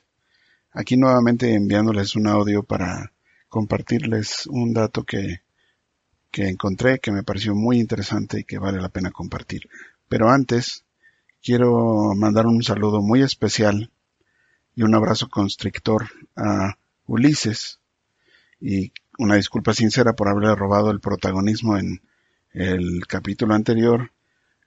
Aquí 0.70 0.97
nuevamente 0.97 1.55
enviándoles 1.55 2.14
un 2.16 2.26
audio 2.26 2.62
para 2.62 3.12
compartirles 3.49 4.47
un 4.47 4.72
dato 4.72 5.05
que, 5.05 5.43
que 6.33 6.49
encontré 6.49 6.99
que 6.99 7.12
me 7.12 7.22
pareció 7.22 7.55
muy 7.55 7.78
interesante 7.78 8.41
y 8.41 8.45
que 8.45 8.59
vale 8.59 8.80
la 8.80 8.89
pena 8.89 9.12
compartir. 9.12 9.68
Pero 10.09 10.30
antes, 10.30 10.85
quiero 11.43 12.14
mandar 12.16 12.47
un 12.47 12.62
saludo 12.62 13.03
muy 13.03 13.22
especial 13.22 13.91
y 14.74 14.83
un 14.83 14.95
abrazo 14.95 15.28
constrictor 15.28 16.09
a 16.35 16.78
Ulises 17.07 17.80
y 18.61 18.93
una 19.18 19.37
disculpa 19.37 19.74
sincera 19.74 20.14
por 20.14 20.28
haberle 20.28 20.55
robado 20.55 20.91
el 20.91 21.01
protagonismo 21.01 21.76
en 21.76 22.01
el 22.55 23.07
capítulo 23.07 23.55
anterior 23.55 24.11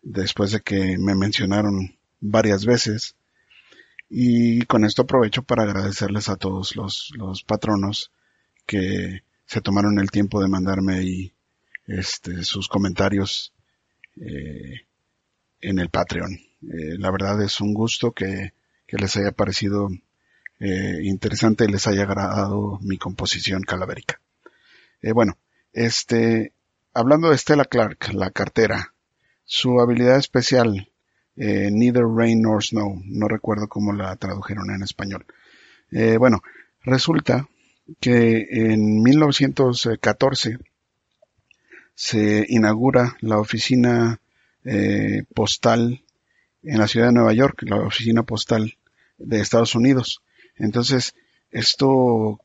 después 0.03 0.51
de 0.51 0.61
que 0.61 0.97
me 0.99 1.15
mencionaron 1.15 1.97
varias 2.19 2.65
veces 2.65 3.15
y 4.07 4.65
con 4.65 4.85
esto 4.85 5.01
aprovecho 5.01 5.41
para 5.41 5.63
agradecerles 5.63 6.29
a 6.29 6.35
todos 6.35 6.75
los, 6.75 7.11
los 7.15 7.43
patronos 7.43 8.11
que 8.67 9.21
se 9.47 9.61
tomaron 9.61 9.97
el 9.97 10.11
tiempo 10.11 10.41
de 10.41 10.47
mandarme 10.47 10.95
ahí 10.95 11.34
este, 11.87 12.43
sus 12.43 12.67
comentarios 12.67 13.53
eh, 14.17 14.81
en 15.61 15.79
el 15.79 15.89
Patreon. 15.89 16.33
Eh, 16.33 16.97
la 16.97 17.11
verdad 17.11 17.41
es 17.41 17.61
un 17.61 17.73
gusto 17.73 18.11
que, 18.11 18.53
que 18.87 18.97
les 18.97 19.15
haya 19.17 19.31
parecido 19.31 19.89
eh, 20.59 20.99
interesante 21.03 21.65
y 21.65 21.67
les 21.67 21.87
haya 21.87 22.03
agradado 22.03 22.79
mi 22.81 22.97
composición 22.97 23.61
calavérica. 23.63 24.21
Eh, 25.01 25.11
bueno, 25.11 25.37
este, 25.73 26.53
hablando 26.93 27.29
de 27.29 27.37
Stella 27.37 27.65
Clark, 27.65 28.13
la 28.13 28.31
cartera, 28.31 28.93
su 29.43 29.79
habilidad 29.79 30.17
especial, 30.17 30.89
eh, 31.35 31.69
Neither 31.71 32.05
Rain 32.05 32.41
nor 32.41 32.63
Snow, 32.63 33.01
no 33.05 33.27
recuerdo 33.27 33.67
cómo 33.67 33.93
la 33.93 34.15
tradujeron 34.15 34.71
en 34.71 34.81
español. 34.81 35.25
Eh, 35.91 36.17
bueno, 36.17 36.41
resulta 36.81 37.47
que 37.99 38.47
en 38.49 39.03
1914 39.03 40.57
se 41.95 42.45
inaugura 42.49 43.17
la 43.21 43.39
oficina 43.39 44.19
eh, 44.65 45.23
postal 45.33 46.03
en 46.63 46.79
la 46.79 46.87
ciudad 46.87 47.07
de 47.07 47.13
Nueva 47.13 47.33
York, 47.33 47.63
la 47.63 47.77
oficina 47.77 48.23
postal 48.23 48.77
de 49.17 49.39
Estados 49.39 49.75
Unidos. 49.75 50.21
Entonces, 50.57 51.15
esto 51.51 52.41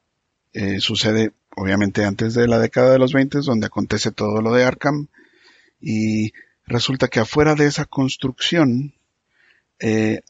eh, 0.52 0.80
sucede 0.80 1.32
obviamente 1.56 2.04
antes 2.04 2.34
de 2.34 2.46
la 2.46 2.58
década 2.58 2.92
de 2.92 2.98
los 2.98 3.12
20, 3.12 3.40
donde 3.40 3.66
acontece 3.66 4.12
todo 4.12 4.40
lo 4.40 4.52
de 4.54 4.64
Arkham, 4.64 5.08
y 5.80 6.32
resulta 6.64 7.08
que 7.08 7.20
afuera 7.20 7.54
de 7.54 7.66
esa 7.66 7.86
construcción 7.86 8.94
eh, 9.80 10.20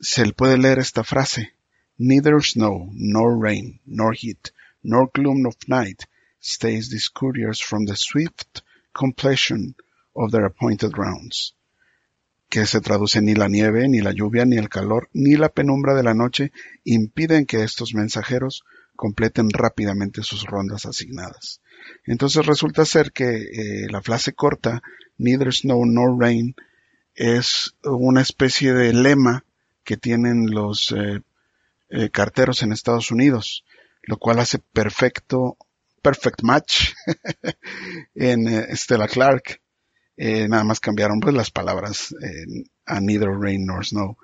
se 0.00 0.26
le 0.26 0.32
puede 0.32 0.58
leer 0.58 0.78
esta 0.78 1.04
frase, 1.04 1.52
Neither 2.00 2.40
snow, 2.42 2.88
nor 2.92 3.42
rain, 3.42 3.80
nor 3.84 4.16
heat, 4.16 4.50
nor 4.82 5.10
gloom 5.12 5.46
of 5.46 5.56
night 5.66 6.02
stays 6.40 6.90
these 6.90 7.08
couriers 7.08 7.60
from 7.60 7.86
the 7.86 7.96
swift 7.96 8.62
completion 8.92 9.74
of 10.14 10.30
their 10.30 10.44
appointed 10.44 10.96
rounds 10.96 11.54
que 12.48 12.66
se 12.66 12.80
traduce 12.80 13.20
ni 13.20 13.34
la 13.34 13.48
nieve, 13.48 13.88
ni 13.88 14.00
la 14.00 14.12
lluvia, 14.12 14.44
ni 14.44 14.56
el 14.56 14.68
calor, 14.68 15.08
ni 15.12 15.36
la 15.36 15.50
penumbra 15.50 15.94
de 15.94 16.02
la 16.02 16.14
noche 16.14 16.52
impiden 16.84 17.46
que 17.46 17.62
estos 17.62 17.94
mensajeros 17.94 18.64
completen 18.96 19.50
rápidamente 19.50 20.22
sus 20.22 20.44
rondas 20.44 20.86
asignadas. 20.86 21.60
Entonces 22.04 22.46
resulta 22.46 22.84
ser 22.84 23.12
que 23.12 23.36
eh, 23.36 23.86
la 23.90 24.02
frase 24.02 24.32
corta, 24.32 24.82
neither 25.18 25.52
snow 25.52 25.84
nor 25.84 26.18
rain, 26.18 26.56
es 27.14 27.74
una 27.84 28.22
especie 28.22 28.72
de 28.72 28.92
lema 28.92 29.44
que 29.84 29.96
tienen 29.96 30.50
los 30.50 30.92
eh, 30.92 31.20
eh, 31.90 32.10
carteros 32.10 32.62
en 32.62 32.72
Estados 32.72 33.10
Unidos, 33.10 33.64
lo 34.02 34.16
cual 34.16 34.38
hace 34.38 34.58
perfecto, 34.58 35.58
perfect 36.08 36.42
match 36.42 36.92
en 38.14 38.48
eh, 38.48 38.76
Stella 38.76 39.08
Clark. 39.08 39.60
Eh, 40.16 40.48
nada 40.48 40.64
más 40.64 40.80
cambiaron 40.80 41.20
pues 41.20 41.34
las 41.34 41.50
palabras 41.50 42.14
a 42.86 43.00
neither 43.00 43.30
rain 43.30 43.66
nor 43.66 43.84
snow. 43.84 44.16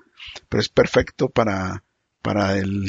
Pero 0.48 0.60
es 0.60 0.68
perfecto 0.68 1.28
para, 1.28 1.84
para 2.22 2.56
el, 2.56 2.86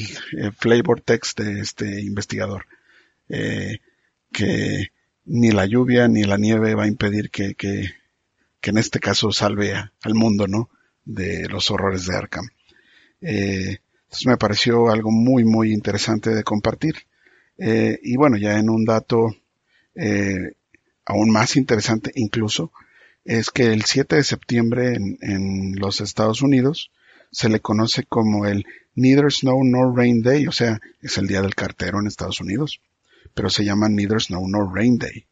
flavor 0.58 1.02
text 1.02 1.40
de 1.40 1.60
este 1.60 2.02
investigador. 2.02 2.66
Eh, 3.30 3.80
que 4.32 4.88
ni 5.26 5.52
la 5.52 5.66
lluvia 5.66 6.08
ni 6.08 6.24
la 6.24 6.38
nieve 6.38 6.76
va 6.76 6.84
a 6.84 6.88
impedir 6.88 7.30
que, 7.30 7.56
que, 7.56 7.90
en 8.62 8.78
este 8.78 9.00
caso 9.00 9.32
salve 9.32 9.76
a- 9.76 9.92
al 10.04 10.16
mundo, 10.16 10.48
¿no? 10.48 10.70
De 11.04 11.48
los 11.50 11.70
horrores 11.70 12.08
de 12.08 12.16
Arkham. 12.16 12.48
Entonces 13.22 14.26
me 14.28 14.38
pareció 14.38 14.90
algo 14.90 15.12
muy, 15.12 15.44
muy 15.44 15.72
interesante 15.74 16.34
de 16.34 16.44
compartir. 16.44 16.96
Eh, 17.58 18.00
y 18.04 18.18
bueno, 18.18 18.38
ya 18.38 18.58
en 18.60 18.70
un 18.70 18.86
dato 18.86 19.36
eh, 19.96 20.54
aún 21.06 21.32
más 21.32 21.56
interesante 21.56 22.12
incluso, 22.16 22.72
es 23.24 23.50
que 23.50 23.74
el 23.74 23.84
7 23.84 24.18
de 24.18 24.24
septiembre 24.24 24.96
en, 24.96 25.18
en 25.22 25.76
los 25.80 26.02
Estados 26.02 26.42
Unidos 26.42 26.92
se 27.32 27.50
le 27.50 27.60
conoce 27.60 28.04
como 28.04 28.46
el 28.46 28.66
Neither 28.96 29.32
Snow 29.32 29.64
Nor 29.64 29.96
Rain 29.96 30.22
Day, 30.22 30.48
o 30.48 30.52
sea, 30.52 30.80
es 31.02 31.18
el 31.18 31.28
día 31.28 31.42
del 31.42 31.56
cartero 31.56 32.00
en 32.00 32.08
Estados 32.08 32.40
Unidos, 32.40 32.82
pero 33.34 33.50
se 33.50 33.66
llama 33.66 33.90
Neither 33.90 34.22
Snow 34.22 34.48
Nor 34.48 34.74
Rain 34.74 34.98
Day. 34.98 35.26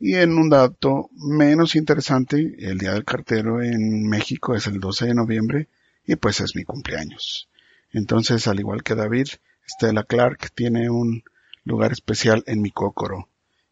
Y 0.00 0.14
en 0.14 0.38
un 0.38 0.48
dato 0.48 1.10
menos 1.12 1.74
interesante, 1.74 2.54
el 2.58 2.78
día 2.78 2.92
del 2.92 3.04
cartero 3.04 3.62
en 3.62 4.08
México 4.08 4.54
es 4.54 4.66
el 4.66 4.78
12 4.78 5.06
de 5.06 5.14
noviembre 5.14 5.68
y 6.06 6.16
pues 6.16 6.40
es 6.40 6.54
mi 6.54 6.64
cumpleaños. 6.64 7.48
Entonces, 7.92 8.46
al 8.46 8.60
igual 8.60 8.82
que 8.82 8.94
David, 8.94 9.26
Stella 9.68 10.04
Clark 10.04 10.50
tiene 10.54 10.90
un 10.90 11.22
lugar 11.64 11.92
especial 11.92 12.42
en 12.46 12.62
mi 12.62 12.70
cócoro 12.70 13.28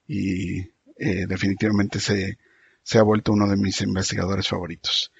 y 0.07 0.61
eh, 0.99 1.27
definitivamente 1.27 2.01
se, 2.01 2.39
se 2.83 2.99
ha 2.99 3.03
vuelto 3.03 3.33
uno 3.33 3.49
de 3.49 3.57
mis 3.57 3.81
investigadores 3.81 4.49
favoritos. 4.49 5.13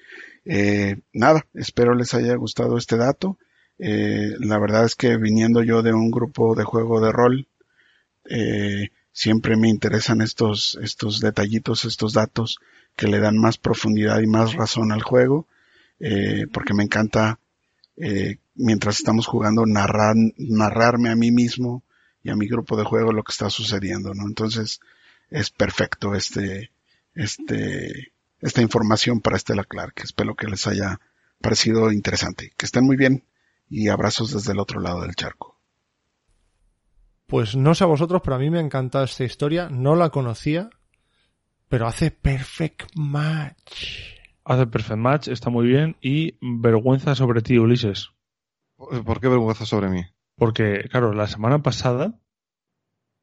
Eh, 0.45 0.97
nada, 1.13 1.45
espero 1.53 1.93
les 1.95 2.13
haya 2.13 2.35
gustado 2.35 2.77
este 2.77 2.97
dato. 2.97 3.37
Eh, 3.79 4.33
la 4.39 4.57
verdad 4.59 4.85
es 4.85 4.95
que 4.95 5.17
viniendo 5.17 5.63
yo 5.63 5.81
de 5.81 5.93
un 5.93 6.09
grupo 6.09 6.55
de 6.55 6.63
juego 6.63 7.01
de 7.01 7.11
rol, 7.11 7.47
eh, 8.29 8.89
siempre 9.11 9.57
me 9.57 9.69
interesan 9.69 10.21
estos, 10.21 10.77
estos 10.81 11.19
detallitos, 11.19 11.85
estos 11.85 12.13
datos 12.13 12.59
que 12.95 13.07
le 13.07 13.19
dan 13.19 13.37
más 13.37 13.57
profundidad 13.57 14.19
y 14.19 14.27
más 14.27 14.53
razón 14.53 14.91
al 14.91 15.01
juego, 15.01 15.47
eh, 15.99 16.45
porque 16.51 16.73
me 16.73 16.83
encanta, 16.83 17.39
eh, 17.95 18.37
mientras 18.57 18.97
estamos 18.97 19.27
jugando, 19.27 19.65
narrar, 19.65 20.15
narrarme 20.37 21.09
a 21.09 21.15
mí 21.15 21.31
mismo 21.31 21.83
y 22.23 22.29
a 22.29 22.35
mi 22.35 22.47
grupo 22.47 22.75
de 22.75 22.83
juego 22.83 23.13
lo 23.13 23.23
que 23.23 23.31
está 23.31 23.49
sucediendo, 23.49 24.13
¿no? 24.13 24.27
Entonces, 24.27 24.79
es 25.29 25.49
perfecto 25.49 26.15
este, 26.15 26.71
este, 27.15 28.11
esta 28.41 28.61
información 28.61 29.21
para 29.21 29.37
Estela 29.37 29.63
Clark. 29.63 29.93
Espero 30.03 30.35
que 30.35 30.47
les 30.47 30.67
haya 30.67 30.99
parecido 31.41 31.91
interesante. 31.91 32.51
Que 32.57 32.65
estén 32.65 32.85
muy 32.85 32.97
bien 32.97 33.23
y 33.69 33.89
abrazos 33.89 34.33
desde 34.33 34.53
el 34.53 34.59
otro 34.59 34.79
lado 34.79 35.01
del 35.01 35.15
charco. 35.15 35.57
Pues 37.25 37.55
no 37.55 37.75
sé 37.75 37.83
a 37.83 37.87
vosotros, 37.87 38.21
pero 38.23 38.37
a 38.37 38.39
mí 38.39 38.49
me 38.49 38.59
ha 38.59 38.61
encantado 38.61 39.03
esta 39.03 39.25
historia. 39.25 39.69
No 39.69 39.95
la 39.95 40.09
conocía, 40.09 40.69
pero 41.67 41.87
hace 41.87 42.11
perfect 42.11 42.95
match. 42.95 44.15
Hace 44.45 44.65
perfect 44.67 44.99
match, 44.99 45.27
está 45.27 45.49
muy 45.49 45.67
bien. 45.67 45.97
Y 46.01 46.37
vergüenza 46.41 47.15
sobre 47.15 47.41
ti, 47.41 47.57
Ulises. 47.57 48.11
¿Por 48.77 49.19
qué 49.19 49.27
vergüenza 49.27 49.65
sobre 49.65 49.89
mí? 49.89 50.03
Porque, 50.35 50.85
claro, 50.91 51.13
la 51.13 51.27
semana 51.27 51.61
pasada 51.63 52.19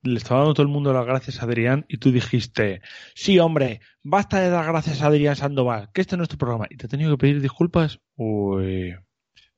le 0.03 0.19
estaba 0.19 0.41
dando 0.41 0.55
todo 0.55 0.65
el 0.67 0.73
mundo 0.73 0.93
las 0.93 1.07
gracias 1.07 1.41
a 1.41 1.45
Adrián 1.47 1.87
y 1.89 1.97
tú 1.99 2.13
dijiste, 2.13 2.83
sí, 3.15 3.39
hombre, 3.39 3.81
basta 4.03 4.41
de 4.41 4.51
dar 4.51 4.67
gracias 4.67 5.01
a 5.01 5.07
Adrián 5.07 5.37
Sandoval, 5.37 5.91
que 5.95 6.01
este 6.03 6.17
no 6.17 6.25
es 6.25 6.29
tu 6.29 6.37
programa. 6.37 6.67
Y 6.69 6.77
te 6.77 6.87
he 6.87 6.89
tenido 6.91 7.13
que 7.13 7.19
pedir 7.21 7.41
disculpas. 7.41 8.01
Uy. 8.17 8.95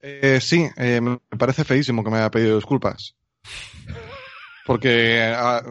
Eh, 0.01 0.39
sí, 0.41 0.69
eh, 0.77 1.01
me 1.01 1.19
parece 1.39 1.65
feísimo 1.65 2.05
que 2.05 2.11
me 2.11 2.19
haya 2.19 2.31
pedido 2.31 2.57
disculpas. 2.57 3.17
Porque 4.67 5.23
ah, 5.35 5.63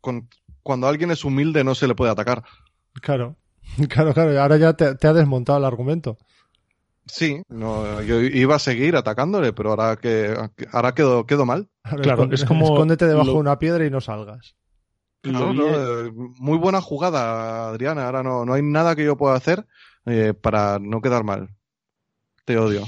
con- 0.00 0.28
cuando 0.62 0.88
alguien 0.88 1.10
es 1.10 1.24
humilde 1.24 1.62
no 1.64 1.74
se 1.74 1.86
le 1.86 1.94
puede 1.94 2.10
atacar. 2.12 2.42
Claro, 3.02 3.36
claro, 3.88 4.14
claro. 4.14 4.40
Ahora 4.40 4.56
ya 4.56 4.72
te, 4.74 4.94
te 4.94 5.06
ha 5.06 5.12
desmontado 5.12 5.58
el 5.58 5.64
argumento. 5.64 6.16
Sí, 7.06 7.42
no, 7.48 8.00
yo 8.02 8.20
iba 8.20 8.56
a 8.56 8.58
seguir 8.58 8.96
atacándole, 8.96 9.52
pero 9.52 9.70
ahora 9.70 9.96
que 9.96 10.34
ahora 10.72 10.94
quedo, 10.94 11.26
quedo 11.26 11.44
mal. 11.44 11.68
Claro, 12.02 12.28
es 12.32 12.44
como 12.44 12.64
Escóndete 12.64 13.06
debajo 13.06 13.26
lo- 13.26 13.32
de 13.34 13.38
una 13.40 13.58
piedra 13.58 13.84
y 13.84 13.90
no 13.90 14.00
salgas. 14.00 14.56
No, 15.22 15.52
no, 15.54 15.64
eh, 15.66 16.10
muy 16.14 16.58
buena 16.58 16.80
jugada, 16.80 17.68
Adriana. 17.68 18.06
Ahora 18.06 18.22
no, 18.22 18.44
no 18.44 18.52
hay 18.54 18.62
nada 18.62 18.94
que 18.94 19.04
yo 19.04 19.16
pueda 19.16 19.34
hacer 19.34 19.66
eh, 20.06 20.34
para 20.38 20.78
no 20.78 21.00
quedar 21.00 21.24
mal. 21.24 21.48
Te 22.44 22.58
odio. 22.58 22.84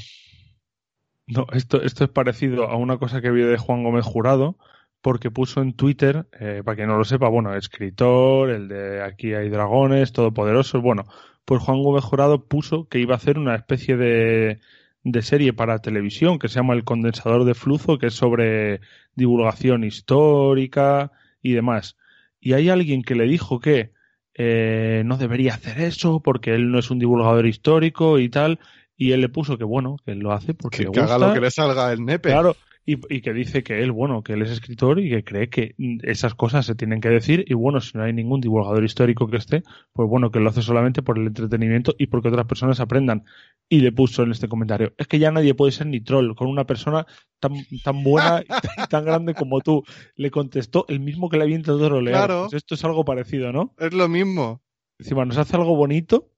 No, 1.27 1.47
esto, 1.53 1.83
esto 1.83 2.05
es 2.05 2.11
parecido 2.11 2.69
a 2.69 2.77
una 2.77 2.99
cosa 2.99 3.21
que 3.21 3.31
vi 3.31 3.43
de 3.43 3.59
Juan 3.59 3.83
Gómez 3.83 4.05
Jurado, 4.05 4.57
porque 5.01 5.31
puso 5.31 5.61
en 5.61 5.73
Twitter, 5.75 6.27
eh, 6.39 6.63
para 6.65 6.77
quien 6.77 6.89
no 6.89 6.99
lo 6.99 7.05
sepa, 7.05 7.29
bueno, 7.29 7.55
escritor, 7.55 8.51
el 8.51 8.69
de 8.69 9.03
Aquí 9.03 9.35
hay 9.35 9.49
dragones, 9.49 10.13
todopoderosos, 10.13 10.83
bueno, 10.83 11.05
pues 11.47 11.63
Juan 11.63 11.83
Gómez 11.83 12.05
Jurado 12.05 12.45
puso 12.45 12.87
que 12.89 12.99
iba 12.99 13.15
a 13.15 13.17
hacer 13.17 13.39
una 13.39 13.55
especie 13.55 13.97
de, 13.97 14.59
de 15.05 15.23
serie 15.23 15.55
para 15.55 15.79
televisión 15.79 16.39
que 16.39 16.49
se 16.49 16.57
llama 16.57 16.75
El 16.75 16.85
condensador 16.85 17.45
de 17.47 17.55
flujo, 17.55 17.97
que 17.99 18.09
es 18.09 18.15
sobre 18.15 18.81
divulgación 19.15 19.83
histórica 19.85 21.13
y 21.41 21.53
demás. 21.53 21.97
Y 22.41 22.53
hay 22.53 22.69
alguien 22.69 23.03
que 23.03 23.15
le 23.15 23.25
dijo 23.25 23.61
que 23.61 23.93
eh, 24.35 25.03
no 25.07 25.17
debería 25.17 25.55
hacer 25.55 25.81
eso 25.81 26.21
porque 26.21 26.55
él 26.55 26.71
no 26.71 26.79
es 26.79 26.91
un 26.91 26.99
divulgador 26.99 27.47
histórico 27.47 28.19
y 28.19 28.29
tal, 28.29 28.59
y 28.97 29.13
él 29.13 29.21
le 29.23 29.29
puso 29.29 29.57
que 29.57 29.65
bueno, 29.65 29.97
que 30.05 30.13
él 30.13 30.19
lo 30.19 30.33
hace 30.33 30.53
porque 30.55 30.79
Que, 30.79 30.85
le 30.85 30.91
que 30.91 31.01
haga 31.01 31.15
gusta. 31.15 31.29
lo 31.29 31.35
que 31.35 31.41
le 31.41 31.51
salga 31.51 31.93
el 31.93 32.05
nepe. 32.05 32.31
Claro, 32.31 32.57
y, 32.87 33.15
y 33.15 33.21
que 33.21 33.33
dice 33.33 33.65
que 33.65 33.83
él, 33.83 33.91
bueno, 33.91 34.23
que 34.23 34.35
él 34.35 34.43
es 34.43 34.51
escritor 34.51 35.01
y 35.01 35.11
que 35.11 35.25
cree 35.25 35.51
que 35.51 35.75
esas 36.03 36.37
cosas 36.37 36.65
se 36.65 36.77
tienen 36.77 37.01
que 37.01 37.09
decir 37.09 37.45
y 37.49 37.55
bueno, 37.55 37.81
si 37.81 37.99
no 37.99 38.05
hay 38.05 38.13
ningún 38.13 38.41
divulgador 38.41 38.85
histórico 38.85 39.29
que 39.29 39.39
esté, 39.39 39.65
pues 39.93 40.09
bueno, 40.09 40.31
que 40.31 40.39
lo 40.39 40.49
hace 40.49 40.63
solamente 40.63 41.03
por 41.03 41.19
el 41.19 41.27
entretenimiento 41.27 41.97
y 41.99 42.07
porque 42.07 42.29
otras 42.29 42.47
personas 42.47 42.79
aprendan. 42.79 43.25
Y 43.69 43.81
le 43.81 43.91
puso 43.91 44.23
en 44.23 44.31
este 44.31 44.49
comentario, 44.49 44.95
es 44.97 45.09
que 45.09 45.19
ya 45.19 45.33
nadie 45.33 45.55
puede 45.55 45.73
ser 45.73 45.89
ni 45.89 46.01
troll 46.01 46.37
con 46.37 46.47
una 46.47 46.65
persona 46.65 47.05
tan, 47.41 47.55
tan 47.83 48.05
buena 48.05 48.43
y 48.43 48.87
tan, 48.89 49.05
grande 49.05 49.35
como 49.35 49.61
tú. 49.61 49.83
Le 50.15 50.31
contestó 50.31 50.87
el 50.89 51.01
mismo 51.01 51.29
que 51.29 51.37
le 51.37 51.43
había 51.43 51.57
intentado 51.57 51.85
trolear. 51.85 52.27
Claro. 52.27 52.43
Pues 52.45 52.55
esto 52.55 52.77
es 52.77 52.85
algo 52.85 53.05
parecido, 53.05 53.53
¿no? 53.53 53.75
Es 53.79 53.93
lo 53.93 54.09
mismo. 54.09 54.63
Encima 55.01 55.25
nos 55.25 55.37
hace 55.37 55.57
algo 55.57 55.75
bonito, 55.75 56.31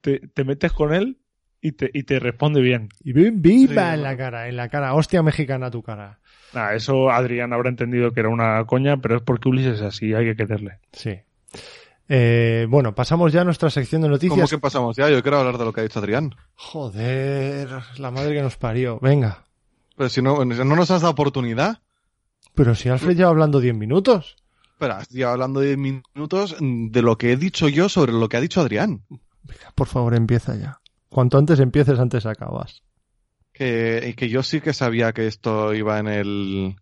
te, 0.00 0.18
te 0.18 0.42
metes 0.42 0.72
con 0.72 0.92
él 0.92 1.18
y 1.66 1.72
te, 1.72 1.90
y 1.94 2.02
te 2.02 2.18
responde 2.20 2.60
bien. 2.60 2.90
Y 3.02 3.12
ven 3.12 3.40
viva 3.40 3.88
Sí, 3.88 3.94
en 3.94 4.02
la 4.02 4.16
cara, 4.16 4.48
en 4.48 4.56
la 4.56 4.68
cara. 4.68 4.94
Hostia 4.94 5.22
mexicana 5.22 5.70
tu 5.70 5.82
cara. 5.82 6.18
Nah, 6.52 6.72
eso 6.74 7.10
Adrián 7.10 7.52
habrá 7.52 7.68
entendido 7.70 8.12
que 8.12 8.20
era 8.20 8.28
una 8.28 8.64
coña, 8.66 8.98
pero 8.98 9.16
es 9.16 9.22
porque 9.22 9.48
Ulises 9.48 9.76
es 9.76 9.82
así, 9.82 10.12
hay 10.14 10.26
que 10.26 10.36
quererle. 10.36 10.78
Sí. 10.92 11.18
Eh, 12.08 12.66
bueno, 12.68 12.94
pasamos 12.94 13.32
ya 13.32 13.40
a 13.40 13.44
nuestra 13.44 13.70
sección 13.70 14.02
de 14.02 14.08
¿Cómo 14.08 14.14
noticias. 14.16 14.50
que 14.50 14.58
pasamos 14.58 14.94
ya? 14.96 15.08
Yo 15.08 15.22
quiero 15.22 15.38
hablar 15.38 15.56
de 15.58 15.64
lo 15.64 15.72
que 15.72 15.80
ha 15.80 15.84
dicho 15.84 15.98
Adrián. 15.98 16.34
Joder, 16.54 17.68
la 17.98 18.10
madre 18.10 18.34
que 18.34 18.42
nos 18.42 18.56
parió. 18.56 18.98
Venga. 19.00 19.44
Pero 19.96 20.08
si 20.10 20.20
no, 20.20 20.44
no 20.44 20.76
nos 20.76 20.90
has 20.90 21.00
dado 21.00 21.12
oportunidad. 21.12 21.78
Pero 22.54 22.74
si 22.74 22.88
Alfred 22.90 23.16
lleva 23.16 23.30
hablando 23.30 23.58
10 23.60 23.74
minutos. 23.74 24.36
Espera, 24.72 25.00
estoy 25.00 25.22
hablando 25.22 25.60
de 25.60 25.76
minutos 25.76 26.56
de 26.60 27.02
lo 27.02 27.16
que 27.16 27.32
he 27.32 27.36
dicho 27.36 27.68
yo 27.68 27.88
sobre 27.88 28.12
lo 28.12 28.28
que 28.28 28.36
ha 28.36 28.40
dicho 28.40 28.60
Adrián. 28.60 29.02
Venga, 29.08 29.72
por 29.74 29.86
favor, 29.86 30.14
empieza 30.14 30.54
ya. 30.56 30.80
Cuanto 31.14 31.38
antes 31.38 31.60
empieces, 31.60 32.00
antes 32.00 32.26
acabas. 32.26 32.82
Que, 33.52 34.14
que 34.16 34.28
yo 34.28 34.42
sí 34.42 34.60
que 34.60 34.72
sabía 34.72 35.12
que 35.12 35.28
esto 35.28 35.72
iba 35.72 36.00
en 36.00 36.08
el, 36.08 36.74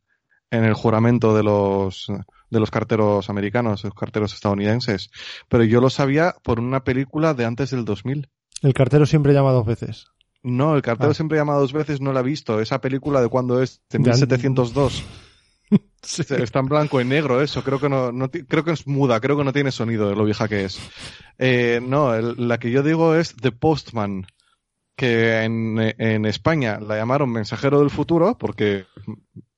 en 0.51 0.65
el 0.65 0.73
juramento 0.73 1.37
de 1.37 1.43
los, 1.43 2.07
de 2.49 2.59
los 2.59 2.71
carteros 2.71 3.29
americanos, 3.29 3.85
los 3.85 3.93
carteros 3.93 4.33
estadounidenses. 4.33 5.11
Pero 5.51 5.65
yo 5.65 5.83
lo 5.83 5.91
sabía 5.91 6.35
por 6.43 6.61
una 6.61 6.83
película 6.83 7.35
de 7.35 7.45
antes 7.45 7.73
del 7.73 7.85
2000. 7.85 8.31
El 8.63 8.73
cartero 8.73 9.05
siempre 9.05 9.35
llama 9.35 9.53
dos 9.53 9.67
veces. 9.67 10.07
No, 10.43 10.77
el 10.77 10.81
cartero 10.81 11.11
ah. 11.11 11.15
siempre 11.15 11.37
llama 11.37 11.57
dos 11.57 11.75
veces, 11.75 12.01
no 12.01 12.15
la 12.15 12.21
he 12.21 12.23
visto. 12.23 12.59
Esa 12.59 12.81
película 12.81 13.21
de 13.21 13.29
cuando 13.29 13.61
es, 13.61 13.83
de 13.91 13.99
1702. 13.99 15.05
Está 16.03 16.59
en 16.59 16.67
blanco 16.67 17.01
y 17.01 17.05
negro 17.05 17.41
eso, 17.41 17.63
creo 17.63 17.81
que 17.81 17.89
no, 17.89 18.13
creo 18.49 18.65
que 18.65 18.73
es 18.73 18.87
muda, 18.87 19.21
creo 19.21 19.37
que 19.37 19.45
no 19.45 19.53
tiene 19.53 19.71
sonido 19.71 20.09
de 20.09 20.17
lo 20.17 20.25
vieja 20.25 20.49
que 20.49 20.65
es. 20.65 20.81
Eh, 21.39 21.81
no, 21.83 22.19
la 22.21 22.59
que 22.59 22.71
yo 22.71 22.83
digo 22.83 23.15
es 23.15 23.37
The 23.37 23.53
Postman, 23.53 24.27
que 24.97 25.43
en, 25.43 25.79
en, 25.79 26.27
España 26.27 26.79
la 26.81 26.97
llamaron 26.97 27.31
Mensajero 27.31 27.81
del 27.81 27.91
Futuro, 27.91 28.37
porque 28.37 28.85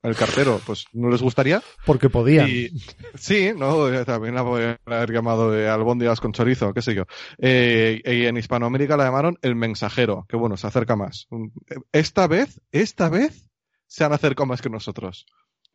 el 0.01 0.15
cartero 0.15 0.61
pues 0.65 0.85
no 0.93 1.09
les 1.09 1.21
gustaría. 1.21 1.61
Porque 1.85 2.09
podían. 2.09 2.47
Y, 2.47 2.69
sí, 3.15 3.51
no, 3.55 3.91
eh, 3.91 4.05
también 4.05 4.35
la 4.35 4.43
podrían 4.43 4.77
haber 4.85 5.11
llamado 5.11 5.51
de 5.51 5.67
albóndigas 5.67 6.21
con 6.21 6.31
chorizo, 6.31 6.73
qué 6.73 6.81
sé 6.81 6.93
yo. 6.93 7.03
Eh, 7.37 8.01
y 8.05 8.25
en 8.25 8.37
Hispanoamérica 8.37 8.97
la 8.97 9.05
llamaron 9.05 9.37
El 9.41 9.55
Mensajero, 9.55 10.25
que 10.29 10.37
bueno, 10.37 10.57
se 10.57 10.67
acerca 10.67 10.95
más. 10.95 11.27
Mm, 11.31 11.47
esta 11.91 12.27
vez, 12.27 12.61
esta 12.71 13.09
vez 13.09 13.49
se 13.87 14.03
han 14.03 14.13
acercado 14.13 14.45
más 14.45 14.61
que 14.61 14.69
nosotros. 14.69 15.25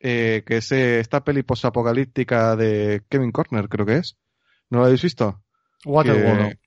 Eh, 0.03 0.43
que 0.45 0.57
es 0.57 0.71
eh, 0.71 0.99
esta 0.99 1.23
peli 1.23 1.43
posapocalíptica 1.43 2.55
de 2.55 3.03
Kevin 3.09 3.31
Corner, 3.31 3.69
creo 3.69 3.85
que 3.85 3.97
es. 3.97 4.17
¿No 4.69 4.79
la 4.79 4.85
habéis 4.85 5.01
visto? 5.03 5.43
Waterworld. 5.85 6.49
Que- 6.53 6.59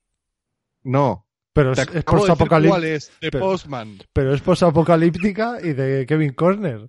No. 0.83 1.27
Pero 1.53 1.71
es, 1.71 1.79
es 1.79 3.11
The 3.19 3.31
pero- 3.31 3.45
Postman. 3.45 3.97
Pero 4.13 4.33
es 4.33 4.41
posapocalíptica 4.41 5.57
y 5.61 5.73
de 5.73 6.05
Kevin 6.05 6.33
Corner. 6.33 6.87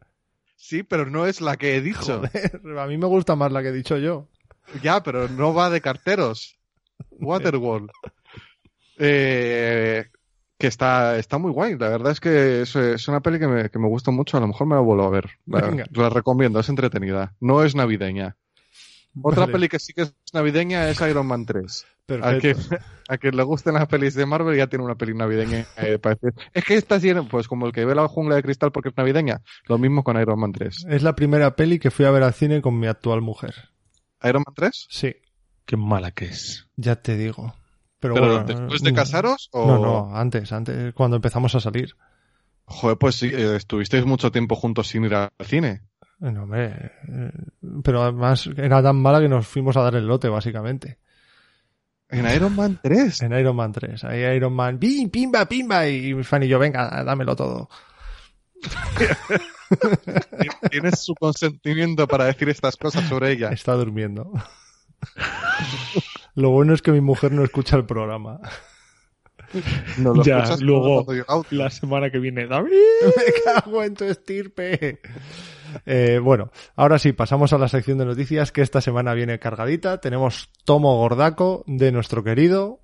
Sí, 0.57 0.83
pero 0.83 1.07
no 1.07 1.27
es 1.27 1.41
la 1.41 1.57
que 1.57 1.77
he 1.77 1.81
dicho. 1.81 2.21
Joder, 2.21 2.79
a 2.79 2.87
mí 2.87 2.97
me 2.97 3.07
gusta 3.07 3.37
más 3.37 3.53
la 3.53 3.63
que 3.63 3.69
he 3.69 3.73
dicho 3.73 3.97
yo. 3.99 4.29
Ya, 4.83 5.03
pero 5.03 5.29
no 5.29 5.55
va 5.55 5.71
de 5.71 5.81
carteros. 5.81 6.59
Waterworld. 7.11 7.91
Eh, 8.99 10.07
que 10.59 10.67
está, 10.67 11.19
está 11.19 11.39
muy 11.39 11.53
guay. 11.53 11.77
La 11.79 11.89
verdad 11.89 12.13
es 12.13 12.21
que 12.21 12.63
es, 12.63 12.75
es 12.77 13.09
una 13.09 13.21
peli 13.21 13.39
que 13.39 13.47
me, 13.49 13.71
que 13.71 13.79
me 13.79 13.89
gusta 13.89 14.11
mucho. 14.11 14.37
A 14.37 14.41
lo 14.41 14.49
mejor 14.49 14.67
me 14.67 14.75
la 14.75 14.81
vuelvo 14.81 15.05
a 15.05 15.11
ver. 15.11 15.31
La, 15.47 15.87
la 15.93 16.09
recomiendo, 16.11 16.61
es 16.61 16.69
entretenida. 16.69 17.35
No 17.41 17.63
es 17.63 17.75
navideña. 17.75 18.37
Otra 19.23 19.43
Vale, 19.43 19.53
peli 19.53 19.69
que 19.69 19.79
sí 19.79 19.93
que 19.95 20.03
es 20.03 20.15
navideña 20.33 20.89
es 20.89 21.01
Iron 21.01 21.27
Man 21.27 21.47
3. 21.47 21.87
A 22.23 22.39
que, 22.39 22.55
a 23.09 23.19
que 23.19 23.33
le 23.33 23.43
gusten 23.43 23.75
las 23.75 23.89
pelis 23.89 24.15
de 24.15 24.27
Marvel 24.27 24.57
ya 24.57 24.67
tiene 24.69 24.85
una 24.85 24.95
peli 24.95 25.15
navideña. 25.15 25.67
eh, 25.79 25.99
es 26.55 26.65
que 26.65 26.75
esta 26.77 27.01
tiene, 27.01 27.23
pues 27.25 27.49
como 27.49 27.67
el 27.67 27.73
que 27.73 27.85
ve 27.85 27.95
la 27.95 28.07
jungla 28.09 28.37
de 28.37 28.43
cristal 28.43 28.73
porque 28.73 28.91
es 28.91 28.97
navideña. 28.97 29.41
Lo 29.67 29.79
mismo 29.79 30.05
con 30.05 30.21
Iron 30.21 30.39
Man 30.39 30.53
3. 30.53 30.87
Es 30.91 31.03
la 31.03 31.17
primera 31.17 31.57
peli 31.57 31.79
que 31.79 31.91
fui 31.91 32.05
a 32.05 32.11
ver 32.11 32.23
al 32.23 32.35
cine 32.35 32.61
con 32.63 32.79
mi 32.79 32.87
actual 32.87 33.23
mujer. 33.23 33.55
¿Iron 34.23 34.45
Man 34.47 34.55
3? 34.55 34.87
Sí, 34.89 35.17
Qué 35.65 35.77
mala 35.77 36.13
que 36.13 36.27
es. 36.27 36.69
ya 36.77 36.97
te 36.97 37.17
digo. 37.17 37.55
Pero, 38.15 38.15
¿Pero 38.15 38.27
bueno, 38.27 38.45
después 38.45 38.83
de 38.83 38.93
mm, 38.93 38.95
casaros? 38.95 39.49
O... 39.53 39.67
No, 39.67 39.79
no, 39.79 40.17
antes, 40.17 40.51
antes, 40.53 40.95
cuando 40.95 41.17
empezamos 41.17 41.55
a 41.55 41.61
salir. 41.61 41.95
Joder, 42.65 42.99
pues 42.99 43.15
sí, 43.15 43.31
eh, 43.33 43.57
estuvisteis 43.57 44.05
mucho 44.05 44.33
tiempo 44.33 44.57
juntos 44.57 44.89
sin 44.89 45.05
ir 45.05 45.15
al 45.15 45.31
cine. 45.45 45.83
Eh, 46.21 46.33
No, 46.33 46.45
hombre, 46.45 46.93
eh, 47.09 47.31
pero 47.83 48.03
además 48.03 48.49
era 48.57 48.83
tan 48.83 48.97
mala 48.97 49.21
que 49.21 49.29
nos 49.29 49.47
fuimos 49.47 49.77
a 49.77 49.83
dar 49.83 49.95
el 49.95 50.07
lote, 50.07 50.29
básicamente. 50.29 50.99
En 52.09 52.27
Iron 52.33 52.55
Man 52.55 52.79
3. 52.83 53.23
En 53.23 53.33
Iron 53.33 53.57
Man 53.57 53.73
3. 53.73 54.05
Ahí 54.05 54.37
Iron 54.37 54.53
Man, 54.53 54.79
¡pim, 54.79 55.11
pimba, 55.11 55.47
pimba! 55.47 55.89
Y 55.89 56.23
fan 56.23 56.45
y 56.45 56.49
yo, 56.49 56.59
venga, 56.59 57.03
dámelo 57.05 57.35
todo. 57.35 57.69
Tienes 60.71 61.01
su 61.01 61.15
consentimiento 61.15 62.07
para 62.07 62.27
decir 62.27 62.49
estas 62.49 62.77
cosas 62.77 63.09
sobre 63.09 63.33
ella. 63.33 63.51
Está 63.51 63.75
durmiendo. 63.75 64.33
Lo 66.37 66.51
bueno 66.51 66.75
es 66.75 66.83
que 66.83 66.93
mi 66.93 67.01
mujer 67.01 67.33
no 67.33 67.43
escucha 67.43 67.77
el 67.77 67.85
programa. 67.85 68.41
No 69.99 70.13
lo 70.13 70.25
Ya, 70.25 70.39
escuchas 70.39 70.61
luego-. 70.61 71.07
La 71.51 71.71
semana 71.71 72.11
que 72.11 72.19
viene, 72.19 72.49
David. 72.49 72.73
Me 73.17 73.43
cago 73.45 73.85
en 73.85 73.95
tu 73.95 74.05
estirpe. 74.05 74.99
Eh, 75.87 76.19
bueno, 76.21 76.51
ahora 76.75 76.99
sí, 76.99 77.13
pasamos 77.13 77.53
a 77.53 77.59
la 77.59 77.69
sección 77.69 77.97
de 77.99 78.07
noticias 78.07 78.51
que 78.51 78.61
esta 78.61 78.81
semana 78.81 79.15
viene 79.15 79.39
cargadita. 79.39 80.01
Tenemos 80.01 80.51
tomo 80.65 80.97
gordaco 80.97 81.63
de 81.69 81.93
nuestro 81.93 82.25
querido. 82.25 82.81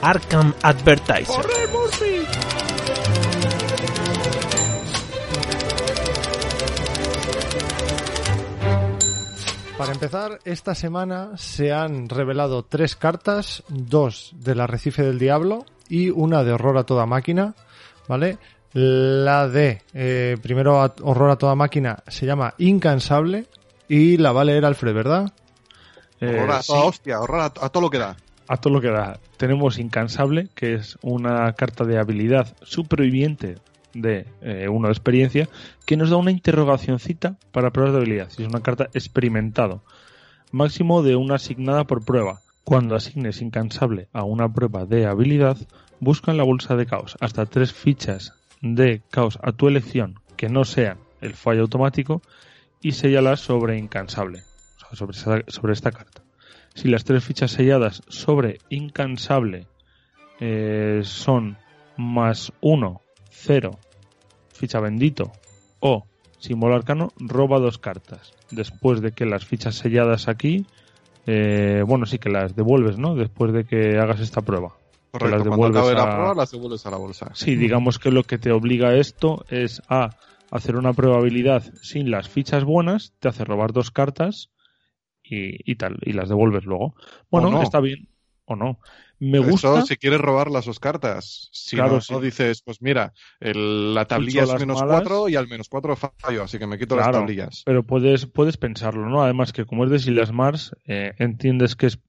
Arkham 0.00 0.54
Advertiser. 0.62 1.61
Para 9.82 9.92
empezar, 9.94 10.38
esta 10.44 10.74
semana 10.74 11.30
se 11.36 11.72
han 11.72 12.08
revelado 12.08 12.62
tres 12.64 12.94
cartas, 12.96 13.62
dos 13.68 14.32
del 14.36 14.60
Arrecife 14.60 15.02
del 15.02 15.18
Diablo 15.18 15.64
y 15.88 16.10
una 16.10 16.44
de 16.44 16.52
Horror 16.52 16.78
a 16.78 16.84
toda 16.84 17.04
máquina, 17.06 17.54
¿vale? 18.08 18.38
La 18.74 19.48
de 19.48 19.82
eh, 19.92 20.36
primero 20.40 20.80
a- 20.80 20.94
Horror 21.02 21.30
a 21.30 21.36
toda 21.36 21.54
máquina 21.54 22.02
se 22.06 22.26
llama 22.26 22.54
Incansable 22.58 23.46
y 23.88 24.16
la 24.18 24.32
va 24.32 24.42
a 24.42 24.44
leer 24.44 24.64
Alfred, 24.64 24.94
¿verdad? 24.94 25.32
Eh, 26.20 26.28
Horror 26.38 26.50
a 26.52 26.62
sí, 26.62 26.72
toda 26.72 26.84
hostia, 26.84 27.20
horror 27.20 27.40
a, 27.40 27.44
a 27.46 27.68
todo 27.68 27.80
lo 27.82 27.90
que 27.90 27.98
da. 27.98 28.16
a 28.48 28.56
todo 28.56 28.72
lo 28.74 28.80
que 28.80 28.88
da. 28.88 29.18
Tenemos 29.36 29.78
Incansable, 29.78 30.48
que 30.54 30.74
es 30.74 30.96
una 31.02 31.52
carta 31.54 31.84
de 31.84 31.98
habilidad 31.98 32.54
superviviente 32.62 33.56
de 33.94 34.26
eh, 34.40 34.68
uno 34.68 34.88
de 34.88 34.92
experiencia 34.92 35.48
que 35.86 35.96
nos 35.96 36.10
da 36.10 36.16
una 36.16 36.30
interrogacioncita 36.30 37.36
para 37.52 37.70
pruebas 37.70 37.92
de 37.94 37.98
habilidad. 38.00 38.30
Si 38.30 38.42
es 38.42 38.48
una 38.48 38.62
carta 38.62 38.88
experimentado. 38.94 39.82
Máximo 40.50 41.02
de 41.02 41.16
una 41.16 41.36
asignada 41.36 41.84
por 41.84 42.04
prueba. 42.04 42.40
Cuando 42.64 42.94
asignes 42.94 43.42
incansable 43.42 44.08
a 44.12 44.22
una 44.22 44.52
prueba 44.52 44.86
de 44.86 45.06
habilidad, 45.06 45.56
busca 45.98 46.30
en 46.30 46.36
la 46.36 46.44
bolsa 46.44 46.76
de 46.76 46.86
caos 46.86 47.16
hasta 47.20 47.46
tres 47.46 47.72
fichas 47.72 48.34
de 48.60 49.02
caos 49.10 49.38
a 49.42 49.52
tu 49.52 49.66
elección 49.66 50.20
que 50.36 50.48
no 50.48 50.64
sean 50.64 50.98
el 51.20 51.34
fallo 51.34 51.62
automático 51.62 52.22
y 52.80 52.92
séllalas 52.92 53.40
sobre 53.40 53.78
incansable, 53.78 54.42
o 54.76 54.80
sea, 54.80 54.88
sobre, 54.96 55.16
esa- 55.16 55.44
sobre 55.50 55.72
esta 55.72 55.90
carta. 55.90 56.22
Si 56.74 56.88
las 56.88 57.04
tres 57.04 57.24
fichas 57.24 57.50
selladas 57.50 58.02
sobre 58.08 58.58
incansable 58.70 59.66
eh, 60.40 61.02
son 61.04 61.58
más 61.96 62.52
1, 62.60 63.01
0, 63.32 63.78
ficha 64.52 64.80
bendito 64.80 65.32
o 65.80 66.06
símbolo 66.38 66.74
arcano, 66.74 67.12
roba 67.18 67.58
dos 67.58 67.78
cartas. 67.78 68.34
Después 68.50 69.00
de 69.00 69.12
que 69.12 69.26
las 69.26 69.44
fichas 69.44 69.76
selladas 69.76 70.28
aquí, 70.28 70.66
eh, 71.26 71.82
bueno, 71.86 72.06
sí 72.06 72.18
que 72.18 72.30
las 72.30 72.54
devuelves, 72.54 72.98
¿no? 72.98 73.14
Después 73.14 73.52
de 73.52 73.64
que 73.64 73.98
hagas 73.98 74.20
esta 74.20 74.42
prueba. 74.42 74.74
Correcto, 75.10 75.36
las 75.36 75.48
cuando 75.48 75.66
devuelves 75.66 75.92
acabe 75.92 75.94
la 75.94 76.16
prueba 76.16 76.34
las 76.34 76.50
devuelves 76.50 76.86
a 76.86 76.90
la 76.90 76.96
bolsa. 76.96 77.30
Sí, 77.34 77.56
digamos 77.56 77.98
que 77.98 78.10
lo 78.10 78.24
que 78.24 78.38
te 78.38 78.50
obliga 78.50 78.88
a 78.88 78.96
esto 78.96 79.44
es 79.48 79.82
a 79.88 80.16
hacer 80.50 80.76
una 80.76 80.92
probabilidad 80.92 81.62
sin 81.82 82.10
las 82.10 82.28
fichas 82.28 82.64
buenas, 82.64 83.12
te 83.18 83.28
hace 83.28 83.44
robar 83.44 83.72
dos 83.72 83.90
cartas 83.90 84.50
y, 85.22 85.70
y 85.70 85.76
tal, 85.76 85.98
y 86.02 86.12
las 86.12 86.28
devuelves 86.28 86.64
luego. 86.64 86.94
Bueno, 87.30 87.50
no. 87.50 87.62
está 87.62 87.80
bien, 87.80 88.08
o 88.44 88.56
no. 88.56 88.78
Me 89.24 89.38
Eso, 89.38 89.50
gusta. 89.50 89.82
si 89.82 89.96
quieres 89.98 90.20
robar 90.20 90.50
las 90.50 90.64
dos 90.64 90.80
cartas. 90.80 91.48
Si 91.52 91.76
Claro, 91.76 91.94
no, 91.94 92.00
sí. 92.00 92.12
no 92.12 92.20
dices, 92.20 92.60
pues 92.62 92.82
mira, 92.82 93.12
el- 93.38 93.94
la 93.94 94.04
tablilla 94.04 94.42
es 94.42 94.58
menos 94.58 94.80
malas. 94.80 94.96
4 95.02 95.28
y 95.28 95.36
al 95.36 95.46
menos 95.46 95.68
4 95.68 95.94
fallo, 95.94 96.42
así 96.42 96.58
que 96.58 96.66
me 96.66 96.76
quito 96.76 96.96
Claro. 96.96 97.12
las 97.12 97.20
tablillas. 97.20 97.62
Pero 97.64 97.84
puedes, 97.84 98.26
puedes 98.26 98.56
pensarlo, 98.56 99.08
¿no? 99.08 99.22
Además 99.22 99.52
que 99.52 99.64
como 99.64 99.84
es 99.84 99.90
de 99.92 100.00
Silas 100.00 100.32
Mars, 100.32 100.74
eh, 100.86 101.12
entiendes 101.18 101.76
que 101.76 101.86
es 101.86 102.00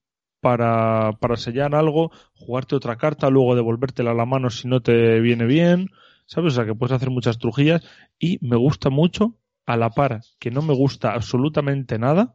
para, 0.41 1.11
para 1.19 1.35
sellar 1.37 1.75
algo, 1.75 2.11
jugarte 2.33 2.75
otra 2.75 2.95
carta, 2.97 3.29
luego 3.29 3.55
devolvértela 3.55 4.09
a 4.09 4.15
la 4.15 4.25
mano 4.25 4.49
si 4.49 4.67
no 4.67 4.81
te 4.81 5.19
viene 5.19 5.45
bien, 5.45 5.91
¿sabes? 6.25 6.53
O 6.53 6.55
sea 6.55 6.65
que 6.65 6.73
puedes 6.73 6.93
hacer 6.95 7.11
muchas 7.11 7.37
trujillas 7.37 7.83
y 8.17 8.39
me 8.41 8.55
gusta 8.57 8.89
mucho, 8.89 9.37
a 9.67 9.77
la 9.77 9.91
par 9.91 10.21
que 10.39 10.49
no 10.49 10.63
me 10.63 10.73
gusta 10.73 11.13
absolutamente 11.13 11.99
nada, 11.99 12.33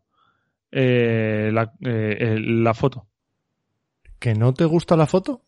eh, 0.71 1.51
la, 1.53 1.73
eh, 1.85 2.17
eh, 2.21 2.37
la 2.41 2.75
foto. 2.75 3.09
¿Que 4.19 4.35
no 4.35 4.53
te 4.55 4.65
gusta 4.65 4.97
la 4.97 5.07
foto? 5.07 5.43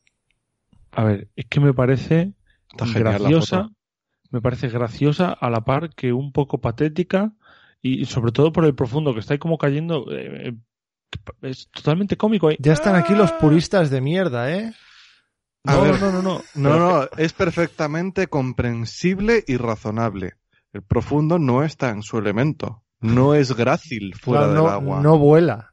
A 0.92 1.04
ver, 1.04 1.28
es 1.36 1.46
que 1.46 1.60
me 1.60 1.72
parece 1.74 2.32
Está 2.70 2.86
graciosa, 2.98 3.70
me 4.30 4.40
parece 4.40 4.68
graciosa 4.68 5.32
a 5.32 5.50
la 5.50 5.62
par 5.64 5.90
que 5.94 6.12
un 6.12 6.32
poco 6.32 6.60
patética 6.60 7.32
y 7.82 8.04
sobre 8.06 8.32
todo 8.32 8.52
por 8.52 8.64
el 8.64 8.74
profundo 8.74 9.12
que 9.14 9.20
está 9.20 9.34
ahí 9.34 9.38
como 9.38 9.58
cayendo. 9.58 10.06
eh, 10.10 10.54
es 11.42 11.68
totalmente 11.70 12.16
cómico. 12.16 12.48
ahí. 12.48 12.56
Ya 12.60 12.72
están 12.72 12.94
aquí 12.94 13.14
los 13.14 13.32
puristas 13.32 13.90
de 13.90 14.00
mierda, 14.00 14.52
¿eh? 14.52 14.72
A 15.64 15.74
No, 15.74 15.82
ver. 15.82 16.00
no, 16.00 16.12
no, 16.12 16.22
no. 16.22 16.42
No, 16.54 16.78
no, 16.78 17.08
es 17.16 17.32
perfectamente 17.32 18.28
comprensible 18.28 19.42
y 19.46 19.56
razonable. 19.56 20.34
El 20.72 20.82
profundo 20.82 21.38
no 21.38 21.64
está 21.64 21.90
en 21.90 22.02
su 22.02 22.18
elemento. 22.18 22.84
No 23.00 23.34
es 23.34 23.56
grácil 23.56 24.14
fuera 24.14 24.46
del 24.46 24.56
no, 24.56 24.68
agua. 24.68 25.00
no 25.00 25.18
vuela. 25.18 25.69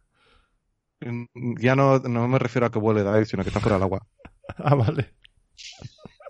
Ya 1.59 1.75
no, 1.75 1.99
no 1.99 2.27
me 2.27 2.39
refiero 2.39 2.65
a 2.67 2.71
que 2.71 2.79
vuele 2.79 3.03
de 3.03 3.09
ahí, 3.09 3.25
sino 3.25 3.43
que 3.43 3.49
está 3.49 3.59
fuera 3.59 3.75
del 3.75 3.83
agua. 3.83 3.99
Ah, 4.59 4.75
vale. 4.75 5.09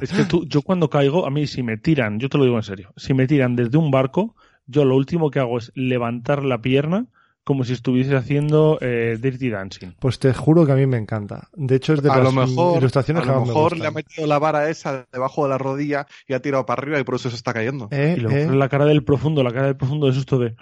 Es 0.02 0.12
que 0.12 0.26
tú, 0.26 0.46
yo 0.48 0.62
cuando 0.64 0.90
caigo, 0.90 1.26
a 1.26 1.30
mí 1.30 1.46
si 1.48 1.62
me 1.64 1.78
tiran, 1.78 2.20
yo 2.20 2.30
te 2.30 2.38
lo 2.38 2.44
digo 2.46 2.58
en 2.58 2.64
serio, 2.64 2.92
si 2.98 3.14
me 3.14 3.28
tiran 3.28 3.56
desde 3.56 3.78
un 3.78 3.92
barco, 3.92 4.36
yo 4.66 4.86
lo 4.86 4.96
último 4.96 5.30
que 5.30 5.40
hago 5.40 5.58
es 5.60 5.72
levantar 5.76 6.44
la 6.44 6.62
pierna 6.62 7.06
como 7.44 7.64
si 7.64 7.74
estuviese 7.74 8.16
haciendo 8.16 8.78
eh, 8.82 9.18
Dirty 9.22 9.50
Dancing. 9.50 9.94
Pues 10.00 10.20
te 10.20 10.34
juro 10.34 10.66
que 10.66 10.74
a 10.74 10.76
mí 10.76 10.86
me 10.86 10.98
encanta. 10.98 11.48
De 11.54 11.76
hecho, 11.76 11.94
es 11.94 12.02
de 12.04 12.10
a 12.10 12.18
las 12.18 12.26
lo 12.26 12.42
mejor, 12.42 12.80
ilustraciones 12.80 13.24
a 13.24 13.26
que 13.26 13.32
lo 13.32 13.40
más 13.40 13.48
me 13.48 13.54
mejor 13.54 13.72
gustan. 13.72 13.80
le 13.82 13.88
ha 13.88 13.92
metido 13.92 14.28
la 14.28 14.40
vara 14.40 14.70
esa 14.70 15.08
debajo 15.12 15.44
de 15.44 15.50
la 15.50 15.58
rodilla 15.58 16.06
y 16.28 16.34
ha 16.34 16.42
tirado 16.42 16.66
para 16.66 16.82
arriba 16.82 17.00
y 17.00 17.04
por 17.04 17.16
eso 17.16 17.30
se 17.30 17.36
está 17.38 17.54
cayendo. 17.54 17.88
Eh, 17.92 18.16
Y 18.18 18.22
luego 18.22 18.38
eh, 18.38 18.56
la 18.56 18.68
cara 18.68 18.86
del 18.86 19.04
profundo, 19.04 19.44
la 19.44 19.52
cara 19.54 19.68
del 19.68 19.78
profundo 19.78 20.08
de 20.08 20.14
susto 20.14 20.38
de... 20.40 20.56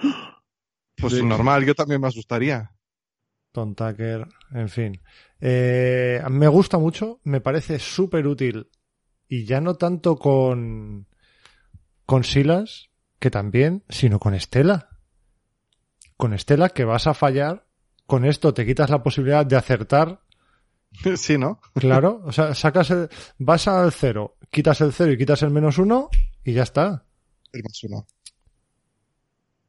Pues 0.97 1.13
de- 1.13 1.23
normal, 1.23 1.65
yo 1.65 1.73
también 1.73 1.99
me 2.01 2.07
asustaría. 2.07 2.71
Tom 3.55 3.73
Tucker, 3.73 4.27
en 4.51 4.67
fin. 4.67 5.01
Eh, 5.39 6.21
me 6.29 6.49
gusta 6.49 6.77
mucho, 6.77 7.21
me 7.23 7.39
parece 7.39 7.79
súper 7.79 8.27
útil. 8.27 8.69
Y 9.29 9.45
ya 9.45 9.61
no 9.61 9.75
tanto 9.75 10.17
con, 10.17 11.07
con 12.05 12.25
Silas, 12.25 12.89
que 13.17 13.31
también, 13.31 13.85
sino 13.87 14.19
con 14.19 14.35
Estela. 14.35 14.89
Con 16.17 16.33
Estela 16.33 16.67
que 16.67 16.83
vas 16.83 17.07
a 17.07 17.13
fallar, 17.13 17.65
con 18.05 18.25
esto 18.25 18.53
te 18.53 18.65
quitas 18.65 18.89
la 18.89 19.01
posibilidad 19.01 19.45
de 19.45 19.55
acertar, 19.55 20.19
sí, 21.15 21.37
¿no? 21.37 21.61
claro. 21.75 22.23
O 22.25 22.33
sea, 22.33 22.53
sacas 22.53 22.91
el, 22.91 23.07
vas 23.37 23.69
al 23.69 23.93
cero, 23.93 24.35
quitas 24.51 24.81
el 24.81 24.91
cero 24.91 25.13
y 25.13 25.17
quitas 25.17 25.41
el 25.43 25.51
menos 25.51 25.77
uno 25.77 26.09
y 26.43 26.51
ya 26.51 26.63
está. 26.63 27.05
El 27.53 27.63
más 27.63 27.83
uno. 27.85 28.05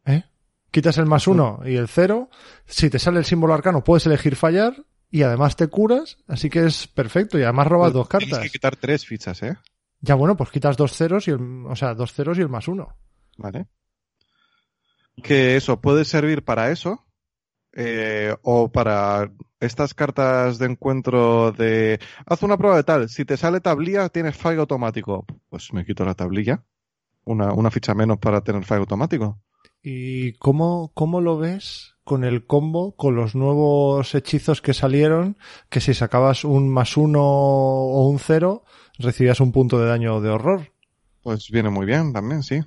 ¿Eh? 0.06 0.24
Quitas 0.70 0.98
el 0.98 1.06
más 1.06 1.26
uno 1.26 1.60
y 1.64 1.76
el 1.76 1.88
cero. 1.88 2.28
Si 2.66 2.90
te 2.90 2.98
sale 2.98 3.18
el 3.18 3.24
símbolo 3.24 3.55
arcano, 3.55 3.82
puedes 3.84 4.06
elegir 4.06 4.36
fallar 4.36 4.84
y 5.10 5.22
además 5.22 5.56
te 5.56 5.68
curas. 5.68 6.18
Así 6.26 6.51
que 6.51 6.64
es 6.66 6.86
perfecto. 6.86 7.38
Y 7.38 7.43
además 7.44 7.66
robas 7.68 7.93
dos 7.93 8.09
Tienes 8.09 8.28
cartas. 8.28 8.44
que 8.44 8.51
quitar 8.51 8.76
tres 8.76 9.06
fichas, 9.06 9.43
¿eh? 9.43 9.56
Ya 10.01 10.14
bueno, 10.14 10.36
pues 10.36 10.51
quitas 10.51 10.76
dos 10.76 10.93
ceros 10.93 11.26
y 11.28 11.30
el, 11.30 11.64
o 11.66 11.74
sea, 11.76 11.94
dos 11.94 12.12
ceros 12.12 12.36
y 12.38 12.43
el 12.43 12.48
más 12.48 12.68
uno. 12.68 12.97
Vale. 13.38 13.66
Que 15.22 15.56
eso 15.56 15.80
puede 15.80 16.05
servir 16.05 16.44
para 16.44 16.70
eso. 16.70 17.02
eh, 17.78 18.34
o 18.43 18.70
para 18.72 19.30
estas 19.60 19.93
cartas 19.94 20.59
de 20.59 20.66
encuentro 20.66 21.52
de 21.52 21.98
haz 22.26 22.43
una 22.43 22.56
prueba 22.56 22.76
de 22.76 22.84
tal, 22.84 23.09
si 23.10 23.24
te 23.26 23.36
sale 23.36 23.60
tablilla 23.60 24.09
tienes 24.09 24.34
fallo 24.36 24.60
automático. 24.62 25.26
Pues 25.51 25.72
me 25.74 25.84
quito 25.84 26.05
la 26.05 26.14
tablilla. 26.14 26.64
Una, 27.24 27.52
una 27.52 27.70
ficha 27.70 27.93
menos 27.94 28.18
para 28.18 28.40
tener 28.43 28.64
fallo 28.64 28.82
automático. 28.82 29.40
¿Y 29.88 30.32
cómo, 30.38 30.90
cómo 30.94 31.20
lo 31.20 31.38
ves 31.38 31.94
con 32.02 32.24
el 32.24 32.44
combo, 32.44 32.96
con 32.96 33.14
los 33.14 33.36
nuevos 33.36 34.16
hechizos 34.16 34.60
que 34.60 34.74
salieron? 34.74 35.36
Que 35.68 35.80
si 35.80 35.94
sacabas 35.94 36.42
un 36.42 36.68
más 36.68 36.96
uno 36.96 37.22
o 37.22 38.08
un 38.08 38.18
cero, 38.18 38.64
recibías 38.98 39.38
un 39.38 39.52
punto 39.52 39.78
de 39.78 39.86
daño 39.86 40.20
de 40.20 40.30
horror. 40.30 40.72
Pues 41.22 41.50
viene 41.52 41.70
muy 41.70 41.86
bien 41.86 42.12
también, 42.12 42.42
sí. 42.42 42.64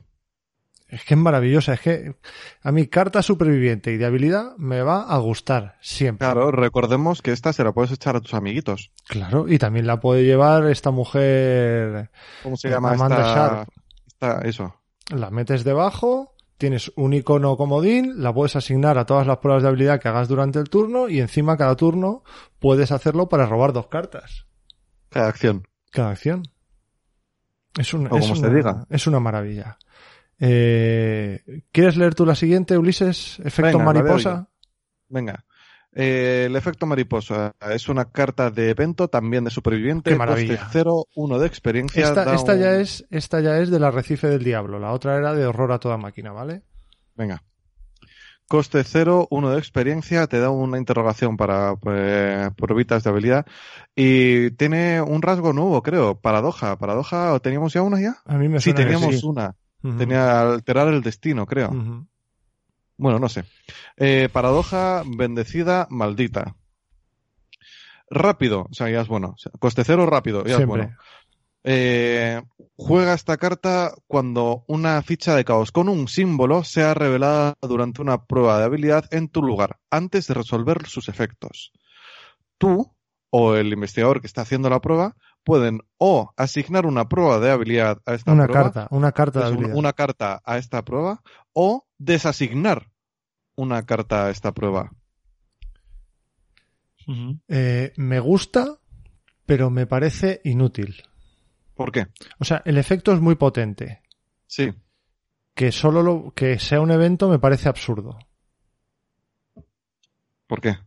Es 0.88 1.04
que 1.04 1.16
es 1.16 1.20
maravillosa. 1.20 1.74
Es 1.74 1.82
que 1.82 2.16
a 2.64 2.72
mi 2.72 2.88
carta 2.88 3.22
superviviente 3.22 3.92
y 3.92 3.98
de 3.98 4.06
habilidad 4.06 4.56
me 4.56 4.82
va 4.82 5.02
a 5.02 5.18
gustar 5.18 5.76
siempre. 5.82 6.26
Claro, 6.26 6.52
recordemos 6.52 7.22
que 7.22 7.34
esta 7.34 7.52
se 7.52 7.66
la 7.66 7.74
puedes 7.74 7.92
echar 7.92 8.16
a 8.16 8.22
tus 8.22 8.34
amiguitos. 8.34 8.92
Claro, 9.10 9.46
y 9.50 9.58
también 9.58 9.88
la 9.88 10.00
puede 10.00 10.24
llevar 10.24 10.68
esta 10.68 10.92
mujer, 10.92 12.12
¿Cómo 12.44 12.56
se 12.56 12.70
llama 12.70 12.92
Amanda 12.94 13.18
esta, 13.18 13.34
Sharp. 13.36 13.70
esta- 14.08 14.42
Eso. 14.48 14.76
la 15.14 15.30
metes 15.32 15.66
debajo, 15.66 16.34
tienes 16.60 16.92
un 16.96 17.14
icono 17.16 17.58
comodín, 17.58 18.22
la 18.22 18.32
puedes 18.32 18.56
asignar 18.56 19.00
a 19.00 19.06
todas 19.08 19.26
las 19.26 19.38
pruebas 19.38 19.64
de 19.64 19.70
habilidad 19.70 20.00
que 20.00 20.10
hagas 20.10 20.28
durante 20.28 20.60
el 20.60 20.70
turno 20.70 21.10
y 21.10 21.20
encima 21.22 21.58
cada 21.58 21.76
turno 21.76 22.24
puedes 22.60 22.92
hacerlo 22.92 23.28
para 23.30 23.48
robar 23.48 23.74
dos 23.74 23.88
cartas. 23.88 24.46
Cada 25.10 25.30
acción. 25.30 25.68
Cada 25.92 26.12
acción. 26.12 26.44
Es, 27.78 27.94
un- 27.94 28.06
O 28.12 28.18
es 28.18 28.22
como 28.28 28.36
se 28.36 28.46
una, 28.48 28.56
diga. 28.56 28.86
es 28.90 29.08
una 29.08 29.20
maravilla. 29.20 29.78
Eh, 30.40 31.64
¿Quieres 31.72 31.98
leer 31.98 32.14
tú 32.16 32.26
la 32.26 32.36
siguiente, 32.36 32.78
Ulises? 32.78 33.40
Efecto 33.40 33.78
Venga, 33.80 33.84
mariposa. 33.94 34.50
Venga. 35.08 35.46
Eh, 35.94 36.44
el 36.46 36.56
efecto 36.56 36.86
mariposa 36.86 37.56
es 37.72 37.90
una 37.90 38.06
carta 38.06 38.52
de 38.52 38.70
evento, 38.70 39.08
también 39.08 39.44
de 39.44 39.50
superviviente. 39.50 40.16
Coste 40.16 40.60
0, 40.72 41.06
1 41.16 41.40
de 41.40 41.48
experiencia. 41.48 42.04
Esta, 42.04 42.56
ya 42.56 42.76
es, 42.76 43.06
esta 43.10 43.40
ya 43.42 43.58
es 43.58 43.70
del 43.72 43.84
arrecife 43.84 44.28
del 44.28 44.44
diablo. 44.44 44.80
La 44.80 44.92
otra 44.92 45.18
era 45.18 45.34
de 45.34 45.46
horror 45.46 45.72
a 45.72 45.80
toda 45.80 45.98
máquina, 45.98 46.32
¿vale? 46.32 46.62
Venga. 47.16 47.44
Coste 48.48 48.84
0, 48.84 49.28
1 49.30 49.50
de 49.52 49.60
experiencia, 49.60 50.26
te 50.26 50.40
da 50.40 50.50
una 50.50 50.80
interrogación 50.80 51.38
para 51.38 51.76
eh, 51.86 52.50
pruebitas 52.56 53.04
de 53.04 53.10
habilidad. 53.10 53.46
Y 53.96 54.52
tiene 54.52 55.02
un 55.02 55.22
rasgo 55.22 55.54
nuevo, 55.54 55.84
creo. 55.84 56.20
Paradoja. 56.20 56.78
¿Paradoja? 56.78 57.34
¿O 57.34 57.42
teníamos 57.42 57.74
ya 57.74 57.82
una 57.84 58.02
ya? 58.02 58.18
A 58.26 58.38
mí 58.38 58.48
me 58.48 58.60
Sí, 58.60 58.74
que 58.74 58.84
teníamos 58.84 59.20
sí. 59.20 59.26
una. 59.26 59.56
Tenía 59.98 60.42
alterar 60.42 60.88
el 60.90 61.02
destino, 61.02 61.46
creo. 61.46 61.72
Bueno, 63.00 63.18
no 63.18 63.30
sé. 63.30 63.46
Eh, 63.96 64.28
paradoja, 64.32 65.04
bendecida, 65.06 65.88
maldita. 65.90 66.56
Rápido, 68.10 68.68
o 68.70 68.74
sea, 68.74 68.90
ya 68.90 69.02
es 69.02 69.08
bueno. 69.08 69.36
Coste 69.58 69.86
cero, 69.86 70.06
rápido, 70.06 70.44
ya 70.44 70.58
es 70.58 70.66
bueno. 70.66 70.92
Eh, 71.64 72.42
juega 72.76 73.14
esta 73.14 73.38
carta 73.38 73.94
cuando 74.08 74.66
una 74.68 75.02
ficha 75.02 75.34
de 75.36 75.46
caos 75.46 75.72
con 75.72 75.88
un 75.88 76.10
símbolo 76.10 76.64
sea 76.66 76.94
revelada 76.94 77.56
durante 77.62 78.02
una 78.02 78.26
prueba 78.26 78.60
de 78.60 78.66
habilidad 78.66 79.06
en 79.12 79.30
tu 79.30 79.44
lugar, 79.44 79.80
antes 79.90 80.28
de 80.28 80.34
resolver 80.34 80.86
sus 80.88 81.08
efectos. 81.08 81.72
Tú, 82.58 82.94
o 83.30 83.56
el 83.56 83.72
investigador 83.72 84.20
que 84.20 84.28
está 84.28 84.42
haciendo 84.42 84.70
la 84.70 84.82
prueba, 84.82 85.16
pueden 85.46 85.80
o 85.98 86.34
asignar 86.36 86.86
una 86.86 87.08
prueba 87.08 87.40
de 87.40 87.52
habilidad 87.52 88.00
a 88.06 88.14
esta 88.14 88.34
Una 88.34 88.46
prueba, 88.46 88.64
carta, 88.64 88.88
una 88.92 89.12
carta 89.14 89.40
de 89.40 89.46
habilidad. 89.46 89.76
una 89.76 89.94
carta 89.94 90.42
a 90.44 90.58
esta 90.58 90.84
prueba, 90.84 91.22
o 91.54 91.86
desasignar 92.00 92.90
una 93.56 93.86
carta 93.86 94.26
a 94.26 94.30
esta 94.32 94.54
prueba. 94.54 94.92
Eh, 97.48 97.94
me 97.98 98.20
gusta, 98.20 98.80
pero 99.46 99.70
me 99.70 99.86
parece 99.86 100.42
inútil. 100.44 101.04
¿Por 101.76 101.92
qué? 101.92 102.08
O 102.40 102.46
sea, 102.46 102.62
el 102.66 102.78
efecto 102.78 103.14
es 103.14 103.20
muy 103.20 103.36
potente. 103.36 104.02
Sí. 104.48 104.74
Que 105.54 105.72
solo 105.72 106.04
lo, 106.04 106.34
que 106.36 106.60
sea 106.60 106.82
un 106.82 106.92
evento 106.92 107.30
me 107.30 107.40
parece 107.40 107.70
absurdo. 107.70 108.18
¿Por 110.48 110.62
qué? 110.62 110.78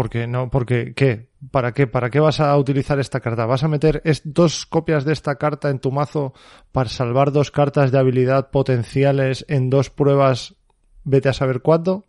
Porque 0.00 0.26
no, 0.26 0.48
porque 0.48 0.94
¿qué? 0.94 1.28
¿Para 1.50 1.72
qué? 1.72 1.86
¿Para 1.86 2.08
qué 2.08 2.20
vas 2.20 2.40
a 2.40 2.56
utilizar 2.56 2.98
esta 2.98 3.20
carta? 3.20 3.44
¿Vas 3.44 3.64
a 3.64 3.68
meter 3.68 4.00
es- 4.06 4.22
dos 4.24 4.64
copias 4.64 5.04
de 5.04 5.12
esta 5.12 5.36
carta 5.36 5.68
en 5.68 5.78
tu 5.78 5.92
mazo 5.92 6.32
para 6.72 6.88
salvar 6.88 7.32
dos 7.32 7.50
cartas 7.50 7.92
de 7.92 7.98
habilidad 7.98 8.48
potenciales 8.50 9.44
en 9.46 9.68
dos 9.68 9.90
pruebas? 9.90 10.56
Vete 11.04 11.28
a 11.28 11.34
saber 11.34 11.60
cuándo. 11.60 12.06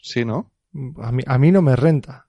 Sí, 0.00 0.24
¿no? 0.24 0.50
A 1.02 1.12
mí, 1.12 1.22
a 1.26 1.36
mí 1.36 1.52
no 1.52 1.60
me 1.60 1.76
renta. 1.76 2.28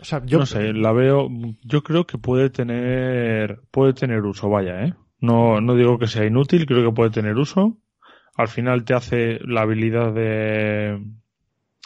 O 0.00 0.04
sea, 0.04 0.24
yo 0.24 0.38
no 0.38 0.46
sé, 0.46 0.72
la 0.72 0.92
veo. 0.92 1.28
Yo 1.64 1.82
creo 1.82 2.06
que 2.06 2.16
puede 2.16 2.48
tener, 2.48 3.60
puede 3.72 3.92
tener 3.92 4.22
uso, 4.22 4.48
vaya, 4.48 4.84
¿eh? 4.84 4.94
No, 5.18 5.60
no 5.60 5.74
digo 5.74 5.98
que 5.98 6.06
sea 6.06 6.24
inútil, 6.24 6.64
creo 6.64 6.88
que 6.88 6.94
puede 6.94 7.10
tener 7.10 7.36
uso. 7.38 7.76
Al 8.36 8.46
final 8.46 8.84
te 8.84 8.94
hace 8.94 9.40
la 9.44 9.62
habilidad 9.62 10.12
de, 10.12 11.02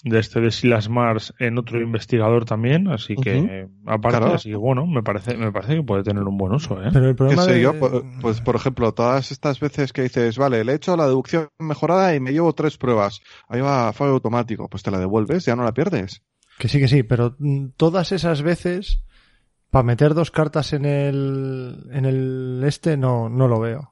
de 0.05 0.19
este 0.19 0.41
de 0.41 0.51
Silas 0.51 0.89
Mars 0.89 1.33
en 1.39 1.59
otro 1.59 1.81
investigador 1.81 2.45
también, 2.45 2.89
así 2.89 3.15
que, 3.15 3.69
aparte, 3.87 4.19
Claro. 4.19 4.35
así 4.35 4.51
que 4.51 4.57
bueno, 4.57 4.85
me 4.87 5.03
parece, 5.03 5.37
me 5.37 5.53
parece 5.53 5.77
que 5.77 5.83
puede 5.83 6.03
tener 6.03 6.24
un 6.24 6.37
buen 6.37 6.53
uso, 6.53 6.83
¿eh? 6.83 6.89
pero 6.93 7.07
el 7.07 7.12
¿Qué 7.12 7.16
problema 7.19 7.43
sé 7.43 7.53
de- 7.53 7.61
yo? 7.62 7.79
Pues, 7.79 7.93
pues, 8.20 8.41
por 8.41 8.57
ejemplo, 8.57 8.93
todas 8.93 9.31
estas 9.31 9.61
veces 9.61 9.93
que 9.93 10.03
dices, 10.03 10.39
vale, 10.39 10.65
le 10.65 10.73
he 10.73 10.74
hecho 10.74 10.97
la 10.97 11.07
deducción 11.07 11.49
mejorada 11.61 12.15
y 12.16 12.20
me 12.20 12.33
llevo 12.33 12.53
tres 12.53 12.77
pruebas. 12.79 13.20
Ahí 13.49 13.61
va 13.61 13.93
fallo 13.93 14.12
automático. 14.12 14.69
Pues 14.69 14.83
te 14.83 14.91
la 14.91 14.99
devuelves, 14.99 15.45
ya 15.45 15.55
no 15.55 15.62
la 15.65 15.73
pierdes. 15.73 16.23
Que 16.59 16.66
sí, 16.69 16.81
que 16.81 16.89
sí, 16.89 17.03
pero 17.05 17.37
mm, 17.39 17.69
todas 17.77 18.11
esas 18.12 18.43
veces, 18.43 19.05
para 19.70 19.85
meter 19.85 20.15
dos 20.15 20.31
cartas 20.33 20.73
en 20.73 20.85
el, 20.85 21.87
en 21.93 22.05
el 22.05 22.62
este, 22.66 22.97
no, 22.97 23.29
no 23.29 23.47
lo 23.49 23.61
veo. 23.61 23.91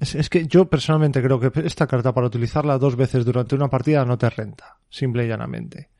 Es, 0.00 0.30
que 0.30 0.46
yo 0.46 0.68
personalmente 0.68 1.22
creo 1.22 1.40
que 1.40 1.50
esta 1.66 1.86
carta 1.86 2.12
para 2.12 2.26
utilizarla 2.26 2.78
dos 2.78 2.96
veces 2.96 3.24
durante 3.24 3.54
una 3.54 3.68
partida 3.68 4.04
no 4.04 4.18
te 4.18 4.30
renta, 4.30 4.78
simple 4.88 5.24
y 5.24 5.28
llanamente. 5.28 5.90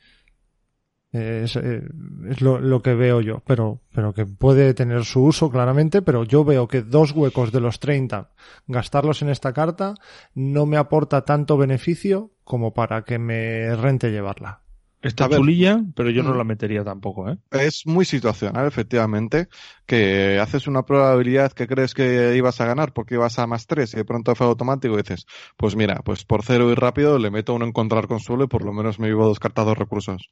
Eh, 1.12 1.42
Es, 1.44 1.56
eh, 1.56 1.82
es 2.28 2.40
lo, 2.40 2.58
lo 2.60 2.82
que 2.82 2.94
veo 2.94 3.20
yo, 3.20 3.42
pero, 3.46 3.80
pero 3.94 4.12
que 4.12 4.26
puede 4.26 4.74
tener 4.74 5.04
su 5.04 5.22
uso 5.24 5.50
claramente, 5.50 6.02
pero 6.02 6.24
yo 6.24 6.44
veo 6.44 6.68
que 6.68 6.82
dos 6.82 7.12
huecos 7.12 7.52
de 7.52 7.60
los 7.60 7.80
30, 7.80 8.30
gastarlos 8.66 9.22
en 9.22 9.30
esta 9.30 9.52
carta, 9.52 9.94
no 10.34 10.66
me 10.66 10.76
aporta 10.76 11.24
tanto 11.24 11.56
beneficio 11.56 12.32
como 12.44 12.74
para 12.74 13.02
que 13.02 13.18
me 13.18 13.74
rente 13.76 14.10
llevarla. 14.10 14.65
Está 15.06 15.28
ver. 15.28 15.38
chulilla, 15.38 15.82
pero 15.94 16.10
yo 16.10 16.22
no 16.22 16.34
Mm. 16.34 16.38
la 16.38 16.44
metería 16.44 16.84
tampoco, 16.84 17.28
¿eh? 17.30 17.38
Es 17.50 17.86
muy 17.86 18.04
situacional, 18.04 18.66
efectivamente, 18.66 19.48
que 19.86 20.38
haces 20.40 20.66
una 20.66 20.84
probabilidad 20.84 21.52
que 21.52 21.66
crees 21.66 21.94
que 21.94 22.36
ibas 22.36 22.60
a 22.60 22.66
ganar 22.66 22.92
porque 22.92 23.14
ibas 23.14 23.38
a 23.38 23.46
más 23.46 23.66
tres 23.66 23.94
y 23.94 23.98
de 23.98 24.04
pronto 24.04 24.34
fue 24.34 24.46
automático 24.46 24.94
y 24.94 24.98
dices, 24.98 25.26
pues 25.56 25.76
mira, 25.76 26.00
pues 26.04 26.24
por 26.24 26.42
cero 26.42 26.70
y 26.70 26.74
rápido 26.74 27.18
le 27.18 27.30
meto 27.30 27.54
un 27.54 27.62
encontrar 27.62 28.08
consuelo 28.08 28.44
y 28.44 28.48
por 28.48 28.64
lo 28.64 28.72
menos 28.72 28.98
me 28.98 29.06
llevo 29.08 29.26
dos 29.26 29.38
cartas, 29.40 29.64
dos 29.66 29.78
recursos. 29.78 30.30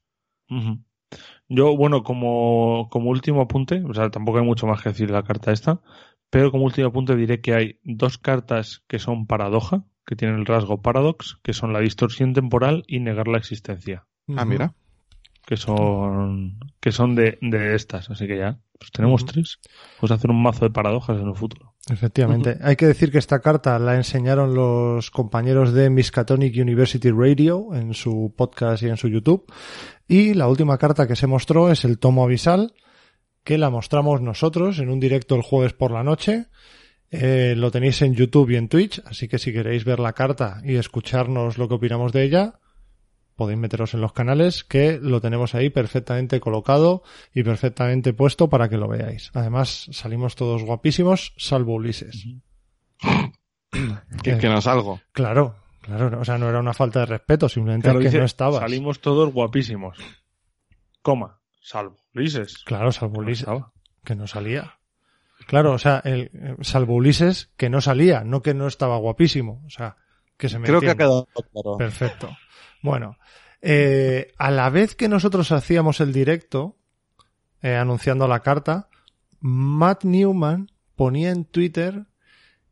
Ujú. 0.50 0.80
Yo, 1.48 1.76
bueno, 1.76 2.02
como, 2.04 2.88
como 2.90 3.10
último 3.10 3.42
apunte, 3.42 3.82
o 3.88 3.94
sea, 3.94 4.10
tampoco 4.10 4.38
hay 4.38 4.44
mucho 4.46 4.66
más 4.66 4.82
que 4.82 4.90
decir 4.90 5.08
de 5.08 5.14
la 5.14 5.24
carta 5.24 5.52
esta, 5.52 5.80
pero 6.30 6.50
como 6.50 6.64
último 6.64 6.88
apunte 6.88 7.16
diré 7.16 7.40
que 7.40 7.54
hay 7.54 7.80
dos 7.84 8.18
cartas 8.18 8.84
que 8.88 8.98
son 8.98 9.26
paradoja, 9.26 9.84
que 10.06 10.16
tienen 10.16 10.38
el 10.40 10.46
rasgo 10.46 10.82
paradox, 10.82 11.38
que 11.42 11.52
son 11.54 11.72
la 11.72 11.80
distorsión 11.80 12.34
temporal 12.34 12.84
y 12.86 13.00
negar 13.00 13.28
la 13.28 13.38
existencia, 13.38 14.06
Ah, 14.36 14.44
mira. 14.44 14.74
que 15.46 15.56
son, 15.56 16.58
que 16.80 16.92
son 16.92 17.14
de, 17.14 17.38
de 17.42 17.74
estas, 17.74 18.08
así 18.10 18.26
que 18.26 18.38
ya, 18.38 18.58
pues 18.78 18.90
tenemos 18.90 19.22
Ujú. 19.22 19.32
tres. 19.32 19.58
Pues 20.00 20.10
hacer 20.12 20.30
un 20.30 20.42
mazo 20.42 20.64
de 20.64 20.70
paradojas 20.70 21.20
en 21.20 21.28
el 21.28 21.34
futuro. 21.34 21.74
Efectivamente. 21.90 22.56
Hay 22.62 22.76
que 22.76 22.86
decir 22.86 23.12
que 23.12 23.18
esta 23.18 23.40
carta 23.40 23.78
la 23.78 23.96
enseñaron 23.96 24.54
los 24.54 25.10
compañeros 25.10 25.74
de 25.74 25.90
Miskatonic 25.90 26.54
University 26.56 27.10
Radio 27.10 27.74
en 27.74 27.92
su 27.92 28.32
podcast 28.34 28.82
y 28.82 28.88
en 28.88 28.96
su 28.96 29.08
YouTube. 29.08 29.44
Y 30.08 30.32
la 30.32 30.48
última 30.48 30.78
carta 30.78 31.06
que 31.06 31.14
se 31.16 31.26
mostró 31.26 31.70
es 31.70 31.84
el 31.84 31.98
tomo 31.98 32.24
avisal, 32.24 32.72
que 33.42 33.58
la 33.58 33.68
mostramos 33.68 34.22
nosotros 34.22 34.78
en 34.78 34.88
un 34.88 34.98
directo 34.98 35.34
el 35.34 35.42
jueves 35.42 35.74
por 35.74 35.90
la 35.90 36.02
noche. 36.02 36.46
Eh, 37.10 37.54
lo 37.54 37.70
tenéis 37.70 38.00
en 38.00 38.14
YouTube 38.14 38.50
y 38.50 38.56
en 38.56 38.68
Twitch, 38.70 39.02
así 39.04 39.28
que 39.28 39.38
si 39.38 39.52
queréis 39.52 39.84
ver 39.84 40.00
la 40.00 40.14
carta 40.14 40.62
y 40.64 40.76
escucharnos 40.76 41.58
lo 41.58 41.68
que 41.68 41.74
opinamos 41.74 42.12
de 42.12 42.24
ella, 42.24 42.54
podéis 43.36 43.58
meteros 43.58 43.94
en 43.94 44.00
los 44.00 44.12
canales, 44.12 44.64
que 44.64 44.98
lo 45.00 45.20
tenemos 45.20 45.54
ahí 45.54 45.70
perfectamente 45.70 46.40
colocado 46.40 47.02
y 47.34 47.42
perfectamente 47.42 48.12
puesto 48.12 48.48
para 48.48 48.68
que 48.68 48.76
lo 48.76 48.88
veáis. 48.88 49.30
Además, 49.34 49.88
salimos 49.92 50.36
todos 50.36 50.62
guapísimos, 50.62 51.34
salvo 51.36 51.74
Ulises. 51.74 52.26
Que, 54.22 54.32
Eh, 54.32 54.38
que 54.38 54.48
no 54.48 54.60
salgo. 54.60 55.00
Claro, 55.12 55.56
claro, 55.80 56.10
no, 56.10 56.20
o 56.20 56.24
sea, 56.24 56.38
no 56.38 56.48
era 56.48 56.60
una 56.60 56.74
falta 56.74 57.00
de 57.00 57.06
respeto, 57.06 57.48
simplemente 57.48 57.86
Claro, 57.86 57.98
es 57.98 58.04
que 58.04 58.08
dice, 58.08 58.18
no 58.18 58.24
estabas. 58.24 58.60
Salimos 58.60 59.00
todos 59.00 59.32
guapísimos. 59.32 59.98
Coma, 61.02 61.40
salvo. 61.60 61.96
Ulises. 62.14 62.62
Claro, 62.64 62.92
salvo 62.92 63.20
Ulises, 63.20 63.46
que 64.04 64.14
no 64.14 64.26
salía. 64.26 64.78
Claro, 65.46 65.72
o 65.72 65.78
sea, 65.78 66.00
el, 66.04 66.30
salvo 66.62 66.94
Ulises, 66.94 67.50
que 67.56 67.68
no 67.68 67.80
salía, 67.80 68.22
no 68.24 68.42
que 68.42 68.54
no 68.54 68.66
estaba 68.66 68.96
guapísimo. 68.96 69.62
O 69.66 69.70
sea, 69.70 69.96
que 70.36 70.48
se 70.48 70.58
me 70.58 70.66
Creo 70.66 70.80
que 70.80 70.90
ha 70.90 70.94
quedado 70.94 71.28
claro. 71.52 71.76
Perfecto. 71.76 72.36
Bueno, 72.84 73.16
eh, 73.62 74.34
a 74.36 74.50
la 74.50 74.68
vez 74.68 74.94
que 74.94 75.08
nosotros 75.08 75.50
hacíamos 75.52 76.00
el 76.00 76.12
directo, 76.12 76.76
eh, 77.62 77.76
anunciando 77.76 78.28
la 78.28 78.40
carta, 78.40 78.90
Matt 79.40 80.04
Newman 80.04 80.70
ponía 80.94 81.30
en 81.30 81.46
Twitter 81.46 82.04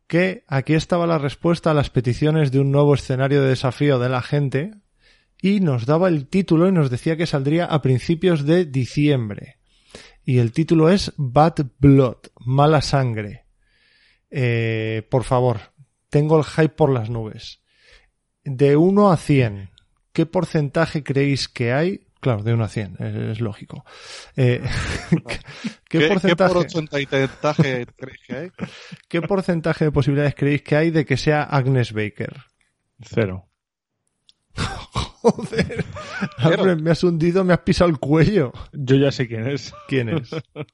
que 0.06 0.44
aquí 0.48 0.74
estaba 0.74 1.06
la 1.06 1.16
respuesta 1.16 1.70
a 1.70 1.74
las 1.74 1.88
peticiones 1.88 2.52
de 2.52 2.60
un 2.60 2.70
nuevo 2.70 2.92
escenario 2.92 3.40
de 3.40 3.48
desafío 3.48 3.98
de 3.98 4.10
la 4.10 4.20
gente 4.20 4.74
y 5.40 5.60
nos 5.60 5.86
daba 5.86 6.08
el 6.08 6.28
título 6.28 6.68
y 6.68 6.72
nos 6.72 6.90
decía 6.90 7.16
que 7.16 7.26
saldría 7.26 7.64
a 7.64 7.80
principios 7.80 8.44
de 8.44 8.66
diciembre. 8.66 9.56
Y 10.26 10.40
el 10.40 10.52
título 10.52 10.90
es 10.90 11.14
Bad 11.16 11.68
Blood, 11.78 12.18
mala 12.38 12.82
sangre. 12.82 13.46
Eh, 14.30 15.08
por 15.10 15.24
favor, 15.24 15.72
tengo 16.10 16.36
el 16.36 16.44
hype 16.44 16.68
por 16.68 16.90
las 16.90 17.08
nubes. 17.08 17.62
De 18.44 18.76
1 18.76 19.10
a 19.10 19.16
100, 19.16 19.71
¿qué 20.12 20.26
porcentaje 20.26 21.02
creéis 21.02 21.48
que 21.48 21.72
hay? 21.72 22.06
Claro, 22.20 22.44
de 22.44 22.54
1 22.54 22.64
a 22.64 22.68
100, 22.68 22.96
es, 23.00 23.40
lógico. 23.40 23.84
Eh, 24.36 24.62
¿qué, 25.10 25.40
¿Qué, 25.88 25.98
qué 25.98 26.36
porcentaje, 26.36 27.86
crees 27.96 28.20
que 28.24 28.36
hay? 28.36 28.50
¿Qué 29.08 29.22
porcentaje 29.22 29.86
de 29.86 29.90
posibilidades 29.92 30.34
creéis 30.36 30.62
que 30.62 30.76
hay 30.76 30.90
de 30.90 31.04
que 31.04 31.16
sea 31.16 31.42
Agnes 31.42 31.92
Baker? 31.92 32.36
Cero. 33.00 33.48
Joder, 35.22 36.80
me 36.80 36.90
has 36.90 37.02
hundido, 37.02 37.44
me 37.44 37.54
has 37.54 37.60
pisado 37.60 37.90
el 37.90 37.98
cuello. 37.98 38.52
Yo 38.72 38.96
ya 38.96 39.10
sé 39.10 39.26
quién 39.26 39.48
es. 39.48 39.72
¿Quién 39.88 40.08
es? 40.08 40.30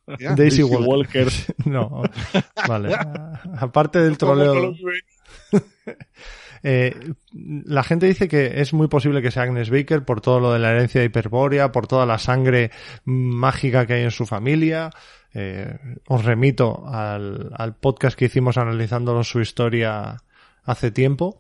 Daisy 0.07 0.35
Daisy 0.37 0.63
Walker. 0.63 1.29
Walker. 1.29 1.29
No, 1.65 2.03
vale. 2.67 2.95
Aparte 3.59 4.01
del 4.01 4.19
troleo. 4.19 4.75
Eh, 6.63 6.95
la 7.33 7.83
gente 7.83 8.07
dice 8.07 8.29
que 8.29 8.61
es 8.61 8.73
muy 8.73 8.89
posible 8.89 9.23
que 9.23 9.31
sea 9.31 9.45
Agnes 9.45 9.71
Baker 9.71 10.05
por 10.05 10.21
todo 10.21 10.41
lo 10.41 10.53
de 10.53 10.59
la 10.59 10.71
herencia 10.71 11.05
Hiperbórea, 11.05 11.73
por 11.73 11.87
toda 11.87 12.07
la 12.07 12.19
sangre 12.19 12.71
mágica 13.05 13.87
que 13.87 13.95
hay 13.95 14.03
en 14.03 14.11
su 14.11 14.27
familia. 14.27 14.91
Eh, 15.35 15.79
os 16.07 16.25
remito 16.25 16.87
al, 16.89 17.51
al 17.55 17.77
podcast 17.77 18.19
que 18.19 18.27
hicimos 18.27 18.57
analizando 18.57 19.23
su 19.25 19.41
historia 19.41 20.17
hace 20.65 20.91
tiempo. 20.91 21.39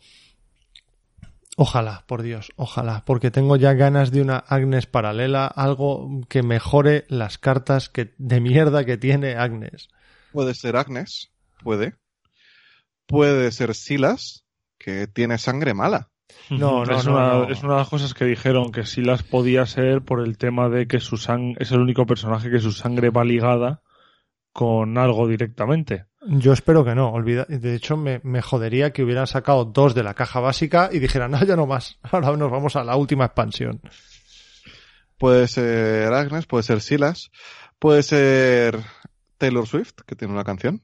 Ojalá, 1.61 2.05
por 2.07 2.23
Dios, 2.23 2.53
ojalá, 2.55 3.05
porque 3.05 3.32
tengo 3.32 3.57
ya 3.57 3.73
ganas 3.73 4.12
de 4.12 4.23
una 4.23 4.39
Agnes 4.39 4.86
paralela, 4.86 5.49
algo 5.49 6.20
que 6.28 6.45
mejore 6.45 7.05
las 7.09 7.36
cartas 7.36 7.89
que, 7.89 8.15
de 8.16 8.40
mierda 8.40 8.85
que 8.85 8.97
tiene 8.97 9.35
Agnes. 9.35 9.89
Puede 10.31 10.55
ser 10.55 10.77
Agnes, 10.77 11.32
puede. 11.65 11.97
Puede 13.07 13.51
ser 13.51 13.74
Silas, 13.74 14.45
que 14.89 15.06
tiene 15.06 15.36
sangre 15.36 15.74
mala. 15.74 16.09
No, 16.48 16.85
no, 16.86 16.97
es, 16.97 17.05
no, 17.05 17.12
una, 17.12 17.28
no. 17.28 17.48
es 17.51 17.62
una 17.62 17.74
de 17.74 17.78
las 17.81 17.89
cosas 17.90 18.15
que 18.15 18.24
dijeron 18.24 18.73
que 18.73 18.86
sí 18.86 19.02
las 19.02 19.23
podía 19.23 19.66
ser 19.66 20.01
por 20.01 20.20
el 20.20 20.39
tema 20.39 20.70
de 20.70 20.86
que 20.86 20.98
su 20.98 21.19
sang 21.19 21.56
es 21.59 21.73
el 21.73 21.81
único 21.81 22.06
personaje 22.06 22.51
que 22.51 22.59
su 22.59 22.73
sangre 22.73 23.10
va 23.10 23.23
ligada 23.24 23.82
con 24.52 24.97
algo 24.97 25.28
directamente. 25.28 26.06
Yo 26.27 26.55
espero 26.55 26.86
que 26.86 26.94
no, 26.94 27.10
olvida. 27.10 27.44
De 27.48 27.74
hecho, 27.74 27.98
me, 27.98 28.20
me 28.24 28.40
jodería 28.40 28.93
que 28.93 29.02
hubieran 29.02 29.27
sacado 29.27 29.66
dos 29.66 29.94
de 29.94 30.02
la 30.02 30.15
caja 30.15 30.40
básica 30.40 30.89
y 30.90 31.01
dijeran, 31.01 31.32
no, 31.32 31.44
ya 31.44 31.55
no 31.55 31.66
más. 31.66 31.98
Ahora 32.10 32.35
nos 32.36 32.51
vamos 32.51 32.77
a 32.77 32.85
la 32.85 32.97
última 32.97 33.27
expansión. 33.27 33.82
Puede 35.19 35.48
ser 35.48 36.12
Agnes, 36.15 36.47
puede 36.47 36.62
ser 36.62 36.81
Silas. 36.81 37.31
Puede 37.78 38.02
ser 38.02 38.78
Taylor 39.36 39.66
Swift, 39.66 39.97
que 40.06 40.16
tiene 40.16 40.32
una 40.32 40.44
canción. 40.44 40.82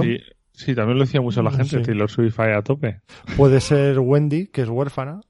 Sí, 0.00 0.18
sí, 0.54 0.74
también 0.74 0.98
lo 0.98 1.04
decía 1.04 1.20
mucho 1.20 1.42
la 1.42 1.50
gente, 1.50 1.78
Sí. 1.78 1.82
Taylor 1.82 2.10
Swift 2.10 2.40
a 2.40 2.62
tope. 2.62 3.00
Puede 3.36 3.60
ser 3.60 3.98
Wendy, 3.98 4.46
que 4.46 4.62
es 4.62 4.68
huérfana. 4.68 5.20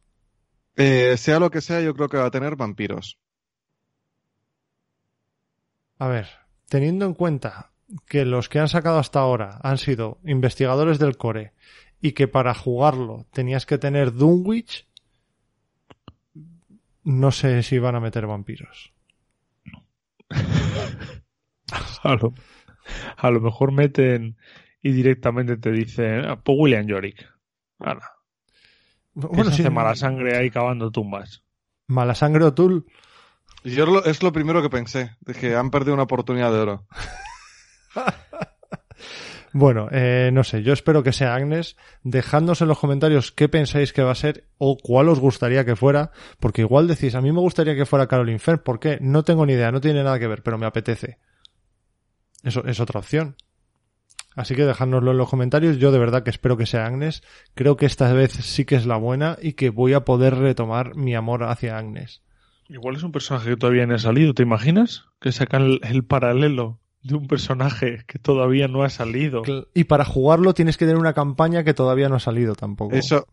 Eh, 0.77 1.17
sea 1.17 1.39
lo 1.39 1.51
que 1.51 1.61
sea, 1.61 1.81
yo 1.81 1.95
creo 1.95 2.09
que 2.09 2.17
va 2.17 2.27
a 2.27 2.31
tener 2.31 2.57
vampiros. 2.57 3.19
A 5.99 6.09
ver, 6.09 6.29
teniendo 6.69 7.07
en 7.07 7.15
cuenta 7.15 7.71
que 8.07 8.25
los 8.25 8.49
que 8.49 8.59
han 8.59 8.69
sacado 8.69 8.99
hasta 8.99 9.21
ahora 9.21 9.59
han 9.63 9.79
sido 9.79 10.19
investigadores 10.25 10.99
del 10.99 11.17
core 11.17 11.53
y 12.01 12.13
que 12.13 12.29
para 12.29 12.55
jugarlo 12.55 13.27
tenías 13.33 13.67
que 13.67 13.79
tener 13.79 14.13
Dunwich, 14.13 14.87
no 17.05 17.31
sé 17.31 17.63
si 17.63 17.79
van 17.79 17.95
a 17.95 18.01
meter 18.01 18.27
vampiros. 18.27 18.93
A 22.03 22.15
lo, 22.17 22.35
a 23.17 23.31
lo 23.31 23.41
mejor 23.41 23.73
meten 23.73 24.37
y 24.85 24.93
directamente 24.93 25.57
te 25.57 25.73
dicen, 25.73 26.25
ah, 26.27 26.37
pues 26.41 26.57
William 26.61 26.87
Yorick. 26.87 27.27
Ala, 27.81 28.09
Bueno, 29.15 29.51
sí, 29.51 29.69
mala 29.71 29.97
sangre 29.97 30.37
ahí 30.37 30.51
cavando 30.51 30.91
tumbas. 30.93 31.43
mala 31.89 32.15
sangre 32.15 32.45
O'Toole. 32.45 32.83
Y 33.65 33.71
Yo 33.75 33.87
lo- 33.87 34.05
es 34.05 34.23
lo 34.23 34.31
primero 34.33 34.61
que 34.63 34.69
pensé. 34.71 35.17
Dije, 35.21 35.57
han 35.57 35.71
perdido 35.71 35.95
una 35.95 36.03
oportunidad 36.03 36.53
de 36.53 36.59
oro. 36.59 36.87
Bueno, 39.57 39.87
eh, 39.93 40.31
no 40.33 40.43
sé, 40.43 40.65
yo 40.65 40.73
espero 40.73 41.05
que 41.05 41.13
sea 41.13 41.37
Agnes. 41.37 41.77
Dejadnos 42.03 42.61
en 42.61 42.67
los 42.67 42.79
comentarios 42.81 43.31
qué 43.31 43.49
pensáis 43.49 43.93
que 43.93 44.03
va 44.03 44.11
a 44.11 44.17
ser 44.17 44.49
o 44.59 44.77
cuál 44.77 45.09
os 45.09 45.21
gustaría 45.21 45.65
que 45.65 45.77
fuera, 45.77 46.11
porque 46.41 46.63
igual 46.63 46.89
decís, 46.89 47.15
a 47.15 47.21
mí 47.21 47.31
me 47.31 47.39
gustaría 47.39 47.77
que 47.77 47.87
fuera 47.87 48.09
Caroline 48.09 48.41
Fair, 48.41 48.65
¿por 48.65 48.81
qué? 48.81 48.99
No 49.01 49.23
tengo 49.23 49.47
ni 49.47 49.53
idea, 49.53 49.71
no 49.71 49.81
tiene 49.81 50.03
nada 50.03 50.19
que 50.19 50.27
ver, 50.27 50.43
pero 50.43 50.59
me 50.59 50.67
apetece. 50.67 51.19
Eso 52.43 52.65
es 52.67 52.81
otra 52.81 52.99
opción. 52.99 53.37
Así 54.37 54.55
que 54.55 54.65
dejádnoslo 54.65 55.13
en 55.13 55.19
los 55.19 55.29
comentarios. 55.31 55.79
Yo 55.79 55.93
de 55.93 55.99
verdad 55.99 56.23
que 56.25 56.31
espero 56.31 56.57
que 56.57 56.67
sea 56.67 56.87
Agnes. 56.87 57.23
Creo 57.55 57.77
que 57.77 57.87
esta 57.87 58.13
vez 58.13 58.33
sí 58.33 58.65
que 58.65 58.75
es 58.75 58.85
la 58.87 58.97
buena 58.97 59.37
y 59.41 59.53
que 59.53 59.71
voy 59.71 59.93
a 59.95 60.05
poder 60.05 60.35
retomar 60.37 60.97
mi 60.97 61.15
amor 61.15 61.45
hacia 61.45 61.79
Agnes. 61.79 62.23
Igual 62.69 62.97
es 62.97 63.03
un 63.03 63.13
personaje 63.13 63.51
que 63.51 63.57
todavía 63.57 63.87
no 63.87 63.95
ha 63.95 63.99
salido, 63.99 64.33
¿te 64.35 64.43
imaginas? 64.43 65.05
Que 65.21 65.33
sacan 65.33 65.63
el, 65.63 65.81
el 65.85 66.03
paralelo 66.05 66.81
de 67.03 67.15
un 67.15 67.27
personaje 67.29 68.05
que 68.07 68.19
todavía 68.19 68.67
no 68.69 68.83
ha 68.83 68.89
salido. 68.91 69.43
Y 69.75 69.85
para 69.85 70.05
jugarlo 70.07 70.55
tienes 70.55 70.79
que 70.79 70.87
tener 70.87 70.99
una 70.99 71.13
campaña 71.13 71.63
que 71.63 71.75
todavía 71.75 72.09
no 72.09 72.17
ha 72.17 72.21
salido 72.21 72.55
tampoco. 72.55 72.97
Eso, 72.97 73.27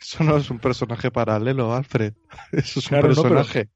eso 0.00 0.22
no 0.22 0.36
es 0.36 0.48
un 0.50 0.60
personaje 0.60 1.10
paralelo, 1.10 1.74
Alfred. 1.74 2.14
Eso 2.52 2.78
es 2.78 2.86
un 2.86 2.90
Claro, 2.90 3.08
no, 3.08 3.22
pero- 3.22 3.34
personaje. 3.34 3.68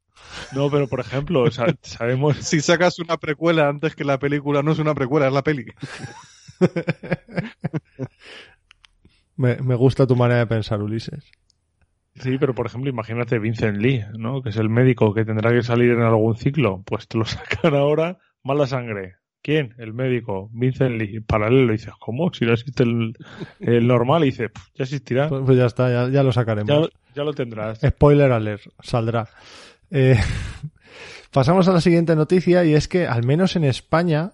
No, 0.54 0.70
pero 0.70 0.86
por 0.86 1.00
ejemplo, 1.00 1.42
o 1.42 1.50
sea, 1.50 1.66
sabemos, 1.82 2.36
Si 2.36 2.60
sacas 2.60 3.00
una 3.00 3.16
precuela 3.16 3.68
antes 3.68 3.96
que 3.96 4.04
la 4.04 4.20
película, 4.20 4.62
no 4.62 4.70
es 4.70 4.78
una 4.78 4.94
precuela, 4.94 5.26
es 5.26 5.32
la 5.32 5.42
peli. 5.42 5.66
Me, 9.36 9.56
me 9.56 9.74
gusta 9.74 10.06
tu 10.06 10.14
manera 10.14 10.40
de 10.40 10.46
pensar, 10.46 10.82
Ulises. 10.82 11.24
sí, 12.16 12.36
pero 12.38 12.54
por 12.54 12.66
ejemplo, 12.66 12.90
imagínate 12.90 13.38
Vincent 13.38 13.78
Lee, 13.78 14.04
¿no? 14.18 14.42
Que 14.42 14.50
es 14.50 14.56
el 14.56 14.68
médico 14.68 15.14
que 15.14 15.24
tendrá 15.24 15.50
que 15.52 15.62
salir 15.62 15.90
en 15.92 16.02
algún 16.02 16.36
ciclo. 16.36 16.82
Pues 16.84 17.08
te 17.08 17.18
lo 17.18 17.24
sacan 17.26 17.74
ahora, 17.74 18.18
mala 18.42 18.66
sangre. 18.66 19.14
¿Quién? 19.40 19.74
El 19.78 19.92
médico, 19.94 20.50
Vincent 20.52 20.96
Lee. 21.00 21.18
Paralelo, 21.20 21.72
y 21.72 21.76
dices, 21.78 21.94
¿cómo? 21.98 22.32
Si 22.32 22.44
no 22.44 22.52
existe 22.52 22.84
el, 22.84 23.14
el 23.58 23.86
normal, 23.88 24.22
y 24.22 24.26
dices, 24.26 24.50
"Pff, 24.52 24.68
ya 24.74 24.84
existirá. 24.84 25.28
Pues, 25.28 25.42
pues 25.44 25.58
ya 25.58 25.66
está, 25.66 25.90
ya, 25.90 26.08
ya 26.12 26.22
lo 26.22 26.30
sacaremos. 26.30 26.68
Ya, 26.68 26.88
ya 27.16 27.24
lo 27.24 27.32
tendrás. 27.32 27.80
Spoiler 27.80 28.30
alert, 28.30 28.62
saldrá. 28.80 29.26
Eh, 29.90 30.16
pasamos 31.32 31.66
a 31.66 31.72
la 31.72 31.80
siguiente 31.80 32.14
noticia 32.14 32.64
y 32.64 32.74
es 32.74 32.86
que 32.86 33.06
al 33.08 33.24
menos 33.26 33.56
en 33.56 33.64
España 33.64 34.32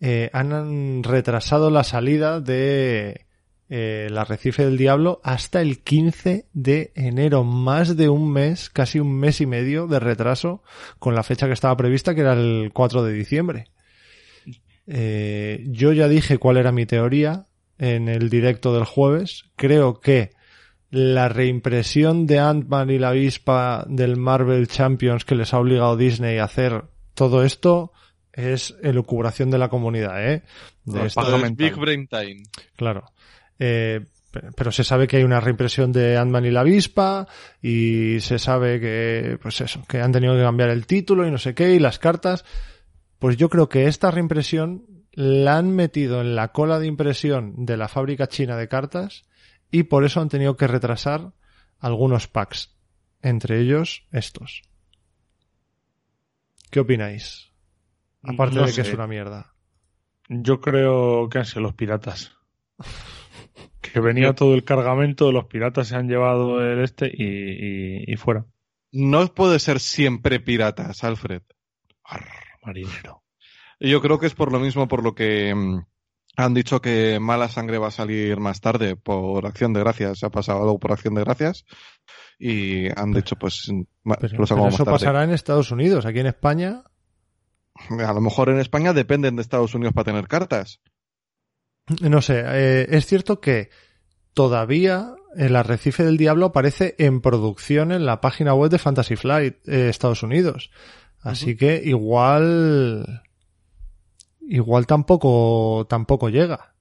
eh, 0.00 0.30
han 0.32 1.02
retrasado 1.02 1.70
la 1.70 1.84
salida 1.84 2.40
de 2.40 3.26
eh, 3.68 4.06
el 4.08 4.18
Arrecife 4.18 4.64
del 4.64 4.76
Diablo 4.76 5.20
hasta 5.24 5.60
el 5.60 5.82
15 5.82 6.46
de 6.52 6.92
enero. 6.94 7.44
Más 7.44 7.96
de 7.96 8.08
un 8.08 8.32
mes, 8.32 8.70
casi 8.70 9.00
un 9.00 9.18
mes 9.18 9.40
y 9.40 9.46
medio 9.46 9.86
de 9.86 9.98
retraso 9.98 10.62
con 10.98 11.14
la 11.14 11.22
fecha 11.22 11.46
que 11.46 11.54
estaba 11.54 11.76
prevista, 11.76 12.14
que 12.14 12.20
era 12.20 12.34
el 12.34 12.70
4 12.72 13.02
de 13.02 13.12
diciembre. 13.12 13.70
Eh, 14.86 15.64
yo 15.68 15.92
ya 15.92 16.08
dije 16.08 16.38
cuál 16.38 16.58
era 16.58 16.70
mi 16.70 16.86
teoría 16.86 17.46
en 17.78 18.08
el 18.08 18.30
directo 18.30 18.74
del 18.74 18.84
jueves. 18.84 19.44
Creo 19.56 20.00
que 20.00 20.30
la 20.90 21.28
reimpresión 21.28 22.26
de 22.26 22.38
Ant-Man 22.38 22.90
y 22.90 22.98
la 22.98 23.08
avispa 23.08 23.84
del 23.88 24.16
Marvel 24.16 24.68
Champions 24.68 25.24
que 25.24 25.34
les 25.34 25.52
ha 25.52 25.58
obligado 25.58 25.96
Disney 25.96 26.38
a 26.38 26.44
hacer 26.44 26.84
todo 27.14 27.42
esto 27.42 27.92
es 28.36 28.76
elucubración 28.82 29.50
de 29.50 29.58
la 29.58 29.68
comunidad, 29.68 30.22
¿eh? 30.32 30.42
De 30.84 31.06
esto- 31.06 31.20
Es. 31.64 31.70
Big 31.70 31.74
Brain 31.80 32.06
Time. 32.06 32.42
Claro. 32.76 33.04
Eh, 33.58 34.04
pe- 34.30 34.50
pero 34.56 34.70
se 34.70 34.84
sabe 34.84 35.08
que 35.08 35.16
hay 35.16 35.24
una 35.24 35.40
reimpresión 35.40 35.90
de 35.92 36.16
Ant-Man 36.16 36.44
y 36.44 36.50
la 36.50 36.60
avispa 36.60 37.26
y 37.62 38.20
se 38.20 38.38
sabe 38.38 38.78
que, 38.78 39.38
pues 39.42 39.60
eso, 39.62 39.82
que 39.88 40.00
han 40.00 40.12
tenido 40.12 40.34
que 40.36 40.42
cambiar 40.42 40.68
el 40.70 40.86
título 40.86 41.26
y 41.26 41.30
no 41.30 41.38
sé 41.38 41.54
qué 41.54 41.72
y 41.74 41.78
las 41.78 41.98
cartas. 41.98 42.44
Pues 43.18 43.36
yo 43.38 43.48
creo 43.48 43.68
que 43.70 43.86
esta 43.86 44.10
reimpresión 44.10 44.84
la 45.12 45.56
han 45.56 45.74
metido 45.74 46.20
en 46.20 46.36
la 46.36 46.48
cola 46.52 46.78
de 46.78 46.86
impresión 46.86 47.64
de 47.64 47.78
la 47.78 47.88
fábrica 47.88 48.26
china 48.28 48.56
de 48.58 48.68
cartas 48.68 49.24
y 49.70 49.84
por 49.84 50.04
eso 50.04 50.20
han 50.20 50.28
tenido 50.28 50.58
que 50.58 50.66
retrasar 50.66 51.32
algunos 51.78 52.28
packs, 52.28 52.76
entre 53.22 53.58
ellos 53.60 54.04
estos. 54.12 54.60
¿Qué 56.70 56.80
opináis? 56.80 57.50
Aparte 58.26 58.56
No 58.56 58.62
de 58.62 58.66
que 58.68 58.72
sé. 58.72 58.80
es 58.82 58.94
una 58.94 59.06
mierda. 59.06 59.54
Yo 60.28 60.60
creo 60.60 61.28
que 61.28 61.38
han 61.38 61.44
sido 61.44 61.62
los 61.62 61.74
piratas. 61.74 62.36
Que 63.80 64.00
venía 64.00 64.34
todo 64.34 64.54
el 64.54 64.64
cargamento, 64.64 65.30
los 65.32 65.46
piratas 65.46 65.88
se 65.88 65.96
han 65.96 66.08
llevado 66.08 66.60
el 66.60 66.80
este 66.82 67.06
y, 67.06 67.22
y- 67.24 68.12
y 68.12 68.16
fuera. 68.16 68.44
No 68.92 69.26
puede 69.28 69.58
ser 69.58 69.78
siempre 69.80 70.40
piratas, 70.40 71.02
Alfred. 71.04 71.42
Arr, 72.04 72.26
marinero. 72.62 73.22
Yo 73.78 74.02
creo 74.02 74.18
que 74.18 74.26
es 74.26 74.34
por 74.34 74.50
lo 74.52 74.58
mismo 74.58 74.88
por 74.88 75.02
lo 75.04 75.14
que 75.14 75.54
mm, 75.54 75.86
han 76.36 76.52
dicho 76.54 76.80
que 76.82 77.18
Mala 77.20 77.48
Sangre 77.48 77.78
va 77.78 77.88
a 77.88 77.92
salir 77.92 78.38
más 78.40 78.60
tarde 78.60 78.96
por 78.96 79.46
acción 79.46 79.72
de 79.72 79.80
gracias. 79.80 80.18
Se 80.18 80.26
ha 80.26 80.30
pasado 80.30 80.78
por 80.78 80.92
acción 80.92 81.14
de 81.14 81.22
gracias. 81.24 81.64
Y 82.38 82.88
han 82.98 83.12
dicho, 83.12 83.36
pues, 83.36 83.66
Pero, 83.68 84.36
lo 84.36 84.44
pero 84.46 84.56
más 84.64 84.74
eso 84.74 84.84
tarde. 84.84 84.98
pasará 84.98 85.24
en 85.24 85.30
Estados 85.30 85.70
Unidos. 85.70 86.04
Aquí 86.06 86.18
en 86.18 86.26
España 86.26 86.82
A 87.90 88.12
lo 88.12 88.20
mejor 88.20 88.48
en 88.48 88.58
España 88.58 88.92
dependen 88.92 89.36
de 89.36 89.42
Estados 89.42 89.74
Unidos 89.74 89.94
para 89.94 90.06
tener 90.06 90.28
cartas. 90.28 90.80
No 92.00 92.20
sé, 92.20 92.42
eh, 92.44 92.86
es 92.90 93.06
cierto 93.06 93.40
que 93.40 93.70
todavía 94.34 95.14
el 95.36 95.54
arrecife 95.54 96.04
del 96.04 96.16
diablo 96.16 96.46
aparece 96.46 96.94
en 96.98 97.20
producción 97.20 97.92
en 97.92 98.06
la 98.06 98.20
página 98.20 98.54
web 98.54 98.70
de 98.70 98.78
Fantasy 98.78 99.16
Flight 99.16 99.56
eh, 99.68 99.88
Estados 99.88 100.22
Unidos. 100.22 100.70
Así 101.20 101.56
que 101.56 101.80
igual 101.84 103.22
igual 104.40 104.86
tampoco 104.86 105.86
tampoco 105.88 106.28
llega 106.28 106.76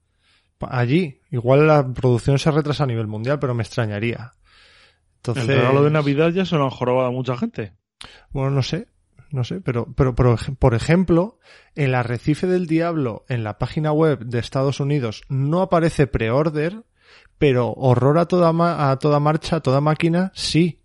allí. 0.69 1.21
Igual 1.31 1.67
la 1.67 1.87
producción 1.93 2.39
se 2.39 2.51
retrasa 2.51 2.83
a 2.83 2.87
nivel 2.87 3.07
mundial, 3.07 3.39
pero 3.39 3.53
me 3.53 3.63
extrañaría. 3.63 4.31
Entonces, 5.17 5.47
El 5.49 5.55
regalo 5.57 5.83
de 5.83 5.91
Navidad 5.91 6.29
ya 6.29 6.45
se 6.45 6.55
lo 6.55 6.63
han 6.63 6.69
jorobado 6.69 7.07
a 7.07 7.11
mucha 7.11 7.37
gente. 7.37 7.73
bueno, 8.29 8.51
no 8.51 8.63
sé, 8.63 8.87
no 9.35 9.43
sé, 9.43 9.61
pero, 9.61 9.93
pero, 9.95 10.15
pero, 10.15 10.35
por 10.57 10.73
ejemplo, 10.73 11.37
el 11.75 11.93
arrecife 11.93 12.47
del 12.47 12.65
diablo 12.65 13.25
en 13.29 13.43
la 13.43 13.57
página 13.59 13.91
web 13.91 14.19
de 14.25 14.39
Estados 14.39 14.79
Unidos 14.79 15.21
no 15.29 15.61
aparece 15.61 16.07
pre-order, 16.07 16.83
pero 17.37 17.71
horror 17.73 18.17
a 18.17 18.25
toda, 18.27 18.51
ma- 18.53 18.89
a 18.89 18.97
toda 18.97 19.19
marcha, 19.19 19.57
a 19.57 19.61
toda 19.61 19.81
máquina, 19.81 20.31
sí. 20.33 20.81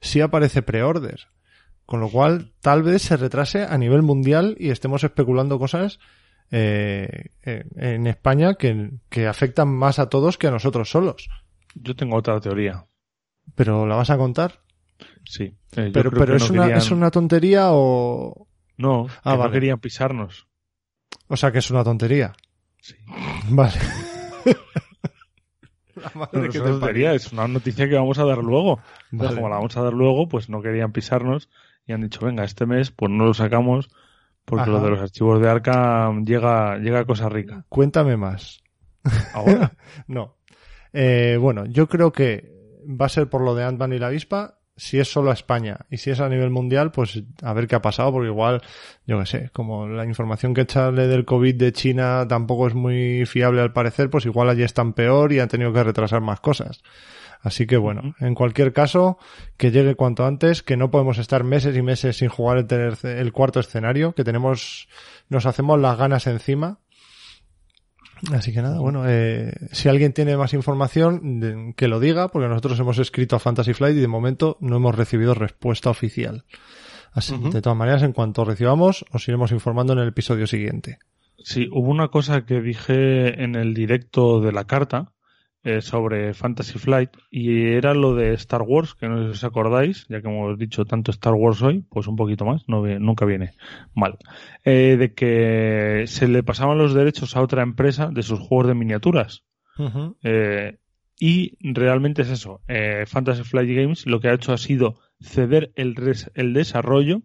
Sí 0.00 0.20
aparece 0.20 0.62
pre-order. 0.62 1.28
Con 1.86 2.00
lo 2.00 2.08
cual, 2.10 2.52
tal 2.60 2.82
vez 2.82 3.02
se 3.02 3.16
retrase 3.16 3.62
a 3.64 3.78
nivel 3.78 4.02
mundial 4.02 4.56
y 4.58 4.70
estemos 4.70 5.02
especulando 5.04 5.58
cosas 5.58 5.98
eh, 6.50 7.30
eh, 7.42 7.64
en 7.76 8.06
España 8.06 8.54
que, 8.54 8.90
que 9.08 9.26
afectan 9.26 9.68
más 9.68 9.98
a 9.98 10.08
todos 10.08 10.36
que 10.38 10.46
a 10.48 10.50
nosotros 10.50 10.90
solos. 10.90 11.28
Yo 11.74 11.94
tengo 11.96 12.16
otra 12.16 12.40
teoría. 12.40 12.86
Pero 13.54 13.86
¿la 13.86 13.94
vas 13.96 14.10
a 14.10 14.18
contar? 14.18 14.60
Sí. 15.26 15.54
Eh, 15.76 15.90
Pero, 15.92 16.10
pero 16.10 16.26
que 16.26 16.36
es, 16.36 16.50
no 16.50 16.54
una, 16.54 16.62
querían- 16.64 16.78
¿es 16.78 16.90
una 16.90 17.10
tontería 17.10 17.66
o...? 17.72 18.48
No, 18.78 19.06
que 19.06 19.12
Ah, 19.24 19.32
no 19.32 19.38
vale. 19.38 19.52
querían 19.52 19.78
pisarnos. 19.80 20.46
O 21.28 21.36
sea 21.36 21.50
que 21.52 21.58
es 21.58 21.70
una 21.70 21.82
tontería. 21.84 22.32
Sí. 22.80 22.94
Vale. 23.50 23.72
La 25.96 26.10
No, 26.14 26.20
madre 26.20 26.40
no 26.40 26.42
que 26.42 26.48
es 26.48 26.56
una 26.62 26.70
tontería, 26.72 27.06
parió. 27.08 27.10
es 27.12 27.32
una 27.32 27.48
noticia 27.48 27.88
que 27.88 27.94
vamos 27.94 28.18
a 28.18 28.24
dar 28.24 28.38
luego. 28.38 28.80
Entonces, 29.10 29.30
Vale. 29.30 29.34
como 29.36 29.48
la 29.48 29.56
vamos 29.56 29.76
a 29.76 29.82
dar 29.82 29.92
luego, 29.94 30.28
pues 30.28 30.48
no 30.50 30.60
querían 30.62 30.92
pisarnos 30.92 31.48
y 31.86 31.92
han 31.92 32.02
dicho, 32.02 32.24
venga, 32.24 32.44
este 32.44 32.66
mes 32.66 32.90
pues 32.90 33.10
no 33.10 33.24
lo 33.24 33.34
sacamos 33.34 33.88
porque 34.44 34.62
Ajá. 34.62 34.70
lo 34.72 34.80
de 34.80 34.90
los 34.90 35.00
archivos 35.00 35.40
de 35.40 35.48
Arkham 35.48 36.24
llega, 36.24 36.76
llega 36.78 37.00
a 37.00 37.04
cosa 37.06 37.28
rica. 37.28 37.64
Cuéntame 37.68 38.16
más. 38.16 38.62
Ahora, 39.32 39.72
No. 40.06 40.36
Eh, 40.92 41.38
bueno, 41.40 41.64
yo 41.66 41.88
creo 41.88 42.12
que 42.12 42.52
va 42.88 43.06
a 43.06 43.10
ser 43.10 43.28
por 43.28 43.40
lo 43.42 43.54
de 43.54 43.64
Ant-Man 43.64 43.92
y 43.94 43.98
la 43.98 44.06
avispa 44.08 44.55
si 44.76 44.98
es 44.98 45.10
solo 45.10 45.30
a 45.30 45.34
España 45.34 45.78
y 45.90 45.96
si 45.96 46.10
es 46.10 46.20
a 46.20 46.28
nivel 46.28 46.50
mundial, 46.50 46.92
pues 46.92 47.22
a 47.42 47.52
ver 47.54 47.66
qué 47.66 47.76
ha 47.76 47.82
pasado, 47.82 48.12
porque 48.12 48.28
igual, 48.28 48.60
yo 49.06 49.18
qué 49.20 49.26
sé, 49.26 49.50
como 49.52 49.88
la 49.88 50.04
información 50.04 50.52
que 50.52 50.62
echarle 50.62 51.06
del 51.06 51.24
COVID 51.24 51.54
de 51.54 51.72
China 51.72 52.26
tampoco 52.28 52.66
es 52.68 52.74
muy 52.74 53.24
fiable 53.26 53.62
al 53.62 53.72
parecer, 53.72 54.10
pues 54.10 54.26
igual 54.26 54.48
allí 54.50 54.62
están 54.62 54.92
peor 54.92 55.32
y 55.32 55.40
han 55.40 55.48
tenido 55.48 55.72
que 55.72 55.82
retrasar 55.82 56.20
más 56.20 56.40
cosas. 56.40 56.82
Así 57.42 57.66
que 57.66 57.76
bueno, 57.76 58.14
en 58.18 58.34
cualquier 58.34 58.72
caso, 58.72 59.18
que 59.56 59.70
llegue 59.70 59.94
cuanto 59.94 60.26
antes, 60.26 60.62
que 60.62 60.76
no 60.76 60.90
podemos 60.90 61.18
estar 61.18 61.44
meses 61.44 61.76
y 61.76 61.82
meses 61.82 62.16
sin 62.16 62.28
jugar 62.28 62.58
el, 62.58 62.66
tercer- 62.66 63.18
el 63.18 63.32
cuarto 63.32 63.60
escenario, 63.60 64.14
que 64.14 64.24
tenemos, 64.24 64.88
nos 65.28 65.46
hacemos 65.46 65.78
las 65.80 65.96
ganas 65.96 66.26
encima. 66.26 66.80
Así 68.32 68.52
que 68.52 68.62
nada, 68.62 68.80
bueno, 68.80 69.04
eh, 69.06 69.52
si 69.72 69.88
alguien 69.88 70.12
tiene 70.12 70.36
más 70.36 70.54
información, 70.54 71.38
de- 71.40 71.74
que 71.76 71.86
lo 71.88 72.00
diga, 72.00 72.28
porque 72.28 72.48
nosotros 72.48 72.78
hemos 72.80 72.98
escrito 72.98 73.36
a 73.36 73.38
Fantasy 73.38 73.74
Flight 73.74 73.96
y 73.96 74.00
de 74.00 74.08
momento 74.08 74.56
no 74.60 74.76
hemos 74.76 74.94
recibido 74.94 75.34
respuesta 75.34 75.90
oficial. 75.90 76.44
Así, 77.12 77.34
Ujú. 77.34 77.50
de 77.50 77.62
todas 77.62 77.76
maneras, 77.78 78.02
en 78.02 78.12
cuanto 78.12 78.44
recibamos, 78.44 79.04
os 79.12 79.26
iremos 79.28 79.52
informando 79.52 79.92
en 79.92 79.98
el 80.00 80.08
episodio 80.08 80.46
siguiente. 80.46 80.98
Sí, 81.38 81.68
hubo 81.70 81.90
una 81.90 82.08
cosa 82.08 82.44
que 82.46 82.60
dije 82.60 83.42
en 83.44 83.54
el 83.54 83.74
directo 83.74 84.40
de 84.40 84.52
la 84.52 84.64
carta 84.64 85.12
eh, 85.66 85.80
sobre 85.82 86.32
Fantasy 86.32 86.78
Flight 86.78 87.10
y 87.30 87.72
era 87.72 87.92
lo 87.92 88.14
de 88.14 88.32
Star 88.34 88.62
Wars, 88.62 88.94
que 88.94 89.08
no 89.08 89.18
sé 89.18 89.24
si 89.24 89.30
os 89.32 89.44
acordáis, 89.44 90.06
ya 90.08 90.22
que 90.22 90.28
hemos 90.28 90.56
dicho 90.58 90.84
tanto 90.84 91.10
Star 91.10 91.34
Wars 91.34 91.60
hoy, 91.62 91.84
pues 91.90 92.06
un 92.06 92.16
poquito 92.16 92.44
más, 92.44 92.62
no 92.68 92.86
nunca 93.00 93.24
viene 93.26 93.50
mal, 93.94 94.16
Eh, 94.64 94.96
de 94.98 95.12
que 95.12 96.04
se 96.06 96.28
le 96.28 96.42
pasaban 96.42 96.78
los 96.78 96.94
derechos 96.94 97.36
a 97.36 97.42
otra 97.42 97.62
empresa 97.62 98.08
de 98.12 98.22
sus 98.22 98.38
juegos 98.40 98.68
de 98.68 98.74
miniaturas. 98.74 99.44
Eh, 100.22 100.78
y 101.18 101.56
realmente 101.60 102.22
es 102.22 102.30
eso. 102.30 102.60
Fantasy 103.06 103.42
Flight 103.42 103.70
Games 103.76 104.06
lo 104.06 104.20
que 104.20 104.28
ha 104.28 104.34
hecho 104.34 104.52
ha 104.52 104.58
sido 104.58 105.00
ceder 105.20 105.72
el, 105.74 105.94
res- 105.96 106.30
el 106.34 106.52
desarrollo 106.52 107.22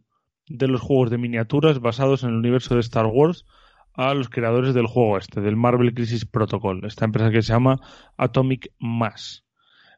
de 0.48 0.68
los 0.68 0.82
juegos 0.82 1.10
de 1.12 1.18
miniaturas 1.18 1.80
basados 1.80 2.24
en 2.24 2.30
el 2.30 2.36
universo 2.38 2.74
de 2.76 2.82
Star 2.82 3.06
Wars 3.06 3.46
a 3.94 4.14
los 4.14 4.30
creadores 4.30 4.74
del 4.74 4.88
juego 4.88 5.18
este, 5.18 5.42
del 5.42 5.56
Marvel 5.56 5.94
Crisis 5.94 6.26
Protocol, 6.26 6.86
esta 6.86 7.06
empresa 7.06 7.32
que 7.32 7.42
se 7.42 7.54
llama 7.54 7.80
Atomic 8.18 8.72
Mass. 8.80 9.46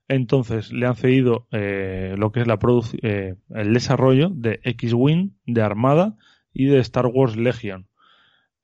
Entonces 0.08 0.74
le 0.74 0.86
han 0.86 0.96
cedido 0.96 1.48
eh, 1.52 2.16
lo 2.18 2.32
que 2.32 2.42
es 2.42 2.48
la 2.48 2.60
eh, 3.02 3.36
el 3.50 3.74
desarrollo 3.74 4.30
de 4.30 4.60
X-Wing, 4.64 5.32
de 5.46 5.62
Armada 5.62 6.18
y 6.54 6.66
de 6.66 6.80
Star 6.80 7.08
Wars 7.08 7.38
Legion. 7.38 7.88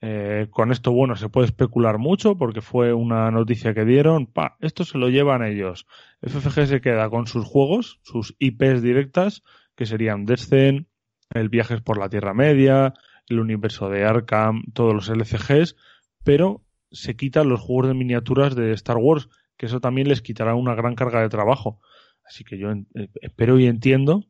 Eh, 0.01 0.47
con 0.49 0.71
esto, 0.71 0.91
bueno, 0.91 1.15
se 1.15 1.27
puede 1.27 1.47
especular 1.47 1.97
mucho 1.97 2.37
porque 2.37 2.61
fue 2.61 2.93
una 2.93 3.31
noticia 3.31 3.73
que 3.73 3.85
dieron. 3.85 4.27
Pa, 4.27 4.57
esto 4.61 4.83
se 4.83 4.97
lo 4.97 5.09
llevan 5.09 5.43
ellos. 5.43 5.87
FFG 6.21 6.67
se 6.67 6.81
queda 6.81 7.09
con 7.09 7.27
sus 7.27 7.45
juegos, 7.45 7.99
sus 8.03 8.35
IPs 8.39 8.81
directas, 8.81 9.43
que 9.75 9.85
serían 9.85 10.25
Descent, 10.25 10.87
el 11.31 11.49
Viajes 11.49 11.81
por 11.81 11.97
la 11.97 12.09
Tierra 12.09 12.33
Media, 12.33 12.93
el 13.29 13.39
universo 13.39 13.89
de 13.89 14.05
Arkham, 14.05 14.63
todos 14.73 14.93
los 14.93 15.09
LCGs, 15.09 15.75
pero 16.23 16.63
se 16.91 17.15
quitan 17.15 17.49
los 17.49 17.61
juegos 17.61 17.87
de 17.87 17.93
miniaturas 17.93 18.55
de 18.55 18.73
Star 18.73 18.97
Wars, 18.97 19.29
que 19.57 19.67
eso 19.67 19.79
también 19.79 20.07
les 20.07 20.21
quitará 20.21 20.55
una 20.55 20.75
gran 20.75 20.95
carga 20.95 21.21
de 21.21 21.29
trabajo. 21.29 21.79
Así 22.25 22.43
que 22.43 22.57
yo 22.57 22.71
eh, 22.71 23.09
espero 23.21 23.59
y 23.59 23.67
entiendo 23.67 24.25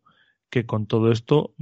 que 0.49 0.65
con 0.65 0.87
todo 0.87 1.11
esto, 1.11 1.53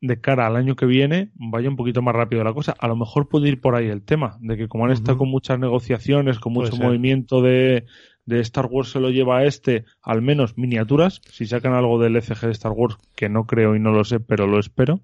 de 0.00 0.20
cara 0.20 0.46
al 0.46 0.56
año 0.56 0.74
que 0.74 0.86
viene, 0.86 1.30
vaya 1.34 1.68
un 1.68 1.76
poquito 1.76 2.02
más 2.02 2.14
rápido 2.14 2.42
la 2.42 2.52
cosa. 2.52 2.74
A 2.78 2.88
lo 2.88 2.96
mejor 2.96 3.28
puede 3.28 3.48
ir 3.48 3.60
por 3.60 3.76
ahí 3.76 3.86
el 3.86 4.02
tema, 4.02 4.36
de 4.40 4.56
que 4.56 4.68
como 4.68 4.84
han 4.84 4.90
estado 4.90 5.18
con 5.18 5.28
muchas 5.28 5.58
negociaciones, 5.58 6.40
con 6.40 6.52
mucho 6.52 6.76
movimiento 6.76 7.40
de, 7.40 7.86
de 8.26 8.40
Star 8.40 8.66
Wars 8.66 8.90
se 8.90 9.00
lo 9.00 9.10
lleva 9.10 9.38
a 9.38 9.44
este, 9.44 9.84
al 10.02 10.22
menos 10.22 10.58
miniaturas, 10.58 11.20
si 11.30 11.46
sacan 11.46 11.74
algo 11.74 12.00
del 12.00 12.16
ECG 12.16 12.46
de 12.46 12.52
Star 12.52 12.72
Wars, 12.72 12.96
que 13.14 13.28
no 13.28 13.46
creo 13.46 13.76
y 13.76 13.80
no 13.80 13.92
lo 13.92 14.04
sé, 14.04 14.20
pero 14.20 14.46
lo 14.46 14.58
espero, 14.58 15.02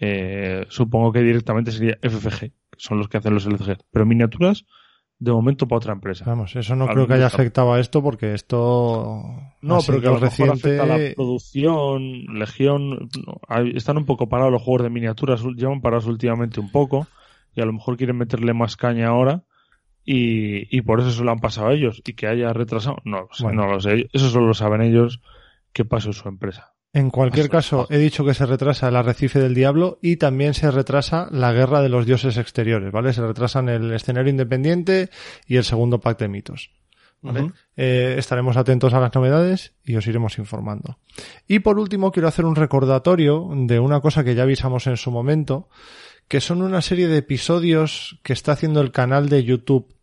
eh, 0.00 0.66
supongo 0.68 1.12
que 1.12 1.20
directamente 1.22 1.72
sería 1.72 1.98
FFG, 2.02 2.40
que 2.40 2.52
son 2.76 2.98
los 2.98 3.08
que 3.08 3.18
hacen 3.18 3.34
los 3.34 3.46
LCG. 3.46 3.78
Pero 3.90 4.06
miniaturas, 4.06 4.64
de 5.18 5.32
momento 5.32 5.66
para 5.66 5.78
otra 5.78 5.92
empresa. 5.92 6.24
Vamos, 6.26 6.54
eso 6.54 6.76
no 6.76 6.84
Al 6.84 6.94
creo 6.94 7.06
que 7.08 7.14
haya 7.14 7.26
afectado 7.26 7.72
a 7.72 7.80
esto 7.80 8.02
porque 8.02 8.34
esto 8.34 9.24
No, 9.62 9.78
pero 9.84 10.00
que 10.00 10.06
a 10.06 10.10
lo 10.12 10.20
mejor 10.20 10.50
afecta 10.50 10.82
a 10.82 10.86
la 10.86 10.94
reciente. 10.94 11.14
producción, 11.16 12.02
Legión, 12.38 13.08
están 13.74 13.96
un 13.98 14.04
poco 14.06 14.28
parados 14.28 14.52
los 14.52 14.62
juegos 14.62 14.82
de 14.84 14.90
miniaturas, 14.90 15.42
llevan 15.56 15.80
parados 15.80 16.06
últimamente 16.06 16.60
un 16.60 16.70
poco 16.70 17.08
y 17.56 17.60
a 17.60 17.64
lo 17.64 17.72
mejor 17.72 17.96
quieren 17.96 18.16
meterle 18.16 18.54
más 18.54 18.76
caña 18.76 19.08
ahora 19.08 19.42
y, 20.04 20.74
y 20.76 20.82
por 20.82 21.00
eso 21.00 21.10
se 21.10 21.24
lo 21.24 21.32
han 21.32 21.40
pasado 21.40 21.66
a 21.68 21.74
ellos 21.74 22.00
y 22.06 22.12
que 22.14 22.28
haya 22.28 22.52
retrasado, 22.52 22.98
no 23.04 23.22
lo 23.22 23.28
sé, 23.32 23.42
Bueno. 23.42 23.66
no 23.66 23.72
lo 23.72 23.80
sé, 23.80 24.08
eso 24.12 24.28
solo 24.30 24.46
lo 24.46 24.54
saben 24.54 24.82
ellos 24.82 25.20
qué 25.72 25.84
pasó 25.84 26.10
en 26.10 26.14
su 26.14 26.28
empresa. 26.28 26.74
En 26.92 27.10
cualquier 27.10 27.44
Hasta- 27.46 27.56
caso, 27.58 27.86
he 27.90 27.98
dicho 27.98 28.24
que 28.24 28.34
se 28.34 28.46
retrasa 28.46 28.88
el 28.88 28.96
arrecife 28.96 29.38
del 29.38 29.54
diablo 29.54 29.98
y 30.00 30.16
también 30.16 30.54
se 30.54 30.70
retrasa 30.70 31.28
la 31.30 31.52
guerra 31.52 31.82
de 31.82 31.88
los 31.90 32.06
dioses 32.06 32.36
exteriores, 32.38 32.90
¿vale? 32.90 33.12
Se 33.12 33.20
retrasan 33.20 33.68
el 33.68 33.92
escenario 33.92 34.30
independiente 34.30 35.10
y 35.46 35.56
el 35.56 35.64
segundo 35.64 36.00
pack 36.00 36.18
de 36.18 36.28
mitos. 36.28 36.70
¿vale? 37.20 37.50
Eh, 37.76 38.14
estaremos 38.16 38.56
atentos 38.56 38.94
a 38.94 39.00
las 39.00 39.12
novedades 39.14 39.74
y 39.84 39.96
os 39.96 40.06
iremos 40.06 40.38
informando. 40.38 40.98
Y 41.48 41.58
por 41.58 41.78
último, 41.78 42.12
quiero 42.12 42.28
hacer 42.28 42.44
un 42.44 42.54
recordatorio 42.56 43.48
de 43.54 43.80
una 43.80 44.00
cosa 44.00 44.22
que 44.24 44.34
ya 44.36 44.44
avisamos 44.44 44.86
en 44.86 44.96
su 44.96 45.10
momento, 45.10 45.68
que 46.28 46.40
son 46.40 46.62
una 46.62 46.80
serie 46.80 47.08
de 47.08 47.18
episodios 47.18 48.18
que 48.22 48.32
está 48.32 48.52
haciendo 48.52 48.80
el 48.80 48.92
canal 48.92 49.28
de 49.28 49.42
YouTube 49.44 49.94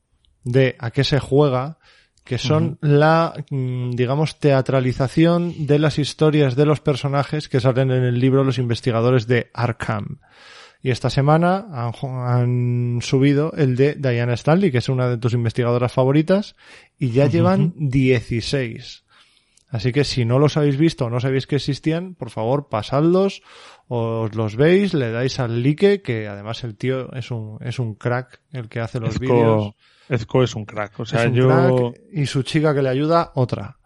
de 0.43 0.75
a 0.77 0.91
qué 0.91 1.03
se 1.03 1.19
juega, 1.19 1.79
que 2.25 2.39
son 2.39 2.79
la, 2.81 3.33
mm, 3.51 3.91
digamos, 3.91 4.39
teatralización 4.39 5.67
de 5.67 5.77
las 5.77 5.99
historias 5.99 6.55
de 6.55 6.65
los 6.65 6.81
personajes 6.81 7.47
que 7.47 7.59
salen 7.59 7.91
en 7.91 8.03
el 8.03 8.19
libro 8.19 8.43
Los 8.43 8.57
investigadores 8.57 9.27
de 9.27 9.51
Arkham. 9.53 10.19
Y 10.81 10.89
esta 10.89 11.11
semana 11.11 11.67
han, 11.71 11.93
han 12.03 12.99
subido 13.01 13.53
el 13.53 13.75
de 13.75 13.93
Diana 13.93 14.33
Stanley, 14.33 14.71
que 14.71 14.79
es 14.79 14.89
una 14.89 15.07
de 15.07 15.17
tus 15.17 15.33
investigadoras 15.33 15.93
favoritas, 15.93 16.55
y 16.97 17.11
ya 17.11 17.27
llevan 17.27 17.73
16. 17.77 19.05
Así 19.69 19.91
que 19.91 20.03
si 20.03 20.25
no 20.25 20.39
los 20.39 20.57
habéis 20.57 20.77
visto 20.77 21.05
o 21.05 21.09
no 21.09 21.19
sabéis 21.19 21.47
que 21.47 21.57
existían, 21.57 22.15
por 22.15 22.29
favor, 22.29 22.69
pasadlos, 22.69 23.43
os 23.87 24.33
los 24.35 24.55
veis, 24.55 24.93
le 24.93 25.11
dais 25.11 25.39
al 25.39 25.61
like, 25.61 26.01
que 26.01 26.27
además 26.27 26.63
el 26.63 26.75
tío 26.75 27.11
es 27.13 27.29
un, 27.31 27.57
es 27.61 27.77
un 27.79 27.95
crack 27.95 28.41
el 28.51 28.67
que 28.69 28.79
hace 28.79 28.99
los 28.99 29.19
vídeos. 29.19 29.73
Ezco, 30.09 30.43
es 30.43 30.55
un 30.55 30.65
crack, 30.65 30.99
o 30.99 31.05
sea, 31.05 31.21
es 31.23 31.27
un 31.29 31.33
yo, 31.35 31.47
crack 31.47 32.01
y 32.11 32.25
su 32.25 32.43
chica 32.43 32.73
que 32.73 32.81
le 32.81 32.89
ayuda, 32.89 33.31
otra. 33.35 33.77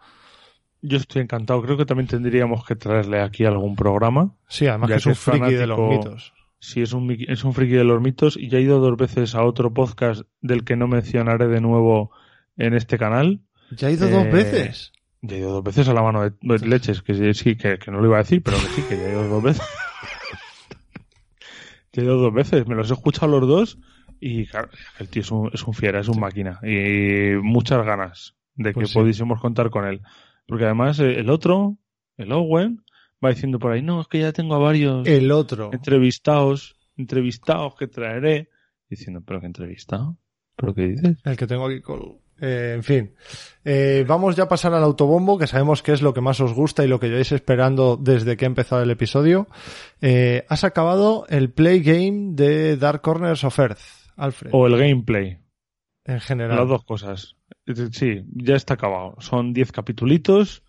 yo 0.81 0.97
estoy 0.97 1.21
encantado, 1.21 1.61
creo 1.61 1.77
que 1.77 1.85
también 1.85 2.07
tendríamos 2.07 2.65
que 2.65 2.75
traerle 2.75 3.21
aquí 3.21 3.45
algún 3.45 3.75
programa. 3.75 4.33
Sí, 4.47 4.67
además 4.67 4.89
que 4.89 4.95
es 4.97 5.05
un 5.05 5.15
friki 5.15 5.53
de 5.53 5.67
los 5.67 5.79
mitos. 5.79 6.33
Sí, 6.61 6.81
es 6.81 6.91
un, 6.91 7.09
es 7.27 7.43
un 7.45 7.53
friki 7.53 7.73
de 7.73 7.85
los 7.85 8.01
mitos 8.01 8.35
y 8.35 8.49
ya 8.49 8.57
he 8.57 8.61
ido 8.61 8.79
dos 8.79 8.97
veces 8.97 9.33
a 9.35 9.43
otro 9.43 9.73
podcast 9.73 10.23
del 10.41 10.65
que 10.65 10.75
no 10.75 10.87
mencionaré 10.87 11.47
de 11.47 11.61
nuevo 11.61 12.11
en 12.57 12.73
este 12.73 12.97
canal. 12.97 13.39
Ya 13.71 13.87
ha 13.87 13.91
ido 13.91 14.09
dos 14.09 14.25
Eh, 14.25 14.29
veces. 14.31 14.91
Ya 15.21 15.35
he 15.37 15.39
ido 15.39 15.51
dos 15.53 15.63
veces 15.63 15.87
a 15.87 15.93
la 15.93 16.01
mano 16.01 16.21
de, 16.23 16.31
de 16.41 16.67
leches, 16.67 17.01
que 17.01 17.33
sí, 17.33 17.55
que, 17.55 17.77
que 17.79 17.91
no 17.91 17.99
lo 18.01 18.07
iba 18.07 18.15
a 18.17 18.23
decir, 18.23 18.41
pero 18.43 18.57
que 18.57 18.67
sí, 18.67 18.81
que 18.89 18.97
ya 18.97 19.03
he 19.07 19.11
ido 19.11 19.27
dos 19.29 19.43
veces. 19.43 19.63
He 21.93 22.01
ido 22.03 22.17
dos 22.17 22.33
veces, 22.33 22.67
me 22.67 22.75
los 22.75 22.89
he 22.89 22.93
escuchado 22.93 23.39
los 23.39 23.47
dos 23.49 23.77
y 24.19 24.45
claro, 24.47 24.69
el 24.99 25.07
tío 25.07 25.21
es 25.21 25.31
un, 25.31 25.49
es 25.53 25.63
un 25.65 25.73
fiera, 25.73 25.99
es 25.99 26.07
un 26.09 26.19
máquina 26.19 26.59
y 26.63 27.35
muchas 27.41 27.85
ganas 27.85 28.35
de 28.55 28.73
Pues 28.73 28.87
que 28.87 28.93
sí. 28.93 28.99
pudiésemos 28.99 29.39
contar 29.41 29.69
con 29.69 29.85
él. 29.85 30.01
Porque 30.45 30.65
además 30.65 30.99
eh, 30.99 31.19
el 31.19 31.29
otro, 31.29 31.77
el 32.17 32.31
Owen, 32.31 32.83
va 33.23 33.29
diciendo 33.29 33.59
por 33.59 33.71
ahí, 33.71 33.81
no, 33.81 34.01
es 34.01 34.07
que 34.07 34.19
ya 34.19 34.33
tengo 34.33 34.55
a 34.55 34.59
varios 34.59 35.07
El 35.07 35.31
otro. 35.31 35.69
entrevistados, 35.73 36.75
entrevistados 36.97 37.75
que 37.75 37.87
traeré, 37.87 38.49
diciendo, 38.89 39.21
pero 39.25 39.39
qué 39.39 39.45
entrevistado, 39.47 40.17
pero 40.55 40.73
qué 40.73 40.87
dices. 40.87 41.17
El 41.23 41.37
que 41.37 41.47
tengo 41.47 41.67
aquí 41.67 41.81
con... 41.81 42.17
Eh, 42.41 42.73
en 42.75 42.83
fin. 42.83 43.13
Eh, 43.63 44.05
vamos 44.07 44.35
ya 44.35 44.43
a 44.43 44.47
pasar 44.47 44.73
al 44.73 44.83
autobombo, 44.83 45.37
que 45.37 45.47
sabemos 45.47 45.83
que 45.83 45.91
es 45.91 46.01
lo 46.01 46.13
que 46.13 46.21
más 46.21 46.39
os 46.39 46.53
gusta 46.53 46.83
y 46.83 46.87
lo 46.87 46.99
que 46.99 47.07
lleváis 47.07 47.31
esperando 47.31 47.97
desde 47.97 48.37
que 48.37 48.45
ha 48.45 48.47
empezado 48.47 48.81
el 48.81 48.91
episodio. 48.91 49.47
Eh, 50.01 50.45
has 50.49 50.63
acabado 50.63 51.25
el 51.29 51.51
play 51.51 51.81
game 51.81 52.31
de 52.33 52.77
Dark 52.77 53.01
Corners 53.01 53.43
of 53.43 53.59
Earth, 53.59 53.79
Alfred. 54.15 54.51
O 54.53 54.67
el 54.67 54.77
gameplay, 54.77 55.39
en 56.05 56.19
general. 56.19 56.57
las 56.57 56.67
dos 56.67 56.83
cosas. 56.85 57.35
Sí, 57.91 58.23
ya 58.33 58.55
está 58.55 58.75
acabado. 58.75 59.15
Son 59.19 59.53
10 59.53 59.71
capitulitos 59.71 60.63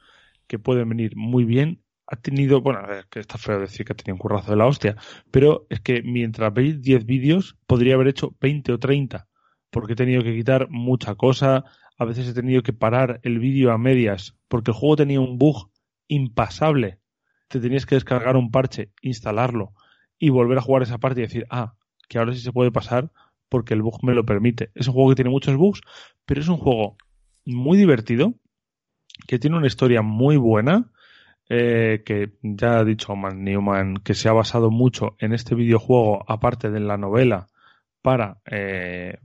que 0.47 0.59
pueden 0.59 0.89
venir 0.89 1.17
muy 1.17 1.45
bien. 1.45 1.83
Ha 2.07 2.17
tenido, 2.17 2.61
bueno, 2.61 2.81
es 2.93 3.07
que 3.07 3.21
está 3.21 3.39
feo 3.39 3.61
decir 3.61 3.87
que 3.87 3.93
ha 3.93 3.97
tenido 3.97 4.17
un 4.17 4.19
currazo 4.19 4.51
de 4.51 4.57
la 4.57 4.67
hostia, 4.67 4.97
pero 5.31 5.67
es 5.71 5.81
que 5.81 6.03
mientras 6.03 6.53
veis 6.53 6.83
10 6.83 7.07
vídeos, 7.07 7.57
podría 7.69 7.95
haber 7.95 8.09
hecho 8.09 8.35
20 8.41 8.73
o 8.73 8.79
30, 8.79 9.29
porque 9.71 9.95
he 9.95 9.97
tenido 9.97 10.23
que 10.23 10.35
quitar 10.35 10.69
mucha 10.71 11.15
cosa, 11.15 11.65
a 11.97 12.05
veces 12.05 12.29
he 12.29 12.35
tenido 12.35 12.63
que 12.63 12.73
parar 12.73 13.21
el 13.23 13.39
vídeo 13.39 13.73
a 13.73 13.79
medias, 13.79 14.37
porque 14.49 14.71
el 14.71 14.77
juego 14.77 14.97
tenía 14.97 15.21
un 15.21 15.39
bug 15.39 15.71
impasable. 16.09 16.99
Te 17.49 17.61
tenías 17.61 17.87
que 17.87 17.95
descargar 17.95 18.37
un 18.37 18.51
parche, 18.51 18.93
instalarlo 19.03 19.73
y 20.19 20.31
volver 20.31 20.59
a 20.59 20.63
jugar 20.63 20.83
esa 20.83 20.99
parte 20.99 21.21
y 21.21 21.25
decir, 21.25 21.47
ah, 21.51 21.75
que 22.09 22.19
ahora 22.19 22.33
sí 22.33 22.41
se 22.41 22.53
puede 22.53 22.71
pasar 22.71 23.11
porque 23.49 23.75
el 23.75 23.83
bug 23.83 24.05
me 24.05 24.15
lo 24.15 24.25
permite. 24.25 24.71
Es 24.75 24.89
un 24.89 24.95
juego 24.95 25.11
que 25.11 25.17
tiene 25.17 25.31
muchos 25.31 25.57
bugs, 25.57 25.81
pero 26.25 26.41
es 26.41 26.49
un 26.49 26.57
juego 26.57 26.97
muy 27.45 27.79
divertido, 27.79 28.35
que 29.27 29.39
tiene 29.39 29.57
una 29.57 29.67
historia 29.67 30.03
muy 30.03 30.37
buena, 30.37 30.91
eh, 31.49 32.03
que 32.07 32.33
ya 32.43 32.79
ha 32.79 32.85
dicho 32.85 33.17
Matt 33.17 33.35
Newman 33.35 33.97
que 33.97 34.15
se 34.15 34.29
ha 34.29 34.33
basado 34.33 34.71
mucho 34.71 35.17
en 35.19 35.33
este 35.33 35.55
videojuego, 35.55 36.25
aparte 36.31 36.71
de 36.71 36.81
la 36.81 36.97
novela, 36.97 37.49
para, 38.03 38.41
eh, 38.51 39.19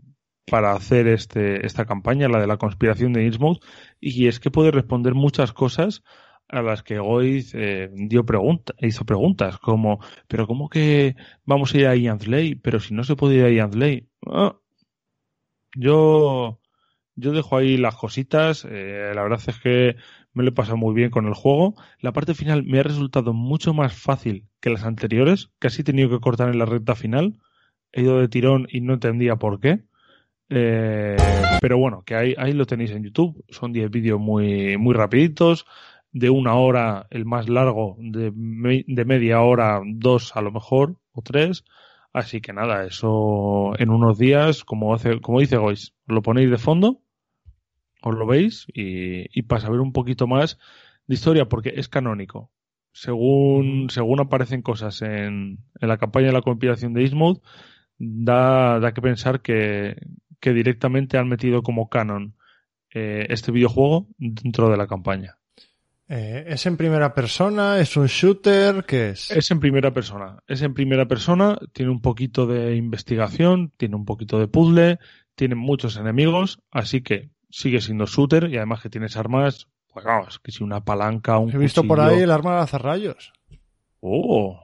para 0.46 0.74
hacer 0.74 1.08
este, 1.08 1.66
esta 1.66 1.86
campaña, 1.86 2.30
la 2.30 2.40
de 2.40 2.48
la 2.48 2.58
conspiración 2.58 3.14
de 3.14 3.26
Innsmouth, 3.26 3.64
y 4.00 4.28
es 4.28 4.40
que 4.40 4.52
puede 4.52 4.72
responder 4.72 5.14
muchas 5.14 5.54
cosas 5.54 6.04
a 6.48 6.62
las 6.62 6.84
que 6.84 7.00
Goiz 7.00 7.54
eh, 7.56 7.90
dio 7.94 8.26
pregunta, 8.26 8.74
hizo 8.80 9.06
preguntas, 9.06 9.58
como, 9.58 10.00
pero 10.28 10.48
¿cómo 10.48 10.70
que 10.70 11.16
vamos 11.46 11.74
a 11.74 11.78
ir 11.78 11.88
a 11.88 11.96
Ian 11.96 12.20
Slay? 12.20 12.56
Pero 12.56 12.80
si 12.80 12.94
no 12.94 13.04
se 13.04 13.16
puede 13.16 13.36
ir 13.36 13.46
a 13.46 13.50
Ian 13.52 13.74
Slay. 13.74 14.08
Ah, 14.28 14.56
yo, 15.76 16.60
yo 17.16 17.32
dejo 17.32 17.58
ahí 17.58 17.78
las 17.78 17.96
cositas, 17.96 18.66
eh, 18.70 19.12
la 19.16 19.24
verdad 19.24 19.42
es 19.48 19.60
que 19.60 19.96
me 20.34 20.44
lo 20.44 20.50
he 20.50 20.54
pasado 20.54 20.78
muy 20.78 20.94
bien 20.94 21.10
con 21.10 21.26
el 21.26 21.34
juego. 21.34 21.76
La 22.00 22.14
parte 22.14 22.36
final 22.36 22.64
me 22.64 22.80
ha 22.80 22.84
resultado 22.84 23.34
mucho 23.34 23.74
más 23.74 23.94
fácil 23.94 24.48
que 24.62 24.70
las 24.70 24.84
anteriores, 24.84 25.50
casi 25.60 25.82
he 25.82 25.86
tenido 25.86 26.10
que 26.10 26.20
cortar 26.20 26.50
en 26.50 26.60
la 26.60 26.66
recta 26.66 26.96
final. 26.96 27.40
He 27.92 28.02
ido 28.02 28.20
de 28.20 28.28
tirón 28.28 28.68
y 28.70 28.82
no 28.82 28.94
entendía 28.94 29.38
por 29.38 29.60
qué. 29.60 29.86
Eh, 30.50 31.18
pero 31.62 31.78
bueno, 31.78 32.04
que 32.06 32.16
ahí, 32.16 32.36
ahí 32.38 32.54
lo 32.54 32.66
tenéis 32.66 32.92
en 32.92 33.04
YouTube. 33.04 33.44
Son 33.50 33.74
10 33.74 33.90
vídeos 33.90 34.20
muy, 34.20 34.78
muy 34.78 34.94
rapiditos, 34.94 35.66
de 36.12 36.30
una 36.30 36.56
hora 36.56 37.08
el 37.10 37.26
más 37.26 37.50
largo, 37.50 37.98
de, 38.00 38.32
de 38.88 39.06
media 39.06 39.42
hora, 39.42 39.82
dos 39.86 40.36
a 40.36 40.42
lo 40.42 40.52
mejor, 40.52 40.98
o 41.12 41.22
tres. 41.22 41.64
Así 42.14 42.40
que 42.40 42.54
nada, 42.54 42.86
eso 42.86 43.74
en 43.78 43.90
unos 43.90 44.18
días, 44.18 44.64
como 44.64 44.94
hace, 44.94 45.20
como 45.20 45.42
dice 45.42 45.58
Gois, 45.58 45.94
lo 46.08 46.22
ponéis 46.22 46.50
de 46.50 46.58
fondo, 46.58 47.02
os 48.02 48.16
lo 48.16 48.26
veis 48.26 48.68
y, 48.74 49.28
y 49.38 49.42
para 49.44 49.62
saber 49.62 49.82
un 49.82 49.92
poquito 49.92 50.26
más 50.26 50.58
de 51.08 51.16
historia, 51.16 51.50
porque 51.50 51.74
es 51.76 51.90
canónico. 51.90 52.52
Según, 52.94 53.90
según 53.90 54.22
aparecen 54.22 54.62
cosas 54.62 55.02
en, 55.02 55.60
en 55.82 55.88
la 55.90 55.98
campaña 55.98 56.28
de 56.28 56.34
la 56.34 56.42
conspiración 56.42 56.94
de 56.94 57.04
Ismouth, 57.04 57.44
da, 57.98 58.80
da 58.80 58.94
que 58.94 59.02
pensar 59.02 59.42
que, 59.42 59.98
que 60.46 60.54
directamente 60.54 61.18
han 61.18 61.28
metido 61.28 61.64
como 61.64 61.90
canon 61.90 62.36
eh, 62.94 63.26
este 63.30 63.52
videojuego 63.52 64.06
dentro 64.20 64.70
de 64.70 64.78
la 64.78 64.86
campaña. 64.86 65.40
Eh, 66.08 66.46
¿Es 66.50 66.68
en 66.68 66.78
primera 66.78 67.16
persona? 67.16 67.80
¿Es 67.80 67.98
un 67.98 68.06
shooter? 68.06 68.86
¿Qué 68.86 69.10
es? 69.10 69.32
Es 69.32 69.50
en 69.50 69.60
primera 69.60 69.92
persona. 69.92 70.44
Es 70.46 70.62
en 70.62 70.76
primera 70.76 71.08
persona, 71.08 71.58
tiene 71.74 71.90
un 71.90 72.00
poquito 72.00 72.46
de 72.46 72.76
investigación, 72.76 73.74
tiene 73.76 73.96
un 73.96 74.06
poquito 74.06 74.38
de 74.38 74.48
puzzle, 74.48 75.00
tiene 75.34 75.56
muchos 75.56 75.98
enemigos, 75.98 76.60
así 76.70 77.02
que 77.02 77.32
sigue 77.50 77.82
siendo 77.82 78.06
shooter 78.06 78.48
y 78.52 78.58
además 78.58 78.84
que 78.84 78.92
tienes 78.92 79.18
armas, 79.18 79.68
pues 79.92 80.06
vamos, 80.06 80.38
que 80.38 80.52
si 80.52 80.64
una 80.64 80.86
palanca, 80.86 81.40
un 81.40 81.50
He 81.50 81.58
visto 81.58 81.84
por 81.86 82.00
ahí 82.00 82.20
el 82.20 82.30
arma 82.30 82.52
de 82.52 82.58
lanzarrayos. 82.58 83.34
Oh, 84.00 84.64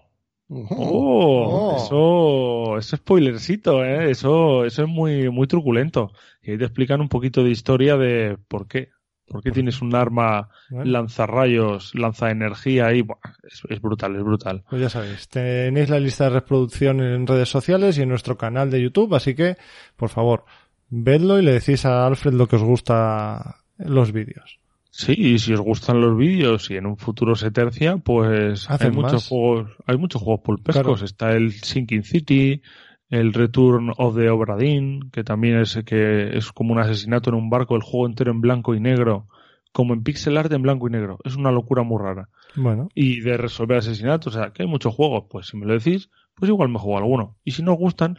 Uh, 0.54 0.68
oh, 0.70 1.76
eso, 1.78 2.78
eso 2.78 2.98
spoilercito, 2.98 3.86
eh, 3.86 4.12
eso, 4.12 4.66
eso 4.66 4.84
es 4.84 4.90
muy, 4.90 5.30
muy 5.30 5.48
truculento. 5.48 6.12
Y 6.42 6.52
ahí 6.52 6.58
te 6.58 6.66
explican 6.66 7.00
un 7.00 7.08
poquito 7.08 7.42
de 7.42 7.52
historia 7.52 7.96
de 7.96 8.38
por 8.50 8.68
qué, 8.68 8.90
por 9.28 9.42
qué 9.42 9.52
tienes 9.52 9.82
un 9.82 9.96
arma 9.96 10.50
Bueno, 10.70 10.92
lanzarrayos, 10.92 11.96
lanza 11.96 12.32
energía 12.32 12.92
y 12.94 13.02
buah, 13.02 13.16
es, 13.44 13.62
es 13.70 13.80
brutal, 13.80 14.18
es 14.18 14.24
brutal. 14.24 14.64
pues 14.70 14.82
ya 14.82 14.90
sabéis, 14.90 15.30
tenéis 15.30 15.90
la 15.90 16.02
lista 16.02 16.26
de 16.26 16.32
reproducción 16.32 17.00
en 17.00 17.28
redes 17.28 17.48
sociales 17.48 17.98
y 17.98 18.02
en 18.02 18.10
nuestro 18.10 18.38
canal 18.38 18.70
de 18.70 18.82
YouTube, 18.82 19.16
así 19.16 19.36
que, 19.36 19.56
por 19.96 20.10
favor, 20.10 20.44
vedlo 20.90 21.40
y 21.40 21.44
le 21.44 21.54
decís 21.54 21.86
a 21.86 22.06
Alfred 22.06 22.34
lo 22.34 22.48
que 22.48 22.58
os 22.58 22.64
gusta 22.64 23.56
los 23.78 24.12
vídeos. 24.12 24.61
Sí, 24.94 25.14
y 25.18 25.40
si 25.40 25.54
os 25.54 25.62
gustan 25.62 26.02
los 26.02 26.18
vídeos 26.18 26.70
y 26.70 26.76
en 26.76 26.86
un 26.86 26.98
futuro 26.98 27.36
se 27.36 27.50
tercia, 27.50 27.98
pues 27.98 28.70
hay 28.70 28.76
Hacen 28.76 28.94
muchos 28.94 29.14
más. 29.14 29.28
juegos, 29.30 29.72
hay 29.88 29.98
muchos 29.98 30.22
juegos 30.22 30.42
pulpescos. 30.44 30.84
Claro. 30.84 31.06
Está 31.06 31.32
el 31.32 31.54
Sinking 31.54 32.04
City, 32.04 32.62
el 33.10 33.34
Return 33.34 33.94
of 33.98 34.16
the 34.18 34.30
Obra 34.30 34.58
Dinn, 34.58 35.10
que 35.12 35.24
también 35.24 35.60
es 35.60 35.80
que 35.86 36.38
es 36.38 36.52
como 36.52 36.74
un 36.74 36.80
asesinato 36.80 37.30
en 37.30 37.38
un 37.38 37.50
barco, 37.50 37.76
el 37.78 37.82
juego 37.84 38.06
entero 38.06 38.32
en 38.32 38.42
blanco 38.42 38.76
y 38.76 38.82
negro, 38.82 39.28
como 39.72 39.94
en 39.94 40.04
pixel 40.04 40.38
art 40.38 40.52
en 40.52 40.62
blanco 40.62 40.90
y 40.90 40.92
negro. 40.92 41.20
Es 41.24 41.38
una 41.38 41.52
locura 41.52 41.84
muy 41.84 42.02
rara. 42.02 42.28
Bueno, 42.56 42.90
Y 42.94 43.22
de 43.22 43.38
resolver 43.38 43.78
asesinatos, 43.78 44.36
o 44.36 44.40
sea, 44.40 44.52
que 44.52 44.64
hay 44.64 44.68
muchos 44.70 44.94
juegos, 44.94 45.24
pues 45.30 45.48
si 45.48 45.56
me 45.56 45.66
lo 45.66 45.74
decís, 45.74 46.10
pues 46.36 46.50
igual 46.50 46.68
me 46.68 46.80
juego 46.80 46.98
alguno. 46.98 47.38
Y 47.46 47.52
si 47.52 47.64
no 47.64 47.72
os 47.74 47.80
gustan, 47.80 48.18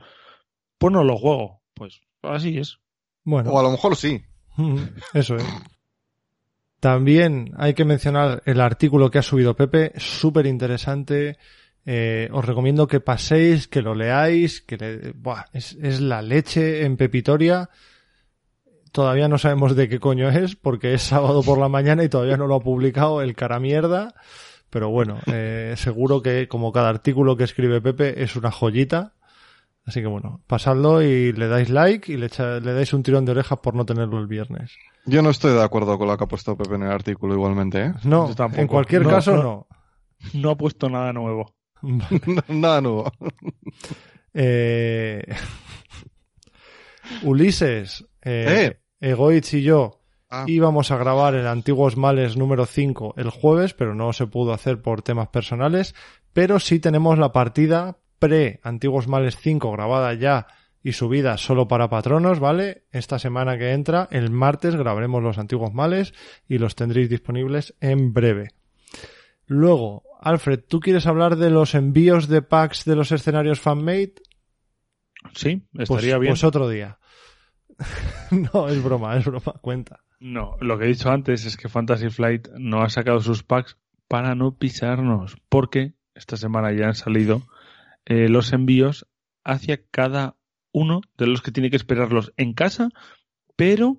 pues 0.78 0.90
no 0.90 1.04
los 1.04 1.20
juego. 1.20 1.60
Pues 1.74 2.00
así 2.22 2.56
es. 2.56 2.78
bueno. 3.24 3.50
O 3.50 3.60
a 3.60 3.62
lo 3.62 3.70
mejor 3.70 3.94
sí. 3.94 4.22
Eso 5.12 5.36
es. 5.36 5.44
También 6.82 7.52
hay 7.58 7.74
que 7.74 7.84
mencionar 7.84 8.42
el 8.44 8.60
artículo 8.60 9.08
que 9.08 9.20
ha 9.20 9.22
subido 9.22 9.54
Pepe, 9.54 9.92
súper 9.98 10.46
interesante. 10.46 11.38
Eh, 11.86 12.28
os 12.32 12.44
recomiendo 12.44 12.88
que 12.88 12.98
paséis, 12.98 13.68
que 13.68 13.82
lo 13.82 13.94
leáis, 13.94 14.62
que 14.62 14.78
le, 14.78 15.12
buah, 15.12 15.44
es, 15.52 15.78
es 15.80 16.00
la 16.00 16.22
leche 16.22 16.84
en 16.84 16.96
Pepitoria. 16.96 17.70
Todavía 18.90 19.28
no 19.28 19.38
sabemos 19.38 19.76
de 19.76 19.88
qué 19.88 20.00
coño 20.00 20.28
es, 20.28 20.56
porque 20.56 20.92
es 20.92 21.02
sábado 21.02 21.44
por 21.44 21.56
la 21.56 21.68
mañana 21.68 22.02
y 22.02 22.08
todavía 22.08 22.36
no 22.36 22.48
lo 22.48 22.56
ha 22.56 22.60
publicado 22.60 23.22
el 23.22 23.36
cara 23.36 23.60
mierda. 23.60 24.16
Pero 24.68 24.90
bueno, 24.90 25.20
eh, 25.26 25.74
seguro 25.76 26.20
que 26.20 26.48
como 26.48 26.72
cada 26.72 26.88
artículo 26.88 27.36
que 27.36 27.44
escribe 27.44 27.80
Pepe 27.80 28.24
es 28.24 28.34
una 28.34 28.50
joyita. 28.50 29.12
Así 29.84 30.00
que 30.00 30.06
bueno, 30.06 30.40
pasadlo 30.46 31.02
y 31.02 31.32
le 31.32 31.48
dais 31.48 31.68
like 31.68 32.12
y 32.12 32.16
le, 32.16 32.26
echa- 32.26 32.60
le 32.60 32.72
dais 32.72 32.92
un 32.92 33.02
tirón 33.02 33.24
de 33.24 33.32
orejas 33.32 33.58
por 33.58 33.74
no 33.74 33.84
tenerlo 33.84 34.18
el 34.20 34.28
viernes. 34.28 34.76
Yo 35.06 35.22
no 35.22 35.30
estoy 35.30 35.52
de 35.54 35.62
acuerdo 35.62 35.98
con 35.98 36.06
lo 36.06 36.16
que 36.16 36.22
ha 36.24 36.28
puesto 36.28 36.56
Pepe 36.56 36.76
en 36.76 36.84
el 36.84 36.92
artículo 36.92 37.34
igualmente, 37.34 37.86
¿eh? 37.86 37.92
No, 38.04 38.28
Yo 38.28 38.34
tampoco. 38.36 38.62
en 38.62 38.68
cualquier 38.68 39.02
No, 39.02 39.10
caso 39.10 39.36
no. 39.36 39.42
no. 39.42 39.66
No 40.34 40.50
ha 40.50 40.56
puesto 40.56 40.88
nada 40.88 41.12
nuevo. 41.12 41.54
Nada 42.48 42.80
nuevo. 42.80 43.10
Eh, 44.34 45.24
Ulises, 47.22 48.06
eh, 48.22 48.78
Egoitz 49.00 49.54
y 49.54 49.62
yo 49.62 49.98
Ah, 50.34 50.44
íbamos 50.46 50.90
a 50.90 50.96
grabar 50.96 51.34
el 51.34 51.46
Antiguos 51.46 51.98
Males 51.98 52.38
número 52.38 52.64
5 52.64 53.14
el 53.18 53.28
jueves, 53.28 53.74
pero 53.74 53.94
no 53.94 54.14
se 54.14 54.26
pudo 54.26 54.54
hacer 54.54 54.80
por 54.80 55.02
temas 55.02 55.28
personales. 55.28 55.94
Pero 56.32 56.58
sí 56.58 56.78
tenemos 56.78 57.18
la 57.18 57.32
partida 57.32 57.98
pre 58.22 58.60
Antiguos 58.62 59.08
Males 59.08 59.36
5 59.36 59.72
grabada 59.72 60.14
ya 60.14 60.46
y 60.80 60.92
subida 60.92 61.36
solo 61.38 61.66
para 61.66 61.88
patronos, 61.90 62.38
¿vale? 62.38 62.84
Esta 62.92 63.18
semana 63.18 63.58
que 63.58 63.72
entra, 63.72 64.06
el 64.12 64.30
martes, 64.30 64.76
grabaremos 64.76 65.20
los 65.22 65.38
Antiguos 65.38 65.74
Males 65.74 66.14
y 66.48 66.58
los 66.58 66.76
tendréis 66.76 67.10
disponibles 67.10 67.74
en 67.80 68.12
breve. 68.12 68.50
Luego, 69.46 70.04
Alfred, 70.20 70.60
¿tú 70.68 70.78
quieres 70.78 71.06
hablar 71.08 71.34
de 71.36 71.50
los 71.50 71.74
envíos 71.74 72.28
de 72.28 72.42
packs 72.42 72.84
de 72.84 72.94
los 72.94 73.10
escenarios 73.10 73.60
fanmade? 73.60 74.14
Sí, 75.34 75.66
Pues, 75.72 75.90
estaría 75.90 76.18
bien. 76.18 76.32
pues 76.32 76.44
otro 76.44 76.68
día. 76.68 76.98
no, 78.30 78.68
es 78.68 78.82
broma, 78.82 79.16
es 79.16 79.24
broma, 79.24 79.54
cuenta. 79.60 80.00
No, 80.20 80.56
lo 80.60 80.78
que 80.78 80.84
he 80.84 80.88
dicho 80.88 81.10
antes 81.10 81.44
es 81.44 81.56
que 81.56 81.68
Fantasy 81.68 82.08
Flight 82.08 82.48
no 82.56 82.82
ha 82.82 82.88
sacado 82.88 83.20
sus 83.20 83.42
packs 83.42 83.76
para 84.06 84.36
no 84.36 84.56
pisarnos, 84.58 85.36
porque 85.48 85.94
esta 86.14 86.36
semana 86.36 86.72
ya 86.72 86.86
han 86.86 86.94
salido 86.94 87.42
eh, 88.04 88.28
los 88.28 88.52
envíos 88.52 89.06
hacia 89.44 89.80
cada 89.90 90.36
uno 90.72 91.02
de 91.16 91.26
los 91.26 91.42
que 91.42 91.52
tiene 91.52 91.70
que 91.70 91.76
esperarlos 91.76 92.32
en 92.36 92.54
casa, 92.54 92.88
pero 93.56 93.98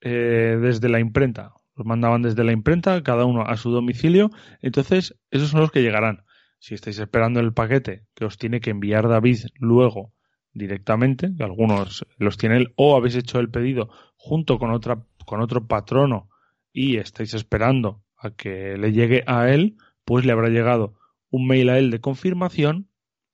eh, 0.00 0.58
desde 0.60 0.88
la 0.88 1.00
imprenta. 1.00 1.52
Los 1.74 1.86
mandaban 1.86 2.22
desde 2.22 2.44
la 2.44 2.52
imprenta, 2.52 3.02
cada 3.02 3.24
uno 3.24 3.42
a 3.42 3.56
su 3.56 3.70
domicilio, 3.70 4.30
entonces 4.60 5.16
esos 5.30 5.48
son 5.48 5.60
los 5.60 5.70
que 5.70 5.82
llegarán. 5.82 6.24
Si 6.58 6.74
estáis 6.74 6.98
esperando 6.98 7.40
el 7.40 7.54
paquete 7.54 8.04
que 8.14 8.24
os 8.24 8.36
tiene 8.36 8.60
que 8.60 8.70
enviar 8.70 9.08
David 9.08 9.46
luego 9.54 10.12
directamente, 10.52 11.30
algunos 11.40 12.06
los 12.18 12.36
tiene 12.36 12.58
él, 12.58 12.72
o 12.76 12.94
habéis 12.94 13.16
hecho 13.16 13.40
el 13.40 13.48
pedido 13.48 13.88
junto 14.16 14.58
con 14.58 14.70
otra 14.70 15.02
con 15.24 15.40
otro 15.40 15.66
patrono 15.66 16.28
y 16.72 16.96
estáis 16.96 17.34
esperando 17.34 18.02
a 18.16 18.30
que 18.30 18.76
le 18.76 18.92
llegue 18.92 19.24
a 19.26 19.50
él, 19.50 19.76
pues 20.04 20.24
le 20.24 20.32
habrá 20.32 20.48
llegado 20.48 20.94
un 21.30 21.46
mail 21.46 21.70
a 21.70 21.78
él 21.78 21.90
de 21.90 22.00
confirmación 22.00 22.88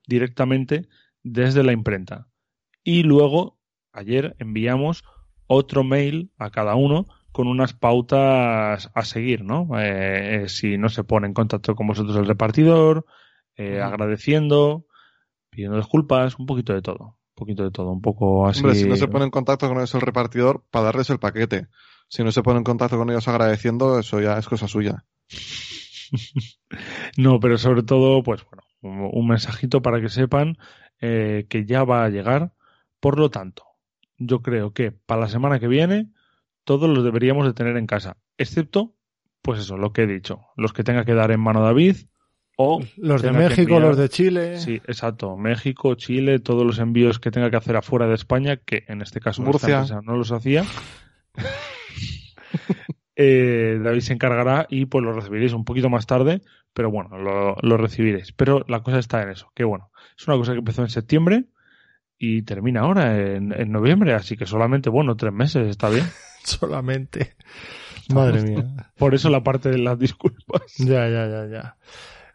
directamente 0.08 0.88
desde 1.22 1.62
la 1.62 1.72
imprenta. 1.72 2.26
Y 2.82 3.04
luego, 3.04 3.58
ayer 3.92 4.34
enviamos 4.40 5.04
otro 5.46 5.84
mail 5.84 6.32
a 6.38 6.50
cada 6.50 6.74
uno 6.74 7.06
con 7.30 7.46
unas 7.46 7.74
pautas 7.74 8.90
a 8.94 9.04
seguir, 9.04 9.44
¿no? 9.44 9.68
Eh, 9.78 10.42
eh, 10.42 10.48
si 10.48 10.78
no 10.78 10.88
se 10.88 11.04
pone 11.04 11.26
en 11.26 11.34
contacto 11.34 11.76
con 11.76 11.86
vosotros 11.86 12.16
el 12.16 12.26
repartidor, 12.26 13.04
eh, 13.56 13.80
agradeciendo, 13.80 14.86
pidiendo 15.50 15.76
disculpas, 15.76 16.38
un 16.38 16.46
poquito 16.46 16.72
de 16.72 16.82
todo. 16.82 17.18
Un 17.36 17.40
poquito 17.46 17.62
de 17.62 17.70
todo, 17.70 17.92
un 17.92 18.00
poco 18.00 18.48
así. 18.48 18.60
Hombre, 18.60 18.74
si 18.74 18.88
no 18.88 18.96
se 18.96 19.06
pone 19.06 19.26
en 19.26 19.30
contacto 19.30 19.68
con 19.68 19.76
ellos 19.76 19.94
el 19.94 20.00
repartidor, 20.00 20.64
para 20.70 20.86
darles 20.86 21.10
el 21.10 21.20
paquete. 21.20 21.68
Si 22.08 22.24
no 22.24 22.32
se 22.32 22.42
pone 22.42 22.58
en 22.58 22.64
contacto 22.64 22.96
con 22.96 23.10
ellos 23.10 23.28
agradeciendo, 23.28 23.98
eso 23.98 24.20
ya 24.20 24.38
es 24.38 24.48
cosa 24.48 24.66
suya. 24.66 25.04
No, 27.16 27.40
pero 27.40 27.58
sobre 27.58 27.82
todo, 27.82 28.22
pues 28.22 28.44
bueno, 28.44 28.62
un, 28.80 29.26
mensajito 29.28 29.82
para 29.82 30.00
que 30.00 30.08
sepan 30.08 30.56
eh, 31.00 31.46
que 31.48 31.64
ya 31.64 31.84
va 31.84 32.04
a 32.04 32.08
llegar. 32.08 32.52
Por 33.00 33.18
lo 33.18 33.30
tanto, 33.30 33.64
yo 34.16 34.42
creo 34.42 34.72
que 34.72 34.90
para 34.92 35.22
la 35.22 35.28
semana 35.28 35.60
que 35.60 35.68
viene 35.68 36.10
todos 36.64 36.88
los 36.88 37.04
deberíamos 37.04 37.46
de 37.46 37.54
tener 37.54 37.76
en 37.76 37.86
casa, 37.86 38.16
excepto 38.36 38.94
pues 39.42 39.60
eso, 39.60 39.76
lo 39.78 39.92
que 39.92 40.02
he 40.02 40.06
dicho. 40.06 40.40
Los 40.56 40.72
que 40.72 40.84
tenga 40.84 41.04
que 41.04 41.14
dar 41.14 41.30
en 41.30 41.40
mano 41.40 41.62
David 41.62 41.96
o 42.56 42.80
Los 42.96 43.22
de 43.22 43.30
México, 43.32 43.76
enviar- 43.76 43.80
los 43.80 43.96
de 43.96 44.08
Chile. 44.08 44.58
Sí, 44.58 44.74
exacto. 44.86 45.36
México, 45.36 45.94
Chile, 45.94 46.40
todos 46.40 46.66
los 46.66 46.78
envíos 46.80 47.20
que 47.20 47.30
tenga 47.30 47.50
que 47.50 47.56
hacer 47.56 47.76
afuera 47.76 48.08
de 48.08 48.14
España, 48.14 48.56
que 48.56 48.84
en 48.88 49.00
este 49.00 49.20
caso 49.20 49.42
Murcia. 49.42 49.84
no 50.02 50.16
los 50.16 50.32
hacía. 50.32 50.64
Eh, 53.20 53.80
David 53.82 54.00
se 54.00 54.12
encargará 54.12 54.66
y 54.70 54.86
pues 54.86 55.04
lo 55.04 55.12
recibiréis 55.12 55.52
un 55.52 55.64
poquito 55.64 55.90
más 55.90 56.06
tarde, 56.06 56.40
pero 56.72 56.88
bueno, 56.90 57.18
lo, 57.18 57.56
lo 57.60 57.76
recibiréis. 57.76 58.30
Pero 58.32 58.64
la 58.68 58.80
cosa 58.84 59.00
está 59.00 59.20
en 59.22 59.30
eso, 59.30 59.50
que 59.56 59.64
bueno, 59.64 59.90
es 60.16 60.26
una 60.28 60.36
cosa 60.36 60.52
que 60.52 60.58
empezó 60.60 60.82
en 60.82 60.88
septiembre 60.88 61.46
y 62.16 62.42
termina 62.42 62.82
ahora 62.82 63.18
en, 63.18 63.52
en 63.52 63.72
noviembre, 63.72 64.14
así 64.14 64.36
que 64.36 64.46
solamente, 64.46 64.88
bueno, 64.88 65.16
tres 65.16 65.32
meses, 65.32 65.66
está 65.66 65.88
bien. 65.90 66.04
Solamente. 66.44 67.34
Madre 68.14 68.40
mía. 68.42 68.64
Por 68.96 69.14
eso 69.14 69.28
la 69.28 69.42
parte 69.42 69.68
de 69.68 69.78
las 69.78 69.98
disculpas. 69.98 70.62
Ya, 70.78 71.08
ya, 71.08 71.26
ya, 71.28 71.46
ya. 71.46 71.76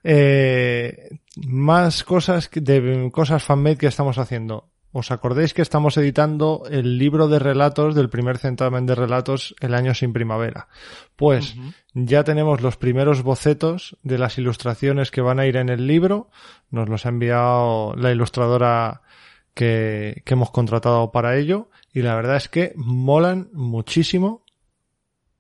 Eh, 0.03 1.10
más 1.47 2.03
cosas 2.03 2.49
que- 2.49 2.60
de 2.61 3.10
cosas 3.11 3.41
fanmade 3.43 3.77
que 3.77 3.88
estamos 3.88 4.18
haciendo. 4.18 4.69
¿Os 4.95 5.10
acordáis 5.10 5.56
que 5.56 5.64
estamos 5.64 5.98
editando 5.98 6.64
el 6.70 6.99
libro 6.99 7.28
de 7.28 7.40
relatos 7.40 7.95
del 7.95 8.10
primer 8.10 8.38
certamen 8.38 8.86
de 8.86 8.94
relatos 8.94 9.56
El 9.60 9.74
año 9.74 9.95
sin 9.95 10.14
primavera? 10.14 10.68
Pues 11.15 11.56
ya 11.95 12.24
tenemos 12.24 12.61
los 12.61 12.78
primeros 12.78 13.24
bocetos 13.24 13.98
de 14.03 14.20
las 14.20 14.38
ilustraciones 14.38 15.10
que 15.10 15.22
van 15.22 15.40
a 15.40 15.48
ir 15.48 15.57
en 15.57 15.70
el 15.70 15.88
libro. 15.88 16.30
Nos 16.70 16.90
los 16.90 17.07
ha 17.07 17.10
enviado 17.10 17.95
la 17.95 18.11
ilustradora 18.11 19.02
que, 19.56 20.22
que 20.26 20.34
hemos 20.36 20.52
contratado 20.52 21.11
para 21.11 21.38
ello. 21.38 21.70
Y 21.91 22.03
la 22.03 22.15
verdad 22.15 22.38
es 22.38 22.48
que 22.48 22.74
molan 22.76 23.49
muchísimo. 23.52 24.45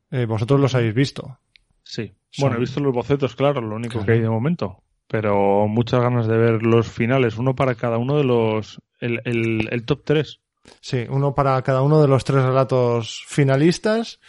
Eh, 0.09 0.25
vosotros 0.25 0.59
los 0.59 0.73
habéis 0.73 0.95
visto. 0.95 1.37
Sí. 1.83 2.13
Bueno, 2.39 2.55
he 2.57 2.59
visto 2.59 2.79
los 2.79 2.93
bocetos, 2.93 3.35
claro, 3.35 3.61
lo 3.61 3.75
único 3.75 3.93
Claro. 3.93 4.05
que 4.07 4.11
hay 4.13 4.19
de 4.21 4.29
momento. 4.29 4.82
Pero 5.07 5.67
muchas 5.67 6.01
ganas 6.01 6.27
de 6.27 6.37
ver 6.37 6.63
los 6.63 6.87
finales, 6.89 7.37
uno 7.37 7.55
para 7.55 7.75
cada 7.75 7.97
uno 7.97 8.17
de 8.17 8.23
los. 8.23 8.81
El, 8.99 9.21
el, 9.25 9.67
el 9.71 9.85
top 9.85 10.01
3. 10.05 10.39
Sí, 10.79 11.05
uno 11.09 11.35
para 11.35 11.61
cada 11.61 11.81
uno 11.81 12.01
de 12.01 12.07
los 12.07 12.23
tres 12.23 12.43
relatos 12.43 13.23
finalistas. 13.27 14.19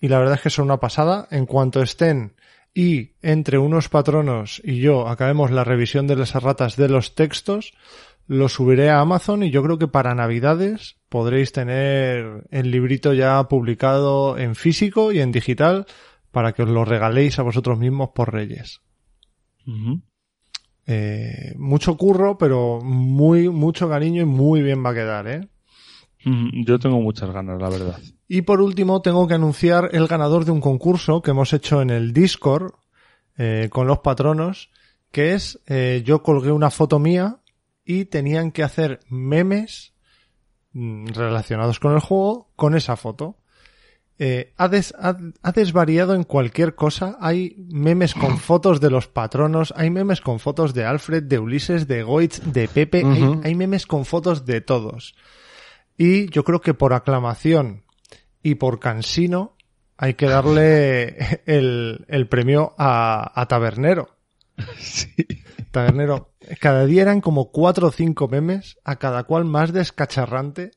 Y 0.00 0.08
la 0.08 0.18
verdad 0.18 0.34
es 0.34 0.40
que 0.40 0.50
son 0.50 0.66
una 0.66 0.80
pasada. 0.80 1.28
En 1.30 1.46
cuanto 1.46 1.82
estén 1.82 2.34
y 2.74 3.12
entre 3.22 3.58
unos 3.58 3.88
patronos 3.88 4.60
y 4.64 4.80
yo 4.80 5.08
acabemos 5.08 5.52
la 5.52 5.62
revisión 5.62 6.08
de 6.08 6.16
las 6.16 6.34
erratas 6.34 6.76
de 6.76 6.88
los 6.88 7.14
textos, 7.14 7.72
lo 8.26 8.48
subiré 8.48 8.90
a 8.90 9.00
Amazon 9.00 9.44
y 9.44 9.50
yo 9.50 9.62
creo 9.62 9.78
que 9.78 9.86
para 9.86 10.14
Navidades 10.14 10.96
podréis 11.08 11.52
tener 11.52 12.46
el 12.50 12.70
librito 12.72 13.14
ya 13.14 13.44
publicado 13.44 14.36
en 14.38 14.56
físico 14.56 15.12
y 15.12 15.20
en 15.20 15.30
digital 15.30 15.86
para 16.32 16.52
que 16.52 16.64
os 16.64 16.68
lo 16.68 16.84
regaléis 16.84 17.38
a 17.38 17.42
vosotros 17.42 17.78
mismos 17.78 18.10
por 18.12 18.32
Reyes. 18.32 18.80
Eh, 20.86 21.54
mucho 21.56 21.96
curro, 21.96 22.36
pero 22.36 22.80
muy, 22.82 23.48
mucho 23.48 23.88
cariño 23.88 24.22
y 24.22 24.26
muy 24.26 24.62
bien 24.62 24.84
va 24.84 24.90
a 24.90 24.94
quedar, 24.94 25.26
¿eh? 25.28 25.48
Mm, 26.24 26.64
Yo 26.64 26.78
tengo 26.78 27.00
muchas 27.00 27.30
ganas, 27.30 27.60
la 27.60 27.68
verdad. 27.68 27.98
Y 28.28 28.42
por 28.42 28.60
último, 28.60 29.02
tengo 29.02 29.26
que 29.26 29.34
anunciar 29.34 29.90
el 29.92 30.06
ganador 30.06 30.44
de 30.44 30.50
un 30.50 30.60
concurso 30.60 31.22
que 31.22 31.30
hemos 31.30 31.52
hecho 31.52 31.82
en 31.82 31.90
el 31.90 32.12
Discord 32.12 32.72
eh, 33.36 33.68
con 33.70 33.86
los 33.86 33.98
patronos, 33.98 34.70
que 35.10 35.34
es, 35.34 35.60
eh, 35.66 36.02
yo 36.04 36.22
colgué 36.22 36.52
una 36.52 36.70
foto 36.70 36.98
mía 36.98 37.38
y 37.84 38.06
tenían 38.06 38.50
que 38.52 38.62
hacer 38.62 39.00
memes 39.08 39.92
mm, 40.72 41.08
relacionados 41.08 41.78
con 41.80 41.92
el 41.92 42.00
juego 42.00 42.50
con 42.56 42.74
esa 42.74 42.96
foto. 42.96 43.36
Eh, 44.18 44.52
ha, 44.56 44.68
des- 44.68 44.94
ha- 44.98 45.16
ha 45.42 45.52
desvariado 45.52 46.14
en 46.14 46.22
cualquier 46.22 46.74
cosa. 46.76 47.16
Hay 47.20 47.56
memes 47.70 48.14
con 48.14 48.38
fotos 48.38 48.80
de 48.80 48.90
los 48.90 49.08
patronos, 49.08 49.74
hay 49.76 49.90
memes 49.90 50.20
con 50.20 50.38
fotos 50.38 50.72
de 50.74 50.84
Alfred, 50.84 51.24
de 51.24 51.38
Ulises, 51.38 51.88
de 51.88 52.02
Goitz, 52.04 52.40
de 52.44 52.68
Pepe, 52.68 53.02
hay- 53.44 53.54
memes 53.54 53.86
con 53.86 54.04
fotos 54.04 54.44
de 54.46 54.60
todos. 54.60 55.14
Y 55.98 56.28
yo 56.30 56.44
creo 56.44 56.60
que 56.60 56.74
por 56.74 56.92
aclamación 56.92 57.84
y 58.42 58.56
por 58.56 58.78
cansino 58.80 59.56
hay 59.96 60.14
que 60.14 60.26
darle 60.26 61.42
el, 61.46 62.04
el 62.08 62.28
premio 62.28 62.74
a, 62.78 63.32
a 63.40 63.46
Tabernero. 63.46 64.16
Tabernero. 65.70 66.32
Cada 66.60 66.84
día 66.86 67.02
eran 67.02 67.20
como 67.20 67.50
cuatro 67.50 67.88
o 67.88 67.92
cinco 67.92 68.28
memes, 68.28 68.78
a 68.84 68.96
cada 68.96 69.24
cual 69.24 69.44
más 69.44 69.72
descacharrante. 69.72 70.72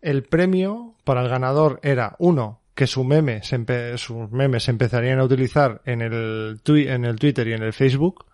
El 0.00 0.22
premio 0.22 0.94
para 1.04 1.22
el 1.22 1.28
ganador 1.28 1.80
era 1.82 2.16
uno, 2.18 2.60
que 2.74 2.86
su 2.86 3.04
meme 3.04 3.42
se 3.42 3.98
sus 3.98 4.30
memes 4.30 4.64
se 4.64 4.70
empezarían 4.70 5.18
a 5.18 5.24
utilizar 5.24 5.82
en 5.84 6.00
el, 6.00 6.60
Twitter 6.62 7.48
y 7.48 7.52
en 7.52 7.62
el 7.62 7.72
Facebook. 7.72 8.24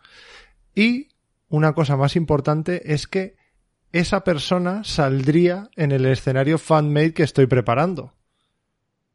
Y 0.75 1.09
una 1.49 1.73
cosa 1.73 1.97
más 1.97 2.15
importante 2.15 2.93
es 2.93 3.07
que 3.07 3.37
esa 3.93 4.23
persona 4.23 4.85
saldría 4.85 5.71
en 5.75 5.91
el 5.91 6.07
escenario 6.07 6.59
fanmade 6.59 7.15
que 7.15 7.23
estoy 7.23 7.47
preparando. 7.47 8.13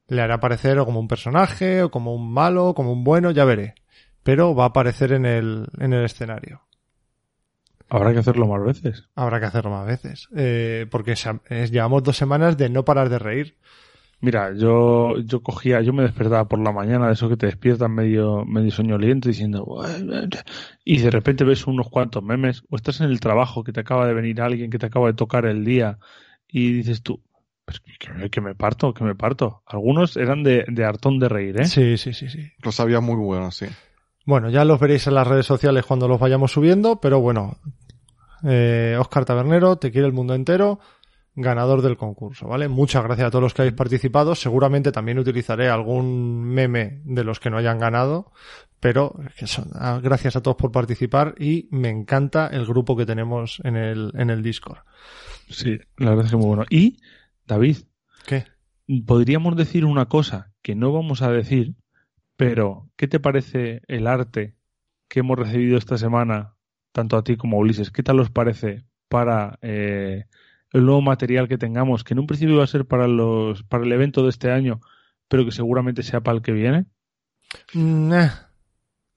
Le 0.08 0.22
hará 0.22 0.36
aparecer 0.36 0.78
o 0.80 0.86
como 0.86 1.00
un 1.00 1.08
personaje, 1.08 1.84
o 1.84 1.92
como 1.92 2.14
un 2.14 2.34
malo, 2.34 2.68
o 2.68 2.76
como 2.76 2.92
un 2.92 3.04
bueno, 3.06 3.32
ya 3.32 3.46
veré. 3.46 3.76
Pero 4.24 4.54
va 4.54 4.66
a 4.66 4.68
aparecer 4.68 5.14
en 5.14 5.26
el 5.26 6.04
escenario. 6.04 6.62
Habrá 7.94 8.14
que 8.14 8.20
hacerlo 8.20 8.48
más 8.48 8.64
veces. 8.64 9.10
Habrá 9.16 9.40
que 9.42 9.48
hacerlo 9.48 9.70
más 9.72 9.86
veces. 9.86 10.30
Eh, 10.36 10.88
porque 10.90 11.14
llevamos 11.70 12.04
dos 12.04 12.16
semanas 12.16 12.58
de 12.58 12.70
no 12.70 12.86
parar 12.86 13.10
de 13.10 13.20
reír. 13.20 13.58
Mira, 14.22 14.54
yo, 14.56 15.18
yo 15.20 15.42
cogía, 15.42 15.82
yo 15.82 15.92
me 15.92 16.04
despertaba 16.04 16.48
por 16.48 16.60
la 16.60 16.72
mañana, 16.72 17.08
de 17.08 17.14
eso 17.14 17.28
que 17.28 17.36
te 17.38 17.48
despiertas 17.48 17.90
medio, 17.90 18.46
medio 18.46 18.72
soñoliento 18.72 19.28
diciendo, 19.28 19.66
y 20.86 21.00
de 21.00 21.10
repente 21.10 21.44
ves 21.44 21.66
unos 21.68 21.90
cuantos 21.90 22.24
memes, 22.24 22.64
o 22.70 22.76
estás 22.76 23.02
en 23.02 23.08
el 23.10 23.20
trabajo 23.20 23.64
que 23.64 23.74
te 23.74 23.80
acaba 23.80 24.06
de 24.08 24.14
venir 24.14 24.40
alguien 24.40 24.70
que 24.70 24.78
te 24.78 24.86
acaba 24.86 25.08
de 25.08 25.14
tocar 25.16 25.46
el 25.48 25.66
día, 25.66 25.98
y 26.48 26.72
dices 26.72 27.02
tú, 27.02 27.20
"Pero 27.66 27.80
que, 27.84 27.94
que 27.98 28.14
me- 28.14 28.30
que 28.30 28.42
me 28.42 28.54
parto, 28.56 28.94
que 28.94 29.04
me 29.04 29.16
parto. 29.16 29.64
Algunos 29.66 30.16
eran 30.16 30.44
de, 30.44 30.66
de 30.68 30.86
hartón 30.86 31.18
de 31.18 31.28
reír, 31.28 31.60
¿eh? 31.60 31.66
Sí, 31.66 31.98
sí, 31.98 32.14
sí, 32.14 32.30
sí. 32.30 32.52
Los 32.64 32.80
había 32.80 33.00
muy 33.02 33.16
buenos, 33.16 33.56
sí. 33.56 33.66
Bueno, 34.24 34.52
ya 34.52 34.66
los 34.66 34.80
veréis 34.80 35.08
en 35.08 35.16
las 35.16 35.26
redes 35.28 35.48
sociales 35.48 35.84
cuando 35.84 36.08
los 36.08 36.20
vayamos 36.20 36.52
subiendo, 36.52 37.02
pero 37.02 37.20
bueno, 37.22 37.58
eh, 38.44 38.98
Oscar 39.00 39.26
Tabernero, 39.26 39.78
te 39.78 39.92
quiere 39.92 40.08
el 40.08 40.14
mundo 40.14 40.34
entero, 40.36 40.80
ganador 41.36 41.82
del 41.82 41.98
concurso, 41.98 42.48
¿vale? 42.48 42.68
Muchas 42.68 43.04
gracias 43.04 43.28
a 43.28 43.32
todos 43.32 43.44
los 43.44 43.54
que 43.54 43.62
habéis 43.62 43.76
participado. 43.76 44.36
Seguramente 44.36 44.92
también 44.92 45.20
utilizaré 45.20 45.70
algún 45.70 46.44
meme 46.44 47.02
de 47.06 47.24
los 47.24 47.40
que 47.40 47.50
no 47.50 47.58
hayan 47.58 47.80
ganado, 47.80 48.32
pero 48.80 49.16
es 49.28 49.34
que 49.36 49.48
son- 49.48 49.70
ah, 49.76 50.00
gracias 50.04 50.36
a 50.36 50.42
todos 50.42 50.58
por 50.58 50.72
participar 50.72 51.36
y 51.40 51.70
me 51.72 51.90
encanta 51.90 52.48
el 52.48 52.66
grupo 52.66 52.98
que 52.98 53.06
tenemos 53.06 53.62
en 53.64 53.76
el, 53.78 54.12
en 54.16 54.30
el 54.30 54.44
Discord. 54.44 54.80
Sí, 55.50 55.80
la 55.98 56.10
verdad 56.10 56.26
es 56.26 56.32
que 56.32 56.38
muy 56.38 56.48
bueno. 56.48 56.66
Y, 56.70 56.98
David, 57.48 57.78
¿Qué? 58.26 58.46
podríamos 59.06 59.56
decir 59.56 59.86
una 59.86 60.08
cosa 60.08 60.52
que 60.62 60.76
no 60.76 60.92
vamos 60.92 61.22
a 61.22 61.32
decir, 61.32 61.76
pero 62.36 62.90
¿qué 62.98 63.08
te 63.08 63.20
parece 63.20 63.82
el 63.88 64.08
arte 64.08 64.56
que 65.08 65.20
hemos 65.22 65.38
recibido 65.38 65.78
esta 65.78 65.98
semana, 65.98 66.56
tanto 66.92 67.18
a 67.18 67.24
ti 67.24 67.38
como 67.38 67.58
a 67.58 67.60
Ulises? 67.60 67.92
¿Qué 67.92 68.04
tal 68.04 68.20
os 68.20 68.30
parece 68.30 68.84
para 69.08 69.58
eh, 69.62 70.26
el 70.72 70.86
nuevo 70.86 71.02
material 71.02 71.48
que 71.48 71.58
tengamos, 71.58 72.04
que 72.04 72.14
en 72.14 72.20
un 72.20 72.28
principio 72.28 72.56
iba 72.56 72.64
a 72.64 72.68
ser 72.68 72.86
para 72.86 73.08
los 73.08 73.64
para 73.64 73.84
el 73.84 73.92
evento 73.92 74.24
de 74.24 74.30
este 74.30 74.52
año, 74.52 74.80
pero 75.28 75.46
que 75.46 75.52
seguramente 75.52 76.04
sea 76.04 76.22
para 76.22 76.38
el 76.38 76.42
que 76.42 76.52
viene? 76.52 76.86
Mm, 77.74 78.14
eh. 78.14 78.32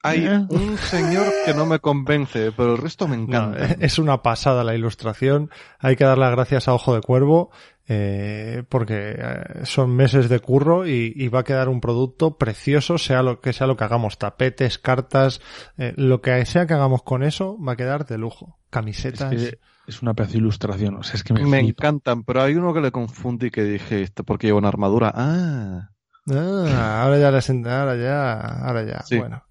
Hay 0.05 0.27
Eh. 0.27 0.47
un 0.51 0.77
señor 0.79 1.27
que 1.45 1.55
no 1.55 1.67
me 1.67 1.79
convence, 1.81 2.53
pero 2.53 2.73
el 2.73 2.79
resto 2.79 3.09
me 3.09 3.17
No, 3.17 3.23
encanta. 3.25 3.65
es 3.81 3.99
una 3.99 4.23
pasada 4.23 4.63
la 4.65 4.75
ilustración. 4.75 5.51
Hay 5.81 5.97
que 5.97 6.05
dar 6.05 6.19
las 6.19 6.31
gracias 6.31 6.69
a 6.69 6.75
Ojo 6.75 6.95
de 6.95 7.01
Cuervo 7.01 7.51
eh, 7.89 8.63
porque 8.69 9.15
eh, 9.19 9.45
son 9.65 9.95
meses 9.95 10.29
de 10.29 10.41
curro 10.41 10.87
y, 10.87 11.13
y 11.17 11.29
va 11.29 11.41
a 11.41 11.45
quedar 11.45 11.69
un 11.69 11.81
producto 11.81 12.39
precioso, 12.39 12.97
sea 12.99 13.23
lo 13.23 13.41
que 13.41 13.53
sea 13.53 13.67
lo 13.67 13.77
que 13.77 13.85
hagamos, 13.85 14.17
tapetes, 14.19 14.79
cartas, 14.79 15.41
eh, 15.77 15.93
lo 15.97 16.21
que 16.23 16.45
sea 16.47 16.67
que 16.67 16.75
hagamos 16.75 17.03
con 17.03 17.23
eso 17.23 17.59
va 17.63 17.73
a 17.73 17.77
quedar 17.77 18.07
de 18.07 18.17
lujo. 18.19 18.59
Es 18.65 18.71
Camisetas. 18.71 19.31
que 19.31 19.59
es 19.87 20.01
una 20.03 20.15
pedazo 20.15 20.33
de 20.33 20.39
ilustración, 20.39 20.95
o 20.97 21.03
sea, 21.03 21.15
es 21.17 21.25
que 21.25 21.35
me, 21.35 21.45
Me 21.45 21.61
flipa. 21.61 21.69
encantan, 21.89 22.25
pero 22.25 22.43
hay 22.43 22.55
uno 22.55 22.73
que 22.73 22.81
le 22.81 22.91
confundí 22.91 23.51
que 23.51 23.63
dije, 23.63 24.01
¿esto 24.03 24.25
porque 24.25 24.47
lleva 24.47 24.59
una 24.59 24.69
armadura? 24.69 25.13
Ah, 25.15 25.91
Ah, 26.31 27.03
ahora 27.03 27.19
ya 27.19 27.31
les 27.31 27.51
ahora 27.51 27.97
ya, 27.97 28.33
ahora 28.33 28.83
ya. 28.85 29.03
Sí. 29.03 29.19
Bueno. 29.19 29.45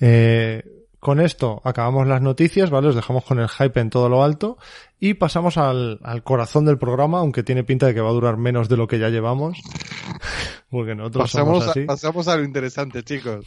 Eh, 0.00 0.62
con 1.00 1.20
esto 1.20 1.60
acabamos 1.64 2.06
las 2.06 2.22
noticias, 2.22 2.70
¿vale? 2.70 2.88
Os 2.88 2.94
dejamos 2.94 3.24
con 3.24 3.40
el 3.40 3.48
hype 3.48 3.80
en 3.80 3.90
todo 3.90 4.08
lo 4.08 4.22
alto 4.22 4.56
y 5.00 5.14
pasamos 5.14 5.58
al, 5.58 5.98
al 6.04 6.22
corazón 6.22 6.64
del 6.64 6.78
programa, 6.78 7.18
aunque 7.18 7.42
tiene 7.42 7.64
pinta 7.64 7.86
de 7.86 7.94
que 7.94 8.00
va 8.00 8.10
a 8.10 8.12
durar 8.12 8.36
menos 8.36 8.68
de 8.68 8.76
lo 8.76 8.86
que 8.86 9.00
ya 9.00 9.08
llevamos. 9.08 9.58
Porque 10.70 10.94
nosotros 10.94 11.24
pasamos 11.24 11.58
somos 11.58 11.68
a, 11.68 11.70
así. 11.72 11.84
pasamos 11.86 12.28
a 12.28 12.36
lo 12.36 12.44
interesante, 12.44 13.02
chicos. 13.02 13.44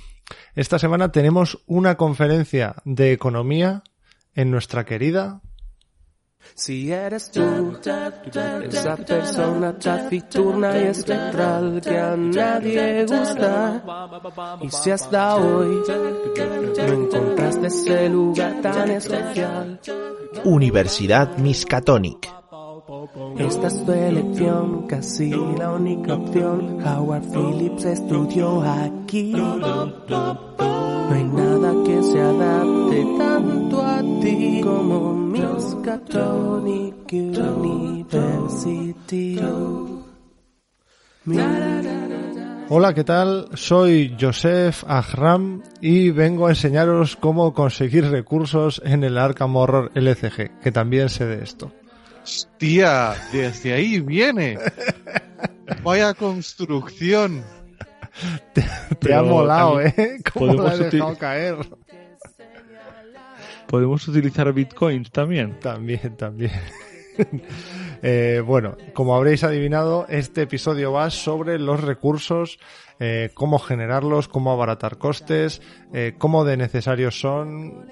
Esta 0.53 0.77
semana 0.79 1.13
tenemos 1.13 1.63
una 1.65 1.95
conferencia 1.95 2.75
de 2.83 3.13
economía 3.13 3.83
en 4.33 4.51
nuestra 4.51 4.83
querida 4.85 5.41
Si 6.53 6.91
eres 6.91 7.31
tú, 7.31 7.77
esa 8.69 8.95
persona 8.97 9.77
taciturna 9.77 10.77
y 10.77 10.83
espectral 10.85 11.81
que 11.81 11.97
a 11.97 12.15
nadie 12.15 13.05
gusta, 13.05 13.83
y 14.61 14.69
si 14.69 14.91
hasta 14.91 15.35
hoy 15.35 15.81
no 16.77 16.93
encontraste 16.93 17.67
ese 17.67 18.09
lugar 18.09 18.61
tan 18.61 18.91
especial, 18.91 19.79
Universidad 20.43 21.37
Miskatonic. 21.37 22.44
Esta 23.39 23.67
es 23.67 23.85
tu 23.85 23.91
elección, 23.91 24.85
casi 24.87 25.31
la 25.31 25.71
única 25.71 26.13
opción. 26.13 26.85
Howard 26.85 27.23
Phillips 27.31 27.83
estudió 27.85 28.61
aquí. 28.61 29.31
No 29.31 29.93
hay 31.11 31.23
nada 31.23 31.73
que 31.83 32.03
se 32.03 32.21
adapte 32.21 33.05
tanto 33.17 33.81
a 33.81 34.01
ti 34.21 34.61
como 34.63 35.15
Miskatonic 35.15 37.11
University. 37.11 38.59
Hola, 42.69 42.93
¿qué 42.93 43.03
tal? 43.03 43.49
Soy 43.55 44.15
Joseph 44.19 44.83
Ahram 44.87 45.63
y 45.81 46.11
vengo 46.11 46.45
a 46.45 46.49
enseñaros 46.51 47.15
cómo 47.15 47.51
conseguir 47.53 48.11
recursos 48.11 48.79
en 48.85 49.03
el 49.03 49.17
Arkham 49.17 49.55
Horror 49.55 49.91
LCG, 49.95 50.59
que 50.59 50.71
también 50.71 51.09
sé 51.09 51.25
de 51.25 51.43
esto. 51.43 51.71
Hostia, 52.25 53.13
desde 53.31 53.73
ahí 53.73 53.99
viene. 53.99 54.57
Vaya 55.83 56.15
construcción. 56.15 57.43
Te 58.51 58.65
Pero 58.99 59.19
ha 59.19 59.21
molado, 59.21 59.79
¿eh? 59.79 60.17
¿Cómo 60.33 60.47
la 60.47 60.53
podemos 60.55 60.91
dejado 60.91 61.17
caer? 61.19 61.55
¿Podemos 63.67 64.07
utilizar 64.07 64.51
bitcoins 64.51 65.11
también? 65.11 65.59
También, 65.59 66.17
también. 66.17 66.51
Eh, 68.07 68.43
bueno, 68.45 68.75
como 68.93 69.15
habréis 69.15 69.43
adivinado, 69.43 70.05
este 70.09 70.43
episodio 70.43 70.91
va 70.91 71.09
sobre 71.09 71.57
los 71.57 71.81
recursos, 71.81 72.59
eh, 72.99 73.31
cómo 73.33 73.57
generarlos, 73.57 74.27
cómo 74.27 74.51
abaratar 74.51 74.97
costes, 74.97 75.61
eh, 75.93 76.13
cómo 76.17 76.43
de 76.43 76.57
necesarios 76.57 77.19
son, 77.19 77.87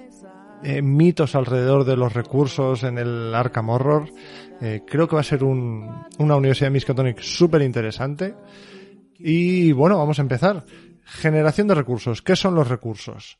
eh, 0.62 0.80
mitos 0.82 1.34
alrededor 1.34 1.84
de 1.84 1.96
los 1.96 2.12
recursos 2.12 2.82
en 2.84 2.98
el 2.98 3.34
Arkham 3.34 3.70
Horror. 3.70 4.08
Eh, 4.60 4.82
creo 4.86 5.08
que 5.08 5.16
va 5.16 5.20
a 5.20 5.24
ser 5.24 5.44
un- 5.44 6.04
una 6.18 6.36
universidad 6.36 6.66
de 6.68 6.72
Miskatonic 6.72 7.20
súper 7.20 7.62
interesante. 7.62 8.34
Y 9.18 9.72
bueno, 9.72 9.98
vamos 9.98 10.18
a 10.18 10.22
empezar. 10.22 10.64
Generación 11.04 11.68
de 11.68 11.74
recursos. 11.74 12.22
¿Qué 12.22 12.34
son 12.36 12.54
los 12.54 12.68
recursos? 12.68 13.38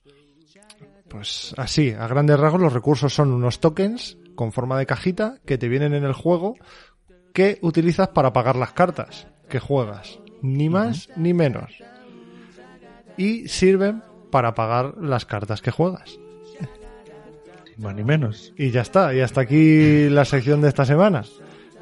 Pues 1.09 1.55
así, 1.57 1.91
a 1.93 2.07
grandes 2.09 2.39
rasgos, 2.39 2.61
los 2.61 2.73
recursos 2.73 3.15
son 3.15 3.33
unos 3.33 3.61
tokens 3.61 4.19
con 4.35 4.53
forma 4.53 4.79
de 4.79 4.87
cajita 4.87 5.39
que 5.47 5.59
te 5.59 5.69
vienen 5.69 5.95
en 5.95 6.05
el 6.05 6.13
juego 6.13 6.57
que 7.33 7.59
utilizas 7.63 8.09
para 8.09 8.33
pagar 8.33 8.57
las 8.57 8.73
cartas 8.73 9.29
que 9.49 9.61
juegas. 9.61 10.19
Ni 10.43 10.69
más 10.69 11.09
ni 11.17 11.33
menos. 11.33 11.73
Y 13.17 13.49
sirven 13.49 14.03
para 14.31 14.55
pagar 14.55 14.95
las 15.01 15.25
cartas 15.25 15.63
que 15.63 15.71
juegas. 15.71 16.19
Ni 17.77 17.85
más 17.85 17.95
ni 17.95 18.05
menos. 18.05 18.53
Y 18.57 18.71
ya 18.71 18.83
está, 18.83 19.15
y 19.15 19.21
hasta 19.21 19.43
aquí 19.43 20.09
la 20.09 20.25
sección 20.25 20.61
de 20.61 20.69
esta 20.69 20.85
semana. 20.85 21.23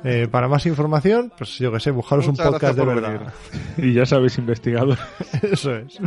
Eh, 0.04 0.26
para 0.28 0.48
más 0.48 0.66
información, 0.66 1.32
pues 1.36 1.58
yo 1.58 1.70
que 1.70 1.78
sé, 1.78 1.92
buscaros 1.92 2.26
Muchas 2.26 2.46
un 2.46 2.52
podcast 2.52 2.76
de 2.76 2.84
verdad. 2.84 3.32
Y 3.78 3.92
ya 3.92 4.04
sabéis, 4.04 4.36
investigador. 4.38 4.98
Eso 5.42 5.76
es. 5.76 6.00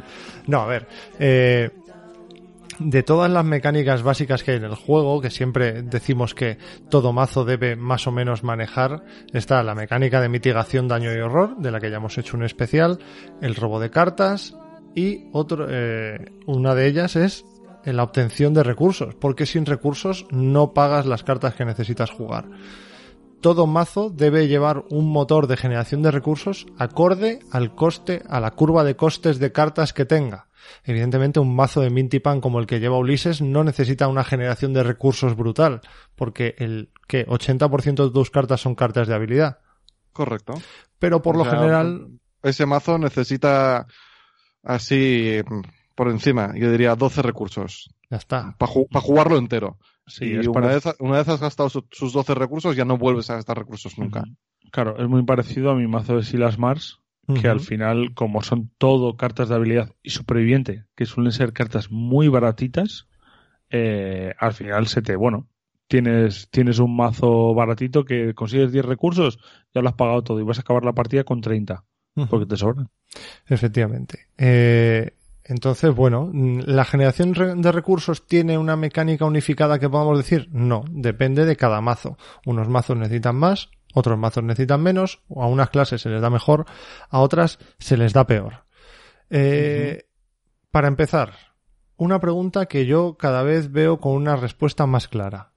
No, 0.48 0.62
a 0.62 0.68
ver. 0.68 0.88
eh, 1.18 1.70
de 2.80 3.03
todas 3.03 3.32
las 3.32 3.45
mecánicas 3.45 4.03
básicas 4.03 4.44
que 4.44 4.52
hay 4.52 4.57
en 4.57 4.66
el 4.66 4.76
juego, 4.76 5.22
que 5.22 5.30
siempre 5.30 5.82
decimos 5.82 6.34
que 6.34 6.57
todo 6.90 7.14
mazo 7.14 7.45
debe 7.45 7.76
más 7.76 8.07
o 8.07 8.12
menos 8.12 8.44
manejar, 8.44 9.03
está 9.34 9.64
la 9.64 9.76
mecánica 9.76 10.20
de 10.22 10.30
mitigación, 10.30 10.88
daño 10.88 11.14
y 11.14 11.20
horror, 11.20 11.57
de 11.57 11.72
la 11.72 11.80
que 11.80 11.90
ya 11.90 11.98
hemos 11.98 12.18
hecho 12.18 12.38
un 12.38 12.44
especial, 12.44 12.99
el 13.41 13.56
robo 13.56 13.80
de 13.80 13.90
cartas 13.91 14.56
y 14.94 15.30
otro, 15.32 15.68
eh, 15.70 16.34
una 16.45 16.76
de 16.76 16.88
ellas 16.88 17.16
es 17.16 17.45
la 17.94 18.03
obtención 18.03 18.53
de 18.53 18.64
recursos, 18.64 19.16
porque 19.16 19.45
sin 19.45 19.66
recursos 19.66 20.26
no 20.32 20.74
pagas 20.74 21.06
las 21.06 21.24
cartas 21.24 21.56
que 21.56 21.66
necesitas 21.66 22.12
jugar 22.12 22.45
todo 23.45 23.68
mazo 23.68 24.10
debe 24.10 24.48
llevar 24.48 24.86
un 24.90 25.12
motor 25.12 25.45
de 25.45 25.56
generación 25.56 26.02
de 26.02 26.10
recursos 26.10 26.66
acorde 26.80 27.41
al 27.52 27.76
coste, 27.76 28.24
a 28.28 28.40
la 28.40 28.49
curva 28.49 28.84
de 28.84 28.95
costes 28.95 29.38
de 29.38 29.52
cartas 29.52 29.94
que 29.94 30.03
tenga. 30.03 30.48
Evidentemente, 30.84 31.40
un 31.40 31.56
mazo 31.56 31.82
de 31.82 31.91
Mintipan 31.91 32.41
como 32.41 32.60
el 32.60 32.66
que 32.66 32.80
lleva 32.80 32.98
Ulises 32.98 33.44
no 33.44 33.64
necesita 33.64 34.07
una 34.07 34.24
generación 34.24 34.74
de 34.74 34.82
recursos 34.82 35.36
brutal, 35.36 35.82
porque 36.16 36.56
el 36.57 36.90
que 37.07 37.28
80% 37.28 38.06
de 38.06 38.12
tus 38.12 38.32
cartas 38.32 38.62
son 38.62 38.74
cartas 38.74 39.07
de 39.07 39.14
habilidad. 39.14 39.60
Correcto. 40.12 40.56
Pero 40.98 41.22
por 41.22 41.36
O 41.36 41.38
lo 41.38 41.44
sea, 41.45 41.60
general, 41.60 42.07
Ese 42.41 42.66
mazo 42.66 42.98
necesita 42.98 43.86
así 44.64 45.40
mm, 45.48 45.62
por 45.96 46.10
encima, 46.10 46.54
yo 46.56 46.72
diría 46.72 46.96
12 46.96 47.22
recursos 47.22 47.90
ya 48.10 48.18
está. 48.18 48.56
para 48.58 49.02
jugarlo 49.02 49.38
entero. 49.38 49.78
Sí, 50.08 50.26
y 50.26 50.38
una, 50.38 50.52
para- 50.52 50.68
vez, 50.68 50.84
una 51.00 51.18
vez 51.18 51.28
has 51.30 51.42
gastado 51.42 51.70
su- 51.70 51.88
sus 51.92 52.14
12 52.14 52.36
recursos, 52.36 52.76
ya 52.76 52.86
no 52.86 52.98
vuelves 52.98 53.30
a 53.30 53.36
gastar 53.36 53.58
recursos 53.58 53.98
nunca. 53.98 54.24
Claro, 54.72 55.02
es 55.02 55.08
muy 55.10 55.24
parecido 55.24 55.72
a 55.72 55.76
mi 55.76 55.88
mazo 55.88 56.18
de 56.18 56.24
Silas 56.24 56.60
Mars, 56.60 57.00
que 57.42 57.48
al 57.48 57.60
final, 57.60 58.14
como 58.14 58.44
son 58.44 58.70
todo 58.78 59.18
cartas 59.18 59.50
de 59.50 59.56
habilidad 59.56 59.92
y 60.04 60.12
superviviente, 60.12 60.86
que 60.96 61.06
suelen 61.08 61.32
ser 61.32 61.54
cartas 61.54 61.90
muy 61.90 62.28
baratitas, 62.28 63.08
eh, 63.72 64.34
al 64.38 64.54
final 64.54 64.86
se 64.88 65.02
te, 65.02 65.16
bueno, 65.16 65.48
tienes, 65.88 66.50
tienes 66.52 66.78
un 66.80 66.96
mazo 66.96 67.54
baratito 67.56 68.06
que 68.06 68.34
consigues 68.36 68.72
10 68.72 68.86
recursos, 68.86 69.40
ya 69.74 69.82
lo 69.82 69.90
has 69.90 69.96
pagado 69.96 70.24
todo 70.24 70.40
y 70.40 70.44
vas 70.44 70.58
a 70.60 70.62
acabar 70.62 70.84
la 70.86 70.94
partida 70.94 71.24
con 71.24 71.42
30, 71.42 71.84
Ujú. 72.16 72.28
porque 72.28 72.46
te 72.46 72.58
sobran. 72.58 72.90
Efectivamente. 73.48 74.28
Eh, 74.38 75.14
entonces, 75.48 75.94
bueno, 75.94 76.32
¿la 76.34 76.86
generación 76.86 77.62
de 77.62 77.72
recursos 77.72 78.26
tiene 78.26 78.58
una 78.58 78.76
mecánica 78.76 79.26
unificada 79.26 79.78
que 79.78 79.88
podamos 79.88 80.18
decir? 80.18 80.50
No, 80.52 80.84
depende 80.90 81.46
de 81.46 81.56
cada 81.56 81.82
mazo. 81.82 82.18
Unos 82.48 82.68
mazos 82.68 82.98
necesitan 82.98 83.36
más, 83.36 83.70
otros 83.94 84.18
mazos 84.18 84.44
necesitan 84.44 84.82
menos, 84.82 85.22
o 85.28 85.44
a 85.44 85.48
unas 85.48 85.70
clases 85.70 86.02
se 86.02 86.10
les 86.10 86.20
da 86.20 86.32
mejor, 86.32 86.66
a 87.12 87.20
otras 87.20 87.60
se 87.78 87.96
les 87.96 88.12
da 88.12 88.26
peor. 88.26 88.66
Eh, 89.30 90.08
Para 90.72 90.88
empezar, 90.88 91.34
una 91.96 92.20
pregunta 92.20 92.66
que 92.66 92.88
yo 92.88 93.16
cada 93.16 93.44
vez 93.44 93.72
veo 93.72 94.00
con 94.00 94.14
una 94.14 94.36
respuesta 94.36 94.88
más 94.88 95.08
clara. 95.08 95.52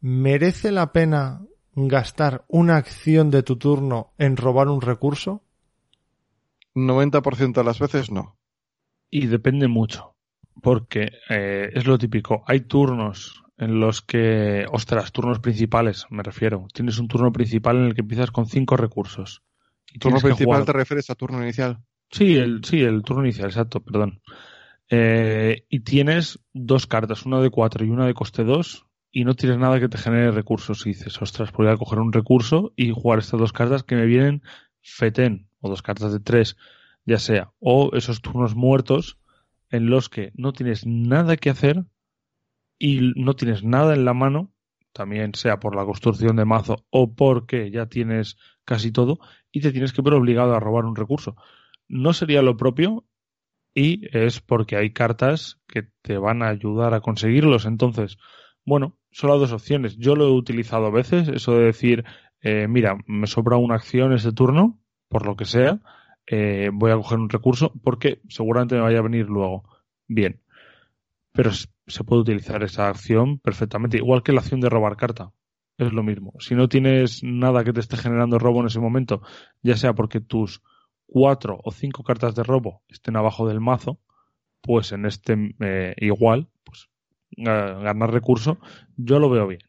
¿Merece 0.00 0.72
la 0.72 0.92
pena 0.92 1.42
gastar 1.74 2.46
una 2.48 2.76
acción 2.76 3.30
de 3.30 3.42
tu 3.42 3.56
turno 3.58 4.14
en 4.16 4.38
robar 4.38 4.68
un 4.68 4.80
recurso? 4.80 5.42
90% 6.74 7.52
de 7.52 7.64
las 7.64 7.78
veces 7.78 8.10
no. 8.10 8.38
Y 9.16 9.28
depende 9.28 9.68
mucho, 9.68 10.16
porque 10.60 11.12
eh, 11.30 11.70
es 11.72 11.86
lo 11.86 11.98
típico. 11.98 12.42
Hay 12.48 12.62
turnos 12.62 13.44
en 13.56 13.78
los 13.78 14.02
que, 14.02 14.66
ostras, 14.72 15.12
turnos 15.12 15.38
principales, 15.38 16.06
me 16.10 16.24
refiero. 16.24 16.66
Tienes 16.74 16.98
un 16.98 17.06
turno 17.06 17.30
principal 17.30 17.76
en 17.76 17.84
el 17.84 17.94
que 17.94 18.00
empiezas 18.00 18.32
con 18.32 18.46
cinco 18.46 18.76
recursos. 18.76 19.44
Y 19.92 20.00
¿Turno 20.00 20.18
principal 20.18 20.46
jugar- 20.46 20.64
te 20.64 20.72
refieres 20.72 21.08
a 21.10 21.14
turno 21.14 21.40
inicial? 21.40 21.78
Sí, 22.10 22.34
el, 22.34 22.64
sí, 22.64 22.80
el 22.82 23.02
turno 23.04 23.22
inicial, 23.22 23.50
exacto, 23.50 23.84
perdón. 23.84 24.20
Eh, 24.90 25.64
y 25.68 25.80
tienes 25.80 26.40
dos 26.52 26.88
cartas, 26.88 27.24
una 27.24 27.40
de 27.40 27.50
cuatro 27.50 27.84
y 27.84 27.90
una 27.90 28.06
de 28.06 28.14
coste 28.14 28.42
dos, 28.42 28.84
y 29.12 29.22
no 29.22 29.34
tienes 29.34 29.58
nada 29.58 29.78
que 29.78 29.88
te 29.88 29.98
genere 29.98 30.32
recursos. 30.32 30.84
Y 30.86 30.90
dices, 30.90 31.22
ostras, 31.22 31.52
voy 31.52 31.68
a 31.68 31.76
coger 31.76 32.00
un 32.00 32.12
recurso 32.12 32.72
y 32.74 32.90
jugar 32.90 33.20
estas 33.20 33.38
dos 33.38 33.52
cartas 33.52 33.84
que 33.84 33.94
me 33.94 34.06
vienen 34.06 34.42
fetén, 34.82 35.48
o 35.60 35.68
dos 35.68 35.82
cartas 35.82 36.12
de 36.12 36.18
tres, 36.18 36.56
ya 37.04 37.18
sea, 37.18 37.52
o 37.60 37.90
esos 37.94 38.22
turnos 38.22 38.54
muertos 38.54 39.18
en 39.70 39.90
los 39.90 40.08
que 40.08 40.32
no 40.34 40.52
tienes 40.52 40.86
nada 40.86 41.36
que 41.36 41.50
hacer 41.50 41.84
y 42.78 43.12
no 43.16 43.34
tienes 43.34 43.64
nada 43.64 43.94
en 43.94 44.04
la 44.04 44.14
mano, 44.14 44.52
también 44.92 45.34
sea 45.34 45.58
por 45.58 45.74
la 45.74 45.84
construcción 45.84 46.36
de 46.36 46.44
mazo 46.44 46.86
o 46.90 47.14
porque 47.14 47.70
ya 47.70 47.86
tienes 47.86 48.36
casi 48.64 48.92
todo, 48.92 49.18
y 49.52 49.60
te 49.60 49.72
tienes 49.72 49.92
que 49.92 50.02
ver 50.02 50.14
obligado 50.14 50.54
a 50.54 50.60
robar 50.60 50.84
un 50.84 50.96
recurso. 50.96 51.36
No 51.88 52.12
sería 52.12 52.42
lo 52.42 52.56
propio 52.56 53.04
y 53.74 54.08
es 54.16 54.40
porque 54.40 54.76
hay 54.76 54.92
cartas 54.92 55.60
que 55.66 55.88
te 56.02 56.16
van 56.16 56.42
a 56.42 56.48
ayudar 56.48 56.94
a 56.94 57.00
conseguirlos. 57.00 57.66
Entonces, 57.66 58.16
bueno, 58.64 58.96
solo 59.10 59.38
dos 59.38 59.52
opciones. 59.52 59.96
Yo 59.96 60.16
lo 60.16 60.26
he 60.26 60.32
utilizado 60.32 60.86
a 60.86 60.90
veces, 60.90 61.28
eso 61.28 61.52
de 61.56 61.64
decir, 61.64 62.04
eh, 62.40 62.66
mira, 62.68 62.96
me 63.06 63.26
sobra 63.26 63.56
una 63.56 63.74
acción 63.74 64.12
ese 64.12 64.32
turno, 64.32 64.80
por 65.08 65.26
lo 65.26 65.36
que 65.36 65.44
sea, 65.44 65.80
eh, 66.26 66.70
voy 66.72 66.90
a 66.90 66.96
coger 66.96 67.18
un 67.18 67.28
recurso 67.30 67.72
porque 67.82 68.20
seguramente 68.28 68.74
me 68.76 68.82
vaya 68.82 68.98
a 68.98 69.02
venir 69.02 69.26
luego. 69.26 69.64
Bien. 70.06 70.40
Pero 71.32 71.50
se 71.52 72.04
puede 72.04 72.22
utilizar 72.22 72.62
esa 72.62 72.88
acción 72.88 73.38
perfectamente, 73.38 73.96
igual 73.96 74.22
que 74.22 74.32
la 74.32 74.40
acción 74.40 74.60
de 74.60 74.68
robar 74.70 74.96
carta. 74.96 75.32
Es 75.76 75.92
lo 75.92 76.04
mismo. 76.04 76.32
Si 76.38 76.54
no 76.54 76.68
tienes 76.68 77.22
nada 77.24 77.64
que 77.64 77.72
te 77.72 77.80
esté 77.80 77.96
generando 77.96 78.38
robo 78.38 78.60
en 78.60 78.66
ese 78.66 78.78
momento, 78.78 79.22
ya 79.62 79.76
sea 79.76 79.92
porque 79.92 80.20
tus 80.20 80.62
cuatro 81.06 81.58
o 81.64 81.72
cinco 81.72 82.04
cartas 82.04 82.34
de 82.36 82.44
robo 82.44 82.82
estén 82.88 83.16
abajo 83.16 83.48
del 83.48 83.60
mazo, 83.60 83.98
pues 84.60 84.92
en 84.92 85.04
este 85.04 85.54
eh, 85.60 85.94
igual, 85.98 86.48
pues 86.62 86.88
ga- 87.36 87.82
ganar 87.82 88.12
recurso, 88.12 88.58
yo 88.96 89.18
lo 89.18 89.28
veo 89.28 89.48
bien. 89.48 89.60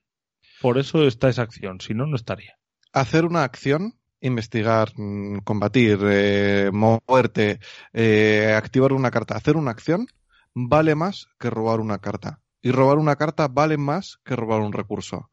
Por 0.61 0.77
eso 0.77 1.06
está 1.07 1.27
esa 1.30 1.41
acción, 1.41 1.82
si 1.82 1.95
no, 1.95 2.06
no 2.06 2.15
estaría. 2.15 2.53
Hacer 2.94 3.26
una 3.26 3.44
acción, 3.44 3.95
investigar, 4.26 4.91
mm, 4.95 5.39
combatir, 5.39 5.99
eh, 6.03 6.69
moverte, 6.73 7.60
eh, 7.93 8.53
activar 8.56 8.93
una 8.93 9.11
carta, 9.11 9.35
hacer 9.35 9.56
una 9.57 9.72
acción, 9.72 10.07
vale 10.53 10.95
más 10.95 11.27
que 11.39 11.49
robar 11.49 11.80
una 11.80 11.99
carta. 11.99 12.41
Y 12.61 12.72
robar 12.72 12.97
una 12.97 13.15
carta 13.15 13.47
vale 13.47 13.77
más 13.77 14.19
que 14.26 14.35
robar 14.35 14.61
un 14.61 14.73
recurso. 14.73 15.30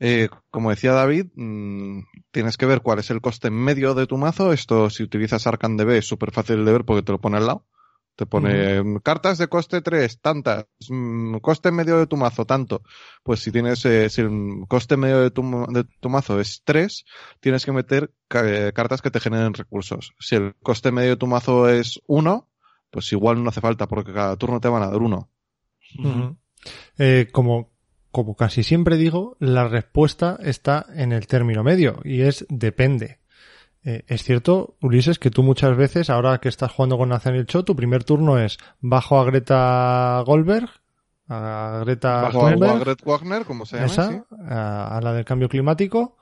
Eh, 0.00 0.28
como 0.50 0.70
decía 0.70 0.92
David, 0.92 1.26
mm, 1.34 2.00
tienes 2.30 2.56
que 2.56 2.66
ver 2.66 2.80
cuál 2.80 2.98
es 2.98 3.10
el 3.10 3.20
coste 3.20 3.50
medio 3.50 3.94
de 3.94 4.06
tu 4.06 4.16
mazo. 4.16 4.52
Esto, 4.52 4.90
si 4.90 5.02
utilizas 5.02 5.46
Arcan 5.46 5.76
DB, 5.76 5.98
es 5.98 6.06
súper 6.06 6.32
fácil 6.32 6.64
de 6.64 6.72
ver 6.72 6.84
porque 6.84 7.02
te 7.02 7.12
lo 7.12 7.20
pone 7.20 7.36
al 7.36 7.46
lado. 7.46 7.66
Te 8.14 8.26
pone 8.26 8.82
mm, 8.82 8.96
cartas 8.98 9.38
de 9.38 9.48
coste 9.48 9.80
3, 9.80 10.20
tantas, 10.20 10.66
mm, 10.88 11.36
coste 11.38 11.70
medio 11.72 11.98
de 11.98 12.06
tu 12.06 12.16
mazo, 12.16 12.44
tanto. 12.44 12.82
Pues 13.22 13.40
si 13.40 13.50
tienes, 13.50 13.84
eh, 13.86 14.10
si 14.10 14.20
el 14.20 14.64
coste 14.68 14.96
medio 14.98 15.20
de 15.20 15.30
tu, 15.30 15.42
ma- 15.42 15.66
de 15.68 15.84
tu 15.84 16.08
mazo 16.10 16.38
es 16.38 16.62
3, 16.64 17.04
tienes 17.40 17.64
que 17.64 17.72
meter 17.72 18.12
ca- 18.28 18.44
eh, 18.46 18.72
cartas 18.74 19.00
que 19.00 19.10
te 19.10 19.18
generen 19.20 19.54
recursos. 19.54 20.12
Si 20.18 20.34
el 20.36 20.54
coste 20.62 20.92
medio 20.92 21.10
de 21.10 21.16
tu 21.16 21.26
mazo 21.26 21.68
es 21.70 22.00
1, 22.06 22.48
pues 22.90 23.10
igual 23.12 23.42
no 23.42 23.48
hace 23.48 23.62
falta 23.62 23.88
porque 23.88 24.12
cada 24.12 24.36
turno 24.36 24.60
te 24.60 24.68
van 24.68 24.82
a 24.82 24.88
dar 24.88 25.00
uno. 25.00 25.30
Ujú. 25.98 26.36
Eh, 26.98 27.28
como, 27.32 27.70
como 28.10 28.36
casi 28.36 28.62
siempre 28.62 28.98
digo, 28.98 29.36
la 29.40 29.66
respuesta 29.68 30.38
está 30.42 30.84
en 30.94 31.12
el 31.12 31.26
término 31.26 31.64
medio 31.64 32.00
y 32.04 32.20
es 32.20 32.44
depende. 32.50 33.20
Eh, 33.84 34.04
es 34.06 34.22
cierto, 34.22 34.76
Ulises, 34.80 35.18
que 35.18 35.30
tú 35.30 35.42
muchas 35.42 35.76
veces, 35.76 36.08
ahora 36.08 36.38
que 36.38 36.48
estás 36.48 36.70
jugando 36.70 36.96
con 36.98 37.08
Nathaniel 37.08 37.46
Cho, 37.46 37.64
tu 37.64 37.74
primer 37.74 38.04
turno 38.04 38.38
es 38.38 38.58
bajo 38.80 39.18
a 39.20 39.24
Greta 39.24 40.22
Goldberg, 40.24 40.68
a 41.28 41.80
Greta 41.84 42.22
Bajo 42.22 42.46
a 42.46 42.56
Margaret 42.56 43.02
Wagner, 43.04 43.44
como 43.44 43.66
se 43.66 43.76
llama, 43.76 43.86
esa, 43.86 44.10
sí. 44.10 44.20
a, 44.48 44.96
a 44.96 45.00
la 45.00 45.12
del 45.12 45.24
cambio 45.24 45.48
climático, 45.48 46.16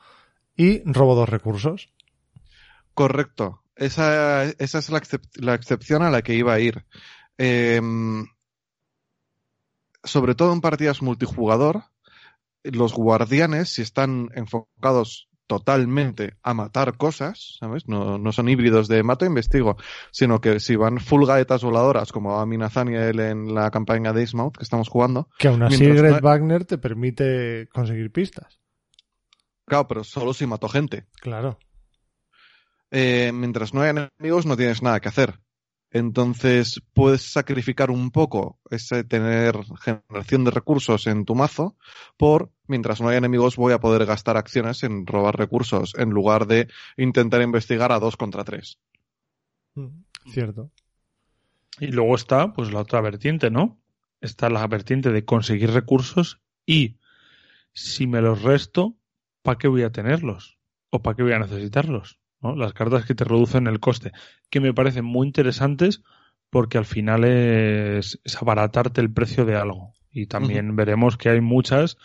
y 0.57 0.83
robo 0.91 1.15
dos 1.15 1.29
recursos. 1.29 1.91
Correcto. 2.95 3.63
Esa, 3.77 4.45
esa 4.45 4.79
es 4.79 4.91
la, 4.91 5.01
excep- 5.01 5.41
la 5.41 5.55
excepción 5.55 6.03
a 6.03 6.11
la 6.11 6.21
que 6.23 6.35
iba 6.35 6.53
a 6.53 6.61
ir. 6.61 6.85
Em, 7.39 8.27
sobre 10.05 10.35
todo 10.35 10.53
en 10.53 10.61
partidas 10.61 11.01
multijugador, 11.01 11.85
los 12.63 12.93
guardianes, 12.93 13.71
si 13.71 13.81
están 13.83 14.29
enfocados 14.35 15.30
totalmente 15.51 16.35
a 16.45 16.55
matar 16.55 16.97
cosas, 16.97 17.57
¿sabes? 17.59 17.89
No, 17.89 18.19
no 18.19 18.31
son 18.31 18.49
híbridos 18.49 18.87
de 18.87 19.03
mato 19.03 19.25
e 19.25 19.29
investigo, 19.29 19.77
sino 20.13 20.41
que 20.41 20.61
si 20.61 20.77
van 20.77 21.01
full 21.01 21.27
gaetas 21.27 21.65
voladoras, 21.65 22.13
como 22.13 22.39
a 22.41 22.47
Nathaniel 22.47 23.19
en 23.19 23.53
la 23.53 23.73
campaña 23.73 24.13
de 24.13 24.23
Ismouth 24.23 24.57
que 24.59 24.63
estamos 24.63 24.89
jugando, 24.89 25.29
Que 25.41 25.49
aún 25.49 25.65
así 25.65 25.85
Greg 25.85 26.13
no- 26.13 26.21
Wagner 26.21 26.65
te 26.67 26.79
permite 26.79 27.69
conseguir 27.73 28.13
pistas. 28.13 28.61
claro, 29.67 29.89
pero 29.89 30.05
solo 30.05 30.33
si 30.35 30.47
mato 30.47 30.69
gente. 30.69 31.07
Claro. 31.21 31.59
eh, 32.93 33.33
mientras 33.35 33.75
no 33.75 33.83
haya 33.83 34.09
enemigos 34.19 34.47
no 34.47 34.57
tienes 34.57 34.83
nada 34.83 35.01
que 35.01 35.09
hacer. 35.09 35.41
Entonces 35.93 36.81
puedes 36.95 37.23
sacrificar 37.23 37.91
un 37.91 38.11
poco 38.13 38.61
ese 38.71 39.03
tener 39.03 39.57
generación 39.81 40.45
de 40.45 40.53
recursos 40.53 41.07
en 41.09 41.25
tu 41.25 41.35
mazo 41.35 41.77
por, 42.17 42.53
mientras 42.69 43.01
no 43.01 43.09
haya 43.09 43.19
enemigos, 43.19 43.57
voy 43.57 43.73
a 43.73 43.81
poder 43.81 44.07
gastar 44.07 44.37
acciones 44.37 44.85
en 44.85 45.05
robar 45.07 45.37
recursos 45.37 45.95
en 45.97 46.11
lugar 46.11 46.47
de 46.47 46.69
intentar 46.97 47.43
investigar 47.43 47.91
a 47.91 47.99
dos 47.99 48.17
contra 48.17 48.45
tres. 48.45 48.79
Mm, 49.75 50.05
Cierto. 50.31 50.71
Y 51.81 51.89
luego 51.89 52.15
está, 52.15 52.53
pues, 52.53 52.73
la 52.73 52.81
otra 52.81 53.01
vertiente, 53.01 53.51
¿no? 53.51 53.81
Está 54.21 54.51
la 54.51 54.67
vertiente 54.67 55.11
de 55.11 55.25
conseguir 55.25 55.71
recursos 55.73 56.41
y 56.67 56.99
si 57.73 58.07
me 58.07 58.21
los 58.21 58.43
resto, 58.43 58.97
¿para 59.43 59.59
qué 59.59 59.67
voy 59.67 59.83
a 59.83 59.91
tenerlos? 59.91 60.59
¿O 60.91 61.03
para 61.03 61.17
qué 61.17 61.23
voy 61.23 61.33
a 61.33 61.39
necesitarlos? 61.39 62.20
¿No? 62.41 62.57
Las 62.57 62.73
cartas 62.73 63.05
que 63.05 63.15
te 63.15 63.25
reducen 63.25 63.67
el 63.67 63.81
coste, 63.81 64.13
que 64.51 64.61
me 64.61 64.75
parecen 64.75 65.05
muy 65.05 65.27
interesantes 65.27 66.03
porque 66.51 66.79
al 66.79 66.85
final 66.85 67.25
es, 67.25 68.21
es 68.25 68.37
abaratarte 68.37 69.01
el 69.01 69.13
precio 69.13 69.45
de 69.45 69.57
algo. 69.57 69.95
Y 70.11 70.27
también 70.27 70.75
veremos 70.75 71.17
que 71.17 71.29
hay 71.29 71.41
muchas 71.41 71.97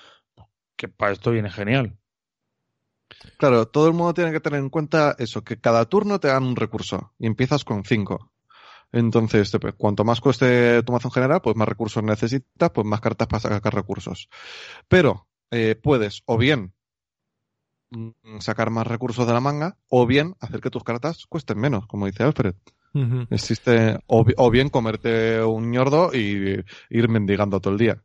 que 0.75 0.87
para 0.87 1.13
esto 1.13 1.31
viene 1.31 1.49
genial. 1.49 1.97
Claro, 3.37 3.67
todo 3.67 3.87
el 3.87 3.93
mundo 3.93 4.13
tiene 4.13 4.31
que 4.31 4.39
tener 4.39 4.59
en 4.59 4.69
cuenta 4.69 5.15
eso, 5.17 5.43
que 5.43 5.59
cada 5.59 5.85
turno 5.85 6.19
te 6.19 6.27
dan 6.27 6.43
un 6.43 6.55
recurso 6.55 7.13
y 7.17 7.25
empiezas 7.25 7.63
con 7.63 7.83
cinco. 7.83 8.31
Entonces, 8.91 9.51
cuanto 9.77 10.03
más 10.03 10.21
cueste 10.21 10.83
tu 10.83 10.93
mazo 10.93 11.07
en 11.07 11.13
general, 11.13 11.41
pues 11.41 11.55
más 11.55 11.67
recursos 11.67 12.03
necesitas, 12.03 12.69
pues 12.69 12.85
más 12.85 13.01
cartas 13.01 13.27
para 13.27 13.41
sacar 13.41 13.73
recursos. 13.73 14.29
Pero 14.87 15.27
eh, 15.51 15.75
puedes 15.75 16.21
o 16.25 16.37
bien 16.37 16.74
sacar 18.39 18.69
más 18.69 18.87
recursos 18.87 19.27
de 19.27 19.33
la 19.33 19.39
manga 19.39 19.77
o 19.89 20.05
bien 20.05 20.35
hacer 20.39 20.61
que 20.61 20.69
tus 20.69 20.83
cartas 20.83 21.25
cuesten 21.27 21.59
menos, 21.59 21.87
como 21.87 22.05
dice 22.05 22.23
Alfred. 22.23 22.55
Existe, 23.29 23.99
o 24.07 24.49
bien 24.51 24.69
comerte 24.69 25.43
un 25.43 25.69
ñordo 25.69 26.11
y 26.13 26.63
ir 26.89 27.09
mendigando 27.09 27.59
todo 27.59 27.73
el 27.73 27.79
día. 27.79 28.01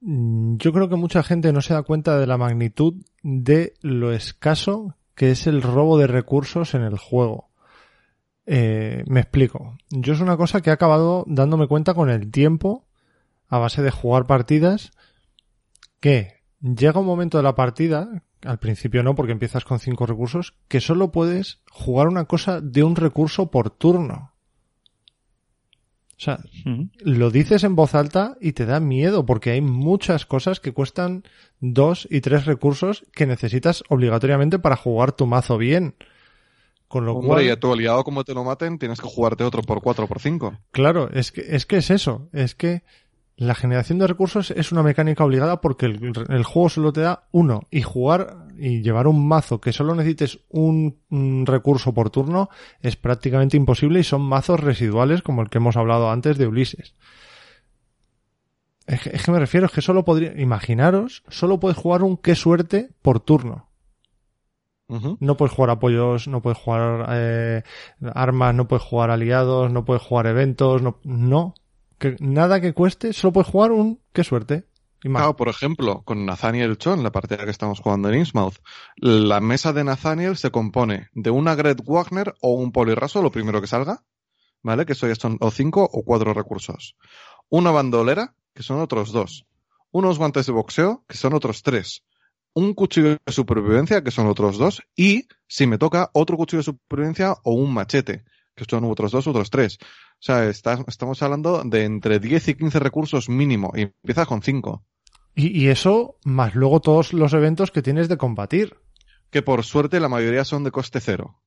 Mm, 0.00 0.56
Yo 0.56 0.72
creo 0.72 0.88
que 0.88 0.96
mucha 0.96 1.22
gente 1.22 1.52
no 1.52 1.60
se 1.60 1.74
da 1.74 1.82
cuenta 1.82 2.18
de 2.18 2.26
la 2.26 2.38
magnitud 2.38 2.94
de 3.22 3.74
lo 3.82 4.12
escaso 4.12 4.96
que 5.14 5.30
es 5.30 5.46
el 5.46 5.62
robo 5.62 5.98
de 5.98 6.06
recursos 6.06 6.74
en 6.74 6.82
el 6.82 6.98
juego. 6.98 7.48
Eh, 8.44 9.02
me 9.06 9.20
explico. 9.20 9.76
Yo 9.90 10.12
es 10.12 10.20
una 10.20 10.36
cosa 10.36 10.60
que 10.60 10.70
he 10.70 10.72
acabado 10.72 11.24
dándome 11.26 11.66
cuenta 11.66 11.94
con 11.94 12.10
el 12.10 12.30
tiempo, 12.30 12.86
a 13.48 13.58
base 13.58 13.82
de 13.82 13.90
jugar 13.90 14.26
partidas, 14.26 14.92
que 16.00 16.42
llega 16.60 17.00
un 17.00 17.06
momento 17.06 17.38
de 17.38 17.42
la 17.42 17.54
partida, 17.54 18.22
al 18.42 18.58
principio 18.58 19.02
no, 19.02 19.14
porque 19.14 19.32
empiezas 19.32 19.64
con 19.64 19.78
cinco 19.78 20.06
recursos, 20.06 20.54
que 20.68 20.80
solo 20.80 21.10
puedes 21.10 21.60
jugar 21.70 22.08
una 22.08 22.26
cosa 22.26 22.60
de 22.60 22.82
un 22.82 22.96
recurso 22.96 23.50
por 23.50 23.70
turno. 23.70 24.32
O 26.18 26.18
sea, 26.18 26.38
lo 27.00 27.30
dices 27.30 27.62
en 27.62 27.76
voz 27.76 27.94
alta 27.94 28.38
y 28.40 28.52
te 28.52 28.64
da 28.64 28.80
miedo 28.80 29.26
porque 29.26 29.50
hay 29.50 29.60
muchas 29.60 30.24
cosas 30.24 30.60
que 30.60 30.72
cuestan 30.72 31.24
dos 31.60 32.08
y 32.10 32.22
tres 32.22 32.46
recursos 32.46 33.04
que 33.12 33.26
necesitas 33.26 33.84
obligatoriamente 33.90 34.58
para 34.58 34.76
jugar 34.76 35.12
tu 35.12 35.26
mazo 35.26 35.58
bien. 35.58 35.94
Con 36.88 37.04
lo 37.04 37.14
Hombre, 37.16 37.28
cual, 37.28 37.44
y 37.44 37.50
a 37.50 37.60
tu 37.60 37.70
aliado 37.70 38.02
como 38.02 38.24
te 38.24 38.32
lo 38.32 38.44
maten, 38.44 38.78
tienes 38.78 39.00
que 39.00 39.08
jugarte 39.08 39.44
otro 39.44 39.60
por 39.60 39.82
cuatro 39.82 40.04
o 40.04 40.08
por 40.08 40.20
cinco. 40.20 40.56
claro, 40.70 41.10
es 41.10 41.32
que, 41.32 41.42
es 41.48 41.66
que 41.66 41.78
es 41.78 41.90
eso, 41.90 42.30
es 42.32 42.54
que 42.54 42.82
la 43.36 43.54
generación 43.54 43.98
de 43.98 44.06
recursos 44.06 44.50
es 44.50 44.72
una 44.72 44.82
mecánica 44.82 45.24
obligada 45.24 45.60
porque 45.60 45.86
el, 45.86 46.12
el 46.28 46.44
juego 46.44 46.68
solo 46.68 46.92
te 46.92 47.02
da 47.02 47.28
uno 47.32 47.62
y 47.70 47.82
jugar 47.82 48.46
y 48.58 48.82
llevar 48.82 49.06
un 49.06 49.28
mazo 49.28 49.60
que 49.60 49.72
solo 49.72 49.94
necesites 49.94 50.40
un, 50.48 50.98
un 51.10 51.44
recurso 51.44 51.92
por 51.92 52.10
turno 52.10 52.48
es 52.80 52.96
prácticamente 52.96 53.56
imposible 53.56 54.00
y 54.00 54.04
son 54.04 54.22
mazos 54.22 54.60
residuales 54.60 55.22
como 55.22 55.42
el 55.42 55.50
que 55.50 55.58
hemos 55.58 55.76
hablado 55.76 56.10
antes 56.10 56.38
de 56.38 56.46
Ulises. 56.46 56.94
Es 58.86 59.02
que, 59.02 59.10
es 59.10 59.22
que 59.24 59.32
me 59.32 59.38
refiero, 59.38 59.66
es 59.66 59.72
que 59.72 59.82
solo 59.82 60.04
podría, 60.04 60.40
imaginaros, 60.40 61.24
solo 61.28 61.60
puedes 61.60 61.76
jugar 61.76 62.02
un 62.02 62.16
qué 62.16 62.34
suerte 62.34 62.90
por 63.02 63.20
turno. 63.20 63.68
No 64.88 65.36
puedes 65.36 65.52
jugar 65.52 65.70
apoyos, 65.70 66.28
no 66.28 66.40
puedes 66.40 66.58
jugar 66.58 67.08
eh, 67.10 67.64
armas, 68.14 68.54
no 68.54 68.68
puedes 68.68 68.84
jugar 68.84 69.10
aliados, 69.10 69.68
no 69.72 69.84
puedes 69.84 70.00
jugar 70.00 70.28
eventos, 70.28 70.80
no, 70.80 71.00
no. 71.02 71.54
Que, 71.98 72.16
nada 72.20 72.60
que 72.60 72.74
cueste, 72.74 73.12
solo 73.12 73.32
puedes 73.32 73.50
jugar 73.50 73.72
un 73.72 74.00
qué 74.12 74.24
suerte. 74.24 74.66
Claro, 75.00 75.36
por 75.36 75.48
ejemplo, 75.48 76.02
con 76.04 76.26
Nathaniel 76.26 76.78
Chon, 76.78 77.02
la 77.02 77.12
partida 77.12 77.44
que 77.44 77.50
estamos 77.50 77.80
jugando 77.80 78.08
en 78.08 78.16
Innsmouth, 78.16 78.56
la 78.96 79.40
mesa 79.40 79.72
de 79.72 79.84
Nathaniel 79.84 80.36
se 80.36 80.50
compone 80.50 81.08
de 81.12 81.30
una 81.30 81.54
Gret 81.54 81.80
Wagner 81.84 82.34
o 82.40 82.54
un 82.54 82.72
polirraso, 82.72 83.22
lo 83.22 83.30
primero 83.30 83.60
que 83.60 83.66
salga, 83.66 84.02
¿vale? 84.62 84.84
Que 84.84 84.94
eso 84.94 85.06
ya 85.06 85.14
o 85.40 85.50
cinco 85.50 85.88
o 85.90 86.02
cuatro 86.02 86.34
recursos. 86.34 86.96
Una 87.48 87.70
bandolera, 87.70 88.34
que 88.54 88.62
son 88.62 88.80
otros 88.80 89.12
dos. 89.12 89.46
Unos 89.92 90.18
guantes 90.18 90.46
de 90.46 90.52
boxeo, 90.52 91.04
que 91.06 91.16
son 91.16 91.34
otros 91.34 91.62
tres. 91.62 92.02
Un 92.52 92.74
cuchillo 92.74 93.10
de 93.24 93.32
supervivencia, 93.32 94.02
que 94.02 94.10
son 94.10 94.26
otros 94.26 94.58
dos. 94.58 94.82
Y, 94.96 95.28
si 95.46 95.66
me 95.66 95.78
toca, 95.78 96.10
otro 96.14 96.36
cuchillo 96.36 96.60
de 96.60 96.64
supervivencia 96.64 97.34
o 97.44 97.52
un 97.52 97.72
machete, 97.72 98.24
que 98.56 98.64
son 98.64 98.84
otros 98.84 99.12
dos, 99.12 99.26
otros 99.26 99.50
tres. 99.50 99.78
O 100.18 100.22
sea, 100.26 100.48
está- 100.48 100.78
estamos 100.88 101.22
hablando 101.22 101.62
de 101.64 101.84
entre 101.84 102.18
10 102.18 102.48
y 102.48 102.54
15 102.54 102.78
recursos 102.78 103.28
mínimo. 103.28 103.72
Y 103.76 103.82
empiezas 103.82 104.26
con 104.26 104.42
cinco. 104.42 104.84
Y, 105.34 105.48
y 105.48 105.68
eso, 105.68 106.16
más 106.24 106.54
luego 106.54 106.80
todos 106.80 107.12
los 107.12 107.32
eventos 107.34 107.70
que 107.70 107.82
tienes 107.82 108.08
de 108.08 108.16
combatir. 108.16 108.76
que 109.30 109.42
por 109.42 109.64
suerte 109.64 110.00
la 110.00 110.08
mayoría 110.08 110.44
son 110.44 110.64
de 110.64 110.70
coste 110.70 111.00
cero. 111.00 111.40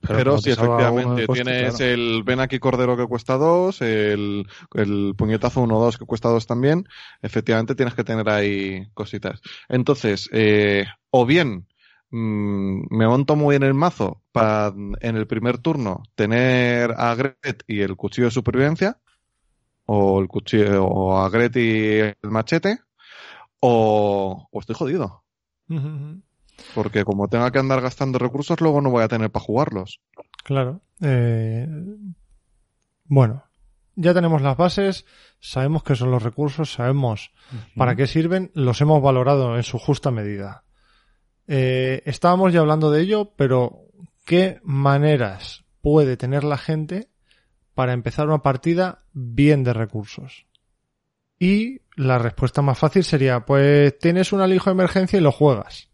Pero, 0.00 0.38
si 0.38 0.50
efectivamente 0.50 1.26
coste, 1.26 1.42
tienes 1.44 1.76
claro. 1.76 1.92
el 1.92 2.22
ven 2.22 2.40
aquí 2.40 2.58
cordero 2.58 2.96
que 2.96 3.06
cuesta 3.06 3.36
dos, 3.36 3.80
el, 3.82 4.46
el 4.74 5.14
puñetazo 5.16 5.62
1-2 5.64 5.98
que 5.98 6.04
cuesta 6.04 6.28
dos 6.28 6.46
también, 6.46 6.86
efectivamente 7.22 7.74
tienes 7.74 7.94
que 7.94 8.04
tener 8.04 8.28
ahí 8.28 8.86
cositas. 8.94 9.40
Entonces, 9.68 10.28
eh, 10.32 10.84
o 11.10 11.26
bien 11.26 11.66
me 12.10 13.06
monto 13.06 13.36
muy 13.36 13.56
en 13.56 13.62
el 13.62 13.74
mazo 13.74 14.22
para 14.32 14.68
en 14.68 15.16
el 15.16 15.26
primer 15.26 15.58
turno 15.58 16.02
tener 16.14 16.92
a 16.96 17.14
Gret 17.14 17.64
y 17.66 17.80
el 17.80 17.96
cuchillo 17.96 18.26
de 18.26 18.32
supervivencia, 18.32 19.00
o 19.86 20.20
el 20.20 20.28
cuchillo, 20.28 20.84
o 20.84 21.18
a 21.18 21.28
Gret 21.30 21.56
y 21.56 21.98
el 21.98 22.16
machete, 22.22 22.78
o, 23.60 24.48
o 24.50 24.60
estoy 24.60 24.76
jodido. 24.76 25.24
Porque 26.74 27.04
como 27.04 27.28
tenga 27.28 27.50
que 27.50 27.58
andar 27.58 27.80
gastando 27.80 28.18
recursos, 28.18 28.60
luego 28.60 28.80
no 28.80 28.90
voy 28.90 29.02
a 29.02 29.08
tener 29.08 29.30
para 29.30 29.44
jugarlos. 29.44 30.00
Claro. 30.42 30.80
Eh, 31.02 31.66
bueno, 33.04 33.44
ya 33.94 34.14
tenemos 34.14 34.42
las 34.42 34.56
bases, 34.56 35.06
sabemos 35.40 35.82
qué 35.82 35.94
son 35.96 36.10
los 36.10 36.22
recursos, 36.22 36.72
sabemos 36.72 37.30
para 37.76 37.94
qué 37.96 38.06
sirven, 38.06 38.50
los 38.54 38.80
hemos 38.80 39.02
valorado 39.02 39.56
en 39.56 39.62
su 39.62 39.78
justa 39.78 40.10
medida. 40.10 40.64
Eh, 41.48 42.02
estábamos 42.06 42.52
ya 42.52 42.60
hablando 42.60 42.90
de 42.90 43.02
ello, 43.02 43.32
pero 43.36 43.84
¿qué 44.24 44.60
maneras 44.62 45.64
puede 45.80 46.16
tener 46.16 46.44
la 46.44 46.58
gente 46.58 47.08
para 47.74 47.92
empezar 47.92 48.26
una 48.26 48.42
partida 48.42 49.04
bien 49.12 49.64
de 49.64 49.72
recursos? 49.72 50.46
Y 51.38 51.82
la 51.96 52.18
respuesta 52.18 52.62
más 52.62 52.78
fácil 52.78 53.04
sería, 53.04 53.44
pues 53.44 53.98
tienes 53.98 54.32
un 54.32 54.40
alijo 54.40 54.70
de 54.70 54.74
emergencia 54.74 55.18
y 55.18 55.22
lo 55.22 55.32
juegas. 55.32 55.90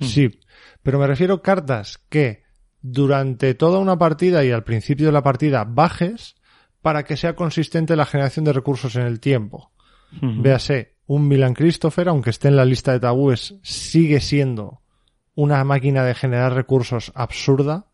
Sí, 0.00 0.40
pero 0.82 0.98
me 0.98 1.06
refiero 1.06 1.34
a 1.34 1.42
cartas 1.42 1.98
que 2.08 2.44
durante 2.80 3.54
toda 3.54 3.78
una 3.78 3.98
partida 3.98 4.44
y 4.44 4.50
al 4.50 4.64
principio 4.64 5.06
de 5.06 5.12
la 5.12 5.22
partida 5.22 5.64
bajes 5.64 6.36
para 6.80 7.04
que 7.04 7.16
sea 7.16 7.36
consistente 7.36 7.94
la 7.94 8.06
generación 8.06 8.44
de 8.44 8.52
recursos 8.52 8.96
en 8.96 9.02
el 9.02 9.20
tiempo. 9.20 9.72
Ujú. 10.16 10.42
Véase, 10.42 10.96
un 11.14 11.28
Milan 11.28 11.52
Christopher, 11.52 12.08
aunque 12.08 12.30
esté 12.30 12.48
en 12.48 12.56
la 12.56 12.64
lista 12.64 12.92
de 12.92 13.00
tabúes, 13.00 13.56
sigue 13.62 14.18
siendo 14.20 14.80
una 15.34 15.62
máquina 15.62 16.04
de 16.04 16.14
generar 16.14 16.54
recursos 16.54 17.12
absurda. 17.14 17.86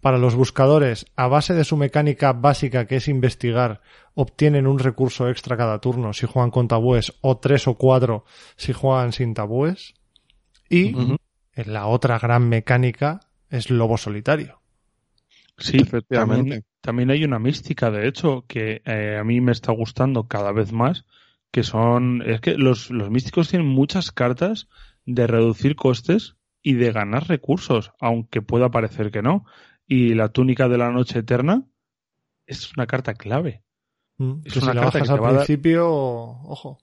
Para 0.00 0.16
los 0.16 0.34
buscadores, 0.34 1.04
a 1.14 1.28
base 1.28 1.52
de 1.52 1.64
su 1.64 1.76
mecánica 1.76 2.32
básica 2.32 2.86
que 2.86 2.96
es 2.96 3.08
investigar, 3.08 3.82
obtienen 4.14 4.66
un 4.66 4.78
recurso 4.78 5.28
extra 5.28 5.58
cada 5.58 5.78
turno 5.78 6.14
si 6.14 6.26
juegan 6.26 6.50
con 6.50 6.66
tabúes 6.66 7.12
o 7.20 7.36
tres 7.36 7.68
o 7.68 7.74
cuatro 7.74 8.24
si 8.56 8.72
juegan 8.72 9.12
sin 9.12 9.34
tabúes. 9.34 9.94
Y 10.70 10.96
en 11.52 11.72
la 11.72 11.86
otra 11.86 12.18
gran 12.18 12.48
mecánica 12.48 13.20
es 13.50 13.70
Lobo 13.70 13.98
Solitario. 13.98 14.62
Sí, 15.58 15.76
Efectivamente. 15.76 16.50
También, 16.50 16.64
también 16.80 17.10
hay 17.10 17.24
una 17.24 17.38
mística, 17.38 17.90
de 17.90 18.08
hecho, 18.08 18.46
que 18.48 18.80
eh, 18.86 19.18
a 19.20 19.24
mí 19.24 19.42
me 19.42 19.52
está 19.52 19.72
gustando 19.72 20.28
cada 20.28 20.50
vez 20.52 20.72
más, 20.72 21.04
que 21.54 21.62
son, 21.62 22.20
es 22.26 22.40
que 22.40 22.58
los, 22.58 22.90
los 22.90 23.10
místicos 23.10 23.48
tienen 23.48 23.68
muchas 23.68 24.10
cartas 24.10 24.68
de 25.06 25.28
reducir 25.28 25.76
costes 25.76 26.34
y 26.62 26.74
de 26.74 26.90
ganar 26.90 27.28
recursos, 27.28 27.92
aunque 28.00 28.42
pueda 28.42 28.72
parecer 28.72 29.12
que 29.12 29.22
no. 29.22 29.44
Y 29.86 30.14
la 30.14 30.30
túnica 30.30 30.68
de 30.68 30.78
la 30.78 30.90
noche 30.90 31.20
eterna 31.20 31.62
es 32.46 32.72
una 32.76 32.88
carta 32.88 33.14
clave. 33.14 33.62
Mm, 34.18 34.40
Es 34.44 34.52
que 34.54 34.58
si 34.60 34.64
una 34.64 34.74
la 34.74 34.80
carta 34.82 34.98
bajas 34.98 35.08
que 35.08 35.14
al 35.14 35.22
va 35.22 35.28
dar- 35.32 35.46
principio, 35.46 35.88
ojo. 35.88 36.78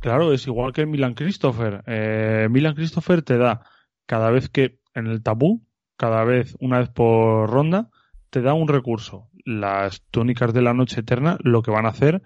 Claro, 0.00 0.34
es 0.34 0.46
igual 0.46 0.74
que 0.74 0.84
Milan 0.84 1.14
Christopher. 1.14 1.82
Eh, 1.86 2.46
Milan 2.50 2.74
Christopher 2.74 3.22
te 3.22 3.38
da 3.38 3.62
cada 4.04 4.30
vez 4.30 4.50
que 4.50 4.80
en 4.94 5.06
el 5.06 5.22
tabú, 5.22 5.64
cada 5.96 6.24
vez 6.24 6.58
una 6.60 6.78
vez 6.80 6.90
por 6.90 7.48
ronda, 7.48 7.88
te 8.28 8.42
da 8.42 8.52
un 8.52 8.68
recurso. 8.68 9.30
Las 9.46 10.02
túnicas 10.10 10.52
de 10.52 10.60
la 10.60 10.74
noche 10.74 11.00
eterna 11.00 11.38
lo 11.42 11.62
que 11.62 11.70
van 11.70 11.86
a 11.86 11.90
hacer 11.90 12.20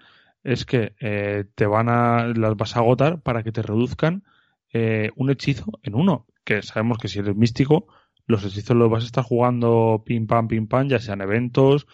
es 0.45 0.63
que 0.63 0.93
eh, 0.99 1.45
te 1.55 1.65
van 1.65 1.89
a 1.89 2.27
las 2.27 2.55
vas 2.55 2.75
a 2.75 2.79
agotar 2.79 3.19
para 3.21 3.41
que 3.43 3.51
te 3.51 3.63
reduzcan 3.63 4.23
eh, 4.71 5.09
un 5.15 5.31
hechizo 5.31 5.79
en 5.81 5.95
uno. 5.95 6.27
Que 6.43 6.61
sabemos 6.61 6.99
que 6.99 7.07
si 7.07 7.19
eres 7.19 7.35
místico, 7.35 7.87
los 8.27 8.45
hechizos 8.45 8.77
los 8.77 8.89
vas 8.89 9.03
a 9.03 9.07
estar 9.07 9.23
jugando 9.23 10.03
pim 10.05 10.27
pam 10.27 10.47
pim 10.47 10.67
pam, 10.67 10.87
ya 10.87 10.99
sean 10.99 11.21
eventos 11.21 11.87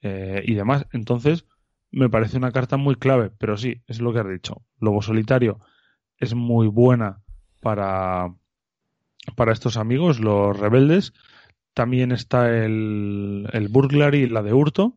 eh, 0.00 0.42
y 0.46 0.54
demás. 0.54 0.86
Entonces, 0.92 1.44
me 1.90 2.08
parece 2.08 2.38
una 2.38 2.52
carta 2.52 2.78
muy 2.78 2.96
clave, 2.96 3.30
pero 3.38 3.58
sí, 3.58 3.82
es 3.86 4.00
lo 4.00 4.14
que 4.14 4.20
has 4.20 4.28
dicho. 4.28 4.62
Lobo 4.78 5.02
Solitario 5.02 5.60
es 6.16 6.34
muy 6.34 6.68
buena 6.68 7.20
para, 7.60 8.34
para 9.36 9.52
estos 9.52 9.76
amigos, 9.76 10.20
los 10.20 10.58
rebeldes. 10.58 11.12
También 11.74 12.12
está 12.12 12.48
el, 12.64 13.46
el 13.52 13.68
Burglary, 13.68 14.26
la 14.26 14.42
de 14.42 14.54
hurto. 14.54 14.96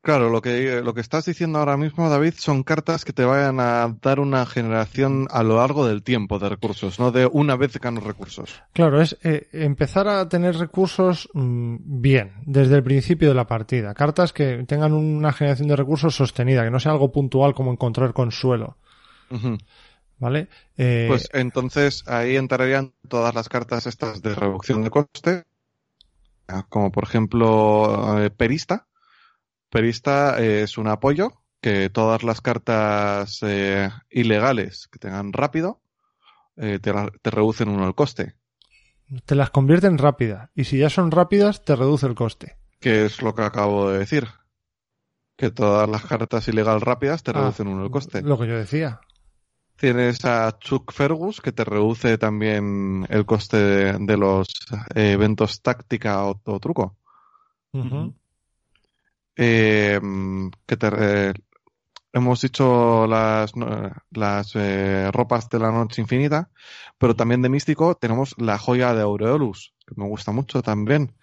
Claro, 0.00 0.30
lo 0.30 0.40
que, 0.40 0.80
lo 0.80 0.94
que 0.94 1.00
estás 1.00 1.26
diciendo 1.26 1.58
ahora 1.58 1.76
mismo, 1.76 2.08
David, 2.08 2.34
son 2.36 2.62
cartas 2.62 3.04
que 3.04 3.12
te 3.12 3.24
vayan 3.24 3.58
a 3.60 3.96
dar 4.00 4.20
una 4.20 4.46
generación 4.46 5.26
a 5.30 5.42
lo 5.42 5.56
largo 5.56 5.86
del 5.86 6.02
tiempo 6.02 6.38
de 6.38 6.48
recursos, 6.48 6.98
no 7.00 7.10
de 7.10 7.26
una 7.26 7.56
vez 7.56 7.78
ganos 7.78 8.04
recursos. 8.04 8.62
Claro, 8.72 9.02
es 9.02 9.18
eh, 9.22 9.48
empezar 9.52 10.08
a 10.08 10.28
tener 10.28 10.56
recursos 10.56 11.28
mm, 11.34 11.76
bien, 12.00 12.32
desde 12.46 12.76
el 12.76 12.84
principio 12.84 13.28
de 13.28 13.34
la 13.34 13.46
partida. 13.46 13.92
Cartas 13.92 14.32
que 14.32 14.64
tengan 14.68 14.92
una 14.92 15.32
generación 15.32 15.68
de 15.68 15.76
recursos 15.76 16.14
sostenida, 16.14 16.64
que 16.64 16.70
no 16.70 16.80
sea 16.80 16.92
algo 16.92 17.12
puntual 17.12 17.52
como 17.52 17.72
encontrar 17.72 18.12
consuelo. 18.12 18.76
¿Vale? 20.18 20.48
Eh, 20.76 21.06
Pues 21.08 21.28
entonces 21.32 22.02
ahí 22.06 22.36
entrarían 22.36 22.94
todas 23.08 23.34
las 23.34 23.48
cartas 23.48 23.86
estas 23.86 24.22
de 24.22 24.34
reducción 24.34 24.82
de 24.82 24.90
coste, 24.90 25.44
como 26.68 26.90
por 26.90 27.04
ejemplo 27.04 28.24
eh, 28.24 28.30
Perista. 28.30 28.87
Perista 29.70 30.40
eh, 30.42 30.62
es 30.62 30.78
un 30.78 30.88
apoyo 30.88 31.42
que 31.60 31.90
todas 31.90 32.22
las 32.22 32.40
cartas 32.40 33.38
eh, 33.42 33.90
ilegales 34.10 34.88
que 34.88 34.98
tengan 34.98 35.32
rápido 35.32 35.80
eh, 36.56 36.78
te, 36.80 36.92
la- 36.92 37.10
te 37.22 37.30
reducen 37.30 37.68
uno 37.68 37.86
el 37.86 37.94
coste, 37.94 38.34
te 39.24 39.34
las 39.34 39.50
convierten 39.50 39.98
rápidas. 39.98 40.50
Y 40.54 40.64
si 40.64 40.78
ya 40.78 40.90
son 40.90 41.10
rápidas, 41.10 41.64
te 41.64 41.74
reduce 41.76 42.06
el 42.06 42.14
coste. 42.14 42.56
que 42.80 43.04
es 43.06 43.22
lo 43.22 43.34
que 43.34 43.42
acabo 43.42 43.90
de 43.90 43.98
decir. 44.00 44.28
Que 45.36 45.50
todas 45.50 45.88
las 45.88 46.04
cartas 46.04 46.48
ilegal 46.48 46.80
rápidas 46.80 47.22
te 47.22 47.30
Ah, 47.30 47.34
reducen 47.40 47.68
uno 47.68 47.84
el 47.84 47.90
coste. 47.90 48.22
Lo 48.22 48.38
que 48.38 48.48
yo 48.48 48.56
decía. 48.56 49.00
Tienes 49.76 50.24
a 50.24 50.58
Chuck 50.58 50.92
Fergus, 50.92 51.40
que 51.40 51.52
te 51.52 51.64
reduce 51.64 52.18
también 52.18 53.06
el 53.08 53.24
coste 53.24 53.56
de, 53.56 53.92
de 54.00 54.16
los 54.16 54.48
eventos 54.96 55.62
táctica 55.62 56.24
o, 56.26 56.40
o 56.44 56.58
truco. 56.58 56.96
Eh, 59.40 60.00
que 60.66 60.76
te, 60.76 60.88
eh, 60.98 61.32
hemos 62.12 62.40
dicho 62.42 63.06
las, 63.06 63.52
las 64.10 64.52
eh, 64.56 65.10
ropas 65.12 65.48
de 65.48 65.58
la 65.60 65.70
noche 65.70 66.02
infinita, 66.02 66.50
pero 66.98 67.14
también 67.16 67.42
de 67.42 67.48
místico 67.48 67.94
tenemos 67.96 68.34
la 68.38 68.58
joya 68.58 68.94
de 68.94 69.02
Aureolus, 69.02 69.74
que 69.86 69.94
me 69.96 70.08
gusta 70.08 70.32
mucho 70.32 70.62
también. 70.62 71.14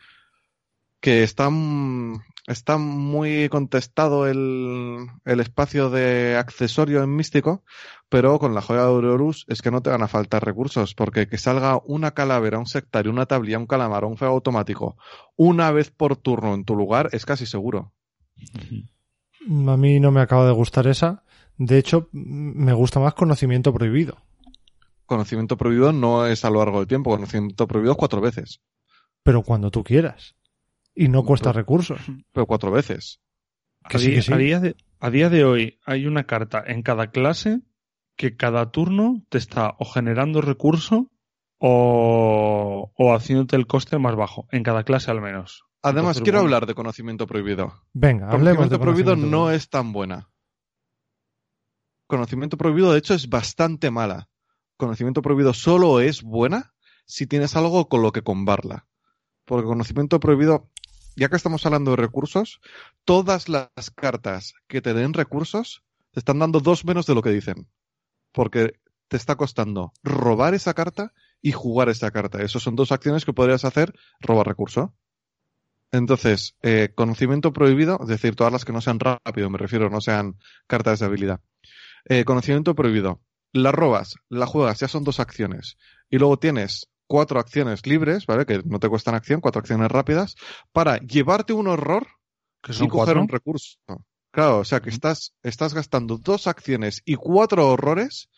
Que 0.99 1.23
está, 1.23 1.49
mm, 1.49 2.23
está 2.47 2.77
muy 2.77 3.49
contestado 3.49 4.27
el, 4.27 5.07
el 5.25 5.39
espacio 5.39 5.89
de 5.89 6.37
accesorio 6.37 7.03
en 7.03 7.15
místico, 7.15 7.63
pero 8.09 8.39
con 8.39 8.55
la 8.55 8.61
joya 8.61 8.81
de 8.81 8.87
Aureolus 8.87 9.45
es 9.47 9.61
que 9.61 9.71
no 9.71 9.81
te 9.81 9.89
van 9.91 10.01
a 10.03 10.07
faltar 10.07 10.43
recursos, 10.45 10.95
porque 10.95 11.27
que 11.27 11.37
salga 11.37 11.79
una 11.85 12.11
calavera, 12.11 12.59
un 12.59 12.65
sectario, 12.67 13.11
una 13.11 13.25
tablilla, 13.27 13.59
un 13.59 13.67
calamar 13.67 14.05
un 14.05 14.17
feo 14.17 14.29
automático 14.29 14.97
una 15.35 15.71
vez 15.71 15.91
por 15.91 16.17
turno 16.17 16.53
en 16.55 16.65
tu 16.65 16.75
lugar 16.75 17.09
es 17.11 17.25
casi 17.25 17.45
seguro. 17.45 17.94
A 19.67 19.77
mí 19.77 19.99
no 19.99 20.11
me 20.11 20.21
acaba 20.21 20.45
de 20.45 20.51
gustar 20.53 20.87
esa. 20.87 21.23
De 21.57 21.77
hecho, 21.77 22.09
me 22.11 22.73
gusta 22.73 22.99
más 22.99 23.13
conocimiento 23.13 23.73
prohibido. 23.73 24.17
Conocimiento 25.05 25.55
prohibido 25.57 25.91
no 25.93 26.25
es 26.25 26.43
a 26.45 26.49
lo 26.49 26.59
largo 26.59 26.79
del 26.79 26.87
tiempo, 26.87 27.11
conocimiento 27.11 27.67
prohibido 27.67 27.91
es 27.93 27.97
cuatro 27.97 28.21
veces, 28.21 28.61
Pero 29.23 29.43
cuando 29.43 29.69
tú 29.71 29.83
quieras. 29.83 30.35
Y 30.95 31.07
no 31.09 31.23
cuesta 31.23 31.51
Pero- 31.51 31.59
recursos. 31.61 32.01
pero 32.31 32.45
cuatro 32.47 32.71
veces. 32.71 33.19
Que 33.87 33.97
a, 33.97 33.99
sí, 33.99 34.07
día, 34.07 34.15
que 34.15 34.21
sí. 34.23 34.33
a 34.33 34.37
día 34.37 34.59
de, 34.59 34.75
a 34.99 35.09
día 35.11 35.29
de 35.29 35.45
hoy 35.45 35.79
hay 35.85 36.07
una 36.07 36.23
carta 36.23 36.63
en 36.65 36.81
cada 36.81 37.11
clase 37.11 37.59
que 38.17 38.35
cada 38.35 38.71
turno 38.71 39.23
te 39.29 39.37
está 39.37 39.75
o 39.77 39.85
generando 39.85 40.41
recurso 40.41 41.11
o, 41.59 42.91
o 42.97 43.13
haciéndote 43.13 43.55
el 43.57 43.67
coste 43.67 43.99
más 43.99 44.15
bajo, 44.15 44.47
en 44.51 44.63
cada 44.63 44.83
clase 44.83 45.11
al 45.11 45.21
menos. 45.21 45.65
Además, 45.85 46.19
quiero 46.19 46.39
hablar 46.39 46.65
de 46.65 46.73
conocimiento 46.73 47.27
prohibido. 47.27 47.83
Venga, 47.93 48.25
hablemos 48.25 48.57
Conocimiento 48.57 48.77
de 48.77 48.79
prohibido 48.79 49.11
conocimiento 49.11 49.37
no 49.37 49.51
es 49.51 49.69
tan 49.69 49.93
buena. 49.93 50.31
Conocimiento 52.07 52.57
prohibido, 52.57 52.91
de 52.91 52.97
hecho, 52.97 53.13
es 53.13 53.29
bastante 53.29 53.91
mala. 53.91 54.27
Conocimiento 54.77 55.21
prohibido 55.21 55.53
solo 55.53 55.99
es 55.99 56.23
buena 56.23 56.73
si 57.05 57.27
tienes 57.27 57.55
algo 57.55 57.87
con 57.87 58.01
lo 58.01 58.11
que 58.11 58.23
combarla. 58.23 58.87
Porque 59.45 59.67
conocimiento 59.67 60.19
prohibido, 60.19 60.71
ya 61.15 61.29
que 61.29 61.35
estamos 61.35 61.63
hablando 61.67 61.91
de 61.91 61.97
recursos, 61.97 62.61
todas 63.03 63.47
las 63.47 63.69
cartas 63.95 64.55
que 64.67 64.81
te 64.81 64.95
den 64.95 65.13
recursos 65.13 65.83
te 66.09 66.19
están 66.19 66.39
dando 66.39 66.61
dos 66.61 66.83
menos 66.83 67.05
de 67.05 67.13
lo 67.13 67.21
que 67.21 67.29
dicen. 67.29 67.69
Porque 68.31 68.79
te 69.07 69.17
está 69.17 69.35
costando 69.35 69.93
robar 70.01 70.55
esa 70.55 70.73
carta 70.73 71.13
y 71.43 71.51
jugar 71.51 71.89
esa 71.89 72.09
carta. 72.09 72.41
Esas 72.41 72.63
son 72.63 72.75
dos 72.75 72.91
acciones 72.91 73.23
que 73.23 73.33
podrías 73.33 73.65
hacer 73.65 73.93
robar 74.19 74.47
recurso. 74.47 74.95
Entonces, 75.91 76.55
eh, 76.61 76.91
conocimiento 76.93 77.53
prohibido, 77.53 77.99
es 78.01 78.07
decir, 78.07 78.35
todas 78.35 78.51
las 78.51 78.65
que 78.65 78.73
no 78.73 78.81
sean 78.81 78.99
rápido, 78.99 79.49
me 79.49 79.57
refiero, 79.57 79.89
no 79.89 80.01
sean 80.01 80.37
cartas 80.67 80.99
de 80.99 81.05
habilidad. 81.05 81.39
Eh, 82.05 82.25
conocimiento 82.25 82.75
prohibido. 82.75 83.21
La 83.53 83.71
robas, 83.71 84.15
la 84.29 84.45
juegas, 84.45 84.79
ya 84.79 84.87
son 84.87 85.03
dos 85.03 85.19
acciones. 85.19 85.77
Y 86.09 86.17
luego 86.17 86.37
tienes 86.37 86.89
cuatro 87.07 87.39
acciones 87.39 87.85
libres, 87.85 88.25
¿vale? 88.25 88.45
Que 88.45 88.61
no 88.65 88.79
te 88.79 88.89
cuestan 88.89 89.15
acción, 89.15 89.41
cuatro 89.41 89.59
acciones 89.59 89.89
rápidas, 89.89 90.35
para 90.71 90.97
llevarte 90.97 91.53
un 91.53 91.67
horror 91.67 92.07
que 92.61 92.73
y 92.73 92.79
coger 92.79 92.89
cuatro. 92.89 93.21
un 93.21 93.29
recurso. 93.29 93.77
Claro, 94.31 94.59
o 94.59 94.65
sea 94.65 94.81
que 94.81 94.89
estás, 94.89 95.33
estás 95.43 95.73
gastando 95.73 96.17
dos 96.17 96.47
acciones 96.47 97.01
y 97.05 97.15
cuatro 97.15 97.69
horrores 97.69 98.29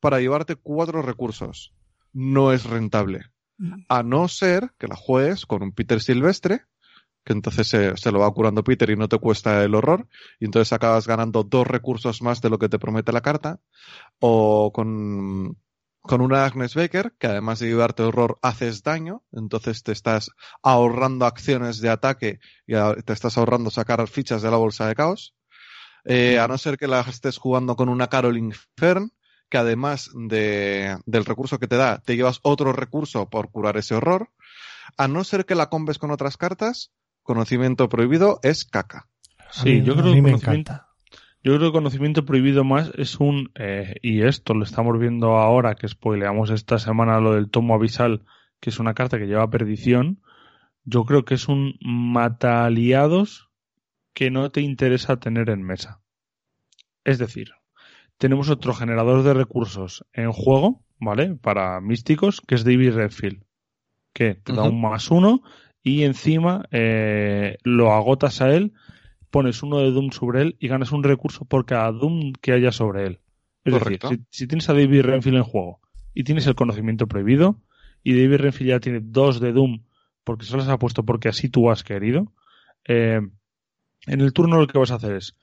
para 0.00 0.18
llevarte 0.18 0.56
cuatro 0.56 1.02
recursos. 1.02 1.74
No 2.12 2.52
es 2.52 2.64
rentable. 2.64 3.26
A 3.88 4.02
no 4.02 4.26
ser 4.26 4.72
que 4.78 4.88
la 4.88 4.96
juegues 4.96 5.46
con 5.46 5.62
un 5.62 5.72
Peter 5.72 6.00
Silvestre, 6.00 6.62
que 7.24 7.32
entonces 7.32 7.68
se, 7.68 7.96
se 7.96 8.12
lo 8.12 8.20
va 8.20 8.32
curando 8.32 8.64
Peter 8.64 8.90
y 8.90 8.96
no 8.96 9.08
te 9.08 9.18
cuesta 9.18 9.62
el 9.62 9.74
horror, 9.74 10.08
y 10.40 10.46
entonces 10.46 10.72
acabas 10.72 11.06
ganando 11.06 11.44
dos 11.44 11.66
recursos 11.66 12.22
más 12.22 12.40
de 12.40 12.50
lo 12.50 12.58
que 12.58 12.68
te 12.68 12.78
promete 12.78 13.12
la 13.12 13.20
carta, 13.20 13.60
o 14.18 14.72
con, 14.72 15.56
con 16.02 16.20
una 16.20 16.44
Agnes 16.44 16.74
Baker, 16.74 17.14
que 17.18 17.28
además 17.28 17.60
de 17.60 17.68
llevarte 17.68 18.02
horror 18.02 18.38
haces 18.42 18.82
daño, 18.82 19.22
entonces 19.32 19.82
te 19.82 19.92
estás 19.92 20.30
ahorrando 20.62 21.26
acciones 21.26 21.80
de 21.80 21.90
ataque 21.90 22.40
y 22.66 22.74
te 23.04 23.12
estás 23.12 23.38
ahorrando 23.38 23.70
sacar 23.70 24.06
fichas 24.08 24.42
de 24.42 24.50
la 24.50 24.56
bolsa 24.56 24.88
de 24.88 24.94
caos. 24.94 25.34
Eh, 26.04 26.40
a 26.40 26.48
no 26.48 26.58
ser 26.58 26.78
que 26.78 26.88
la 26.88 27.00
estés 27.00 27.38
jugando 27.38 27.76
con 27.76 27.88
una 27.88 28.08
Caroline 28.08 28.54
Fern, 28.76 29.12
que 29.48 29.58
además 29.58 30.10
de, 30.14 30.98
del 31.06 31.24
recurso 31.24 31.58
que 31.58 31.68
te 31.68 31.76
da, 31.76 31.98
te 31.98 32.16
llevas 32.16 32.40
otro 32.42 32.72
recurso 32.72 33.30
por 33.30 33.50
curar 33.50 33.76
ese 33.76 33.94
horror. 33.94 34.30
A 34.96 35.06
no 35.06 35.22
ser 35.24 35.46
que 35.46 35.54
la 35.54 35.68
combes 35.68 35.98
con 35.98 36.10
otras 36.10 36.36
cartas, 36.36 36.90
conocimiento 37.22 37.88
prohibido 37.88 38.38
es 38.42 38.64
caca. 38.64 39.08
Sí, 39.50 39.80
mí- 39.80 39.82
yo 39.82 39.94
creo 39.94 40.12
que 40.14 40.22
me 40.22 40.30
conocimiento- 40.32 40.50
encanta. 40.50 40.88
Yo 41.44 41.56
creo 41.56 41.70
que 41.70 41.78
conocimiento 41.78 42.24
prohibido 42.24 42.62
más 42.62 42.92
es 42.96 43.18
un, 43.18 43.50
eh, 43.56 43.96
y 44.00 44.22
esto 44.22 44.54
lo 44.54 44.62
estamos 44.64 44.96
viendo 45.00 45.38
ahora, 45.38 45.74
que 45.74 45.88
spoileamos 45.88 46.50
esta 46.50 46.78
semana 46.78 47.18
lo 47.20 47.34
del 47.34 47.50
tomo 47.50 47.74
abisal, 47.74 48.24
que 48.60 48.70
es 48.70 48.78
una 48.78 48.94
carta 48.94 49.18
que 49.18 49.26
lleva 49.26 49.50
perdición. 49.50 50.22
Yo 50.84 51.04
creo 51.04 51.24
que 51.24 51.34
es 51.34 51.48
un 51.48 51.74
mata 51.80 52.64
aliados 52.64 53.48
que 54.14 54.30
no 54.30 54.50
te 54.50 54.60
interesa 54.60 55.16
tener 55.18 55.50
en 55.50 55.62
mesa. 55.62 56.00
Es 57.04 57.18
decir, 57.18 57.50
tenemos 58.18 58.48
otro 58.48 58.72
generador 58.72 59.24
de 59.24 59.34
recursos 59.34 60.04
en 60.12 60.30
juego, 60.30 60.84
¿vale? 61.00 61.34
Para 61.34 61.80
místicos, 61.80 62.40
que 62.40 62.54
es 62.54 62.64
David 62.64 62.92
Redfield, 62.94 63.42
que 64.12 64.34
te 64.36 64.52
da 64.52 64.62
un 64.62 64.80
más 64.80 65.10
uno 65.10 65.42
y 65.82 66.04
encima 66.04 66.66
eh, 66.70 67.58
lo 67.64 67.92
agotas 67.92 68.40
a 68.40 68.54
él, 68.54 68.72
pones 69.30 69.62
uno 69.62 69.78
de 69.78 69.90
Doom 69.90 70.10
sobre 70.10 70.42
él 70.42 70.56
y 70.58 70.68
ganas 70.68 70.92
un 70.92 71.02
recurso 71.02 71.44
por 71.44 71.66
cada 71.66 71.90
Doom 71.92 72.32
que 72.40 72.52
haya 72.52 72.72
sobre 72.72 73.06
él. 73.06 73.20
Es 73.64 73.72
Correcto. 73.72 74.10
decir, 74.10 74.24
si, 74.30 74.42
si 74.42 74.46
tienes 74.46 74.68
a 74.68 74.74
David 74.74 75.02
Renfield 75.02 75.38
en 75.38 75.44
juego 75.44 75.80
y 76.14 76.24
tienes 76.24 76.46
el 76.46 76.54
conocimiento 76.54 77.06
prohibido 77.06 77.60
y 78.02 78.14
David 78.14 78.42
Renfield 78.42 78.70
ya 78.70 78.80
tiene 78.80 79.00
dos 79.02 79.40
de 79.40 79.52
Doom 79.52 79.82
porque 80.24 80.44
se 80.44 80.56
los 80.56 80.68
ha 80.68 80.78
puesto 80.78 81.04
porque 81.04 81.28
así 81.28 81.48
tú 81.48 81.70
has 81.70 81.82
querido, 81.82 82.32
eh, 82.86 83.20
en 84.06 84.20
el 84.20 84.32
turno 84.32 84.58
lo 84.58 84.66
que 84.66 84.78
vas 84.78 84.90
a 84.90 84.96
hacer 84.96 85.14
es 85.14 85.36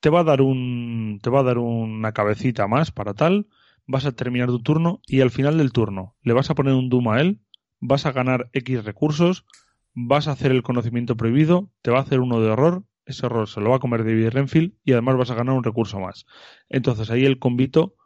te 0.00 0.10
va 0.10 0.20
a 0.20 0.24
dar 0.24 0.42
un 0.42 1.20
te 1.22 1.30
va 1.30 1.40
a 1.40 1.44
dar 1.44 1.58
una 1.58 2.12
cabecita 2.12 2.66
más 2.66 2.90
para 2.90 3.14
tal, 3.14 3.46
vas 3.86 4.04
a 4.04 4.12
terminar 4.12 4.48
tu 4.48 4.60
turno 4.60 5.00
y 5.06 5.20
al 5.20 5.30
final 5.30 5.58
del 5.58 5.72
turno 5.72 6.16
le 6.22 6.32
vas 6.32 6.50
a 6.50 6.54
poner 6.54 6.74
un 6.74 6.88
Doom 6.88 7.08
a 7.08 7.20
él, 7.20 7.40
vas 7.82 8.06
a 8.06 8.12
ganar 8.12 8.48
X 8.52 8.84
recursos, 8.84 9.44
vas 9.92 10.28
a 10.28 10.32
hacer 10.32 10.52
el 10.52 10.62
conocimiento 10.62 11.16
prohibido, 11.16 11.68
te 11.82 11.90
va 11.90 11.98
a 11.98 12.02
hacer 12.02 12.20
uno 12.20 12.40
de 12.40 12.48
horror, 12.48 12.84
ese 13.04 13.26
horror 13.26 13.48
se 13.48 13.60
lo 13.60 13.70
va 13.70 13.76
a 13.76 13.80
comer 13.80 14.04
David 14.04 14.30
Renfield 14.30 14.74
y 14.84 14.92
además 14.92 15.16
vas 15.16 15.30
a 15.32 15.34
ganar 15.34 15.56
un 15.56 15.64
recurso 15.64 15.98
más. 15.98 16.24
Entonces 16.68 17.10
ahí 17.10 17.24
el 17.24 17.40
convito 17.40 17.96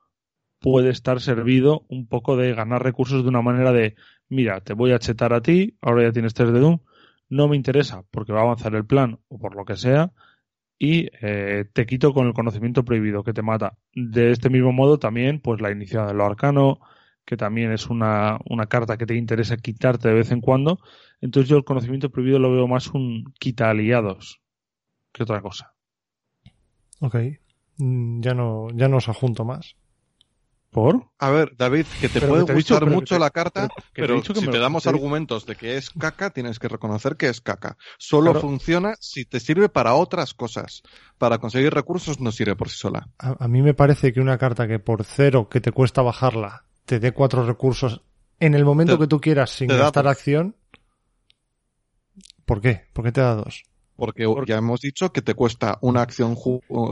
puede 0.60 0.88
estar 0.88 1.20
servido 1.20 1.84
un 1.88 2.08
poco 2.08 2.38
de 2.38 2.54
ganar 2.54 2.82
recursos 2.82 3.22
de 3.22 3.28
una 3.28 3.42
manera 3.42 3.72
de, 3.72 3.94
mira, 4.30 4.62
te 4.62 4.72
voy 4.72 4.92
a 4.92 4.98
chetar 4.98 5.34
a 5.34 5.42
ti, 5.42 5.76
ahora 5.82 6.04
ya 6.04 6.12
tienes 6.12 6.32
tres 6.32 6.52
de 6.52 6.58
Doom, 6.58 6.80
no 7.28 7.46
me 7.46 7.56
interesa 7.56 8.02
porque 8.10 8.32
va 8.32 8.40
a 8.40 8.44
avanzar 8.44 8.74
el 8.74 8.86
plan 8.86 9.20
o 9.28 9.38
por 9.38 9.54
lo 9.54 9.66
que 9.66 9.76
sea, 9.76 10.12
y 10.78 11.08
eh, 11.20 11.66
te 11.70 11.84
quito 11.84 12.14
con 12.14 12.26
el 12.26 12.32
conocimiento 12.32 12.82
prohibido 12.82 13.22
que 13.24 13.34
te 13.34 13.42
mata. 13.42 13.76
De 13.92 14.30
este 14.30 14.48
mismo 14.48 14.72
modo 14.72 14.98
también, 14.98 15.40
pues 15.40 15.60
la 15.60 15.70
iniciada 15.70 16.08
de 16.08 16.14
lo 16.14 16.24
arcano, 16.24 16.80
que 17.26 17.36
también 17.36 17.72
es 17.72 17.88
una, 17.88 18.38
una 18.48 18.66
carta 18.66 18.96
que 18.96 19.04
te 19.04 19.16
interesa 19.16 19.56
quitarte 19.58 20.08
de 20.08 20.14
vez 20.14 20.30
en 20.30 20.40
cuando. 20.40 20.78
Entonces 21.20 21.50
yo 21.50 21.56
el 21.58 21.64
conocimiento 21.64 22.08
prohibido 22.08 22.38
lo 22.38 22.52
veo 22.52 22.66
más 22.68 22.88
un 22.88 23.34
quita 23.38 23.68
aliados 23.68 24.40
que 25.12 25.24
otra 25.24 25.42
cosa. 25.42 25.74
Ok. 27.00 27.16
Mm, 27.78 28.20
Ya 28.22 28.32
no, 28.34 28.68
ya 28.74 28.88
no 28.88 28.96
os 28.98 29.08
adjunto 29.08 29.44
más. 29.44 29.76
¿Por? 30.70 31.08
A 31.18 31.30
ver, 31.30 31.56
David, 31.56 31.86
que 31.98 32.08
te 32.10 32.20
Pero 32.20 32.28
puede 32.32 32.42
que 32.42 32.46
te 32.48 32.52
he 32.52 32.56
dicho- 32.56 32.74
gustar 32.74 32.90
mucho 32.90 33.14
te- 33.14 33.18
la 33.18 33.30
carta, 33.30 33.68
pero 33.68 33.74
que 33.74 33.80
te 33.82 33.88
he 33.88 34.02
pero 34.02 34.14
dicho 34.16 34.34
que 34.34 34.40
si 34.40 34.46
te 34.48 34.58
damos 34.58 34.86
argumentos 34.86 35.46
de 35.46 35.56
que 35.56 35.76
es 35.78 35.88
caca, 35.90 36.30
tienes 36.30 36.58
que 36.58 36.68
reconocer 36.68 37.16
que 37.16 37.28
es 37.28 37.40
caca. 37.40 37.78
Solo 37.98 38.32
Claro. 38.32 38.40
funciona 38.40 38.94
si 39.00 39.24
te 39.24 39.40
sirve 39.40 39.70
para 39.70 39.94
otras 39.94 40.34
cosas. 40.34 40.82
Para 41.16 41.38
conseguir 41.38 41.72
recursos 41.72 42.20
no 42.20 42.30
sirve 42.30 42.56
por 42.56 42.68
sí 42.68 42.76
sola. 42.76 43.08
A, 43.18 43.42
a 43.44 43.48
mí 43.48 43.62
me 43.62 43.72
parece 43.72 44.12
que 44.12 44.20
una 44.20 44.36
carta 44.36 44.68
que 44.68 44.78
por 44.78 45.02
cero 45.04 45.48
que 45.48 45.62
te 45.62 45.72
cuesta 45.72 46.02
bajarla 46.02 46.65
te 46.86 46.98
dé 47.00 47.12
cuatro 47.12 47.44
recursos 47.44 48.00
en 48.40 48.54
el 48.54 48.64
momento 48.64 48.94
Te- 48.96 49.00
que 49.04 49.06
tú 49.08 49.20
quieras 49.20 49.50
sin 49.50 49.68
da 49.68 49.76
gastar 49.76 50.06
acción. 50.08 50.56
¿Por 52.44 52.60
qué? 52.60 52.82
¿Por 52.92 53.04
qué 53.04 53.12
te 53.12 53.20
da 53.20 53.34
dos? 53.34 53.64
Porque 53.96 54.24
Porque- 54.26 54.52
ya 54.52 54.58
hemos 54.58 54.80
dicho 54.80 55.12
que 55.12 55.22
te 55.22 55.34
cuesta 55.34 55.78
una 55.80 56.02
acción 56.02 56.36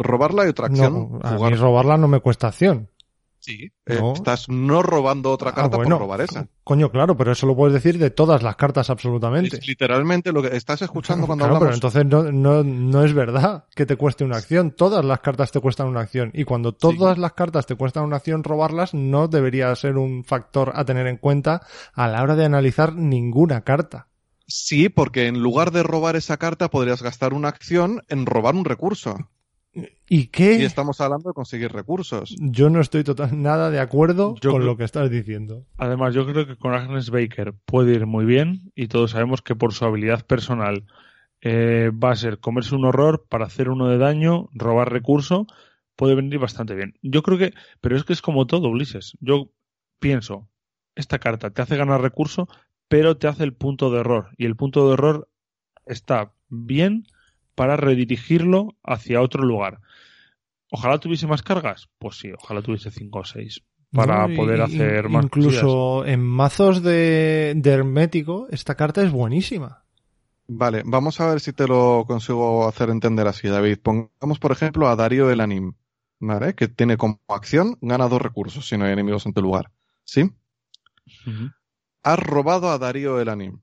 robarla 0.02 0.44
y 0.46 0.48
otra 0.48 0.66
acción 0.66 1.10
No, 1.12 1.20
a 1.22 1.36
jugar. 1.36 1.52
mí 1.52 1.56
robarla 1.58 1.96
no 1.96 2.08
me 2.08 2.20
cuesta 2.20 2.48
acción. 2.48 2.90
Sí, 3.44 3.70
eh, 3.84 3.98
No. 4.00 4.14
estás 4.14 4.48
no 4.48 4.82
robando 4.82 5.30
otra 5.30 5.50
Ah, 5.50 5.54
carta 5.54 5.76
bueno. 5.76 5.96
por 5.98 6.06
robar 6.06 6.22
esa. 6.22 6.48
Coño, 6.64 6.90
claro, 6.90 7.14
pero 7.14 7.32
eso 7.32 7.46
lo 7.46 7.54
puedes 7.54 7.74
decir 7.74 7.98
de 7.98 8.08
todas 8.10 8.42
las 8.42 8.56
cartas 8.56 8.88
absolutamente. 8.88 9.58
Es 9.58 9.66
literalmente 9.68 10.32
lo 10.32 10.40
que 10.40 10.56
estás 10.56 10.80
escuchando 10.80 11.26
cuando 11.26 11.44
Claro, 11.44 11.58
pero 11.58 11.72
hablamos. 11.72 11.76
entonces 11.76 12.06
no, 12.06 12.32
no, 12.32 12.64
no 12.64 13.04
es 13.04 13.12
verdad 13.12 13.66
que 13.74 13.84
te 13.84 13.96
cueste 13.96 14.24
una 14.24 14.38
acción. 14.38 14.70
Todas 14.70 15.04
las 15.04 15.20
cartas 15.20 15.52
te 15.52 15.60
cuestan 15.60 15.88
una 15.88 16.00
acción. 16.00 16.30
Y 16.32 16.44
cuando 16.44 16.72
todas 16.72 17.18
las 17.18 17.34
cartas 17.34 17.66
te 17.66 17.74
cuestan 17.74 18.04
una 18.04 18.16
acción, 18.16 18.44
robarlas 18.44 18.94
no 18.94 19.28
debería 19.28 19.74
ser 19.76 19.98
un 19.98 20.24
factor 20.24 20.72
a 20.74 20.86
tener 20.86 21.06
en 21.06 21.18
cuenta 21.18 21.60
a 21.92 22.08
la 22.08 22.22
hora 22.22 22.36
de 22.36 22.46
analizar 22.46 22.94
ninguna 22.94 23.60
carta. 23.60 24.08
Sí, 24.46 24.88
porque 24.88 25.26
en 25.26 25.40
lugar 25.42 25.70
de 25.70 25.82
robar 25.82 26.16
esa 26.16 26.36
carta 26.38 26.70
podrías 26.70 27.02
gastar 27.02 27.34
una 27.34 27.48
acción 27.48 28.02
en 28.08 28.24
robar 28.26 28.54
un 28.54 28.64
recurso. 28.64 29.16
¿Y 30.08 30.26
qué? 30.28 30.56
Y 30.58 30.62
estamos 30.64 31.00
hablando 31.00 31.30
de 31.30 31.34
conseguir 31.34 31.72
recursos. 31.72 32.34
Yo 32.38 32.70
no 32.70 32.80
estoy 32.80 33.02
total, 33.04 33.40
nada 33.42 33.70
de 33.70 33.80
acuerdo 33.80 34.34
Yo 34.40 34.50
con 34.50 34.60
creo- 34.60 34.72
lo 34.72 34.76
que 34.76 34.84
estás 34.84 35.10
diciendo. 35.10 35.66
Además, 35.76 36.14
yo 36.14 36.26
creo 36.26 36.46
que 36.46 36.56
con 36.56 36.74
Agnes 36.74 37.10
Baker 37.10 37.54
puede 37.64 37.94
ir 37.94 38.06
muy 38.06 38.24
bien 38.24 38.70
y 38.74 38.88
todos 38.88 39.12
sabemos 39.12 39.42
que 39.42 39.56
por 39.56 39.72
su 39.72 39.84
habilidad 39.84 40.24
personal 40.26 40.84
eh, 41.40 41.90
va 41.92 42.12
a 42.12 42.16
ser 42.16 42.38
comerse 42.38 42.74
un 42.74 42.84
horror 42.84 43.26
para 43.28 43.46
hacer 43.46 43.68
uno 43.68 43.88
de 43.88 43.98
daño, 43.98 44.48
robar 44.54 44.92
recurso, 44.92 45.46
puede 45.96 46.14
venir 46.14 46.38
bastante 46.38 46.74
bien. 46.74 46.94
Yo 47.02 47.22
creo 47.22 47.36
que, 47.38 47.52
pero 47.80 47.96
es 47.96 48.04
que 48.04 48.12
es 48.14 48.22
como 48.22 48.46
todo, 48.46 48.68
Ulises. 48.68 49.16
Yo 49.20 49.50
pienso, 49.98 50.48
esta 50.94 51.18
carta 51.18 51.50
te 51.50 51.60
hace 51.62 51.76
ganar 51.76 52.00
recurso, 52.00 52.48
pero 52.88 53.16
te 53.16 53.26
hace 53.26 53.44
el 53.44 53.52
punto 53.54 53.90
de 53.90 54.00
error 54.00 54.28
y 54.38 54.46
el 54.46 54.56
punto 54.56 54.86
de 54.86 54.94
error 54.94 55.28
está 55.86 56.32
bien 56.48 57.04
para 57.54 57.76
redirigirlo 57.76 58.76
hacia 58.82 59.20
otro 59.20 59.44
lugar. 59.44 59.80
Ojalá 60.70 60.98
tuviese 60.98 61.26
más 61.26 61.42
cargas, 61.42 61.88
pues 61.98 62.16
sí, 62.18 62.32
ojalá 62.32 62.62
tuviese 62.62 62.90
cinco 62.90 63.20
o 63.20 63.24
seis 63.24 63.62
para 63.92 64.26
¿No? 64.26 64.32
Y- 64.32 64.36
poder 64.36 64.58
y- 64.58 64.62
hacer 64.62 65.08
más 65.08 65.24
Incluso 65.24 66.04
en 66.04 66.20
mazos 66.20 66.82
de, 66.82 67.52
de 67.56 67.70
hermético, 67.70 68.48
esta 68.50 68.74
carta 68.74 69.02
es 69.02 69.12
buenísima. 69.12 69.84
Vale, 70.46 70.82
vamos 70.84 71.20
a 71.20 71.26
ver 71.28 71.40
si 71.40 71.52
te 71.52 71.66
lo 71.66 72.04
consigo 72.06 72.68
hacer 72.68 72.90
entender 72.90 73.26
así, 73.26 73.48
David. 73.48 73.78
Pongamos, 73.82 74.38
por 74.38 74.52
ejemplo, 74.52 74.88
a 74.88 74.96
Darío 74.96 75.30
el 75.30 75.40
Anim, 75.40 75.72
¿vale? 76.20 76.54
Que 76.54 76.68
tiene 76.68 76.96
como 76.98 77.20
acción, 77.28 77.78
gana 77.80 78.08
dos 78.08 78.20
recursos 78.20 78.66
si 78.68 78.76
no 78.76 78.84
hay 78.84 78.92
enemigos 78.92 79.24
en 79.26 79.32
tu 79.32 79.40
lugar. 79.40 79.70
¿Sí? 80.04 80.30
Has 82.02 82.18
robado 82.18 82.70
a 82.70 82.78
Darío 82.78 83.20
el 83.20 83.28
Anim. 83.28 83.60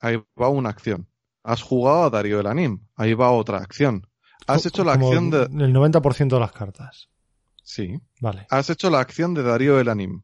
Ahí 0.00 0.20
va 0.40 0.48
una 0.48 0.70
acción. 0.70 1.06
Has 1.44 1.62
jugado 1.62 2.04
a 2.04 2.10
Darío 2.10 2.40
el 2.40 2.46
Anim. 2.46 2.80
Ahí 2.96 3.14
va 3.14 3.30
otra 3.30 3.58
acción. 3.58 4.06
Has 4.46 4.66
hecho 4.66 4.82
la 4.82 4.94
acción 4.94 5.30
de... 5.30 5.42
El 5.42 5.74
90% 5.74 6.28
de 6.28 6.40
las 6.40 6.52
cartas. 6.52 7.08
Sí. 7.62 8.00
Vale. 8.20 8.46
Has 8.50 8.70
hecho 8.70 8.90
la 8.90 9.00
acción 9.00 9.34
de 9.34 9.42
Darío 9.42 9.78
el 9.78 9.88
Anim. 9.88 10.22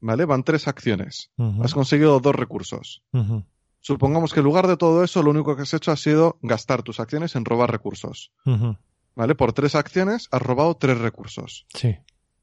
¿Vale? 0.00 0.24
Van 0.24 0.42
tres 0.42 0.68
acciones. 0.68 1.30
Has 1.62 1.72
conseguido 1.74 2.20
dos 2.20 2.34
recursos. 2.34 3.02
Supongamos 3.80 4.32
que 4.32 4.40
en 4.40 4.44
lugar 4.44 4.66
de 4.66 4.76
todo 4.76 5.02
eso, 5.02 5.22
lo 5.22 5.30
único 5.30 5.56
que 5.56 5.62
has 5.62 5.74
hecho 5.74 5.90
ha 5.90 5.96
sido 5.96 6.38
gastar 6.42 6.82
tus 6.82 7.00
acciones 7.00 7.34
en 7.36 7.44
robar 7.44 7.70
recursos. 7.70 8.32
¿Vale? 9.14 9.34
Por 9.34 9.52
tres 9.52 9.74
acciones 9.74 10.28
has 10.30 10.42
robado 10.42 10.76
tres 10.76 10.98
recursos. 10.98 11.66
Sí. 11.74 11.96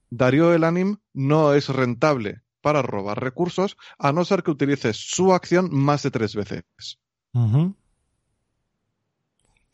Darío 0.10 0.54
el 0.54 0.64
Anim 0.64 0.98
no 1.14 1.54
es 1.54 1.70
rentable 1.70 2.42
para 2.62 2.82
robar 2.82 3.22
recursos 3.22 3.78
a 3.98 4.12
no 4.12 4.26
ser 4.26 4.44
que 4.44 4.52
utilices 4.52 4.98
su 4.98 5.34
acción 5.34 5.70
más 5.72 6.04
de 6.04 6.12
tres 6.12 6.36
veces. 6.36 7.00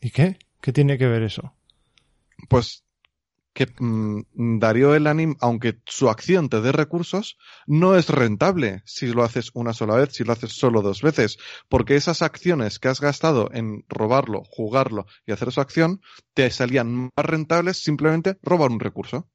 ¿Y 0.00 0.10
qué? 0.10 0.38
¿Qué 0.60 0.72
tiene 0.72 0.98
que 0.98 1.06
ver 1.06 1.22
eso? 1.22 1.54
Pues 2.48 2.86
que 3.56 3.66
mm, 3.78 4.58
Darío 4.58 4.94
el 4.94 5.06
Anim, 5.06 5.34
aunque 5.40 5.80
su 5.86 6.10
acción 6.10 6.50
te 6.50 6.60
dé 6.60 6.72
recursos, 6.72 7.38
no 7.66 7.96
es 7.96 8.10
rentable 8.10 8.82
si 8.84 9.06
lo 9.06 9.24
haces 9.24 9.50
una 9.54 9.72
sola 9.72 9.96
vez, 9.96 10.12
si 10.12 10.24
lo 10.24 10.32
haces 10.34 10.52
solo 10.52 10.82
dos 10.82 11.00
veces, 11.00 11.38
porque 11.68 11.96
esas 11.96 12.20
acciones 12.20 12.78
que 12.78 12.88
has 12.88 13.00
gastado 13.00 13.48
en 13.52 13.84
robarlo, 13.88 14.42
jugarlo 14.44 15.06
y 15.26 15.32
hacer 15.32 15.50
su 15.52 15.62
acción, 15.62 16.02
te 16.34 16.50
salían 16.50 17.10
más 17.16 17.24
rentables 17.24 17.82
simplemente 17.82 18.38
robar 18.42 18.70
un 18.70 18.78
recurso. 18.78 19.26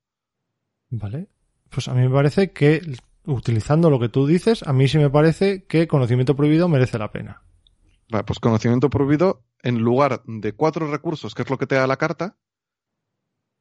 Vale. 0.92 1.28
Pues 1.72 1.88
a 1.88 1.96
mí 1.96 2.02
me 2.02 2.14
parece 2.14 2.52
que, 2.52 2.82
utilizando 3.26 3.90
lo 3.90 4.00
que 4.00 4.10
tú 4.10 4.28
dices, 4.28 4.62
a 4.68 4.74
mí 4.74 4.88
sí 4.88 5.00
me 5.00 5.10
parece 5.10 5.64
que 5.64 5.88
conocimiento 5.88 6.36
prohibido 6.36 6.70
merece 6.70 7.00
la 7.00 7.12
pena. 7.12 7.42
Vale, 8.12 8.26
pues 8.26 8.40
conocimiento 8.40 8.90
prohibido, 8.90 9.42
en 9.64 9.80
lugar 9.80 10.24
de 10.26 10.54
cuatro 10.54 10.90
recursos, 10.90 11.34
que 11.34 11.44
es 11.44 11.50
lo 11.50 11.58
que 11.58 11.68
te 11.68 11.76
da 11.76 11.88
la 11.88 11.98
carta, 11.98 12.38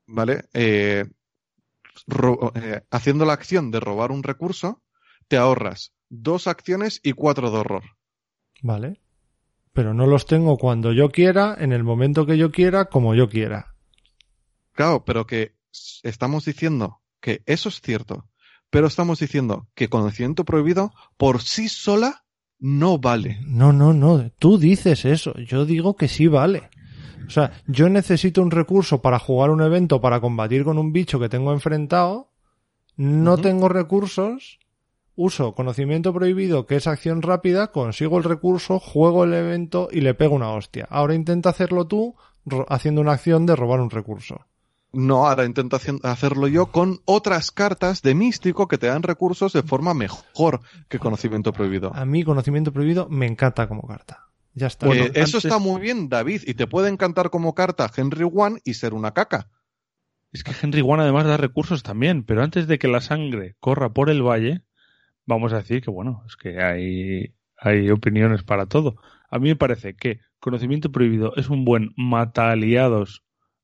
¿vale? 0.06 0.44
Eh, 0.54 1.04
eh, 2.54 2.80
haciendo 2.90 3.24
la 3.24 3.32
acción 3.32 3.70
de 3.70 3.80
robar 3.80 4.10
un 4.10 4.22
recurso, 4.22 4.82
te 5.28 5.36
ahorras 5.36 5.92
dos 6.08 6.46
acciones 6.46 7.00
y 7.02 7.12
cuatro 7.12 7.50
de 7.50 7.58
horror. 7.58 7.84
¿Vale? 8.62 9.00
Pero 9.72 9.94
no 9.94 10.06
los 10.06 10.26
tengo 10.26 10.58
cuando 10.58 10.92
yo 10.92 11.10
quiera, 11.10 11.56
en 11.58 11.72
el 11.72 11.84
momento 11.84 12.26
que 12.26 12.36
yo 12.36 12.50
quiera, 12.50 12.86
como 12.86 13.14
yo 13.14 13.28
quiera. 13.28 13.76
Claro, 14.72 15.04
pero 15.04 15.26
que 15.26 15.56
estamos 16.02 16.44
diciendo 16.44 17.00
que 17.20 17.42
eso 17.46 17.68
es 17.68 17.80
cierto, 17.80 18.28
pero 18.70 18.86
estamos 18.86 19.20
diciendo 19.20 19.68
que 19.74 19.88
conocimiento 19.88 20.44
prohibido 20.44 20.92
por 21.16 21.42
sí 21.42 21.68
sola 21.68 22.24
no 22.60 22.98
vale. 22.98 23.40
No, 23.46 23.72
no, 23.72 23.92
no. 23.92 24.30
Tú 24.38 24.58
dices 24.58 25.04
eso. 25.04 25.34
Yo 25.38 25.64
digo 25.64 25.96
que 25.96 26.08
sí 26.08 26.26
vale. 26.26 26.68
O 27.26 27.30
sea, 27.30 27.52
yo 27.66 27.88
necesito 27.88 28.42
un 28.42 28.50
recurso 28.50 29.00
para 29.00 29.18
jugar 29.18 29.50
un 29.50 29.62
evento 29.62 30.00
para 30.00 30.20
combatir 30.20 30.64
con 30.64 30.78
un 30.78 30.92
bicho 30.92 31.18
que 31.18 31.28
tengo 31.28 31.52
enfrentado. 31.52 32.30
No 32.96 33.38
tengo 33.38 33.68
recursos. 33.68 34.58
Uso 35.16 35.54
conocimiento 35.54 36.12
prohibido, 36.12 36.66
que 36.66 36.76
es 36.76 36.86
acción 36.86 37.22
rápida, 37.22 37.72
consigo 37.72 38.18
el 38.18 38.24
recurso, 38.24 38.78
juego 38.78 39.24
el 39.24 39.34
evento 39.34 39.88
y 39.90 40.00
le 40.00 40.14
pego 40.14 40.34
una 40.34 40.52
hostia. 40.52 40.86
Ahora 40.88 41.14
intenta 41.14 41.50
hacerlo 41.50 41.86
tú 41.86 42.14
haciendo 42.68 43.00
una 43.00 43.12
acción 43.12 43.44
de 43.46 43.56
robar 43.56 43.80
un 43.80 43.90
recurso. 43.90 44.46
No, 44.92 45.28
ahora 45.28 45.44
intento 45.44 45.78
hacerlo 46.02 46.48
yo 46.48 46.66
con 46.66 46.98
otras 47.04 47.52
cartas 47.52 48.02
de 48.02 48.14
místico 48.14 48.66
que 48.66 48.76
te 48.78 48.88
dan 48.88 49.02
recursos 49.04 49.52
de 49.52 49.62
forma 49.62 49.94
mejor 49.94 50.60
que 50.88 50.98
conocimiento 50.98 51.52
prohibido. 51.52 51.94
A 51.94 52.04
mí 52.04 52.24
conocimiento 52.24 52.72
prohibido 52.72 53.08
me 53.08 53.26
encanta 53.26 53.68
como 53.68 53.86
carta. 53.86 54.26
Ya 54.54 54.66
está. 54.66 54.86
Eh, 54.86 54.88
Bueno, 54.88 55.04
eso 55.14 55.36
antes- 55.36 55.44
está 55.44 55.58
muy 55.58 55.80
bien, 55.80 56.08
David, 56.08 56.42
y 56.44 56.54
te 56.54 56.66
puede 56.66 56.88
encantar 56.88 57.30
como 57.30 57.54
carta 57.54 57.88
Henry 57.96 58.28
One 58.32 58.60
y 58.64 58.74
ser 58.74 58.94
una 58.94 59.12
caca. 59.12 59.48
Es 60.32 60.42
que 60.42 60.52
Henry 60.60 60.80
One 60.80 61.02
además 61.02 61.24
da 61.26 61.36
recursos 61.36 61.82
también, 61.84 62.24
pero 62.24 62.42
antes 62.42 62.66
de 62.66 62.78
que 62.80 62.88
la 62.88 63.00
sangre 63.00 63.54
corra 63.60 63.92
por 63.92 64.10
el 64.10 64.22
valle, 64.22 64.62
vamos 65.24 65.52
a 65.52 65.58
decir 65.58 65.82
que 65.82 65.90
bueno, 65.90 66.24
es 66.26 66.36
que 66.36 66.60
hay, 66.60 67.32
hay 67.56 67.90
opiniones 67.90 68.42
para 68.42 68.66
todo. 68.66 68.96
A 69.30 69.38
mí 69.38 69.48
me 69.50 69.56
parece 69.56 69.94
que 69.94 70.18
conocimiento 70.40 70.90
prohibido 70.90 71.32
es 71.36 71.48
un 71.48 71.64
buen 71.64 71.92
mata 71.96 72.50
aliados, 72.50 73.22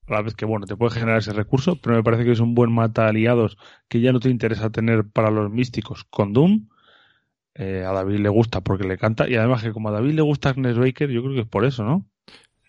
a 0.08 0.12
la 0.14 0.22
vez 0.22 0.34
que 0.34 0.44
bueno, 0.44 0.66
te 0.66 0.76
puede 0.76 0.92
generar 0.92 1.18
ese 1.18 1.32
recurso, 1.32 1.76
pero 1.80 1.96
me 1.96 2.02
parece 2.02 2.24
que 2.24 2.32
es 2.32 2.40
un 2.40 2.54
buen 2.54 2.72
mata 2.72 3.08
aliados 3.08 3.56
que 3.88 4.00
ya 4.00 4.12
no 4.12 4.20
te 4.20 4.30
interesa 4.30 4.70
tener 4.70 5.04
para 5.08 5.30
los 5.30 5.50
místicos 5.50 6.04
con 6.04 6.32
Doom. 6.32 6.68
Eh, 7.54 7.84
a 7.86 7.92
David 7.92 8.18
le 8.18 8.28
gusta 8.28 8.60
porque 8.60 8.84
le 8.84 8.98
canta 8.98 9.28
y 9.28 9.34
además 9.34 9.62
que 9.62 9.72
como 9.72 9.88
a 9.88 9.92
David 9.92 10.12
le 10.12 10.22
gusta 10.22 10.50
Agnes 10.50 10.76
Baker, 10.78 11.08
yo 11.10 11.22
creo 11.22 11.34
que 11.34 11.40
es 11.40 11.46
por 11.48 11.64
eso, 11.64 11.84
¿no? 11.84 12.04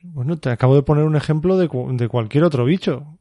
Bueno, 0.01 0.37
te 0.37 0.49
acabo 0.49 0.75
de 0.75 0.83
poner 0.83 1.03
un 1.03 1.15
ejemplo 1.17 1.57
de, 1.57 1.67
cu- 1.67 1.95
de 1.97 2.07
cualquier 2.07 2.45
otro 2.45 2.63
bicho. 2.63 3.17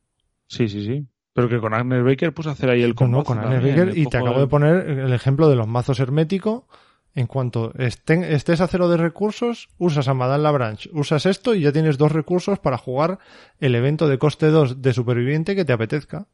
Sí, 0.47 0.69
sí, 0.69 0.85
sí. 0.85 1.07
Pero 1.33 1.49
que 1.49 1.59
con 1.59 1.75
Agnes 1.75 2.05
Baker 2.05 2.33
pues 2.33 2.47
hacer 2.47 2.71
ahí 2.71 2.83
el 2.83 2.95
combo 2.95 3.19
no, 3.19 3.25
con 3.25 3.39
Agnes 3.39 3.63
Baker, 3.63 3.99
y 3.99 4.07
te 4.07 4.17
acabo 4.17 4.39
de 4.41 4.47
poner 4.47 4.89
el 4.89 5.13
ejemplo 5.13 5.49
de 5.49 5.57
los 5.57 5.67
mazos 5.67 5.99
hermético. 5.99 6.69
En 7.17 7.27
cuanto 7.27 7.73
estén- 7.79 8.25
estés 8.25 8.61
a 8.61 8.69
cero 8.69 8.89
de 8.89 8.99
recursos, 8.99 9.69
usas 9.79 10.07
a 10.07 10.15
Madame 10.15 10.43
Labranche, 10.45 10.91
usas 10.93 11.25
esto 11.27 11.55
y 11.55 11.63
ya 11.63 11.73
tienes 11.73 11.97
dos 11.97 12.13
recursos 12.13 12.59
para 12.59 12.77
jugar 12.79 13.19
el 13.59 13.75
evento 13.75 14.07
de 14.07 14.19
coste 14.19 14.47
2 14.49 14.83
de 14.83 14.93
superviviente 14.93 15.57
que 15.57 15.65
te 15.65 15.73
apetezca. 15.73 16.29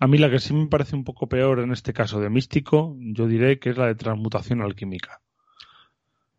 A 0.00 0.06
mí 0.06 0.18
la 0.18 0.30
que 0.30 0.38
sí 0.38 0.54
me 0.54 0.66
parece 0.68 0.94
un 0.94 1.04
poco 1.04 1.28
peor 1.28 1.58
en 1.60 1.72
este 1.72 1.92
caso 1.92 2.20
de 2.20 2.30
místico, 2.30 2.96
yo 3.00 3.26
diré 3.26 3.58
que 3.58 3.70
es 3.70 3.76
la 3.76 3.86
de 3.86 3.94
transmutación 3.96 4.62
alquímica. 4.62 5.20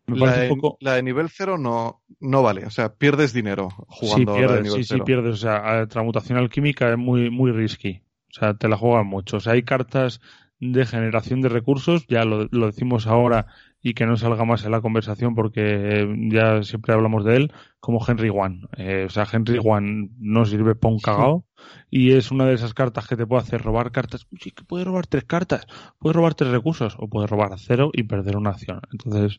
Me 0.06 0.16
La 0.16 0.20
parece 0.26 0.40
de, 0.46 0.50
un 0.52 0.60
poco... 0.60 0.78
la 0.80 0.94
de 0.94 1.02
nivel 1.02 1.28
cero 1.28 1.58
no, 1.58 2.02
no 2.20 2.42
vale, 2.42 2.64
o 2.66 2.70
sea, 2.70 2.94
pierdes 2.94 3.32
dinero 3.32 3.68
Sí, 3.70 3.84
jugando 3.88 4.32
la 4.32 4.38
de 4.40 4.46
pierdes, 4.46 4.62
nivel 4.64 4.78
sí, 4.78 4.84
sí, 4.84 4.94
cero. 4.94 5.04
pierdes. 5.04 5.34
O 5.34 5.36
sea, 5.36 5.80
a- 5.80 5.86
transmutación 5.88 6.38
alquímica 6.38 6.90
es 6.90 6.98
muy, 6.98 7.30
muy 7.30 7.52
risky. 7.52 8.02
O 8.30 8.32
sea, 8.32 8.54
te 8.54 8.68
la 8.68 8.76
juegan 8.76 9.06
mucho. 9.06 9.36
O 9.36 9.40
sea, 9.40 9.52
hay 9.52 9.62
cartas 9.62 10.20
de 10.60 10.84
generación 10.84 11.40
de 11.40 11.48
recursos, 11.48 12.06
ya 12.06 12.24
lo, 12.24 12.46
lo 12.50 12.66
decimos 12.66 13.06
ahora 13.06 13.46
y 13.82 13.94
que 13.94 14.04
no 14.04 14.16
salga 14.16 14.44
más 14.44 14.64
en 14.64 14.72
la 14.72 14.82
conversación 14.82 15.34
porque 15.34 15.62
eh, 15.62 16.14
ya 16.30 16.62
siempre 16.62 16.92
hablamos 16.92 17.24
de 17.24 17.36
él, 17.36 17.52
como 17.80 18.04
Henry 18.06 18.28
One. 18.28 18.68
Eh, 18.76 19.04
o 19.06 19.10
sea, 19.10 19.26
Henry 19.30 19.58
One 19.62 20.10
no 20.18 20.44
sirve 20.44 20.74
para 20.74 20.92
un 20.92 21.00
cagao 21.00 21.46
y 21.90 22.12
es 22.12 22.30
una 22.30 22.44
de 22.44 22.54
esas 22.54 22.74
cartas 22.74 23.08
que 23.08 23.16
te 23.16 23.26
puede 23.26 23.42
hacer 23.42 23.62
robar 23.62 23.90
cartas. 23.90 24.26
Uy, 24.30 24.38
sí, 24.42 24.50
que 24.50 24.64
puede 24.64 24.84
robar 24.84 25.06
tres 25.06 25.24
cartas, 25.24 25.66
puede 25.98 26.12
robar 26.12 26.34
tres 26.34 26.50
recursos 26.50 26.94
o 26.98 27.08
puede 27.08 27.26
robar 27.26 27.58
cero 27.58 27.90
y 27.94 28.02
perder 28.02 28.36
una 28.36 28.50
acción. 28.50 28.82
Entonces, 28.92 29.38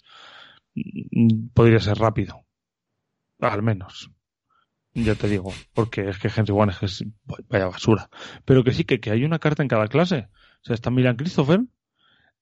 mm, 0.73 1.49
podría 1.53 1.79
ser 1.79 1.99
rápido. 1.99 2.45
Al 3.39 3.61
menos. 3.61 4.09
Ya 4.93 5.15
te 5.15 5.29
digo, 5.29 5.53
porque 5.73 6.09
es 6.09 6.17
que 6.17 6.29
Henry 6.35 6.53
One 6.53 6.71
es 6.71 6.79
que 6.79 6.85
es 6.87 7.05
vaya 7.47 7.67
basura. 7.67 8.09
Pero 8.43 8.63
que 8.63 8.73
sí, 8.73 8.85
que, 8.85 8.99
que 8.99 9.11
hay 9.11 9.23
una 9.23 9.39
carta 9.39 9.61
en 9.61 9.69
cada 9.69 9.87
clase. 9.87 10.27
O 10.61 10.65
sea, 10.65 10.75
está 10.75 10.89
Milan 10.91 11.15
Christopher, 11.15 11.61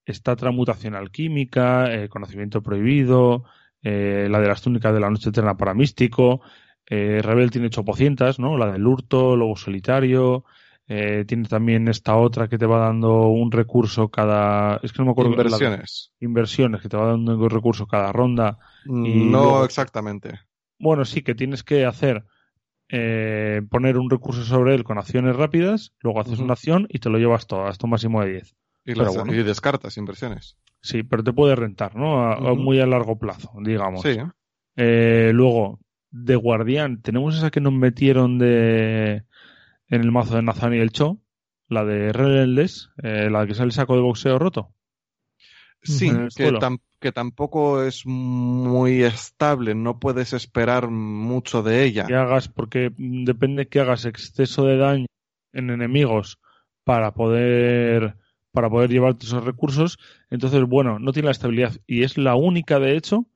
está 0.05 0.35
Transmutación 0.35 0.95
Alquímica, 0.95 1.93
eh, 1.93 2.09
Conocimiento 2.09 2.61
Prohibido, 2.61 3.45
eh, 3.81 4.27
la 4.29 4.39
de 4.41 4.47
las 4.47 4.61
túnicas 4.61 4.93
de 4.93 4.99
la 4.99 5.09
Noche 5.09 5.29
Eterna 5.29 5.55
para 5.57 5.73
Místico, 5.73 6.41
eh, 6.85 7.21
Rebel 7.21 7.51
tiene 7.51 7.67
800, 7.67 8.39
¿no? 8.39 8.57
La 8.57 8.71
del 8.71 8.85
Hurto, 8.85 9.35
Lobo 9.35 9.55
Solitario, 9.55 10.43
eh, 10.87 11.23
tiene 11.27 11.47
también 11.47 11.87
esta 11.87 12.15
otra 12.15 12.47
que 12.47 12.57
te 12.57 12.65
va 12.65 12.79
dando 12.79 13.27
un 13.27 13.51
recurso 13.51 14.09
cada... 14.09 14.79
Es 14.81 14.91
que 14.91 14.99
no 14.99 15.05
me 15.05 15.11
acuerdo. 15.11 15.31
la 15.31 15.37
de- 15.37 15.43
Inversiones. 15.43 16.11
inversiones, 16.19 16.81
que 16.81 16.89
te 16.89 16.97
va 16.97 17.05
dando 17.11 17.37
un 17.37 17.49
recurso 17.49 17.85
cada 17.85 18.11
ronda. 18.11 18.57
Y 18.85 18.89
no 19.23 19.43
luego- 19.43 19.65
exactamente. 19.65 20.39
Bueno, 20.79 21.05
sí, 21.05 21.21
que 21.21 21.35
tienes 21.35 21.63
que 21.63 21.85
hacer 21.85 22.25
eh, 22.89 23.61
poner 23.69 23.97
un 23.97 24.09
recurso 24.09 24.43
sobre 24.43 24.75
él 24.75 24.83
con 24.83 24.97
acciones 24.97 25.35
rápidas, 25.35 25.93
luego 26.01 26.19
haces 26.21 26.39
una 26.39 26.53
acción 26.53 26.87
y 26.89 26.99
te 26.99 27.09
lo 27.09 27.17
llevas 27.17 27.47
todo, 27.47 27.65
hasta 27.67 27.85
un 27.85 27.91
máximo 27.91 28.21
de 28.21 28.31
10. 28.31 28.55
Y, 28.85 28.95
las- 28.95 29.15
bueno. 29.15 29.33
y 29.33 29.43
descartas 29.43 29.97
inversiones. 29.97 30.57
Sí, 30.81 31.03
pero 31.03 31.23
te 31.23 31.33
puede 31.33 31.55
rentar, 31.55 31.95
¿no? 31.95 32.21
A, 32.23 32.33
a 32.35 32.53
Ujú. 32.53 32.61
muy 32.61 32.79
a 32.79 32.85
largo 32.87 33.19
plazo, 33.19 33.51
digamos. 33.61 34.01
Sí. 34.01 34.17
Eh, 34.77 35.31
luego, 35.33 35.79
de 36.09 36.35
guardián, 36.35 37.01
tenemos 37.01 37.37
esa 37.37 37.51
que 37.51 37.59
nos 37.61 37.73
metieron 37.73 38.39
de 38.39 39.23
en 39.89 40.01
el 40.01 40.11
mazo 40.11 40.35
de 40.35 40.41
Nathaniel 40.41 40.91
Cho, 40.91 41.19
la 41.67 41.83
de 41.85 42.11
Relentless, 42.13 42.89
eh, 43.03 43.29
la 43.29 43.45
que 43.45 43.51
es 43.51 43.59
el 43.59 43.71
saco 43.71 43.95
de 43.95 44.01
boxeo 44.01 44.39
roto. 44.39 44.73
Sí, 45.83 46.07
el 46.07 46.25
que, 46.25 46.31
suelo. 46.31 46.59
tam- 46.59 46.79
que 46.99 47.11
tampoco 47.11 47.83
es 47.83 48.05
muy 48.05 49.03
estable, 49.03 49.75
no 49.75 49.99
puedes 49.99 50.33
esperar 50.33 50.89
mucho 50.89 51.63
de 51.63 51.83
ella. 51.83 52.05
que 52.05 52.15
hagas, 52.15 52.47
porque 52.47 52.91
depende 52.97 53.67
que 53.67 53.79
hagas 53.79 54.05
exceso 54.05 54.65
de 54.65 54.77
daño 54.77 55.05
en 55.53 55.69
enemigos 55.69 56.39
para 56.83 57.13
poder 57.13 58.15
para 58.51 58.69
poder 58.69 58.89
llevarte 58.89 59.25
esos 59.25 59.45
recursos, 59.45 59.99
entonces 60.29 60.63
bueno, 60.63 60.97
no 60.97 61.13
tiene 61.13 61.27
la 61.27 61.31
estabilidad 61.31 61.73
y 61.85 62.03
es 62.03 62.17
la 62.17 62.35
única 62.35 62.79
de 62.79 62.97
hecho 62.97 63.27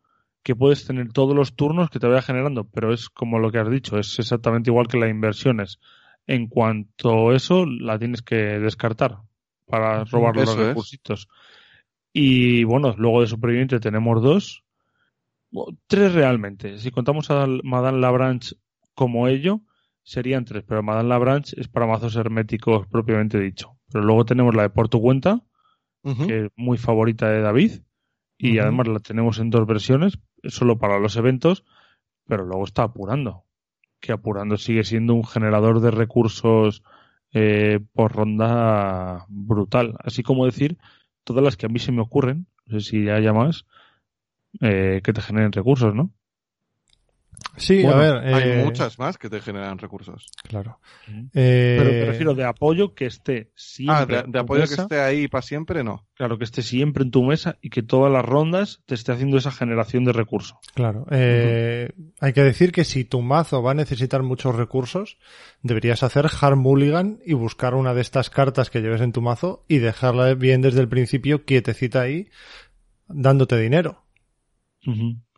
que 0.43 0.55
puedes 0.55 0.85
tener 0.85 1.13
todos 1.13 1.35
los 1.35 1.55
turnos 1.55 1.89
que 1.89 1.99
te 1.99 2.07
vaya 2.07 2.21
generando, 2.21 2.65
pero 2.65 2.93
es 2.93 3.09
como 3.09 3.39
lo 3.39 3.51
que 3.51 3.59
has 3.59 3.69
dicho, 3.69 3.97
es 3.97 4.19
exactamente 4.19 4.69
igual 4.69 4.87
que 4.87 4.97
las 4.97 5.09
inversiones. 5.09 5.79
En 6.27 6.47
cuanto 6.47 7.29
a 7.29 7.35
eso, 7.35 7.65
la 7.65 7.99
tienes 7.99 8.21
que 8.21 8.35
descartar 8.35 9.19
para 9.65 10.03
robar 10.05 10.35
los 10.35 10.57
es. 10.57 11.27
Y 12.13 12.63
bueno, 12.63 12.93
luego 12.97 13.21
de 13.21 13.27
superviviente 13.27 13.79
tenemos 13.79 14.21
dos, 14.21 14.63
tres 15.87 16.13
realmente. 16.13 16.77
Si 16.77 16.91
contamos 16.91 17.31
a 17.31 17.47
Madame 17.63 17.99
Labranche 17.99 18.55
como 18.93 19.27
ello, 19.27 19.61
serían 20.03 20.45
tres, 20.45 20.63
pero 20.67 20.83
Madame 20.83 21.09
Labranche 21.09 21.59
es 21.59 21.67
para 21.67 21.87
mazos 21.87 22.15
herméticos 22.15 22.87
propiamente 22.87 23.39
dicho. 23.39 23.79
Pero 23.91 24.05
luego 24.05 24.25
tenemos 24.25 24.53
la 24.55 24.63
de 24.63 24.69
Porto 24.69 24.99
Cuenta, 24.99 25.41
Ujú. 26.03 26.27
que 26.27 26.45
es 26.45 26.51
muy 26.55 26.77
favorita 26.77 27.29
de 27.29 27.41
David, 27.41 27.71
y 28.37 28.59
además 28.59 28.87
la 28.87 28.99
tenemos 28.99 29.39
en 29.39 29.49
dos 29.49 29.65
versiones, 29.65 30.19
solo 30.43 30.77
para 30.77 30.99
los 30.99 31.15
eventos, 31.15 31.63
pero 32.27 32.45
luego 32.45 32.65
está 32.65 32.83
apurando. 32.83 33.45
Que 34.01 34.11
apurando 34.11 34.57
sigue 34.57 34.83
siendo 34.83 35.13
un 35.13 35.23
generador 35.23 35.79
de 35.79 35.91
recursos 35.91 36.83
eh, 37.31 37.79
por 37.93 38.13
ronda 38.13 39.25
brutal. 39.29 39.95
Así 40.03 40.23
como 40.23 40.45
decir, 40.45 40.77
todas 41.23 41.43
las 41.43 41.57
que 41.57 41.65
a 41.65 41.69
mí 41.69 41.79
se 41.79 41.91
me 41.91 42.01
ocurren, 42.01 42.47
no 42.65 42.79
sé 42.79 42.89
si 42.89 43.09
haya 43.09 43.33
más, 43.33 43.65
eh, 44.61 45.01
que 45.03 45.13
te 45.13 45.21
generen 45.21 45.51
recursos, 45.51 45.93
¿no? 45.95 46.11
Sí, 47.55 47.83
Bueno, 47.83 47.97
a 47.97 48.01
ver. 48.21 48.33
Hay 48.33 48.49
eh, 48.49 48.61
muchas 48.63 48.97
más 48.97 49.17
que 49.19 49.29
te 49.29 49.39
generan 49.39 49.77
recursos. 49.77 50.25
Claro. 50.43 50.79
Eh, 51.33 51.75
Pero 51.77 51.91
me 51.91 52.05
refiero 52.05 52.33
de 52.33 52.45
apoyo 52.45 52.95
que 52.95 53.05
esté 53.05 53.51
siempre 53.55 53.95
Ah, 53.95 54.05
de, 54.05 54.25
en 54.25 54.31
de 54.31 54.39
tu 54.39 54.43
apoyo 54.43 54.63
que 54.65 54.73
esté 54.73 54.99
ahí 54.99 55.27
para 55.27 55.43
siempre, 55.43 55.83
no. 55.83 56.07
Claro, 56.15 56.37
que 56.39 56.45
esté 56.45 56.63
siempre 56.63 57.03
en 57.03 57.11
tu 57.11 57.23
mesa 57.23 57.57
y 57.61 57.69
que 57.69 57.83
todas 57.83 58.11
las 58.11 58.25
rondas 58.25 58.81
te 58.87 58.95
esté 58.95 59.11
haciendo 59.11 59.37
esa 59.37 59.51
generación 59.51 60.03
de 60.03 60.13
recursos. 60.13 60.57
Claro. 60.73 61.05
eh, 61.11 61.91
Hay 62.19 62.33
que 62.33 62.43
decir 62.43 62.71
que 62.71 62.85
si 62.85 63.03
tu 63.05 63.21
mazo 63.21 63.61
va 63.61 63.71
a 63.71 63.75
necesitar 63.75 64.23
muchos 64.23 64.55
recursos, 64.55 65.17
deberías 65.61 66.01
hacer 66.01 66.25
Hard 66.41 66.55
Mulligan 66.57 67.19
y 67.23 67.33
buscar 67.33 67.75
una 67.75 67.93
de 67.93 68.01
estas 68.01 68.31
cartas 68.31 68.71
que 68.71 68.81
lleves 68.81 69.01
en 69.01 69.11
tu 69.11 69.21
mazo 69.21 69.63
y 69.67 69.77
dejarla 69.77 70.33
bien 70.33 70.61
desde 70.61 70.81
el 70.81 70.89
principio 70.89 71.45
quietecita 71.45 72.01
ahí, 72.01 72.29
dándote 73.07 73.59
dinero. 73.59 74.03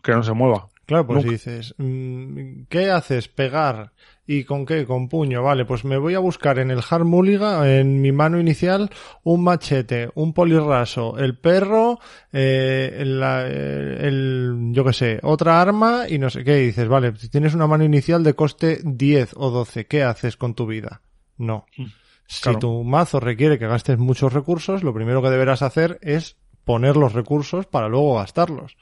Que 0.01 0.11
no 0.11 0.23
se 0.23 0.33
mueva. 0.33 0.69
Claro, 0.85 1.07
pues 1.07 1.17
Nunca. 1.17 1.31
dices, 1.31 1.73
mm, 1.77 2.63
¿qué 2.69 2.91
haces? 2.91 3.27
Pegar. 3.27 3.91
¿Y 4.27 4.43
con 4.43 4.65
qué? 4.65 4.85
Con 4.85 5.07
puño. 5.07 5.43
Vale, 5.43 5.65
pues 5.65 5.85
me 5.85 5.97
voy 5.97 6.15
a 6.15 6.19
buscar 6.19 6.57
en 6.59 6.71
el 6.71 6.81
Hard 6.87 7.05
Mulligan, 7.05 7.67
en 7.67 8.01
mi 8.01 8.11
mano 8.11 8.39
inicial, 8.39 8.89
un 9.23 9.43
machete, 9.43 10.09
un 10.15 10.33
polirraso, 10.33 11.17
el 11.17 11.37
perro, 11.37 11.99
eh, 12.33 13.03
la- 13.05 13.45
eh, 13.47 13.97
el, 14.07 14.69
yo 14.71 14.83
qué 14.83 14.93
sé, 14.93 15.19
otra 15.23 15.61
arma 15.61 16.05
y 16.09 16.17
no 16.19 16.29
sé 16.29 16.43
qué. 16.43 16.61
Y 16.63 16.67
dices, 16.67 16.87
vale, 16.87 17.15
si 17.17 17.29
tienes 17.29 17.53
una 17.53 17.67
mano 17.67 17.83
inicial 17.83 18.23
de 18.23 18.33
coste 18.33 18.79
10 18.83 19.33
o 19.37 19.49
12, 19.51 19.85
¿qué 19.87 20.03
haces 20.03 20.37
con 20.37 20.53
tu 20.55 20.65
vida? 20.65 21.01
No. 21.37 21.65
Mm, 21.77 21.85
Si 22.27 22.41
claro. 22.43 22.59
tu 22.59 22.83
mazo 22.83 23.19
requiere 23.19 23.59
que 23.59 23.67
gastes 23.67 23.97
muchos 23.99 24.33
recursos, 24.33 24.83
lo 24.83 24.93
primero 24.93 25.21
que 25.21 25.29
deberás 25.29 25.61
hacer 25.61 25.99
es 26.01 26.37
poner 26.63 26.97
los 26.97 27.13
recursos 27.13 27.67
para 27.67 27.87
luego 27.89 28.15
gastarlos. 28.15 28.75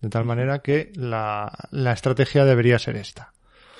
De 0.00 0.08
tal 0.08 0.24
manera 0.24 0.60
que 0.60 0.92
la, 0.94 1.52
la 1.70 1.92
estrategia 1.92 2.44
debería 2.44 2.78
ser 2.78 2.96
esta. 2.96 3.32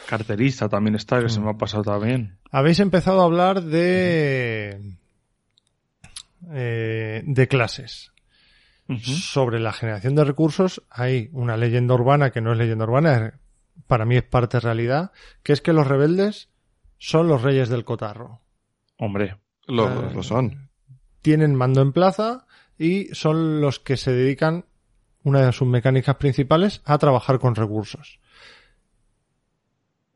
Carterista 0.08 0.68
también 0.68 0.94
está, 0.96 1.20
que 1.22 1.28
se 1.28 1.38
Mm. 1.38 1.44
me 1.44 1.50
ha 1.50 1.54
pasado 1.54 1.82
también. 1.84 2.38
Habéis 2.50 2.80
empezado 2.80 3.20
a 3.20 3.24
hablar 3.24 3.62
de, 3.62 4.80
eh, 6.50 7.22
de 7.26 7.48
clases. 7.48 8.12
Sobre 9.02 9.60
la 9.60 9.74
generación 9.74 10.14
de 10.14 10.24
recursos 10.24 10.82
hay 10.88 11.28
una 11.32 11.58
leyenda 11.58 11.92
urbana 11.92 12.30
que 12.30 12.40
no 12.40 12.52
es 12.52 12.58
leyenda 12.58 12.84
urbana, 12.86 13.38
para 13.86 14.06
mí 14.06 14.16
es 14.16 14.22
parte 14.22 14.60
realidad, 14.60 15.12
que 15.42 15.52
es 15.52 15.60
que 15.60 15.74
los 15.74 15.86
rebeldes 15.86 16.48
son 16.96 17.28
los 17.28 17.42
reyes 17.42 17.68
del 17.68 17.84
cotarro. 17.84 18.40
Hombre, 18.96 19.36
Lo, 19.66 19.86
Ah, 19.88 20.10
lo 20.14 20.22
son. 20.22 20.70
Tienen 21.20 21.54
mando 21.54 21.82
en 21.82 21.92
plaza 21.92 22.46
y 22.78 23.08
son 23.12 23.60
los 23.60 23.78
que 23.78 23.98
se 23.98 24.12
dedican, 24.12 24.64
una 25.24 25.44
de 25.46 25.52
sus 25.52 25.68
mecánicas 25.68 26.16
principales, 26.16 26.80
a 26.84 26.98
trabajar 26.98 27.38
con 27.38 27.54
recursos. 27.54 28.20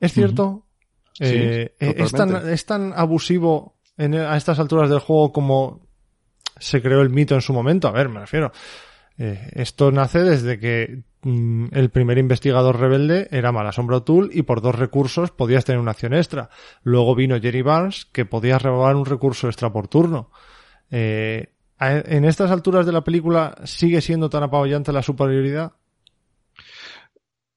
¿Es 0.00 0.12
cierto? 0.12 0.66
Sí, 1.12 1.24
Eh, 1.26 1.74
eh, 1.78 1.94
¿es, 1.98 2.12
tan, 2.12 2.48
es 2.48 2.66
tan 2.66 2.92
abusivo 2.96 3.76
en- 3.96 4.14
a 4.14 4.36
estas 4.36 4.58
alturas 4.58 4.88
del 4.90 4.98
juego 4.98 5.32
como 5.32 5.86
se 6.58 6.80
creó 6.82 7.02
el 7.02 7.10
mito 7.10 7.34
en 7.34 7.42
su 7.42 7.52
momento? 7.52 7.88
A 7.88 7.92
ver, 7.92 8.08
me 8.08 8.20
refiero. 8.20 8.50
Eh, 9.18 9.50
esto 9.52 9.92
nace 9.92 10.20
desde 10.22 10.58
que 10.58 11.02
mm, 11.22 11.66
el 11.72 11.90
primer 11.90 12.16
investigador 12.18 12.80
rebelde 12.80 13.28
era 13.30 13.52
Malasombra 13.52 13.98
O'Toole 13.98 14.30
y 14.32 14.42
por 14.42 14.62
dos 14.62 14.74
recursos 14.74 15.30
podías 15.30 15.64
tener 15.64 15.80
una 15.80 15.90
acción 15.92 16.14
extra. 16.14 16.48
Luego 16.82 17.14
vino 17.14 17.38
Jerry 17.40 17.62
Barnes 17.62 18.06
que 18.06 18.24
podías 18.24 18.62
robar 18.62 18.96
un 18.96 19.04
recurso 19.04 19.48
extra 19.48 19.70
por 19.72 19.86
turno. 19.88 20.30
Eh, 20.90 21.51
¿En 21.90 22.24
estas 22.24 22.50
alturas 22.50 22.86
de 22.86 22.92
la 22.92 23.02
película 23.02 23.56
sigue 23.64 24.00
siendo 24.00 24.30
tan 24.30 24.44
apabullante 24.44 24.92
la 24.92 25.02
superioridad? 25.02 25.72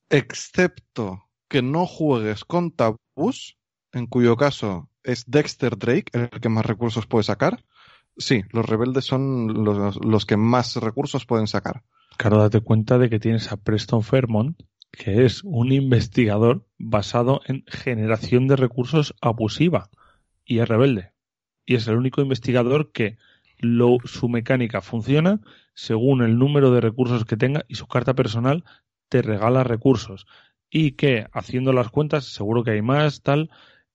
Excepto 0.10 1.26
que 1.48 1.62
no 1.62 1.86
juegues 1.86 2.44
con 2.44 2.72
tabús, 2.72 3.58
en 3.92 4.08
cuyo 4.08 4.36
caso 4.36 4.90
es 5.04 5.30
Dexter 5.30 5.78
Drake 5.78 6.12
el 6.14 6.30
que 6.42 6.50
más 6.50 6.66
recursos 6.66 7.06
puede 7.06 7.24
sacar. 7.24 7.64
Sí, 8.18 8.44
los 8.52 8.66
rebeldes 8.66 9.06
son 9.06 9.64
los, 9.64 10.04
los 10.04 10.26
que 10.26 10.38
más 10.38 10.76
recursos 10.78 11.26
pueden 11.26 11.48
sacar. 11.48 11.84
claro, 12.18 12.40
date 12.40 12.62
cuenta 12.62 12.98
de 12.98 13.10
que 13.10 13.20
tienes 13.20 13.52
a 13.52 13.58
Preston 13.58 14.02
Fairmont, 14.02 14.58
que 14.92 15.26
es 15.26 15.44
un 15.44 15.72
investigador 15.72 16.66
basado 16.80 17.42
en 17.46 17.64
generación 17.68 18.48
de 18.48 18.56
recursos 18.56 19.14
abusiva 19.22 19.90
y 20.46 20.60
es 20.60 20.68
rebelde. 20.68 21.12
Y 21.66 21.76
es 21.76 21.88
el 21.88 21.98
único 21.98 22.22
investigador 22.22 22.92
que 22.92 23.18
lo- 23.60 23.98
su 24.06 24.30
mecánica 24.30 24.82
funciona 24.82 25.40
según 25.74 26.22
el 26.24 26.38
número 26.38 26.72
de 26.72 26.82
recursos 26.82 27.26
que 27.26 27.38
tenga 27.38 27.66
y 27.68 27.76
su 27.76 27.88
carta 27.88 28.14
personal 28.14 28.64
te 29.10 29.22
regala 29.22 29.64
recursos. 29.64 30.26
Y 30.70 30.92
que, 30.94 31.28
haciendo 31.32 31.74
las 31.74 31.90
cuentas, 31.90 32.26
seguro 32.26 32.64
que 32.64 32.72
hay 32.72 32.82
más, 32.82 33.22
tal, 33.22 33.50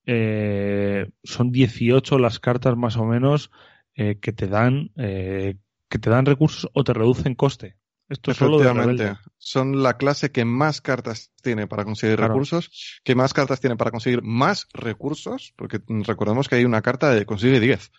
eh, 0.05 1.09
son 1.23 1.51
18 1.51 2.17
las 2.17 2.39
cartas 2.39 2.75
más 2.75 2.97
o 2.97 3.05
menos 3.05 3.51
eh, 3.95 4.17
que 4.19 4.31
te 4.33 4.47
dan 4.47 4.91
eh, 4.97 5.57
que 5.89 5.99
te 5.99 6.09
dan 6.09 6.25
recursos 6.25 6.69
o 6.73 6.83
te 6.83 6.93
reducen 6.93 7.35
coste. 7.35 7.75
Esto 8.07 8.31
es 8.31 8.37
solo 8.37 8.59
de 8.59 9.15
son 9.37 9.83
la 9.83 9.97
clase 9.97 10.31
que 10.31 10.43
más 10.43 10.81
cartas 10.81 11.31
tiene 11.41 11.67
para 11.67 11.85
conseguir 11.85 12.17
Claro. 12.17 12.33
recursos, 12.33 12.99
que 13.03 13.15
más 13.15 13.33
cartas 13.33 13.59
tiene 13.61 13.77
para 13.77 13.91
conseguir 13.91 14.21
más 14.21 14.67
recursos, 14.73 15.53
porque 15.55 15.79
recordemos 15.87 16.49
que 16.49 16.55
hay 16.55 16.65
una 16.65 16.81
carta 16.81 17.13
de 17.13 17.25
consigue 17.25 17.59
10. 17.59 17.91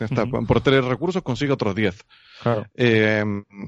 Está-. 0.00 0.26
Por 0.26 0.60
tres 0.60 0.84
recursos 0.84 1.22
consigue 1.22 1.52
otros 1.52 1.74
10. 1.74 2.04
Claro. 2.42 2.66
Eh, 2.74 3.24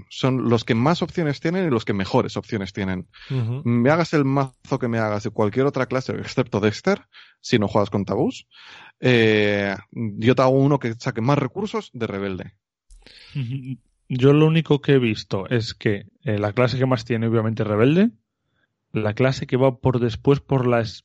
son 0.08 0.48
los 0.48 0.64
que 0.64 0.74
más 0.74 1.02
opciones 1.02 1.40
tienen 1.40 1.66
y 1.66 1.70
los 1.70 1.84
que 1.84 1.92
mejores 1.92 2.36
opciones 2.36 2.72
tienen. 2.72 3.06
Me 3.64 3.90
hagas 3.90 4.14
el 4.14 4.24
mazo 4.24 4.78
que 4.78 4.88
me 4.88 4.98
hagas 4.98 5.24
de 5.24 5.30
cualquier 5.30 5.66
otra 5.66 5.86
clase, 5.86 6.12
excepto 6.12 6.60
Dexter, 6.60 7.02
si 7.40 7.58
no 7.58 7.68
juegas 7.68 7.90
con 7.90 8.04
tabús, 8.04 8.46
eh, 9.00 9.76
yo 9.90 10.34
te 10.34 10.42
hago 10.42 10.52
uno 10.52 10.78
que 10.78 10.94
saque 10.94 11.20
más 11.20 11.36
recursos 11.38 11.90
de 11.92 12.06
rebelde. 12.06 12.54
Yo 14.08 14.32
lo 14.32 14.46
único 14.46 14.80
que 14.80 14.92
he 14.92 14.98
visto 14.98 15.48
es 15.48 15.74
que 15.74 16.06
eh, 16.22 16.38
la 16.38 16.52
clase 16.52 16.78
que 16.78 16.86
más 16.86 17.04
tiene, 17.04 17.26
obviamente, 17.26 17.64
rebelde, 17.64 18.10
la 18.92 19.14
clase 19.14 19.46
que 19.46 19.56
va 19.56 19.78
por 19.78 20.00
después 20.00 20.40
por 20.40 20.66
las. 20.66 21.04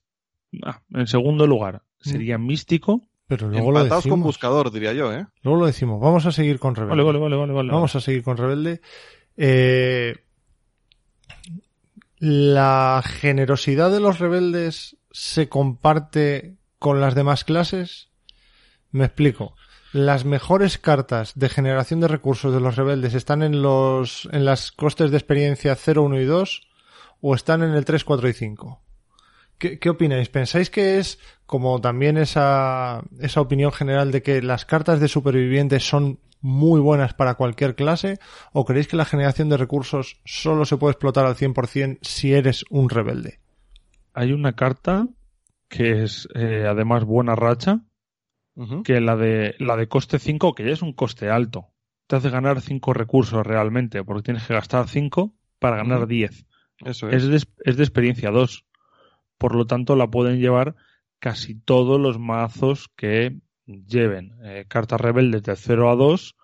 ah, 0.64 0.82
en 0.94 1.08
segundo 1.08 1.48
lugar, 1.48 1.84
sería 2.00 2.38
místico. 2.38 3.02
Pero 3.28 3.50
luego 3.50 3.72
lo 3.72 3.80
con 3.88 3.90
decimos. 3.90 4.20
buscador, 4.22 4.72
diría 4.72 4.94
yo, 4.94 5.12
¿eh? 5.14 5.28
Luego 5.42 5.60
lo 5.60 5.66
decimos. 5.66 6.00
Vamos 6.00 6.26
a 6.26 6.32
seguir 6.32 6.60
con 6.60 6.76
Rebelde. 6.76 7.04
Vale, 7.04 7.04
vale, 7.04 7.20
vale, 7.20 7.36
vale, 7.36 7.54
vale. 7.54 7.72
Vamos 7.72 7.96
a 7.96 8.00
seguir 8.02 8.24
con 8.24 8.38
Rebelde. 8.38 8.82
Eh, 9.36 10.16
¿La 12.20 13.04
generosidad 13.06 13.92
de 13.92 14.00
los 14.00 14.20
rebeldes 14.20 14.98
se 15.12 15.50
comparte 15.50 16.58
con 16.80 17.02
las 17.02 17.16
demás 17.16 17.44
clases? 17.44 18.10
Me 18.92 19.06
explico. 19.06 19.56
Las 19.92 20.26
mejores 20.26 20.78
cartas 20.78 21.34
de 21.36 21.50
generación 21.50 22.00
de 22.00 22.08
recursos 22.08 22.54
de 22.54 22.60
los 22.60 22.76
rebeldes 22.76 23.14
están 23.14 23.44
en 23.44 23.62
los 23.62 24.28
en 24.32 24.46
las 24.46 24.72
costes 24.72 25.12
de 25.12 25.18
experiencia 25.18 25.76
0, 25.76 26.04
1 26.04 26.22
y 26.22 26.26
2 26.26 26.68
o 27.22 27.36
están 27.36 27.64
en 27.64 27.72
el 27.72 27.86
3, 27.86 28.04
4 28.04 28.30
y 28.30 28.34
5. 28.34 28.82
¿Qué, 29.58 29.80
qué 29.80 29.90
opináis? 29.90 30.30
¿Pensáis 30.30 30.70
que 30.70 31.00
es 31.00 31.20
como 31.46 31.82
también 31.82 32.18
esa, 32.18 33.04
esa 33.20 33.42
opinión 33.42 33.72
general 33.72 34.12
de 34.12 34.22
que 34.22 34.42
las 34.42 34.66
cartas 34.66 35.00
de 35.00 35.08
supervivientes 35.08 35.88
son 35.88 36.20
muy 36.42 36.80
buenas 36.80 37.14
para 37.14 37.36
cualquier 37.36 37.76
clase? 37.76 38.20
¿O 38.54 38.66
creéis 38.66 38.88
que 38.88 38.98
la 38.98 39.06
generación 39.06 39.50
de 39.50 39.58
recursos 39.58 40.22
solo 40.26 40.66
se 40.66 40.78
puede 40.78 40.92
explotar 40.92 41.26
al 41.26 41.36
100% 41.36 42.00
si 42.02 42.34
eres 42.34 42.66
un 42.70 42.90
rebelde? 42.90 43.40
Hay 44.14 44.32
una 44.32 44.54
carta 44.54 45.08
que 45.70 46.04
es 46.04 46.28
eh, 46.36 46.66
además 46.68 47.04
buena 47.04 47.36
racha, 47.36 47.82
Ujú. 48.56 48.82
que 48.84 49.00
la 49.02 49.16
de 49.16 49.56
la 49.60 49.76
de 49.76 49.88
coste 49.88 50.18
5, 50.18 50.54
que 50.56 50.66
ya 50.66 50.72
es 50.72 50.82
un 50.82 50.94
coste 50.94 51.30
alto. 51.30 51.68
Te 52.08 52.16
hace 52.16 52.30
ganar 52.30 52.62
5 52.62 52.94
recursos 52.94 53.46
realmente, 53.46 54.04
porque 54.04 54.24
tienes 54.24 54.44
que 54.48 54.54
gastar 54.54 54.88
5 54.88 55.34
para 55.60 55.78
ganar 55.78 56.00
Ujú. 56.00 56.08
10. 56.08 56.46
Eso 56.86 57.10
es. 57.10 57.24
Es 57.24 57.30
de, 57.30 57.48
es 57.66 57.78
de 57.78 57.84
experiencia 57.84 58.32
2. 58.32 58.66
Por 59.38 59.56
lo 59.56 59.66
tanto, 59.66 59.96
la 59.96 60.08
pueden 60.08 60.40
llevar 60.40 60.76
casi 61.20 61.56
todos 61.56 62.00
los 62.00 62.20
mazos 62.20 62.90
que 62.96 63.40
lleven 63.66 64.34
eh, 64.44 64.66
cartas 64.68 65.02
rebeldes 65.02 65.44
de 65.44 65.56
0 65.56 65.90
a 65.90 65.96
2. 65.96 66.36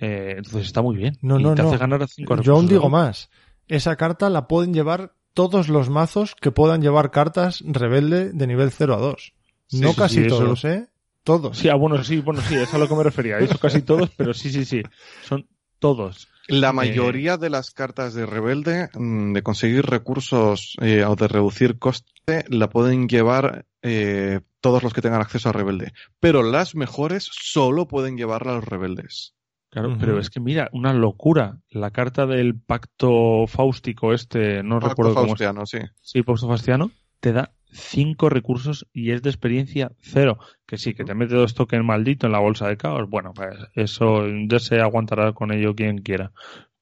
eh, 0.00 0.34
entonces 0.38 0.62
está 0.66 0.82
muy 0.82 0.96
bien. 0.96 1.18
No, 1.22 1.38
y 1.38 1.42
no, 1.42 1.54
te 1.54 1.62
no. 1.62 1.68
hace 1.68 1.78
ganar 1.78 2.06
5 2.06 2.42
Yo 2.42 2.54
aún 2.54 2.66
digo 2.66 2.88
más. 2.88 3.30
Esa 3.68 3.96
carta 3.96 4.30
la 4.30 4.48
pueden 4.48 4.74
llevar 4.74 5.12
todos 5.34 5.68
los 5.68 5.90
mazos 5.90 6.34
que 6.40 6.50
puedan 6.50 6.82
llevar 6.82 7.10
cartas 7.10 7.62
rebelde 7.64 8.32
de 8.32 8.46
nivel 8.46 8.70
0 8.72 8.94
a 8.94 8.98
2. 8.98 9.32
Sí, 9.68 9.80
no 9.80 9.90
sí, 9.90 9.96
casi 9.96 10.22
sí, 10.22 10.28
todos, 10.28 10.64
¿eh? 10.64 10.88
Todos. 11.22 11.58
Sí, 11.58 11.68
ah, 11.68 11.76
bueno, 11.76 12.02
sí, 12.02 12.18
bueno, 12.20 12.40
sí, 12.40 12.56
es 12.56 12.72
a 12.74 12.78
lo 12.78 12.88
que 12.88 12.94
me 12.96 13.02
refería. 13.04 13.38
Eso 13.38 13.58
casi 13.58 13.82
todos, 13.82 14.10
pero 14.16 14.34
sí, 14.34 14.50
sí, 14.50 14.64
sí. 14.64 14.82
Son 15.22 15.46
todos. 15.78 16.28
La 16.50 16.70
Eh, 16.70 16.72
mayoría 16.72 17.36
de 17.36 17.50
las 17.50 17.70
cartas 17.70 18.14
de 18.14 18.26
rebelde, 18.26 18.88
mm, 18.94 19.32
de 19.32 19.42
conseguir 19.42 19.86
recursos 19.86 20.76
eh, 20.80 21.04
o 21.04 21.16
de 21.16 21.28
reducir 21.28 21.78
coste, 21.78 22.44
la 22.48 22.68
pueden 22.68 23.08
llevar 23.08 23.66
eh, 23.82 24.40
todos 24.60 24.82
los 24.82 24.92
que 24.92 25.00
tengan 25.00 25.20
acceso 25.22 25.48
a 25.48 25.52
rebelde. 25.52 25.92
Pero 26.18 26.42
las 26.42 26.74
mejores 26.74 27.30
solo 27.32 27.88
pueden 27.88 28.16
llevarla 28.16 28.52
a 28.52 28.54
los 28.56 28.64
rebeldes. 28.64 29.34
Claro, 29.70 29.96
pero 30.00 30.18
es 30.18 30.30
que 30.30 30.40
mira, 30.40 30.68
una 30.72 30.92
locura. 30.92 31.58
La 31.70 31.92
carta 31.92 32.26
del 32.26 32.58
pacto 32.58 33.46
fáustico 33.46 34.12
este, 34.12 34.64
no 34.64 34.80
Pacto 34.80 34.88
recuerdo 34.88 35.14
cómo 35.14 35.26
es. 35.26 35.28
Faustiano, 35.30 35.64
sí. 35.64 35.78
Sí, 36.02 36.22
Pacto 36.22 36.48
Faustiano, 36.48 36.90
te 37.20 37.32
da 37.32 37.52
cinco 37.72 38.28
recursos 38.28 38.86
y 38.92 39.10
es 39.12 39.22
de 39.22 39.30
experiencia 39.30 39.92
cero. 40.00 40.38
Que 40.66 40.78
sí, 40.78 40.94
que 40.94 41.04
te 41.04 41.14
mete 41.14 41.34
dos 41.34 41.54
tokens 41.54 41.84
maldito 41.84 42.26
en 42.26 42.32
la 42.32 42.38
bolsa 42.38 42.68
de 42.68 42.76
caos. 42.76 43.08
Bueno, 43.08 43.32
pues 43.34 43.56
eso 43.74 44.24
ya 44.48 44.58
se 44.58 44.80
aguantará 44.80 45.32
con 45.32 45.52
ello 45.52 45.74
quien 45.74 45.98
quiera. 45.98 46.32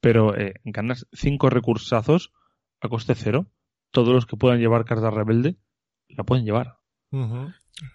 Pero 0.01 0.36
eh, 0.36 0.55
ganas 0.65 1.06
cinco 1.12 1.51
recursazos 1.51 2.32
a 2.81 2.89
coste 2.89 3.15
cero. 3.15 3.47
Todos 3.90 4.10
los 4.10 4.27
que 4.27 4.36
puedan 4.36 4.60
llevar 4.60 4.85
carta 4.85 5.10
rebelde 5.10 5.56
la 6.09 6.24
pueden 6.24 6.44
llevar. 6.44 6.77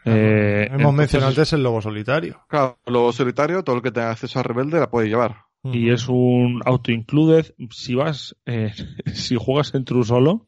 Eh, 0.05 0.65
Hemos 0.67 0.79
entonces- 0.79 0.97
mencionado 0.97 1.29
antes 1.29 1.53
el 1.53 1.63
lobo 1.63 1.81
solitario. 1.81 2.41
Claro, 2.47 2.79
lobo 2.85 3.11
solitario, 3.11 3.63
todo 3.63 3.75
el 3.77 3.81
que 3.81 3.91
tenga 3.91 4.11
acceso 4.11 4.39
a 4.39 4.43
rebelde 4.43 4.79
la 4.79 4.89
puede 4.89 5.07
llevar. 5.09 5.37
y 5.65 5.91
es 5.91 6.09
un 6.09 6.61
auto-included. 6.65 7.53
Si 7.71 7.95
vas, 7.95 8.35
eh, 8.45 8.73
si 9.13 9.35
juegas 9.37 9.73
en 9.75 9.85
True 9.85 10.03
solo 10.03 10.45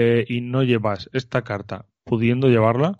eh, 0.00 0.24
y 0.28 0.40
no 0.42 0.62
llevas 0.62 1.10
esta 1.12 1.42
carta 1.42 1.86
pudiendo 2.04 2.46
llevarla, 2.48 2.96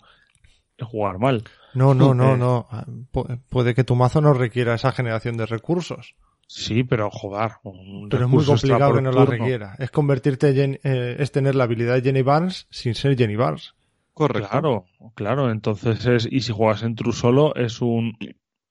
es 0.77 0.85
jugar 0.85 1.17
mal. 1.17 1.43
No, 1.73 1.93
no, 1.93 2.13
no, 2.13 2.33
Eh. 2.33 2.37
no. 2.37 2.67
Pu- 3.13 3.39
Puede 3.47 3.73
que 3.73 3.83
tu 3.85 3.95
mazo 3.95 4.19
no 4.21 4.33
requiera 4.33 4.73
esa 4.75 4.91
generación 4.91 5.37
de 5.37 5.45
recursos. 5.45 6.15
Sí, 6.47 6.83
pero 6.83 7.09
joder. 7.09 7.51
un 7.63 8.09
Pero 8.09 8.25
es 8.25 8.29
muy 8.29 8.43
complicado 8.43 8.95
que 8.95 9.01
no 9.01 9.11
la 9.11 9.23
requiera. 9.25 9.75
Es 9.79 9.91
convertirte 9.91 10.49
en, 10.63 10.79
eh, 10.83 11.15
es 11.19 11.31
tener 11.31 11.55
la 11.55 11.65
habilidad 11.65 11.93
de 11.95 12.01
Jenny 12.01 12.21
Barnes 12.23 12.67
sin 12.71 12.95
ser 12.95 13.15
Jenny 13.17 13.35
Barnes. 13.35 13.75
Correcto. 14.13 14.49
Claro, 14.49 14.85
claro. 15.15 15.51
Entonces 15.51 16.05
es, 16.05 16.27
y 16.29 16.41
si 16.41 16.51
juegas 16.51 16.83
en 16.83 16.95
True 16.95 17.13
solo, 17.13 17.55
es 17.55 17.81
un, 17.81 18.17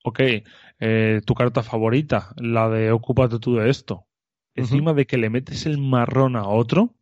ok, 0.04 0.20
eh, 0.80 1.20
tu 1.24 1.34
carta 1.34 1.62
favorita, 1.62 2.34
la 2.36 2.68
de 2.68 2.90
ocúpate 2.92 3.38
tú 3.38 3.54
de 3.56 3.70
esto. 3.70 4.04
Encima 4.54 4.92
de 4.92 5.06
que 5.06 5.16
le 5.18 5.30
metes 5.30 5.64
el 5.66 5.78
marrón 5.78 6.34
a 6.36 6.48
otro, 6.48 6.94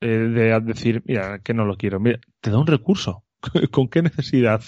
eh, 0.00 0.06
de 0.06 0.60
decir, 0.60 1.02
mira, 1.06 1.40
que 1.40 1.54
no 1.54 1.64
lo 1.64 1.76
quiero, 1.76 2.00
mira, 2.00 2.20
te 2.40 2.50
da 2.50 2.58
un 2.58 2.66
recurso. 2.66 3.24
¿Con 3.70 3.88
qué 3.88 4.02
necesidad? 4.02 4.62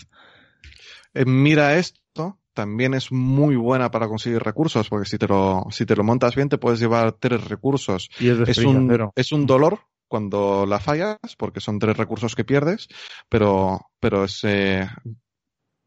Eh, 1.14 1.24
mira 1.26 1.76
esto, 1.76 2.38
también 2.54 2.94
es 2.94 3.12
muy 3.12 3.56
buena 3.56 3.90
para 3.90 4.08
conseguir 4.08 4.42
recursos, 4.42 4.88
porque 4.88 5.08
si 5.08 5.18
te 5.18 5.28
lo, 5.28 5.66
si 5.70 5.86
te 5.86 5.96
lo 5.96 6.04
montas 6.04 6.34
bien, 6.34 6.48
te 6.48 6.58
puedes 6.58 6.80
llevar 6.80 7.12
tres 7.12 7.46
recursos. 7.48 8.08
Y 8.18 8.28
es 8.28 8.58
un, 8.58 9.10
es 9.14 9.32
un 9.32 9.46
dolor 9.46 9.80
cuando 10.08 10.64
la 10.66 10.80
fallas, 10.80 11.18
porque 11.36 11.60
son 11.60 11.78
tres 11.78 11.96
recursos 11.96 12.34
que 12.34 12.44
pierdes, 12.44 12.88
pero, 13.28 13.90
pero 14.00 14.24
es, 14.24 14.40
eh, 14.44 14.88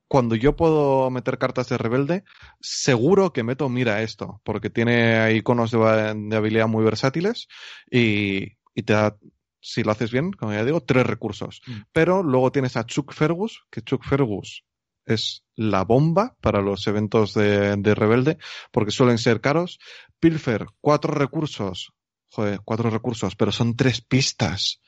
cuando 0.07 0.35
yo 0.35 0.55
puedo 0.55 1.09
meter 1.09 1.37
cartas 1.37 1.69
de 1.69 1.77
rebelde, 1.77 2.23
seguro 2.59 3.33
que 3.33 3.43
meto 3.43 3.67
mira 3.69 4.03
esto, 4.03 4.41
porque 4.43 4.69
tiene 4.69 5.33
iconos 5.33 5.71
de, 5.71 6.13
de 6.15 6.35
habilidad 6.35 6.67
muy 6.67 6.83
versátiles 6.83 7.47
y, 7.89 8.57
y 8.73 8.83
te 8.83 8.93
da, 8.93 9.17
si 9.59 9.83
lo 9.83 9.91
haces 9.91 10.11
bien, 10.11 10.31
como 10.31 10.53
ya 10.53 10.65
digo, 10.65 10.81
tres 10.81 11.05
recursos. 11.05 11.61
Mm. 11.67 11.71
Pero 11.91 12.23
luego 12.23 12.51
tienes 12.51 12.77
a 12.77 12.85
Chuck 12.85 13.13
Fergus, 13.13 13.63
que 13.69 13.81
Chuck 13.81 14.03
Fergus 14.03 14.63
es 15.05 15.43
la 15.55 15.83
bomba 15.83 16.35
para 16.41 16.61
los 16.61 16.85
eventos 16.87 17.33
de, 17.33 17.75
de 17.75 17.95
rebelde, 17.95 18.37
porque 18.71 18.91
suelen 18.91 19.17
ser 19.17 19.41
caros. 19.41 19.79
Pilfer, 20.19 20.67
cuatro 20.79 21.13
recursos. 21.13 21.93
Joder, 22.29 22.61
cuatro 22.63 22.89
recursos, 22.89 23.35
pero 23.35 23.51
son 23.51 23.75
tres 23.75 24.01
pistas. 24.01 24.79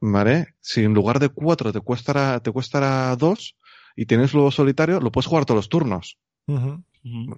¿Vale? 0.00 0.54
Si 0.60 0.82
en 0.82 0.94
lugar 0.94 1.18
de 1.18 1.28
cuatro 1.28 1.72
te 1.72 1.80
cuestará, 1.80 2.40
te 2.40 2.52
cuestará 2.52 3.14
dos 3.16 3.56
y 3.96 4.06
tienes 4.06 4.32
luego 4.32 4.50
solitario, 4.50 5.00
lo 5.00 5.10
puedes 5.10 5.26
jugar 5.26 5.44
todos 5.44 5.58
los 5.58 5.68
turnos 5.68 6.18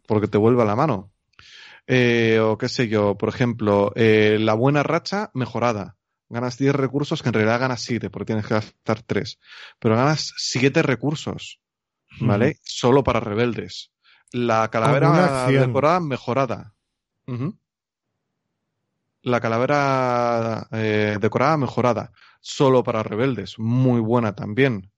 porque 0.07 0.28
te 0.28 0.39
vuelve 0.39 0.62
a 0.62 0.66
la 0.66 0.77
mano. 0.77 1.12
Eh, 1.86 2.39
o 2.40 2.57
qué 2.59 2.69
sé 2.69 2.89
yo, 2.89 3.16
por 3.16 3.28
ejemplo, 3.28 3.93
eh, 3.97 4.39
la 4.40 4.55
buena 4.55 4.82
racha 4.82 5.31
mejorada. 5.35 5.97
Ganas 6.28 6.57
10 6.59 6.74
recursos 6.74 7.23
que 7.23 7.28
en 7.28 7.32
realidad 7.35 7.59
ganas 7.61 7.82
7 7.82 8.09
porque 8.11 8.27
tienes 8.27 8.47
que 8.47 8.55
gastar 8.55 9.02
3. 9.02 9.39
Pero 9.81 9.97
ganas 9.97 10.32
7 10.36 10.82
recursos, 10.82 11.61
¿vale? 12.20 12.59
Solo 12.62 13.02
para 13.02 13.19
rebeldes. 13.20 13.90
La 14.32 14.69
calavera 14.70 15.09
decorada 15.66 16.01
mejorada. 16.01 16.74
La 19.23 19.40
calavera 19.40 20.69
eh, 20.73 21.19
decorada 21.20 21.57
mejorada. 21.57 22.12
Solo 22.40 22.82
para 22.85 23.02
rebeldes. 23.02 23.59
Muy 23.59 24.01
buena 24.01 24.35
también. 24.35 24.90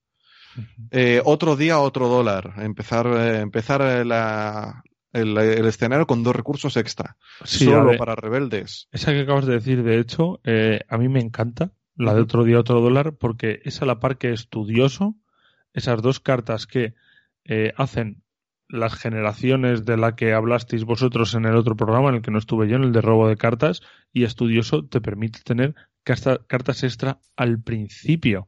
Eh, 0.91 1.19
otro 1.25 1.55
día, 1.55 1.79
otro 1.79 2.07
dólar. 2.07 2.53
Empezar, 2.57 3.07
eh, 3.07 3.39
empezar 3.41 3.81
la- 4.05 4.83
el, 5.13 5.37
el 5.37 5.65
escenario 5.65 6.07
con 6.07 6.23
dos 6.23 6.35
recursos 6.35 6.75
extra. 6.75 7.17
Sí, 7.43 7.65
solo 7.65 7.85
ver, 7.85 7.97
para 7.97 8.15
rebeldes. 8.15 8.87
Esa 8.91 9.13
que 9.13 9.21
acabas 9.21 9.45
de 9.45 9.53
decir, 9.53 9.83
de 9.83 9.99
hecho, 9.99 10.41
eh, 10.43 10.81
a 10.89 10.97
mí 10.97 11.07
me 11.07 11.21
encanta, 11.21 11.71
la 11.95 12.13
de 12.13 12.21
otro 12.21 12.43
día, 12.43 12.59
otro 12.59 12.81
dólar, 12.81 13.15
porque 13.15 13.61
es 13.63 13.81
a 13.81 13.85
la 13.85 13.99
par 13.99 14.17
que 14.17 14.33
estudioso, 14.33 15.15
esas 15.73 16.01
dos 16.01 16.19
cartas 16.19 16.67
que 16.67 16.95
eh, 17.45 17.73
hacen 17.77 18.23
las 18.67 18.95
generaciones 18.95 19.85
de 19.85 19.97
la 19.97 20.15
que 20.15 20.33
hablasteis 20.33 20.83
vosotros 20.83 21.35
en 21.35 21.45
el 21.45 21.55
otro 21.55 21.75
programa, 21.75 22.09
en 22.09 22.15
el 22.15 22.21
que 22.21 22.31
no 22.31 22.39
estuve 22.39 22.67
yo, 22.67 22.77
en 22.77 22.83
el 22.83 22.91
de 22.91 23.01
robo 23.01 23.27
de 23.27 23.37
cartas, 23.37 23.81
y 24.11 24.23
estudioso 24.23 24.85
te 24.85 24.99
permite 24.99 25.39
tener 25.43 25.75
cartas 26.03 26.83
extra 26.83 27.19
al 27.35 27.61
principio 27.61 28.47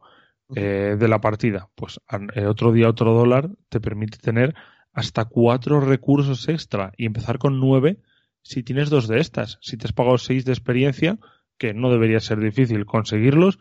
eh, 0.55 0.95
de 0.97 1.07
la 1.07 1.21
partida. 1.21 1.69
Pues 1.75 1.99
eh, 2.33 2.45
otro 2.45 2.71
día, 2.71 2.89
otro 2.89 3.13
dólar 3.13 3.49
te 3.69 3.79
permite 3.79 4.17
tener 4.17 4.55
hasta 4.95 5.25
cuatro 5.25 5.81
recursos 5.81 6.47
extra 6.47 6.93
y 6.97 7.05
empezar 7.05 7.37
con 7.37 7.59
nueve 7.59 7.99
si 8.41 8.63
tienes 8.63 8.89
dos 8.89 9.07
de 9.07 9.19
estas. 9.19 9.59
Si 9.61 9.77
te 9.77 9.85
has 9.85 9.93
pagado 9.93 10.17
seis 10.17 10.45
de 10.45 10.53
experiencia, 10.53 11.19
que 11.57 11.73
no 11.73 11.91
debería 11.91 12.19
ser 12.19 12.39
difícil 12.39 12.85
conseguirlos, 12.85 13.59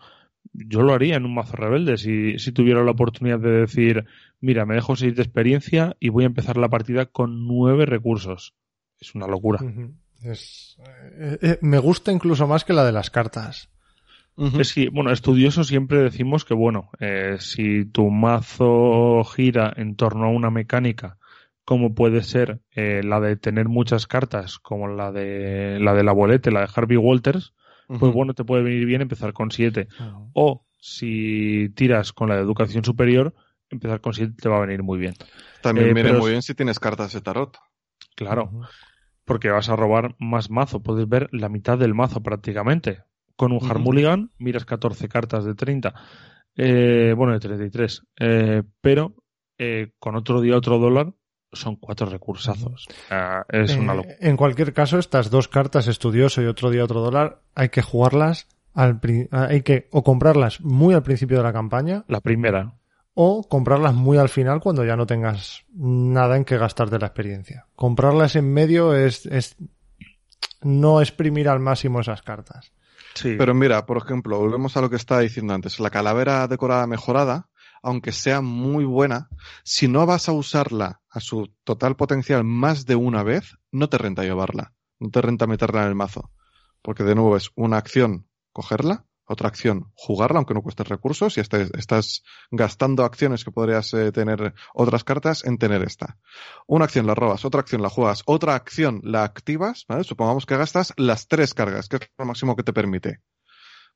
yo 0.52 0.82
lo 0.82 0.94
haría 0.94 1.16
en 1.16 1.24
un 1.24 1.34
mazo 1.34 1.56
rebelde 1.56 1.96
si, 1.96 2.38
si 2.38 2.52
tuviera 2.52 2.84
la 2.84 2.92
oportunidad 2.92 3.40
de 3.40 3.50
decir, 3.50 4.04
mira, 4.40 4.64
me 4.64 4.74
dejo 4.74 4.94
seis 4.94 5.16
de 5.16 5.22
experiencia 5.22 5.96
y 6.00 6.10
voy 6.10 6.24
a 6.24 6.28
empezar 6.28 6.56
la 6.56 6.68
partida 6.68 7.06
con 7.06 7.46
nueve 7.46 7.86
recursos. 7.86 8.54
Es 9.00 9.14
una 9.14 9.26
locura. 9.26 9.60
Es- 10.22 10.76
eh, 11.18 11.38
eh, 11.42 11.58
me 11.62 11.78
gusta 11.78 12.12
incluso 12.12 12.46
más 12.46 12.64
que 12.64 12.72
la 12.72 12.84
de 12.84 12.92
las 12.92 13.10
cartas. 13.10 13.70
Ujú. 14.36 14.60
Es 14.60 14.74
que, 14.74 14.88
bueno, 14.90 15.12
estudioso 15.12 15.64
siempre 15.64 16.02
decimos 16.02 16.44
que, 16.44 16.54
bueno, 16.54 16.90
eh, 16.98 17.36
si 17.38 17.84
tu 17.84 18.10
mazo 18.10 19.22
gira 19.24 19.72
en 19.76 19.96
torno 19.96 20.26
a 20.26 20.30
una 20.30 20.50
mecánica, 20.50 21.18
como 21.64 21.94
puede 21.94 22.22
ser 22.22 22.60
eh, 22.72 23.02
la 23.02 23.20
de 23.20 23.36
tener 23.36 23.68
muchas 23.68 24.06
cartas, 24.06 24.58
como 24.58 24.88
la 24.88 25.12
de 25.12 25.78
la 25.80 25.94
del 25.94 26.08
abuelete, 26.08 26.50
la 26.50 26.60
de 26.60 26.68
Harvey 26.74 26.96
Walters, 26.96 27.54
pues 27.86 28.12
bueno, 28.12 28.34
te 28.34 28.44
puede 28.44 28.62
venir 28.62 28.86
bien 28.86 29.02
empezar 29.02 29.32
con 29.32 29.50
7. 29.50 29.88
O 30.32 30.64
si 30.80 31.70
tiras 31.74 32.12
con 32.12 32.28
la 32.28 32.36
de 32.36 32.42
educación 32.42 32.84
superior, 32.84 33.34
empezar 33.70 34.00
con 34.00 34.14
7 34.14 34.34
te 34.40 34.48
va 34.48 34.56
a 34.56 34.60
venir 34.60 34.82
muy 34.82 34.98
bien. 34.98 35.14
También 35.62 35.90
eh, 35.90 35.94
viene 35.94 36.08
pero 36.10 36.20
muy 36.20 36.30
bien 36.30 36.42
si 36.42 36.54
tienes 36.54 36.78
cartas 36.80 37.12
de 37.12 37.20
tarot. 37.20 37.58
Claro, 38.14 38.50
porque 39.24 39.50
vas 39.50 39.68
a 39.68 39.76
robar 39.76 40.14
más 40.18 40.50
mazo, 40.50 40.82
puedes 40.82 41.08
ver 41.08 41.28
la 41.32 41.48
mitad 41.48 41.78
del 41.78 41.94
mazo 41.94 42.22
prácticamente. 42.22 43.02
Con 43.36 43.52
un 43.52 43.58
Ujú. 43.58 43.66
Harmulligan 43.66 44.30
miras 44.38 44.64
14 44.64 45.08
cartas 45.08 45.44
de 45.44 45.54
30. 45.54 45.94
Eh, 46.56 47.14
bueno, 47.16 47.32
de 47.32 47.40
33. 47.40 48.02
Eh, 48.20 48.62
pero 48.80 49.14
eh, 49.58 49.92
con 49.98 50.14
otro 50.14 50.40
día, 50.40 50.56
otro 50.56 50.78
dólar, 50.78 51.12
son 51.54 51.76
cuatro 51.76 52.06
recursazos. 52.06 52.86
Es 53.48 53.76
una 53.76 53.92
Eh, 53.92 53.96
locura. 53.96 54.16
En 54.20 54.36
cualquier 54.36 54.72
caso, 54.72 54.98
estas 54.98 55.30
dos 55.30 55.48
cartas, 55.48 55.86
estudioso 55.86 56.42
y 56.42 56.46
otro 56.46 56.70
día 56.70 56.84
otro 56.84 57.00
dólar, 57.00 57.40
hay 57.54 57.68
que 57.68 57.82
jugarlas 57.82 58.48
al 58.74 58.98
pri- 59.00 59.28
hay 59.30 59.62
que 59.62 59.88
o 59.92 60.02
comprarlas 60.02 60.60
muy 60.60 60.94
al 60.94 61.02
principio 61.02 61.36
de 61.38 61.42
la 61.44 61.52
campaña 61.52 62.04
La 62.08 62.20
primera. 62.20 62.74
o 63.14 63.46
comprarlas 63.48 63.94
muy 63.94 64.18
al 64.18 64.28
final 64.28 64.60
cuando 64.60 64.84
ya 64.84 64.96
no 64.96 65.06
tengas 65.06 65.64
nada 65.74 66.36
en 66.36 66.44
que 66.44 66.58
gastarte 66.58 66.98
la 66.98 67.06
experiencia. 67.06 67.66
Comprarlas 67.76 68.34
en 68.36 68.52
medio 68.52 68.94
es, 68.94 69.26
es 69.26 69.56
no 70.62 71.00
exprimir 71.00 71.48
al 71.48 71.60
máximo 71.60 72.00
esas 72.00 72.22
cartas. 72.22 72.72
Sí. 73.14 73.36
Pero 73.38 73.54
mira, 73.54 73.86
por 73.86 73.96
ejemplo, 73.98 74.38
volvemos 74.40 74.76
a 74.76 74.80
lo 74.80 74.90
que 74.90 74.96
estaba 74.96 75.20
diciendo 75.20 75.54
antes. 75.54 75.78
La 75.78 75.90
calavera 75.90 76.48
decorada 76.48 76.86
mejorada, 76.88 77.46
aunque 77.84 78.12
sea 78.12 78.40
muy 78.40 78.84
buena, 78.84 79.28
si 79.62 79.88
no 79.88 80.06
vas 80.06 80.28
a 80.28 80.32
usarla 80.32 81.02
a 81.10 81.20
su 81.20 81.52
total 81.64 81.96
potencial 81.96 82.42
más 82.42 82.86
de 82.86 82.96
una 82.96 83.22
vez, 83.22 83.58
no 83.70 83.88
te 83.88 83.98
renta 83.98 84.22
llevarla. 84.22 84.72
No 84.98 85.10
te 85.10 85.20
renta 85.20 85.46
meterla 85.46 85.82
en 85.82 85.88
el 85.88 85.94
mazo. 85.94 86.30
Porque 86.82 87.04
de 87.04 87.14
nuevo 87.14 87.36
es 87.36 87.50
una 87.54 87.76
acción 87.76 88.26
cogerla, 88.52 89.04
otra 89.26 89.48
acción 89.48 89.92
jugarla, 89.94 90.38
aunque 90.38 90.54
no 90.54 90.62
cueste 90.62 90.84
recursos, 90.84 91.36
y 91.36 91.40
estás, 91.40 92.22
gastando 92.50 93.04
acciones 93.04 93.44
que 93.44 93.50
podrías 93.50 93.92
eh, 93.94 94.12
tener 94.12 94.54
otras 94.72 95.04
cartas 95.04 95.44
en 95.44 95.58
tener 95.58 95.82
esta. 95.82 96.18
Una 96.66 96.86
acción 96.86 97.06
la 97.06 97.14
robas, 97.14 97.44
otra 97.44 97.60
acción 97.60 97.82
la 97.82 97.90
juegas, 97.90 98.22
otra 98.26 98.54
acción 98.54 99.00
la 99.02 99.24
activas. 99.24 99.86
Supongamos 100.02 100.46
que 100.46 100.56
gastas 100.56 100.94
las 100.96 101.28
tres 101.28 101.52
cargas, 101.52 101.88
que 101.88 101.96
es 101.96 102.10
lo 102.16 102.24
máximo 102.24 102.56
que 102.56 102.62
te 102.62 102.72
permite. 102.72 103.20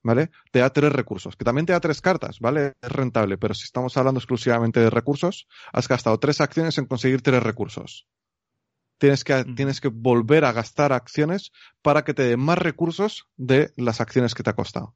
¿Vale? 0.03 0.31
Te 0.53 0.61
da 0.61 0.71
tres 0.71 0.93
recursos, 0.93 1.37
que 1.37 1.45
también 1.45 1.67
te 1.67 1.73
da 1.73 1.81
tres 1.81 2.01
cartas, 2.01 2.39
¿vale? 2.39 2.75
Es 2.81 2.93
rentable, 2.93 3.37
pero 3.37 3.53
si 3.53 3.65
estamos 3.65 3.97
hablando 3.97 4.19
exclusivamente 4.21 4.81
de 4.81 4.91
recursos, 4.91 5.49
has 5.73 5.89
gastado 5.89 6.19
tres 6.19 6.41
acciones 6.41 6.79
en 6.79 6.87
conseguir 6.87 7.21
tres 7.21 7.43
recursos. 7.43 8.07
Tienes 8.99 9.25
que, 9.25 9.35
Mm. 9.45 9.55
tienes 9.57 9.81
que 9.81 9.89
volver 9.89 10.45
a 10.45 10.53
gastar 10.53 10.93
acciones 10.93 11.53
para 11.83 12.05
que 12.05 12.15
te 12.15 12.23
dé 12.23 12.37
más 12.37 12.59
recursos 12.59 13.27
de 13.37 13.73
las 13.77 14.01
acciones 14.01 14.35
que 14.35 14.43
te 14.43 14.51
ha 14.51 14.57
costado. 14.57 14.95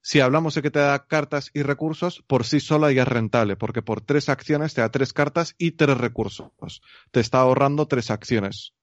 Si 0.00 0.20
hablamos 0.20 0.54
de 0.54 0.62
que 0.62 0.70
te 0.70 0.80
da 0.80 1.06
cartas 1.06 1.50
y 1.54 1.62
recursos, 1.62 2.22
por 2.26 2.44
sí 2.44 2.60
sola 2.60 2.92
ya 2.92 3.02
es 3.02 3.08
rentable, 3.08 3.56
porque 3.56 3.82
por 3.82 4.00
tres 4.00 4.28
acciones 4.28 4.74
te 4.74 4.80
da 4.80 4.90
tres 4.90 5.12
cartas 5.12 5.54
y 5.58 5.72
tres 5.72 5.96
recursos. 5.96 6.82
Te 7.10 7.20
está 7.20 7.38
ahorrando 7.38 7.88
tres 7.88 8.10
acciones. 8.10 8.74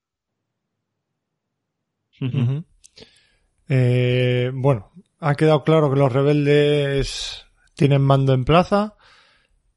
Eh, 3.69 4.51
bueno, 4.53 4.91
ha 5.21 5.35
quedado 5.35 5.63
claro 5.63 5.89
que 5.91 5.99
los 5.99 6.11
rebeldes 6.11 7.45
tienen 7.75 8.01
mando 8.01 8.33
en 8.33 8.43
plaza, 8.43 8.95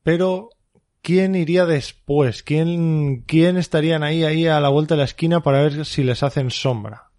pero 0.02 0.48
¿quién 1.02 1.34
iría 1.34 1.64
después? 1.66 2.42
¿Quién, 2.42 3.23
quién 3.26 3.56
estarían 3.56 4.02
ahí, 4.02 4.24
ahí 4.24 4.47
a 4.47 4.58
la 4.60 4.68
vuelta 4.70 4.94
de 4.94 4.98
la 4.98 5.05
esquina 5.05 5.40
para 5.42 5.62
ver 5.62 5.84
si 5.84 6.02
les 6.02 6.23
hacen 6.23 6.50
sombra? 6.50 7.10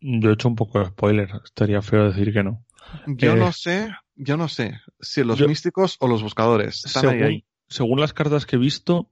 Yo 0.00 0.30
he 0.30 0.34
hecho 0.34 0.48
un 0.48 0.56
poco 0.56 0.80
de 0.80 0.86
spoiler. 0.86 1.30
Estaría 1.44 1.80
feo 1.80 2.10
decir 2.10 2.32
que 2.32 2.42
no. 2.42 2.64
Yo 3.06 3.32
Eh, 3.34 3.36
no 3.36 3.52
sé, 3.52 3.90
yo 4.16 4.36
no 4.36 4.48
sé 4.48 4.80
si 5.00 5.22
los 5.24 5.38
yo- 5.38 5.48
místicos 5.48 5.96
o 6.00 6.08
los 6.08 6.22
buscadores 6.22 6.84
están 6.84 7.02
según, 7.02 7.16
ahí, 7.16 7.22
ahí. 7.22 7.44
según 7.68 8.00
las 8.00 8.12
cartas 8.12 8.44
que 8.44 8.56
he 8.56 8.58
visto, 8.58 9.10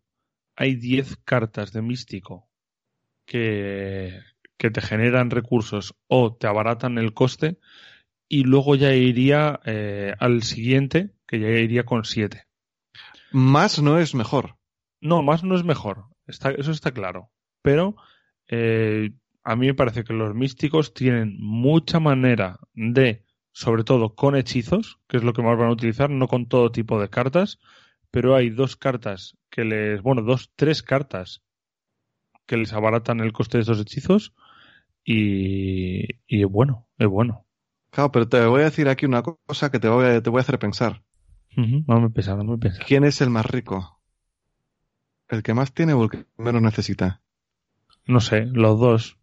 hay 0.57 0.75
10 0.75 1.17
cartas 1.25 1.73
de 1.73 1.81
místico 1.83 2.49
que, 3.25 4.19
que 4.59 4.71
te 4.71 4.81
generan 4.81 5.31
recursos 5.31 5.95
o 6.09 6.35
te 6.35 6.47
abaratan 6.47 6.99
el 6.99 7.15
coste 7.15 7.59
y 8.33 8.45
luego 8.45 8.77
ya 8.77 8.95
iría 8.95 9.59
eh, 9.65 10.15
al 10.21 10.45
siguiente, 10.45 11.11
que 11.27 11.41
ya 11.41 11.49
iría 11.49 11.85
con 11.85 12.05
7. 12.05 12.47
Más 13.33 13.83
no 13.83 13.99
es 13.99 14.15
mejor. 14.15 14.57
No, 15.01 15.23
más 15.23 15.43
no 15.43 15.57
es 15.57 15.65
mejor. 15.65 16.05
Está, 16.29 16.53
eso 16.53 16.71
está 16.71 16.93
claro. 16.93 17.33
Pero 17.61 17.97
eh, 18.47 19.11
a 19.43 19.57
mí 19.57 19.67
me 19.67 19.75
parece 19.75 20.05
que 20.05 20.13
los 20.13 20.33
místicos 20.33 20.95
tienen 20.95 21.39
mucha 21.41 21.99
manera 21.99 22.61
de, 22.73 23.25
sobre 23.51 23.83
todo 23.83 24.15
con 24.15 24.37
hechizos, 24.37 25.01
que 25.09 25.17
es 25.17 25.25
lo 25.25 25.33
que 25.33 25.43
más 25.43 25.59
van 25.59 25.71
a 25.71 25.73
utilizar, 25.73 26.09
no 26.09 26.29
con 26.29 26.47
todo 26.47 26.71
tipo 26.71 27.01
de 27.01 27.11
cartas, 27.11 27.59
pero 28.13 28.37
hay 28.37 28.51
dos 28.51 28.77
cartas 28.77 29.37
que 29.51 29.65
les, 29.65 30.03
bueno, 30.03 30.23
dos, 30.23 30.53
tres 30.55 30.85
cartas 30.85 31.43
que 32.47 32.57
les 32.57 32.73
abaratan 32.73 33.19
el 33.19 33.33
coste 33.33 33.59
de 33.59 33.63
esos 33.63 33.81
hechizos 33.81 34.35
y, 35.05 36.15
y 36.29 36.43
es 36.43 36.49
bueno, 36.49 36.87
es 36.97 37.09
bueno. 37.09 37.45
Claro, 37.91 38.13
pero 38.13 38.29
te 38.29 38.45
voy 38.45 38.63
a 38.63 38.65
decir 38.65 38.89
aquí 38.89 39.07
una 39.07 39.23
cosa 39.23 39.71
que 39.71 39.81
te 39.81 39.89
voy 39.89 40.07
a, 40.07 40.23
te 40.23 40.31
voy 40.31 40.39
a 40.39 40.43
hacer 40.43 40.59
pensar. 40.59 41.03
No 41.57 42.01
me 42.01 42.11
pesa, 42.11 42.37
no 42.37 42.45
me 42.45 42.59
pesa. 42.59 42.83
¿Quién 42.87 43.05
es 43.05 43.21
el 43.21 43.31
más 43.31 43.47
rico? 43.47 44.01
¿El 45.29 45.43
que 45.43 45.55
más 45.55 45.73
tiene 45.73 45.93
o 45.93 46.05
el 46.05 46.11
que 46.11 46.27
menos 46.39 46.63
necesita? 46.63 47.23
No 48.07 48.21
sé, 48.21 48.47
los 48.47 48.79
dos. 48.79 49.19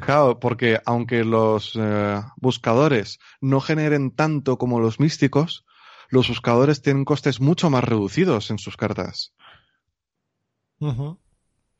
Claro, 0.00 0.38
porque 0.38 0.78
aunque 0.84 1.24
los 1.24 1.72
eh, 1.74 2.20
buscadores 2.36 3.18
no 3.40 3.60
generen 3.60 4.10
tanto 4.10 4.58
como 4.58 4.78
los 4.78 5.00
místicos, 5.00 5.64
los 6.10 6.28
buscadores 6.28 6.82
tienen 6.82 7.04
costes 7.04 7.40
mucho 7.40 7.70
más 7.70 7.84
reducidos 7.84 8.50
en 8.50 8.58
sus 8.58 8.76
cartas. 8.76 9.32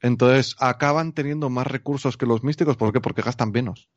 Entonces 0.01 0.57
acaban 0.59 1.13
teniendo 1.13 1.51
más 1.51 1.67
recursos 1.67 2.17
que 2.17 2.27
los 2.27 2.43
místicos. 2.43 2.77
¿Por 2.77 2.93
qué? 2.93 3.01
Porque 3.01 3.23
gastan 3.23 3.51
menos. 3.51 3.89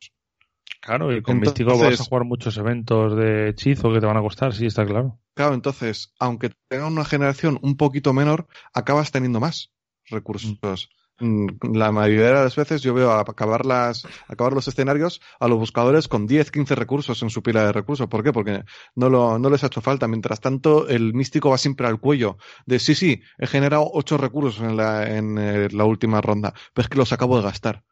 Claro, 0.85 1.15
y 1.15 1.21
con 1.21 1.37
Entonces- 1.37 1.65
místico 1.65 1.83
vas 1.83 1.99
a 2.01 2.03
jugar 2.03 2.25
muchos 2.25 2.57
eventos 2.57 3.15
de 3.15 3.49
hechizo 3.49 3.91
que 3.93 3.99
te 4.01 4.05
van 4.05 4.17
a 4.17 4.21
costar, 4.21 4.53
sí, 4.53 4.65
está 4.65 4.85
claro. 4.85 5.19
Claro, 5.33 5.53
entonces, 5.55 6.13
aunque 6.19 6.51
tengan 6.67 6.91
una 6.91 7.05
generación 7.05 7.57
un 7.61 7.77
poquito 7.77 8.11
menor, 8.13 8.47
acabas 8.73 9.11
teniendo 9.11 9.39
más 9.39 9.71
recursos. 10.09 10.57
Mm, 11.19 11.47
La 11.75 11.91
mayoría 11.91 12.25
de 12.27 12.33
las 12.33 12.55
veces 12.55 12.81
yo 12.81 12.93
veo 12.93 13.11
acabar, 13.11 13.65
las, 13.65 14.05
acabar 14.27 14.51
los 14.53 14.67
escenarios 14.67 15.21
a 15.39 15.47
los 15.47 15.57
buscadores 15.59 16.07
con 16.07 16.25
10, 16.27 16.51
15 16.51 16.75
recursos 16.75 17.21
en 17.21 17.29
su 17.29 17.41
pila 17.43 17.63
de 17.65 17.71
recursos. 17.71 18.07
¿Por 18.07 18.23
qué? 18.23 18.33
Porque 18.33 18.63
no, 18.95 19.09
lo, 19.09 19.37
no 19.39 19.49
les 19.51 19.63
ha 19.63 19.67
hecho 19.67 19.79
falta. 19.79 20.07
Mientras 20.07 20.41
tanto, 20.41 20.87
el 20.89 21.13
místico 21.13 21.51
va 21.51 21.57
siempre 21.59 21.87
al 21.87 21.99
cuello 21.99 22.37
de 22.65 22.79
sí, 22.79 22.93
sí, 22.95 23.21
he 23.37 23.47
generado 23.47 23.89
8 23.93 24.17
recursos 24.17 24.61
en 24.63 24.75
la, 24.75 25.07
en, 25.15 25.37
eh, 25.37 25.69
la 25.71 25.85
última 25.85 26.19
ronda, 26.19 26.53
pero 26.73 26.83
es 26.83 26.89
que 26.89 26.97
los 26.97 27.13
acabo 27.13 27.37
de 27.37 27.43
gastar. 27.43 27.83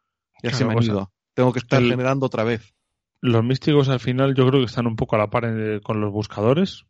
Ya 0.42 0.50
Claro, 0.50 0.56
se 0.58 0.64
me 0.66 0.72
han 0.72 0.78
o 0.78 0.82
sea, 0.82 0.92
ido. 0.92 1.12
Tengo 1.34 1.52
que 1.52 1.60
estar 1.60 1.80
el- 1.80 1.88
generando 1.90 2.26
otra 2.26 2.42
vez. 2.44 2.74
Los 3.22 3.42
místicos 3.42 3.88
al 3.88 4.00
final 4.00 4.34
yo 4.34 4.46
creo 4.46 4.60
que 4.60 4.66
están 4.66 4.86
un 4.86 4.96
poco 4.96 5.16
a 5.16 5.18
la 5.20 5.30
par 5.30 5.44
eh, 5.46 5.80
con 5.82 6.00
los 6.00 6.12
buscadores 6.12 6.84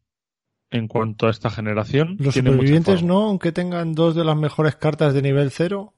en 0.70 0.88
cuanto 0.88 1.28
a 1.28 1.30
esta 1.30 1.50
generación. 1.50 2.16
Los 2.18 2.34
supervivientes 2.34 3.04
no, 3.04 3.28
aunque 3.28 3.52
tengan 3.52 3.92
dos 3.92 4.16
de 4.16 4.24
las 4.24 4.36
mejores 4.36 4.74
cartas 4.74 5.14
de 5.14 5.22
nivel 5.22 5.50
cero 5.50 5.94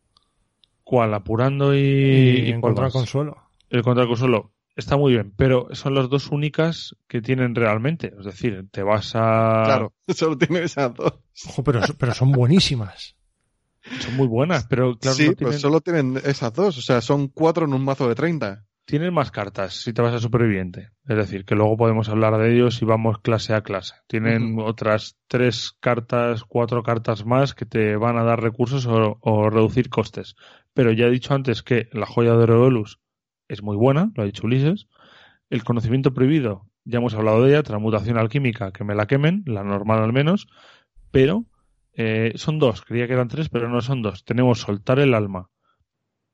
¿Cuál? 0.85 1.15
Apurando 1.15 1.75
y, 1.75 2.51
y, 2.51 2.55
más? 2.59 2.93
consuelo. 2.93 3.39
El 3.71 3.83
contraconsuelo. 3.83 4.53
Está 4.77 4.97
muy 4.97 5.13
bien, 5.13 5.33
pero 5.37 5.69
son 5.73 5.95
las 5.95 6.11
dos 6.11 6.31
únicas 6.31 6.95
que 7.09 7.23
tienen 7.23 7.55
realmente. 7.55 8.13
Es 8.19 8.27
decir, 8.27 8.69
te 8.71 8.83
vas 8.83 9.13
a... 9.15 9.63
Claro, 9.65 9.95
solo 10.09 10.37
tiene 10.37 10.63
esas 10.63 10.93
dos. 10.95 11.15
Ojo, 11.49 11.65
pero, 11.65 11.81
pero 11.99 12.13
son 12.13 12.33
buenísimas. 12.33 13.17
Son 14.01 14.17
muy 14.17 14.27
buenas, 14.27 14.67
pero 14.67 14.99
claro, 14.99 15.17
sí, 15.17 15.27
no 15.27 15.29
pues 15.29 15.39
tienen, 15.39 15.59
solo 15.59 15.81
tienen 15.81 16.21
esas 16.25 16.53
dos. 16.53 16.77
O 16.79 16.83
sea, 16.83 17.01
son 17.01 17.29
cuatro 17.29 17.67
en 17.67 17.75
un 17.75 17.85
mazo 17.85 18.09
de 18.09 18.15
30. 18.15 18.65
Tienen 18.85 19.15
más 19.15 19.31
cartas 19.31 19.75
si 19.75 19.93
te 19.93 20.03
vas 20.03 20.15
a 20.15 20.19
superviviente. 20.19 20.91
Es 21.07 21.17
decir, 21.17 21.45
que 21.45 21.55
luego 21.55 21.77
podemos 21.77 22.09
hablar 22.09 22.37
de 22.39 22.55
ellos 22.55 22.81
y 22.83 22.85
vamos 22.85 23.19
clase 23.21 23.55
a 23.55 23.63
clase. 23.63 23.95
Tienen 24.07 24.59
otras 24.59 25.17
tres 25.27 25.73
cartas, 25.81 26.45
cuatro 26.45 26.83
cartas 26.83 27.25
más 27.25 27.55
que 27.55 27.67
te 27.67 27.97
van 27.97 28.19
a 28.19 28.25
dar 28.25 28.43
recursos 28.43 28.87
o, 28.87 29.19
o 29.21 29.51
reducir 29.51 29.89
costes. 29.89 30.37
Pero 30.73 30.93
ya 30.93 31.07
he 31.07 31.11
dicho 31.11 31.35
antes 31.35 31.63
que 31.63 31.89
la 31.93 32.07
joya 32.07 32.37
de 32.37 32.47
Reolus 32.47 33.01
es 33.49 33.63
muy 33.63 33.77
buena, 33.77 34.11
lo 34.15 34.23
ha 34.23 34.27
dicho 34.27 34.47
Ulises. 34.47 34.89
El 35.51 35.65
conocimiento 35.65 36.13
prohibido, 36.15 36.67
ya 36.85 36.99
hemos 36.99 37.15
hablado 37.15 37.43
de 37.43 37.51
ella, 37.51 37.63
transmutación 37.63 38.19
alquímica, 38.19 38.73
que 38.73 38.85
me 38.85 38.95
la 38.95 39.07
quemen, 39.07 39.43
la 39.47 39.63
normal 39.63 40.03
al 40.03 40.13
menos, 40.13 40.49
pero 41.11 41.45
eh, 41.93 42.33
son 42.37 42.59
dos, 42.59 42.83
creía 42.83 43.07
que 43.07 43.13
eran 43.13 43.29
tres, 43.29 43.49
pero 43.49 43.69
no 43.69 43.81
son 43.81 44.03
dos. 44.03 44.25
Tenemos 44.25 44.61
soltar 44.61 44.99
el 44.99 45.15
alma 45.15 45.51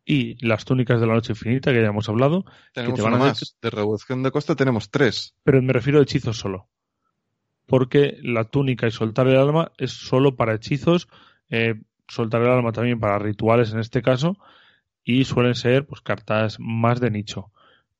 y 0.04 0.44
las 0.44 0.64
túnicas 0.64 1.00
de 1.00 1.06
la 1.06 1.14
noche 1.14 1.32
infinita, 1.32 1.72
que 1.72 1.80
ya 1.82 1.88
hemos 1.88 2.08
hablado, 2.08 2.44
Tenemos 2.72 2.96
te 2.96 3.02
van 3.02 3.14
una 3.14 3.24
a 3.24 3.28
más. 3.28 3.56
De 3.60 3.70
reducción 3.70 4.22
de 4.22 4.30
coste 4.30 4.56
tenemos 4.56 4.90
tres. 4.90 5.34
pero 5.42 5.62
me 5.62 5.72
refiero 5.72 6.00
a 6.00 6.02
hechizos 6.02 6.38
solo. 6.38 6.68
Porque 7.66 8.18
la 8.22 8.44
túnica 8.44 8.86
y 8.86 8.90
soltar 8.90 9.28
el 9.28 9.36
alma 9.36 9.72
es 9.78 9.92
solo 9.92 10.34
para 10.34 10.54
hechizos, 10.54 11.08
eh, 11.50 11.74
soltar 12.08 12.42
el 12.42 12.48
alma 12.48 12.72
también 12.72 12.98
para 12.98 13.18
rituales 13.18 13.72
en 13.72 13.78
este 13.78 14.02
caso, 14.02 14.36
y 15.04 15.24
suelen 15.24 15.54
ser 15.54 15.86
pues 15.86 16.00
cartas 16.00 16.56
más 16.58 17.00
de 17.00 17.10
nicho. 17.10 17.52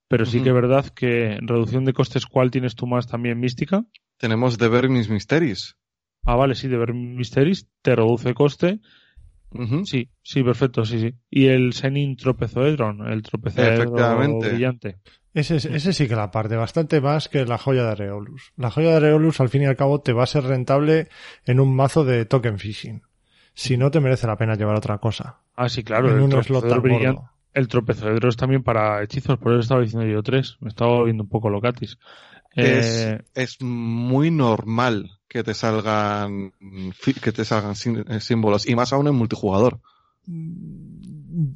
Pero 0.08 0.26
sí 0.26 0.42
que 0.42 0.48
es 0.48 0.54
verdad 0.54 0.86
que 0.86 1.38
reducción 1.40 1.84
de 1.84 1.92
costes, 1.92 2.26
¿cuál 2.26 2.50
tienes 2.50 2.74
tú 2.74 2.88
más 2.88 3.06
también 3.06 3.38
mística? 3.38 3.84
Tenemos 4.16 4.58
de 4.58 4.68
ver 4.68 4.88
mis 4.88 5.08
misterios. 5.08 5.76
Ah, 6.24 6.34
vale, 6.34 6.54
sí, 6.54 6.68
de 6.68 6.76
ver 6.76 6.92
Mysteries, 6.92 7.68
te 7.80 7.94
reduce 7.94 8.34
coste. 8.34 8.80
Sí, 9.84 10.08
sí, 10.22 10.42
perfecto, 10.42 10.84
sí, 10.84 11.00
sí. 11.00 11.14
Y 11.28 11.46
el 11.46 11.72
Senin 11.72 12.16
tropezoedron, 12.16 13.06
el 13.10 13.22
tropezoedro 13.22 13.74
Efectivamente. 13.74 14.48
brillante. 14.50 14.98
Ese, 15.34 15.56
ese 15.56 15.92
sí 15.92 16.08
que 16.08 16.16
la 16.16 16.30
parte, 16.30 16.56
bastante 16.56 17.00
más 17.00 17.28
que 17.28 17.44
la 17.46 17.58
joya 17.58 17.84
de 17.84 17.90
Areolus. 17.90 18.52
La 18.56 18.70
joya 18.70 18.90
de 18.90 18.96
Areolus, 18.96 19.40
al 19.40 19.48
fin 19.48 19.62
y 19.62 19.66
al 19.66 19.76
cabo, 19.76 20.00
te 20.00 20.12
va 20.12 20.24
a 20.24 20.26
ser 20.26 20.44
rentable 20.44 21.08
en 21.44 21.60
un 21.60 21.74
mazo 21.74 22.04
de 22.04 22.24
token 22.24 22.58
phishing. 22.58 23.02
Si 23.54 23.76
no, 23.76 23.90
te 23.90 24.00
merece 24.00 24.26
la 24.26 24.36
pena 24.36 24.54
llevar 24.54 24.76
otra 24.76 24.98
cosa. 24.98 25.40
Ah, 25.54 25.68
sí, 25.68 25.84
claro, 25.84 26.10
en 26.10 26.16
el 26.16 26.22
un 26.22 26.42
slot 26.42 26.64
brillante. 26.80 27.20
gordo. 27.20 27.30
El 27.52 27.68
tropezoedro 27.68 28.28
es 28.28 28.36
también 28.36 28.62
para 28.62 29.02
hechizos, 29.02 29.38
por 29.38 29.52
eso 29.52 29.60
estaba 29.60 29.80
diciendo 29.82 30.06
yo 30.06 30.22
tres. 30.22 30.56
Me 30.60 30.68
estaba 30.68 30.92
volviendo 30.92 31.24
un 31.24 31.28
poco 31.28 31.50
locatis. 31.50 31.98
Es, 32.54 33.06
Eh, 33.06 33.22
es 33.34 33.60
muy 33.60 34.30
normal 34.30 35.19
que 35.30 35.44
te 35.44 35.54
salgan 35.54 36.52
que 37.22 37.32
te 37.32 37.44
salgan 37.44 37.74
eh, 38.08 38.20
símbolos 38.20 38.68
y 38.68 38.74
más 38.74 38.92
aún 38.92 39.06
en 39.06 39.14
multijugador. 39.14 39.80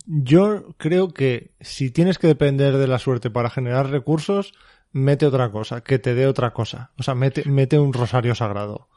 Yo 0.07 0.75
creo 0.79 1.13
que 1.13 1.51
si 1.61 1.91
tienes 1.91 2.19
que 2.19 2.29
depender 2.29 2.77
de 2.77 2.87
la 2.87 3.01
suerte 3.01 3.31
para 3.31 3.51
generar 3.51 3.91
recursos, 3.91 4.55
mete 4.93 5.27
otra 5.27 5.51
cosa, 5.51 5.83
que 5.83 5.99
te 5.99 6.15
dé 6.15 6.29
otra 6.29 6.53
cosa. 6.53 6.93
O 6.97 7.03
sea, 7.03 7.17
mete, 7.17 7.49
mete 7.51 7.77
un 7.77 7.93
rosario 7.93 8.37
sagrado. 8.37 8.89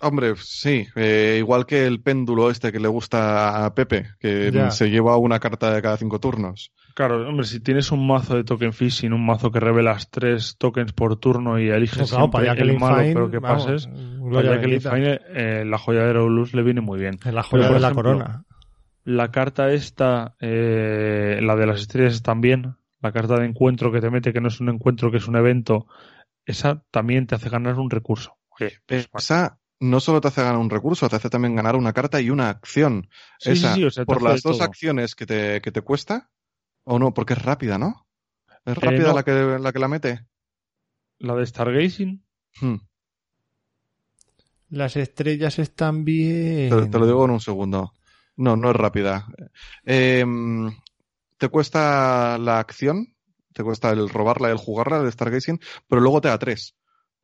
Hombre, 0.00 0.34
sí, 0.36 0.86
eh, 0.94 1.36
igual 1.38 1.66
que 1.66 1.84
el 1.86 2.00
péndulo 2.00 2.50
este 2.50 2.70
que 2.70 2.78
le 2.78 2.86
gusta 2.88 3.64
a 3.64 3.74
Pepe, 3.74 4.06
que 4.20 4.50
Ya. 4.52 4.70
se 4.70 4.90
lleva 4.90 5.16
una 5.16 5.40
carta 5.40 5.72
de 5.74 5.82
cada 5.82 5.96
cinco 5.96 6.20
turnos. 6.20 6.72
claro, 6.94 7.28
hombre, 7.28 7.46
si 7.46 7.60
tienes 7.60 7.90
un 7.92 8.06
mazo 8.06 8.36
de 8.36 8.44
token 8.44 8.72
phishing, 8.72 9.12
un 9.12 9.24
mazo 9.26 9.50
que 9.50 9.60
revelas 9.60 10.10
tres 10.10 10.56
tokens 10.58 10.92
por 10.92 11.16
turno 11.18 11.58
y 11.58 11.68
eliges 11.68 11.98
Pues 11.98 12.10
claro, 12.10 12.24
siempre 12.24 12.38
para 12.38 12.52
el 12.52 12.56
Jacqueline 12.58 12.80
malo, 12.80 12.96
Fine, 13.02 13.14
pero 13.14 13.30
que 13.30 13.38
vamos, 13.38 13.64
pases, 13.64 13.86
para 13.86 14.42
Jacqueline 14.42 14.60
bendita. 14.82 14.90
Fine, 14.92 15.20
eh, 15.34 15.64
la 15.64 15.78
joya 15.78 16.00
de 16.00 16.06
Aerolus 16.06 16.54
le 16.54 16.62
viene 16.62 16.80
muy 16.80 16.98
bien. 17.00 17.18
En 17.24 17.34
la 17.34 17.42
joya 17.42 17.62
Pero, 17.64 17.74
de 17.74 17.80
la 17.80 17.86
ejemplo, 17.88 18.02
corona. 18.12 18.44
La 19.04 19.30
carta 19.30 19.72
esta, 19.72 20.34
eh, 20.40 21.38
la 21.42 21.56
de 21.56 21.66
las 21.66 21.80
estrellas 21.80 22.22
también, 22.22 22.76
la 23.00 23.12
carta 23.12 23.36
de 23.38 23.46
encuentro 23.46 23.90
que 23.92 24.00
te 24.00 24.10
mete, 24.10 24.32
que 24.32 24.40
no 24.40 24.48
es 24.48 24.60
un 24.60 24.68
encuentro, 24.68 25.10
que 25.10 25.16
es 25.18 25.26
un 25.28 25.36
evento, 25.36 25.86
esa 26.46 26.82
también 26.90 27.26
te 27.26 27.34
hace 27.34 27.48
ganar 27.48 27.78
un 27.78 27.90
recurso. 27.90 28.36
Oye, 28.60 28.72
pues, 28.86 29.08
Esa, 29.16 29.58
no 29.80 30.00
solo 30.00 30.20
te 30.20 30.28
hace 30.28 30.42
ganar 30.42 30.58
un 30.58 30.70
recurso, 30.70 31.08
te 31.08 31.16
hace 31.16 31.30
también 31.30 31.56
ganar 31.56 31.76
una 31.76 31.92
carta 31.92 32.20
y 32.20 32.30
una 32.30 32.50
acción. 32.50 33.08
Sí, 33.36 33.56
Esa, 33.56 33.70
sí, 33.72 33.72
sí, 33.74 33.84
o 33.84 33.90
sea, 33.90 34.04
te 34.06 34.16
por 34.16 34.22
las 34.22 34.42
dos 34.42 34.60
todo. 34.60 34.60
acciones 34.60 35.14
que 35.14 35.26
te, 35.26 35.60
que 35.60 35.72
te 35.72 35.82
cuesta, 35.82 36.30
o 36.84 36.98
no, 36.98 37.14
porque 37.14 37.34
es 37.34 37.42
rápida, 37.42 37.78
¿no? 37.78 38.08
¿Es 38.66 38.78
rápida 38.78 39.12
Eh, 39.12 39.14
no. 39.14 39.14
la, 39.14 39.24
que, 39.24 39.32
la 39.60 39.72
que 39.72 39.80
la 39.80 39.88
mete? 39.88 40.26
La 41.20 41.36
de 41.36 41.46
Stargazing, 41.46 42.20
Hmm, 42.60 42.76
Las 44.70 44.96
estrellas 44.96 45.58
están 45.58 46.06
bien. 46.06 46.70
Te, 46.70 46.86
te 46.86 46.98
lo 46.98 47.06
digo 47.06 47.24
en 47.24 47.30
un 47.32 47.40
segundo. 47.40 47.92
No, 48.36 48.56
no 48.56 48.70
es 48.70 48.76
rápida. 48.76 49.26
Eh, 49.84 50.24
te 51.38 51.48
cuesta 51.48 52.38
la 52.38 52.58
acción, 52.60 53.14
te 53.52 53.62
cuesta 53.64 53.90
el 53.90 54.08
robarla, 54.08 54.50
el 54.50 54.56
jugarla, 54.56 54.98
el 55.00 55.12
Stargazing, 55.12 55.60
pero 55.88 56.00
luego 56.00 56.20
te 56.20 56.28
da 56.28 56.38
tres. 56.38 56.76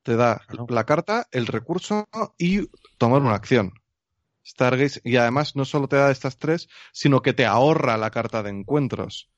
Te 0.05 0.15
da 0.17 0.41
Claro. 0.47 0.67
la 0.69 0.85
carta, 0.85 1.27
el 1.33 1.47
recurso 1.49 2.07
y 2.39 2.69
tomar 2.99 3.23
una 3.23 3.35
acción. 3.35 3.73
Stargaze, 4.47 5.01
y 5.05 5.17
además 5.17 5.57
no 5.57 5.65
solo 5.65 5.89
te 5.89 5.97
da 5.97 6.11
estas 6.11 6.39
tres, 6.39 6.69
sino 6.93 7.23
que 7.23 7.33
te 7.33 7.47
ahorra 7.47 7.97
la 7.97 8.11
carta 8.11 8.43
de 8.43 8.51
encuentros. 8.51 9.31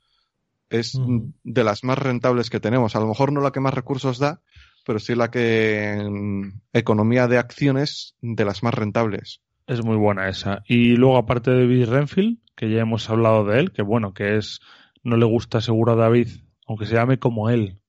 Es 0.69 0.99
de 1.45 1.65
las 1.65 1.85
más 1.85 1.97
rentables 1.99 2.51
que 2.51 2.59
tenemos. 2.59 2.97
A 2.97 3.01
lo 3.01 3.07
mejor 3.07 3.33
no 3.33 3.41
la 3.41 3.53
que 3.53 3.61
más 3.61 3.73
recursos 3.73 4.19
da, 4.19 4.41
pero 4.85 4.99
sí 4.99 5.15
la 5.15 5.31
que 5.31 5.93
en 5.93 6.61
economía 6.73 7.29
de 7.29 7.39
acciones 7.39 8.17
de 8.21 8.45
las 8.45 8.63
más 8.65 8.75
rentables. 8.75 9.41
es 9.69 9.85
muy 9.85 9.97
buena 9.97 10.29
esa. 10.29 10.63
Y 10.67 10.97
luego, 10.97 11.17
aparte 11.19 11.51
de 11.53 11.61
David 11.61 11.89
Renfield, 11.89 12.39
que 12.57 12.71
ya 12.71 12.81
hemos 12.81 13.09
hablado 13.11 13.45
de 13.45 13.61
él, 13.61 13.73
que 13.73 13.83
bueno, 13.83 14.13
que 14.13 14.37
es, 14.37 14.61
no 15.05 15.17
le 15.17 15.27
gusta 15.27 15.61
seguro 15.61 15.93
a 15.93 15.97
David, 15.97 16.29
aunque 16.67 16.87
se 16.87 16.95
llame 16.95 17.19
como 17.19 17.49
él, 17.51 17.81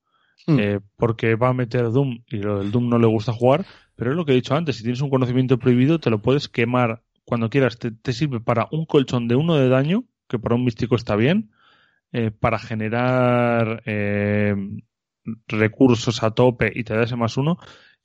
Hmm. 0.48 0.60
eh, 0.60 0.80
porque 0.96 1.36
va 1.36 1.50
a 1.50 1.54
meter 1.54 1.92
Doom 1.92 2.24
y 2.28 2.38
lo 2.38 2.60
del 2.60 2.72
Doom 2.72 2.88
no 2.88 2.98
le 2.98 3.08
gusta 3.08 3.34
jugar, 3.34 3.66
pero 3.98 4.12
es 4.12 4.18
lo 4.18 4.26
que 4.26 4.32
he 4.32 4.36
dicho 4.36 4.56
antes, 4.56 4.78
si 4.78 4.84
tienes 4.84 5.02
un 5.02 5.10
conocimiento 5.10 5.60
prohibido, 5.60 6.00
te 6.00 6.10
lo 6.10 6.22
puedes 6.22 6.48
quemar 6.48 7.04
cuando 7.26 7.50
quieras. 7.50 7.78
Te, 7.78 7.92
te 7.92 8.14
sirve 8.14 8.40
para 8.40 8.68
un 8.72 8.86
colchón 8.86 9.28
de 9.28 9.36
uno 9.36 9.56
de 9.56 9.68
daño, 9.68 10.06
que 10.30 10.40
para 10.40 10.56
un 10.56 10.64
místico 10.64 10.96
está 10.96 11.16
bien, 11.16 11.52
eh, 12.14 12.32
para 12.32 12.58
generar 12.58 13.84
eh, 13.86 14.56
recursos 15.48 16.24
a 16.24 16.32
tope 16.32 16.72
y 16.74 16.86
te 16.86 16.96
da 16.96 17.04
ese 17.04 17.18
más 17.18 17.36
uno. 17.36 17.58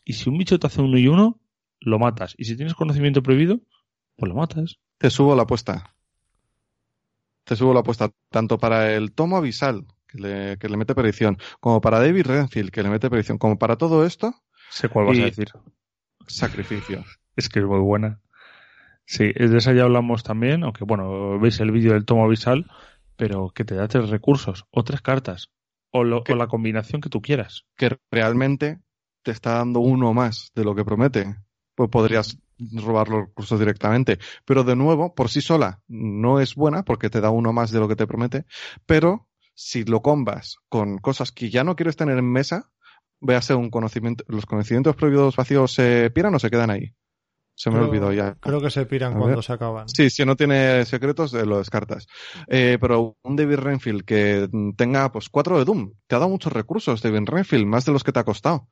Y 0.04 0.14
si 0.14 0.28
un 0.28 0.38
bicho 0.38 0.58
te 0.58 0.66
hace 0.66 0.82
uno 0.82 0.98
y 0.98 1.06
uno, 1.06 1.40
lo 1.78 1.98
matas. 1.98 2.34
Y 2.36 2.44
si 2.44 2.56
tienes 2.56 2.74
conocimiento 2.74 3.22
prohibido, 3.22 3.60
pues 4.16 4.28
lo 4.28 4.34
matas. 4.34 4.80
Te 4.98 5.10
subo 5.10 5.36
la 5.36 5.42
apuesta. 5.42 5.94
Te 7.44 7.54
subo 7.54 7.74
la 7.74 7.80
apuesta 7.80 8.10
tanto 8.30 8.58
para 8.58 8.92
el 8.94 9.12
tomo 9.12 9.36
avisal, 9.36 9.86
que 10.12 10.18
le, 10.18 10.58
que 10.58 10.68
le 10.68 10.76
mete 10.76 10.94
predicción, 10.94 11.38
como 11.60 11.80
para 11.80 11.98
David 12.00 12.26
Renfield, 12.26 12.70
que 12.70 12.82
le 12.82 12.90
mete 12.90 13.08
predicción, 13.10 13.38
como 13.38 13.58
para 13.58 13.76
todo 13.76 14.04
esto, 14.06 14.34
Sé 14.70 14.88
cuál 14.88 15.06
vas 15.06 15.18
Y- 15.18 15.22
a 15.22 15.24
decir. 15.26 15.48
sacrificio. 16.26 17.04
Es 17.36 17.48
que 17.48 17.58
es 17.60 17.64
muy 17.66 17.80
buena. 17.80 18.20
Sí, 19.04 19.30
es 19.34 19.50
de 19.50 19.58
esa 19.58 19.72
ya 19.72 19.82
hablamos 19.82 20.22
también, 20.22 20.62
aunque 20.64 20.84
bueno, 20.84 21.38
veis 21.40 21.60
el 21.60 21.72
vídeo 21.72 21.92
del 21.92 22.04
tomo 22.04 22.24
avisal, 22.24 22.70
pero 23.16 23.50
que 23.54 23.64
te 23.64 23.74
da 23.74 23.88
tres 23.88 24.08
recursos 24.10 24.64
o 24.70 24.84
tres 24.84 25.00
cartas. 25.02 25.50
O, 25.90 26.04
lo- 26.04 26.24
¿Qué? 26.24 26.32
o 26.32 26.36
la 26.36 26.46
combinación 26.46 27.00
que 27.02 27.10
tú 27.10 27.20
quieras. 27.20 27.64
Que 27.76 27.98
realmente 28.10 28.80
te 29.22 29.30
está 29.30 29.54
dando 29.58 29.80
uno 29.80 30.14
más 30.14 30.50
de 30.54 30.64
lo 30.64 30.74
que 30.74 30.84
promete. 30.84 31.36
Pues 31.74 31.90
podrías 31.90 32.38
robar 32.74 33.08
los 33.08 33.26
recursos 33.26 33.58
directamente. 33.58 34.18
Pero 34.46 34.64
de 34.64 34.76
nuevo, 34.76 35.14
por 35.14 35.28
sí 35.28 35.40
sola, 35.42 35.82
no 35.88 36.40
es 36.40 36.54
buena 36.54 36.82
porque 36.84 37.10
te 37.10 37.20
da 37.20 37.30
uno 37.30 37.52
más 37.52 37.70
de 37.72 37.80
lo 37.80 37.88
que 37.88 37.96
te 37.96 38.06
promete. 38.06 38.46
Pero 38.86 39.28
si 39.54 39.84
lo 39.84 40.02
combas 40.02 40.56
con 40.68 40.98
cosas 40.98 41.32
que 41.32 41.50
ya 41.50 41.64
no 41.64 41.76
quieres 41.76 41.96
tener 41.96 42.18
en 42.18 42.30
mesa, 42.30 42.70
véase 43.20 43.54
un 43.54 43.70
conocimiento, 43.70 44.24
los 44.28 44.46
conocimientos 44.46 44.96
prohibidos 44.96 45.36
vacíos 45.36 45.72
se 45.74 46.10
piran 46.10 46.34
o 46.34 46.38
se 46.38 46.50
quedan 46.50 46.70
ahí. 46.70 46.94
Se 47.54 47.68
me 47.70 47.76
Creo- 47.76 47.88
olvidó 47.90 48.12
ya. 48.12 48.34
Creo 48.40 48.60
que 48.62 48.70
se 48.70 48.86
piran 48.86 49.12
A 49.14 49.18
cuando 49.18 49.42
se 49.42 49.52
acaban. 49.52 49.86
Sí, 49.88 50.08
si 50.08 50.24
no 50.24 50.36
tiene 50.36 50.84
secretos, 50.86 51.34
eh, 51.34 51.44
lo 51.44 51.58
descartas. 51.58 52.06
Eh, 52.48 52.78
pero 52.80 53.18
un 53.22 53.36
David 53.36 53.56
Renfield 53.58 54.04
que 54.04 54.48
tenga 54.76 55.12
pues 55.12 55.28
cuatro 55.28 55.58
de 55.58 55.64
Doom, 55.66 55.92
te 56.06 56.14
ha 56.16 56.18
dado 56.18 56.30
muchos 56.30 56.52
recursos, 56.52 57.02
David 57.02 57.24
Renfield, 57.26 57.66
más 57.66 57.84
de 57.84 57.92
los 57.92 58.02
que 58.04 58.10
te 58.12 58.18
ha 58.20 58.24
costado. 58.24 58.68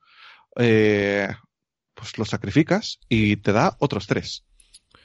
Eh, 0.57 1.27
pues 1.93 2.17
los 2.17 2.29
sacrificas 2.29 2.99
y 3.07 3.37
te 3.37 3.51
da 3.53 3.75
otros 3.79 4.07
tres. 4.07 4.45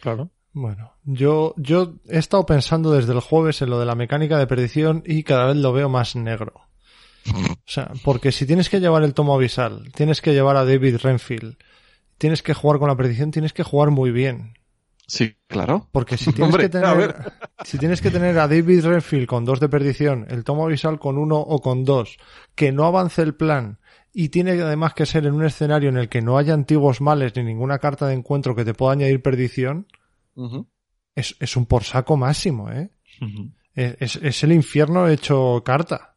Claro. 0.00 0.30
Bueno, 0.58 0.94
yo, 1.04 1.52
yo 1.58 1.96
he 2.08 2.16
estado 2.16 2.46
pensando 2.46 2.90
desde 2.90 3.12
el 3.12 3.20
jueves 3.20 3.60
en 3.60 3.68
lo 3.68 3.78
de 3.78 3.84
la 3.84 3.94
mecánica 3.94 4.38
de 4.38 4.46
predicción 4.46 5.02
y 5.04 5.22
cada 5.22 5.48
vez 5.48 5.56
lo 5.56 5.70
veo 5.74 5.90
más 5.90 6.16
negro. 6.16 6.54
O 7.30 7.66
sea, 7.66 7.92
porque 8.02 8.32
si 8.32 8.46
tienes 8.46 8.70
que 8.70 8.80
llevar 8.80 9.02
el 9.02 9.12
tomo 9.12 9.34
avisal, 9.34 9.92
tienes 9.94 10.22
que 10.22 10.32
llevar 10.32 10.56
a 10.56 10.64
David 10.64 10.96
Renfield, 11.02 11.58
tienes 12.16 12.42
que 12.42 12.54
jugar 12.54 12.78
con 12.78 12.88
la 12.88 12.96
predicción, 12.96 13.32
tienes 13.32 13.52
que 13.52 13.64
jugar 13.64 13.90
muy 13.90 14.10
bien. 14.10 14.54
Sí, 15.06 15.36
claro. 15.46 15.90
Porque 15.92 16.16
si 16.16 16.32
tienes, 16.32 16.54
Hombre, 16.54 16.70
que 16.70 16.78
a 16.78 16.80
tener, 16.80 17.32
si 17.62 17.76
tienes 17.76 18.00
que 18.00 18.10
tener 18.10 18.38
a 18.38 18.48
David 18.48 18.86
Renfield 18.86 19.26
con 19.26 19.44
dos 19.44 19.60
de 19.60 19.68
perdición, 19.68 20.26
el 20.30 20.42
tomo 20.42 20.64
avisal 20.64 20.98
con 20.98 21.18
uno 21.18 21.36
o 21.36 21.60
con 21.60 21.84
dos, 21.84 22.16
que 22.54 22.72
no 22.72 22.86
avance 22.86 23.20
el 23.20 23.34
plan 23.34 23.78
y 24.14 24.30
tiene 24.30 24.52
además 24.52 24.94
que 24.94 25.04
ser 25.04 25.26
en 25.26 25.34
un 25.34 25.44
escenario 25.44 25.90
en 25.90 25.98
el 25.98 26.08
que 26.08 26.22
no 26.22 26.38
haya 26.38 26.54
antiguos 26.54 27.02
males 27.02 27.36
ni 27.36 27.44
ninguna 27.44 27.78
carta 27.78 28.06
de 28.06 28.14
encuentro 28.14 28.56
que 28.56 28.64
te 28.64 28.72
pueda 28.72 28.94
añadir 28.94 29.20
perdición, 29.20 29.86
Es, 31.14 31.36
es 31.40 31.56
un 31.56 31.66
por 31.66 31.84
saco 31.84 32.16
máximo, 32.16 32.70
¿eh? 32.70 32.90
Es, 33.74 33.96
es- 34.00 34.16
es 34.22 34.44
el 34.44 34.52
infierno 34.52 35.08
hecho 35.08 35.62
carta. 35.64 36.16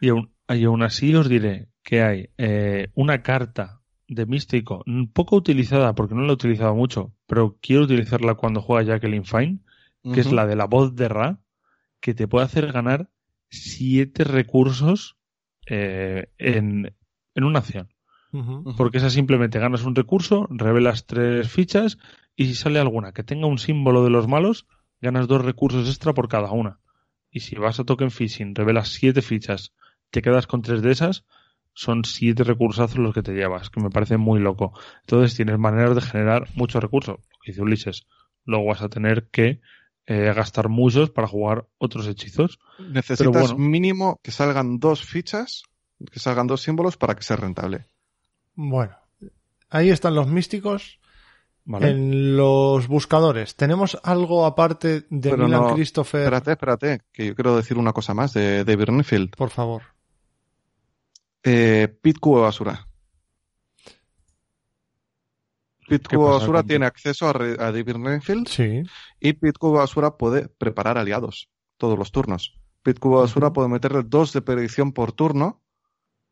Y 0.00 0.08
aún, 0.08 0.32
y 0.48 0.64
aún 0.64 0.82
así 0.82 1.14
os 1.14 1.28
diré 1.28 1.68
que 1.82 2.02
hay 2.02 2.30
eh, 2.38 2.88
una 2.94 3.22
carta 3.22 3.80
de 4.08 4.26
místico, 4.26 4.82
poco 5.12 5.36
utilizada 5.36 5.94
porque 5.94 6.14
no 6.14 6.22
la 6.22 6.30
he 6.30 6.34
utilizado 6.34 6.74
mucho, 6.74 7.14
pero 7.26 7.58
quiero 7.60 7.82
utilizarla 7.84 8.34
cuando 8.34 8.62
juega 8.62 8.82
Jacqueline 8.94 9.24
Fine, 9.24 9.58
que 10.14 10.20
es 10.20 10.26
la 10.32 10.46
de 10.46 10.56
la 10.56 10.64
voz 10.66 10.94
de 10.96 11.08
Ra, 11.08 11.40
que 12.00 12.14
te 12.14 12.26
puede 12.28 12.46
hacer 12.46 12.72
ganar 12.72 13.10
siete 13.50 14.24
recursos 14.24 15.16
eh, 15.66 16.28
en, 16.38 16.94
en 17.34 17.44
una 17.44 17.58
acción. 17.58 17.88
Porque 18.76 18.98
esa 18.98 19.10
simplemente 19.10 19.58
ganas 19.58 19.84
un 19.84 19.94
recurso, 19.94 20.46
revelas 20.50 21.06
tres 21.06 21.50
fichas 21.50 21.98
y 22.36 22.46
si 22.46 22.54
sale 22.54 22.78
alguna 22.78 23.12
que 23.12 23.24
tenga 23.24 23.46
un 23.46 23.58
símbolo 23.58 24.04
de 24.04 24.10
los 24.10 24.28
malos, 24.28 24.66
ganas 25.00 25.26
dos 25.26 25.44
recursos 25.44 25.88
extra 25.88 26.12
por 26.12 26.28
cada 26.28 26.50
una. 26.52 26.78
Y 27.30 27.40
si 27.40 27.56
vas 27.56 27.80
a 27.80 27.84
token 27.84 28.10
fishing, 28.10 28.54
revelas 28.54 28.88
siete 28.88 29.22
fichas, 29.22 29.72
te 30.10 30.22
quedas 30.22 30.46
con 30.46 30.62
tres 30.62 30.82
de 30.82 30.90
esas, 30.90 31.24
son 31.74 32.04
siete 32.04 32.44
recursazos 32.44 32.98
los 32.98 33.14
que 33.14 33.22
te 33.22 33.32
llevas, 33.32 33.70
que 33.70 33.80
me 33.80 33.90
parece 33.90 34.16
muy 34.16 34.40
loco. 34.40 34.72
Entonces 35.00 35.36
tienes 35.36 35.58
maneras 35.58 35.94
de 35.94 36.00
generar 36.00 36.48
muchos 36.54 36.82
recursos, 36.82 37.18
lo 37.18 37.38
que 37.42 37.52
dice 37.52 37.62
Ulises. 37.62 38.06
Luego 38.44 38.66
vas 38.66 38.82
a 38.82 38.88
tener 38.88 39.28
que 39.30 39.60
eh, 40.06 40.32
gastar 40.34 40.68
muchos 40.68 41.10
para 41.10 41.28
jugar 41.28 41.66
otros 41.78 42.08
hechizos. 42.08 42.58
Necesitas 42.78 43.52
bueno. 43.52 43.58
mínimo 43.58 44.18
que 44.22 44.32
salgan 44.32 44.78
dos 44.78 45.04
fichas, 45.04 45.62
que 46.10 46.18
salgan 46.18 46.46
dos 46.46 46.62
símbolos 46.62 46.96
para 46.96 47.14
que 47.14 47.22
sea 47.22 47.36
rentable. 47.36 47.86
Bueno, 48.60 48.96
ahí 49.70 49.90
están 49.90 50.16
los 50.16 50.26
místicos. 50.26 50.98
¿Vale? 51.64 51.90
En 51.90 52.36
los 52.36 52.88
buscadores, 52.88 53.54
¿tenemos 53.54 53.96
algo 54.02 54.46
aparte 54.46 55.02
de 55.10 55.30
Pero 55.30 55.44
Milan 55.44 55.60
no, 55.60 55.74
Christopher? 55.74 56.22
Espérate, 56.22 56.52
espérate, 56.52 57.00
que 57.12 57.26
yo 57.26 57.34
quiero 57.36 57.54
decir 57.56 57.76
una 57.78 57.92
cosa 57.92 58.14
más 58.14 58.32
de 58.32 58.64
David 58.64 58.84
Renfield. 58.86 59.36
Por 59.36 59.50
favor. 59.50 59.82
Eh, 61.42 61.86
Pit 62.02 62.18
Cubo 62.18 62.40
Basura. 62.40 62.88
Pit 65.88 66.06
¿Qué 66.08 66.16
Cubo 66.16 66.26
pasa 66.28 66.38
Basura 66.40 66.62
tiene 66.62 66.86
acceso 66.86 67.28
a, 67.28 67.32
Re- 67.32 67.56
a 67.58 67.70
David 67.70 67.96
Renfield 68.02 68.48
Sí. 68.48 68.82
y 69.20 69.32
Pit 69.34 69.56
Cubo 69.58 69.74
Basura 69.78 70.16
puede 70.16 70.48
preparar 70.48 70.98
aliados 70.98 71.48
todos 71.76 71.98
los 71.98 72.10
turnos. 72.12 72.58
Pit 72.82 72.98
Cubo 72.98 73.20
Basura 73.20 73.52
puede 73.52 73.68
meterle 73.68 74.02
dos 74.04 74.32
de 74.32 74.42
predicción 74.42 74.92
por 74.92 75.12
turno, 75.12 75.62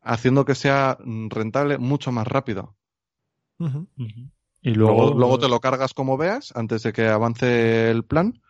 haciendo 0.01 0.45
que 0.45 0.55
sea 0.55 0.97
mm, 1.03 1.29
rentable 1.29 1.77
mucho 1.77 2.11
más 2.11 2.27
rápido. 2.27 2.75
Y 4.61 4.73
luego, 4.73 4.93
Luego, 4.93 5.19
luego 5.19 5.39
te 5.39 5.49
lo 5.49 5.59
cargas 5.59 5.93
como 5.93 6.17
veas 6.17 6.53
antes 6.55 6.83
de 6.83 6.93
que 6.93 7.07
avance 7.07 7.89
el 7.89 8.03
plan, 8.03 8.41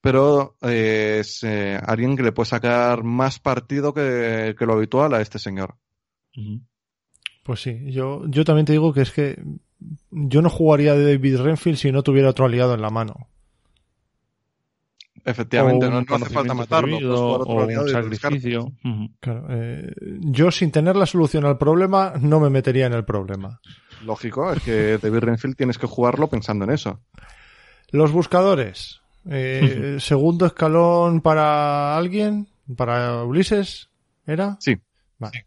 pero 0.00 0.56
eh, 0.62 1.18
es 1.20 1.42
eh, 1.42 1.78
alguien 1.84 2.16
que 2.16 2.22
le 2.22 2.32
puede 2.32 2.48
sacar 2.48 3.02
más 3.02 3.38
partido 3.38 3.92
que, 3.92 4.54
que 4.58 4.66
lo 4.66 4.74
habitual 4.74 5.14
a 5.14 5.20
este 5.20 5.38
señor. 5.38 5.76
Pues 7.42 7.60
sí, 7.60 7.90
yo, 7.90 8.22
yo 8.28 8.44
también 8.44 8.66
te 8.66 8.72
digo 8.72 8.92
que 8.92 9.02
es 9.02 9.10
que 9.10 9.42
yo 10.10 10.42
no 10.42 10.50
jugaría 10.50 10.94
de 10.94 11.14
David 11.14 11.38
Renfield 11.38 11.78
si 11.78 11.92
no 11.92 12.02
tuviera 12.02 12.30
otro 12.30 12.46
aliado 12.46 12.74
en 12.74 12.82
la 12.82 12.90
mano. 12.90 13.28
Efectivamente, 15.26 15.86
O 15.86 15.90
no, 15.90 15.98
hace 15.98 16.30
falta 16.30 16.54
matarlo. 16.54 16.96
otro 16.96 17.52
o 17.52 17.66
un 17.66 17.88
sacrificio. 17.88 18.72
Claro, 19.18 19.46
eh, 19.50 19.92
yo 20.20 20.52
sin 20.52 20.70
tener 20.70 20.94
la 20.94 21.04
solución 21.04 21.44
al 21.44 21.58
problema 21.58 22.14
no 22.20 22.38
me 22.38 22.48
metería 22.48 22.86
en 22.86 22.92
el 22.92 23.04
problema. 23.04 23.60
Lógico, 24.04 24.52
es 24.52 24.62
que 24.62 24.98
David 24.98 25.18
Renfield 25.18 25.56
tienes 25.56 25.78
que 25.78 25.88
jugarlo 25.88 26.28
pensando 26.28 26.64
en 26.64 26.70
eso. 26.70 27.00
Los 27.90 28.12
buscadores. 28.12 29.00
Eh, 29.28 29.96
segundo 29.98 30.46
escalón 30.46 31.20
para 31.20 31.96
alguien, 31.96 32.46
para 32.76 33.24
Ulises, 33.24 33.88
¿era? 34.26 34.56
Sí. 34.60 34.76
Vale. 35.18 35.46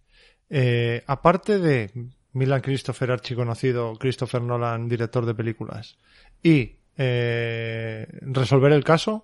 Eh, 0.49 1.03
aparte 1.07 1.59
de 1.59 1.89
Milan 2.33 2.59
Christopher, 2.59 3.11
archiconocido, 3.11 3.93
Christopher 3.95 4.41
Nolan, 4.41 4.89
director 4.89 5.25
de 5.25 5.35
películas, 5.35 5.97
y 6.43 6.75
eh, 6.97 8.05
resolver 8.23 8.73
el 8.73 8.83
caso, 8.83 9.23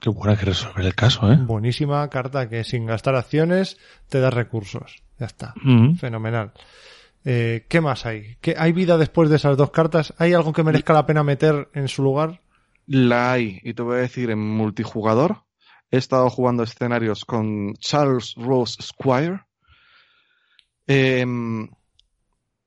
Qué 0.00 0.08
buena 0.08 0.36
que 0.36 0.46
resolver 0.46 0.84
el 0.84 0.94
caso, 0.94 1.30
¿eh? 1.30 1.36
buenísima 1.36 2.08
carta 2.08 2.48
que 2.48 2.64
sin 2.64 2.86
gastar 2.86 3.16
acciones 3.16 3.76
te 4.08 4.18
da 4.18 4.30
recursos. 4.30 5.02
Ya 5.18 5.26
está. 5.26 5.52
Mm. 5.62 5.96
Fenomenal. 5.96 6.52
Eh, 7.24 7.66
¿Qué 7.68 7.82
más 7.82 8.06
hay? 8.06 8.36
¿Qué, 8.40 8.54
¿Hay 8.58 8.72
vida 8.72 8.96
después 8.96 9.28
de 9.28 9.36
esas 9.36 9.58
dos 9.58 9.70
cartas? 9.70 10.14
¿Hay 10.16 10.32
algo 10.32 10.54
que 10.54 10.62
merezca 10.62 10.94
la 10.94 11.04
pena 11.04 11.22
meter 11.22 11.68
en 11.74 11.88
su 11.88 12.02
lugar? 12.02 12.40
La 12.86 13.32
hay, 13.32 13.60
y 13.62 13.74
te 13.74 13.82
voy 13.82 13.98
a 13.98 14.00
decir, 14.00 14.30
en 14.30 14.38
multijugador, 14.38 15.44
he 15.90 15.98
estado 15.98 16.30
jugando 16.30 16.62
escenarios 16.62 17.26
con 17.26 17.74
Charles 17.74 18.34
Rose 18.36 18.82
Squire, 18.82 19.42
em, 20.86 21.68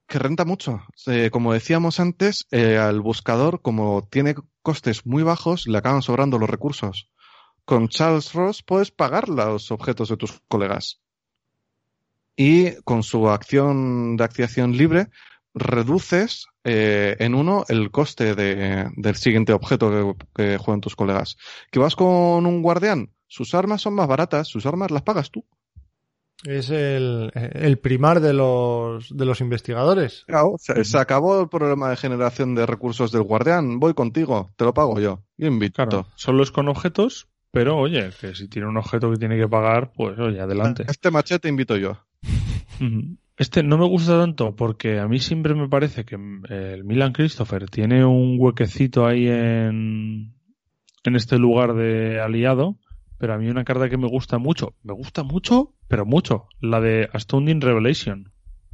que 0.08 0.20
renta 0.20 0.46
mucho. 0.46 0.84
Eh, 1.08 1.30
como 1.32 1.52
decíamos 1.52 2.00
antes, 2.00 2.46
eh, 2.52 2.78
al 2.78 3.02
buscador, 3.02 3.62
como 3.62 4.08
tiene 4.10 4.36
costes 4.62 5.06
muy 5.08 5.24
bajos, 5.24 5.68
le 5.68 5.80
acaban 5.80 6.04
sobrando 6.04 6.38
los 6.38 6.50
recursos. 6.50 7.10
Con 7.66 7.88
Charles 7.88 8.34
Ross 8.34 8.62
puedes 8.64 8.92
pagar 8.92 9.30
los 9.30 9.72
objetos 9.72 10.10
de 10.10 10.18
tus 10.18 10.42
colegas. 10.48 11.00
Y 12.36 12.72
con 12.84 13.04
su 13.04 13.30
acción 13.30 14.18
de 14.18 14.24
activación 14.24 14.76
libre, 14.76 15.10
reduces 15.54 16.48
eh, 16.64 17.16
en 17.20 17.36
uno 17.36 17.64
el 17.70 17.92
coste 17.92 18.34
de- 18.36 18.90
del 18.96 19.16
siguiente 19.16 19.54
objeto 19.54 19.90
que, 19.92 20.26
que 20.44 20.58
juegan 20.58 20.82
tus 20.82 20.96
colegas. 20.96 21.38
Que 21.72 21.80
vas 21.80 21.96
con 21.96 22.46
un 22.46 22.62
guardián, 22.64 23.12
sus 23.28 23.54
armas 23.54 23.82
son 23.82 23.94
más 23.94 24.08
baratas, 24.08 24.48
sus 24.48 24.66
armas 24.66 24.90
las 24.92 25.04
pagas 25.04 25.30
tú. 25.30 25.46
Es 26.46 26.70
el, 26.72 27.32
el 27.36 27.78
primar 27.80 28.20
de 28.20 28.34
los, 28.34 29.16
de 29.16 29.26
los 29.26 29.40
investigadores. 29.40 30.26
Claro, 30.28 30.56
se, 30.58 30.84
se 30.84 30.98
acabó 30.98 31.40
el 31.40 31.48
problema 31.48 31.90
de 31.90 31.96
generación 31.98 32.54
de 32.56 32.66
recursos 32.66 33.12
del 33.14 33.22
guardián. 33.22 33.80
Voy 33.80 33.94
contigo, 33.94 34.50
te 34.58 34.66
lo 34.66 34.74
pago 34.74 35.00
yo. 35.00 35.22
Yo 35.38 35.48
invito. 35.48 35.76
Claro, 35.88 36.08
solo 36.16 36.44
es 36.44 36.52
con 36.52 36.68
objetos, 36.68 37.30
pero 37.54 37.78
oye, 37.78 38.10
que 38.20 38.34
si 38.34 38.48
tiene 38.48 38.68
un 38.68 38.78
objeto 38.78 39.12
que 39.12 39.18
tiene 39.18 39.38
que 39.38 39.48
pagar, 39.48 39.92
pues 39.94 40.18
oye, 40.18 40.42
adelante. 40.42 40.86
Este 40.90 41.12
machete 41.12 41.48
invito 41.48 41.78
yo. 41.78 42.00
Este 43.38 43.62
no 43.62 43.78
me 43.78 43.86
gusta 43.86 44.20
tanto 44.20 44.56
porque 44.56 45.00
a 45.00 45.08
mí 45.08 45.20
siempre 45.20 45.54
me 45.54 45.70
parece 45.70 46.04
que 46.04 46.18
mm, 46.18 46.46
el 46.50 46.84
Milan 46.84 47.14
Christopher 47.14 47.70
tiene 47.70 48.04
un 48.04 48.38
huequecito 48.40 49.06
ahí 49.06 49.28
en, 49.28 50.34
en 51.04 51.16
este 51.16 51.38
lugar 51.38 51.76
de 51.76 52.20
aliado, 52.20 52.80
pero 53.20 53.36
a 53.36 53.38
mí 53.38 53.48
una 53.48 53.66
carta 53.66 53.88
que 53.88 53.98
me 53.98 54.08
gusta 54.08 54.40
mucho, 54.40 54.74
me 54.82 54.94
gusta 54.94 55.22
mucho, 55.22 55.76
pero 55.88 56.08
mucho, 56.08 56.48
la 56.60 56.82
de 56.82 57.08
Astounding 57.14 57.62
Revelation, 57.62 58.32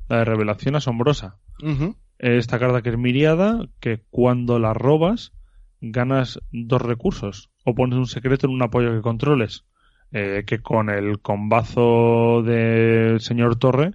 la 0.07 0.19
de 0.19 0.25
Revelación 0.25 0.77
Asombrosa. 0.77 1.37
Ujú. 1.61 1.97
Esta 2.17 2.59
carta 2.59 2.81
que 2.81 2.91
es 2.91 2.97
miriada, 2.97 3.67
que 3.81 4.05
cuando 4.09 4.57
la 4.57 4.73
robas 4.73 5.33
ganas 5.81 6.39
dos 6.53 6.81
recursos 6.81 7.48
o 7.65 7.75
pones 7.75 7.97
un 7.97 8.07
secreto 8.07 8.47
en 8.47 8.53
un 8.53 8.61
apoyo 8.63 8.91
que 8.93 9.01
controles. 9.01 9.65
Eh, 10.11 10.43
que 10.47 10.59
con 10.59 10.89
el 10.89 11.19
combazo 11.21 12.41
del 12.41 13.21
señor 13.21 13.57
Torre 13.57 13.91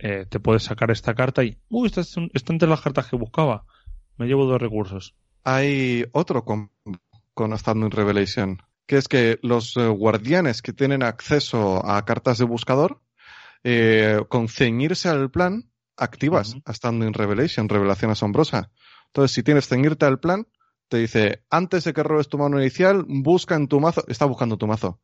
eh, 0.00 0.26
te 0.28 0.40
puedes 0.40 0.64
sacar 0.64 0.90
esta 0.90 1.14
carta 1.14 1.44
y, 1.44 1.56
uy, 1.68 1.86
esta, 1.86 2.00
es 2.00 2.16
un- 2.16 2.30
está 2.34 2.52
entre 2.52 2.68
las 2.68 2.80
cartas 2.80 3.06
que 3.08 3.14
buscaba. 3.16 3.64
Me 4.16 4.26
llevo 4.26 4.44
dos 4.46 4.60
recursos. 4.60 5.14
Hay 5.44 6.04
otro 6.12 6.44
con, 6.44 6.72
con 7.32 7.56
Standing 7.56 7.92
Revelation, 7.92 8.58
que 8.86 8.96
es 8.96 9.06
que 9.06 9.38
los 9.42 9.76
eh, 9.76 9.86
guardianes 9.86 10.62
que 10.62 10.72
tienen 10.72 11.04
acceso 11.04 11.86
a 11.88 12.04
cartas 12.04 12.38
de 12.38 12.44
buscador, 12.44 13.00
con 14.28 14.48
ceñirse 14.48 15.08
al 15.08 15.30
plan, 15.30 15.70
activas 15.96 16.50
Ujú. 16.50 16.62
a 16.66 16.72
Standing 16.72 17.12
Revelation, 17.14 17.68
revelación 17.68 18.10
asombrosa. 18.12 18.70
Entonces, 19.06 19.32
si 19.34 19.42
tienes 19.42 19.66
ceñirte 19.68 20.06
al 20.06 20.20
plan, 20.20 20.46
te 20.88 20.98
dice, 20.98 21.42
antes 21.50 21.84
de 21.84 21.92
que 21.92 22.02
robes 22.02 22.28
tu 22.28 22.38
mano 22.38 22.60
inicial, 22.60 23.04
busca 23.06 23.54
en 23.54 23.68
tu 23.68 23.80
mazo, 23.80 24.04
está 24.08 24.24
buscando 24.24 24.56
tu 24.56 24.66
mazo. 24.66 25.00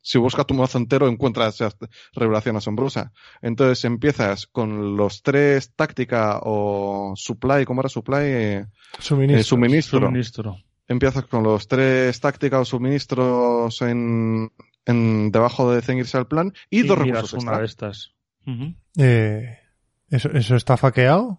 Si 0.00 0.18
buscas 0.18 0.46
tu 0.46 0.54
mazo 0.54 0.78
entero, 0.78 1.08
encuentras 1.08 1.60
esta 1.60 1.88
revelación 2.12 2.56
asombrosa. 2.56 3.12
Entonces 3.42 3.84
empiezas 3.84 4.46
con 4.46 4.96
los 4.96 5.22
tres 5.22 5.72
táctica 5.74 6.40
o 6.42 7.14
supply, 7.16 7.64
¿cómo 7.64 7.80
era 7.80 7.88
supply? 7.88 8.64
Suministro. 8.98 9.40
eh, 9.40 9.44
suministro. 9.44 10.00
Suministro. 10.00 10.56
Empiezas 10.86 11.24
con 11.24 11.42
los 11.42 11.66
tres 11.66 12.20
táctica 12.20 12.60
o 12.60 12.64
suministros 12.64 13.80
en, 13.82 14.52
en 14.84 15.32
debajo 15.32 15.72
de 15.72 15.82
ceñirse 15.82 16.18
al 16.18 16.28
plan 16.28 16.52
y, 16.70 16.82
dos 16.82 16.98
recursos 16.98 17.42
una 17.42 17.60
extra. 17.62 17.88
de 17.88 17.92
estas. 17.92 18.12
Eh, 18.96 19.58
¿eso, 20.10 20.30
¿Eso 20.30 20.56
está 20.56 20.76
faqueado? 20.76 21.38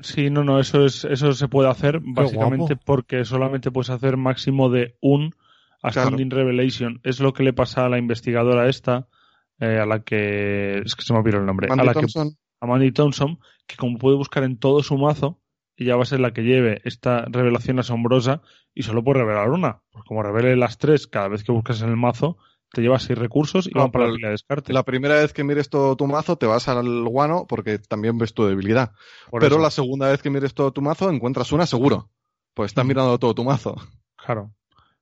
Sí, 0.00 0.30
no, 0.30 0.44
no, 0.44 0.58
eso 0.58 0.84
es, 0.84 1.04
eso 1.04 1.32
se 1.32 1.48
puede 1.48 1.68
hacer 1.68 2.00
básicamente 2.02 2.74
guapo. 2.74 2.82
porque 2.84 3.24
solamente 3.24 3.70
puedes 3.70 3.90
hacer 3.90 4.16
máximo 4.16 4.68
de 4.68 4.96
un 5.00 5.34
Astounding 5.82 6.30
Revelation. 6.30 7.00
Es 7.04 7.20
lo 7.20 7.32
que 7.32 7.44
le 7.44 7.52
pasa 7.52 7.84
a 7.84 7.88
la 7.88 7.98
investigadora 7.98 8.68
esta, 8.68 9.06
eh, 9.60 9.78
a 9.78 9.86
la 9.86 10.02
que, 10.02 10.78
es 10.78 10.96
que 10.96 11.02
se 11.02 11.12
me 11.12 11.20
olvidó 11.20 11.38
el 11.38 11.46
nombre, 11.46 11.68
Mandy 11.68 11.82
a 11.82 11.84
la 11.84 11.92
que 11.92 12.00
Thompson, 12.00 12.36
a 12.60 12.66
Mandy 12.66 12.92
Thompson, 12.92 13.38
que 13.66 13.76
como 13.76 13.98
puede 13.98 14.16
buscar 14.16 14.42
en 14.44 14.58
todo 14.58 14.82
su 14.82 14.96
mazo, 14.98 15.40
ella 15.76 15.96
va 15.96 16.02
a 16.02 16.06
ser 16.06 16.20
la 16.20 16.32
que 16.32 16.42
lleve 16.42 16.80
esta 16.84 17.24
revelación 17.26 17.78
asombrosa 17.78 18.42
y 18.74 18.82
solo 18.82 19.02
puede 19.04 19.20
revelar 19.20 19.50
una. 19.50 19.82
Pues 19.90 20.04
como 20.04 20.22
revele 20.22 20.56
las 20.56 20.78
tres 20.78 21.06
cada 21.06 21.28
vez 21.28 21.44
que 21.44 21.52
buscas 21.52 21.82
en 21.82 21.90
el 21.90 21.96
mazo, 21.96 22.38
te 22.74 22.82
lleva 22.82 22.98
seis 22.98 23.18
recursos 23.18 23.66
y 23.66 23.70
No, 23.74 23.80
van 23.82 23.90
para 23.92 24.08
la 24.08 24.14
pila 24.14 24.28
de 24.28 24.32
descarte. 24.32 24.72
la 24.74 24.82
primera 24.82 25.14
vez 25.14 25.32
que 25.32 25.44
mires 25.44 25.70
todo 25.70 25.96
tu 25.96 26.06
mazo 26.06 26.36
te 26.36 26.44
vas 26.46 26.68
al 26.68 27.04
guano 27.08 27.46
porque 27.48 27.78
también 27.78 28.18
ves 28.18 28.34
tu 28.34 28.44
debilidad. 28.44 28.92
Por 29.30 29.40
Pero 29.40 29.54
eso. 29.56 29.62
la 29.62 29.70
segunda 29.70 30.08
vez 30.10 30.20
que 30.20 30.28
mires 30.30 30.52
todo 30.52 30.72
tu 30.72 30.82
mazo 30.82 31.08
encuentras 31.10 31.50
una 31.52 31.64
seguro. 31.66 32.10
Pues 32.52 32.72
estás 32.72 32.84
mirando 32.84 33.18
todo 33.18 33.34
tu 33.34 33.44
mazo. 33.44 33.74
Claro, 34.16 34.52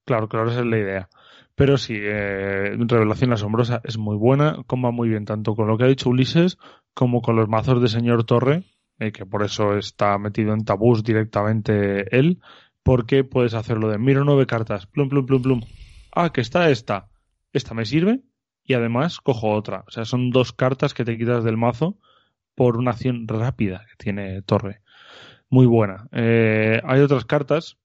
claro, 0.05 0.29
claro, 0.29 0.51
esa 0.51 0.61
es 0.61 0.67
la 0.67 0.79
idea. 0.79 1.09
Pero 1.55 1.77
sí, 1.77 1.95
eh, 1.99 2.75
Revelación 2.79 3.33
Asombrosa 3.33 3.81
es 3.85 3.99
muy 3.99 4.17
buena, 4.17 4.63
comba 4.67 4.91
muy 4.91 5.09
bien 5.09 5.25
tanto 5.27 5.55
con 5.55 5.67
lo 5.69 5.77
que 5.77 5.85
ha 5.85 5.89
dicho 5.89 6.09
Ulises 6.09 6.57
como 6.95 7.21
con 7.23 7.37
los 7.37 7.49
mazos 7.49 7.83
de 7.83 7.89
Señor 7.89 8.25
Torre, 8.25 8.65
eh, 8.99 9.13
que 9.13 9.27
por 9.27 9.43
eso 9.43 9.77
está 9.77 10.17
metido 10.19 10.55
en 10.55 10.65
tabús 10.65 11.05
directamente 11.05 12.17
él, 12.17 12.41
porque 12.83 13.23
puedes 13.23 13.55
hacerlo 13.55 13.89
de 13.91 13.99
miro 13.99 14.25
nueve 14.25 14.47
cartas, 14.47 14.87
plum, 14.87 15.09
plum, 15.11 15.27
plum, 15.27 15.43
plum. 15.43 15.61
Ah, 16.15 16.31
que 16.33 16.41
está 16.41 16.71
esta. 16.71 17.09
Esta 17.53 17.75
me 17.75 17.85
sirve 17.85 18.21
y 18.65 18.75
además 18.75 19.19
cojo 19.21 19.51
otra. 19.53 19.85
O 19.87 19.91
sea, 19.91 20.05
son 20.05 20.31
dos 20.31 20.53
cartas 20.53 20.95
que 20.95 21.05
te 21.05 21.19
quitas 21.19 21.45
del 21.45 21.57
mazo 21.57 21.99
por 22.55 22.77
una 22.77 22.93
acción 22.93 23.27
rápida 23.29 23.85
que 23.91 23.97
tiene 24.03 24.43
Torre. 24.43 24.83
Muy 25.49 25.67
buena. 25.67 26.09
Eh, 26.13 26.81
hay 26.85 27.01
otras 27.01 27.25
cartas 27.25 27.77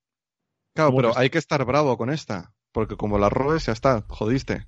Claro, 0.74 0.92
¿Cómo 0.92 0.98
pero 1.02 1.14
que- 1.14 1.20
hay 1.20 1.30
que 1.32 1.40
estar 1.40 1.66
bravo 1.66 1.98
con 1.98 2.10
esta. 2.12 2.54
Porque 2.72 2.96
como 2.96 3.18
la 3.18 3.30
robes, 3.30 3.66
ya 3.66 3.74
está, 3.74 4.06
jodiste. 4.08 4.68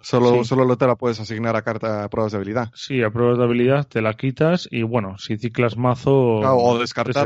Solo, 0.00 0.30
Sí. 0.42 0.44
solo 0.44 0.76
te 0.76 0.86
la 0.86 0.96
puedes 0.96 1.18
asignar 1.20 1.54
a 1.56 1.62
carta 1.62 2.04
a 2.04 2.08
pruebas 2.10 2.32
de 2.32 2.38
habilidad. 2.38 2.70
Sí, 2.74 3.02
a 3.02 3.10
pruebas 3.10 3.38
de 3.38 3.44
habilidad 3.44 3.86
te 3.86 4.00
la 4.00 4.14
quitas 4.14 4.68
y 4.70 4.82
bueno, 4.82 5.16
si 5.18 5.36
ciclas 5.38 5.76
mazo. 5.76 6.38
Claro, 6.40 6.56
o 6.58 6.78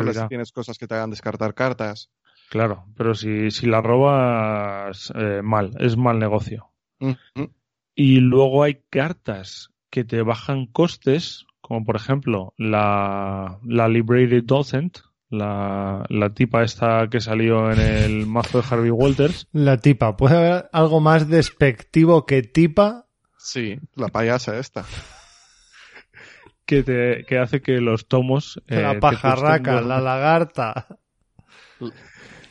servirá. 0.05 0.23
si 0.23 0.29
tienes 0.29 0.53
cosas 0.53 0.79
que 0.79 0.87
te 0.87 0.95
hagan 0.95 1.11
descartar 1.11 1.55
cartas. 1.55 2.11
Claro, 2.53 2.85
pero 2.99 3.15
si, 3.15 3.51
si 3.51 3.65
la 3.65 3.81
robas, 3.81 5.11
eh, 5.17 5.41
mal, 5.43 5.71
es 5.81 5.97
mal 5.97 6.19
negocio. 6.19 6.69
Ujú. 7.01 7.51
Y 7.95 8.21
luego 8.21 8.63
hay 8.63 8.83
cartas 8.91 9.71
que 9.89 10.05
te 10.05 10.21
bajan 10.21 10.67
costes, 10.67 11.47
como 11.63 11.83
por 11.87 11.97
ejemplo 11.97 12.53
la, 12.59 13.59
la 13.65 13.89
Liberated 13.89 14.45
Docent, 14.45 14.99
la, 15.31 16.05
la 16.11 16.35
tipa 16.35 16.63
esta 16.63 17.09
que 17.09 17.21
salió 17.21 17.73
en 17.73 17.79
el 17.79 18.27
mazo 18.27 18.61
de 18.61 18.69
Harvey 18.71 18.91
Walters. 18.91 19.49
La 19.53 19.79
tipa. 19.79 20.19
¿Puede 20.19 20.37
haber 20.37 20.69
algo 20.75 21.01
más 21.01 21.31
despectivo 21.31 22.27
que 22.27 22.43
tipa? 22.43 23.07
Sí, 23.39 23.79
la 23.95 24.09
payasa 24.09 24.59
esta. 24.59 24.85
Que, 26.65 26.83
te, 26.83 27.25
que 27.27 27.39
hace 27.39 27.61
que 27.61 27.81
los 27.81 28.09
tomos. 28.09 28.63
eh, 28.69 28.81
la 28.81 29.01
pajarraca, 29.01 29.81
la 29.81 30.01
lagarta. 30.01 30.87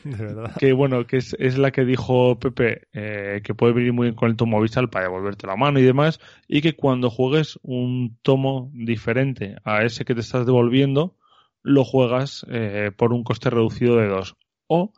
De 0.04 0.16
verdad. 0.16 0.56
que 0.58 0.72
bueno, 0.72 1.06
que 1.06 1.18
es, 1.18 1.58
la 1.58 1.70
que 1.70 1.84
dijo 1.84 2.38
Pepe, 2.38 2.88
eh, 2.92 3.40
que 3.44 3.54
puede 3.54 3.72
venir 3.72 3.92
muy 3.92 4.06
bien 4.06 4.14
con 4.14 4.30
el 4.30 4.36
tomo 4.36 4.58
avisal 4.58 4.90
para 4.90 5.04
devolverte 5.04 5.46
la 5.46 5.56
mano 5.56 5.78
y 5.78 5.82
demás, 5.82 6.20
y 6.48 6.60
que 6.60 6.74
cuando 6.74 7.10
juegues 7.10 7.58
un 7.62 8.18
tomo 8.22 8.70
diferente 8.74 9.56
a 9.64 9.82
ese 9.84 10.04
que 10.04 10.14
te 10.14 10.20
estás 10.20 10.46
devolviendo, 10.46 11.16
lo 11.62 11.84
juegas 11.84 12.44
eh, 12.50 12.90
por 12.96 13.12
un 13.12 13.24
coste 13.24 13.50
reducido 13.50 13.96
de 13.96 14.08
dos. 14.08 14.36
O, 14.66 14.92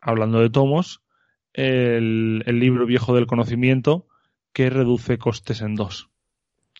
hablando 0.00 0.40
de 0.40 0.50
tomos, 0.50 1.02
el, 1.52 2.38
libro 2.46 2.86
viejo 2.86 3.14
del 3.14 3.26
conocimiento 3.26 4.06
que 4.52 4.70
reduce 4.70 5.18
costes 5.18 5.60
en 5.62 5.74
dos, 5.74 6.10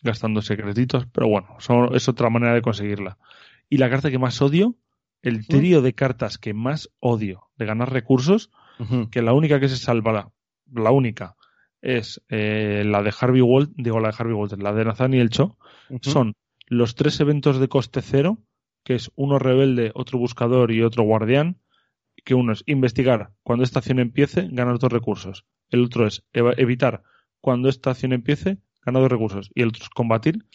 gastando 0.03 0.43
secretitos, 0.43 1.07
pero 1.13 1.29
bueno, 1.29 1.57
es 1.93 2.09
otra 2.09 2.31
manera 2.31 2.55
de 2.55 2.63
conseguirla. 2.63 3.19
Y 3.69 3.77
la 3.77 3.91
carta 3.91 4.11
que 4.11 4.19
más 4.19 4.41
odio, 4.43 4.75
el 5.23 5.47
trío 5.47 5.83
de 5.83 5.95
cartas 5.95 6.39
que 6.39 6.55
más 6.55 6.91
odio 7.01 7.49
de 7.57 7.67
ganar 7.67 7.93
recursos, 7.93 8.51
que 9.11 9.21
la 9.21 9.35
única 9.35 9.61
que 9.61 9.69
se 9.69 9.77
salva, 9.77 10.33
la, 10.73 10.91
única, 10.91 11.37
es 11.83 12.23
eh, 12.31 12.83
la 12.87 13.03
de 13.03 13.13
Harvey 13.19 13.43
Walt, 13.43 13.73
digo 13.77 14.01
la 14.01 14.09
de 14.09 14.17
Harvey 14.19 14.35
Walter, 14.35 14.63
la 14.63 14.73
de 14.73 14.87
Nathaniel 14.87 15.29
Cho, 15.29 15.59
son 16.01 16.35
los 16.67 16.95
tres 16.95 17.21
eventos 17.21 17.61
de 17.61 17.69
coste 17.69 18.01
cero, 18.01 18.39
que 18.85 18.95
es 18.95 19.11
uno 19.17 19.39
rebelde, 19.39 19.93
otro 19.95 20.19
buscador 20.19 20.73
y 20.73 20.83
otro 20.83 21.03
guardián, 21.03 21.59
que 22.25 22.35
uno 22.35 22.53
es 22.53 22.63
investigar 22.67 23.33
cuando 23.43 23.65
esta 23.65 23.81
acción 23.81 23.99
empiece, 23.99 24.49
ganar 24.51 24.79
dos 24.79 24.93
recursos. 24.93 25.45
El 25.69 25.85
otro 25.85 26.07
es 26.07 26.25
evitar 26.33 27.03
cuando 27.41 27.69
esta 27.69 27.91
acción 27.91 28.13
empiece, 28.13 28.59
ganar 28.85 29.03
dos 29.03 29.11
recursos. 29.11 29.51
Y 29.55 29.63
el 29.63 29.69
otro 29.69 29.83
es 29.83 29.91
combatir, 29.91 30.47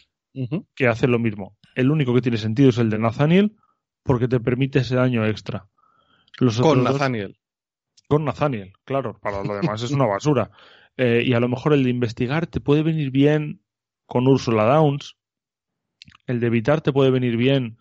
que 0.75 0.87
hace 0.87 1.07
lo 1.07 1.19
mismo. 1.19 1.57
El 1.75 1.91
único 1.91 2.13
que 2.13 2.21
tiene 2.21 2.37
sentido 2.37 2.69
es 2.69 2.77
el 2.77 2.89
de 2.89 2.99
Nathaniel, 2.99 3.55
porque 4.05 4.27
te 4.27 4.39
permite 4.39 4.79
ese 4.79 4.95
daño 4.95 5.25
extra. 5.25 5.67
Los 6.39 6.59
Con 6.61 6.83
dos- 6.83 6.93
Nathaniel. 6.93 7.37
con 8.07 8.23
Nathaniel, 8.23 8.73
claro, 8.85 9.17
para 9.19 9.43
lo 9.43 9.55
demás 9.55 9.81
es 9.81 9.91
una 9.91 10.05
basura. 10.05 10.51
Eh, 10.95 11.23
y 11.25 11.33
a 11.33 11.39
lo 11.41 11.49
mejor 11.49 11.73
el 11.73 11.83
de 11.83 11.89
investigar 11.89 12.47
te 12.47 12.61
puede 12.61 12.83
venir 12.83 13.09
bien 13.11 13.61
con 14.05 14.27
Ursula 14.27 14.63
Downs. 14.65 15.17
El 16.27 16.39
de 16.39 16.47
evitar 16.47 16.81
te 16.81 16.93
puede 16.93 17.09
venir 17.09 17.35
bien 17.35 17.77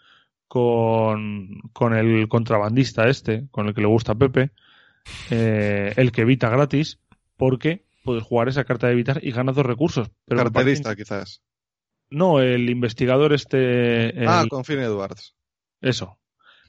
con, 0.49 1.61
con 1.73 1.94
el 1.94 2.27
contrabandista 2.28 3.09
este, 3.09 3.47
con 3.51 3.67
el 3.69 3.75
que 3.75 3.83
le 3.83 3.86
gusta 3.86 4.12
a 4.12 4.19
Pepe. 4.19 4.51
Eh, 5.31 5.93
el 5.97 6.11
que 6.12 6.23
evita 6.23 6.49
gratis, 6.49 6.99
porque 7.36 7.85
puedes 8.03 8.23
jugar 8.23 8.49
esa 8.49 8.65
carta 8.65 8.86
de 8.86 8.94
evitar 8.94 9.20
y 9.23 9.31
ganas 9.33 9.55
dos 9.57 9.67
recursos. 9.67 10.11
Pero 10.25 10.43
me 10.44 10.51
parece- 10.51 10.83
Carterista, 10.83 10.97
quizás. 10.97 11.43
No, 12.11 12.41
el 12.41 12.69
investigador 12.70 13.33
este... 13.33 14.11
el- 14.19 14.28
Ah, 14.28 14.44
con 14.49 14.65
Finn 14.65 14.78
Edwards. 14.81 15.35
Eso. 15.85 16.19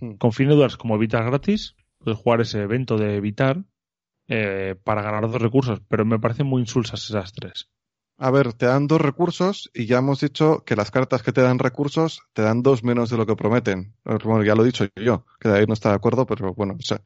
Hmm. 0.02 0.16
Con 0.16 0.34
Finn 0.34 0.52
Edwards 0.52 0.78
como 0.78 0.96
evitar 0.96 1.24
gratis, 1.26 1.76
puedes 2.00 2.20
jugar 2.20 2.42
ese 2.42 2.62
evento 2.62 2.98
de 2.98 3.16
evitar 3.16 3.64
eh, 4.28 4.76
para 4.84 5.02
ganar 5.02 5.22
dos 5.22 5.42
recursos, 5.42 5.82
pero 5.88 6.06
me 6.06 6.20
parecen 6.20 6.48
muy 6.48 6.62
insulsas 6.62 7.10
esas 7.10 7.32
tres. 7.32 7.70
A 8.18 8.32
ver, 8.32 8.54
te 8.54 8.66
dan 8.66 8.88
dos 8.88 9.02
recursos 9.02 9.70
y 9.74 9.88
ya 9.88 9.98
hemos 9.98 10.22
dicho 10.22 10.64
que 10.66 10.76
las 10.76 10.92
cartas 10.92 11.22
que 11.24 11.32
te 11.34 11.42
dan 11.42 11.60
recursos 11.60 12.22
te 12.34 12.42
dan 12.42 12.62
dos 12.62 12.84
menos 12.84 13.10
de 13.10 13.18
lo 13.18 13.26
que 13.26 13.36
prometen. 13.36 13.96
Bueno, 14.04 14.44
ya 14.44 14.56
lo 14.56 14.64
he 14.64 14.68
dicho 14.68 14.86
yo, 14.96 15.26
que 15.40 15.50
David 15.50 15.68
no 15.68 15.74
está 15.74 15.90
de 15.90 15.96
acuerdo, 15.96 16.26
pero 16.26 16.54
bueno, 16.54 16.76
o 16.80 16.82
sea, 16.82 17.02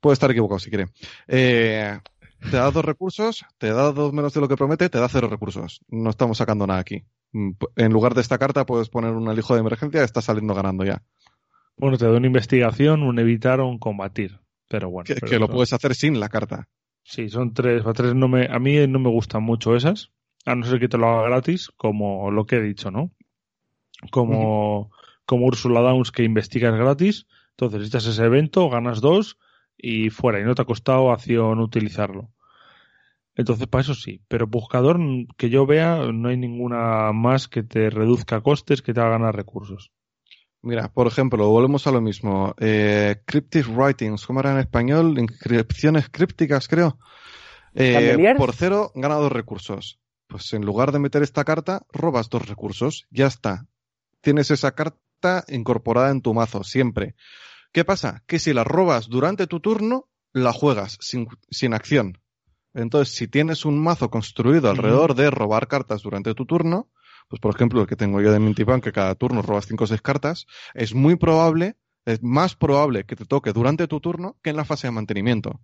puede 0.00 0.14
estar 0.14 0.30
equivocado 0.30 0.58
si 0.58 0.70
quiere. 0.70 0.86
Eh, 1.28 1.98
te 2.40 2.56
da 2.56 2.70
dos 2.70 2.84
recursos, 2.84 3.44
te 3.58 3.68
da 3.68 3.92
dos 3.92 4.12
menos 4.12 4.32
de 4.32 4.40
lo 4.40 4.48
que 4.48 4.56
promete, 4.56 4.88
te 4.88 4.98
da 4.98 5.08
cero 5.08 5.28
recursos. 5.28 5.80
No 5.88 6.08
estamos 6.10 6.38
sacando 6.38 6.66
nada 6.66 6.80
aquí. 6.80 7.04
Mm, 7.32 7.50
En 7.76 7.92
lugar 7.92 8.14
de 8.14 8.22
esta 8.22 8.38
carta 8.38 8.64
puedes 8.64 8.88
poner 8.88 9.12
un 9.12 9.28
alijo 9.28 9.54
de 9.54 9.60
emergencia, 9.60 10.02
está 10.02 10.22
saliendo 10.22 10.54
ganando 10.54 10.84
ya. 10.84 11.02
Bueno, 11.76 11.96
te 11.96 12.06
da 12.06 12.16
una 12.16 12.26
investigación, 12.26 13.02
un 13.02 13.18
evitar 13.18 13.60
o 13.60 13.68
un 13.68 13.78
combatir. 13.78 14.40
Pero 14.68 14.90
bueno. 14.90 15.04
Que, 15.04 15.14
pero 15.14 15.28
que 15.28 15.38
lo 15.38 15.48
puedes 15.48 15.72
hacer 15.72 15.94
sin 15.94 16.20
la 16.20 16.28
carta. 16.28 16.68
Sí, 17.02 17.28
son 17.28 17.54
tres. 17.54 17.84
A, 17.84 17.92
tres 17.92 18.14
no 18.14 18.28
me, 18.28 18.46
a 18.46 18.58
mí 18.58 18.86
no 18.86 18.98
me 18.98 19.10
gustan 19.10 19.42
mucho 19.42 19.74
esas. 19.74 20.12
A 20.46 20.54
no 20.54 20.64
ser 20.64 20.78
que 20.78 20.88
te 20.88 20.98
lo 20.98 21.08
haga 21.08 21.28
gratis, 21.28 21.70
como 21.76 22.30
lo 22.30 22.46
que 22.46 22.56
he 22.56 22.62
dicho, 22.62 22.90
¿no? 22.90 23.10
Como, 24.10 24.90
como 25.26 25.46
Ursula 25.46 25.80
Downs 25.80 26.12
que 26.12 26.22
investigas 26.22 26.74
gratis. 26.74 27.26
Entonces 27.50 27.80
necesitas 27.80 28.06
ese 28.06 28.24
evento, 28.24 28.70
ganas 28.70 29.00
dos 29.00 29.38
y 29.76 30.10
fuera. 30.10 30.40
Y 30.40 30.44
no 30.44 30.54
te 30.54 30.62
ha 30.62 30.66
costado 30.66 31.10
acción 31.10 31.58
utilizarlo. 31.60 32.30
Entonces, 33.34 33.66
para 33.66 33.82
eso 33.82 33.94
sí. 33.94 34.22
Pero 34.28 34.46
buscador, 34.46 34.98
que 35.36 35.50
yo 35.50 35.66
vea, 35.66 36.12
no 36.12 36.28
hay 36.28 36.36
ninguna 36.36 37.12
más 37.12 37.48
que 37.48 37.62
te 37.62 37.90
reduzca 37.90 38.40
costes, 38.40 38.82
que 38.82 38.94
te 38.94 39.00
haga 39.00 39.10
ganar 39.10 39.34
recursos. 39.34 39.90
Mira, 40.62 40.92
por 40.92 41.06
ejemplo, 41.06 41.48
volvemos 41.48 41.86
a 41.86 41.90
lo 41.90 42.00
mismo. 42.00 42.54
Eh, 42.58 43.22
cryptic 43.24 43.66
writings, 43.68 44.26
¿cómo 44.26 44.40
era 44.40 44.52
en 44.52 44.58
español? 44.58 45.18
Inscripciones 45.18 46.08
crípticas, 46.10 46.68
creo. 46.68 46.98
Eh, 47.74 48.34
por 48.36 48.52
cero, 48.54 48.92
gana 48.94 49.14
dos 49.14 49.32
recursos. 49.32 50.00
Pues 50.26 50.52
en 50.52 50.64
lugar 50.64 50.92
de 50.92 50.98
meter 50.98 51.22
esta 51.22 51.44
carta, 51.44 51.86
robas 51.90 52.28
dos 52.28 52.46
recursos. 52.46 53.06
Ya 53.10 53.26
está. 53.26 53.66
Tienes 54.20 54.50
esa 54.50 54.72
carta 54.72 55.44
incorporada 55.48 56.10
en 56.10 56.20
tu 56.20 56.34
mazo, 56.34 56.62
siempre. 56.62 57.14
¿Qué 57.72 57.84
pasa? 57.84 58.22
Que 58.26 58.38
si 58.38 58.52
la 58.52 58.64
robas 58.64 59.08
durante 59.08 59.46
tu 59.46 59.60
turno, 59.60 60.08
la 60.32 60.52
juegas 60.52 60.98
sin, 61.00 61.26
sin 61.50 61.72
acción. 61.72 62.18
Entonces, 62.74 63.14
si 63.14 63.28
tienes 63.28 63.64
un 63.64 63.82
mazo 63.82 64.10
construido 64.10 64.70
alrededor 64.70 65.14
de 65.14 65.30
robar 65.30 65.68
cartas 65.68 66.02
durante 66.02 66.34
tu 66.34 66.46
turno, 66.46 66.90
pues 67.30 67.40
por 67.40 67.54
ejemplo 67.54 67.80
el 67.80 67.86
que 67.86 67.96
tengo 67.96 68.20
yo 68.20 68.32
de 68.32 68.40
Mintipan, 68.40 68.80
que 68.82 68.92
cada 68.92 69.14
turno 69.14 69.40
robas 69.40 69.66
5 69.66 69.84
o 69.84 69.86
6 69.86 70.02
cartas, 70.02 70.46
es 70.74 70.94
muy 70.94 71.16
probable, 71.16 71.76
es 72.04 72.22
más 72.22 72.56
probable 72.56 73.04
que 73.06 73.16
te 73.16 73.24
toque 73.24 73.52
durante 73.52 73.86
tu 73.86 74.00
turno 74.00 74.36
que 74.42 74.50
en 74.50 74.56
la 74.56 74.64
fase 74.66 74.88
de 74.88 74.90
mantenimiento. 74.92 75.60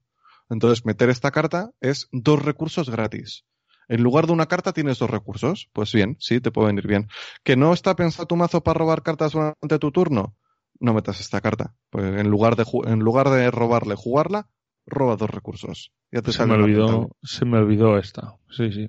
Entonces, 0.49 0.87
meter 0.87 1.11
esta 1.11 1.33
carta 1.33 1.73
es 1.81 2.09
dos 2.13 2.41
recursos 2.43 2.89
gratis. 2.89 3.45
En 3.89 4.03
lugar 4.03 4.27
de 4.27 4.33
una 4.33 4.47
carta 4.47 4.73
tienes 4.73 4.99
dos 5.01 5.11
recursos. 5.11 5.69
Pues 5.73 5.93
bien, 5.93 6.17
sí, 6.21 6.41
te 6.41 6.53
puede 6.53 6.69
venir 6.69 6.87
bien. 6.87 7.09
¿Que 7.43 7.57
no 7.57 7.73
está 7.73 7.97
pensado 7.97 8.27
tu 8.27 8.37
mazo 8.37 8.63
para 8.63 8.79
robar 8.79 9.03
cartas 9.03 9.33
durante 9.33 9.79
tu 9.81 9.91
turno? 9.91 10.37
No 10.79 10.95
metas 10.95 11.21
esta 11.21 11.41
carta. 11.41 11.75
Pues 11.91 12.05
en 12.05 12.29
lugar 12.31 12.55
de, 12.55 12.65
en 12.85 13.01
lugar 13.01 13.29
de 13.31 13.51
robarle, 13.51 13.95
jugarla, 13.97 14.49
roba 14.87 15.17
dos 15.17 15.31
recursos. 15.31 15.93
Ya 16.13 16.23
te 16.23 16.31
Se 16.31 16.39
sale 16.39 16.51
me 16.51 16.55
una 16.57 16.65
olvidó, 16.65 16.87
rentable. 16.87 17.13
se 17.25 17.45
me 17.45 17.59
olvidó 17.59 17.99
esta. 17.99 18.37
Sí, 18.51 18.71
sí. 18.73 18.89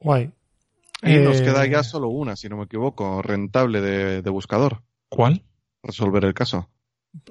Guay. 0.00 0.32
Y 1.02 1.16
nos 1.18 1.40
Eh, 1.40 1.44
queda 1.44 1.66
ya 1.66 1.82
solo 1.82 2.08
una, 2.08 2.36
si 2.36 2.48
no 2.48 2.56
me 2.56 2.64
equivoco, 2.64 3.22
rentable 3.22 3.80
de, 3.80 4.22
de 4.22 4.30
buscador. 4.30 4.82
¿Cuál? 5.08 5.44
Resolver 5.82 6.24
el 6.24 6.34
caso. 6.34 6.68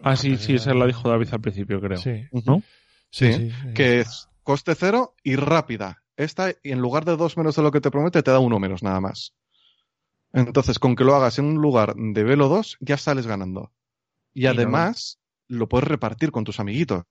Ah, 0.01 0.15
sí, 0.15 0.37
sí, 0.37 0.55
esa 0.55 0.73
la 0.73 0.87
dijo 0.87 1.07
David 1.09 1.29
al 1.31 1.41
principio, 1.41 1.79
creo. 1.81 1.97
Sí, 1.97 2.23
¿No? 2.45 2.61
sí, 3.11 3.33
Sí, 3.33 3.33
sí, 3.33 3.51
sí. 3.51 3.73
que 3.73 3.99
es 3.99 4.29
coste 4.43 4.73
cero 4.75 5.15
y 5.23 5.35
rápida. 5.35 6.03
Esta, 6.15 6.51
y 6.63 6.71
en 6.71 6.79
lugar 6.79 7.05
de 7.05 7.15
dos 7.15 7.37
menos 7.37 7.55
de 7.55 7.61
lo 7.61 7.71
que 7.71 7.81
te 7.81 7.91
promete, 7.91 8.23
te 8.23 8.31
da 8.31 8.39
uno 8.39 8.59
menos 8.59 8.81
nada 8.83 8.99
más. 9.01 9.33
Entonces, 10.33 10.79
con 10.79 10.95
que 10.95 11.03
lo 11.03 11.15
hagas 11.15 11.37
en 11.39 11.45
un 11.45 11.55
lugar 11.61 11.93
de 11.95 12.23
velo 12.23 12.47
2, 12.47 12.77
ya 12.79 12.97
sales 12.97 13.27
ganando. 13.27 13.71
Y 14.33 14.45
además, 14.47 15.19
lo 15.47 15.67
puedes 15.69 15.87
repartir 15.87 16.31
con 16.31 16.43
tus 16.43 16.59
amiguitos. 16.59 17.05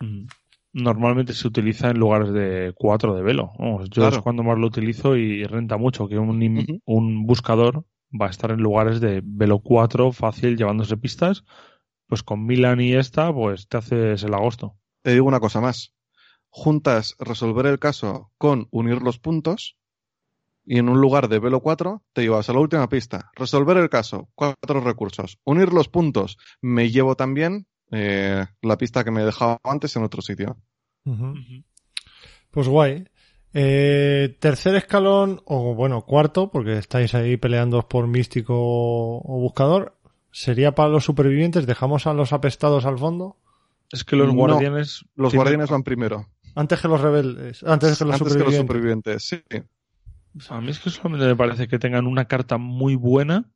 Mm. 0.00 0.26
Normalmente 0.72 1.32
se 1.32 1.48
utiliza 1.48 1.90
en 1.90 1.98
lugares 1.98 2.32
de 2.32 2.72
4 2.76 3.14
de 3.14 3.22
velo. 3.22 3.52
Vamos, 3.58 3.90
yo 3.90 4.02
Claro. 4.02 4.16
es 4.16 4.22
cuando 4.22 4.42
más 4.42 4.58
lo 4.58 4.66
utilizo 4.68 5.16
y 5.16 5.44
renta 5.44 5.76
mucho 5.76 6.06
que 6.08 6.18
un, 6.18 6.80
un 6.84 7.26
buscador 7.26 7.84
va 8.10 8.26
a 8.26 8.30
estar 8.30 8.50
en 8.52 8.60
lugares 8.60 9.00
de 9.00 9.20
velo 9.24 9.58
4 9.60 10.12
fácil 10.12 10.56
llevándose 10.56 10.96
pistas. 10.96 11.44
Pues 12.06 12.22
con 12.22 12.44
Milan 12.46 12.80
y 12.80 12.94
esta, 12.94 13.32
pues 13.32 13.68
te 13.68 13.76
haces 13.78 14.22
el 14.22 14.34
agosto. 14.34 14.76
Te 15.02 15.12
digo 15.12 15.26
una 15.26 15.40
cosa 15.40 15.60
más. 15.60 15.92
Juntas 16.48 17.16
resolver 17.20 17.66
el 17.66 17.78
caso 17.78 18.32
con 18.38 18.66
unir 18.70 19.02
los 19.02 19.18
puntos 19.18 19.76
y 20.64 20.78
en 20.78 20.88
un 20.88 21.00
lugar 21.00 21.28
de 21.28 21.38
velo 21.38 21.60
4 21.60 22.02
te 22.12 22.22
llevas 22.22 22.48
a 22.48 22.52
la 22.52 22.60
última 22.60 22.88
pista. 22.88 23.30
Resolver 23.34 23.76
el 23.76 23.88
caso, 23.88 24.28
cuatro 24.34 24.80
recursos. 24.80 25.38
Unir 25.44 25.72
los 25.72 25.88
puntos, 25.88 26.36
me 26.60 26.90
llevo 26.90 27.14
también 27.16 27.66
eh, 27.90 28.46
la 28.62 28.76
pista 28.76 29.04
que 29.04 29.10
me 29.10 29.22
he 29.22 29.26
dejado 29.26 29.60
antes 29.64 29.94
en 29.96 30.02
otro 30.04 30.22
sitio. 30.22 30.56
Pues 32.50 32.68
guay. 32.68 33.04
Eh, 33.52 34.36
tercer 34.38 34.76
escalón, 34.76 35.42
o 35.44 35.74
bueno, 35.74 36.02
cuarto, 36.02 36.50
porque 36.50 36.78
estáis 36.78 37.14
ahí 37.14 37.36
peleando 37.36 37.86
por 37.88 38.06
místico 38.06 38.54
o 38.56 39.40
buscador, 39.40 39.98
sería 40.30 40.74
para 40.74 40.88
los 40.90 41.04
supervivientes. 41.04 41.66
Dejamos 41.66 42.06
a 42.06 42.14
los 42.14 42.32
apestados 42.32 42.84
al 42.86 42.98
fondo. 42.98 43.36
Es 43.90 44.04
que 44.04 44.14
los 44.16 44.28
No, 44.28 44.34
guardianes. 44.34 45.04
Los 45.16 45.34
guardianes 45.34 45.68
van 45.68 45.82
primero. 45.82 46.28
Antes 46.54 46.80
que 46.80 46.88
los 46.88 47.00
rebeldes, 47.00 47.62
antes 47.64 47.98
que 47.98 48.04
los 48.04 48.14
antes 48.20 48.36
que 48.36 48.44
los 48.44 48.54
supervivientes. 48.54 49.24
supervivientes, 49.24 49.24
sí. 49.24 50.48
A 50.48 50.60
mí 50.60 50.70
es 50.70 50.78
que 50.78 50.90
solamente 50.90 51.26
me 51.26 51.36
parece 51.36 51.66
que 51.66 51.78
tengan 51.80 52.06
una 52.06 52.26
carta 52.26 52.56
muy 52.56 52.94
buena 52.94 53.50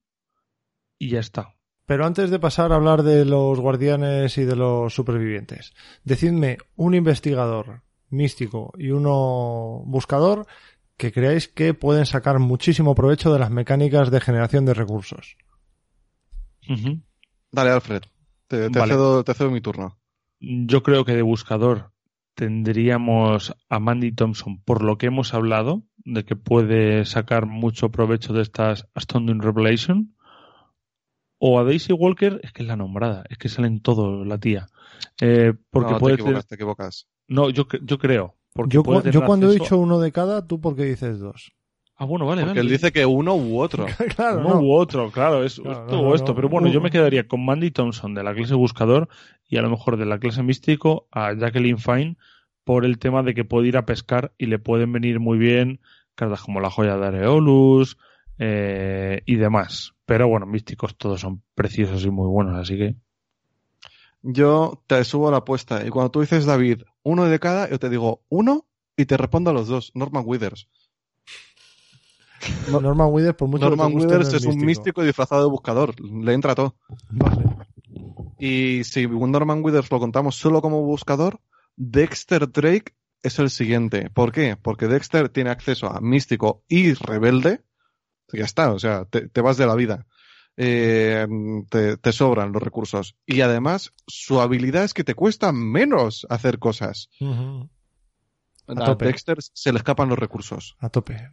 y 0.98 1.10
ya 1.10 1.20
está. 1.20 1.54
Pero 1.86 2.06
antes 2.06 2.30
de 2.30 2.38
pasar 2.38 2.72
a 2.72 2.76
hablar 2.76 3.02
de 3.02 3.24
los 3.24 3.60
guardianes 3.60 4.38
y 4.38 4.44
de 4.44 4.56
los 4.56 4.94
supervivientes, 4.94 5.74
decidme 6.02 6.58
un 6.76 6.94
investigador 6.94 7.82
místico 8.08 8.72
y 8.78 8.90
uno 8.90 9.82
buscador 9.84 10.46
que 10.96 11.12
creáis 11.12 11.48
que 11.48 11.74
pueden 11.74 12.06
sacar 12.06 12.38
muchísimo 12.38 12.94
provecho 12.94 13.32
de 13.32 13.38
las 13.38 13.50
mecánicas 13.50 14.10
de 14.10 14.20
generación 14.20 14.64
de 14.64 14.74
recursos. 14.74 15.36
Dale, 17.50 17.70
Alfred. 17.70 18.02
Te, 18.46 18.70
te 18.70 18.78
Vale. 18.78 18.92
cedo, 18.92 19.24
te 19.24 19.34
cedo 19.34 19.50
mi 19.50 19.60
turno. 19.60 19.98
Yo 20.40 20.82
creo 20.82 21.04
que 21.04 21.14
de 21.14 21.22
buscador 21.22 21.92
tendríamos 22.34 23.54
a 23.68 23.78
Mandy 23.78 24.12
Thompson 24.12 24.60
por 24.62 24.82
lo 24.82 24.98
que 24.98 25.06
hemos 25.06 25.34
hablado, 25.34 25.84
de 26.04 26.24
que 26.24 26.36
puede 26.36 27.04
sacar 27.04 27.46
mucho 27.46 27.90
provecho 27.90 28.32
de 28.32 28.42
estas 28.42 28.88
Astounding 28.94 29.40
Revelation. 29.40 30.14
O 31.47 31.58
a 31.58 31.64
Daisy 31.64 31.92
Walker, 31.92 32.40
es 32.42 32.52
que 32.52 32.62
es 32.62 32.68
la 32.68 32.76
nombrada, 32.76 33.24
es 33.28 33.36
que 33.36 33.48
sale 33.50 33.68
en 33.68 33.81
todo 33.81 34.24
la 34.24 34.39
tía. 34.39 34.66
Eh, 35.20 35.52
porque 35.70 35.92
no, 35.92 35.98
puede 35.98 36.16
te 36.16 36.23
tener- 36.23 36.31
equivocas, 36.39 36.47
te 36.48 36.55
equivocas. 36.55 37.06
No, 37.28 37.50
yo, 37.50 37.66
yo 37.82 37.98
creo. 37.98 38.34
Porque 38.55 38.74
Yo, 38.76 38.82
puede 38.82 38.98
cu- 38.98 39.02
tener 39.02 39.14
yo 39.14 39.26
cuando 39.26 39.50
he 39.50 39.55
dicho 39.55 39.76
uno 39.78 39.98
de 40.00 40.10
cada, 40.12 40.47
¿tú 40.47 40.60
por 40.60 40.74
qué 40.76 40.84
dices 40.84 41.18
dos? 41.18 41.52
Ah, 41.97 42.06
bueno, 42.06 42.24
vale, 42.26 42.42
Porque 42.42 42.58
vale. 42.58 42.60
él 42.62 42.68
dice 42.73 42.92
que 42.92 43.05
uno 43.05 43.34
u 43.34 43.58
otro. 43.60 43.84
claro, 44.16 44.40
Uno 44.40 44.55
no. 44.55 44.60
u 44.60 44.73
otro, 44.73 45.10
claro, 45.10 45.44
es 45.44 45.56
Claro, 45.60 45.73
esto 45.82 45.97
no, 45.97 46.00
o 46.02 46.08
no, 46.08 46.14
esto. 46.14 46.28
no. 46.28 46.34
Pero 46.36 46.48
bueno, 46.48 46.68
yo 46.68 46.78
Uno. 46.78 46.84
me 46.84 46.90
quedaría 46.90 47.28
con 47.28 47.44
Mandy 47.44 47.70
Thompson 47.70 48.14
de 48.14 48.23
la 48.24 48.34
clase 48.34 48.55
buscador 48.55 49.08
y 49.47 49.56
a 49.58 49.62
lo 49.62 49.70
mejor 49.70 49.97
de 49.97 50.06
la 50.06 50.18
clase 50.18 50.42
místico 50.42 51.08
a 51.12 51.34
Jacqueline 51.34 51.78
Fine 51.78 52.16
por 52.64 52.84
el 52.84 52.98
tema 52.98 53.23
de 53.23 53.34
que 53.34 53.44
puede 53.44 53.68
ir 53.68 53.76
a 53.76 53.84
pescar 53.86 54.32
y 54.39 54.47
le 54.47 54.58
pueden 54.58 54.92
venir 54.92 55.20
muy 55.20 55.36
bien 55.39 55.81
cartas 56.14 56.40
como 56.40 56.60
la 56.60 56.70
joya 56.70 56.97
de 56.97 57.06
Areolus, 57.06 57.98
eh, 58.38 59.22
y 59.26 59.36
demás. 59.36 59.92
Pero 60.06 60.28
bueno, 60.28 60.46
místicos 60.46 60.96
todos 60.96 61.20
son 61.20 61.42
preciosos 61.54 62.04
y 62.04 62.10
muy 62.10 62.28
buenos, 62.28 62.56
así 62.58 62.76
que 62.76 62.96
Yo 64.22 64.82
te 64.86 65.02
subo 65.04 65.30
la 65.30 65.38
apuesta 65.38 65.86
y 65.86 65.90
cuando 65.90 66.10
tú 66.10 66.20
dices, 66.20 66.44
David, 66.46 66.82
uno 67.02 67.24
de 67.26 67.38
cada, 67.38 67.68
yo 67.70 67.78
te 67.78 67.90
digo 67.90 68.22
uno 68.28 68.66
y 68.96 69.04
te 69.06 69.16
respondo 69.16 69.50
a 69.50 69.52
los 69.52 69.68
dos. 69.68 69.92
Norman 69.94 70.24
Withers. 70.26 70.68
No- 72.68 72.80
Norman 72.80 73.08
Withers, 73.12 73.36
por 73.36 73.48
mucho 73.48 73.64
Norman 73.68 73.88
que 73.88 73.90
te 73.90 73.94
guste, 73.94 74.06
Withers 74.16 74.32
no 74.32 74.36
es 74.38 74.44
un 74.46 74.52
místico 74.66 75.02
disfrazado 75.02 75.42
de 75.44 75.50
buscador. 75.50 75.94
Le 76.00 76.32
entra 76.32 76.54
todo. 76.54 76.76
Vale. 77.10 77.44
Y 78.38 78.84
si 78.84 79.06
un 79.06 79.30
Norman 79.30 79.62
Withers 79.64 79.90
lo 79.90 79.98
contamos 79.98 80.36
solo 80.36 80.60
como 80.60 80.82
buscador, 80.82 81.40
Dexter 81.76 82.50
Drake 82.50 82.94
es 83.22 83.38
el 83.38 83.50
siguiente. 83.50 84.10
¿Por 84.10 84.32
qué? 84.32 84.56
Porque 84.56 84.86
Dexter 84.86 85.28
tiene 85.28 85.50
acceso 85.50 85.86
a 85.90 86.00
místico 86.00 86.62
y 86.68 86.92
rebelde. 86.94 87.62
Ya 88.33 88.44
está, 88.44 88.73
o 88.73 88.78
sea, 88.78 89.05
te, 89.05 89.28
te 89.28 89.41
vas 89.41 89.57
de 89.57 89.67
la 89.67 89.75
vida. 89.75 90.07
Eh, 90.57 91.27
te, 91.69 91.97
te 91.97 92.12
sobran 92.12 92.53
los 92.53 92.62
recursos. 92.62 93.17
Y 93.27 93.41
además, 93.41 93.93
su 94.07 94.41
habilidad 94.41 94.85
es 94.85 94.94
que 94.94 95.05
te 95.05 95.15
cuesta 95.15 95.53
menos 95.53 96.27
hacer 96.31 96.59
cosas. 96.59 97.09
A 98.67 98.75
tope. 98.75 99.07
Dexter 99.07 99.39
se 99.41 99.73
le 99.73 99.78
escapan 99.78 100.09
los 100.09 100.19
recursos. 100.19 100.77
A 100.78 100.89
tope. 100.89 101.31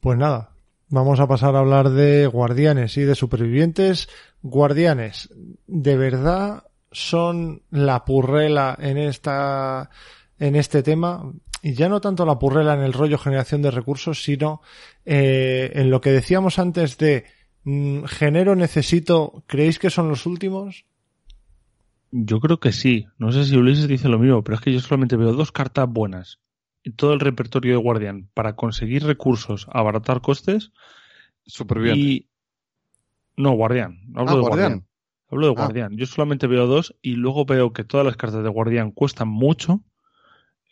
Pues 0.00 0.18
nada, 0.18 0.54
vamos 0.88 1.20
a 1.20 1.26
pasar 1.26 1.54
a 1.54 1.60
hablar 1.60 1.90
de 1.90 2.26
guardianes 2.26 2.96
y 2.96 3.02
de 3.02 3.14
supervivientes. 3.14 4.08
Guardianes, 4.42 5.28
¿de 5.66 5.96
verdad 5.96 6.64
son 6.90 7.62
la 7.70 8.04
purrela 8.04 8.76
en 8.80 8.98
esta 8.98 9.90
en 10.38 10.56
este 10.56 10.82
tema? 10.82 11.32
Y 11.62 11.74
ya 11.74 11.88
no 11.88 12.00
tanto 12.00 12.26
la 12.26 12.38
purrela 12.38 12.74
en 12.74 12.80
el 12.80 12.92
rollo 12.92 13.18
generación 13.18 13.62
de 13.62 13.70
recursos, 13.70 14.22
sino 14.22 14.60
eh, 15.04 15.70
en 15.74 15.90
lo 15.90 16.00
que 16.00 16.10
decíamos 16.10 16.58
antes 16.58 16.98
de 16.98 17.24
mm, 17.64 18.04
genero 18.04 18.56
necesito, 18.56 19.44
¿creéis 19.46 19.78
que 19.78 19.90
son 19.90 20.08
los 20.08 20.26
últimos? 20.26 20.84
yo 22.14 22.40
creo 22.40 22.60
que 22.60 22.72
sí. 22.72 23.06
No 23.16 23.32
sé 23.32 23.44
si 23.46 23.56
Ulises 23.56 23.88
dice 23.88 24.08
lo 24.08 24.18
mismo, 24.18 24.44
pero 24.44 24.56
es 24.56 24.60
que 24.60 24.70
yo 24.72 24.80
solamente 24.80 25.16
veo 25.16 25.32
dos 25.32 25.50
cartas 25.50 25.88
buenas 25.88 26.40
en 26.84 26.92
todo 26.94 27.14
el 27.14 27.20
repertorio 27.20 27.72
de 27.72 27.78
Guardián 27.82 28.28
para 28.34 28.54
conseguir 28.54 29.04
recursos, 29.04 29.66
abaratar 29.72 30.20
costes 30.20 30.72
Superviviente. 31.46 32.00
y... 32.02 32.28
No, 33.36 33.52
Guardián. 33.52 34.00
Hablo 34.14 34.30
Ah, 34.32 34.34
de 34.34 34.40
Guardián. 34.40 34.70
Guardián. 34.72 34.86
Hablo 35.30 35.46
de 35.46 35.52
Ah. 35.52 35.56
Guardián. 35.64 35.96
Yo 35.96 36.04
solamente 36.06 36.46
veo 36.46 36.66
dos 36.66 36.94
y 37.00 37.12
luego 37.12 37.46
veo 37.46 37.72
que 37.72 37.84
todas 37.84 38.04
las 38.04 38.16
cartas 38.18 38.42
de 38.42 38.48
Guardián 38.50 38.90
cuestan 38.90 39.28
mucho. 39.28 39.80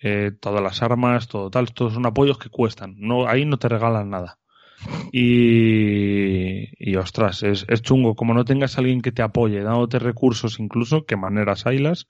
Eh, 0.02 0.32
todas 0.40 0.62
las 0.62 0.82
armas, 0.82 1.28
todo 1.28 1.50
tal, 1.50 1.72
todos 1.72 1.94
son 1.94 2.06
apoyos 2.06 2.38
que 2.38 2.48
cuestan. 2.48 2.94
No, 2.98 3.26
ahí 3.26 3.44
no 3.44 3.58
te 3.58 3.68
regalan 3.68 4.10
nada. 4.10 4.38
Y, 5.12 6.68
y 6.78 6.96
ostras, 6.96 7.42
es, 7.42 7.66
es 7.68 7.82
chungo. 7.82 8.14
Como 8.14 8.34
no 8.34 8.44
tengas 8.44 8.76
a 8.76 8.80
alguien 8.80 9.02
que 9.02 9.12
te 9.12 9.22
apoye, 9.22 9.62
dándote 9.62 9.98
recursos 9.98 10.58
incluso, 10.58 11.04
que 11.04 11.16
maneras 11.16 11.66
haylas, 11.66 12.08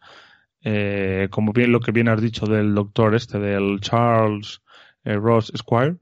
eh, 0.63 1.29
como 1.31 1.53
bien 1.53 1.73
lo 1.73 1.81
que 1.81 1.93
bien 1.93 2.09
has 2.09 2.21
dicho 2.21 2.47
del 2.47 2.75
doctor 2.75 3.15
este, 3.15 3.39
del 3.39 3.81
Charles 3.81 4.63
eh, 5.05 5.15
Ross 5.15 5.53
Squire, 5.57 5.97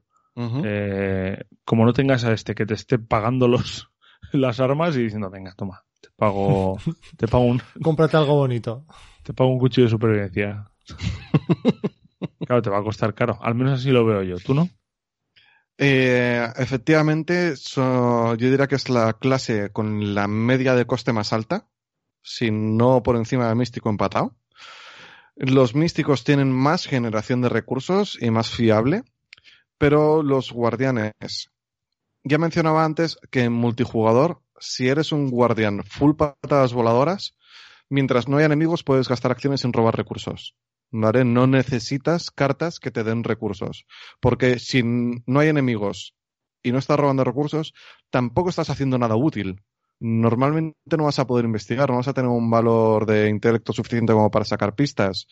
eh, 0.63 1.43
como 1.65 1.85
no 1.85 1.93
tengas 1.93 2.23
a 2.23 2.33
este 2.33 2.55
que 2.55 2.65
te 2.65 2.73
esté 2.73 2.99
pagando 2.99 3.47
los, 3.47 3.89
las 4.31 4.59
armas 4.59 4.95
y 4.95 5.03
diciendo, 5.03 5.29
venga, 5.29 5.53
toma, 5.55 5.83
te 6.01 6.09
pago, 6.15 6.77
te 7.17 7.27
pago 7.27 7.45
un, 7.45 7.61
Cómprate 7.81 8.17
algo 8.17 8.35
bonito. 8.35 8.85
te 9.23 9.33
pago 9.33 9.49
un 9.49 9.59
cuchillo 9.59 9.85
de 9.85 9.91
supervivencia. 9.91 10.68
Claro, 12.45 12.61
te 12.61 12.69
va 12.69 12.79
a 12.79 12.83
costar 12.83 13.13
caro. 13.13 13.37
Al 13.41 13.55
menos 13.55 13.79
así 13.79 13.91
lo 13.91 14.05
veo 14.05 14.23
yo. 14.23 14.37
¿Tú 14.37 14.53
no? 14.53 14.69
Eh, 15.77 16.45
efectivamente, 16.57 17.53
yo 17.75 18.35
diría 18.35 18.67
que 18.67 18.75
es 18.75 18.89
la 18.89 19.13
clase 19.13 19.71
con 19.71 20.13
la 20.13 20.27
media 20.27 20.75
de 20.75 20.85
coste 20.85 21.13
más 21.13 21.31
alta, 21.31 21.69
si 22.21 22.51
no 22.51 23.01
por 23.01 23.15
encima 23.15 23.47
del 23.47 23.55
místico 23.55 23.89
empatado. 23.89 24.35
Los 25.35 25.75
místicos 25.75 26.25
tienen 26.25 26.51
más 26.51 26.85
generación 26.85 27.41
de 27.41 27.47
recursos 27.47 28.17
y 28.19 28.29
más 28.29 28.49
fiable, 28.49 29.03
pero 29.77 30.21
los 30.21 30.51
guardianes. 30.51 31.49
Ya 32.25 32.37
mencionaba 32.37 32.83
antes 32.83 33.17
que 33.31 33.43
en 33.43 33.53
multijugador, 33.53 34.41
si 34.59 34.89
eres 34.89 35.13
un 35.13 35.29
guardián 35.29 35.83
full 35.85 36.15
patadas 36.15 36.73
voladoras, 36.73 37.37
mientras 37.87 38.27
no 38.27 38.35
haya 38.35 38.47
enemigos 38.47 38.83
puedes 38.83 39.07
gastar 39.07 39.31
acciones 39.31 39.61
sin 39.61 39.71
robar 39.71 39.95
recursos. 39.95 40.55
¿Vale? 40.91 41.23
No 41.23 41.45
necesitas 41.47 42.31
cartas 42.31 42.79
que 42.79 42.91
te 42.91 43.03
den 43.03 43.23
recursos. 43.23 43.85
Porque 44.19 44.59
si 44.59 44.81
no 44.83 45.39
hay 45.39 45.49
enemigos 45.49 46.15
y 46.63 46.71
no 46.71 46.79
estás 46.79 46.99
robando 46.99 47.23
recursos, 47.23 47.73
tampoco 48.09 48.49
estás 48.49 48.69
haciendo 48.69 48.97
nada 48.97 49.15
útil. 49.15 49.61
Normalmente 49.99 50.97
no 50.97 51.05
vas 51.05 51.19
a 51.19 51.27
poder 51.27 51.45
investigar, 51.45 51.89
no 51.89 51.97
vas 51.97 52.07
a 52.07 52.13
tener 52.13 52.29
un 52.29 52.49
valor 52.49 53.05
de 53.05 53.29
intelecto 53.29 53.73
suficiente 53.73 54.13
como 54.13 54.31
para 54.31 54.45
sacar 54.45 54.73
pistas. 54.73 55.27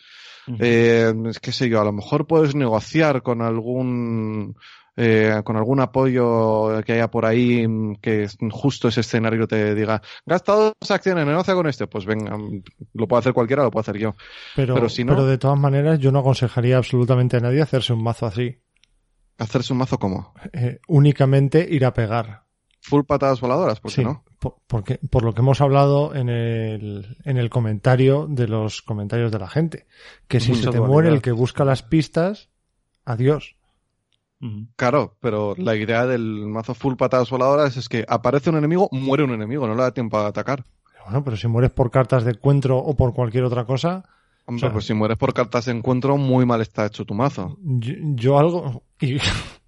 Eh, 0.60 1.14
qué 1.42 1.52
sé 1.52 1.70
yo, 1.70 1.82
a 1.82 1.86
lo 1.86 1.92
mejor 1.92 2.28
puedes 2.28 2.56
negociar 2.56 3.22
con 3.22 3.42
algún 3.42 4.56
eh, 4.98 5.42
con 5.46 5.56
algún 5.58 5.80
apoyo 5.80 6.82
que 6.84 6.94
haya 6.94 7.10
por 7.10 7.26
ahí 7.26 7.68
mm, 7.68 7.96
que 8.02 8.28
justo 8.52 8.88
ese 8.88 9.02
escenario 9.02 9.48
te 9.48 9.76
diga 9.76 10.02
gasta 10.26 10.54
dos 10.54 10.74
acciones, 10.92 11.26
negocia 11.26 11.54
con 11.54 11.68
este, 11.68 11.88
pues 11.88 12.06
venga, 12.06 12.36
mm, 12.36 12.64
lo 12.96 13.08
puedo 13.08 13.20
hacer 13.20 13.34
cualquiera, 13.34 13.64
lo 13.64 13.72
puedo 13.72 13.82
hacer 13.82 13.98
yo. 13.98 14.16
Pero, 14.56 14.74
Pero 14.74 14.90
si 14.90 15.04
no- 15.04 15.14
pero 15.14 15.26
de 15.28 15.38
todas 15.38 15.60
maneras, 15.60 16.00
yo 16.00 16.12
no 16.12 16.20
aconsejaría 16.20 16.78
absolutamente 16.78 17.38
a 17.38 17.40
nadie 17.40 17.62
hacerse 17.62 17.94
un 17.94 18.04
mazo 18.04 18.26
así. 18.26 18.58
Hacerse 19.38 19.72
un 19.74 19.80
mazo 19.80 20.00
como 20.00 20.34
Eh, 20.52 20.80
únicamente 20.88 21.66
ir 21.70 21.86
a 21.86 21.94
pegar. 21.94 22.44
full 22.82 23.04
patadas 23.04 23.40
voladoras, 23.42 23.80
¿por 23.82 23.92
qué 23.92 23.96
Sí, 23.98 24.04
no? 24.04 24.24
po- 24.40 24.62
porque, 24.66 24.98
por 25.12 25.24
lo 25.24 25.34
que 25.34 25.42
hemos 25.42 25.60
hablado 25.62 26.16
en 26.16 26.30
el, 26.30 27.18
en 27.26 27.38
el 27.38 27.50
comentario 27.50 28.28
de 28.30 28.48
los 28.48 28.82
comentarios 28.82 29.32
de 29.32 29.40
la 29.40 29.48
gente. 29.50 29.86
Que 30.28 30.40
si 30.40 30.56
se 30.56 30.70
te 30.72 30.80
muere 30.80 31.10
el 31.10 31.22
que 31.22 31.32
busca 31.34 31.66
las 31.66 31.84
pistas, 31.84 32.50
adiós. 33.04 33.57
Claro, 34.76 35.18
pero 35.20 35.56
la 35.58 35.76
idea 35.76 36.06
del 36.06 36.46
mazo 36.48 36.74
full 36.76 36.96
patadas 36.96 37.30
voladoras 37.30 37.76
es 37.78 37.90
que 37.90 38.06
aparece 38.08 38.50
un 38.52 38.58
enemigo, 38.58 38.88
muere 38.92 39.24
un 39.24 39.32
enemigo, 39.32 39.66
no 39.68 39.74
le 39.76 39.82
da 39.82 39.92
tiempo 39.92 40.18
a 40.18 40.28
atacar. 40.28 40.64
Bueno, 41.06 41.24
pero 41.24 41.38
si 41.38 41.48
mueres 41.48 41.72
por 41.72 41.90
cartas 41.90 42.24
de 42.24 42.32
encuentro 42.32 42.78
o 42.78 42.96
por 42.96 43.14
cualquier 43.14 43.44
otra 43.46 43.66
cosa, 43.66 44.04
Hombre, 44.46 44.60
O 44.60 44.70
sea- 44.70 44.74
pues 44.74 44.86
si 44.86 44.94
mueres 44.94 45.18
por 45.18 45.34
cartas 45.34 45.66
de 45.66 45.72
encuentro, 45.74 46.16
muy 46.18 46.46
mal 46.46 46.62
está 46.62 46.86
hecho 46.86 47.04
tu 47.06 47.14
mazo. 47.14 47.58
yo, 47.64 47.94
yo 48.16 48.38
algo, 48.40 48.84
y- 49.02 49.18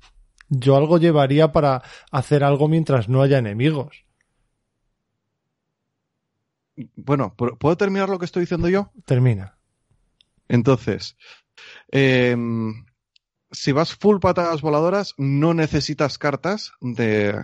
yo 0.49 0.75
algo 0.77 0.97
llevaría 0.99 1.51
para 1.51 1.81
hacer 2.11 2.43
algo 2.43 2.67
mientras 2.69 3.09
no 3.09 3.21
haya 3.21 3.39
enemigos. 3.39 4.05
Bueno, 6.95 7.33
¿pu- 7.35 7.57
¿puedo 7.57 7.75
terminar 7.75 8.07
lo 8.09 8.19
que 8.19 8.25
estoy 8.25 8.41
diciendo 8.41 8.69
yo? 8.69 8.91
Termina. 9.05 9.57
Entonces, 10.47 11.17
em, 11.91 12.85
si 13.51 13.71
vas 13.71 13.95
full 13.95 14.19
patadas 14.19 14.61
voladoras, 14.61 15.13
no 15.17 15.53
necesitas 15.53 16.17
cartas 16.17 16.73
de, 16.81 17.35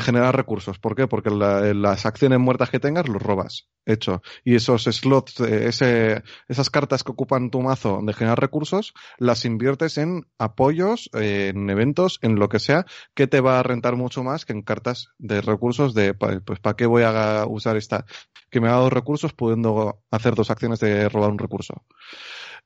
generar 0.00 0.36
recursos. 0.36 0.78
¿Por 0.78 0.94
qué? 0.94 1.06
Porque 1.06 1.30
la- 1.30 1.72
las 1.72 2.04
acciones 2.04 2.38
muertas 2.38 2.70
que 2.70 2.80
tengas 2.80 3.08
los 3.08 3.22
robas. 3.22 3.68
Hecho. 3.86 4.20
Y 4.44 4.54
esos 4.54 4.84
slots, 4.84 5.40
eh, 5.40 6.22
esas 6.48 6.70
cartas 6.70 7.02
que 7.02 7.12
ocupan 7.12 7.50
tu 7.50 7.62
mazo 7.62 8.00
de 8.02 8.12
generar 8.12 8.38
recursos, 8.38 8.92
las 9.16 9.46
inviertes 9.46 9.96
en 9.96 10.26
apoyos, 10.36 11.08
en 11.14 11.70
eventos, 11.70 12.18
en 12.20 12.34
lo 12.34 12.50
que 12.50 12.58
sea, 12.58 12.84
que 13.14 13.26
te 13.26 13.40
va 13.40 13.58
a 13.58 13.62
rentar 13.62 13.96
mucho 13.96 14.22
más 14.22 14.44
que 14.44 14.52
en 14.52 14.60
cartas 14.62 15.08
de 15.16 15.40
recursos 15.40 15.94
de, 15.94 16.12
pues, 16.12 16.60
¿para 16.60 16.76
qué 16.76 16.84
voy 16.84 17.02
a 17.04 17.46
usar 17.48 17.78
esta? 17.78 18.04
Que 18.50 18.60
me 18.60 18.68
ha 18.68 18.72
dado 18.72 18.90
recursos 18.90 19.32
pudiendo 19.32 20.02
hacer 20.10 20.34
dos 20.34 20.50
acciones 20.50 20.80
de 20.80 21.08
robar 21.08 21.30
un 21.30 21.38
recurso. 21.38 21.82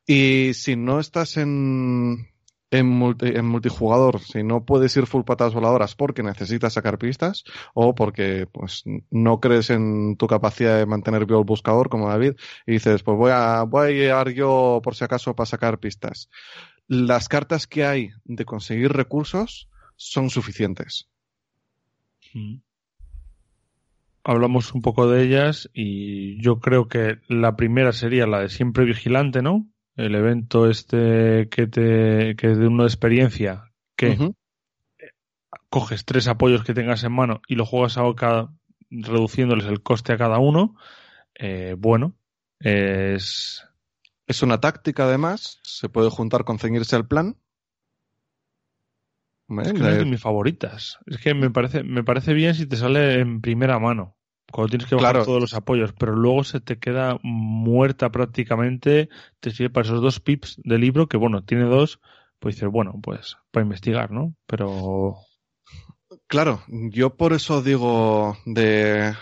Y 0.05 0.53
si 0.55 0.75
no 0.75 0.99
estás 0.99 1.37
en, 1.37 2.32
en, 2.73 2.87
multi- 2.87 3.35
en 3.35 3.45
multijugador, 3.45 4.19
si 4.19 4.43
no 4.43 4.65
puedes 4.65 4.95
ir 4.97 5.05
full 5.07 5.23
patadas 5.23 5.53
voladoras 5.53 5.95
porque 5.95 6.23
necesitas 6.23 6.73
sacar 6.73 6.97
pistas 6.97 7.43
o 7.73 7.95
porque 7.95 8.47
pues 8.51 8.83
no 9.11 9.39
crees 9.39 9.69
en 9.69 10.15
tu 10.17 10.27
capacidad 10.27 10.77
de 10.77 10.85
mantener 10.85 11.25
vivo 11.25 11.39
el 11.39 11.45
buscador 11.45 11.89
como 11.89 12.09
David 12.09 12.33
y 12.65 12.73
dices 12.73 13.03
pues 13.03 13.17
voy 13.17 13.31
a, 13.33 13.63
voy 13.63 13.87
a 13.87 13.91
llegar 13.91 14.29
yo 14.31 14.81
por 14.83 14.95
si 14.95 15.03
acaso 15.03 15.35
para 15.35 15.45
sacar 15.45 15.79
pistas. 15.79 16.29
Las 16.87 17.29
cartas 17.29 17.67
que 17.67 17.85
hay 17.85 18.11
de 18.25 18.45
conseguir 18.45 18.91
recursos 18.91 19.69
son 19.95 20.29
suficientes. 20.29 21.09
Ujú. 22.33 22.61
Hablamos 24.25 24.73
un 24.73 24.81
poco 24.81 25.09
de 25.09 25.23
ellas 25.23 25.69
y 25.73 26.41
yo 26.41 26.59
creo 26.59 26.87
que 26.87 27.19
la 27.27 27.55
primera 27.55 27.91
sería 27.93 28.25
la 28.25 28.39
de 28.39 28.49
siempre 28.49 28.85
vigilante, 28.85 29.41
¿no? 29.41 29.67
El 29.95 30.15
evento 30.15 30.69
este 30.69 31.49
que 31.49 31.67
te 31.67 32.35
que 32.35 32.51
es 32.51 32.57
de 32.57 32.67
una 32.67 32.83
experiencia 32.83 33.71
que 33.95 34.17
coges 35.69 36.05
tres 36.05 36.27
apoyos 36.27 36.63
que 36.63 36.73
tengas 36.73 37.03
en 37.03 37.11
mano 37.11 37.41
y 37.47 37.55
lo 37.55 37.65
juegas 37.65 37.97
a 37.97 38.03
cada, 38.15 38.53
reduciéndoles 38.89 39.65
el 39.65 39.81
coste 39.81 40.13
a 40.13 40.17
cada 40.17 40.39
uno. 40.39 40.75
Eh, 41.35 41.75
bueno, 41.77 42.15
es 42.59 43.67
Es 44.25 44.41
una 44.41 44.59
táctica 44.59 45.05
además, 45.05 45.59
se 45.63 45.89
puede 45.89 46.09
juntar 46.09 46.43
con 46.43 46.59
ceñirse 46.59 46.95
al 46.95 47.07
plan. 47.07 47.37
Es 49.49 49.73
que 49.73 49.79
no 49.79 49.89
es 49.89 49.97
de 49.97 50.05
mis 50.05 50.21
favoritas. 50.21 50.97
Es 51.05 51.17
que 51.17 51.33
me 51.33 51.51
parece, 51.51 51.83
me 51.83 52.03
parece 52.03 52.33
bien 52.33 52.55
si 52.55 52.65
te 52.65 52.77
sale 52.77 53.19
en 53.19 53.41
primera 53.41 53.77
mano. 53.77 54.15
Cuando 54.53 54.69
tienes 54.69 54.87
que 54.87 54.93
bajar 54.93 55.13
Claro. 55.13 55.25
todos 55.25 55.41
los 55.41 55.53
apoyos, 55.55 55.93
pero 55.93 56.15
luego 56.15 56.43
se 56.43 56.59
te 56.59 56.77
queda 56.77 57.17
muerta 57.23 58.11
prácticamente. 58.11 59.09
Te 59.39 59.49
sirve 59.49 59.71
para 59.71 59.87
esos 59.87 59.99
dos 59.99 60.19
pips 60.19 60.61
del 60.63 60.81
libro, 60.81 61.07
que 61.07 61.17
bueno, 61.17 61.43
tiene 61.43 61.63
dos. 61.63 61.99
Pues 62.39 62.55
dices, 62.55 62.69
bueno, 62.69 62.93
pues 63.01 63.35
para 63.51 63.63
investigar, 63.63 64.11
¿no? 64.11 64.35
Pero 64.45 65.15
Claro, 66.27 66.61
yo 66.67 67.15
por 67.15 67.33
eso 67.33 67.63
digo 67.63 68.37
de 68.45 69.15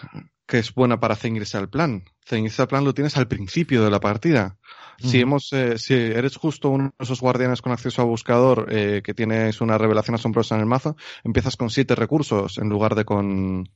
que 0.48 0.60
es 0.60 0.74
buena 0.74 1.00
para 1.00 1.16
ceñirse 1.16 1.58
al 1.58 1.70
plan. 1.70 2.04
Ceñirse 2.26 2.62
al 2.62 2.68
plan 2.68 2.84
lo 2.84 2.94
tienes 2.94 3.16
al 3.16 3.30
principio 3.30 3.86
de 3.86 3.90
la 3.90 4.02
partida. 4.02 4.58
Si 5.00 5.22
hemos, 5.22 5.52
eh, 5.54 5.78
si 5.78 5.94
eres 5.94 6.36
justo 6.36 6.70
uno 6.70 6.94
de 7.00 7.04
esos 7.04 7.22
guardianes 7.22 7.62
con 7.62 7.72
acceso 7.72 8.02
a 8.02 8.06
buscador 8.06 8.68
eh, 8.70 9.02
que 9.04 9.14
tienes 9.14 9.62
una 9.62 9.78
revelación 9.78 10.16
asombrosa 10.16 10.56
en 10.56 10.62
el 10.62 10.68
mazo, 10.68 10.96
empiezas 11.24 11.56
con 11.56 11.70
siete 11.70 11.96
recursos 11.96 12.58
en 12.58 12.70
lugar 12.70 12.96
de 12.96 13.06
con 13.06 13.70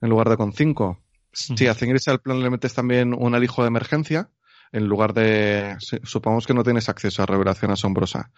en 0.00 0.10
lugar 0.10 0.28
de 0.28 0.36
con 0.36 0.52
cinco. 0.52 0.98
Si 1.32 1.64
Ujú. 1.64 1.70
a 1.70 1.74
ceñirse 1.74 2.10
al 2.10 2.20
plan 2.20 2.42
le 2.42 2.50
metes 2.50 2.74
también 2.74 3.14
un 3.14 3.34
alijo 3.34 3.62
de 3.62 3.68
emergencia, 3.68 4.30
en 4.72 4.86
lugar 4.86 5.14
de 5.14 5.76
sí, 5.80 5.98
supongamos 6.04 6.46
que 6.46 6.54
no 6.54 6.62
tienes 6.62 6.88
acceso 6.88 7.22
a 7.22 7.26
revelación 7.26 7.70
asombrosa. 7.70 8.30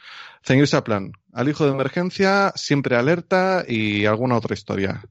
Ceñirse 0.42 0.76
al 0.76 0.82
plan, 0.82 1.12
alijo 1.32 1.64
de 1.64 1.72
emergencia, 1.72 2.52
siempre 2.54 2.96
alerta 2.96 3.64
y 3.66 4.06
alguna 4.06 4.36
otra 4.36 4.54
historia. 4.54 5.04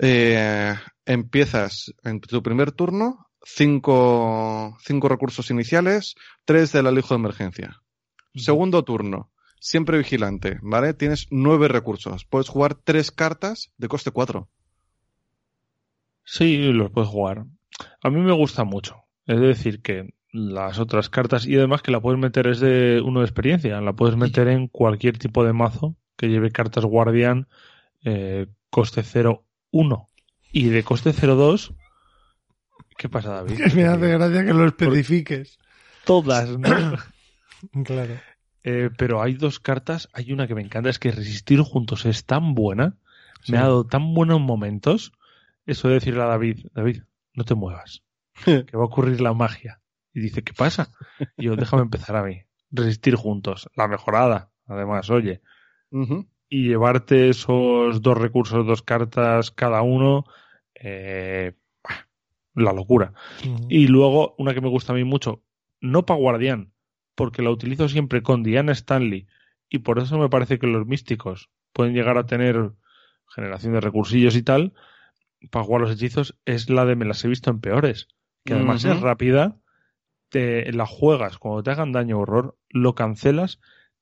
Eh, 0.00 0.74
empiezas 1.06 1.92
en 2.04 2.20
tu 2.20 2.42
primer 2.42 2.72
turno, 2.72 3.26
cinco, 3.42 4.76
cinco 4.80 5.08
recursos 5.08 5.50
iniciales, 5.50 6.14
tres 6.44 6.72
del 6.72 6.86
alijo 6.86 7.14
de 7.14 7.20
emergencia. 7.20 7.82
Segundo 8.34 8.84
turno, 8.84 9.32
siempre 9.58 9.98
vigilante, 9.98 10.58
¿vale? 10.62 10.94
Tienes 10.94 11.26
nueve 11.30 11.66
recursos. 11.66 12.24
Puedes 12.24 12.48
jugar 12.48 12.74
tres 12.76 13.10
cartas 13.10 13.72
de 13.76 13.88
coste 13.88 14.12
cuatro. 14.12 14.48
Sí, 16.30 16.72
los 16.72 16.90
puedes 16.90 17.08
jugar. 17.10 17.44
A 18.02 18.10
mí 18.10 18.20
me 18.20 18.32
gusta 18.32 18.64
mucho. 18.64 18.96
Es 19.26 19.40
decir, 19.40 19.80
que 19.82 20.14
las 20.32 20.78
otras 20.78 21.08
cartas, 21.08 21.46
y 21.46 21.56
además 21.56 21.82
que 21.82 21.90
la 21.90 22.00
puedes 22.00 22.20
meter 22.20 22.46
es 22.48 22.60
de 22.60 23.00
uno 23.04 23.20
de 23.20 23.26
experiencia, 23.26 23.80
la 23.80 23.94
puedes 23.94 24.16
meter 24.16 24.48
en 24.48 24.68
cualquier 24.68 25.16
tipo 25.18 25.44
de 25.44 25.52
mazo 25.52 25.96
que 26.16 26.28
lleve 26.28 26.50
cartas 26.50 26.84
guardián 26.84 27.48
eh, 28.04 28.46
coste 28.70 29.02
0-1 29.02 30.08
y 30.52 30.68
de 30.68 30.82
coste 30.82 31.10
0-2. 31.10 31.74
¿Qué 32.96 33.08
pasa, 33.08 33.30
David? 33.34 33.58
Me 33.74 33.84
hace 33.84 34.08
gracia 34.08 34.44
que 34.44 34.52
lo 34.54 34.66
especifiques. 34.66 35.58
Todas, 36.04 36.58
¿no? 36.58 36.68
Claro. 37.84 38.14
Eh, 38.62 38.90
pero 38.96 39.20
hay 39.20 39.34
dos 39.34 39.58
cartas, 39.58 40.08
hay 40.12 40.30
una 40.32 40.46
que 40.46 40.54
me 40.54 40.62
encanta, 40.62 40.90
es 40.90 40.98
que 41.00 41.10
Resistir 41.10 41.60
Juntos 41.60 42.06
es 42.06 42.24
tan 42.24 42.54
buena, 42.54 42.96
Sí. 43.42 43.52
me 43.52 43.58
ha 43.58 43.62
dado 43.62 43.84
tan 43.84 44.14
buenos 44.14 44.40
momentos, 44.40 45.12
eso 45.68 45.88
de 45.88 45.94
decirle 45.94 46.22
a 46.22 46.26
David, 46.26 46.66
David, 46.72 47.02
no 47.34 47.44
te 47.44 47.54
muevas, 47.54 48.02
que 48.44 48.76
va 48.76 48.82
a 48.82 48.86
ocurrir 48.86 49.20
la 49.20 49.34
magia. 49.34 49.80
Y 50.12 50.20
dice, 50.20 50.42
¿qué 50.42 50.52
pasa? 50.52 50.90
Y 51.36 51.44
yo, 51.44 51.56
déjame 51.56 51.82
empezar 51.82 52.16
a 52.16 52.24
mí. 52.24 52.42
Resistir 52.70 53.14
Juntos, 53.14 53.68
la 53.76 53.86
mejorada, 53.86 54.50
además, 54.66 55.10
oye. 55.10 55.42
Y 56.48 56.68
llevarte 56.68 57.28
esos 57.28 58.02
dos 58.02 58.18
recursos, 58.18 58.66
dos 58.66 58.82
cartas 58.82 59.50
cada 59.50 59.82
uno, 59.82 60.24
eh, 60.74 61.52
la 62.54 62.72
locura. 62.72 63.12
Y 63.68 63.86
luego, 63.86 64.34
una 64.38 64.54
que 64.54 64.60
me 64.60 64.68
gusta 64.68 64.92
a 64.92 64.96
mí 64.96 65.04
mucho, 65.04 65.42
no 65.80 66.04
para 66.06 66.18
guardián, 66.18 66.72
porque 67.14 67.42
la 67.42 67.50
utilizo 67.50 67.88
siempre 67.88 68.22
con 68.22 68.42
Diana 68.42 68.72
Stanley, 68.72 69.26
y 69.68 69.80
por 69.80 69.98
eso 69.98 70.18
me 70.18 70.28
parece 70.28 70.58
que 70.58 70.66
los 70.66 70.86
místicos 70.86 71.50
pueden 71.72 71.94
llegar 71.94 72.16
a 72.18 72.26
tener 72.26 72.72
generación 73.28 73.74
de 73.74 73.80
recursillos 73.80 74.34
y 74.36 74.42
tal, 74.42 74.72
para 75.50 75.64
jugar 75.64 75.82
los 75.82 75.92
hechizos, 75.92 76.36
es 76.44 76.68
la 76.70 76.84
de 76.84 76.96
me 76.96 77.04
las 77.04 77.24
he 77.24 77.28
visto 77.28 77.50
en 77.50 77.60
peores, 77.60 78.08
que 78.44 78.54
además 78.54 78.84
es 78.84 79.00
rápida, 79.00 79.56
te 80.30 80.72
la 80.72 80.86
juegas, 80.86 81.38
cuando 81.38 81.62
te 81.62 81.70
hagan 81.70 81.92
daño 81.92 82.18
o 82.18 82.22
horror, 82.22 82.56
lo 82.68 82.94
cancelas, 82.94 83.60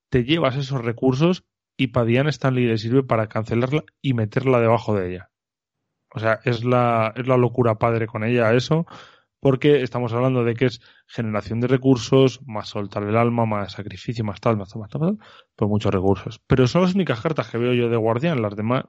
te 0.09 0.23
llevas 0.23 0.55
esos 0.55 0.83
recursos 0.83 1.45
y 1.77 1.87
para 1.87 2.05
Diana 2.05 2.29
Stanley 2.29 2.65
le 2.65 2.77
sirve 2.77 3.03
para 3.03 3.27
cancelarla 3.27 3.83
y 4.01 4.13
meterla 4.13 4.59
debajo 4.59 4.95
de 4.95 5.11
ella. 5.11 5.29
O 6.09 6.19
sea, 6.19 6.39
es 6.43 6.63
la, 6.63 7.13
es 7.15 7.27
la 7.27 7.37
locura 7.37 7.75
padre 7.75 8.07
con 8.07 8.23
ella 8.23 8.53
eso, 8.53 8.87
porque 9.39 9.83
estamos 9.83 10.13
hablando 10.13 10.43
de 10.43 10.55
que 10.55 10.65
es 10.65 10.81
generación 11.05 11.59
de 11.59 11.67
recursos, 11.67 12.41
más 12.45 12.69
soltar 12.69 13.03
el 13.03 13.15
alma, 13.15 13.45
más 13.45 13.73
sacrificio, 13.73 14.23
más 14.23 14.39
tal, 14.39 14.57
más 14.57 14.69
tal, 14.69 14.81
más 14.81 14.89
tal, 14.89 15.01
más 15.01 15.09
tal, 15.11 15.27
pues 15.55 15.69
muchos 15.69 15.93
recursos. 15.93 16.41
Pero 16.47 16.67
son 16.67 16.81
las 16.81 16.95
únicas 16.95 17.21
cartas 17.21 17.49
que 17.49 17.57
veo 17.57 17.73
yo 17.73 17.89
de 17.89 17.97
guardián, 17.97 18.41
las 18.41 18.55
demás, 18.55 18.85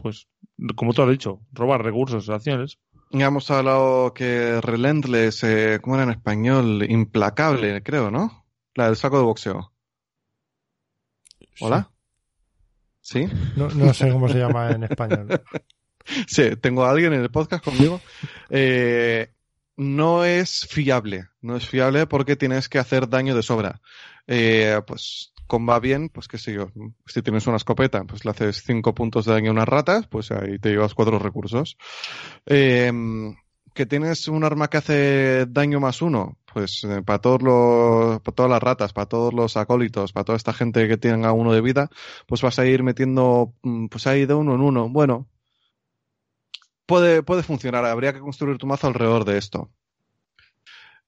pues, 0.00 0.28
como 0.76 0.92
tú 0.92 1.02
has 1.02 1.10
dicho, 1.10 1.40
robar 1.52 1.82
recursos, 1.82 2.28
acciones. 2.28 2.78
Ya 3.10 3.26
hemos 3.26 3.50
hablado 3.50 4.12
que 4.14 4.60
Relentless, 4.60 5.42
eh, 5.44 5.78
¿cómo 5.82 5.96
era 5.96 6.04
en 6.04 6.10
español? 6.10 6.84
Implacable, 6.88 7.82
creo, 7.82 8.10
¿no? 8.10 8.46
La 8.74 8.86
del 8.86 8.96
saco 8.96 9.18
de 9.18 9.24
boxeo. 9.24 9.72
¿Hola? 11.60 11.90
¿Sí? 13.00 13.26
No, 13.56 13.68
no 13.68 13.92
sé 13.94 14.10
cómo 14.10 14.28
se 14.28 14.38
llama 14.38 14.70
en 14.70 14.84
español. 14.84 15.28
Sí, 16.26 16.56
tengo 16.56 16.86
a 16.86 16.90
alguien 16.90 17.12
en 17.12 17.20
el 17.20 17.30
podcast 17.30 17.62
conmigo. 17.62 18.00
Eh, 18.48 19.30
no 19.76 20.24
es 20.24 20.66
fiable, 20.66 21.28
no 21.42 21.54
es 21.54 21.68
fiable 21.68 22.06
porque 22.06 22.34
tienes 22.34 22.70
que 22.70 22.78
hacer 22.78 23.10
daño 23.10 23.36
de 23.36 23.42
sobra. 23.42 23.82
Eh, 24.26 24.80
pues 24.86 25.34
comba 25.48 25.80
bien, 25.80 26.08
pues 26.10 26.28
qué 26.28 26.38
sé 26.38 26.52
yo, 26.52 26.70
si 27.06 27.22
tienes 27.22 27.48
una 27.48 27.56
escopeta, 27.56 28.04
pues 28.04 28.24
le 28.24 28.30
haces 28.30 28.62
cinco 28.64 28.94
puntos 28.94 29.24
de 29.24 29.32
daño 29.32 29.50
a 29.50 29.54
unas 29.54 29.68
ratas, 29.68 30.06
pues 30.06 30.30
ahí 30.30 30.60
te 30.60 30.70
llevas 30.70 30.94
cuatro 30.94 31.18
recursos. 31.18 31.76
Eh, 32.46 32.92
que 33.78 33.86
tienes 33.86 34.26
un 34.26 34.42
arma 34.42 34.68
que 34.68 34.78
hace 34.78 35.46
daño 35.46 35.78
más 35.78 36.02
uno, 36.02 36.36
pues 36.52 36.82
eh, 36.82 37.02
para 37.02 37.20
todos 37.20 37.42
los, 37.42 38.20
para 38.22 38.34
todas 38.34 38.50
las 38.50 38.62
ratas, 38.62 38.92
para 38.92 39.06
todos 39.06 39.32
los 39.32 39.56
acólitos, 39.56 40.12
para 40.12 40.24
toda 40.24 40.36
esta 40.36 40.52
gente 40.52 40.88
que 40.88 40.96
tenga 40.96 41.32
uno 41.32 41.52
de 41.52 41.60
vida, 41.60 41.88
pues 42.26 42.42
vas 42.42 42.58
a 42.58 42.66
ir 42.66 42.82
metiendo, 42.82 43.54
mm, 43.62 43.86
pues 43.86 44.06
ahí 44.08 44.26
de 44.26 44.34
uno 44.34 44.54
en 44.56 44.62
uno. 44.62 44.88
Bueno, 44.88 45.28
puede, 46.86 47.22
puede 47.22 47.44
funcionar. 47.44 47.84
Habría 47.84 48.12
que 48.12 48.20
construir 48.20 48.58
tu 48.58 48.66
mazo 48.66 48.88
alrededor 48.88 49.24
de 49.24 49.38
esto. 49.38 49.70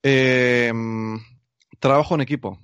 Eh, 0.03 0.71
trabajo 1.79 2.15
en 2.15 2.21
equipo. 2.21 2.57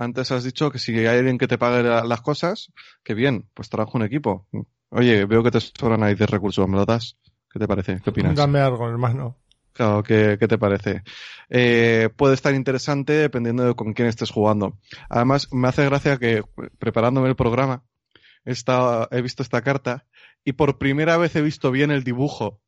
Antes 0.00 0.30
has 0.32 0.44
dicho 0.44 0.70
que 0.70 0.78
si 0.78 0.96
hay 0.98 1.18
alguien 1.18 1.36
que 1.36 1.46
te 1.46 1.58
pague 1.58 1.82
la- 1.82 2.04
las 2.04 2.22
cosas, 2.22 2.72
que 3.04 3.12
bien, 3.12 3.48
pues 3.52 3.68
trabajo 3.68 3.98
en 3.98 4.04
equipo. 4.04 4.46
Oye, 4.88 5.26
veo 5.26 5.42
que 5.42 5.50
te 5.50 5.60
sobran 5.60 6.02
ahí 6.02 6.14
de 6.14 6.26
recursos, 6.26 6.66
¿me 6.66 6.76
lo 6.78 6.86
das? 6.86 7.18
¿Qué 7.52 7.58
te 7.58 7.68
parece? 7.68 8.00
¿Qué 8.02 8.08
opinas? 8.08 8.34
Dame 8.34 8.60
algo, 8.60 8.88
hermano. 8.88 9.36
Claro, 9.74 10.02
¿qué, 10.02 10.38
qué 10.40 10.48
te 10.48 10.56
parece? 10.56 11.02
Eh, 11.50 12.08
puede 12.16 12.32
estar 12.34 12.54
interesante 12.54 13.12
dependiendo 13.12 13.62
de 13.64 13.74
con 13.74 13.92
quién 13.92 14.08
estés 14.08 14.30
jugando. 14.30 14.78
Además, 15.10 15.48
me 15.52 15.68
hace 15.68 15.84
gracia 15.84 16.16
que 16.16 16.42
preparándome 16.78 17.28
el 17.28 17.36
programa, 17.36 17.84
he 18.44 19.22
visto 19.22 19.42
esta 19.42 19.60
carta 19.62 20.06
y 20.44 20.52
por 20.52 20.78
primera 20.78 21.18
vez 21.18 21.36
he 21.36 21.42
visto 21.42 21.70
bien 21.70 21.90
el 21.90 22.04
dibujo. 22.04 22.62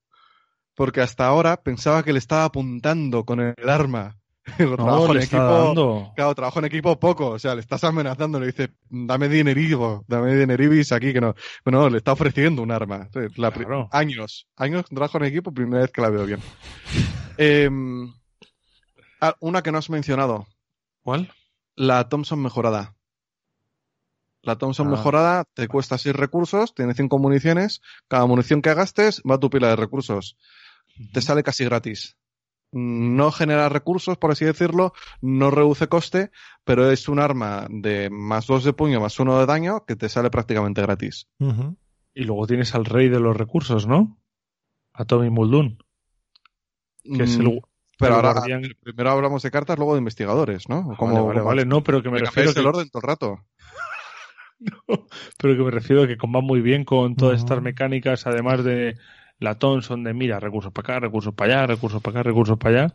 Porque 0.75 1.01
hasta 1.01 1.27
ahora 1.27 1.63
pensaba 1.63 2.03
que 2.03 2.13
le 2.13 2.19
estaba 2.19 2.45
apuntando 2.45 3.25
con 3.25 3.41
el 3.41 3.69
arma. 3.69 4.19
Lo 4.59 4.75
trabajo 4.77 5.15
en 5.15 5.23
equipo. 5.23 5.37
dando. 5.37 6.13
Claro, 6.17 6.35
trabajo 6.35 6.59
en 6.59 6.65
equipo 6.65 6.99
poco, 6.99 7.29
o 7.31 7.39
sea, 7.39 7.55
le 7.55 7.61
estás 7.61 7.85
amenazando, 7.85 8.41
le 8.41 8.47
dice, 8.47 8.73
dame 8.91 9.29
dinerigo, 9.29 10.05
dame 10.09 10.35
dineribis 10.37 10.91
aquí, 10.93 11.13
que 11.13 11.21
no. 11.21 11.35
Bueno, 11.65 11.89
le 11.89 11.99
está 11.99 12.13
ofreciendo 12.13 12.61
un 12.63 12.73
arma. 12.73 13.09
La 13.37 13.51
Claro. 13.53 13.89
Años, 13.93 14.49
años 14.57 14.85
trabajo 14.87 15.19
en 15.19 15.25
equipo, 15.25 15.53
primera 15.53 15.83
vez 15.83 15.93
que 15.93 16.01
la 16.03 16.11
veo 16.11 16.27
bien. 16.27 16.41
Em, 17.39 18.13
ah, 19.21 19.37
una 19.41 19.63
que 19.63 19.71
no 19.73 19.79
has 19.79 19.91
mencionado, 19.91 20.47
¿Cuál? 21.03 21.31
la 21.77 22.09
Thompson 22.09 22.43
mejorada. 22.43 22.95
La 24.43 24.57
Thompson 24.57 24.89
Ah. 24.89 24.91
mejorada 24.91 25.45
te 25.55 25.69
cuesta 25.69 25.99
6 25.99 26.17
recursos, 26.17 26.75
tiene 26.75 26.95
5 26.95 27.19
municiones, 27.21 27.81
cada 28.09 28.27
munición 28.27 28.61
que 28.61 28.75
gastes 28.75 29.23
va 29.29 29.37
a 29.37 29.41
tu 29.41 29.51
pila 29.51 29.69
de 29.69 29.77
recursos. 29.77 30.37
Te 31.13 31.21
sale 31.23 31.45
casi 31.45 31.65
gratis. 31.65 32.17
No 32.73 33.31
genera 33.31 33.69
recursos, 33.69 34.17
por 34.17 34.31
así 34.33 34.45
decirlo, 34.47 34.95
no 35.21 35.51
reduce 35.51 35.89
coste, 35.89 36.31
pero 36.65 36.91
es 36.91 37.09
un 37.09 37.19
arma 37.19 37.67
de 37.69 38.09
más 38.11 38.47
2 38.47 38.65
de 38.65 38.73
puño, 38.73 38.99
más 39.01 39.21
1 39.21 39.39
de 39.39 39.47
daño, 39.47 39.85
que 39.85 39.95
te 39.95 40.09
sale 40.09 40.31
prácticamente 40.31 40.81
gratis. 40.81 41.29
Y 42.15 42.25
luego 42.25 42.47
tienes 42.47 42.75
al 42.75 42.87
rey 42.87 43.09
de 43.11 43.21
los 43.21 43.37
recursos, 43.37 43.87
¿no? 43.87 44.19
A 44.95 45.05
Tommy 45.05 45.29
Muldoon, 45.31 45.79
que 47.05 47.25
es 47.25 47.37
el, 47.37 47.47
Mm, 47.47 47.61
Pero 47.99 48.15
el 48.19 48.27
ahora, 48.27 48.33
guardián. 48.41 48.63
primero 48.83 49.11
hablamos 49.11 49.43
de 49.43 49.51
cartas, 49.51 49.77
luego 49.77 49.93
de 49.95 49.99
investigadores, 50.01 50.69
¿no? 50.69 50.83
Vale, 50.83 50.97
Como- 50.97 51.27
vale, 51.27 51.39
como- 51.41 51.49
vale, 51.49 51.65
no, 51.67 51.83
pero 51.85 52.03
que 52.03 52.09
me 52.09 52.15
me 52.15 52.19
refiero 52.21 52.53
cambiáis 52.53 52.57
el 52.57 52.63
que, 52.63 52.69
orden 52.69 52.91
todo 52.91 53.01
el 53.03 53.07
rato. 53.09 53.45
pero 55.39 55.57
que 55.57 55.63
me 55.63 55.71
refiero 55.71 56.07
que 56.07 56.17
comba 56.17 56.41
muy 56.41 56.61
bien 56.61 56.85
con 56.85 57.17
todas 57.17 57.39
estas 57.41 57.61
mecánicas, 57.63 58.27
además 58.27 58.65
de 58.65 58.97
la 59.43 59.57
Thompson 59.59 60.05
de 60.05 60.15
mira, 60.15 60.41
recursos 60.41 60.73
para 60.73 60.95
acá, 60.97 61.01
recursos 61.01 61.35
para 61.35 61.55
allá, 61.55 61.67
recursos 61.67 62.01
para 62.03 62.21
acá, 62.21 62.29
recursos 62.29 62.59
para 62.59 62.85
allá. 62.85 62.95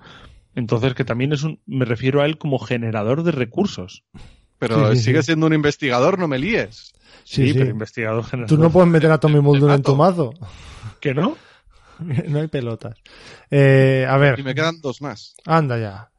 Entonces 0.55 0.93
que 0.95 1.05
también 1.05 1.33
es 1.33 1.43
un, 1.43 1.59
me 1.65 1.85
refiero 1.85 2.21
a 2.21 2.25
él 2.25 2.37
como 2.37 2.57
generador 2.59 3.23
de 3.23 3.31
recursos. 3.31 4.03
Pero 4.59 4.89
Sí, 4.91 4.97
sí, 4.97 5.03
sigue 5.03 5.21
sí. 5.21 5.27
siendo 5.27 5.45
un 5.45 5.53
investigador, 5.53 6.17
no 6.17 6.27
me 6.27 6.39
líes. 6.39 6.93
Sí, 7.23 7.47
Sí, 7.47 7.53
sí. 7.53 7.59
pero 7.59 7.69
investigador 7.71 8.23
general. 8.23 8.49
Tú 8.49 8.57
no 8.57 8.71
puedes 8.71 8.89
meter 8.89 9.11
a 9.11 9.19
Tommy 9.19 9.39
Muldoon 9.39 9.71
en 9.73 9.83
tu 9.83 9.95
mazo. 9.95 10.33
¿Que 10.99 11.13
no? 11.13 11.35
no 11.99 12.39
hay 12.39 12.47
pelotas. 12.47 12.97
Eh, 13.51 14.05
a 14.09 14.17
Y 14.17 14.19
ver, 14.19 14.43
me 14.43 14.55
quedan 14.55 14.81
dos 14.81 15.01
más. 15.01 15.35
anda 15.45 15.77
ya. 15.77 16.09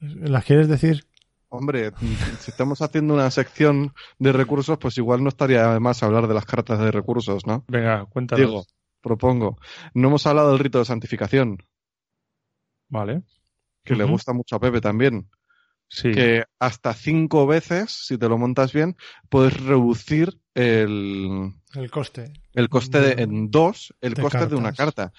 ¿Las 0.00 0.44
quieres 0.44 0.68
decir? 0.68 1.04
Hombre, 1.52 1.90
si 2.38 2.50
estamos 2.50 2.80
haciendo 2.80 3.12
una 3.14 3.30
sección 3.30 3.92
de 4.18 4.32
recursos, 4.32 4.78
pues 4.78 4.96
igual 4.98 5.22
no 5.22 5.28
estaría 5.30 5.72
de 5.72 5.80
más 5.80 6.02
hablar 6.02 6.28
de 6.28 6.34
las 6.34 6.44
cartas 6.44 6.78
de 6.78 6.90
recursos, 6.92 7.44
¿no? 7.46 7.64
Venga, 7.66 8.06
cuéntanos. 8.06 8.46
Digo, 8.46 8.64
propongo. 9.00 9.58
No 9.94 10.08
hemos 10.08 10.26
hablado 10.26 10.50
del 10.50 10.58
rito 10.58 10.78
de 10.78 10.84
santificación, 10.84 11.58
Vale. 12.88 13.22
que 13.84 13.94
le 13.96 14.04
gusta 14.04 14.32
mucho 14.32 14.56
a 14.56 14.60
Pepe 14.60 14.80
también. 14.80 15.28
Sí. 15.92 16.12
Que 16.12 16.44
hasta 16.60 16.94
cinco 16.94 17.46
veces, 17.48 17.90
si 18.06 18.16
te 18.16 18.28
lo 18.28 18.38
montas 18.38 18.72
bien, 18.72 18.96
puedes 19.28 19.60
reducir 19.60 20.38
el, 20.54 21.52
El 21.74 21.90
coste. 21.90 22.32
el 22.54 22.68
coste 22.68 23.00
de, 23.00 23.22
en 23.22 23.50
dos, 23.50 23.92
el 24.00 24.14
De 24.14 24.22
coste 24.22 24.46
de 24.46 24.54
una 24.54 24.72
carta. 24.72 25.12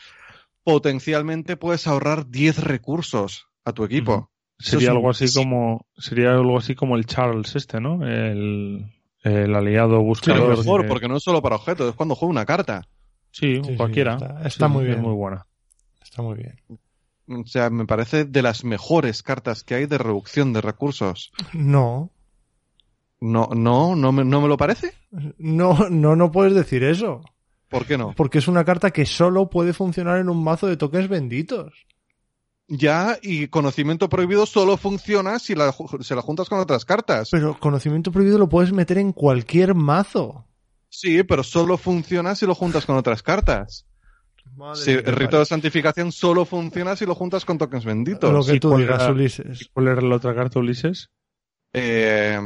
Potencialmente 0.63 1.57
puedes 1.57 1.87
ahorrar 1.87 2.27
10 2.29 2.63
recursos 2.63 3.47
a 3.65 3.73
tu 3.73 3.83
equipo. 3.83 4.31
Sería 4.59 4.89
es 4.89 4.89
algo 4.91 5.09
así 5.09 5.33
como 5.33 5.87
sería 5.97 6.31
algo 6.33 6.57
así 6.57 6.75
como 6.75 6.95
el 6.95 7.05
Charles 7.07 7.55
este, 7.55 7.81
¿no? 7.81 8.05
El, 8.07 8.85
el 9.23 9.55
aliado 9.55 9.97
Sí, 9.99 10.03
buscador. 10.05 10.49
lo 10.51 10.57
mejor, 10.57 10.83
de- 10.83 10.87
porque 10.87 11.07
no 11.07 11.17
es 11.17 11.23
solo 11.23 11.41
para 11.41 11.55
objetos, 11.55 11.89
es 11.89 11.95
cuando 11.95 12.15
juega 12.15 12.29
una 12.31 12.45
carta. 12.45 12.87
Sí, 13.31 13.55
Sí, 13.57 13.61
sí, 13.71 13.75
cualquiera. 13.77 14.13
está- 14.13 14.41
está 14.47 14.67
Sí, 14.67 14.73
muy 14.73 14.83
es 14.83 14.89
bien. 14.89 15.01
muy 15.01 15.13
buena. 15.13 15.45
Está 16.01 16.21
muy 16.21 16.35
bien. 16.35 16.55
O 17.27 17.45
sea, 17.45 17.69
me 17.69 17.85
parece 17.85 18.25
de 18.25 18.41
las 18.41 18.63
mejores 18.65 19.23
cartas 19.23 19.63
que 19.63 19.75
hay 19.75 19.85
de 19.85 19.97
reducción 19.97 20.51
de 20.53 20.61
recursos. 20.61 21.31
No, 21.53 22.11
No, 23.21 23.49
no, 23.55 23.95
no 23.95 24.11
me, 24.11 24.25
no 24.25 24.41
me 24.41 24.47
lo 24.47 24.57
parece. 24.57 24.93
no, 25.37 25.89
no, 25.89 26.15
no 26.15 26.31
puedes 26.31 26.55
decir 26.55 26.83
eso. 26.83 27.21
¿Por 27.69 27.85
qué 27.85 27.97
no? 27.97 28.13
Porque 28.17 28.39
es 28.39 28.47
una 28.47 28.65
carta 28.65 28.91
que 28.91 29.05
solo 29.05 29.49
puede 29.49 29.73
funcionar 29.73 30.17
en 30.17 30.27
un 30.27 30.43
mazo 30.43 30.67
de 30.67 30.75
tokens 30.75 31.07
benditos. 31.07 31.85
Ya, 32.67 33.17
y 33.21 33.47
conocimiento 33.47 34.09
prohibido 34.09 34.45
solo 34.45 34.75
funciona 34.75 35.39
si 35.39 35.55
la, 35.55 35.73
se 36.01 36.15
la 36.15 36.21
juntas 36.21 36.49
con 36.49 36.59
otras 36.59 36.83
cartas. 36.83 37.29
Pero 37.31 37.59
conocimiento 37.59 38.11
prohibido 38.11 38.37
lo 38.39 38.49
puedes 38.49 38.73
meter 38.73 38.97
en 38.97 39.11
cualquier 39.13 39.75
mazo. 39.75 40.45
Sí, 40.93 41.23
pero 41.23 41.41
solo 41.41 41.77
funciona 41.77 42.35
si 42.35 42.45
lo 42.45 42.53
juntas 42.53 42.85
con 42.85 42.97
otras 42.97 43.23
cartas. 43.23 43.85
Sí, 44.73 44.91
el 44.91 45.15
rito 45.15 45.39
de 45.39 45.45
santificación 45.45 46.11
solo 46.11 46.43
funciona 46.43 46.97
si 46.97 47.05
lo 47.05 47.15
juntas 47.15 47.45
con 47.45 47.57
tokens 47.57 47.85
benditos. 47.85 48.31
Lo 48.31 48.43
que 48.43 48.57
¿Y 48.57 48.59
tú 48.59 48.69
cuál 48.69 48.81
digas, 48.81 49.01
era? 49.03 49.11
Ulises. 49.13 49.69
¿Cuál 49.71 49.87
era 49.87 50.01
la 50.01 50.15
otra 50.17 50.35
carta, 50.35 50.59
Ulises? 50.59 51.09
Eh, 51.71 52.37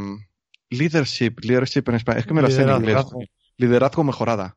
leadership, 0.70 1.40
leadership 1.42 1.84
en 1.88 1.96
español. 1.96 2.20
Es 2.20 2.28
que 2.28 2.34
me 2.36 2.44
lo 2.44 2.52
sé 2.52 2.62
en 2.62 2.68
Liderazgo. 2.80 3.14
inglés. 3.14 3.30
Liderazgo 3.58 4.04
mejorada. 4.04 4.56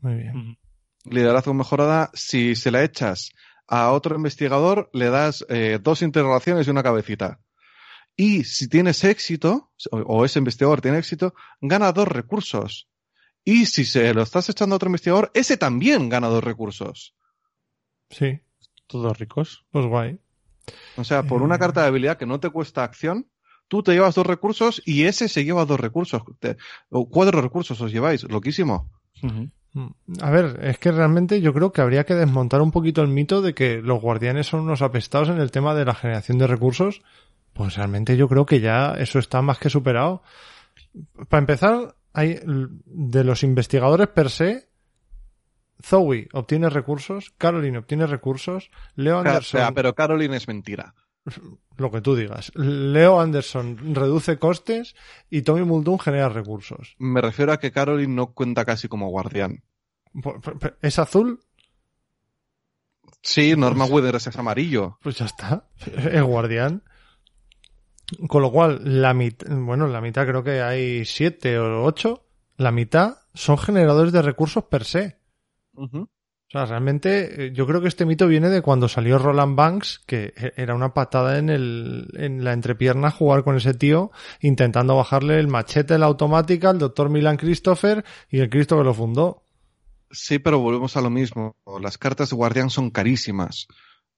Muy 0.00 0.14
bien. 0.16 0.58
Liderazgo 1.04 1.54
mejorada, 1.54 2.10
si 2.12 2.54
se 2.54 2.70
la 2.70 2.84
echas 2.84 3.30
a 3.66 3.90
otro 3.92 4.14
investigador, 4.14 4.90
le 4.92 5.08
das 5.08 5.46
eh, 5.48 5.78
dos 5.82 6.02
interrogaciones 6.02 6.66
y 6.66 6.70
una 6.70 6.82
cabecita. 6.82 7.40
Y 8.14 8.44
si 8.44 8.68
tienes 8.68 9.02
éxito, 9.04 9.72
o, 9.90 9.96
o 10.00 10.24
ese 10.26 10.38
investigador 10.38 10.82
tiene 10.82 10.98
éxito, 10.98 11.32
gana 11.62 11.92
dos 11.92 12.06
recursos. 12.08 12.88
Y 13.44 13.66
si 13.66 13.84
se 13.84 14.14
lo 14.14 14.22
estás 14.22 14.48
echando 14.48 14.74
a 14.74 14.76
otro 14.76 14.88
investigador, 14.88 15.30
ese 15.34 15.56
también 15.56 16.08
gana 16.08 16.28
dos 16.28 16.44
recursos. 16.44 17.14
Sí, 18.10 18.40
Todos 18.86 19.18
ricos. 19.18 19.64
pues 19.70 19.86
guay. 19.86 20.18
O 20.96 21.04
sea, 21.04 21.22
por 21.24 21.40
Eh. 21.40 21.44
una 21.44 21.58
carta 21.58 21.80
de 21.82 21.88
habilidad 21.88 22.18
que 22.18 22.26
no 22.26 22.38
te 22.40 22.50
cuesta 22.50 22.84
acción, 22.84 23.26
tú 23.68 23.82
te 23.82 23.92
llevas 23.92 24.14
dos 24.14 24.26
recursos 24.26 24.82
y 24.84 25.04
ese 25.04 25.28
se 25.28 25.44
lleva 25.44 25.64
dos 25.64 25.80
recursos. 25.80 26.22
Te- 26.38 26.56
o 26.90 27.08
cuatro 27.08 27.40
recursos 27.40 27.80
os 27.80 27.90
lleváis, 27.90 28.22
loquísimo. 28.24 28.90
Mm. 29.22 29.86
A 30.20 30.30
ver, 30.30 30.60
es 30.62 30.78
que 30.78 30.92
realmente 30.92 31.40
yo 31.40 31.54
creo 31.54 31.72
que 31.72 31.80
habría 31.80 32.04
que 32.04 32.14
desmontar 32.14 32.60
un 32.60 32.70
poquito 32.70 33.00
el 33.00 33.08
mito 33.08 33.40
de 33.40 33.54
que 33.54 33.80
los 33.80 34.00
guardianes 34.02 34.46
son 34.46 34.60
unos 34.60 34.82
apestados 34.82 35.30
en 35.30 35.40
el 35.40 35.50
tema 35.50 35.74
de 35.74 35.86
la 35.86 35.94
generación 35.94 36.36
de 36.36 36.46
recursos. 36.46 37.00
Pues 37.54 37.76
realmente 37.76 38.16
yo 38.18 38.28
creo 38.28 38.44
que 38.44 38.60
ya 38.60 38.92
eso 38.98 39.18
está 39.18 39.40
más 39.40 39.58
que 39.58 39.70
superado. 39.70 40.22
Para 41.30 41.40
empezar, 41.40 41.94
hay 42.12 42.40
de 42.44 43.24
los 43.24 43.42
investigadores 43.42 44.08
per 44.08 44.30
se, 44.30 44.68
Zoe 45.82 46.28
obtiene 46.32 46.70
recursos, 46.70 47.32
Caroline 47.38 47.78
obtiene 47.78 48.06
recursos, 48.06 48.70
Leo 48.94 49.16
O 49.16 49.20
Anderson, 49.20 49.60
sea, 49.60 49.72
pero 49.72 49.94
Caroline 49.94 50.36
es 50.36 50.48
mentira. 50.48 50.94
lo 51.76 51.90
que 51.90 52.00
tú 52.00 52.14
digas, 52.14 52.52
Leo 52.54 53.20
Anderson 53.20 53.94
reduce 53.94 54.38
costes 54.38 54.94
y 55.30 55.42
Tommy 55.42 55.64
Muldoon 55.64 55.98
genera 55.98 56.28
recursos. 56.28 56.94
Me 56.98 57.20
refiero 57.20 57.52
a 57.52 57.58
que 57.58 57.72
Caroline 57.72 58.14
no 58.14 58.32
cuenta 58.32 58.64
casi 58.64 58.88
como 58.88 59.08
guardián. 59.08 59.64
¿Es 60.82 60.98
azul? 60.98 61.40
Sí, 63.22 63.54
Norma 63.56 63.84
Wither 63.84 64.16
es 64.16 64.36
amarillo. 64.36 64.98
Pues 65.02 65.18
ya 65.18 65.26
está. 65.26 65.68
Es 65.86 66.22
guardián. 66.22 66.82
Con 68.28 68.42
lo 68.42 68.50
cual, 68.50 68.80
la 69.00 69.14
mitad, 69.14 69.46
bueno, 69.50 69.86
la 69.88 70.00
mitad 70.00 70.26
creo 70.26 70.42
que 70.42 70.60
hay 70.62 71.04
siete 71.04 71.58
o 71.58 71.84
ocho. 71.84 72.24
La 72.56 72.70
mitad 72.70 73.18
son 73.34 73.58
generadores 73.58 74.12
de 74.12 74.22
recursos 74.22 74.64
per 74.64 74.84
se. 74.84 75.16
O 76.48 76.52
sea, 76.52 76.66
realmente, 76.66 77.46
eh, 77.46 77.52
yo 77.54 77.66
creo 77.66 77.80
que 77.80 77.88
este 77.88 78.04
mito 78.04 78.26
viene 78.28 78.50
de 78.50 78.60
cuando 78.60 78.86
salió 78.86 79.18
Roland 79.18 79.56
Banks, 79.56 80.02
que 80.06 80.34
e- 80.36 80.52
era 80.56 80.74
una 80.74 80.92
patada 80.92 81.38
en 81.38 81.48
el, 81.48 82.10
en 82.14 82.44
la 82.44 82.52
entrepierna 82.52 83.10
jugar 83.10 83.42
con 83.42 83.56
ese 83.56 83.72
tío, 83.72 84.10
intentando 84.40 84.94
bajarle 84.94 85.38
el 85.40 85.48
machete, 85.48 85.96
la 85.98 86.06
automática, 86.06 86.68
al 86.68 86.78
doctor 86.78 87.08
Milan 87.08 87.38
Christopher 87.38 88.04
y 88.28 88.40
el 88.40 88.50
Cristo 88.50 88.76
que 88.76 88.84
lo 88.84 88.92
fundó. 88.92 89.44
Sí, 90.10 90.38
pero 90.38 90.58
volvemos 90.58 90.94
a 90.98 91.00
lo 91.00 91.08
mismo. 91.08 91.56
Las 91.80 91.96
cartas 91.96 92.28
de 92.28 92.36
guardián 92.36 92.68
son 92.68 92.90
carísimas. 92.90 93.66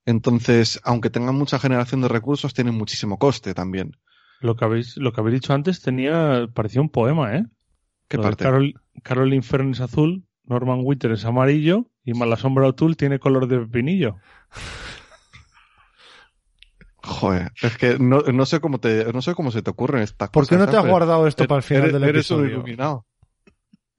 Entonces, 0.07 0.81
aunque 0.85 1.11
tengan 1.11 1.35
mucha 1.35 1.59
generación 1.59 2.01
de 2.03 2.09
recursos, 2.09 2.55
tienen 2.55 2.75
muchísimo 2.75 3.19
coste 3.19 3.55
también. 3.55 3.97
Lo 4.41 4.57
que 4.57 4.65
habéis, 4.65 4.97
lo 4.99 5.13
que 5.13 5.21
habéis 5.21 5.41
dicho 5.41 5.55
antes 5.55 5.81
tenía, 5.81 6.47
parecía 6.53 6.83
un 6.83 6.91
poema, 6.91 7.37
¿eh? 7.37 7.47
¿Qué 8.09 8.19
Lo 8.19 8.25
parte? 8.25 8.45
Carol, 8.45 8.75
Caroline 9.03 9.43
Fern 9.43 9.71
es 9.71 9.81
azul, 9.81 10.27
Norman 10.45 10.81
Winter 10.83 11.11
es 11.13 11.25
amarillo 11.25 11.87
y 12.05 12.13
Malasombra 12.13 12.67
O'Toole 12.69 12.97
tiene 12.97 13.19
color 13.19 13.49
de 13.49 13.61
pepinillo. 13.61 14.17
Joder, 17.03 17.53
es 17.63 17.77
que 17.77 17.99
no, 17.99 18.21
no 18.21 18.47
sé 18.47 18.61
cómo 18.61 18.79
te, 18.81 19.13
no 19.13 19.21
sé 19.21 19.35
cómo 19.35 19.51
se 19.51 19.61
te 19.63 19.71
ocurren 19.71 20.03
estas 20.03 20.31
¿Por 20.31 20.45
qué 20.47 20.57
cosas. 20.57 20.67
no 20.67 20.71
te 20.73 20.79
has 20.79 20.87
guardado 20.87 21.27
esto 21.27 21.47
para 21.47 21.59
el 21.59 21.63
final 21.63 21.83
Eres- 21.85 21.93
del 21.93 22.03
eres 22.05 22.31
un 22.31 22.39
episodio? 22.39 22.57
iluminado. 22.59 23.07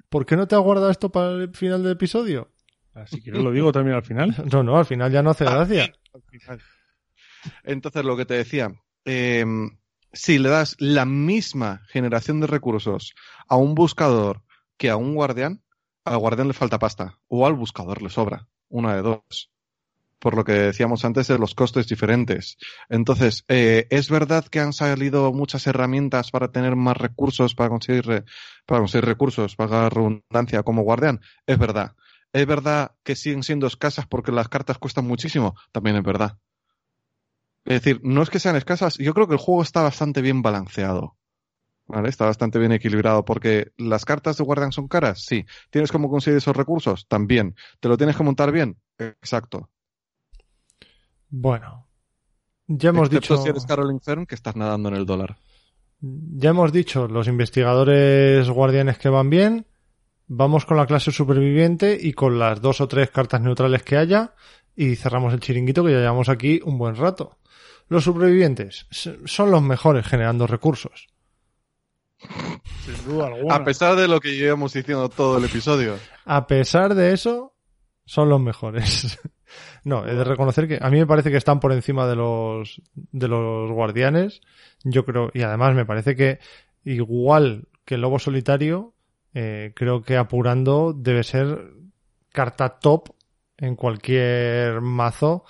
¿Por 0.09 0.25
qué 0.25 0.35
no 0.35 0.47
te 0.47 0.55
has 0.55 0.61
guardado 0.61 0.89
esto 0.89 1.11
para 1.11 1.31
el 1.33 1.53
final 1.53 1.83
del 1.83 1.91
episodio? 1.91 2.49
Así 2.95 3.21
que 3.21 3.31
lo 3.31 3.51
digo 3.51 3.71
también 3.71 3.95
al 3.97 4.03
final. 4.03 4.33
No, 4.51 4.63
no, 4.63 4.77
al 4.77 4.85
final 4.85 5.11
ya 5.11 5.21
no 5.21 5.29
hace 5.31 5.45
gracia. 5.45 5.93
Entonces, 7.63 8.03
lo 8.05 8.15
que 8.17 8.25
te 8.25 8.33
decía, 8.35 8.71
eh, 9.05 9.45
si 10.13 10.39
le 10.39 10.49
das 10.49 10.75
la 10.79 11.05
misma 11.05 11.81
generación 11.89 12.39
de 12.39 12.47
recursos 12.47 13.13
a 13.47 13.55
un 13.57 13.75
buscador 13.75 14.41
que 14.77 14.89
a 14.89 14.95
un 14.97 15.13
guardián, 15.15 15.61
al 16.05 16.17
guardián 16.17 16.47
le 16.47 16.53
falta 16.53 16.79
pasta, 16.79 17.17
o 17.27 17.45
al 17.45 17.53
buscador 17.53 18.01
le 18.01 18.09
sobra, 18.09 18.47
una 18.69 18.95
de 18.95 19.01
dos. 19.01 19.51
Por 20.19 20.35
lo 20.35 20.43
que 20.43 20.53
decíamos 20.53 21.05
antes 21.05 21.27
de 21.27 21.37
los 21.37 21.53
costes 21.53 21.87
diferentes. 21.87 22.57
Entonces, 22.89 23.43
eh, 23.47 23.85
es 23.91 24.09
verdad 24.09 24.45
que 24.47 24.59
han 24.59 24.73
salido 24.73 25.31
muchas 25.33 25.67
herramientas 25.67 26.31
para 26.31 26.51
tener 26.51 26.75
más 26.75 26.97
recursos, 26.97 27.53
para 27.53 27.69
conseguir, 27.69 28.05
re- 28.07 28.23
para 28.65 28.79
conseguir 28.79 29.05
recursos, 29.05 29.55
para 29.55 29.83
la 29.83 29.89
redundancia 29.89 30.63
como 30.63 30.81
guardián. 30.81 31.19
Es 31.45 31.59
verdad. 31.59 31.95
Es 32.35 32.45
verdad 32.45 32.91
que 33.03 33.15
siguen 33.15 33.43
siendo 33.43 33.65
escasas 33.65 34.07
porque 34.07 34.33
las 34.33 34.49
cartas 34.49 34.77
cuestan 34.77 35.07
muchísimo. 35.07 35.55
También 35.71 35.95
es 35.95 36.03
verdad. 36.03 36.37
Es 37.63 37.81
decir, 37.81 38.01
no 38.03 38.21
es 38.21 38.29
que 38.29 38.39
sean 38.39 38.57
escasas, 38.57 38.97
yo 38.97 39.13
creo 39.13 39.25
que 39.29 39.35
el 39.35 39.39
juego 39.39 39.61
está 39.61 39.83
bastante 39.83 40.21
bien 40.21 40.41
balanceado. 40.41 41.15
¿Vale? 41.87 42.09
Está 42.09 42.25
bastante 42.25 42.59
bien 42.59 42.73
equilibrado 42.73 43.23
porque 43.23 43.71
las 43.77 44.03
cartas 44.03 44.35
de 44.35 44.43
Guardian 44.43 44.73
son 44.73 44.89
caras, 44.89 45.23
sí. 45.23 45.45
¿Tienes 45.69 45.93
cómo 45.93 46.09
conseguir 46.09 46.39
esos 46.39 46.57
recursos? 46.57 47.07
También. 47.07 47.55
¿Te 47.79 47.87
lo 47.87 47.95
tienes 47.95 48.17
que 48.17 48.23
montar 48.23 48.51
bien? 48.51 48.81
Exacto. 48.97 49.69
Bueno, 51.29 51.87
ya 52.67 52.89
hemos 52.89 53.07
Excepto 53.07 53.35
dicho, 53.35 53.43
si 53.43 53.49
eres 53.49 53.65
Caroline 53.65 54.01
Fern 54.01 54.25
que 54.25 54.35
estás 54.35 54.57
nadando 54.57 54.89
en 54.89 54.95
el 54.95 55.05
dólar. 55.05 55.37
ya 56.01 56.49
hemos 56.49 56.73
dicho 56.73 57.07
los 57.07 57.29
investigadores 57.29 58.49
guardianes 58.49 58.97
que 58.97 59.07
van 59.07 59.29
bien. 59.29 59.65
Vamos 60.27 60.65
con 60.65 60.77
la 60.77 60.87
clase 60.87 61.11
superviviente 61.11 61.97
y 61.99 62.13
con 62.13 62.39
las 62.39 62.61
dos 62.61 62.81
o 62.81 62.87
tres 62.87 63.11
cartas 63.11 63.41
neutrales 63.41 63.83
que 63.83 63.97
haya 63.97 64.33
y 64.75 64.95
cerramos 64.95 65.33
el 65.33 65.39
chiringuito 65.39 65.83
que 65.83 65.91
ya 65.91 65.99
llevamos 65.99 66.29
aquí 66.29 66.59
un 66.63 66.77
buen 66.77 66.95
rato. 66.95 67.37
Los 67.87 68.03
supervivientes 68.03 68.87
son 68.89 69.51
los 69.51 69.61
mejores 69.61 70.07
generando 70.07 70.47
recursos. 70.47 71.07
Sin 72.17 73.05
duda 73.05 73.27
alguna. 73.27 73.55
A 73.55 73.63
pesar 73.63 73.95
de 73.95 74.07
lo 74.07 74.19
que 74.19 74.35
llevamos 74.35 74.73
diciendo 74.73 75.09
todo 75.09 75.37
el 75.37 75.45
episodio. 75.45 75.97
A 76.25 76.47
pesar 76.47 76.95
de 76.95 77.13
eso, 77.13 77.53
son 78.05 78.29
los 78.29 78.41
mejores. 78.41 79.19
no, 79.83 80.07
he 80.07 80.15
de 80.15 80.23
reconocer 80.23 80.67
que 80.67 80.79
a 80.81 80.89
mí 80.89 80.97
me 80.97 81.05
parece 81.05 81.29
que 81.29 81.37
están 81.37 81.59
por 81.59 81.71
encima 81.71 82.07
de 82.07 82.15
los, 82.15 82.81
de 82.93 83.27
los 83.27 83.71
guardianes. 83.71 84.41
Yo 84.83 85.05
creo, 85.05 85.29
y 85.33 85.43
además 85.43 85.75
me 85.75 85.85
parece 85.85 86.15
que 86.15 86.39
igual 86.83 87.67
que 87.85 87.95
el 87.95 88.01
lobo 88.01 88.17
solitario, 88.17 88.94
eh, 89.35 89.73
creo 89.75 90.01
que 90.01 90.17
apurando 90.17 90.93
debe 90.93 91.21
ser 91.23 91.73
carta 92.31 92.79
top 92.79 93.09
en 93.57 93.75
cualquier 93.75 94.81
mazo 94.81 95.43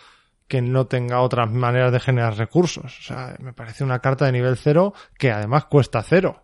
que 0.48 0.62
no 0.62 0.86
tenga 0.88 1.22
otras 1.22 1.50
maneras 1.50 1.92
de 1.92 2.00
generar 2.00 2.36
recursos. 2.38 3.00
O 3.00 3.02
sea, 3.02 3.36
me 3.40 3.54
parece 3.54 3.84
una 3.84 4.00
carta 4.00 4.26
de 4.26 4.34
nivel 4.34 4.58
cero 4.58 4.94
que 5.18 5.32
además 5.32 5.66
cuesta 5.66 6.04
cero. 6.04 6.44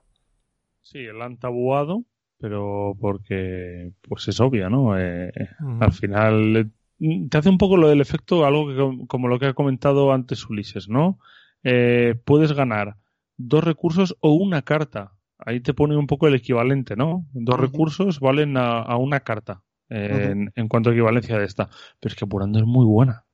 Sí, 0.81 1.03
la 1.05 1.25
han 1.25 1.37
tabuado, 1.37 2.05
pero 2.39 2.95
porque 2.99 3.91
pues 4.01 4.27
es 4.27 4.39
obvia, 4.39 4.69
¿no? 4.69 4.97
Eh. 4.99 5.31
Al 5.79 5.91
final 5.91 6.71
eh, 6.99 7.27
te 7.29 7.37
hace 7.37 7.49
un 7.49 7.59
poco 7.59 7.77
lo 7.77 7.87
del 7.89 8.01
efecto, 8.01 8.45
algo 8.45 8.67
que, 8.67 8.75
com- 8.75 9.05
como 9.05 9.27
lo 9.27 9.37
que 9.37 9.47
ha 9.47 9.53
comentado 9.53 10.11
antes 10.11 10.49
Ulises, 10.49 10.89
¿no? 10.89 11.19
Eh, 11.63 12.15
puedes 12.25 12.53
ganar 12.53 12.97
dos 13.37 13.63
recursos 13.63 14.17
o 14.19 14.33
una 14.33 14.63
carta. 14.63 15.13
Ahí 15.45 15.59
te 15.59 15.73
pone 15.73 15.95
un 15.95 16.07
poco 16.07 16.27
el 16.27 16.35
equivalente, 16.35 16.95
¿no? 16.95 17.25
Dos 17.33 17.59
recursos 17.59 18.19
valen 18.19 18.57
a, 18.57 18.79
a 18.79 18.97
una 18.97 19.21
carta 19.21 19.63
eh, 19.89 20.29
en, 20.31 20.51
en 20.55 20.67
cuanto 20.67 20.89
a 20.89 20.93
equivalencia 20.93 21.37
de 21.37 21.45
esta. 21.45 21.69
Pero 21.99 22.11
es 22.11 22.15
que 22.15 22.25
apurando 22.25 22.59
es 22.59 22.65
muy 22.65 22.85
buena. 22.85 23.25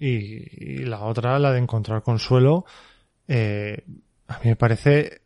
Y, 0.00 0.76
y 0.80 0.84
la 0.84 1.00
otra, 1.00 1.36
la 1.40 1.50
de 1.50 1.58
encontrar 1.58 2.02
consuelo, 2.02 2.64
eh, 3.26 3.84
a 4.28 4.34
mí 4.34 4.50
me 4.50 4.56
parece 4.56 5.22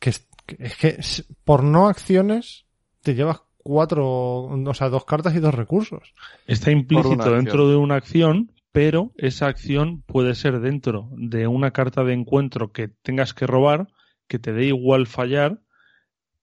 que 0.00 0.10
es, 0.10 0.26
que 0.44 0.56
es 0.58 0.76
que 0.76 0.98
por 1.44 1.62
no 1.62 1.86
acciones 1.86 2.64
te 3.02 3.14
llevas 3.14 3.42
cuatro, 3.58 4.44
o 4.44 4.74
sea, 4.74 4.88
dos 4.88 5.04
cartas 5.04 5.36
y 5.36 5.40
dos 5.40 5.54
recursos. 5.54 6.14
Está 6.48 6.72
implícito 6.72 7.32
dentro 7.32 7.68
de 7.68 7.76
una 7.76 7.94
acción, 7.94 8.50
pero 8.72 9.12
esa 9.16 9.46
acción 9.46 10.02
puede 10.02 10.34
ser 10.34 10.58
dentro 10.60 11.08
de 11.16 11.46
una 11.46 11.70
carta 11.70 12.02
de 12.02 12.12
encuentro 12.12 12.72
que 12.72 12.88
tengas 12.88 13.34
que 13.34 13.46
robar, 13.46 13.86
que 14.28 14.38
te 14.38 14.52
dé 14.52 14.66
igual 14.66 15.06
fallar 15.06 15.60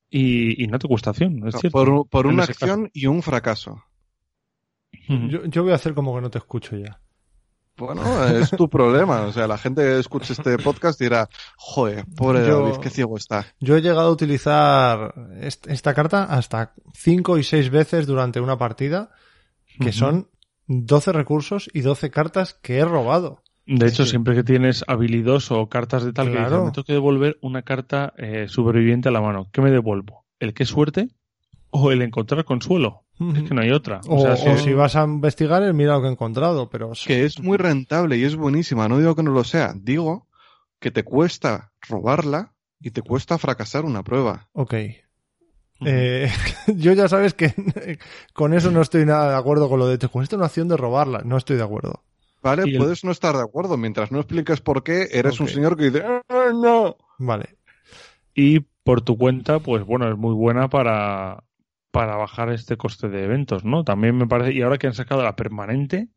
y, 0.09 0.63
y 0.63 0.67
no 0.67 0.79
te 0.79 0.87
cuesta 0.87 1.09
acción, 1.11 1.47
es 1.47 1.53
No, 1.55 1.59
cierto. 1.59 1.71
por, 1.85 2.07
por 2.09 2.27
una 2.27 2.45
caso. 2.47 2.51
acción 2.65 2.89
y 2.93 3.07
un 3.07 3.21
fracaso. 3.23 3.83
Yo, 5.09 5.45
yo 5.45 5.63
voy 5.63 5.71
a 5.71 5.75
hacer 5.75 5.93
como 5.93 6.15
que 6.15 6.21
no 6.21 6.29
te 6.29 6.37
escucho 6.37 6.77
ya. 6.77 6.99
Bueno, 7.75 8.03
es 8.27 8.51
tu 8.51 8.69
problema. 8.69 9.21
O 9.23 9.33
sea, 9.33 9.47
la 9.47 9.57
gente 9.57 9.81
que 9.81 9.99
escuche 9.99 10.33
este 10.33 10.57
podcast 10.59 10.99
dirá, 10.99 11.27
joder, 11.57 12.05
pobre 12.15 12.45
Yo- 12.47 12.61
David, 12.63 12.79
qué 12.79 12.89
ciego 12.89 13.17
está. 13.17 13.47
Yo 13.59 13.75
he 13.75 13.81
llegado 13.81 14.07
a 14.07 14.11
utilizar 14.11 15.13
est- 15.41 15.67
esta 15.67 15.93
carta 15.93 16.23
hasta 16.25 16.73
cinco 16.93 17.37
y 17.37 17.43
seis 17.43 17.69
veces 17.71 18.05
durante 18.07 18.39
una 18.39 18.57
partida, 18.57 19.09
que 19.79 19.91
son 19.91 20.29
12 20.67 21.11
recursos 21.11 21.69
y 21.73 21.81
12 21.81 22.11
cartas 22.11 22.53
que 22.53 22.77
he 22.77 22.85
robado. 22.85 23.42
De 23.65 23.87
hecho, 23.87 24.03
Sí. 24.03 24.11
siempre 24.11 24.35
que 24.35 24.43
tienes 24.43 24.83
habilidoso 24.87 25.59
o 25.59 25.69
cartas 25.69 26.03
de 26.03 26.11
tal 26.13 26.27
que 26.27 26.33
Claro. 26.33 26.49
dices, 26.49 26.65
me 26.65 26.71
tengo 26.71 26.85
que 26.85 26.93
devolver 26.93 27.37
una 27.41 27.61
carta 27.61 28.13
eh, 28.17 28.47
superviviente 28.49 29.09
a 29.09 29.11
la 29.11 29.21
mano, 29.21 29.47
¿qué 29.51 29.61
me 29.61 29.71
devuelvo? 29.71 30.25
¿El 30.39 30.53
qué 30.53 30.65
suerte? 30.65 31.09
¿O 31.69 31.91
el 31.91 32.01
encontrar 32.01 32.43
consuelo? 32.45 33.03
Es 33.35 33.43
que 33.43 33.53
no 33.53 33.61
hay 33.61 33.71
otra. 33.71 34.01
O, 34.07 34.19
sea, 34.19 34.33
o 34.33 34.57
si 34.57 34.73
vas 34.73 34.95
a 34.95 35.03
investigar, 35.05 35.63
el 35.63 35.73
mira 35.73 35.93
lo 35.93 36.01
que 36.01 36.07
he 36.07 36.11
encontrado, 36.11 36.69
pero... 36.69 36.91
Que 37.05 37.23
es 37.25 37.39
muy 37.39 37.57
rentable 37.57 38.17
y 38.17 38.23
es 38.25 38.35
buenísima. 38.35 38.87
No 38.89 38.97
digo 38.99 39.15
que 39.15 39.23
no 39.23 39.31
lo 39.31 39.43
sea. 39.43 39.73
Digo 39.75 40.27
que 40.79 40.91
te 40.91 41.03
cuesta 41.03 41.71
robarla 41.87 42.53
y 42.81 42.91
te 42.91 43.01
cuesta 43.01 43.37
fracasar 43.37 43.85
una 43.85 44.03
prueba. 44.03 44.49
Ok. 44.51 44.73
Eh, 45.85 46.29
yo 46.75 46.93
ya 46.93 47.07
sabes 47.07 47.33
que 47.33 47.53
con 48.33 48.53
eso 48.53 48.71
no 48.71 48.81
estoy 48.81 49.05
nada 49.05 49.31
de 49.31 49.37
acuerdo 49.37 49.69
con 49.69 49.79
lo 49.79 49.87
de 49.87 49.97
te 49.97 50.07
cuesta 50.07 50.35
una 50.35 50.45
acción 50.47 50.67
de 50.67 50.77
robarla. 50.77 51.21
No 51.23 51.37
estoy 51.37 51.55
de 51.57 51.63
acuerdo. 51.63 52.03
¿Vale? 52.43 52.63
El- 52.65 52.77
Puedes 52.77 53.03
no 53.03 53.11
estar 53.11 53.35
de 53.35 53.41
acuerdo. 53.41 53.77
Mientras 53.77 54.11
no 54.11 54.19
expliques 54.19 54.61
por 54.61 54.83
qué, 54.83 55.07
eres 55.11 55.39
un 55.39 55.47
señor 55.47 55.77
que 55.77 55.85
dice, 55.85 56.03
"Ah, 56.29 56.51
no. 56.53 56.97
Vale. 57.17 57.57
Y 58.35 58.59
por 58.83 59.01
tu 59.01 59.17
cuenta, 59.17 59.59
pues 59.59 59.83
bueno, 59.85 60.09
es 60.11 60.17
muy 60.17 60.33
buena 60.33 60.69
para, 60.69 61.43
para 61.91 62.15
bajar 62.17 62.51
este 62.51 62.75
coste 62.77 63.07
de 63.09 63.23
eventos, 63.23 63.63
¿no? 63.63 63.83
También 63.83 64.17
me 64.17 64.27
parece, 64.27 64.53
y 64.53 64.61
ahora 64.61 64.77
que 64.77 64.87
han 64.87 64.93
sacado 64.93 65.23
la 65.23 65.35
permanente, 65.35 66.09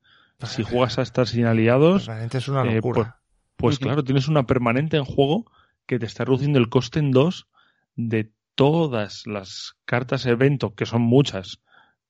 si 0.44 0.62
juegas 0.64 0.98
a 0.98 1.02
estar 1.02 1.26
sin 1.28 1.44
aliados, 1.46 2.06
Realmente 2.06 2.38
es 2.38 2.48
una 2.48 2.64
eh, 2.64 2.74
locura. 2.76 3.20
pues 3.56 3.76
Ujú. 3.76 3.84
claro, 3.84 4.02
tienes 4.04 4.28
una 4.28 4.46
permanente 4.46 4.96
en 4.96 5.04
juego 5.04 5.50
que 5.86 5.98
te 5.98 6.06
está 6.06 6.24
reduciendo 6.24 6.58
el 6.58 6.68
coste 6.68 6.98
en 6.98 7.12
dos 7.12 7.46
de 7.94 8.32
todas 8.56 9.26
las 9.26 9.76
cartas 9.84 10.26
evento, 10.26 10.74
que 10.74 10.86
son 10.86 11.02
muchas, 11.02 11.60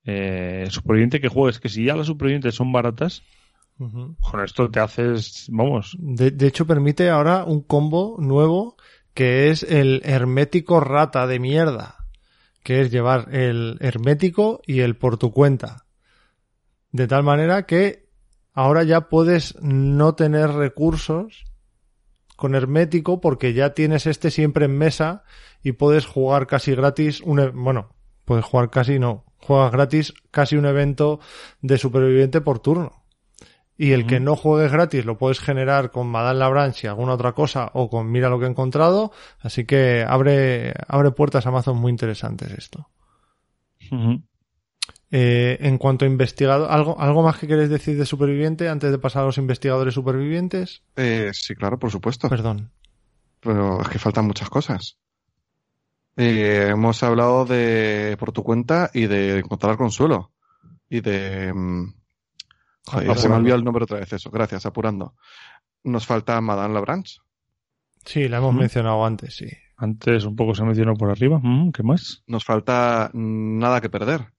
eh, 0.05 0.67
superviviente 0.70 1.20
que 1.20 1.28
juegues, 1.28 1.59
que 1.61 1.69
si 1.69 1.85
ya 1.85 1.97
las 1.97 2.07
supervivientes 2.07 2.55
son 2.55 2.73
baratas, 2.73 3.25
Con 3.79 4.43
esto 4.43 4.71
te 4.71 4.81
haces, 4.81 5.47
vamos, 5.51 5.97
De, 5.99 6.31
de 6.31 6.47
hecho, 6.47 6.67
permite 6.67 7.11
ahora 7.11 7.45
un 7.45 7.63
combo 7.63 8.17
nuevo 8.19 8.77
que 9.13 9.51
es 9.51 9.63
el 9.63 10.03
hermético 10.05 10.81
rata 10.81 11.27
de 11.27 11.39
mierda. 11.39 12.07
Que 12.63 12.81
es 12.81 12.91
llevar 12.91 13.35
el 13.35 13.77
hermético 13.81 14.61
y 14.67 14.81
el 14.81 14.97
por 14.97 15.19
tu 15.19 15.33
cuenta. 15.33 15.87
De 16.91 17.07
tal 17.07 17.23
manera 17.23 17.67
que 17.67 18.09
ahora 18.53 18.83
ya 18.83 19.09
puedes 19.09 19.55
no 19.61 20.15
tener 20.15 20.51
recursos 20.51 21.45
con 22.37 22.55
hermético 22.55 23.21
porque 23.21 23.55
ya 23.55 23.75
tienes 23.75 24.07
este 24.07 24.31
siempre 24.31 24.67
en 24.67 24.77
mesa 24.77 25.25
y 25.63 25.73
puedes 25.73 26.07
jugar 26.07 26.47
casi 26.47 26.75
gratis 26.75 27.21
un, 27.23 27.41
e- 27.41 27.49
bueno, 27.49 27.95
puedes 28.25 28.45
jugar 28.45 28.71
casi 28.71 28.99
no, 28.99 29.25
juegas 29.39 29.73
gratis 29.73 30.15
casi 30.31 30.57
un 30.57 30.67
evento 30.67 31.21
de 31.63 31.79
superviviente 31.79 32.41
por 32.41 32.59
turno. 32.59 33.06
Y 33.79 33.93
el 33.93 34.07
que 34.07 34.21
no 34.21 34.37
juegues 34.37 34.73
gratis 34.73 35.05
lo 35.05 35.19
puedes 35.19 35.39
generar 35.39 35.91
con 35.91 36.07
Madame 36.07 36.39
Labranche 36.39 36.87
y 36.87 36.89
alguna 36.89 37.13
otra 37.13 37.33
cosa 37.33 37.71
o 37.75 37.91
con 37.91 38.11
Mira 38.11 38.31
lo 38.31 38.39
que 38.39 38.47
he 38.47 38.49
encontrado. 38.49 39.13
Así 39.41 39.67
que 39.67 40.05
abre, 40.07 40.73
abre 40.89 41.11
puertas 41.11 41.47
a 41.47 41.51
mazos 41.51 41.77
muy 41.77 41.91
interesantes 41.91 42.51
esto. 42.53 42.89
Eh, 45.11 45.59
en 45.61 45.79
cuanto 45.79 46.05
a 46.05 46.09
investigador, 46.09 46.71
¿algo, 46.71 46.99
¿algo 47.01 47.23
más 47.23 47.39
que 47.39 47.47
queréis 47.47 47.69
decir 47.69 47.97
de 47.97 48.07
superviviente 48.07 48.69
antes 48.69 48.91
de 48.91 48.99
pasar 48.99 49.23
a 49.23 49.27
los 49.27 49.39
investigadores 49.39 49.95
supervivientes? 49.95 50.83
Eh, 50.97 51.31
sí, 51.33 51.55
claro, 51.55 51.79
por 51.79 51.91
supuesto. 51.91 52.29
Perdón. 52.29 52.71
Pero 53.41 53.81
es 53.81 53.89
que 53.89 53.99
faltan 53.99 54.27
muchas 54.27 54.49
cosas. 54.49 54.97
Eh, 56.17 56.69
hemos 56.71 57.03
hablado 57.03 57.45
de 57.45 58.17
por 58.19 58.33
tu 58.33 58.43
cuenta 58.43 58.91
y 58.95 59.07
de 59.07 59.39
encontrar 59.39 59.77
consuelo. 59.77 60.33
Y 60.89 61.01
de... 61.01 61.53
mm, 62.86 62.90
Joder, 62.94 63.18
se 63.18 63.28
me 63.28 63.34
olvidó 63.36 63.55
el 63.56 63.65
nombre 63.65 63.84
otra 63.84 63.98
vez 64.00 64.12
eso. 64.12 64.31
Gracias, 64.31 64.66
apurando. 64.66 65.15
Nos 65.84 66.06
falta 66.06 66.40
Madame 66.40 66.74
Labranche. 66.74 67.18
Sí, 68.05 68.28
la 68.28 68.39
hemos 68.39 68.50
Ujú. 68.52 68.60
mencionado 68.60 69.05
antes, 69.05 69.34
sí. 69.36 69.47
Antes 69.76 70.24
un 70.24 70.36
poco 70.36 70.55
se 70.55 70.65
mencionó 70.65 70.94
por 70.94 71.10
arriba. 71.10 71.39
Mm, 71.42 71.70
¿Qué 71.73 71.82
más? 71.82 72.23
Nos 72.26 72.44
falta 72.44 73.10
mm, 73.12 73.58
Nada 73.58 73.81
que 73.81 73.90
perder. 73.90 74.32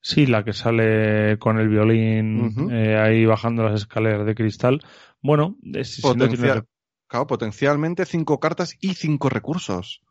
Sí, 0.00 0.26
la 0.26 0.44
que 0.44 0.52
sale 0.52 1.38
con 1.38 1.58
el 1.58 1.68
violín 1.68 2.68
eh, 2.70 2.98
ahí 2.98 3.24
bajando 3.24 3.62
las 3.64 3.80
escaleras 3.80 4.26
de 4.26 4.34
cristal. 4.34 4.80
Bueno, 5.22 5.56
es- 5.72 5.94
si 5.96 6.02
no 6.02 6.08
Potencial- 6.12 6.52
tiene- 6.52 6.66
Claro, 7.06 7.26
potencialmente 7.26 8.04
cinco 8.06 8.40
cartas 8.40 8.76
y 8.80 8.94
cinco 8.94 9.28
recursos. 9.28 10.02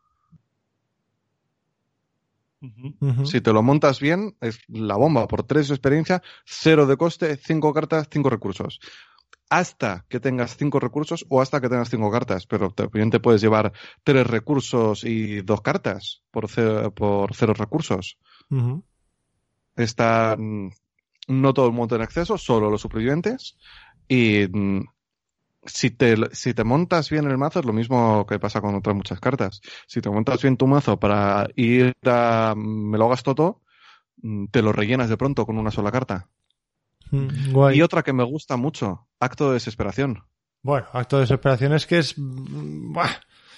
Si 3.24 3.40
te 3.40 3.52
lo 3.52 3.62
montas 3.62 4.00
bien, 4.00 4.36
es 4.40 4.60
la 4.68 4.96
bomba. 4.96 5.26
Por 5.28 5.42
tres 5.44 5.68
de 5.68 5.74
experiencia, 5.74 6.22
cero 6.44 6.86
de 6.86 6.96
coste, 6.96 7.36
cinco 7.36 7.72
cartas, 7.72 8.08
cinco 8.10 8.30
recursos. 8.30 8.80
Hasta 9.50 10.06
que 10.08 10.20
tengas 10.20 10.56
cinco 10.56 10.80
recursos 10.80 11.26
o 11.28 11.40
hasta 11.40 11.60
que 11.60 11.68
tengas 11.68 11.90
cinco 11.90 12.10
cartas. 12.10 12.46
Pero 12.46 12.70
también 12.70 13.10
te 13.10 13.20
puedes 13.20 13.40
llevar 13.40 13.72
tres 14.02 14.26
recursos 14.26 15.04
y 15.04 15.42
dos 15.42 15.60
cartas 15.60 16.22
por 16.30 16.48
cero, 16.48 16.92
por 16.94 17.34
cero 17.34 17.54
recursos. 17.54 18.18
Está 19.76 20.36
no 21.26 21.54
todo 21.54 21.66
el 21.66 21.72
mundo 21.72 21.96
en 21.96 22.02
acceso, 22.02 22.38
solo 22.38 22.70
los 22.70 22.80
supervivientes. 22.80 23.56
Y 24.08 24.46
mm, 24.50 24.84
si 25.66 25.90
te, 25.90 26.16
si 26.32 26.54
te 26.54 26.64
montas 26.64 27.10
bien 27.10 27.30
el 27.30 27.38
mazo, 27.38 27.60
es 27.60 27.66
lo 27.66 27.72
mismo 27.72 28.26
que 28.26 28.38
pasa 28.38 28.60
con 28.60 28.74
otras 28.74 28.94
muchas 28.96 29.20
cartas. 29.20 29.60
Si 29.86 30.00
te 30.00 30.10
montas 30.10 30.42
bien 30.42 30.56
tu 30.56 30.66
mazo 30.66 30.98
para 30.98 31.48
ir 31.56 31.92
a 32.04 32.54
me 32.56 32.98
lo 32.98 33.06
hagas 33.06 33.22
todo, 33.22 33.62
mm, 34.22 34.46
te 34.46 34.62
lo 34.62 34.72
rellenas 34.72 35.08
de 35.08 35.16
pronto 35.16 35.46
con 35.46 35.58
una 35.58 35.70
sola 35.70 35.90
carta. 35.90 36.28
Mm, 37.10 37.52
Guay. 37.52 37.78
Y 37.78 37.82
otra 37.82 38.02
que 38.02 38.12
me 38.12 38.24
gusta 38.24 38.56
mucho, 38.56 39.06
acto 39.20 39.48
de 39.48 39.54
desesperación. 39.54 40.24
Bueno, 40.62 40.86
acto 40.92 41.16
de 41.16 41.22
desesperación 41.22 41.74
es 41.74 41.86
que 41.86 41.98
es, 41.98 42.14
mm, 42.16 42.92
buah, 42.92 43.10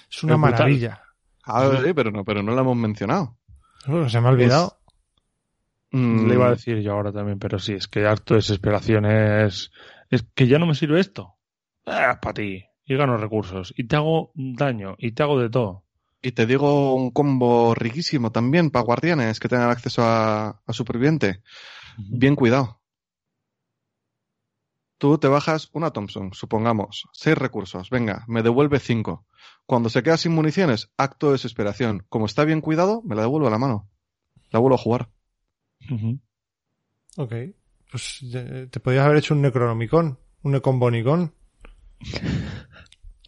es 0.09 0.23
una 0.23 0.33
Es 0.33 0.39
maravilla. 0.39 1.01
Ah, 1.43 1.79
sí, 1.83 1.93
pero 1.93 2.11
no, 2.11 2.25
pero 2.25 2.43
no 2.43 2.53
la 2.53 2.61
hemos 2.61 2.75
mencionado. 2.75 3.37
Bueno, 3.85 4.09
se 4.09 4.19
me 4.19 4.27
ha 4.27 4.31
olvidado. 4.31 4.77
Mm, 5.91 6.27
Le 6.27 6.33
iba 6.33 6.47
a 6.47 6.51
decir 6.51 6.81
yo 6.81 6.91
ahora 6.91 7.13
también, 7.13 7.39
pero 7.39 7.59
sí, 7.59 7.73
es 7.73 7.87
que 7.87 8.05
harto 8.05 8.33
de 8.33 8.39
desesperación 8.39 9.05
es, 9.05 9.71
es 10.09 10.25
que 10.35 10.47
ya 10.47 10.59
no 10.59 10.65
me 10.65 10.75
sirve 10.75 10.99
esto. 10.99 11.36
Ah, 11.87 12.19
para 12.21 12.33
ti. 12.35 12.63
Y 12.85 12.95
gano 12.95 13.17
recursos. 13.17 13.73
Y 13.75 13.85
te 13.85 13.95
hago 13.95 14.31
daño. 14.35 14.95
Y 14.99 15.13
te 15.13 15.23
hago 15.23 15.39
de 15.39 15.49
todo. 15.49 15.83
Y 16.21 16.33
te 16.33 16.45
digo 16.45 16.93
un 16.93 17.11
combo 17.11 17.73
riquísimo 17.73 18.31
también 18.31 18.69
para 18.69 18.85
guardianes 18.85 19.39
que 19.39 19.49
tengan 19.49 19.69
acceso 19.69 20.03
a, 20.03 20.61
a 20.65 20.73
superviviente. 20.73 21.41
Bien 21.97 22.35
cuidado. 22.35 22.81
Tú 24.97 25.19
te 25.19 25.27
bajas 25.27 25.69
una 25.73 25.91
Thompson, 25.91 26.33
supongamos, 26.33 27.07
seis 27.13 27.37
recursos, 27.37 27.91
venga, 27.91 28.25
me 28.27 28.41
devuelve 28.41 28.79
cinco. 28.79 29.27
Cuando 29.67 29.89
se 29.89 30.01
queda 30.01 30.17
sin 30.17 30.33
municiones, 30.33 30.91
acto 30.97 31.27
de 31.27 31.33
desesperación. 31.33 32.05
Como 32.09 32.25
está 32.25 32.45
bien 32.45 32.61
cuidado, 32.61 33.03
me 33.03 33.15
la 33.15 33.21
devuelvo 33.21 33.47
a 33.47 33.51
la 33.51 33.59
mano. 33.59 33.89
La 34.49 34.59
vuelvo 34.59 34.75
a 34.75 34.79
jugar. 34.79 35.09
Ujú. 35.91 36.19
Ok. 37.17 37.33
Pues 37.91 38.23
eh, 38.33 38.67
te 38.71 38.79
podías 38.79 39.05
haber 39.05 39.17
hecho 39.17 39.35
un 39.35 39.41
Necronomicon, 39.41 40.19
un 40.41 40.51
Necombonicon. 40.51 41.33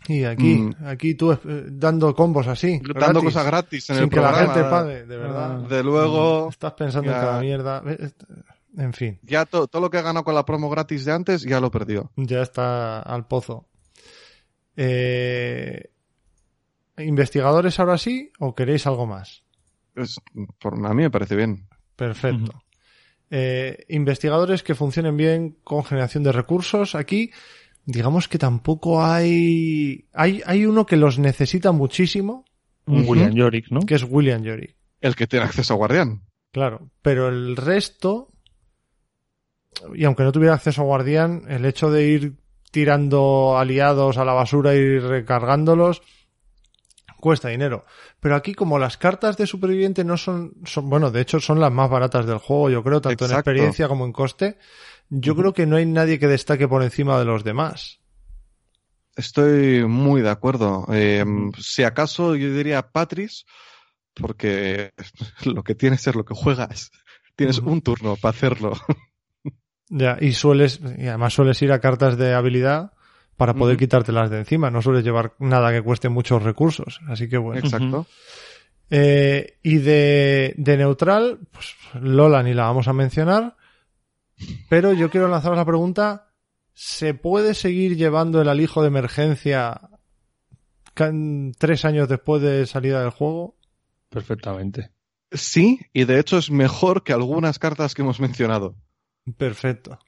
Y 0.07 0.23
aquí, 0.23 0.55
Mm. 0.55 0.75
aquí 0.87 1.13
tú 1.15 1.31
eh, 1.31 1.37
dando 1.67 2.15
combos 2.15 2.47
así. 2.47 2.79
Dando 2.79 2.93
gratis, 3.21 3.23
cosas 3.23 3.45
gratis 3.45 3.89
en 3.91 3.95
sin 3.97 4.03
el 4.05 4.09
que 4.09 4.19
la 4.19 4.33
gente 4.33 4.63
pague, 4.63 5.05
de 5.05 5.17
verdad. 5.17 5.57
De 5.59 5.83
luego, 5.83 6.49
Estás 6.49 6.73
pensando 6.73 7.11
en 7.11 7.15
ya- 7.17 7.21
cada 7.21 7.39
mierda. 7.41 7.83
Eh, 7.85 8.09
En 8.77 8.93
fin, 8.93 9.19
ya 9.23 9.45
to- 9.45 9.67
todo 9.67 9.81
lo 9.81 9.89
que 9.89 9.97
ha 9.97 10.01
ganado 10.03 10.23
con 10.23 10.33
la 10.35 10.45
promo 10.45 10.69
gratis 10.69 11.03
de 11.05 11.11
antes, 11.11 11.41
ya 11.43 11.59
lo 11.59 11.69
perdió. 11.71 12.11
ya 12.15 12.41
está 12.41 13.01
al 13.01 13.27
pozo. 13.27 13.67
Eh, 14.77 15.89
¿Investigadores 16.97 17.79
ahora 17.79 17.97
sí 17.97 18.31
o 18.39 18.53
queréis 18.55 18.85
algo 18.87 19.05
más? 19.05 19.43
Es- 19.95 20.19
por, 20.59 20.73
a 20.85 20.93
mí 20.93 21.03
me 21.03 21.11
parece 21.11 21.35
bien. 21.35 21.67
Perfecto. 21.95 22.63
Eh, 23.31 23.85
investigadores 23.89 24.63
que 24.63 24.75
funcionen 24.75 25.17
bien 25.17 25.57
con 25.63 25.83
generación 25.83 26.23
de 26.23 26.31
recursos. 26.31 26.95
Aquí, 26.95 27.31
digamos 27.89 28.27
que 28.27 28.37
tampoco 28.37 29.03
hay. 29.03 30.07
Hay, 30.13 30.41
hay 30.45 30.65
uno 30.65 30.85
que 30.85 30.95
los 30.95 31.17
necesita 31.17 31.71
muchísimo, 31.71 32.45
Un. 32.85 33.07
William 33.07 33.33
Yorick, 33.33 33.71
¿no? 33.71 33.81
que 33.81 33.95
es 33.95 34.03
William 34.03 34.43
Yorick. 34.43 34.75
El 35.01 35.15
que 35.15 35.27
tiene 35.27 35.45
acceso 35.45 35.73
a 35.73 35.77
Guardián. 35.77 36.23
Claro. 36.51 36.91
Pero 37.01 37.29
el 37.29 37.55
resto. 37.55 38.31
Y 39.95 40.03
aunque 40.03 40.23
no 40.23 40.31
tuviera 40.31 40.55
acceso 40.55 40.81
a 40.81 40.85
Guardián, 40.85 41.43
el 41.47 41.65
hecho 41.65 41.89
de 41.89 42.07
ir 42.07 42.33
tirando 42.71 43.57
aliados 43.57 44.17
a 44.17 44.25
la 44.25 44.33
basura 44.33 44.75
y 44.75 44.99
recargándolos 44.99 46.01
cuesta 47.19 47.49
dinero. 47.49 47.85
Pero 48.19 48.35
aquí, 48.35 48.53
como 48.53 48.79
las 48.79 48.97
cartas 48.97 49.37
de 49.37 49.47
superviviente 49.47 50.03
no 50.03 50.17
son, 50.17 50.53
son, 50.65 50.89
bueno, 50.89 51.11
de 51.11 51.21
hecho 51.21 51.39
son 51.39 51.59
las 51.59 51.71
más 51.71 51.89
baratas 51.89 52.25
del 52.25 52.37
juego, 52.37 52.69
yo 52.69 52.83
creo, 52.83 53.01
tanto 53.01 53.25
en 53.25 53.31
experiencia 53.31 53.87
como 53.87 54.05
en 54.05 54.13
coste, 54.13 54.57
yo 55.09 55.35
creo 55.35 55.53
que 55.53 55.65
no 55.65 55.75
hay 55.77 55.85
nadie 55.85 56.19
que 56.19 56.27
destaque 56.27 56.67
por 56.67 56.83
encima 56.83 57.17
de 57.19 57.25
los 57.25 57.43
demás. 57.43 57.99
Estoy 59.15 59.85
muy 59.85 60.21
de 60.21 60.29
acuerdo. 60.29 60.85
Eh, 60.91 61.25
Si 61.57 61.83
acaso 61.83 62.35
yo 62.35 62.53
diría 62.53 62.91
Patris, 62.91 63.45
porque 64.13 64.91
lo 65.45 65.63
que 65.63 65.75
tienes 65.75 66.07
es 66.07 66.15
lo 66.15 66.25
que 66.25 66.35
juegas. 66.35 66.91
Tienes 67.35 67.59
un 67.59 67.81
turno 67.81 68.15
para 68.15 68.31
hacerlo. 68.31 68.73
Ya, 69.89 70.17
y 70.19 70.33
sueles, 70.33 70.79
y 70.97 71.07
además 71.07 71.33
sueles 71.33 71.61
ir 71.61 71.71
a 71.71 71.79
cartas 71.79 72.17
de 72.17 72.33
habilidad 72.33 72.93
para 73.37 73.53
poder 73.53 73.77
quitártelas 73.77 74.29
de 74.29 74.39
encima, 74.39 74.69
no 74.69 74.81
sueles 74.81 75.03
llevar 75.03 75.33
nada 75.39 75.71
que 75.71 75.81
cueste 75.81 76.09
muchos 76.09 76.43
recursos, 76.43 76.99
así 77.07 77.29
que 77.29 77.37
bueno. 77.37 77.61
Exacto. 77.61 78.05
Eh, 78.89 79.57
y 79.63 79.77
de, 79.77 80.53
de 80.57 80.77
neutral, 80.77 81.39
pues 81.51 81.73
Lola 82.01 82.43
ni 82.43 82.53
la 82.53 82.63
vamos 82.63 82.89
a 82.89 82.93
mencionar, 82.93 83.55
pero 84.69 84.93
yo 84.93 85.09
quiero 85.09 85.27
lanzaros 85.27 85.57
la 85.57 85.65
pregunta, 85.65 86.31
¿se 86.73 87.13
puede 87.13 87.53
seguir 87.53 87.95
llevando 87.97 88.41
el 88.41 88.49
alijo 88.49 88.81
de 88.81 88.87
emergencia 88.87 89.89
tres 91.57 91.85
años 91.85 92.09
después 92.09 92.41
de 92.41 92.65
salida 92.65 93.01
del 93.01 93.11
juego? 93.11 93.55
Perfectamente. 94.09 94.91
Sí, 95.31 95.79
y 95.93 96.05
de 96.05 96.19
hecho 96.19 96.37
es 96.37 96.51
mejor 96.51 97.03
que 97.03 97.13
algunas 97.13 97.59
cartas 97.59 97.93
que 97.93 98.01
hemos 98.01 98.19
mencionado. 98.19 98.75
Perfecto. 99.37 99.99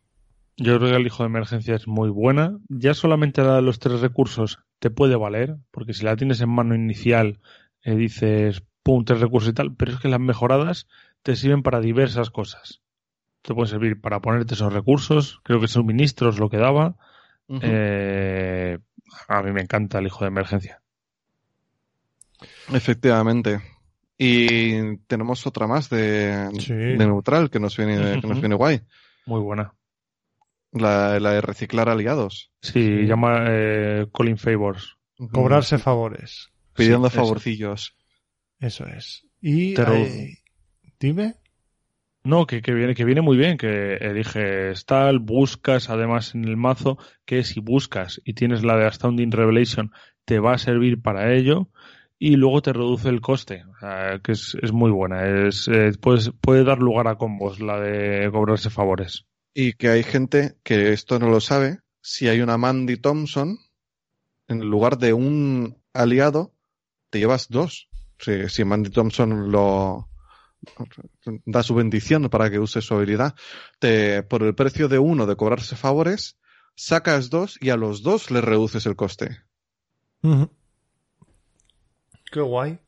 Yo 0.57 0.77
creo 0.77 0.91
que 0.91 0.97
el 0.97 1.05
hijo 1.05 1.23
de 1.23 1.29
emergencia 1.29 1.75
es 1.75 1.87
muy 1.87 2.09
buena. 2.09 2.59
Ya 2.69 2.93
solamente 2.93 3.41
la 3.43 3.55
de 3.55 3.61
los 3.61 3.79
tres 3.79 4.01
recursos 4.01 4.59
te 4.79 4.89
puede 4.89 5.15
valer, 5.15 5.57
porque 5.71 5.93
si 5.93 6.03
la 6.03 6.15
tienes 6.15 6.41
en 6.41 6.49
mano 6.49 6.75
inicial, 6.75 7.39
eh, 7.83 7.95
dices, 7.95 8.63
pum, 8.83 9.05
tres 9.05 9.21
recursos 9.21 9.51
y 9.51 9.53
tal, 9.53 9.75
pero 9.75 9.93
es 9.93 9.99
que 9.99 10.09
las 10.09 10.19
mejoradas 10.19 10.87
te 11.23 11.35
sirven 11.35 11.63
para 11.63 11.79
diversas 11.79 12.31
cosas. 12.31 12.81
Te 13.41 13.53
pueden 13.53 13.69
servir 13.69 13.99
para 13.99 14.19
ponerte 14.19 14.53
esos 14.53 14.71
recursos, 14.71 15.39
creo 15.43 15.59
que 15.59 15.67
suministros 15.67 16.39
lo 16.39 16.49
que 16.49 16.57
daba. 16.57 16.95
Eh, 17.61 18.77
a 19.27 19.41
mí 19.43 19.51
me 19.51 19.61
encanta 19.61 19.99
el 19.99 20.05
hijo 20.07 20.23
de 20.23 20.27
emergencia. 20.29 20.81
Efectivamente. 22.73 23.61
Y 24.17 24.97
tenemos 25.07 25.45
otra 25.47 25.67
más 25.67 25.89
de, 25.89 26.49
Sí. 26.59 26.73
de 26.73 26.97
neutral 26.97 27.49
que 27.49 27.59
nos 27.59 27.75
viene, 27.75 28.21
que 28.21 28.27
nos 28.27 28.39
viene 28.39 28.55
guay. 28.55 28.81
Muy 29.25 29.39
buena. 29.41 29.73
La, 30.71 31.19
la 31.19 31.31
de 31.31 31.41
reciclar 31.41 31.89
aliados. 31.89 32.51
Sí, 32.61 33.05
llama 33.05 33.45
eh, 33.49 34.07
Colin 34.11 34.37
Favors. 34.37 34.95
Cobrarse 35.31 35.77
favores. 35.77 36.49
Pidiendo 36.73 37.09
Sí, 37.09 37.15
favorcillos. 37.17 37.97
Eso 38.59 38.85
es. 38.85 39.25
Y 39.41 39.73
eh, 39.79 40.37
dime. 40.99 41.35
No, 42.24 42.45
que, 42.45 42.61
que 42.61 42.74
viene, 42.74 42.93
que 42.93 43.06
viene 43.06 43.22
muy 43.22 43.35
bien, 43.35 43.58
que 43.58 43.95
eliges 43.95 44.85
tal, 44.85 45.19
buscas 45.19 45.90
además 45.90 46.35
en 46.35 46.45
el 46.45 46.56
mazo, 46.56 46.98
que 47.25 47.43
si 47.43 47.59
buscas 47.59 48.22
y 48.24 48.33
tienes 48.33 48.64
la 48.64 48.77
de 48.77 48.85
Astounding 48.85 49.32
Revelation, 49.32 49.91
te 50.25 50.40
va 50.40 50.53
a 50.53 50.59
servir 50.59 51.01
para 51.01 51.33
ello, 51.33 51.69
y 52.24 52.35
luego 52.35 52.61
te 52.61 52.72
reduce 52.72 53.09
el 53.09 53.19
coste, 53.19 53.64
que 54.22 54.32
es, 54.33 54.56
muy 54.72 54.91
buena, 54.91 55.48
es, 55.48 55.67
eh, 55.67 55.91
puede 56.00 56.64
dar 56.64 56.77
lugar 56.77 57.08
a 57.08 57.16
combos 57.16 57.59
la 57.59 57.80
de 57.80 58.30
cobrarse 58.32 58.69
favores. 58.69 59.25
Y 59.56 59.74
que 59.74 59.90
hay 59.90 60.03
gente 60.03 60.56
que 60.64 60.93
esto 60.93 61.17
no 61.17 61.30
lo 61.30 61.41
sabe. 61.41 61.80
Si 62.00 62.27
hay 62.27 62.41
una 62.41 62.59
Mandy 62.59 62.98
Thompson, 62.98 63.58
en 64.48 64.59
lugar 64.59 65.00
de 65.00 65.14
un 65.14 65.82
aliado, 65.93 66.53
te 67.09 67.17
llevas 67.17 67.50
dos. 67.50 67.90
Si, 68.19 68.50
si 68.50 68.66
Mandy 68.66 68.91
Thompson 68.91 69.51
lo 69.51 70.10
da 71.45 71.64
su 71.64 71.75
bendición 71.75 72.30
para 72.30 72.49
que 72.49 72.59
use 72.59 72.81
su 72.81 72.93
habilidad, 72.93 73.35
te, 73.80 74.23
por 74.23 74.43
el 74.43 74.56
precio 74.56 74.88
de 74.88 74.99
uno 74.99 75.25
de 75.25 75.35
cobrarse 75.35 75.75
favores, 75.75 76.38
sacas 76.75 77.30
dos 77.30 77.57
y 77.59 77.69
a 77.69 77.77
los 77.77 78.03
dos 78.03 78.31
le 78.31 78.41
reduces 78.41 78.85
el 78.85 78.95
coste. 78.95 79.41
Qué 82.31 82.41
guay. 82.41 82.80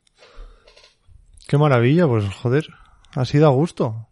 Qué 1.48 1.58
maravilla, 1.58 2.08
pues 2.08 2.26
joder. 2.36 2.68
Ha 3.12 3.26
sido 3.26 3.48
a 3.48 3.52
gusto. 3.52 4.08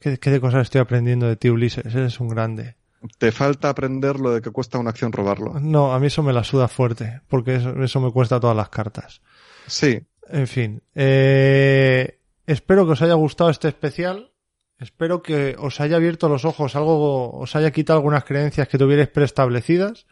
¿Qué, 0.00 0.18
qué 0.18 0.30
de 0.30 0.40
cosas 0.40 0.62
estoy 0.62 0.80
aprendiendo 0.80 1.26
de 1.26 1.36
ti, 1.36 1.50
Ulises? 1.50 1.84
Eres 1.94 2.20
un 2.20 2.28
grande. 2.28 2.76
Te 3.18 3.30
falta 3.30 3.68
aprender 3.68 4.18
lo 4.18 4.32
de 4.32 4.40
que 4.40 4.50
cuesta 4.50 4.78
una 4.78 4.90
acción 4.90 5.12
robarlo. 5.12 5.60
No, 5.60 5.94
a 5.94 6.00
mí 6.00 6.08
eso 6.08 6.22
me 6.22 6.32
la 6.32 6.42
suda 6.42 6.66
fuerte, 6.66 7.20
porque 7.28 7.56
eso, 7.56 7.80
eso 7.82 8.00
me 8.00 8.10
cuesta 8.10 8.40
todas 8.40 8.56
las 8.56 8.70
cartas. 8.70 9.20
Sí, 9.66 10.07
En 10.30 10.46
fin, 10.46 10.82
eh, 10.94 12.20
espero 12.46 12.84
que 12.86 12.92
os 12.92 13.02
haya 13.02 13.14
gustado 13.14 13.50
este 13.50 13.68
especial. 13.68 14.32
Espero 14.78 15.22
que 15.22 15.56
os 15.58 15.80
haya 15.80 15.96
abierto 15.96 16.28
los 16.28 16.44
ojos, 16.44 16.76
algo 16.76 17.36
os 17.36 17.56
haya 17.56 17.72
quitado 17.72 17.98
algunas 17.98 18.24
creencias 18.24 18.68
que 18.68 18.78
tuvierais 18.78 19.08
preestablecidas. 19.08 20.06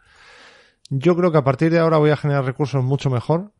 Yo 0.89 1.15
creo 1.15 1.31
que 1.31 1.37
a 1.37 1.43
partir 1.43 1.71
de 1.71 1.79
ahora 1.79 1.97
voy 1.97 2.11
a 2.11 2.17
generar 2.17 2.45
recursos 2.45 2.83
mucho 2.83 3.09
mejor. 3.09 3.53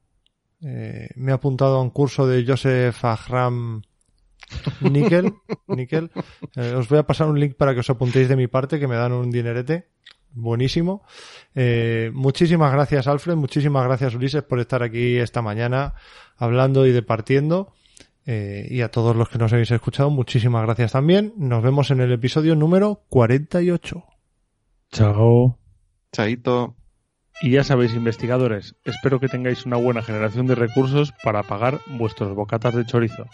Eh, 0.61 1.10
me 1.16 1.32
he 1.32 1.36
apuntado 1.36 1.77
a 1.77 1.82
un 1.82 1.92
curso 1.92 2.27
de 2.27 2.45
Joseph 2.45 3.06
Ahram 3.06 3.84
Nickel. 4.82 5.34
Nickel. 5.68 6.11
Eh, 6.56 6.74
os 6.76 6.90
voy 6.90 7.00
a 7.00 7.08
pasar 7.08 7.27
un 7.27 7.40
link 7.40 7.56
para 7.56 7.74
que 7.74 7.82
os 7.82 7.90
apuntéis 7.90 8.27
de 8.27 8.36
mi 8.36 8.48
parte, 8.48 8.80
que 8.80 8.88
me 8.88 8.95
dan 8.95 9.14
un 9.14 9.30
dinerete. 9.30 9.88
Buenísimo. 10.32 11.04
Eh, 11.56 12.12
muchísimas 12.14 12.72
gracias, 12.72 13.08
Alfred. 13.08 13.36
Muchísimas 13.36 13.84
gracias, 13.86 14.16
Ulises, 14.16 14.44
por 14.44 14.60
estar 14.60 14.84
aquí 14.84 15.18
esta 15.18 15.42
mañana 15.42 15.94
hablando 16.38 16.86
y 16.86 16.92
departiendo. 16.92 17.74
Eh, 18.26 18.68
y 18.70 18.82
a 18.82 18.92
todos 18.92 19.16
los 19.16 19.30
que 19.30 19.38
nos 19.38 19.54
habéis 19.54 19.72
escuchado, 19.72 20.10
muchísimas 20.10 20.64
gracias 20.64 20.92
también. 20.92 21.34
Nos 21.38 21.64
vemos 21.64 21.92
en 21.92 22.02
el 22.02 22.12
episodio 22.12 22.56
número 22.56 23.04
48. 23.10 24.04
Chao. 24.92 25.58
chaito. 26.12 26.76
Y 27.42 27.52
ya 27.52 27.64
sabéis, 27.64 27.94
investigadores, 27.94 28.76
espero 28.84 29.20
que 29.20 29.28
tengáis 29.28 29.66
una 29.66 29.78
buena 29.78 30.02
generación 30.02 30.48
de 30.48 30.56
recursos 30.56 31.14
para 31.24 31.44
pagar 31.44 31.80
vuestros 31.86 32.34
bocatas 32.34 32.74
de 32.74 32.86
chorizo. 32.86 33.28